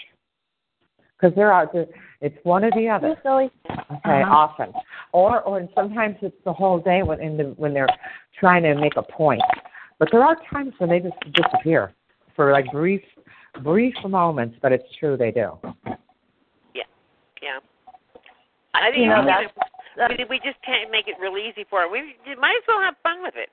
because 1.17 1.35
they're 1.36 1.52
out. 1.52 1.73
To, 1.73 1.86
it's 2.20 2.36
one 2.45 2.65
or 2.65 2.70
the 2.73 2.89
other. 2.89 3.17
Okay, 3.25 3.51
Uh-huh. 3.69 4.25
often, 4.25 4.73
or 5.12 5.43
or 5.43 5.69
sometimes 5.75 6.17
it's 6.23 6.36
the 6.45 6.53
whole 6.53 6.78
day 6.78 7.03
when 7.03 7.20
in 7.20 7.36
the 7.36 7.45
when 7.57 7.75
they're 7.75 7.89
trying 8.39 8.62
to 8.62 8.75
make 8.75 8.97
a 8.97 9.03
point. 9.03 9.43
But 9.99 10.09
there 10.12 10.23
are 10.23 10.36
times 10.53 10.75
when 10.78 10.91
they 10.91 11.01
just 11.01 11.19
disappear 11.33 11.93
for 12.35 12.53
like 12.53 12.67
brief 12.73 13.03
brief 13.62 13.95
moments. 14.07 14.57
But 14.62 14.73
it's 14.73 14.89
true 14.99 15.17
they 15.17 15.31
do. 15.31 15.59
Yeah, 16.75 16.85
yeah. 17.43 17.59
I 18.75 18.91
think 18.91 19.05
You 19.05 19.09
know, 19.09 19.20
we, 19.20 19.27
that's- 19.27 20.19
we, 20.19 20.25
we 20.28 20.39
just 20.45 20.61
can't 20.65 20.91
make 20.91 21.09
it 21.09 21.17
real 21.20 21.36
easy 21.39 21.65
for 21.69 21.81
them. 21.83 21.93
We 21.93 22.17
you 22.27 22.39
might 22.41 22.57
as 22.61 22.65
well 22.69 22.81
have 22.81 22.95
fun 23.03 23.23
with 23.23 23.35
it. 23.36 23.49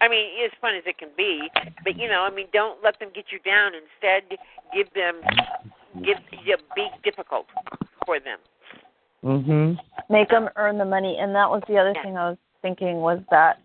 I 0.00 0.08
mean, 0.08 0.26
as 0.44 0.50
fun 0.60 0.74
as 0.74 0.82
it 0.86 0.98
can 0.98 1.10
be, 1.16 1.48
but 1.84 1.96
you 1.96 2.08
know, 2.08 2.22
I 2.22 2.30
mean, 2.34 2.46
don't 2.52 2.82
let 2.82 2.98
them 2.98 3.10
get 3.14 3.26
you 3.30 3.38
down. 3.46 3.72
Instead, 3.78 4.38
give 4.74 4.92
them, 4.92 5.20
give, 6.02 6.18
yeah, 6.44 6.56
be 6.74 6.88
difficult 7.04 7.46
for 8.04 8.18
them. 8.20 8.38
Mhm. 9.24 9.78
Make 10.10 10.28
them 10.28 10.50
earn 10.56 10.78
the 10.78 10.84
money, 10.84 11.18
and 11.18 11.34
that 11.34 11.48
was 11.48 11.62
the 11.66 11.78
other 11.78 11.94
thing 12.02 12.16
I 12.16 12.30
was 12.30 12.38
thinking 12.62 12.96
was 13.00 13.20
that 13.30 13.58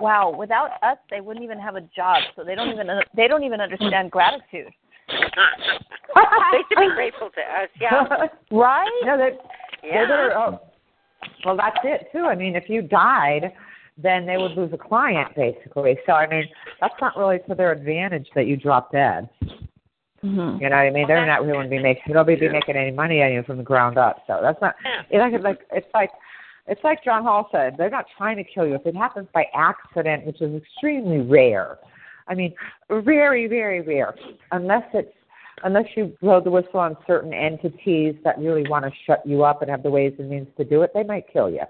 wow, 0.00 0.30
without 0.36 0.82
us, 0.82 0.96
they 1.10 1.20
wouldn't 1.20 1.44
even 1.44 1.58
have 1.58 1.76
a 1.76 1.82
job. 1.82 2.22
So 2.34 2.42
they 2.42 2.54
don't 2.54 2.70
even 2.70 2.88
they 3.14 3.28
don't 3.28 3.44
even 3.44 3.60
understand 3.60 4.10
gratitude. 4.10 4.72
they 5.08 6.62
should 6.68 6.78
be 6.78 6.94
grateful 6.94 7.30
to 7.30 7.40
us, 7.40 7.68
yeah. 7.80 8.26
right? 8.50 9.02
No, 9.04 9.18
they, 9.18 9.36
Yeah. 9.86 10.06
they're, 10.06 10.38
oh, 10.38 10.60
well, 11.44 11.56
that's 11.56 11.78
it 11.84 12.08
too. 12.12 12.26
I 12.26 12.34
mean, 12.34 12.54
if 12.54 12.68
you 12.68 12.82
died, 12.82 13.52
then 13.98 14.26
they 14.26 14.36
would 14.36 14.52
lose 14.52 14.72
a 14.72 14.78
client 14.78 15.34
basically. 15.36 15.98
So 16.06 16.12
I 16.12 16.26
mean, 16.26 16.48
that's 16.80 16.94
not 17.00 17.16
really 17.16 17.38
to 17.48 17.54
their 17.54 17.72
advantage 17.72 18.28
that 18.34 18.46
you 18.46 18.56
drop 18.56 18.92
dead. 18.92 19.28
Mm-hmm. 20.24 20.62
You 20.62 20.68
know 20.68 20.76
what 20.76 20.82
I 20.82 20.90
mean? 20.90 21.06
They're 21.08 21.26
not 21.26 21.42
really 21.42 21.52
going 21.54 21.70
to 21.70 21.76
be 21.76 21.82
making 21.82 22.12
nobody 22.12 22.38
be 22.38 22.48
making 22.50 22.76
any 22.76 22.90
money 22.90 23.22
on 23.22 23.32
you 23.32 23.42
from 23.42 23.56
the 23.56 23.62
ground 23.62 23.96
up. 23.96 24.22
So 24.26 24.38
that's 24.42 24.60
not. 24.60 24.74
It's 25.10 25.18
like 25.18 25.42
like 25.42 25.60
it's 25.72 25.86
like 25.94 26.10
it's 26.66 26.84
like 26.84 27.02
John 27.02 27.22
Hall 27.22 27.48
said. 27.50 27.76
They're 27.78 27.90
not 27.90 28.04
trying 28.18 28.36
to 28.36 28.44
kill 28.44 28.66
you. 28.66 28.74
If 28.74 28.84
it 28.84 28.94
happens 28.94 29.28
by 29.32 29.46
accident, 29.54 30.26
which 30.26 30.42
is 30.42 30.54
extremely 30.54 31.20
rare. 31.20 31.78
I 32.28 32.34
mean, 32.34 32.54
very 32.90 33.46
very 33.46 33.80
rare. 33.80 34.14
Unless 34.52 34.84
it's 34.92 35.12
unless 35.64 35.86
you 35.96 36.14
blow 36.20 36.40
the 36.40 36.50
whistle 36.50 36.80
on 36.80 36.96
certain 37.06 37.32
entities 37.32 38.14
that 38.24 38.38
really 38.38 38.68
want 38.68 38.84
to 38.84 38.90
shut 39.06 39.22
you 39.24 39.42
up 39.44 39.62
and 39.62 39.70
have 39.70 39.82
the 39.82 39.90
ways 39.90 40.12
and 40.18 40.28
means 40.28 40.48
to 40.58 40.64
do 40.64 40.82
it, 40.82 40.90
they 40.94 41.02
might 41.02 41.24
kill 41.32 41.48
you. 41.50 41.62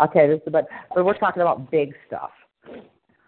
Okay, 0.00 0.28
this 0.28 0.40
is 0.46 0.52
but 0.52 0.66
but 0.94 1.06
we're 1.06 1.16
talking 1.16 1.40
about 1.40 1.70
big 1.70 1.94
stuff. 2.06 2.30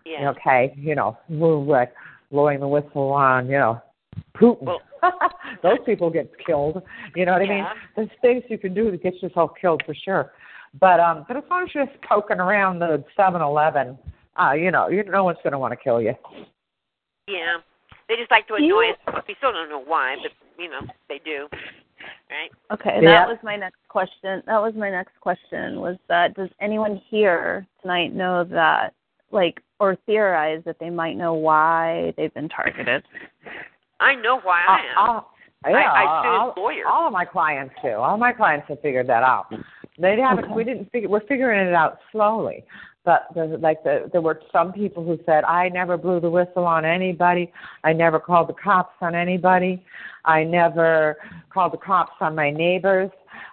Yeah. 0.04 0.30
Okay, 0.30 0.74
you 0.76 0.94
know, 0.94 1.16
we're 1.28 1.56
like 1.56 1.92
blowing 2.30 2.60
the 2.60 2.68
whistle 2.68 3.10
on, 3.10 3.46
you 3.46 3.58
know, 3.58 3.80
Putin. 4.36 4.76
Those 5.62 5.78
people 5.84 6.10
get 6.10 6.30
killed. 6.44 6.82
You 7.14 7.26
know 7.26 7.32
what 7.32 7.42
I 7.42 7.46
mean? 7.46 7.58
Yeah. 7.58 7.72
There's 7.94 8.08
things 8.20 8.42
you 8.48 8.58
can 8.58 8.74
do 8.74 8.90
to 8.90 8.96
get 8.96 9.20
yourself 9.22 9.52
killed 9.60 9.82
for 9.86 9.94
sure. 9.94 10.32
But 10.80 11.00
um, 11.00 11.24
but 11.26 11.36
as 11.36 11.44
long 11.50 11.64
as 11.64 11.74
you're 11.74 11.86
just 11.86 12.00
poking 12.02 12.38
around 12.38 12.80
the 12.80 13.02
Seven 13.16 13.40
Eleven, 13.40 13.98
uh, 14.40 14.52
you 14.52 14.70
know, 14.70 14.88
you 14.88 15.02
no 15.04 15.24
one's 15.24 15.38
going 15.42 15.52
to 15.52 15.58
want 15.58 15.72
to 15.72 15.76
kill 15.76 16.00
you. 16.00 16.14
Yeah. 17.28 17.56
They 18.08 18.16
just 18.16 18.30
like 18.30 18.46
to 18.48 18.54
annoy 18.54 18.90
us. 18.90 19.24
We 19.26 19.34
still 19.38 19.52
don't 19.52 19.68
know 19.68 19.82
why, 19.82 20.16
but 20.22 20.32
you 20.62 20.70
know, 20.70 20.80
they 21.08 21.20
do. 21.24 21.48
Right? 22.30 22.50
Okay, 22.72 23.00
Yeah. 23.02 23.10
that 23.10 23.28
was 23.28 23.38
my 23.42 23.56
next 23.56 23.80
question. 23.88 24.42
That 24.46 24.60
was 24.60 24.74
my 24.76 24.90
next 24.90 25.18
question 25.20 25.80
was 25.80 25.96
that 26.08 26.34
does 26.34 26.50
anyone 26.60 27.00
here 27.08 27.66
tonight 27.80 28.14
know 28.14 28.44
that 28.44 28.94
like 29.30 29.60
or 29.80 29.96
theorize 30.06 30.62
that 30.64 30.78
they 30.78 30.90
might 30.90 31.16
know 31.16 31.34
why 31.34 32.12
they've 32.16 32.32
been 32.34 32.48
targeted? 32.48 33.02
I 34.00 34.14
know 34.14 34.40
why 34.42 34.62
I 34.68 35.00
am. 35.00 35.08
Uh, 35.08 35.20
uh, 35.64 35.70
yeah, 35.70 35.90
I, 35.90 36.02
I 36.02 36.26
all, 36.28 36.54
sued 36.54 36.62
lawyers. 36.62 36.86
all 36.88 37.06
of 37.06 37.12
my 37.12 37.24
clients 37.24 37.74
do. 37.82 37.92
All 37.92 38.16
my 38.16 38.32
clients 38.32 38.66
have 38.68 38.80
figured 38.80 39.08
that 39.08 39.22
out. 39.22 39.46
They 39.98 40.16
haven't. 40.18 40.54
We 40.54 40.64
didn't 40.64 40.90
figure. 40.92 41.08
We're 41.08 41.26
figuring 41.26 41.66
it 41.66 41.74
out 41.74 41.98
slowly. 42.12 42.64
But 43.04 43.28
there's 43.34 43.60
like 43.60 43.84
the, 43.84 44.10
there 44.12 44.20
were 44.20 44.40
some 44.52 44.72
people 44.72 45.04
who 45.04 45.18
said, 45.24 45.44
I 45.44 45.68
never 45.68 45.96
blew 45.96 46.18
the 46.18 46.28
whistle 46.28 46.64
on 46.66 46.84
anybody. 46.84 47.52
I 47.84 47.92
never 47.92 48.18
called 48.18 48.48
the 48.48 48.54
cops 48.54 48.96
on 49.00 49.14
anybody. 49.14 49.84
I 50.24 50.42
never 50.42 51.16
called 51.50 51.72
the 51.72 51.78
cops 51.78 52.14
on 52.20 52.34
my 52.34 52.50
neighbors. 52.50 53.10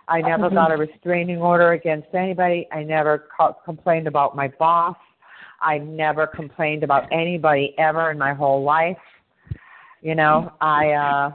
I 0.07 0.21
never 0.21 0.49
got 0.49 0.71
a 0.71 0.77
restraining 0.77 1.37
order 1.37 1.73
against 1.73 2.07
anybody. 2.15 2.67
I 2.71 2.83
never 2.83 3.27
called, 3.37 3.55
complained 3.63 4.07
about 4.07 4.35
my 4.35 4.47
boss. 4.47 4.97
I 5.61 5.77
never 5.77 6.25
complained 6.25 6.83
about 6.83 7.07
anybody 7.11 7.75
ever 7.77 8.09
in 8.09 8.17
my 8.17 8.33
whole 8.33 8.63
life. 8.63 8.97
You 10.03 10.15
know, 10.15 10.51
I 10.59 10.89
uh 10.91 11.31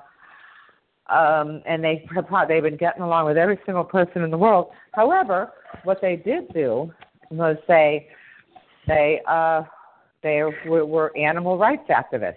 um 1.13 1.63
and 1.67 1.83
they 1.83 2.07
they've 2.49 2.63
been 2.63 2.77
getting 2.77 3.03
along 3.03 3.25
with 3.25 3.39
every 3.39 3.59
single 3.65 3.83
person 3.83 4.23
in 4.23 4.31
the 4.31 4.37
world. 4.39 4.69
However, 4.93 5.53
what 5.85 6.01
they 6.03 6.17
did 6.17 6.53
do 6.53 6.93
was 7.31 7.57
say 7.67 8.09
they 8.87 9.21
uh 9.27 9.63
they 10.23 10.43
were, 10.67 10.85
were 10.85 11.17
animal 11.17 11.57
rights 11.57 11.89
activists. 11.89 12.35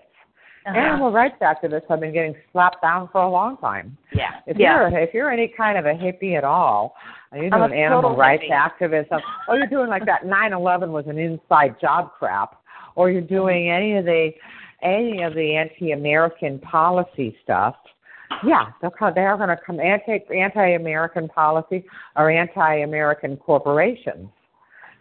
Uh-huh. 0.66 0.78
Animal 0.78 1.12
rights 1.12 1.36
activists 1.42 1.90
have 1.90 2.00
been 2.00 2.14
getting 2.14 2.36
slapped 2.52 2.82
down 2.82 3.10
for 3.12 3.22
a 3.22 3.30
long 3.30 3.58
time. 3.58 3.98
Yeah. 4.14 4.30
If 4.46 4.58
Yeah. 4.58 4.90
you're 4.90 5.00
if 5.00 5.14
you're 5.14 5.32
any 5.32 5.50
kind 5.50 5.78
of 5.78 5.86
a 5.86 5.94
hippie 5.94 6.38
at 6.38 6.46
all, 6.46 6.96
and 7.34 7.44
you're 7.44 7.54
I'm 7.54 7.72
a 7.72 7.76
animal 7.76 8.16
rights 8.16 8.44
hippie. 8.44 8.52
activism, 8.52 9.20
or 9.50 9.58
you're 9.58 9.68
doing 9.68 9.90
like 9.90 10.06
that 10.06 10.24
9/11 10.24 10.92
was 10.92 11.08
an 11.08 11.18
inside 11.18 11.76
job 11.82 12.12
crap, 12.18 12.56
or 12.96 13.10
you're 13.10 13.22
doing 13.22 13.70
any 13.70 13.98
of 13.98 14.06
the 14.06 14.32
any 14.84 15.24
of 15.24 15.34
the 15.34 15.56
anti-American 15.56 16.60
policy 16.60 17.36
stuff, 17.44 17.76
yeah, 18.46 18.68
they'll 18.82 18.92
come, 18.92 19.14
they 19.14 19.22
are 19.22 19.38
going 19.38 19.50
to 19.50 19.58
come 19.66 19.80
anti 19.80 20.20
anti-American 20.34 21.28
policy 21.28 21.84
or 22.16 22.30
anti-American 22.32 23.38
corporations. 23.38 24.30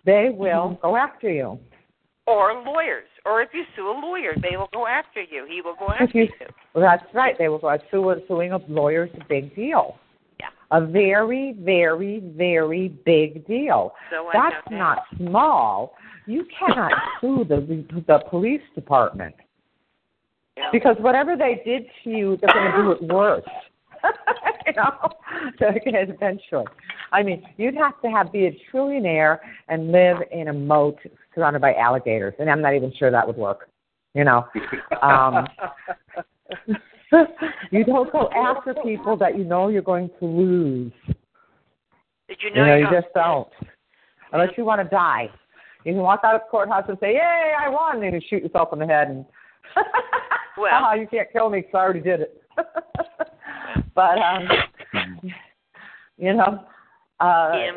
They 0.04 0.30
will 0.32 0.70
Mm-hmm. 0.70 0.82
go 0.82 0.96
after 0.96 1.30
you. 1.30 1.58
Or 2.26 2.52
lawyers. 2.64 3.06
Or 3.26 3.42
if 3.42 3.50
you 3.52 3.64
sue 3.76 3.88
a 3.88 3.96
lawyer, 4.00 4.32
they 4.40 4.56
will 4.56 4.68
go 4.72 4.86
after 4.86 5.20
you. 5.20 5.46
He 5.48 5.60
will 5.62 5.74
go 5.78 5.88
after 5.92 6.18
you, 6.18 6.24
you. 6.40 6.46
well, 6.74 6.84
that's 6.84 7.04
right. 7.14 7.34
They 7.38 7.48
will 7.48 7.58
go 7.58 7.76
sue, 7.90 8.14
suing 8.28 8.52
a 8.52 8.58
lawyer 8.68 9.04
is 9.06 9.10
a 9.20 9.24
big 9.28 9.54
deal. 9.54 9.96
Yeah. 10.38 10.46
A 10.70 10.84
very, 10.86 11.54
very, 11.60 12.20
very 12.36 12.88
big 13.04 13.46
deal. 13.46 13.92
So 14.10 14.28
I 14.28 14.32
That's 14.50 14.64
that. 14.70 14.74
not 14.76 14.98
small. 15.18 15.94
You 16.26 16.46
cannot 16.58 16.92
sue 17.20 17.44
the 17.48 17.84
the 18.06 18.20
police 18.30 18.62
department 18.74 19.34
because 20.72 20.96
whatever 21.00 21.36
they 21.36 21.62
did 21.64 21.84
to 22.04 22.10
you, 22.10 22.38
they're 22.40 22.52
going 22.52 22.70
to 22.72 22.82
do 22.82 22.90
it 22.92 23.12
worse. 23.12 23.44
you 24.66 24.72
know, 24.74 25.10
eventually. 25.60 26.64
I 27.12 27.22
mean, 27.22 27.42
you'd 27.56 27.74
have 27.74 28.00
to 28.02 28.08
have 28.08 28.32
be 28.32 28.46
a 28.46 28.56
trillionaire 28.72 29.38
and 29.68 29.92
live 29.92 30.18
in 30.32 30.48
a 30.48 30.52
moat 30.52 30.98
surrounded 31.34 31.60
by 31.60 31.74
alligators, 31.74 32.34
and 32.38 32.48
I'm 32.48 32.62
not 32.62 32.74
even 32.74 32.92
sure 32.98 33.10
that 33.10 33.26
would 33.26 33.36
work. 33.36 33.68
You 34.14 34.24
know, 34.24 34.46
um, 35.02 35.46
you 37.70 37.84
don't 37.84 38.10
go 38.10 38.28
after 38.30 38.74
people 38.82 39.16
that 39.18 39.36
you 39.38 39.44
know 39.44 39.68
you're 39.68 39.82
going 39.82 40.10
to 40.18 40.26
lose. 40.26 40.92
Did 42.28 42.38
you 42.42 42.50
You 42.50 42.54
know, 42.54 42.66
know, 42.66 42.76
you 42.76 42.86
you 42.86 42.90
just 42.90 43.12
don't. 43.14 43.48
Unless 44.32 44.50
you 44.56 44.64
want 44.64 44.80
to 44.82 44.88
die. 44.88 45.28
You 45.84 45.92
can 45.92 46.02
walk 46.02 46.20
out 46.24 46.34
of 46.34 46.42
the 46.42 46.46
courthouse 46.50 46.84
and 46.88 46.98
say, 47.00 47.14
Yay, 47.14 47.52
I 47.58 47.68
won 47.68 48.02
and 48.02 48.14
you 48.14 48.20
shoot 48.28 48.42
yourself 48.42 48.68
in 48.72 48.78
the 48.78 48.86
head 48.86 49.08
and 49.08 49.24
Well, 50.60 50.70
Haha, 50.70 50.94
you 50.94 51.06
can't 51.06 51.30
kill 51.32 51.50
me 51.50 51.60
because 51.60 51.74
I 51.74 51.78
already 51.78 52.00
did 52.00 52.20
it. 52.20 52.42
but 53.94 54.18
um 54.18 54.48
you 56.18 56.34
know, 56.34 56.64
uh 57.20 57.50
Yeah. 57.54 57.72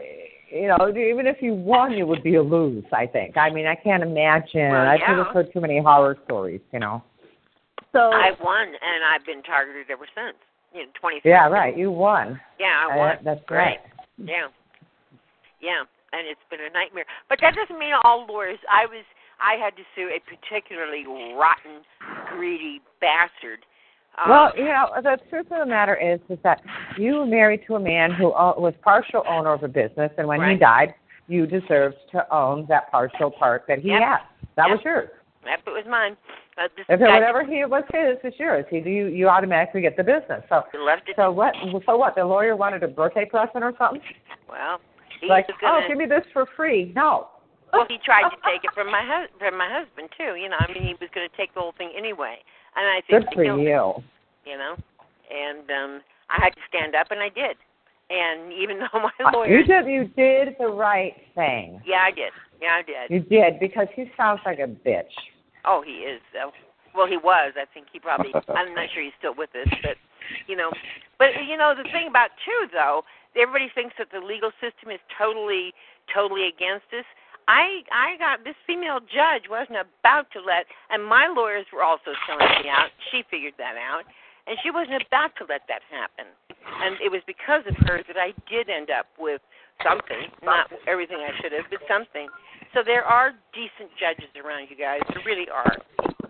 you 0.51 0.67
know, 0.67 0.89
even 0.89 1.27
if 1.27 1.37
you 1.41 1.53
won 1.53 1.93
it 1.93 2.07
would 2.07 2.23
be 2.23 2.35
a 2.35 2.43
lose, 2.43 2.85
I 2.91 3.07
think. 3.07 3.37
I 3.37 3.49
mean 3.49 3.65
I 3.65 3.75
can't 3.75 4.03
imagine. 4.03 4.71
Well, 4.71 4.87
I've 4.87 4.99
yeah. 4.99 5.15
never 5.15 5.23
heard 5.25 5.51
too 5.53 5.61
many 5.61 5.79
horror 5.79 6.17
stories, 6.25 6.61
you 6.71 6.79
know. 6.79 7.03
So 7.91 7.99
I 8.09 8.31
won, 8.41 8.67
and 8.67 9.03
I've 9.13 9.25
been 9.25 9.43
targeted 9.43 9.89
ever 9.91 10.07
since. 10.15 10.37
You 10.73 10.81
know, 10.81 10.91
20. 10.99 11.21
Yeah, 11.23 11.47
right. 11.47 11.77
You 11.77 11.91
won. 11.91 12.41
Yeah, 12.59 12.89
I 12.89 12.93
Uh, 12.93 12.97
won. 12.97 13.17
that's 13.23 13.45
right. 13.51 13.77
Yeah, 14.17 14.49
yeah, 15.61 15.85
and 16.11 16.27
it's 16.27 16.41
been 16.49 16.59
a 16.59 16.73
nightmare. 16.73 17.05
But 17.29 17.37
that 17.41 17.53
doesn't 17.53 17.77
mean 17.77 17.93
all 18.03 18.25
lawyers. 18.25 18.57
I 18.69 18.85
was, 18.85 19.05
I 19.43 19.55
had 19.63 19.75
to 19.75 19.83
sue 19.95 20.09
a 20.09 20.19
particularly 20.23 21.05
rotten, 21.35 21.83
greedy 22.35 22.81
bastard. 23.01 23.65
Um, 24.23 24.29
Well, 24.29 24.51
you 24.57 24.65
know, 24.65 24.89
the 25.01 25.17
truth 25.29 25.47
of 25.51 25.59
the 25.59 25.65
matter 25.65 25.95
is, 25.95 26.19
is 26.29 26.39
that 26.43 26.61
you 26.97 27.15
were 27.15 27.25
married 27.25 27.61
to 27.67 27.75
a 27.75 27.79
man 27.79 28.11
who 28.13 28.27
o- 28.33 28.59
was 28.59 28.73
partial 28.83 29.23
owner 29.27 29.51
of 29.53 29.63
a 29.63 29.67
business, 29.67 30.11
and 30.17 30.27
when 30.27 30.47
he 30.49 30.55
died, 30.55 30.93
you 31.27 31.45
deserved 31.47 31.97
to 32.11 32.25
own 32.33 32.65
that 32.69 32.91
partial 32.91 33.31
part 33.31 33.65
that 33.67 33.79
he 33.79 33.89
Yep. 33.89 34.01
had. 34.01 34.19
That 34.55 34.67
Yep. 34.69 34.77
was 34.77 34.85
yours. 34.85 35.09
Yep, 35.45 35.61
it 35.67 35.71
was 35.71 35.85
mine. 35.85 36.15
Uh, 36.57 36.67
this 36.77 36.85
If 36.87 37.01
it, 37.01 37.05
guy 37.05 37.13
whatever 37.15 37.43
he 37.43 37.65
was 37.65 37.83
his, 37.91 38.17
it's 38.23 38.39
yours. 38.39 38.65
He, 38.69 38.77
you, 38.79 39.07
you 39.07 39.27
automatically 39.27 39.81
get 39.81 39.97
the 39.97 40.03
business. 40.03 40.43
So, 40.47 40.63
left 40.79 41.09
it. 41.09 41.15
so 41.15 41.31
what? 41.31 41.55
So 41.85 41.97
what? 41.97 42.15
The 42.15 42.23
lawyer 42.23 42.55
wanted 42.55 42.83
a 42.83 42.87
birthday 42.87 43.25
present 43.25 43.63
or 43.63 43.73
something? 43.77 44.01
Well, 44.47 44.79
like, 45.27 45.47
was 45.47 45.57
gonna. 45.59 45.83
oh, 45.83 45.87
give 45.87 45.97
me 45.97 46.05
this 46.05 46.23
for 46.31 46.45
free. 46.55 46.93
No. 46.95 47.29
Well, 47.73 47.85
he 47.89 47.97
tried 48.05 48.29
to 48.29 48.37
take 48.45 48.63
it 48.63 48.71
from 48.73 48.91
my 48.91 49.01
hus- 49.03 49.29
from 49.39 49.57
my 49.57 49.67
husband 49.67 50.09
too. 50.17 50.35
You 50.35 50.47
know, 50.49 50.57
I 50.59 50.71
mean, 50.71 50.83
he 50.83 50.93
was 51.01 51.09
going 51.13 51.27
to 51.27 51.35
take 51.35 51.53
the 51.53 51.59
whole 51.59 51.73
thing 51.77 51.91
anyway, 51.97 52.37
and 52.75 52.85
I 52.85 53.01
think 53.01 53.25
Good 53.25 53.33
for 53.33 53.43
you. 53.43 53.57
Him, 53.65 54.03
you 54.45 54.57
know, 54.57 54.75
and 55.33 55.65
um 55.71 56.01
I 56.29 56.37
had 56.41 56.53
to 56.55 56.61
stand 56.69 56.95
up, 56.95 57.07
and 57.11 57.19
I 57.19 57.29
did. 57.29 57.57
And 58.09 58.53
even 58.53 58.79
though 58.83 58.99
my 59.01 59.11
Uh, 59.25 59.31
lawyer, 59.33 59.57
You 59.57 59.63
did. 59.65 59.87
You 59.87 60.05
did 60.15 60.55
the 60.59 60.67
right 60.67 61.15
thing. 61.35 61.81
yeah, 61.85 62.03
I 62.05 62.11
did, 62.11 62.31
yeah, 62.61 62.77
I 62.77 62.83
did. 62.83 63.09
You 63.09 63.19
did 63.21 63.59
because 63.59 63.87
he 63.95 64.09
sounds 64.15 64.41
like 64.45 64.59
a 64.59 64.67
bitch. 64.67 65.11
Oh, 65.65 65.81
he 65.81 66.05
is 66.05 66.21
though. 66.31 66.51
Well, 66.93 67.07
he 67.07 67.17
was. 67.17 67.53
I 67.57 67.65
think 67.73 67.87
he 67.91 67.99
probably. 67.99 68.31
I'm 68.53 68.75
not 68.75 68.87
sure 68.93 69.01
he's 69.01 69.17
still 69.17 69.33
with 69.35 69.49
us, 69.55 69.67
but 69.81 69.97
you 70.47 70.55
know. 70.55 70.69
But 71.17 71.29
you 71.49 71.57
know, 71.57 71.73
the 71.75 71.89
thing 71.89 72.07
about 72.07 72.29
too, 72.45 72.67
though, 72.71 73.01
everybody 73.35 73.71
thinks 73.73 73.95
that 73.97 74.09
the 74.13 74.19
legal 74.19 74.51
system 74.61 74.91
is 74.91 74.99
totally, 75.17 75.73
totally 76.13 76.45
against 76.47 76.85
us. 76.93 77.05
I 77.47 77.83
I 77.91 78.17
got 78.17 78.43
this 78.43 78.55
female 78.65 78.99
judge 78.99 79.49
wasn't 79.49 79.79
about 79.79 80.31
to 80.33 80.39
let, 80.39 80.65
and 80.89 81.03
my 81.03 81.27
lawyers 81.27 81.65
were 81.73 81.83
also 81.83 82.15
selling 82.27 82.47
me 82.63 82.69
out. 82.69 82.89
She 83.11 83.23
figured 83.29 83.53
that 83.57 83.75
out, 83.75 84.03
and 84.47 84.57
she 84.63 84.71
wasn't 84.71 85.03
about 85.05 85.35
to 85.37 85.45
let 85.47 85.67
that 85.67 85.81
happen. 85.91 86.31
And 86.81 86.95
it 87.03 87.11
was 87.11 87.21
because 87.27 87.63
of 87.67 87.75
her 87.87 88.01
that 88.07 88.17
I 88.17 88.33
did 88.49 88.69
end 88.69 88.89
up 88.89 89.07
with 89.19 89.41
something, 89.83 90.31
not 90.43 90.71
everything 90.87 91.17
I 91.19 91.31
should 91.41 91.51
have, 91.51 91.65
but 91.69 91.79
something. 91.87 92.27
so 92.73 92.81
there 92.85 93.03
are 93.03 93.31
decent 93.53 93.91
judges 93.99 94.31
around 94.39 94.67
you 94.69 94.77
guys. 94.77 95.01
There 95.13 95.23
really 95.25 95.49
are. 95.49 95.77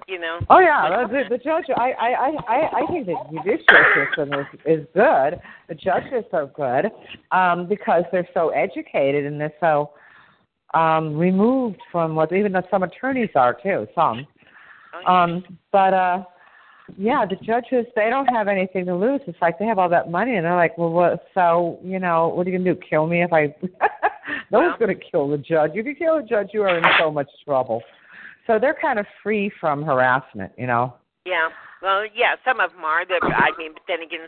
You 0.07 0.19
know. 0.19 0.39
Oh 0.49 0.59
yeah, 0.59 1.07
the, 1.07 1.23
the 1.29 1.37
judge. 1.37 1.63
I 1.77 1.93
I 1.93 2.09
I 2.47 2.83
I 2.83 2.85
think 2.91 3.05
the 3.05 3.15
judicial 3.31 3.79
system 3.95 4.33
is 4.33 4.47
is 4.65 4.87
good. 4.93 5.39
The 5.69 5.75
judges 5.75 6.25
are 6.33 6.47
good 6.47 6.91
um, 7.31 7.69
because 7.69 8.03
they're 8.11 8.27
so 8.33 8.49
educated 8.49 9.25
and 9.25 9.39
they're 9.39 9.53
so 9.61 9.91
um, 10.73 11.17
removed 11.17 11.79
from 11.91 12.15
what 12.15 12.31
even 12.31 12.51
though 12.51 12.63
some 12.69 12.83
attorneys 12.83 13.29
are 13.35 13.57
too. 13.61 13.87
Some, 13.95 14.25
um, 15.07 15.43
but 15.71 15.93
uh, 15.93 16.23
yeah, 16.97 17.25
the 17.25 17.35
judges 17.35 17.85
they 17.95 18.09
don't 18.09 18.27
have 18.27 18.47
anything 18.47 18.85
to 18.85 18.95
lose. 18.95 19.21
It's 19.27 19.37
like 19.41 19.59
they 19.59 19.65
have 19.65 19.79
all 19.79 19.89
that 19.89 20.11
money 20.11 20.35
and 20.35 20.45
they're 20.45 20.55
like, 20.55 20.77
well, 20.77 20.89
what? 20.89 21.25
So 21.33 21.79
you 21.83 21.99
know, 21.99 22.29
what 22.29 22.47
are 22.47 22.49
you 22.49 22.57
gonna 22.57 22.73
do? 22.73 22.79
Kill 22.89 23.07
me 23.07 23.23
if 23.23 23.31
I? 23.31 23.55
no 24.51 24.59
one's 24.59 24.75
gonna 24.79 24.95
kill 24.95 25.29
the 25.29 25.37
judge. 25.37 25.71
If 25.75 25.85
you 25.85 25.95
kill 25.95 26.17
a 26.17 26.23
judge, 26.23 26.49
you 26.53 26.63
are 26.63 26.77
in 26.77 26.83
so 26.99 27.11
much 27.11 27.29
trouble. 27.45 27.81
So 28.47 28.59
they're 28.59 28.77
kind 28.79 28.99
of 28.99 29.05
free 29.21 29.51
from 29.59 29.83
harassment, 29.83 30.51
you 30.57 30.67
know. 30.67 30.95
Yeah. 31.25 31.49
Well, 31.81 32.05
yeah, 32.15 32.35
some 32.45 32.59
of 32.59 32.71
them 32.71 32.83
are. 32.83 33.05
The, 33.05 33.19
I 33.23 33.51
mean, 33.57 33.73
but 33.73 33.83
then 33.87 34.01
again, 34.01 34.27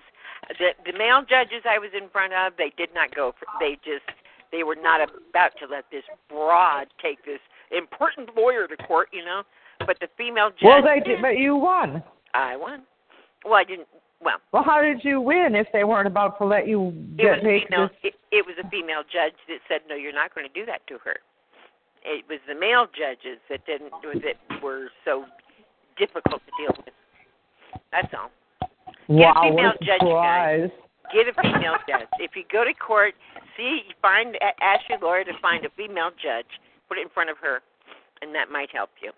the 0.59 0.91
the 0.91 0.97
male 0.97 1.21
judges 1.21 1.63
I 1.69 1.79
was 1.79 1.91
in 1.95 2.09
front 2.09 2.33
of, 2.33 2.53
they 2.57 2.71
did 2.77 2.93
not 2.93 3.13
go. 3.15 3.33
For, 3.37 3.45
they 3.59 3.75
just 3.83 4.07
they 4.55 4.63
were 4.63 4.77
not 4.79 5.01
about 5.01 5.51
to 5.59 5.67
let 5.69 5.85
this 5.91 6.03
broad 6.29 6.87
take 7.01 7.23
this 7.25 7.39
important 7.75 8.29
lawyer 8.35 8.67
to 8.67 8.77
court, 8.87 9.09
you 9.11 9.23
know. 9.23 9.43
But 9.85 9.97
the 9.99 10.07
female 10.17 10.49
judge. 10.49 10.63
Well, 10.63 10.81
they 10.81 11.01
did, 11.01 11.21
but 11.21 11.37
you 11.37 11.57
won. 11.57 12.01
I 12.33 12.55
won. 12.55 12.83
Well, 13.43 13.55
I 13.55 13.65
didn't. 13.65 13.87
Well. 14.21 14.37
Well, 14.53 14.63
how 14.63 14.81
did 14.81 15.03
you 15.03 15.19
win 15.19 15.55
if 15.55 15.67
they 15.73 15.83
weren't 15.83 16.07
about 16.07 16.37
to 16.37 16.45
let 16.45 16.67
you 16.67 16.87
It 16.87 17.17
get 17.17 17.29
was 17.31 17.39
a 17.39 17.67
female. 17.67 17.89
It, 18.01 18.13
it 18.31 18.45
was 18.45 18.55
a 18.63 18.69
female 18.69 19.03
judge 19.03 19.35
that 19.49 19.59
said, 19.67 19.81
"No, 19.89 19.95
you're 19.95 20.13
not 20.13 20.33
going 20.33 20.47
to 20.47 20.53
do 20.53 20.65
that 20.65 20.87
to 20.87 20.97
her." 21.03 21.17
It 22.03 22.23
was 22.29 22.39
the 22.47 22.55
male 22.55 22.85
judges 22.85 23.39
that 23.49 23.65
didn't 23.65 23.91
that 24.23 24.63
were 24.63 24.87
so 25.03 25.25
difficult 25.97 26.41
to 26.45 26.51
deal 26.63 26.73
with. 26.85 26.93
That's 27.91 28.13
all. 28.13 28.31
Get 29.07 29.35
Wow, 29.35 29.41
a 29.43 29.49
female 29.49 29.73
judge, 29.81 30.01
guys. 30.01 30.69
Get 31.13 31.27
a 31.27 31.33
female 31.41 31.75
judge. 31.87 32.07
If 32.19 32.31
you 32.35 32.43
go 32.51 32.63
to 32.63 32.73
court, 32.73 33.13
see, 33.57 33.81
find 34.01 34.37
ask 34.61 34.81
your 34.89 34.99
lawyer 34.99 35.23
to 35.23 35.33
find 35.41 35.65
a 35.65 35.69
female 35.77 36.11
judge, 36.21 36.47
put 36.87 36.97
it 36.97 37.01
in 37.01 37.09
front 37.09 37.29
of 37.29 37.37
her, 37.41 37.61
and 38.21 38.33
that 38.35 38.49
might 38.51 38.69
help 38.71 38.89
you. 39.01 39.11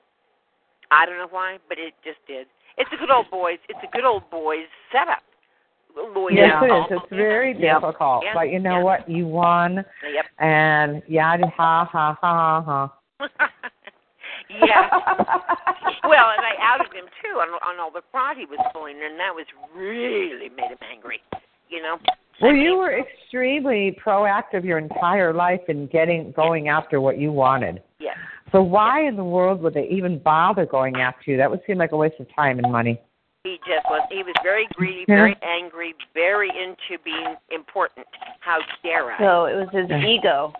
I 0.91 1.05
don't 1.05 1.17
know 1.17 1.27
why, 1.29 1.57
but 1.67 1.77
it 1.77 1.93
just 2.03 2.19
did. 2.27 2.47
It's 2.77 2.89
a 2.93 2.97
good 2.97 3.11
old 3.11 3.29
boys. 3.31 3.57
It's 3.69 3.79
a 3.83 3.91
good 3.95 4.05
old 4.05 4.29
boys 4.29 4.67
setup. 4.91 5.23
Lawyer. 6.15 6.31
Yes, 6.31 6.61
it 6.61 6.93
is. 6.93 6.99
It's 7.01 7.09
very 7.09 7.53
difficult, 7.55 8.23
Yeah. 8.23 8.33
but 8.35 8.51
you 8.51 8.59
know 8.59 8.81
what? 8.81 9.09
You 9.09 9.25
won, 9.25 9.83
Yep. 10.03 10.25
and 10.37 11.01
yada 11.07 11.47
ha 11.57 11.85
ha 11.85 12.15
ha 12.21 12.61
ha. 12.61 12.93
yeah. 14.49 14.89
well, 16.07 16.29
and 16.37 16.45
I 16.45 16.53
outed 16.61 16.93
him 16.93 17.05
too 17.23 17.39
on 17.39 17.49
on 17.65 17.79
all 17.79 17.89
the 17.89 18.03
fraud 18.11 18.37
he 18.37 18.45
was 18.45 18.59
pulling, 18.73 19.01
and 19.03 19.19
that 19.19 19.33
was 19.33 19.47
really 19.75 20.49
made 20.49 20.69
him 20.69 20.77
angry. 20.91 21.19
You 21.69 21.81
know. 21.81 21.97
Well, 22.41 22.53
you 22.53 22.77
were 22.77 22.99
extremely 22.99 23.97
proactive 24.05 24.63
your 24.63 24.77
entire 24.77 25.33
life 25.33 25.61
in 25.67 25.87
getting 25.87 26.31
going 26.33 26.69
after 26.69 27.01
what 27.01 27.17
you 27.17 27.31
wanted. 27.31 27.81
Yes. 27.99 28.15
So 28.51 28.61
why 28.61 29.07
in 29.07 29.15
the 29.15 29.23
world 29.23 29.61
would 29.61 29.73
they 29.73 29.87
even 29.89 30.19
bother 30.19 30.65
going 30.65 30.97
after 30.97 31.31
you? 31.31 31.37
That 31.37 31.49
would 31.49 31.61
seem 31.65 31.77
like 31.77 31.91
a 31.93 31.97
waste 31.97 32.19
of 32.19 32.27
time 32.35 32.59
and 32.59 32.71
money. 32.71 33.01
He 33.43 33.57
just 33.67 33.85
was. 33.89 34.07
He 34.11 34.23
was 34.23 34.35
very 34.43 34.67
greedy, 34.73 35.05
Yeah. 35.07 35.15
very 35.15 35.35
angry, 35.41 35.95
very 36.13 36.49
into 36.49 37.01
being 37.03 37.35
important. 37.49 38.05
How 38.39 38.59
dare 38.83 39.11
I? 39.11 39.17
So 39.17 39.45
it 39.45 39.55
was 39.55 39.69
his 39.71 39.89
ego. 40.07 40.53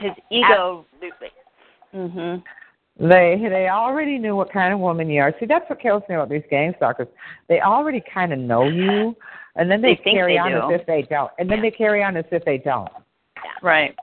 His 0.00 0.12
ego. 0.30 0.84
Absolutely. 0.94 1.30
Mhm. 1.94 2.42
They 3.02 3.36
they 3.48 3.68
already 3.68 4.16
knew 4.16 4.36
what 4.36 4.52
kind 4.52 4.72
of 4.72 4.78
woman 4.78 5.10
you 5.10 5.20
are. 5.20 5.34
See, 5.40 5.46
that's 5.46 5.68
what 5.68 5.80
kills 5.80 6.04
me 6.08 6.14
about 6.14 6.28
these 6.28 6.44
gang 6.48 6.72
stalkers. 6.76 7.08
They 7.48 7.60
already 7.60 8.00
kind 8.14 8.32
of 8.32 8.38
know 8.38 8.64
you, 8.68 9.16
and 9.56 9.68
then 9.68 9.82
they, 9.82 10.00
They 10.04 10.12
carry 10.12 10.34
they 10.34 10.38
on 10.38 10.52
do. 10.52 10.72
as 10.74 10.80
if 10.80 10.86
they 10.86 11.02
don't, 11.02 11.30
and 11.38 11.50
then 11.50 11.60
they 11.60 11.72
carry 11.72 12.02
on 12.04 12.16
as 12.16 12.24
if 12.30 12.44
they 12.44 12.58
don't. 12.58 12.88
Right. 13.60 13.94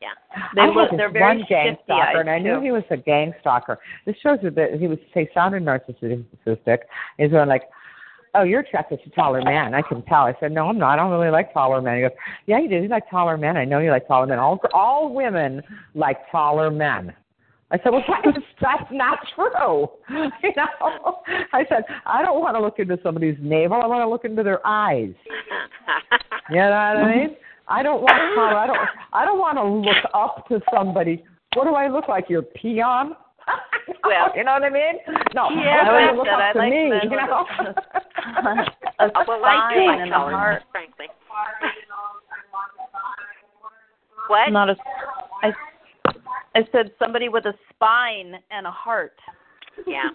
Yeah. 0.00 0.08
They 0.54 0.62
I 0.62 0.66
look. 0.68 0.90
had 0.90 0.98
They're 0.98 1.08
this 1.08 1.12
very 1.20 1.36
one 1.38 1.44
gang 1.50 1.76
stalker, 1.84 2.20
and 2.20 2.30
I 2.30 2.38
knew 2.38 2.56
too. 2.56 2.60
he 2.62 2.72
was 2.72 2.82
a 2.90 2.96
gang 2.96 3.34
stalker. 3.40 3.78
This 4.06 4.16
shows 4.22 4.38
you 4.42 4.50
that 4.52 4.74
he 4.80 4.86
was 4.86 4.98
say 5.12 5.28
sounded 5.34 5.62
narcissistic. 5.62 6.78
He's 7.18 7.30
going 7.30 7.48
like, 7.50 7.64
"Oh, 8.34 8.42
you're 8.42 8.60
attracted 8.60 9.02
to 9.04 9.10
taller 9.10 9.42
men. 9.42 9.74
I 9.74 9.82
can 9.82 10.00
tell." 10.02 10.22
I 10.22 10.34
said, 10.40 10.50
"No, 10.52 10.66
I'm 10.68 10.78
not. 10.78 10.98
I 10.98 11.02
don't 11.02 11.10
really 11.10 11.30
like 11.30 11.52
taller 11.52 11.82
men." 11.82 11.96
He 11.96 12.02
goes, 12.02 12.10
"Yeah, 12.46 12.58
you 12.58 12.68
do. 12.70 12.76
You 12.76 12.88
like 12.88 13.08
taller 13.10 13.36
men. 13.36 13.58
I 13.58 13.66
know 13.66 13.80
you 13.80 13.90
like 13.90 14.08
taller 14.08 14.26
men. 14.26 14.38
All 14.38 14.58
all 14.72 15.12
women 15.12 15.62
like 15.94 16.18
taller 16.30 16.70
men." 16.70 17.12
I 17.70 17.78
said, 17.82 17.90
"Well, 17.90 18.02
that's, 18.08 18.38
that's 18.60 18.90
not 18.92 19.18
true." 19.34 19.88
You 20.42 20.52
know, 20.56 21.18
I 21.52 21.64
said, 21.68 21.82
"I 22.06 22.22
don't 22.22 22.40
want 22.40 22.56
to 22.56 22.60
look 22.60 22.78
into 22.78 22.98
somebody's 23.02 23.36
navel. 23.40 23.80
I 23.82 23.86
want 23.86 24.02
to 24.02 24.08
look 24.08 24.24
into 24.24 24.42
their 24.42 24.64
eyes." 24.66 25.12
You 26.48 26.56
know 26.58 26.70
what 26.70 27.02
I 27.02 27.16
mean? 27.16 27.36
I 27.66 27.82
don't 27.82 28.02
want 28.02 28.14
to. 28.14 28.56
I 28.56 28.66
don't. 28.68 28.78
I 29.12 29.24
don't 29.24 29.38
want 29.40 29.58
to 29.58 29.64
look 29.64 30.04
up 30.14 30.46
to 30.46 30.60
somebody. 30.72 31.24
What 31.54 31.64
do 31.64 31.74
I 31.74 31.88
look 31.88 32.06
like? 32.06 32.30
Your 32.30 32.42
peon? 32.42 33.16
Well, 34.04 34.30
you 34.36 34.42
know 34.44 34.52
what 34.54 34.62
I 34.64 34.70
mean? 34.70 34.94
No, 35.34 35.48
Yeah, 35.50 35.86
I 35.86 35.90
want 35.90 36.06
but 36.06 36.10
to 36.12 36.18
look 36.18 36.28
I 36.28 36.32
up 36.34 36.54
said 36.54 36.58
to 36.58 36.66
I 36.66 36.70
me. 36.70 36.90
like 36.90 37.02
You 37.04 37.10
know? 37.10 37.46
a 38.98 39.24
well, 39.26 39.44
I 39.44 39.74
do 39.74 39.80
spine 39.82 39.86
like 39.86 40.00
and 40.00 40.10
a 40.10 40.14
taller 40.14 40.30
men, 40.30 40.38
heart. 40.38 40.62
frankly. 40.72 41.06
What? 44.28 44.50
Not 44.52 44.70
a. 44.70 44.76
I. 45.42 45.52
I 46.56 46.66
said 46.72 46.90
somebody 46.98 47.28
with 47.28 47.44
a 47.44 47.52
spine 47.68 48.34
and 48.50 48.66
a 48.66 48.70
heart. 48.70 49.18
Yeah. 49.86 50.08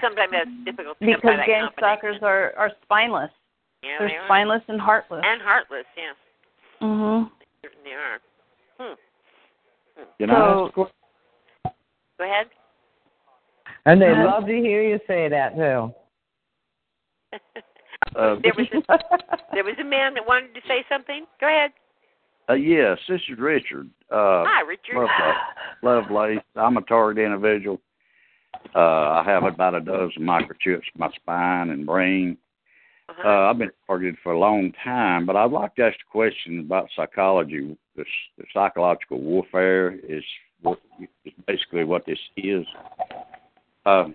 Sometimes 0.00 0.30
that's 0.30 0.50
difficult 0.64 1.00
to 1.00 1.04
come 1.04 1.14
by 1.14 1.16
Because 1.16 1.36
that 1.38 1.46
gang 1.46 1.68
stalkers 1.76 2.16
are 2.22 2.52
are 2.56 2.70
spineless. 2.84 3.30
Yeah, 3.82 3.96
They're 3.98 4.08
they 4.08 4.14
are. 4.14 4.26
spineless 4.26 4.62
and 4.68 4.80
heartless. 4.80 5.22
And 5.26 5.42
heartless, 5.42 5.84
yeah. 5.96 6.86
Mhm. 6.86 7.28
They 7.40 7.46
certainly 7.68 7.90
are. 7.90 8.20
Hmm. 8.78 8.94
Can 10.18 10.30
I 10.30 10.34
ask 10.34 10.76
a? 10.76 10.84
Go 12.18 12.24
ahead. 12.24 12.46
And 13.86 14.00
they 14.00 14.10
love 14.14 14.46
to 14.46 14.52
hear 14.52 14.82
you 14.82 15.00
say 15.08 15.28
that 15.28 15.56
too. 15.56 15.92
Uh, 18.14 18.36
there 18.44 18.52
was 18.56 18.68
a, 18.72 18.98
there 19.52 19.64
was 19.64 19.74
a 19.80 19.84
man 19.84 20.14
that 20.14 20.24
wanted 20.24 20.54
to 20.54 20.60
say 20.68 20.84
something. 20.88 21.26
Go 21.40 21.48
ahead. 21.48 21.72
Uh, 22.50 22.54
yes, 22.54 22.98
this 23.08 23.20
is 23.28 23.38
Richard. 23.38 23.88
Uh, 24.10 24.42
Hi, 24.44 24.62
Richard. 24.62 24.96
Love, 24.96 26.04
Lovelace. 26.10 26.42
I'm 26.56 26.76
a 26.78 26.82
target 26.82 27.24
individual. 27.24 27.80
Uh, 28.74 28.78
I 28.78 29.22
have 29.24 29.44
about 29.44 29.76
a 29.76 29.80
dozen 29.80 30.22
microchips 30.22 30.82
in 30.92 30.98
my 30.98 31.10
spine 31.14 31.70
and 31.70 31.86
brain. 31.86 32.36
Uh-huh. 33.08 33.28
Uh, 33.28 33.50
I've 33.50 33.58
been 33.58 33.70
targeted 33.86 34.16
for 34.22 34.32
a 34.32 34.38
long 34.38 34.72
time, 34.82 35.26
but 35.26 35.36
I'd 35.36 35.52
like 35.52 35.76
to 35.76 35.82
ask 35.82 35.96
a 35.96 36.10
question 36.10 36.58
about 36.58 36.88
psychology. 36.96 37.76
The, 37.94 38.04
the 38.36 38.44
psychological 38.52 39.20
warfare 39.20 39.92
is, 39.92 40.24
what, 40.60 40.80
is 41.24 41.32
basically 41.46 41.84
what 41.84 42.04
this 42.04 42.18
is. 42.36 42.66
Uh, 43.86 44.06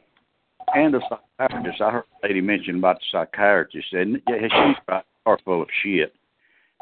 and 0.74 0.94
the 0.94 1.02
psychiatrist, 1.40 1.80
I 1.80 1.92
heard 1.92 2.04
a 2.22 2.28
lady 2.28 2.42
mention 2.42 2.76
about 2.76 2.98
the 3.00 3.06
psychiatrist, 3.14 3.94
and 3.94 4.22
yeah, 4.28 4.42
she's 4.42 4.78
right, 4.90 5.06
are 5.26 5.40
full 5.46 5.62
of 5.62 5.70
shit. 5.82 6.14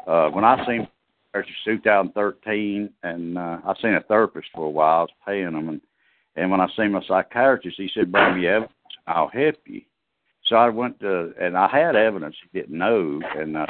Uh, 0.04 0.30
when 0.30 0.44
I 0.44 0.66
seen 0.66 0.88
her, 1.34 1.44
2013, 1.64 2.90
and 3.02 3.38
uh, 3.38 3.58
I 3.64 3.74
seen 3.82 3.94
a 3.94 4.02
therapist 4.02 4.48
for 4.54 4.66
a 4.66 4.70
while. 4.70 4.98
I 4.98 5.02
was 5.02 5.10
paying 5.26 5.52
him, 5.52 5.68
and 5.68 5.80
and 6.36 6.50
when 6.50 6.60
I 6.60 6.66
seen 6.76 6.92
my 6.92 7.02
psychiatrist, 7.06 7.76
he 7.76 7.90
said, 7.94 8.10
"Bring 8.10 8.40
me 8.40 8.46
evidence, 8.46 8.72
I'll 9.06 9.28
help 9.28 9.56
you." 9.66 9.82
So 10.46 10.56
I 10.56 10.68
went 10.68 11.00
to, 11.00 11.32
and 11.40 11.56
I 11.56 11.68
had 11.68 11.96
evidence 11.96 12.36
he 12.40 12.58
didn't 12.58 12.76
know, 12.76 13.20
and 13.36 13.56
uh, 13.56 13.66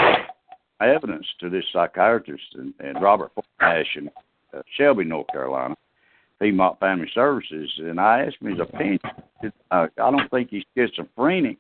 evidence 0.81 1.27
to 1.41 1.49
this 1.49 1.65
psychiatrist 1.73 2.45
and, 2.55 2.75
and 2.81 3.03
Robert 3.03 3.33
Nash 3.61 3.97
in 3.97 4.09
uh, 4.55 4.63
Shelby, 4.77 5.05
North 5.05 5.29
Carolina, 5.29 5.77
Piedmont 6.41 6.81
Family 6.81 7.09
Services, 7.15 7.71
and 7.79 8.01
I 8.01 8.23
asked 8.23 8.37
him 8.41 8.51
his 8.51 8.61
opinion. 8.61 9.01
Uh, 9.71 9.87
I 9.99 10.11
don't 10.11 10.31
think 10.31 10.51
he's 10.51 10.65
schizophrenic. 10.77 11.59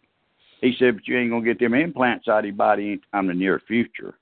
He 0.60 0.74
said, 0.78 0.96
but 0.96 1.06
you 1.06 1.18
ain't 1.18 1.30
gonna 1.30 1.44
get 1.44 1.58
them 1.58 1.74
implants 1.74 2.28
out 2.28 2.40
of 2.40 2.44
your 2.46 2.54
body 2.54 2.86
anytime 2.86 3.30
in 3.30 3.36
the 3.36 3.44
near 3.44 3.60
future. 3.66 4.14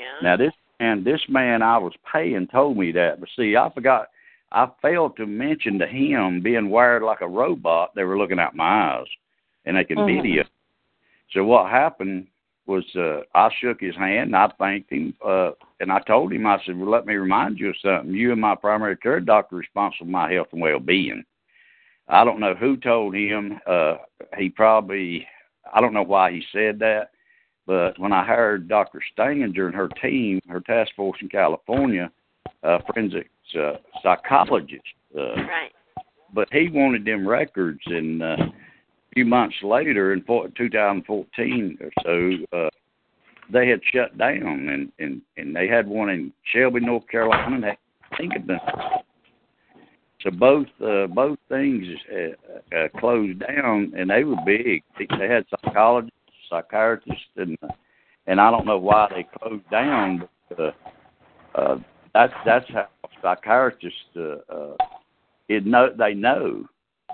Yeah. 0.00 0.06
Now 0.22 0.36
this 0.36 0.52
and 0.80 1.04
this 1.04 1.20
man 1.28 1.62
I 1.62 1.78
was 1.78 1.92
paying 2.10 2.46
told 2.48 2.76
me 2.76 2.92
that, 2.92 3.20
but 3.20 3.28
see, 3.36 3.56
I 3.56 3.70
forgot. 3.70 4.08
I 4.52 4.68
failed 4.80 5.16
to 5.16 5.26
mention 5.26 5.78
to 5.78 5.86
him 5.86 6.40
being 6.40 6.70
wired 6.70 7.02
like 7.02 7.20
a 7.20 7.28
robot. 7.28 7.94
They 7.94 8.04
were 8.04 8.18
looking 8.18 8.38
at 8.38 8.54
my 8.54 8.94
eyes, 8.94 9.06
and 9.64 9.76
they 9.76 9.84
can 9.84 9.98
Mhm. 9.98 10.06
video. 10.22 10.44
So 11.30 11.44
what 11.44 11.70
happened 11.70 12.28
was 12.66 12.84
uh, 12.96 13.22
I 13.34 13.50
shook 13.60 13.80
his 13.80 13.96
hand 13.96 14.28
and 14.28 14.36
I 14.36 14.48
thanked 14.58 14.90
him, 14.90 15.14
uh, 15.24 15.52
and 15.80 15.90
I 15.92 16.00
told 16.00 16.32
him 16.32 16.46
I 16.46 16.58
said, 16.64 16.78
"Well, 16.78 16.88
let 16.90 17.06
me 17.06 17.14
remind 17.14 17.58
you 17.58 17.70
of 17.70 17.78
something. 17.78 18.14
You 18.14 18.32
and 18.32 18.40
my 18.40 18.54
primary 18.54 18.96
care 18.96 19.20
doctor 19.20 19.56
responsible 19.56 20.06
for 20.06 20.10
my 20.10 20.32
health 20.32 20.52
and 20.52 20.60
well-being." 20.60 21.24
I 22.08 22.24
don't 22.24 22.40
know 22.40 22.54
who 22.54 22.76
told 22.76 23.14
him. 23.14 23.60
Uh, 23.66 23.96
he 24.38 24.48
probably, 24.48 25.26
I 25.72 25.80
don't 25.80 25.92
know 25.92 26.02
why 26.04 26.30
he 26.30 26.42
said 26.52 26.78
that, 26.78 27.10
but 27.66 27.98
when 27.98 28.12
I 28.12 28.24
hired 28.24 28.68
Dr. 28.68 29.00
Staninger 29.16 29.66
and 29.66 29.74
her 29.74 29.88
team, 30.00 30.40
her 30.48 30.60
task 30.60 30.92
force 30.94 31.18
in 31.20 31.28
California, 31.28 32.10
uh, 32.62 32.78
forensic 32.86 33.28
uh, 33.58 33.74
psychologist. 34.02 34.82
Uh, 35.16 35.34
Right. 35.34 35.72
But 36.32 36.48
he 36.52 36.68
wanted 36.68 37.04
them 37.04 37.26
records, 37.26 37.80
and 37.86 38.22
uh, 38.22 38.36
a 38.36 38.52
few 39.14 39.24
months 39.24 39.56
later, 39.62 40.12
in 40.12 40.22
four, 40.22 40.48
2014 40.56 41.78
or 41.80 41.90
so, 42.02 42.56
uh, 42.56 42.68
they 43.50 43.68
had 43.68 43.80
shut 43.92 44.18
down, 44.18 44.68
and 44.68 44.92
and 44.98 45.22
and 45.36 45.54
they 45.54 45.68
had 45.68 45.86
one 45.86 46.10
in 46.10 46.32
Shelby, 46.52 46.80
North 46.80 47.06
Carolina, 47.08 47.54
and 47.54 47.64
they 47.64 47.78
think 48.18 48.34
of 48.36 48.46
them. 48.46 48.58
So 50.20 50.30
both 50.30 50.66
uh, 50.84 51.06
both 51.06 51.38
things 51.48 51.86
uh, 52.12 52.76
uh, 52.76 52.88
closed 52.98 53.38
down, 53.38 53.92
and 53.96 54.10
they 54.10 54.24
were 54.24 54.36
big. 54.44 54.82
They 54.98 55.28
had 55.28 55.46
psychologists, 55.50 56.16
psychiatrists, 56.48 57.24
and 57.36 57.56
and 58.26 58.40
I 58.40 58.50
don't 58.50 58.66
know 58.66 58.78
why 58.78 59.08
they 59.10 59.26
closed 59.38 59.68
down, 59.70 60.28
but 60.48 60.60
uh, 60.60 60.72
uh, 61.54 61.78
that's 62.14 62.32
that's 62.44 62.66
how 62.70 62.88
psychiatrists 63.22 64.00
uh, 64.16 64.36
uh, 64.52 64.76
it 65.48 65.66
know 65.66 65.88
they 65.96 66.14
know 66.14 66.64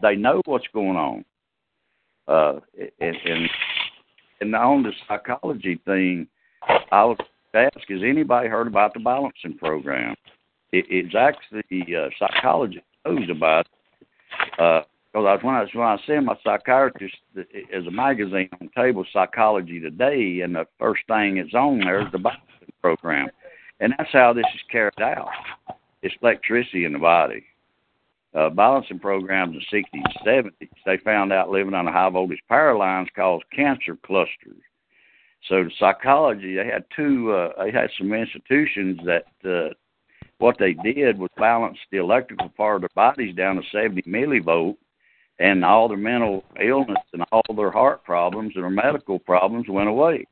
they 0.00 0.16
know 0.16 0.40
what's 0.46 0.66
going 0.72 0.96
on. 0.96 1.24
Uh, 2.28 2.60
and 3.00 3.16
and 3.24 3.48
and 4.40 4.54
on 4.54 4.82
the 4.82 4.92
psychology 5.08 5.80
thing, 5.84 6.26
I 6.90 7.04
would 7.04 7.20
ask: 7.54 7.88
Has 7.88 8.00
anybody 8.04 8.48
heard 8.48 8.66
about 8.66 8.94
the 8.94 9.00
balancing 9.00 9.56
program? 9.58 10.14
It, 10.72 10.86
it's 10.88 11.14
actually 11.14 11.96
uh, 11.96 12.08
psychologist 12.18 12.84
knows 13.04 13.28
about 13.30 13.66
it. 13.66 14.60
Uh, 14.60 14.82
because 15.12 15.38
I, 15.42 15.46
when 15.46 15.54
I 15.54 15.66
when 15.74 15.86
I 15.86 15.98
send 16.06 16.26
my 16.26 16.36
psychiatrist 16.42 17.16
as 17.36 17.86
a 17.86 17.90
magazine 17.90 18.48
on 18.60 18.70
table, 18.74 19.04
Psychology 19.12 19.78
Today, 19.78 20.40
and 20.42 20.54
the 20.54 20.66
first 20.78 21.02
thing 21.06 21.36
that's 21.36 21.54
on 21.54 21.80
there 21.80 22.00
is 22.00 22.12
the 22.12 22.18
balancing 22.18 22.72
program, 22.80 23.28
and 23.80 23.94
that's 23.98 24.12
how 24.12 24.32
this 24.32 24.46
is 24.54 24.60
carried 24.70 25.00
out. 25.00 25.28
It's 26.02 26.14
electricity 26.22 26.84
in 26.84 26.94
the 26.94 26.98
body. 26.98 27.44
Uh, 28.34 28.48
balancing 28.48 28.98
programs 28.98 29.54
in 29.54 29.60
the 29.70 29.78
60s 29.78 29.84
and 29.92 30.52
70s, 30.60 30.68
they 30.86 30.96
found 31.04 31.34
out 31.34 31.50
living 31.50 31.74
on 31.74 31.86
a 31.86 31.92
high 31.92 32.08
voltage 32.08 32.40
power 32.48 32.74
lines 32.74 33.08
caused 33.14 33.44
cancer 33.54 33.98
clusters. 34.06 34.56
So 35.48 35.64
the 35.64 35.70
psychology, 35.78 36.56
they 36.56 36.64
had 36.64 36.86
two, 36.96 37.30
uh, 37.30 37.62
they 37.62 37.70
had 37.70 37.90
some 37.98 38.14
institutions 38.14 39.00
that 39.04 39.26
uh, 39.44 39.74
what 40.38 40.56
they 40.58 40.72
did 40.72 41.18
was 41.18 41.28
balance 41.36 41.76
the 41.90 41.98
electrical 41.98 42.48
part 42.48 42.76
of 42.76 42.80
their 42.82 42.88
bodies 42.94 43.36
down 43.36 43.56
to 43.56 43.62
70 43.70 44.02
millivolt, 44.02 44.76
and 45.42 45.64
all 45.64 45.88
their 45.88 45.98
mental 45.98 46.44
illness 46.64 47.02
and 47.12 47.24
all 47.32 47.42
their 47.56 47.72
heart 47.72 48.04
problems 48.04 48.52
and 48.54 48.62
their 48.62 48.70
medical 48.70 49.18
problems 49.18 49.66
went 49.68 49.88
away. 49.88 50.24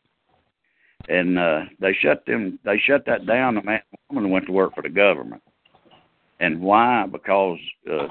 And 1.08 1.36
uh, 1.36 1.62
they 1.80 1.92
shut 2.00 2.24
them, 2.26 2.60
they 2.64 2.78
shut 2.78 3.04
that 3.06 3.26
down. 3.26 3.56
The 3.56 3.62
man, 3.62 3.80
woman 4.08 4.30
went 4.30 4.46
to 4.46 4.52
work 4.52 4.74
for 4.74 4.82
the 4.82 4.88
government. 4.88 5.42
And 6.38 6.60
why? 6.60 7.06
Because 7.10 7.58
uh, 7.90 8.06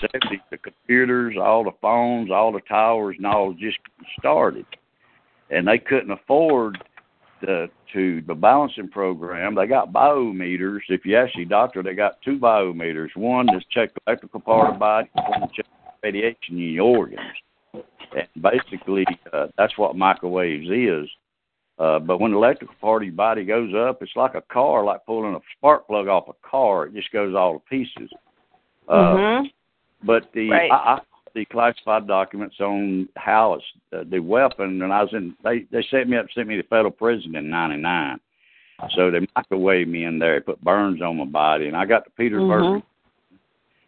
70, 0.00 0.40
the 0.50 0.56
computers, 0.56 1.36
all 1.38 1.64
the 1.64 1.72
phones, 1.82 2.30
all 2.30 2.50
the 2.50 2.60
towers, 2.60 3.16
and 3.18 3.26
all 3.26 3.52
just 3.52 3.78
started, 4.18 4.64
and 5.50 5.68
they 5.68 5.78
couldn't 5.78 6.10
afford 6.10 6.82
the 7.42 7.68
to 7.92 8.22
the 8.26 8.34
balancing 8.34 8.88
program. 8.88 9.54
They 9.54 9.66
got 9.66 9.92
biometers. 9.92 10.80
If 10.88 11.04
you 11.04 11.16
ask 11.16 11.36
your 11.36 11.44
doctor, 11.44 11.82
they 11.82 11.94
got 11.94 12.20
two 12.22 12.38
biometers. 12.38 13.14
One 13.14 13.46
to 13.46 13.60
check 13.70 13.94
the 13.94 14.00
electrical 14.06 14.40
part 14.40 14.68
of 14.68 14.74
the 14.74 14.80
body, 14.80 15.10
one 15.14 15.42
to 15.42 15.48
check 15.54 15.66
radiation 16.02 16.36
in 16.50 16.58
your 16.58 16.96
organs. 16.96 17.20
And 17.74 18.42
basically, 18.42 19.04
uh, 19.32 19.48
that's 19.58 19.76
what 19.76 19.96
microwaves 19.96 20.68
is. 20.70 21.08
Uh, 21.78 21.98
but 21.98 22.20
when 22.20 22.30
the 22.30 22.36
electrical 22.38 22.74
part 22.80 23.02
of 23.02 23.06
your 23.06 23.14
body 23.14 23.44
goes 23.44 23.72
up, 23.74 24.00
it's 24.00 24.16
like 24.16 24.34
a 24.34 24.40
car, 24.40 24.82
like 24.84 25.04
pulling 25.04 25.34
a 25.34 25.40
spark 25.56 25.86
plug 25.86 26.08
off 26.08 26.28
a 26.28 26.48
car. 26.48 26.86
It 26.86 26.94
just 26.94 27.12
goes 27.12 27.34
all 27.34 27.54
to 27.54 27.64
pieces. 27.68 28.10
Uh, 28.88 29.16
Mhm. 29.16 29.50
But 30.02 30.32
the 30.32 30.50
Right. 30.50 30.70
I, 30.70 30.76
I 30.76 31.00
the 31.34 31.44
classified 31.44 32.06
documents 32.06 32.58
on 32.60 33.08
how 33.16 33.54
it's 33.54 33.64
uh, 33.92 34.04
the 34.08 34.18
weapon, 34.20 34.80
and 34.80 34.92
I 34.92 35.02
was 35.02 35.12
in. 35.12 35.34
They 35.44 35.60
they 35.70 35.82
set 35.90 36.08
me 36.08 36.16
up, 36.16 36.26
sent 36.34 36.48
me 36.48 36.56
to 36.56 36.62
federal 36.62 36.90
prison 36.90 37.36
in 37.36 37.50
'99. 37.50 38.18
So 38.90 39.10
they 39.10 39.20
microwaved 39.36 39.88
me 39.88 40.04
in 40.04 40.18
there, 40.18 40.40
put 40.40 40.62
burns 40.62 41.02
on 41.02 41.18
my 41.18 41.24
body, 41.24 41.66
and 41.66 41.76
I 41.76 41.84
got 41.84 42.04
to 42.04 42.10
Petersburg. 42.10 42.82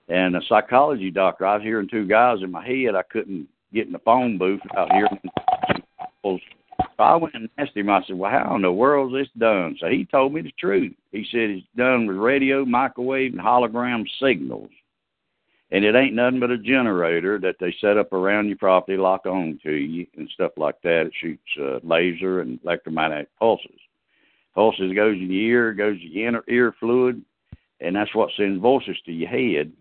And 0.08 0.36
a 0.36 0.40
psychology 0.48 1.10
doctor, 1.10 1.46
I 1.46 1.56
was 1.56 1.62
hearing 1.62 1.88
two 1.88 2.06
guys 2.06 2.38
in 2.42 2.50
my 2.50 2.66
head. 2.66 2.94
I 2.94 3.02
couldn't 3.02 3.46
get 3.72 3.86
in 3.86 3.92
the 3.92 3.98
phone 4.00 4.38
booth 4.38 4.60
without 4.64 4.92
hearing. 4.92 5.20
So 6.24 6.38
I 6.98 7.16
went 7.16 7.34
and 7.34 7.48
asked 7.58 7.76
him. 7.76 7.90
I 7.90 8.02
said, 8.06 8.16
"Well, 8.16 8.30
how 8.30 8.56
in 8.56 8.62
the 8.62 8.72
world 8.72 9.14
is 9.14 9.26
this 9.26 9.32
done?" 9.38 9.76
So 9.78 9.88
he 9.88 10.04
told 10.04 10.32
me 10.32 10.40
the 10.40 10.52
truth. 10.58 10.94
He 11.12 11.24
said 11.30 11.50
it's 11.50 11.66
done 11.76 12.06
with 12.06 12.16
radio, 12.16 12.64
microwave, 12.64 13.32
and 13.32 13.40
hologram 13.40 14.04
signals, 14.20 14.70
and 15.70 15.84
it 15.84 15.94
ain't 15.94 16.14
nothing 16.14 16.40
but 16.40 16.50
a 16.50 16.58
generator 16.58 17.38
that 17.40 17.56
they 17.60 17.74
set 17.80 17.98
up 17.98 18.12
around 18.12 18.48
your 18.48 18.56
property, 18.56 18.96
lock 18.96 19.26
on 19.26 19.60
to 19.62 19.72
you, 19.72 20.06
and 20.16 20.28
stuff 20.30 20.52
like 20.56 20.80
that. 20.82 21.06
It 21.06 21.12
shoots 21.20 21.42
uh, 21.60 21.80
laser 21.82 22.40
and 22.40 22.58
electromagnetic 22.64 23.28
pulses. 23.38 23.80
Pulses 24.54 24.94
goes 24.94 25.16
in 25.16 25.30
your 25.30 25.42
ear, 25.42 25.72
goes 25.72 26.00
to 26.00 26.06
your 26.06 26.28
inner 26.28 26.44
ear 26.48 26.74
fluid, 26.80 27.22
and 27.80 27.94
that's 27.94 28.14
what 28.14 28.30
sends 28.36 28.60
voices 28.60 28.96
to 29.04 29.12
your 29.12 29.28
head, 29.28 29.72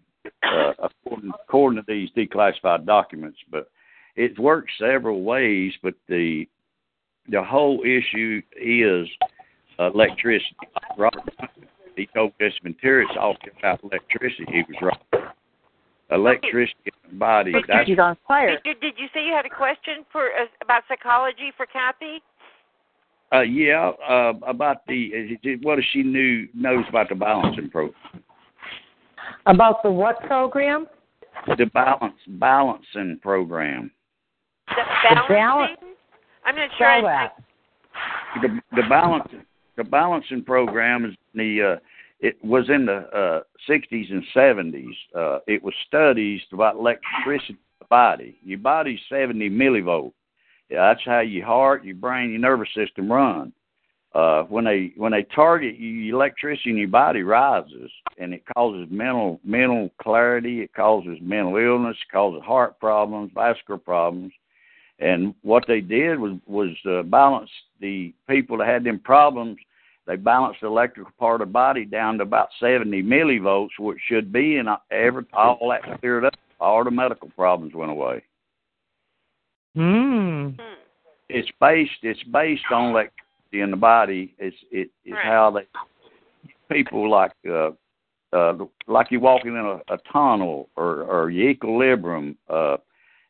uh, 0.43 0.73
according, 0.79 1.31
according 1.43 1.83
to 1.83 1.85
these 1.87 2.09
declassified 2.15 2.85
documents. 2.85 3.37
But 3.51 3.69
it 4.15 4.37
works 4.39 4.71
several 4.79 5.23
ways, 5.23 5.73
but 5.81 5.93
the 6.07 6.47
the 7.29 7.43
whole 7.43 7.81
issue 7.83 8.41
is 8.59 9.07
electricity. 9.79 10.55
Robert, 10.97 11.23
he 11.95 12.07
told 12.15 12.31
Jesse 12.39 12.55
Ventura 12.63 13.03
it's 13.03 13.17
all 13.19 13.35
about 13.59 13.83
electricity. 13.83 14.45
He 14.47 14.63
was 14.63 14.93
right. 15.13 15.23
Electricity 16.09 16.91
in 17.03 17.11
the 17.11 17.17
body. 17.17 17.51
That's, 17.67 17.89
Did, 18.63 18.79
did, 18.79 18.79
did 18.79 18.93
you 18.97 19.07
say 19.13 19.25
you 19.25 19.33
had 19.33 19.45
a 19.45 19.49
question 19.49 20.05
for 20.09 20.27
uh, 20.27 20.45
about 20.61 20.83
psychology 20.87 21.51
for 21.57 21.65
Kathy? 21.65 22.21
uh, 23.33 23.41
yeah, 23.41 23.91
uh, 24.07 24.33
about 24.47 24.85
the 24.87 25.05
is 25.07 25.37
it- 25.43 25.61
what 25.63 25.75
does 25.75 25.85
she 25.91 26.03
knew 26.03 26.47
knows 26.53 26.85
about 26.87 27.09
the 27.09 27.15
balancing 27.15 27.69
program? 27.69 28.16
About 29.45 29.81
the 29.83 29.91
what 29.91 30.19
program? 30.23 30.87
The 31.57 31.65
balance 31.73 32.15
balancing 32.27 33.19
program. 33.21 33.91
The 34.67 34.75
The 34.75 35.15
balancing? 35.29 35.35
balance- 35.35 35.79
I'm 36.45 36.55
not 36.55 36.69
sure. 36.77 36.87
Spell 36.99 37.07
I, 37.07 37.27
that. 37.27 38.41
the 38.41 38.61
the 38.81 38.87
balance 38.89 39.29
the 39.75 39.83
balancing 39.83 40.43
program 40.43 41.05
is 41.05 41.15
the 41.33 41.75
uh 41.75 41.79
it 42.19 42.37
was 42.43 42.69
in 42.69 42.85
the 42.85 42.97
uh 43.15 43.41
60s 43.69 44.11
and 44.11 44.23
70s 44.35 44.85
uh 45.15 45.39
it 45.47 45.61
was 45.63 45.73
studies 45.87 46.41
about 46.53 46.75
electricity 46.75 47.53
in 47.53 47.57
the 47.79 47.85
body 47.89 48.37
your 48.43 48.59
body's 48.59 48.99
70 49.09 49.49
millivolt 49.49 50.13
yeah, 50.69 50.87
that's 50.93 51.05
how 51.05 51.19
your 51.19 51.45
heart 51.45 51.83
your 51.83 51.95
brain 51.95 52.29
your 52.31 52.39
nervous 52.39 52.69
system 52.75 53.11
run 53.11 53.51
uh 54.13 54.43
when 54.43 54.65
they 54.65 54.93
when 54.95 55.11
they 55.11 55.23
target 55.35 55.77
you 55.77 56.15
electricity 56.15 56.69
in 56.69 56.77
your 56.77 56.87
body 56.87 57.23
rises 57.23 57.91
and 58.17 58.33
it 58.33 58.43
causes 58.55 58.87
mental 58.89 59.39
mental 59.43 59.89
clarity 60.01 60.61
it 60.61 60.73
causes 60.73 61.17
mental 61.21 61.57
illness 61.57 61.97
it 62.01 62.11
causes 62.11 62.41
heart 62.43 62.79
problems 62.79 63.31
vascular 63.33 63.77
problems 63.77 64.31
and 64.99 65.35
what 65.43 65.65
they 65.67 65.81
did 65.81 66.19
was 66.19 66.37
was 66.47 66.69
uh, 66.89 67.03
balance 67.03 67.49
the 67.79 68.13
people 68.27 68.57
that 68.57 68.67
had 68.67 68.83
them 68.83 68.99
problems. 68.99 69.57
They 70.07 70.15
balanced 70.15 70.61
the 70.61 70.67
electrical 70.67 71.11
part 71.19 71.41
of 71.41 71.49
the 71.49 71.51
body 71.51 71.83
down 71.83 72.17
to 72.17 72.23
about 72.23 72.47
70 72.61 73.03
millivolts, 73.03 73.77
which 73.77 73.99
should 74.07 74.31
be, 74.31 74.55
and 74.55 74.69
every 74.89 75.25
all 75.33 75.69
that 75.69 75.99
cleared 75.99 76.25
up. 76.25 76.33
All 76.59 76.83
the 76.83 76.91
medical 76.91 77.29
problems 77.29 77.75
went 77.75 77.91
away. 77.91 78.23
Hmm. 79.75 80.49
It's 81.29 81.49
based 81.59 81.91
it's 82.01 82.23
based 82.23 82.63
on 82.71 82.91
electricity 82.91 83.23
in 83.61 83.71
the 83.71 83.77
body. 83.77 84.33
It's 84.37 84.55
it 84.71 84.89
is 85.05 85.15
how 85.23 85.51
they 85.51 85.67
people 86.73 87.09
like 87.09 87.33
uh, 87.49 87.71
uh, 88.33 88.57
like 88.87 89.11
you 89.11 89.19
walking 89.19 89.51
in 89.51 89.57
a, 89.57 89.93
a 89.93 89.97
tunnel 90.11 90.69
or 90.75 91.03
or 91.03 91.29
your 91.29 91.49
equilibrium. 91.49 92.37
Uh, 92.49 92.77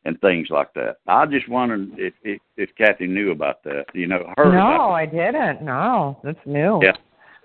and 0.05 0.19
things 0.21 0.47
like 0.49 0.73
that. 0.73 0.97
I 1.07 1.25
just 1.25 1.49
wondered 1.49 1.89
if 1.97 2.13
if, 2.23 2.39
if 2.55 2.69
Kathy 2.77 3.07
knew 3.07 3.31
about 3.31 3.61
that. 3.63 3.85
You 3.93 4.07
know, 4.07 4.33
heard 4.37 4.53
no, 4.53 4.59
about 4.59 4.91
I 4.93 5.05
didn't. 5.05 5.61
No, 5.61 6.17
that's 6.23 6.39
new. 6.45 6.79
Yeah, 6.81 6.93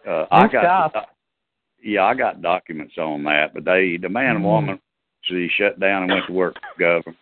uh, 0.09 0.27
I 0.31 0.47
got. 0.47 0.91
stuff. 0.91 1.07
Yeah, 1.83 2.05
I 2.05 2.15
got 2.15 2.41
documents 2.41 2.95
on 2.97 3.25
that, 3.25 3.53
but 3.53 3.65
they, 3.65 3.97
the 4.01 4.09
man 4.09 4.37
and 4.37 4.45
Mhm. 4.45 4.49
woman, 4.49 4.81
she 5.23 5.49
shut 5.49 5.81
down 5.81 6.05
and 6.05 6.13
went 6.13 6.27
to 6.27 6.33
work 6.33 6.55
for 6.55 6.61
the 6.79 6.85
government. 6.85 7.19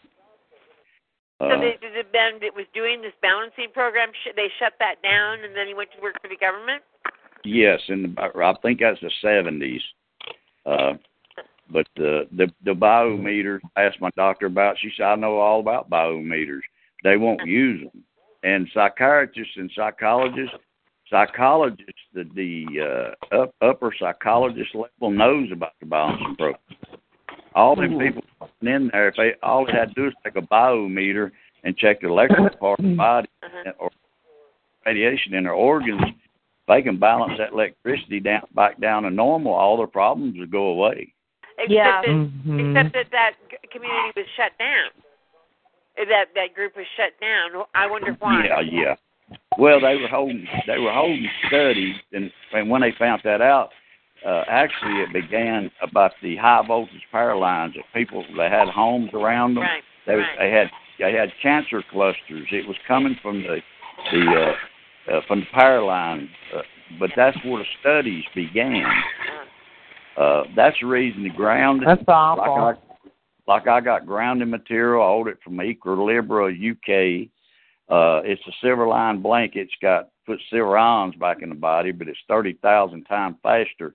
So 1.41 1.47
Uh, 1.47 1.60
the, 1.60 1.73
the 1.81 2.05
Ben 2.12 2.39
that 2.43 2.55
was 2.55 2.67
doing 2.75 3.01
this 3.02 3.17
balancing 3.23 3.69
program, 3.73 4.10
sh- 4.12 4.36
they 4.36 4.49
shut 4.59 4.75
that 4.78 5.02
down, 5.02 5.43
and 5.43 5.57
then 5.57 5.67
he 5.67 5.75
went 5.75 5.91
to 5.97 6.01
work 6.01 6.20
for 6.20 6.28
the 6.28 6.36
government. 6.36 6.83
yes, 7.44 7.81
and 7.89 8.17
I 8.19 8.52
think 8.62 8.81
that's 8.81 9.01
the 9.01 9.10
seventies. 9.23 9.83
Uh, 10.67 10.93
but 11.73 11.86
the 11.97 12.28
the 12.36 12.52
the 12.65 12.73
biometer, 12.73 13.59
I 13.77 13.85
asked 13.85 14.01
my 14.01 14.10
doctor 14.17 14.47
about. 14.47 14.77
She 14.78 14.91
said, 14.97 15.05
"I 15.07 15.15
know 15.15 15.39
all 15.39 15.60
about 15.60 15.89
biometers. 15.89 16.60
They 17.02 17.17
won't 17.17 17.47
use 17.47 17.81
them." 17.83 18.05
And 18.43 18.69
psychiatrists 18.75 19.57
and 19.57 19.70
psychologists, 19.75 20.57
psychologists 21.09 22.02
the 22.12 22.25
the 22.35 23.15
uh, 23.33 23.43
up, 23.43 23.55
upper 23.62 23.93
psychologist 23.99 24.75
level 24.75 25.10
knows 25.10 25.51
about 25.52 25.73
the 25.81 25.86
balancing 25.86 26.36
program. 26.36 26.60
All 27.55 27.75
them 27.77 27.99
people 27.99 28.23
in 28.62 28.91
there, 28.93 29.09
if 29.09 29.17
they 29.17 29.33
all 29.43 29.67
they 29.67 29.73
had 29.73 29.89
to 29.89 29.95
do 29.95 30.07
is 30.09 30.15
take 30.25 30.37
a 30.37 30.41
biometer 30.47 31.31
and 31.65 31.77
check 31.77 32.01
the 32.01 32.09
electrical 32.09 32.49
part 32.61 32.79
of 32.79 32.85
the 32.85 32.95
body 32.95 33.29
or 33.79 33.91
radiation 34.87 35.35
in 35.35 35.45
their 35.45 35.53
organs, 35.53 36.01
they 36.69 36.81
can 36.83 36.99
balance 36.99 37.35
that 37.39 37.53
electricity 37.53 38.20
down 38.20 38.43
back 38.55 38.81
down 38.81 39.03
to 39.03 39.11
normal. 39.11 39.53
All 39.53 39.77
their 39.77 39.87
problems 39.87 40.39
will 40.39 40.47
go 40.47 40.67
away. 40.69 41.12
Except 41.59 41.70
Yeah. 41.73 42.01
that, 42.03 42.09
Mm-hmm. 42.09 42.61
except 42.77 42.95
that 42.95 43.07
that 43.11 43.33
community 43.73 44.12
was 44.17 44.27
shut 44.37 44.53
down. 44.59 44.91
That 45.97 46.27
that 46.35 46.55
group 46.55 46.77
was 46.77 46.87
shut 46.97 47.12
down. 47.20 47.65
I 47.75 47.87
wonder 47.91 48.17
why. 48.20 48.45
Yeah, 48.47 48.61
yeah. 48.61 48.95
Well, 49.59 49.81
they 49.81 49.97
were 49.97 50.09
holding 50.09 50.47
they 50.67 50.79
were 50.79 50.93
holding 50.93 51.29
studies, 51.49 51.97
and 52.12 52.31
and 52.53 52.70
when 52.70 52.81
they 52.81 52.93
found 52.99 53.20
that 53.25 53.43
out, 53.43 53.70
uh, 54.27 54.43
actually 54.49 55.01
it 55.01 55.13
began 55.13 55.71
about 55.83 56.13
the 56.23 56.37
high 56.37 56.63
voltage 56.67 57.07
power 57.11 57.37
lines 57.37 57.75
that 57.75 57.85
people 57.95 58.25
that 58.37 58.53
had 58.53 58.69
homes 58.69 59.11
around 59.15 59.55
them. 59.55 59.63
Right, 59.63 59.83
They 60.07 60.15
right. 60.15 60.39
they 60.39 60.51
had 60.51 60.67
they 60.99 61.17
had 61.17 61.31
cancer 61.43 61.83
clusters. 61.91 62.49
It 62.53 62.67
was 62.67 62.77
coming 62.87 63.17
from 63.23 63.43
the 63.43 63.61
the 64.13 64.55
uh, 65.09 65.13
uh, 65.13 65.21
from 65.27 65.41
the 65.41 65.47
power 65.53 65.83
line, 65.83 66.29
uh, 66.57 66.63
but 66.99 67.11
that's 67.17 67.37
where 67.45 67.59
the 67.59 67.65
studies 67.81 68.25
began. 68.35 68.85
Uh, 70.17 70.43
that's 70.55 70.77
the 70.81 70.87
reason 70.87 71.23
the 71.23 71.31
ground. 71.31 71.83
That's 71.87 72.03
awful. 72.07 72.65
Like 72.65 72.77
I, 72.77 73.11
like 73.47 73.69
I 73.69 73.81
got 73.81 74.07
grounding 74.07 74.51
material. 74.51 75.03
I 75.03 75.07
ordered 75.07 75.33
it 75.33 75.39
from 75.43 75.57
Equilibra 75.57 76.53
UK. 76.53 77.29
Uh, 77.89 78.21
it's 78.25 78.43
a 78.47 78.53
silver 78.61 78.87
line 78.87 79.23
blanket. 79.23 79.61
It's 79.61 79.73
got 79.81 80.11
put 80.27 80.39
silver 80.51 80.77
ions 80.77 81.15
back 81.17 81.39
in 81.43 81.49
the 81.49 81.55
body, 81.55 81.93
but 81.93 82.09
it's 82.09 82.19
thirty 82.29 82.53
thousand 82.63 83.05
times 83.05 83.37
faster. 83.43 83.95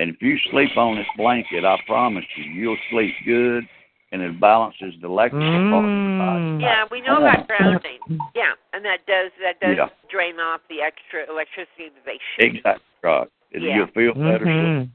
And 0.00 0.14
if 0.14 0.22
you 0.22 0.38
sleep 0.50 0.78
on 0.78 0.96
this 0.96 1.06
blanket, 1.18 1.62
I 1.62 1.76
promise 1.86 2.24
you, 2.34 2.44
you'll 2.44 2.78
sleep 2.90 3.12
good, 3.26 3.64
and 4.12 4.22
it 4.22 4.40
balances 4.40 4.94
the 5.02 5.06
electrical 5.06 5.60
part 5.68 5.84
of 5.84 5.90
the 5.92 6.16
body. 6.16 6.56
Yeah, 6.58 6.84
we 6.90 7.02
know 7.02 7.18
about 7.18 7.46
grounding. 7.46 8.00
Yeah, 8.34 8.56
and 8.72 8.82
that 8.82 9.04
does 9.06 9.30
that 9.42 9.60
does 9.60 9.76
Yeah. 9.76 9.88
drain 10.10 10.40
off 10.40 10.62
the 10.70 10.80
extra 10.80 11.28
electricity 11.30 11.90
that 11.90 12.04
they 12.06 12.18
shoot. 12.34 12.56
Exactly 12.56 12.82
right. 13.02 13.28
And 13.52 13.62
Yeah. 13.62 13.76
You'll 13.76 13.86
feel 13.88 14.14
better. 14.14 14.46
so 14.46 14.50
Mhm. 14.50 14.88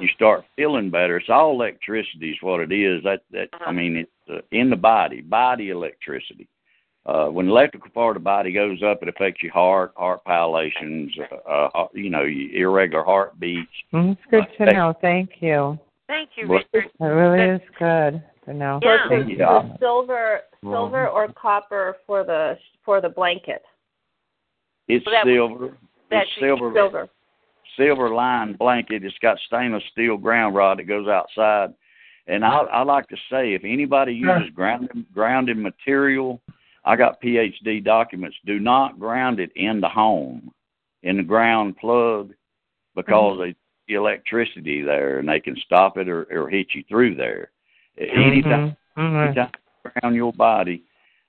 You 0.00 0.08
start 0.08 0.44
feeling 0.56 0.90
better. 0.90 1.16
It's 1.18 1.28
all 1.28 1.52
electricity 1.52 2.30
is 2.32 2.42
what 2.42 2.60
it 2.60 2.72
is. 2.72 3.02
That 3.04 3.22
that 3.30 3.50
I 3.64 3.70
mean, 3.70 3.96
it's 3.96 4.28
uh, 4.28 4.40
in 4.50 4.70
the 4.70 4.76
body, 4.76 5.20
body 5.20 5.70
electricity. 5.70 6.48
Uh, 7.06 7.26
when 7.26 7.46
the 7.46 7.52
electrical 7.52 7.90
part 7.90 8.16
of 8.16 8.22
the 8.22 8.24
body 8.24 8.52
goes 8.52 8.82
up, 8.82 9.02
it 9.02 9.08
affects 9.08 9.42
your 9.42 9.52
heart, 9.52 9.92
heart 9.96 10.22
palpitations, 10.24 11.10
uh, 11.48 11.68
uh, 11.74 11.86
you 11.94 12.10
know, 12.10 12.24
irregular 12.24 13.02
heartbeats. 13.04 13.70
Mm, 13.94 14.12
It's 14.12 14.20
good 14.30 14.44
to 14.66 14.72
know. 14.74 14.94
Thank 15.00 15.30
you. 15.40 15.78
Thank 16.06 16.30
you, 16.36 16.46
Richard. 16.46 16.90
It 17.00 17.04
really 17.04 17.40
is 17.56 17.60
good 17.78 18.22
to 18.44 18.52
know. 18.54 18.78
So 18.82 18.90
it's 18.90 19.26
the, 19.26 19.34
Yeah. 19.34 19.62
the 19.62 19.78
silver, 19.78 20.40
silver 20.62 21.08
or 21.08 21.28
copper 21.32 21.96
for 22.06 22.24
the 22.24 22.58
for 22.84 23.00
the 23.00 23.08
blanket. 23.08 23.62
It's 24.88 25.04
Well, 25.06 25.14
that- 25.14 25.24
silver. 25.24 25.76
That's 26.10 26.26
It's 26.30 26.40
silver. 26.40 26.72
Silver. 26.74 27.08
silver 27.76 28.08
lined 28.14 28.56
blanket. 28.58 29.04
It's 29.04 29.18
got 29.18 29.38
stainless 29.40 29.84
steel 29.92 30.16
ground 30.16 30.54
rod 30.54 30.78
that 30.78 30.84
goes 30.84 31.06
outside. 31.06 31.74
And 32.26 32.44
I, 32.44 32.58
I 32.60 32.82
like 32.82 33.06
to 33.08 33.16
say, 33.30 33.52
if 33.54 33.62
anybody 33.64 34.14
uses 34.14 34.50
grounding 34.54 35.04
grounding 35.14 35.60
material, 35.62 36.40
I 36.88 36.96
got 36.96 37.20
PhD 37.20 37.84
documents. 37.84 38.38
Do 38.46 38.58
not 38.58 38.98
ground 38.98 39.40
it 39.40 39.52
in 39.56 39.78
the 39.78 39.88
home, 39.90 40.50
in 41.02 41.18
the 41.18 41.22
ground 41.22 41.76
plug, 41.76 42.32
because 42.96 43.38
of 43.38 43.54
the 43.86 43.94
electricity 43.94 44.80
there, 44.80 45.18
and 45.18 45.28
they 45.28 45.38
can 45.38 45.54
stop 45.66 45.98
it 45.98 46.08
or, 46.08 46.26
or 46.30 46.48
hit 46.48 46.68
you 46.72 46.82
through 46.88 47.14
there. 47.14 47.50
Anytime, 47.98 48.74
Mhm. 48.96 49.26
anytime 49.26 49.50
you 49.84 49.90
ground 50.00 50.16
your 50.16 50.32
body, 50.32 50.82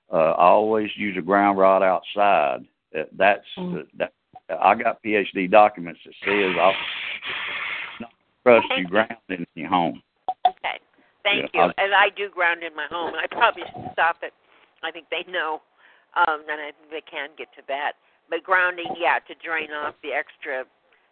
uh, 0.10 0.32
I 0.32 0.46
always 0.46 0.96
use 0.96 1.18
a 1.18 1.22
ground 1.22 1.58
rod 1.58 1.84
outside. 1.84 2.66
Uh, 2.98 3.04
that's 3.12 3.46
uh, 3.58 3.84
that. 3.96 4.14
I 4.50 4.76
got 4.76 5.04
PhD 5.04 5.52
documents 5.52 6.00
that 6.06 6.14
says 6.24 6.56
I'll 6.58 6.74
not 8.00 8.12
trust 8.44 8.68
you 8.78 8.88
grounding 8.88 9.20
in 9.30 9.46
your 9.56 9.70
home. 9.70 10.02
Okay. 10.48 10.80
Thank 11.24 11.54
Yeah, 11.54 11.66
you. 11.66 11.74
and 11.78 11.94
I 11.94 12.10
do 12.16 12.30
ground 12.30 12.64
in 12.64 12.74
my 12.76 12.88
home. 12.90 13.14
I 13.14 13.28
probably 13.28 13.64
should 13.64 13.92
stop 13.92 14.24
it. 14.24 14.34
I 14.84 14.92
think 14.92 15.08
they 15.10 15.30
know, 15.30 15.62
um, 16.16 16.44
and 16.50 16.60
I 16.62 16.72
think 16.72 16.92
they 16.92 17.04
can 17.10 17.30
get 17.38 17.48
to 17.56 17.62
that. 17.68 17.94
But 18.30 18.44
grounding, 18.44 18.94
yeah, 19.00 19.20
to 19.28 19.34
drain 19.44 19.72
off 19.72 19.96
the 20.04 20.14
extra, 20.14 20.64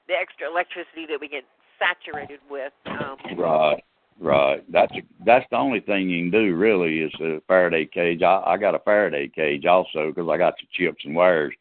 the 0.07 0.13
extra 0.13 0.49
electricity 0.49 1.05
that 1.09 1.19
we 1.19 1.27
get 1.27 1.43
saturated 1.79 2.39
with. 2.49 2.73
Um, 2.85 3.17
Right, 3.37 3.83
right. 4.19 4.71
That's 4.71 4.93
that's 5.25 5.45
the 5.51 5.57
only 5.57 5.79
thing 5.79 6.09
you 6.09 6.23
can 6.23 6.31
do 6.31 6.55
really 6.55 6.99
is 6.99 7.13
a 7.21 7.41
Faraday 7.47 7.85
cage. 7.85 8.21
I, 8.21 8.41
I 8.45 8.57
got 8.57 8.75
a 8.75 8.79
Faraday 8.79 9.27
cage 9.27 9.65
also 9.65 10.11
because 10.13 10.29
I 10.29 10.37
got 10.37 10.55
the 10.57 10.67
chips 10.73 11.03
and 11.05 11.15
wires. 11.15 11.53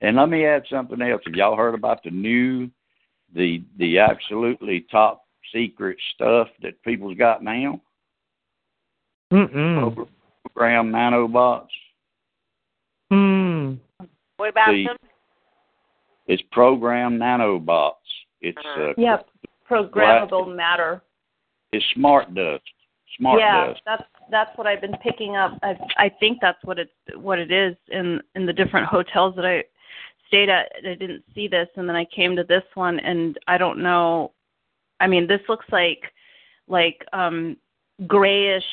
And 0.00 0.16
let 0.16 0.28
me 0.28 0.44
add 0.44 0.62
something 0.70 1.00
else. 1.02 1.22
Have 1.26 1.34
y'all 1.34 1.56
heard 1.56 1.74
about 1.74 2.02
the 2.04 2.10
new, 2.10 2.70
the 3.34 3.62
the 3.78 3.98
absolutely 3.98 4.86
top 4.90 5.24
secret 5.52 5.96
stuff 6.14 6.48
that 6.62 6.82
people's 6.82 7.16
got 7.16 7.42
now? 7.42 7.80
Mm-mm. 9.32 10.08
Program 10.54 10.90
nanobots. 10.92 11.68
Hmm. 13.10 13.74
what 14.36 14.50
about 14.50 14.72
The- 14.72 14.84
them? 14.84 14.96
It's 16.26 16.42
program 16.52 17.18
nanobots. 17.18 17.94
It's 18.42 18.58
uh, 18.76 18.92
Yep. 18.98 19.28
Programmable 19.68 20.54
matter. 20.54 21.02
it's 21.72 21.84
smart 21.94 22.32
dust. 22.34 22.62
Smart 23.16 23.40
yeah, 23.40 23.66
dust. 23.68 23.80
that's 23.86 24.02
that's 24.30 24.56
what 24.58 24.66
I've 24.66 24.80
been 24.80 24.96
picking 25.02 25.36
up. 25.36 25.58
I 25.62 25.76
I 25.96 26.08
think 26.20 26.38
that's 26.40 26.62
what 26.64 26.78
it 26.78 26.90
what 27.16 27.38
it 27.38 27.50
is 27.50 27.76
in 27.88 28.22
in 28.34 28.44
the 28.46 28.52
different 28.52 28.86
hotels 28.86 29.34
that 29.36 29.44
I 29.46 29.64
stayed 30.28 30.48
at. 30.50 30.70
I 30.78 30.94
didn't 30.94 31.24
see 31.34 31.48
this, 31.48 31.68
and 31.76 31.88
then 31.88 31.96
I 31.96 32.04
came 32.06 32.36
to 32.36 32.44
this 32.44 32.64
one, 32.74 32.98
and 33.00 33.38
I 33.48 33.56
don't 33.58 33.78
know. 33.78 34.32
I 35.00 35.06
mean, 35.06 35.26
this 35.26 35.40
looks 35.48 35.66
like 35.72 36.12
like 36.68 37.04
um 37.14 37.56
grayish 38.06 38.64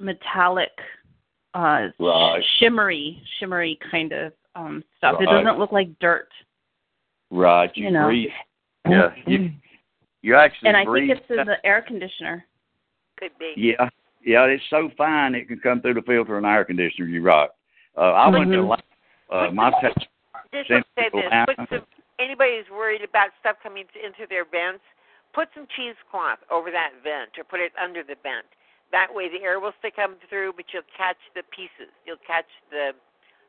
metallic, 0.00 0.72
uh 1.54 1.88
Right. 1.98 2.42
shimmery 2.58 3.22
shimmery 3.38 3.78
kind 3.90 4.12
of 4.12 4.32
um 4.54 4.82
stuff. 4.98 5.16
It 5.20 5.26
doesn't 5.26 5.58
look 5.58 5.72
like 5.72 5.88
dirt. 5.98 6.28
Right. 7.30 7.70
You, 7.74 7.84
You 7.86 7.90
know. 7.90 8.06
breathe. 8.06 8.30
Yeah. 8.88 9.10
You, 9.28 9.50
you 10.22 10.34
actually 10.34 10.68
And 10.68 10.76
I 10.76 10.84
breathe. 10.84 11.08
think 11.10 11.20
it's 11.20 11.30
in 11.30 11.46
the 11.46 11.64
air 11.64 11.82
conditioner. 11.86 12.44
Could 13.16 13.30
be. 13.38 13.52
Yeah, 13.56 13.88
yeah, 14.24 14.44
it's 14.46 14.62
so 14.70 14.90
fine 14.98 15.36
it 15.36 15.46
can 15.46 15.60
come 15.60 15.80
through 15.80 15.94
the 15.94 16.02
filter 16.02 16.36
and 16.36 16.44
air 16.46 16.64
conditioner. 16.64 17.06
You're 17.06 17.22
right. 17.22 17.48
Uh, 17.96 18.10
I 18.12 18.28
went 18.28 18.50
to 18.50 18.56
Mhm. 18.58 18.62
Atlanta, 18.64 18.82
uh, 19.30 19.50
my 19.52 19.70
test. 19.80 19.98
Just 20.52 20.68
sent 20.68 20.86
say 20.98 21.08
this: 21.12 21.30
put 21.46 21.68
some. 21.68 21.86
Anybody 22.18 22.56
who's 22.58 22.70
worried 22.70 23.02
about 23.02 23.30
stuff 23.38 23.56
coming 23.62 23.86
into 24.02 24.26
their 24.28 24.44
vents, 24.44 24.82
put 25.32 25.48
some 25.54 25.66
cheesecloth 25.76 26.38
over 26.50 26.70
that 26.72 26.90
vent 27.04 27.38
or 27.38 27.44
put 27.44 27.60
it 27.60 27.72
under 27.80 28.02
the 28.02 28.16
vent. 28.22 28.46
That 28.92 29.08
way, 29.14 29.28
the 29.28 29.42
air 29.42 29.58
will 29.60 29.72
still 29.78 29.90
come 29.96 30.16
through, 30.28 30.52
but 30.56 30.66
you'll 30.72 30.88
catch 30.96 31.18
the 31.34 31.42
pieces. 31.50 31.90
You'll 32.06 32.22
catch 32.26 32.48
the 32.70 32.92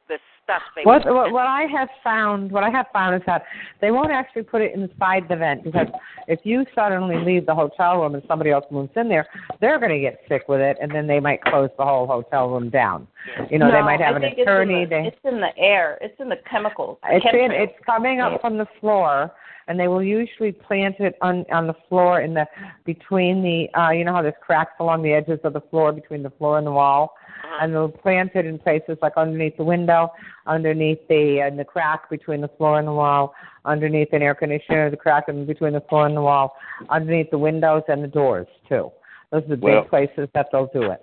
the 0.10 0.20
stuff. 0.44 0.62
They 0.76 0.84
What, 0.84 1.06
won't- 1.06 1.16
what 1.16 1.32
what 1.32 1.48
I 1.48 1.64
have 1.64 1.90
found, 2.04 2.52
what 2.52 2.64
I 2.64 2.70
have 2.70 2.88
found 2.94 3.16
is 3.16 3.22
that 3.26 3.44
they 3.82 3.92
won't 3.92 4.12
actually 4.12 4.44
put 4.44 4.62
it 4.62 4.74
inside 4.76 5.28
the 5.30 5.36
vent 5.36 5.64
because 5.64 5.88
if 6.28 6.40
you 6.44 6.66
suddenly 6.76 7.18
leave 7.18 7.46
the 7.46 7.56
hotel 7.56 8.02
room 8.02 8.14
and 8.16 8.24
somebody 8.28 8.52
else 8.52 8.66
moves 8.72 8.92
in 8.96 9.10
there, 9.10 9.28
they're 9.60 9.80
going 9.80 9.92
to 9.92 10.00
get 10.00 10.20
sick 10.28 10.48
with 10.48 10.60
it, 10.62 10.78
and 10.82 10.92
then 10.92 11.08
they 11.08 11.20
might 11.20 11.42
close 11.44 11.70
the 11.78 11.86
whole 11.86 12.08
hotel 12.08 12.50
room 12.50 12.70
down. 12.70 13.08
You 13.50 13.60
know, 13.60 13.72
they 13.72 13.82
might 13.82 14.02
have 14.02 14.16
I 14.16 14.18
an 14.18 14.24
attorney. 14.26 14.84
It's 14.84 14.84
in, 14.84 14.90
the, 14.90 14.96
they 15.02 15.08
it's 15.08 15.18
in 15.26 15.40
the 15.40 15.58
air. 15.58 15.98
It's 16.02 16.20
in 16.20 16.30
the 16.30 16.38
chemicals. 16.50 16.98
the 17.04 17.16
it's 17.18 17.26
in, 17.32 17.52
it's 17.52 17.74
coming 17.86 18.20
up 18.20 18.42
from 18.42 18.58
the 18.58 18.68
floor, 18.80 19.32
and 19.68 19.80
they 19.80 19.88
will 19.88 20.04
usually 20.04 20.52
plant 20.52 20.96
it 21.00 21.16
on 21.22 21.46
on 21.52 21.68
the 21.68 21.76
floor 21.88 22.22
in 22.22 22.34
the 22.34 22.46
between 22.86 23.42
the 23.42 23.70
uh 23.80 23.92
you 23.92 24.04
know 24.04 24.14
how 24.14 24.22
there's 24.22 24.34
cracks 24.42 24.74
along 24.80 25.04
the 25.04 25.14
edges 25.14 25.40
of 25.44 25.54
the 25.54 25.62
floor 25.62 25.92
between 25.94 26.22
the 26.24 26.30
floor 26.32 26.58
and 26.58 26.68
the 26.68 26.72
wall, 26.72 27.16
and 27.62 27.74
they'll 27.74 27.88
plant 27.90 28.32
it 28.36 28.46
in 28.46 28.60
places 28.60 28.98
like 29.02 29.14
underneath 29.16 29.56
the 29.58 29.64
window, 29.64 30.12
underneath 30.46 31.00
the 31.08 31.46
in 31.48 31.58
the 31.58 31.66
crack 31.66 32.10
between 32.10 32.42
the 32.42 32.48
floor 32.58 32.80
and 32.80 32.88
the 32.88 32.94
wall, 32.94 33.34
underneath 33.66 34.10
an 34.12 34.22
air 34.22 34.36
conditioner, 34.36 34.90
the 34.90 34.98
crack 34.98 35.26
in 35.28 35.46
between 35.46 35.74
the 35.74 35.82
floor 35.82 36.06
and 36.06 36.16
the 36.16 36.22
wall, 36.22 36.56
underneath 36.90 37.30
the 37.32 37.38
windows 37.38 37.84
and 37.88 38.04
the 38.04 38.08
doors 38.08 38.48
too. 38.68 38.92
Those 39.32 39.44
are 39.44 39.56
the 39.56 39.58
Well- 39.58 39.82
big 39.82 39.90
places 39.90 40.30
that 40.34 40.52
they'll 40.52 40.68
do 40.68 40.92
it. 40.92 41.02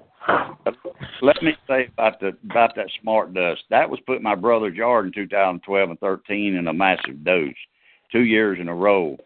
Let 1.22 1.42
me 1.42 1.56
say 1.66 1.86
about 1.86 2.20
the 2.20 2.36
about 2.44 2.74
that 2.76 2.90
smart 3.00 3.32
dust. 3.32 3.64
That 3.70 3.88
was 3.88 4.00
put 4.00 4.18
in 4.18 4.22
my 4.22 4.34
brother's 4.34 4.76
yard 4.76 5.06
in 5.06 5.12
2012 5.12 5.90
and 5.90 5.98
13 5.98 6.56
in 6.56 6.68
a 6.68 6.72
massive 6.72 7.24
dose, 7.24 7.54
two 8.12 8.24
years 8.24 8.58
in 8.60 8.68
a 8.68 8.74
row. 8.74 9.18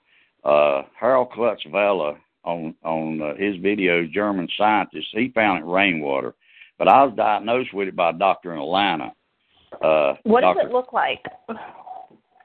Uh, 0.45 0.83
Harold 0.95 1.31
Klutzvella 1.31 2.17
on 2.45 2.75
on 2.85 3.21
uh, 3.21 3.35
his 3.35 3.57
videos, 3.57 4.13
German 4.13 4.49
scientist, 4.57 5.09
he 5.13 5.31
found 5.31 5.63
it 5.63 5.67
rainwater, 5.67 6.35
but 6.79 6.89
I 6.89 7.03
was 7.05 7.15
diagnosed 7.17 7.75
with 7.75 7.89
it 7.89 7.97
by 7.97 8.11
a 8.11 8.15
doctor 8.15 8.53
in 8.53 8.61
Atlanta. 8.61 9.13
Uh, 9.83 10.15
What 10.25 10.43
does 10.43 10.57
Dr. 10.57 10.69
it 10.69 10.73
look 10.73 10.93
like? 10.93 11.25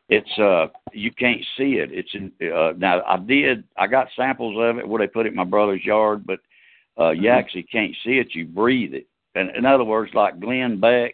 it's 0.10 0.40
uh 0.40 0.68
you 0.92 1.12
can't 1.12 1.42
see 1.56 1.74
it. 1.78 1.90
It's 1.92 2.10
in, 2.16 2.32
uh 2.52 2.74
now 2.78 3.04
I 3.06 3.18
did 3.18 3.64
I 3.78 3.86
got 3.88 4.08
samples 4.16 4.56
of 4.60 4.80
it 4.80 4.88
where 4.88 5.00
they 5.00 5.08
put 5.12 5.26
it 5.28 5.30
in 5.30 5.36
my 5.36 5.44
brother's 5.44 5.86
yard, 5.86 6.26
but 6.26 6.40
uh 7.00 7.12
you 7.12 7.30
Mhm. 7.30 7.38
actually 7.38 7.64
can't 7.64 7.96
see 8.04 8.18
it, 8.18 8.34
you 8.34 8.46
breathe 8.46 8.94
it. 8.96 9.06
And 9.36 9.56
in 9.56 9.66
other 9.66 9.84
words, 9.84 10.14
like 10.16 10.40
Glenn 10.40 10.80
Beck, 10.80 11.14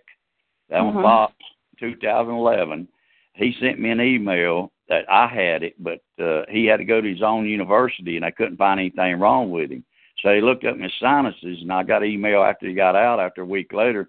that 0.69 0.81
Mhm. 0.81 0.93
was 0.93 1.03
Bob 1.03 1.31
2011, 1.79 2.87
he 3.33 3.51
sent 3.59 3.79
me 3.79 3.89
an 3.89 3.99
email 3.99 4.71
that 4.87 5.03
I 5.11 5.27
had 5.27 5.63
it, 5.63 5.75
but 5.79 5.99
uh 6.19 6.45
he 6.49 6.65
had 6.65 6.77
to 6.77 6.85
go 6.85 7.01
to 7.01 7.09
his 7.09 7.21
own 7.21 7.45
university 7.45 8.15
and 8.15 8.23
I 8.23 8.31
couldn't 8.31 8.57
find 8.57 8.79
anything 8.79 9.19
wrong 9.19 9.51
with 9.51 9.71
him. 9.71 9.83
So 10.21 10.33
he 10.33 10.39
looked 10.39 10.63
up 10.63 10.77
my 10.77 10.89
sinuses 11.01 11.61
and 11.61 11.73
I 11.73 11.83
got 11.83 12.01
an 12.03 12.09
email 12.09 12.43
after 12.43 12.65
he 12.65 12.73
got 12.73 12.95
out 12.95 13.19
after 13.19 13.41
a 13.41 13.45
week 13.45 13.73
later. 13.73 14.07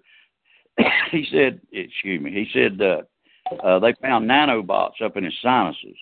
he 1.11 1.27
said, 1.31 1.59
excuse 1.71 2.21
me, 2.21 2.31
he 2.31 2.47
said 2.53 2.81
uh 2.81 3.01
uh, 3.63 3.79
they 3.79 3.93
found 4.01 4.29
nanobots 4.29 5.01
up 5.03 5.17
in 5.17 5.23
his 5.23 5.33
sinuses. 5.41 5.95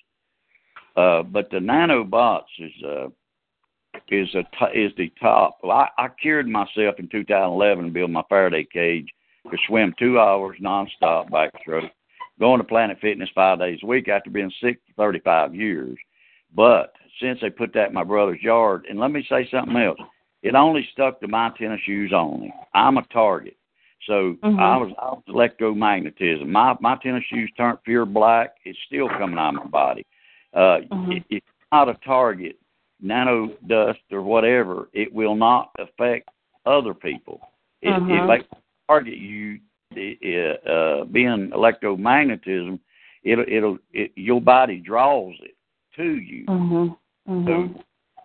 Uh, 0.95 1.23
but 1.23 1.49
the 1.51 1.57
nanobots 1.57 2.43
is 2.59 2.71
uh, 2.83 3.07
is 4.09 4.33
a 4.35 4.43
t- 4.43 4.79
is 4.79 4.91
the 4.97 5.11
top. 5.21 5.57
Well, 5.61 5.77
I, 5.77 5.89
I 5.97 6.07
cured 6.07 6.47
myself 6.47 6.95
in 6.99 7.09
2011, 7.09 7.91
built 7.91 8.09
my 8.09 8.23
Faraday 8.29 8.65
cage, 8.71 9.07
could 9.49 9.59
swim 9.67 9.93
two 9.99 10.19
hours 10.19 10.57
nonstop 10.61 11.29
backstroke, 11.29 11.89
going 12.39 12.59
to 12.59 12.63
Planet 12.63 12.97
Fitness 13.01 13.29
five 13.35 13.59
days 13.59 13.79
a 13.83 13.85
week 13.85 14.07
after 14.07 14.29
being 14.29 14.51
sick 14.61 14.79
for 14.87 15.05
35 15.05 15.53
years. 15.53 15.97
But 16.55 16.93
since 17.21 17.39
they 17.41 17.49
put 17.49 17.73
that 17.73 17.89
in 17.89 17.93
my 17.93 18.03
brother's 18.03 18.41
yard, 18.41 18.85
and 18.89 18.99
let 18.99 19.11
me 19.11 19.25
say 19.29 19.47
something 19.51 19.75
else, 19.75 19.99
it 20.43 20.55
only 20.55 20.87
stuck 20.93 21.19
to 21.19 21.27
my 21.27 21.51
tennis 21.57 21.81
shoes 21.85 22.13
only. 22.15 22.53
I'm 22.73 22.97
a 22.97 23.03
target. 23.11 23.57
So 24.05 24.35
Mhm. 24.43 24.59
I 24.59 24.77
was 24.77 24.93
I 24.99 25.05
was 25.11 25.23
electromagnetism. 25.27 26.47
My 26.47 26.75
my 26.79 26.95
tennis 26.97 27.23
shoes 27.25 27.51
turned 27.57 27.83
pure 27.83 28.05
black. 28.05 28.55
It's 28.63 28.79
still 28.85 29.09
coming 29.09 29.37
out 29.39 29.55
of 29.55 29.63
my 29.63 29.69
body. 29.69 30.05
Uh, 30.53 30.81
Mhm. 30.91 31.17
it, 31.17 31.23
it's 31.29 31.47
not 31.71 31.89
a 31.89 31.95
target, 31.95 32.57
nano 33.01 33.47
dust 33.67 34.01
or 34.11 34.21
whatever. 34.21 34.89
It 34.93 35.13
will 35.13 35.35
not 35.35 35.71
affect 35.79 36.29
other 36.65 36.93
people. 36.93 37.41
It, 37.81 37.89
it 37.89 38.01
Mhm. 38.01 38.27
may 38.27 38.41
target 38.87 39.17
you. 39.17 39.59
It, 39.91 40.67
uh, 40.67 41.05
being 41.05 41.51
electromagnetism, 41.51 42.79
it'll 43.23 43.45
it'll 43.47 43.79
it, 43.93 44.11
your 44.15 44.41
body 44.41 44.77
draws 44.77 45.35
it 45.41 45.55
to 45.95 46.19
you. 46.19 46.45
Mhm. 46.45 46.97
So 47.45 47.69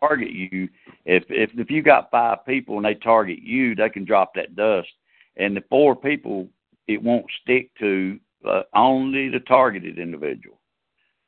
target 0.00 0.30
you. 0.30 0.68
If 1.04 1.30
if 1.30 1.50
if 1.58 1.70
you 1.70 1.82
got 1.82 2.10
five 2.10 2.44
people 2.44 2.76
and 2.76 2.84
they 2.84 2.94
target 2.94 3.40
you, 3.40 3.74
they 3.74 3.88
can 3.88 4.04
drop 4.04 4.34
that 4.34 4.56
dust. 4.56 4.92
And 5.36 5.56
the 5.56 5.62
four 5.70 5.96
people, 5.96 6.48
it 6.88 7.02
won't 7.02 7.26
stick 7.42 7.70
to 7.78 8.18
uh, 8.48 8.62
only 8.74 9.28
the 9.28 9.40
targeted 9.40 9.98
individual. 9.98 10.58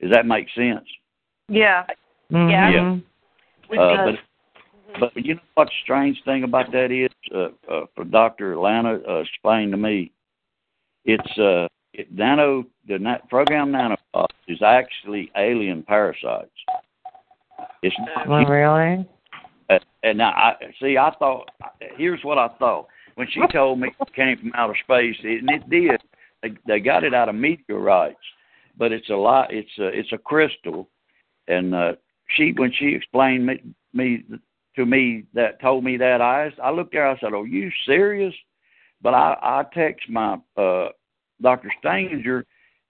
Does 0.00 0.10
that 0.10 0.26
make 0.26 0.48
sense? 0.54 0.86
Yeah. 1.48 1.84
Yeah. 2.30 2.70
Yeah. 2.70 2.98
Uh, 3.80 4.04
but 4.06 4.14
but 5.00 5.24
you 5.24 5.34
know 5.34 5.40
what 5.54 5.66
the 5.66 5.72
strange 5.84 6.22
thing 6.24 6.44
about 6.44 6.70
that 6.72 6.90
is, 6.90 7.10
uh, 7.34 7.48
uh, 7.72 7.86
for 7.94 8.04
Doctor 8.04 8.52
Atlanta 8.52 9.00
uh, 9.08 9.20
explained 9.20 9.72
to 9.72 9.78
me, 9.78 10.12
it's 11.04 11.38
uh, 11.38 11.68
it, 11.94 12.12
nano 12.12 12.64
the 12.88 12.98
na- 12.98 13.18
program 13.30 13.72
nanobots 13.72 14.26
is 14.48 14.60
actually 14.62 15.30
alien 15.36 15.82
parasites. 15.82 16.50
It's 17.82 17.96
not 17.98 18.28
Oh, 18.28 18.50
really? 18.50 19.06
uh, 19.70 19.78
and 20.02 20.18
now 20.18 20.30
I 20.30 20.54
see. 20.80 20.98
I 20.98 21.14
thought. 21.18 21.50
Here's 21.96 22.22
what 22.24 22.38
I 22.38 22.48
thought 22.58 22.88
when 23.14 23.28
she 23.30 23.40
told 23.52 23.80
me 23.80 23.88
it 24.00 24.14
came 24.14 24.38
from 24.38 24.52
outer 24.54 24.76
space, 24.82 25.16
and 25.22 25.50
it 25.50 25.68
did. 25.70 26.00
They, 26.42 26.50
they 26.66 26.80
got 26.80 27.04
it 27.04 27.14
out 27.14 27.28
of 27.28 27.34
meteorites, 27.34 28.16
but 28.76 28.92
it's 28.92 29.10
a 29.10 29.14
lot. 29.14 29.52
It's 29.52 29.70
a 29.78 29.86
it's 29.88 30.12
a 30.12 30.18
crystal, 30.18 30.88
and 31.48 31.74
uh, 31.74 31.92
she 32.36 32.52
when 32.56 32.72
she 32.72 32.94
explained 32.94 33.46
me, 33.46 33.62
me 33.92 34.24
to 34.76 34.86
me 34.86 35.24
that 35.34 35.60
told 35.60 35.84
me 35.84 35.96
that 35.98 36.20
I 36.20 36.50
I 36.62 36.70
looked 36.70 36.92
there. 36.92 37.06
I 37.06 37.18
said, 37.18 37.34
"Are 37.34 37.46
you 37.46 37.70
serious?" 37.86 38.34
But 39.02 39.14
I 39.14 39.36
I 39.42 39.64
text 39.72 40.08
my 40.08 40.38
uh, 40.56 40.88
Doctor 41.40 41.70
Staninger 41.82 42.44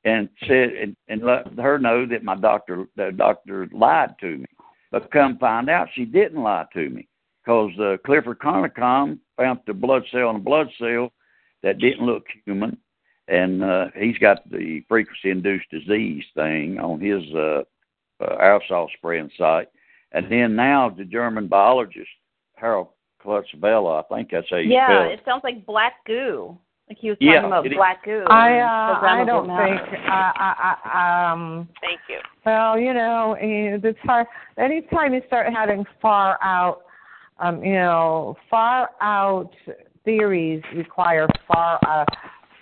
and 0.04 0.28
said 0.46 0.70
and, 0.70 0.96
and 1.08 1.22
let 1.22 1.46
her 1.58 1.78
know 1.78 2.06
that 2.06 2.24
my 2.24 2.36
doctor 2.36 2.86
the 2.96 3.12
doctor 3.16 3.68
lied 3.72 4.14
to 4.20 4.38
me. 4.38 4.46
But 4.90 5.10
come 5.10 5.38
find 5.38 5.70
out, 5.70 5.88
she 5.94 6.04
didn't 6.04 6.42
lie 6.42 6.66
to 6.74 6.90
me 6.90 7.08
because 7.42 7.70
uh, 7.80 7.96
Clifford 8.04 8.38
Carnicom 8.38 9.18
found 9.36 9.60
the 9.66 9.74
blood 9.74 10.02
cell 10.12 10.30
in 10.30 10.36
a 10.36 10.40
blood 10.40 10.68
cell 10.78 11.12
that 11.62 11.78
didn't 11.78 12.06
look 12.06 12.24
human, 12.44 12.76
and 13.28 13.62
uh, 13.62 13.86
he's 13.96 14.18
got 14.18 14.48
the 14.50 14.82
frequency-induced 14.88 15.70
disease 15.70 16.24
thing 16.34 16.78
on 16.78 17.00
his 17.00 17.22
uh, 17.34 17.62
uh, 18.22 18.38
aerosol 18.38 18.88
spraying 18.96 19.30
site. 19.36 19.68
And 20.12 20.30
then 20.30 20.54
now 20.54 20.90
the 20.90 21.04
German 21.04 21.48
biologist 21.48 22.10
Harold 22.54 22.88
Klutzvella, 23.24 24.04
I 24.04 24.14
think 24.14 24.30
that's 24.30 24.46
how 24.50 24.56
you 24.56 24.72
Yeah, 24.72 24.86
spell 24.86 25.10
it. 25.10 25.14
it 25.14 25.20
sounds 25.24 25.42
like 25.44 25.64
black 25.64 26.04
goo. 26.06 26.56
Like 26.88 26.98
he 26.98 27.08
was 27.08 27.18
Yeah, 27.20 27.36
talking 27.36 27.46
about 27.46 27.66
it 27.66 27.72
is. 27.72 27.76
black 27.78 28.04
goo. 28.04 28.24
I 28.28 28.58
uh, 28.60 29.00
I 29.00 29.24
don't 29.24 29.46
matter. 29.46 29.78
think 29.78 30.00
I, 30.04 30.32
I, 30.36 30.76
I 30.84 31.32
um 31.32 31.68
Thank 31.80 32.00
you. 32.08 32.18
well 32.44 32.78
you 32.78 32.92
know 32.92 33.34
eh, 33.40 33.78
it's 33.82 33.98
hard 34.00 34.26
anytime 34.58 35.14
you 35.14 35.22
start 35.28 35.50
having 35.52 35.84
far 36.02 36.38
out 36.42 36.82
um 37.42 37.62
you 37.62 37.72
know 37.74 38.36
far 38.48 38.90
out 39.00 39.50
theories 40.04 40.62
require 40.74 41.26
far 41.46 41.78
uh, 41.86 42.04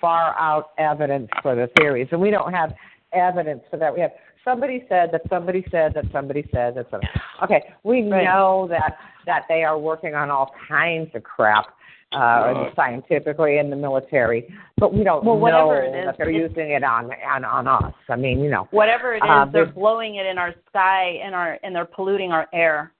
far 0.00 0.36
out 0.38 0.70
evidence 0.78 1.28
for 1.42 1.54
the 1.54 1.68
theories 1.78 2.08
and 2.10 2.20
we 2.20 2.30
don't 2.30 2.52
have 2.52 2.72
evidence 3.12 3.62
for 3.70 3.76
that 3.76 3.92
we 3.92 4.00
have 4.00 4.12
somebody 4.44 4.84
said 4.88 5.10
that 5.12 5.22
somebody 5.28 5.64
said 5.70 5.92
that 5.94 6.04
somebody 6.12 6.42
said 6.52 6.74
that 6.74 6.86
somebody 6.90 7.12
okay 7.42 7.62
we 7.84 8.02
Right. 8.08 8.24
know 8.24 8.66
that 8.68 8.96
that 9.26 9.44
they 9.48 9.62
are 9.62 9.78
working 9.78 10.14
on 10.14 10.30
all 10.30 10.52
kinds 10.68 11.10
of 11.14 11.22
crap 11.22 11.66
uh 12.12 12.16
Right. 12.18 12.72
scientifically 12.74 13.58
in 13.58 13.70
the 13.70 13.76
military 13.76 14.52
but 14.78 14.92
we 14.94 15.04
don't 15.04 15.22
Well, 15.24 15.34
know 15.36 15.40
whatever 15.40 15.82
it 15.82 15.94
is, 15.94 16.06
that 16.06 16.18
they're 16.18 16.30
using 16.30 16.70
it 16.70 16.82
on 16.82 17.10
on 17.26 17.44
on 17.44 17.68
us 17.68 17.92
i 18.08 18.16
mean 18.16 18.40
you 18.40 18.50
know 18.50 18.66
Whatever 18.70 19.14
it 19.14 19.18
is, 19.18 19.22
Uh, 19.30 19.44
they're 19.52 19.66
blowing 19.66 20.16
it 20.16 20.26
in 20.26 20.38
our 20.38 20.54
sky 20.68 21.20
and 21.24 21.34
our 21.34 21.58
and 21.62 21.74
they're 21.74 21.84
polluting 21.84 22.32
our 22.32 22.48
air. 22.52 22.92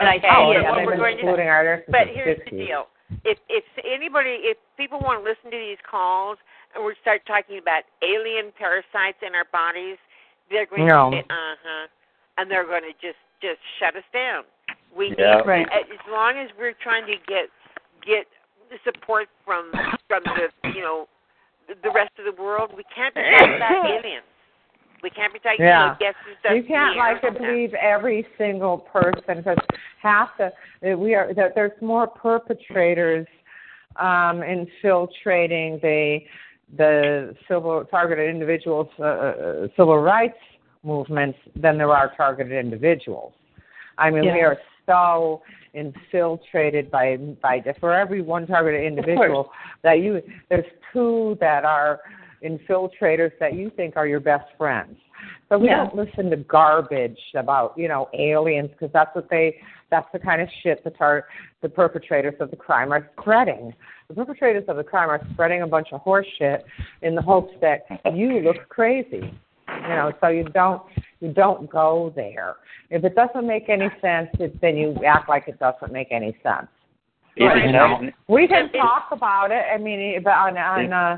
And 0.00 0.08
I 0.08 0.16
Okay, 0.16 0.26
see 0.28 0.34
oh, 0.36 0.50
yeah, 0.52 0.70
what 0.70 0.86
we're 0.86 0.96
going 0.96 1.16
to- 1.18 1.22
polluting 1.22 1.48
our 1.48 1.62
air 1.62 1.82
since 1.84 1.92
But 1.92 2.08
the 2.08 2.14
here's 2.16 2.40
the 2.48 2.56
deal: 2.56 2.88
if 3.24 3.38
if 3.48 3.64
anybody, 3.84 4.40
if 4.48 4.56
people 4.76 4.98
want 5.00 5.20
to 5.22 5.24
listen 5.28 5.50
to 5.52 5.58
these 5.60 5.78
calls 5.88 6.38
and 6.74 6.84
we 6.84 6.94
start 7.02 7.20
talking 7.26 7.58
about 7.58 7.84
alien 8.02 8.52
parasites 8.56 9.20
in 9.20 9.34
our 9.34 9.44
bodies, 9.52 9.98
they're 10.48 10.64
going 10.66 10.86
No. 10.88 11.10
to 11.10 11.16
say, 11.18 11.24
uh 11.28 11.54
huh, 11.62 11.86
and 12.38 12.50
they're 12.50 12.64
going 12.66 12.82
to 12.88 12.96
just 12.96 13.20
just 13.42 13.60
shut 13.78 13.94
us 13.94 14.04
down. 14.12 14.44
We 14.96 15.14
Yeah. 15.18 15.36
need 15.36 15.46
Right. 15.46 15.68
as 15.70 16.00
long 16.10 16.38
as 16.38 16.48
we're 16.58 16.72
trying 16.80 17.04
to 17.06 17.16
get 17.28 17.50
get 18.00 18.26
the 18.70 18.78
support 18.84 19.28
from 19.44 19.70
from 20.08 20.22
the 20.24 20.48
you 20.72 20.80
know 20.80 21.08
the, 21.68 21.74
the 21.82 21.90
rest 21.90 22.12
of 22.18 22.24
the 22.24 22.40
world, 22.40 22.72
we 22.74 22.84
can't 22.94 23.14
be 23.14 23.20
talking 23.20 23.56
about 23.56 23.84
aliens. 24.00 24.19
We 25.02 25.10
can't 25.10 25.32
be 25.32 25.38
talking 25.38 25.64
Yeah. 25.64 25.84
you 25.84 25.90
know, 25.90 25.96
guess 25.98 26.14
who's 26.24 26.36
dust 26.42 26.56
You 26.56 26.62
can't 26.64 26.92
in 26.92 26.98
like 26.98 27.22
to 27.22 27.32
believe 27.32 27.74
every 27.74 28.26
single 28.36 28.78
person 28.78 29.38
because 29.38 29.58
half 30.02 30.30
the 30.38 30.52
that 30.82 30.98
we 30.98 31.14
are 31.14 31.32
that 31.34 31.54
there's 31.54 31.80
more 31.80 32.06
perpetrators 32.06 33.26
um, 33.96 34.42
infiltrating 34.42 35.78
the 35.82 36.20
the 36.76 37.34
civil 37.48 37.84
targeted 37.90 38.30
individuals 38.30 38.88
uh, 38.98 39.02
uh, 39.02 39.68
civil 39.76 39.98
rights 39.98 40.38
movements 40.82 41.38
than 41.56 41.76
there 41.76 41.90
are 41.90 42.14
targeted 42.16 42.52
individuals. 42.52 43.32
I 43.98 44.10
mean, 44.10 44.22
we 44.32 44.40
are 44.40 44.58
so 44.86 45.42
infiltrated 45.74 46.90
by 46.90 47.16
by 47.16 47.62
for 47.78 47.92
every 47.92 48.22
one 48.22 48.46
targeted 48.46 48.84
individual 48.84 49.50
that 49.82 50.00
you 50.00 50.22
there's 50.48 50.64
two 50.92 51.36
that 51.40 51.64
are 51.64 52.00
infiltrators 52.44 53.32
that 53.40 53.54
you 53.54 53.70
think 53.76 53.96
are 53.96 54.06
your 54.06 54.20
best 54.20 54.46
friends. 54.56 54.96
So 55.48 55.58
we 55.58 55.66
Yeah. 55.68 55.76
don't 55.78 55.94
listen 55.94 56.30
to 56.30 56.36
garbage 56.36 57.20
about 57.34 57.76
you 57.76 57.88
know 57.88 58.08
aliens 58.14 58.70
because 58.70 58.90
that's 58.92 59.14
what 59.14 59.28
they 59.28 59.60
that's 59.90 60.10
the 60.12 60.18
kind 60.18 60.40
of 60.40 60.48
shit 60.62 60.82
that 60.84 60.96
tar 60.96 61.26
the 61.62 61.68
perpetrators 61.68 62.34
of 62.40 62.50
the 62.50 62.56
crime 62.56 62.92
are 62.92 63.10
spreading. 63.20 63.74
The 64.08 64.14
perpetrators 64.14 64.64
of 64.68 64.76
the 64.76 64.84
crime 64.84 65.10
are 65.10 65.20
spreading 65.32 65.62
a 65.62 65.66
bunch 65.66 65.88
of 65.92 66.00
horse 66.00 66.26
shit 66.38 66.64
in 67.02 67.14
the 67.14 67.22
hopes 67.22 67.52
that 67.60 67.84
you 68.14 68.40
look 68.40 68.68
crazy. 68.68 69.34
You 69.82 69.88
know, 69.88 70.12
so 70.20 70.28
you 70.28 70.44
don't 70.44 70.82
you 71.20 71.32
don't 71.32 71.68
go 71.68 72.12
there. 72.16 72.56
If 72.88 73.04
it 73.04 73.14
doesn't 73.14 73.46
make 73.46 73.68
any 73.68 73.88
sense, 74.00 74.28
it, 74.38 74.58
then 74.60 74.76
you 74.76 74.96
act 75.06 75.28
like 75.28 75.46
it 75.48 75.58
doesn't 75.58 75.92
make 75.92 76.08
any 76.10 76.32
sense. 76.42 76.66
Right. 77.38 77.56
it's 77.58 77.66
You 77.66 77.72
know, 77.72 77.88
happening- 77.88 78.12
we 78.28 78.48
can 78.48 78.70
talk 78.72 79.08
about 79.12 79.50
it. 79.52 79.64
I 79.72 79.78
mean, 79.78 80.22
but 80.22 80.32
on 80.32 80.56
on 80.58 80.92
uh, 80.92 81.16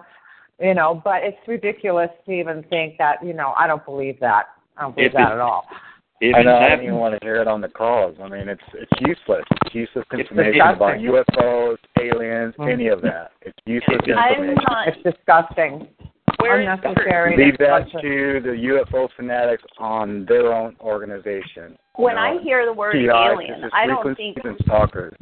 you 0.61 0.75
know, 0.75 1.01
but 1.05 1.23
it's 1.23 1.37
ridiculous 1.49 2.11
to 2.27 2.33
even 2.33 2.63
think 2.71 2.99
that. 2.99 3.25
You 3.25 3.33
know, 3.35 3.55
I 3.57 3.67
don't 3.67 3.85
believe 3.85 4.19
that. 4.21 4.47
I 4.77 4.83
don't 4.83 4.95
believe 4.95 5.09
If 5.11 5.13
that 5.15 5.31
it- 5.31 5.35
at 5.35 5.41
all. 5.41 5.67
if 6.21 6.37
I 6.37 6.43
know 6.43 6.57
I 6.57 6.69
don't 6.71 6.83
even 6.83 6.97
want 6.97 7.19
to 7.19 7.25
hear 7.25 7.37
it 7.37 7.49
on 7.49 7.61
the 7.61 7.69
calls. 7.69 8.17
I 8.23 8.29
mean, 8.29 8.49
it's 8.49 8.63
it's 8.75 9.01
useless. 9.01 9.45
It's 9.67 9.75
useless 9.75 10.05
It's 10.13 10.21
information 10.31 10.61
about 10.61 10.99
disgusting. 10.99 11.05
UFOs, 11.05 11.79
aliens, 12.01 12.55
Mhm. 12.57 12.73
any 12.73 12.89
of 12.89 13.03
that. 13.03 13.33
It's 13.43 13.59
useless 13.67 13.99
It's- 14.05 14.17
I'm 14.17 14.45
information. 14.45 14.65
not 14.69 14.89
It's 14.89 15.03
disgusting. 15.03 15.89
Where 16.41 16.61
is 16.61 16.67
unnecessary. 16.69 17.37
Leave 17.37 17.59
that 17.59 17.89
to 18.01 18.41
the 18.41 18.57
UFO 18.57 19.07
fanatics 19.17 19.63
on 19.79 20.25
their 20.27 20.53
own 20.53 20.75
organization. 20.81 21.79
When 21.97 22.17
you 22.17 22.21
know? 22.23 22.27
I 22.27 22.39
hear 22.39 22.65
the 22.67 22.73
word 22.73 22.93
TI, 22.95 23.09
alien, 23.11 23.71
I 23.73 23.87
don't 23.87 24.17
think 24.17 24.39
and 24.45 24.57
stalkers. 24.65 25.15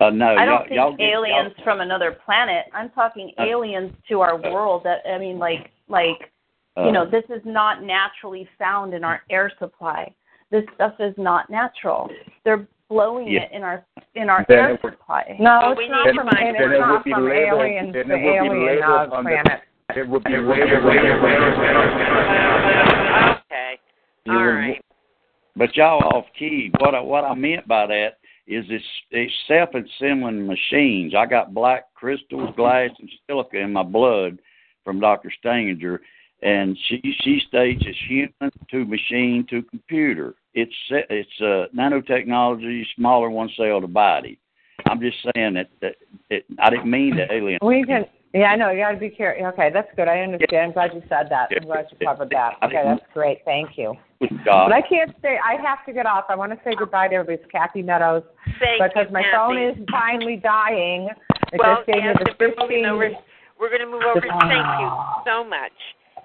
Uh, 0.00 0.10
no, 0.10 0.26
I 0.36 0.44
don't 0.44 0.70
y'all 0.70 0.90
think 0.90 1.00
get, 1.00 1.10
aliens 1.10 1.52
from 1.64 1.80
another 1.80 2.12
planet. 2.24 2.66
I'm 2.72 2.88
talking 2.90 3.32
Uh, 3.38 3.42
aliens 3.44 3.92
to 4.08 4.20
our 4.20 4.36
world. 4.36 4.84
That 4.84 5.00
I 5.10 5.18
mean, 5.18 5.38
like, 5.38 5.70
like, 5.88 6.30
you 6.76 6.84
Uh, 6.84 6.90
know, 6.92 7.04
this 7.04 7.24
is 7.30 7.44
not 7.44 7.82
naturally 7.82 8.48
found 8.58 8.94
in 8.94 9.02
our 9.02 9.22
air 9.28 9.50
supply. 9.58 10.12
This 10.50 10.64
stuff 10.76 10.94
is 11.00 11.14
not 11.18 11.50
natural. 11.50 12.10
They're 12.44 12.66
blowing 12.88 13.26
Yeah. 13.28 13.42
it 13.42 13.52
in 13.52 13.62
our 13.64 13.84
in 14.14 14.30
our 14.30 14.44
Then 14.48 14.58
air 14.58 14.78
would- 14.82 14.92
supply. 14.92 15.36
No, 15.40 15.72
it's 15.72 15.90
not 15.90 16.06
from, 16.14 16.28
to 16.28 16.36
it's 16.48 16.58
then 16.58 16.72
it 16.72 16.78
not 16.78 16.90
would 16.92 17.04
be 17.04 17.12
from 17.12 17.24
labeled. 17.28 17.60
aliens 17.60 17.92
then 17.92 18.06
to 18.08 18.14
it 18.14 18.22
would 18.24 18.30
be 18.30 18.36
alien 18.36 18.82
uh, 18.82 18.88
labeled 18.98 19.12
under. 19.12 19.30
planet. 19.42 19.62
It 19.96 20.08
would 20.08 20.24
be 20.24 20.36
labeled. 20.36 20.84
labeled 20.84 21.18
Okay. 23.50 23.78
you 24.24 24.32
All 24.32 24.38
would- 24.38 24.54
right. 24.54 24.84
But 25.56 25.76
y'all 25.76 26.04
off 26.14 26.26
key. 26.38 26.70
What 26.78 26.94
I, 26.94 27.00
what 27.00 27.24
I 27.24 27.34
meant 27.34 27.66
by 27.66 27.86
that 27.86 28.17
is 28.48 28.64
it's, 28.70 28.84
it's 29.10 29.32
self-assembling 29.46 30.46
machines. 30.46 31.14
I 31.14 31.26
got 31.26 31.52
black 31.52 31.92
crystals, 31.94 32.54
glass, 32.56 32.90
and 32.98 33.10
silica 33.26 33.58
in 33.58 33.72
my 33.72 33.82
blood 33.82 34.38
from 34.84 35.00
Dr. 35.00 35.30
Staninger, 35.44 35.98
and 36.40 36.76
she 36.88 37.00
she 37.20 37.40
states 37.46 37.82
it's 37.84 37.98
human 38.08 38.50
to 38.70 38.84
machine 38.86 39.46
to 39.50 39.62
computer. 39.62 40.34
It's 40.54 40.74
it's 40.90 41.28
uh, 41.40 41.66
nanotechnology, 41.76 42.84
smaller 42.96 43.28
one 43.28 43.50
cell 43.56 43.82
to 43.82 43.86
body. 43.86 44.38
I'm 44.86 45.00
just 45.00 45.18
saying 45.34 45.54
that, 45.54 45.68
that 45.82 45.96
it, 46.30 46.46
I 46.58 46.70
didn't 46.70 46.90
mean 46.90 47.16
to 47.16 47.30
alien. 47.30 47.58
We 47.62 47.84
can. 47.84 48.06
Yeah, 48.34 48.52
I 48.52 48.56
know. 48.56 48.70
You 48.70 48.84
got 48.84 48.92
to 48.92 48.98
be 48.98 49.08
careful. 49.08 49.46
Okay, 49.46 49.70
that's 49.72 49.88
good. 49.96 50.08
I 50.08 50.20
understand. 50.20 50.68
I'm 50.68 50.72
glad 50.72 50.92
you 50.92 51.00
said 51.08 51.28
that. 51.30 51.48
I'm 51.50 51.66
glad 51.66 51.86
you 51.90 52.06
covered 52.06 52.30
that. 52.30 52.56
Okay, 52.62 52.82
that's 52.84 53.04
great. 53.14 53.38
Thank 53.44 53.78
you. 53.78 53.94
God. 54.44 54.68
But 54.68 54.72
I 54.74 54.82
can't 54.82 55.14
stay. 55.20 55.38
I 55.38 55.56
have 55.62 55.84
to 55.86 55.92
get 55.92 56.04
off. 56.04 56.24
I 56.28 56.36
want 56.36 56.52
to 56.52 56.58
say 56.64 56.74
goodbye 56.76 57.08
to 57.08 57.14
everybody. 57.14 57.40
It's 57.40 57.50
Kathy 57.50 57.82
Meadows 57.82 58.24
Thank 58.60 58.82
because 58.82 59.06
you, 59.08 59.14
my 59.14 59.22
Kathy. 59.22 59.32
phone 59.32 59.56
is 59.56 59.76
finally 59.90 60.36
dying. 60.36 61.08
It 61.52 61.60
well, 61.62 61.76
just 61.80 61.86
gave 61.86 62.04
yes, 62.04 62.16
me 62.20 62.24
the 62.26 62.44
if 62.44 62.54
we're 62.58 62.92
over, 62.92 63.10
we're 63.58 63.70
going 63.70 63.80
to 63.80 63.88
move 63.88 64.04
over. 64.04 64.20
Just- 64.20 64.44
Thank 64.44 64.68
you 64.80 64.90
so 65.24 65.44
much. 65.44 65.72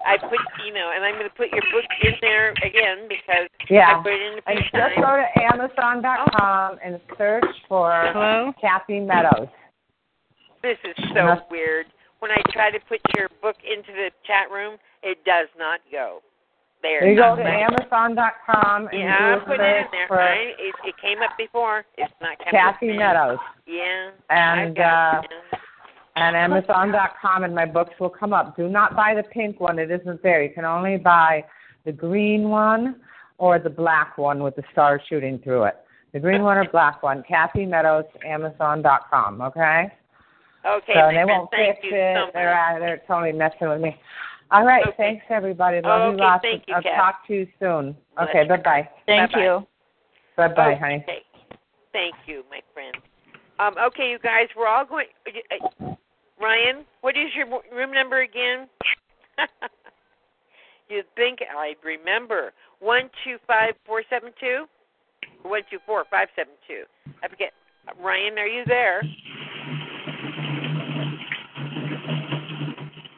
I 0.04 0.18
put, 0.18 0.36
you 0.66 0.74
know, 0.74 0.92
and 0.94 1.02
I'm 1.02 1.14
going 1.14 1.30
to 1.30 1.34
put 1.34 1.48
your 1.48 1.64
book 1.72 1.88
in 2.02 2.12
there 2.20 2.50
again 2.60 3.08
because 3.08 3.48
Yeah. 3.70 3.96
I 3.96 4.02
put 4.02 4.12
it 4.12 4.20
in 4.20 4.32
the 4.36 4.42
And 4.50 4.58
free 4.58 4.80
just 4.80 4.96
go 5.00 5.16
to 5.16 5.26
Amazon.com 5.40 6.78
and 6.84 7.00
search 7.16 7.44
for 7.68 8.12
Hello? 8.12 8.52
Kathy 8.60 9.00
Meadows. 9.00 9.48
This 10.62 10.76
is 10.84 10.96
so 11.14 11.40
weird. 11.50 11.86
When 12.24 12.30
I 12.30 12.40
try 12.54 12.70
to 12.70 12.78
put 12.88 13.00
your 13.18 13.28
book 13.42 13.56
into 13.70 13.92
the 13.92 14.08
chat 14.26 14.50
room, 14.50 14.78
it 15.02 15.22
does 15.26 15.48
not 15.58 15.80
go. 15.92 16.22
There. 16.80 17.06
You 17.06 17.16
go 17.16 17.36
to 17.36 17.42
Amazon.com 17.42 18.88
and 18.88 18.98
Yeah, 18.98 19.36
I 19.42 19.44
put 19.44 19.60
it 19.60 19.76
in 19.76 19.84
there. 19.92 20.08
for 20.08 20.22
I, 20.22 20.36
it, 20.58 20.74
it 20.86 20.94
came 21.02 21.18
up 21.20 21.36
before. 21.36 21.84
It's 21.98 22.14
not 22.22 22.38
coming 22.38 22.50
Kathy 22.50 22.92
up. 22.92 22.96
Meadows. 22.96 23.38
Yeah. 23.66 24.10
And 24.30 24.74
got 24.74 25.18
uh, 25.18 25.22
and 26.16 26.34
Amazon.com, 26.34 27.44
and 27.44 27.54
my 27.54 27.66
books 27.66 27.92
will 28.00 28.08
come 28.08 28.32
up. 28.32 28.56
Do 28.56 28.70
not 28.70 28.96
buy 28.96 29.12
the 29.14 29.24
pink 29.24 29.60
one; 29.60 29.78
it 29.78 29.90
isn't 29.90 30.22
there. 30.22 30.42
You 30.42 30.54
can 30.54 30.64
only 30.64 30.96
buy 30.96 31.44
the 31.84 31.92
green 31.92 32.48
one 32.48 33.02
or 33.36 33.58
the 33.58 33.68
black 33.68 34.16
one 34.16 34.42
with 34.42 34.56
the 34.56 34.62
stars 34.72 35.02
shooting 35.10 35.40
through 35.40 35.64
it. 35.64 35.76
The 36.14 36.20
green 36.20 36.42
one 36.42 36.56
or 36.56 36.66
black 36.70 37.02
one. 37.02 37.22
Kathy 37.28 37.66
Meadows, 37.66 38.06
Amazon.com. 38.26 39.42
Okay. 39.42 39.92
Okay, 40.66 40.94
so 40.94 41.00
my 41.00 41.12
they 41.14 41.24
won't 41.24 41.50
thank 41.50 41.76
fix 41.76 41.84
you 41.84 41.96
it. 41.98 42.16
so 42.16 42.30
they're 42.32 42.54
uh, 42.58 42.78
they're 42.78 43.02
totally 43.06 43.32
messing 43.32 43.68
with 43.68 43.80
me. 43.80 43.96
All 44.50 44.64
right. 44.64 44.84
Okay. 44.86 44.94
Thanks 44.96 45.24
everybody. 45.30 45.80
Love 45.82 46.12
you 46.14 46.18
lots. 46.18 46.42
thank 46.42 46.64
you, 46.66 46.74
I'll 46.74 46.82
Kat. 46.82 46.96
talk 46.96 47.26
to 47.26 47.34
you 47.34 47.46
soon. 47.58 47.96
Bless 48.16 48.28
Okay. 48.30 48.42
you. 48.42 48.48
Bye 48.48 48.56
bye. 48.58 48.88
Thank 49.06 49.32
Bye-bye. 49.32 49.44
you. 49.44 49.66
Bye 50.36 50.48
bye, 50.48 50.72
Okay. 50.72 50.80
honey. 50.80 51.06
Thank 51.92 52.14
you, 52.26 52.44
my 52.50 52.60
friend. 52.72 52.96
Um, 53.58 53.74
okay, 53.86 54.10
you 54.10 54.18
guys, 54.18 54.48
we're 54.56 54.66
all 54.66 54.84
going. 54.84 55.06
Uh, 55.26 55.94
Ryan, 56.40 56.84
what 57.02 57.16
is 57.16 57.28
your 57.36 57.46
room 57.72 57.92
number 57.92 58.22
again? 58.22 58.68
You'd 60.88 61.06
think 61.16 61.38
I'd 61.56 61.76
remember. 61.84 62.52
One 62.80 63.10
two 63.24 63.36
five 63.46 63.74
four 63.86 64.02
seven 64.10 64.30
two. 64.40 64.64
One 65.42 65.62
two 65.70 65.78
four 65.86 66.04
five 66.10 66.28
seven 66.36 66.54
two. 66.66 66.82
I 67.22 67.28
forget. 67.28 67.52
Ryan, 68.02 68.38
are 68.38 68.46
you 68.46 68.64
there? 68.66 69.02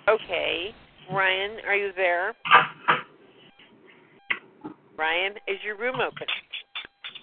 Okay, 0.08 0.72
Ryan, 1.12 1.56
are 1.66 1.74
you 1.74 1.90
there? 1.96 2.32
Ryan, 4.96 5.32
is 5.48 5.56
your 5.64 5.76
room 5.76 5.96
open? 5.96 6.26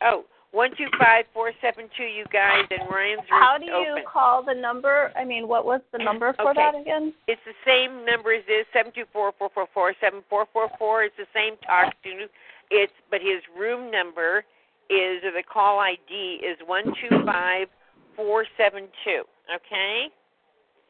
Oh, 0.01 0.25
one 0.51 0.71
two 0.77 0.87
five 0.99 1.25
four 1.33 1.51
seven 1.61 1.89
two. 1.97 2.03
You 2.03 2.25
guys, 2.31 2.65
and 2.69 2.89
Ryan's 2.91 3.21
room 3.31 3.41
How 3.41 3.57
do 3.57 3.65
you 3.65 3.91
open. 3.93 4.03
call 4.11 4.43
the 4.43 4.53
number? 4.53 5.11
I 5.17 5.23
mean, 5.23 5.47
what 5.47 5.65
was 5.65 5.79
the 5.93 5.97
number 5.97 6.33
for 6.33 6.51
Okay. 6.51 6.59
that 6.59 6.79
again? 6.79 7.13
It's 7.27 7.41
the 7.45 7.55
same 7.65 8.05
number 8.05 8.33
as 8.33 8.43
this 8.47 8.65
seven 8.73 8.91
two 8.93 9.05
four 9.13 9.31
four 9.39 9.49
four 9.53 9.67
four 9.73 9.93
seven 10.01 10.21
four 10.29 10.45
four 10.51 10.69
four. 10.77 11.03
It's 11.03 11.15
the 11.17 11.25
same 11.33 11.55
talk 11.65 11.93
to. 12.03 12.27
It's 12.69 12.93
but 13.09 13.21
his 13.21 13.41
room 13.57 13.89
number 13.89 14.43
is 14.89 15.23
or 15.23 15.31
the 15.31 15.43
call 15.51 15.79
ID 15.79 16.41
is 16.45 16.57
one 16.65 16.83
two 17.01 17.23
five 17.25 17.67
four 18.15 18.45
seven 18.57 18.87
two. 19.05 19.23
Okay. 19.55 20.09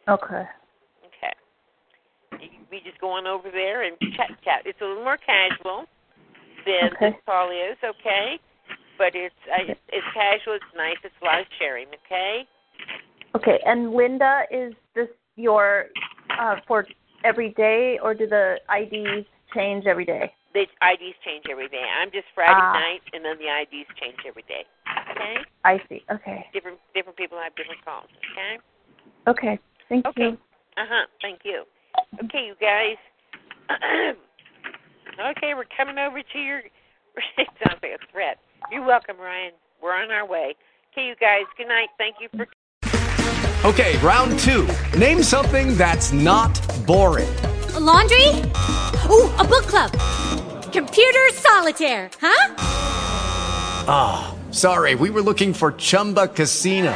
Okay. 0.10 0.26
Okay. 0.26 0.50
We 2.72 2.82
just 2.82 3.00
go 3.00 3.10
on 3.12 3.28
over 3.28 3.50
there 3.52 3.84
and 3.84 3.98
chat 4.16 4.32
chat. 4.44 4.62
It's 4.66 4.80
a 4.82 4.86
little 4.86 5.04
more 5.04 5.18
casual 5.18 5.86
than 6.66 6.94
Okay. 6.94 7.12
this 7.12 7.20
call 7.26 7.52
is. 7.52 7.78
Okay. 7.84 8.40
But 8.98 9.16
it's 9.16 9.36
uh, 9.52 9.74
it's 9.90 10.08
casual. 10.14 10.54
It's 10.54 10.74
nice. 10.76 10.98
It's 11.04 11.16
a 11.22 11.26
lot 11.26 11.40
of 11.42 11.48
sharing. 11.60 11.88
Okay. 12.06 12.48
Okay. 13.36 13.60
And 13.66 13.94
Linda, 13.94 14.44
is 14.52 14.74
this 14.96 15.10
your 15.36 15.86
uh, 16.40 16.58
for 16.68 16.88
every 17.24 17.50
day, 17.52 18.00
or 18.02 18.14
do 18.14 18.28
the 18.28 18.58
IDs 18.70 19.28
change 19.54 19.86
every 19.86 20.06
day? 20.06 20.32
The 20.54 20.62
IDs 20.62 21.18
change 21.26 21.46
every 21.50 21.68
day. 21.70 21.84
I'm 22.00 22.12
just 22.12 22.26
Friday 22.36 22.54
Ah. 22.54 22.74
night, 22.74 23.02
and 23.14 23.26
then 23.26 23.38
the 23.40 23.50
IDs 23.50 23.90
change 24.00 24.18
every 24.28 24.44
day. 24.48 24.66
Okay. 25.12 25.38
I 25.64 25.82
see. 25.90 26.04
Okay. 26.12 26.46
Different 26.54 26.80
different 26.94 27.18
people 27.18 27.38
have 27.42 27.56
different 27.56 27.84
calls. 27.84 28.10
Okay. 28.32 28.58
Okay. 29.28 29.60
Thank 29.90 30.06
Okay. 30.06 30.22
you. 30.22 30.38
Uh 30.78 30.86
huh. 30.88 31.06
Thank 31.22 31.40
you. 31.44 31.64
Okay, 32.22 32.46
you 32.46 32.56
guys. 32.62 32.98
okay, 35.32 35.54
we're 35.54 35.66
coming 35.76 35.98
over 35.98 36.22
to 36.22 36.40
your. 36.40 36.60
it 37.38 37.48
sounds 37.64 37.80
like 37.82 37.94
a 37.94 38.12
threat. 38.12 38.38
You're 38.72 38.86
welcome, 38.86 39.18
Ryan. 39.18 39.54
We're 39.82 39.96
on 39.96 40.12
our 40.12 40.26
way. 40.26 40.56
Okay, 40.92 41.08
you 41.08 41.16
guys. 41.16 41.44
Good 41.58 41.68
night. 41.68 41.90
Thank 41.98 42.18
you 42.22 42.30
for. 42.36 42.48
Okay, 43.66 43.98
round 44.00 44.38
two. 44.40 44.68
Name 44.98 45.24
something 45.24 45.76
that's 45.78 46.12
not 46.12 46.54
boring. 46.86 47.34
A 47.76 47.80
laundry? 47.80 48.28
Ooh, 49.10 49.34
a 49.40 49.44
book 49.44 49.66
club. 49.66 49.92
Computer 50.72 51.30
solitaire, 51.34 52.10
huh? 52.20 52.56
Ah, 53.88 54.36
sorry, 54.52 54.96
we 54.96 55.10
were 55.10 55.22
looking 55.22 55.54
for 55.54 55.72
Chumba 55.74 56.28
Casino. 56.28 56.96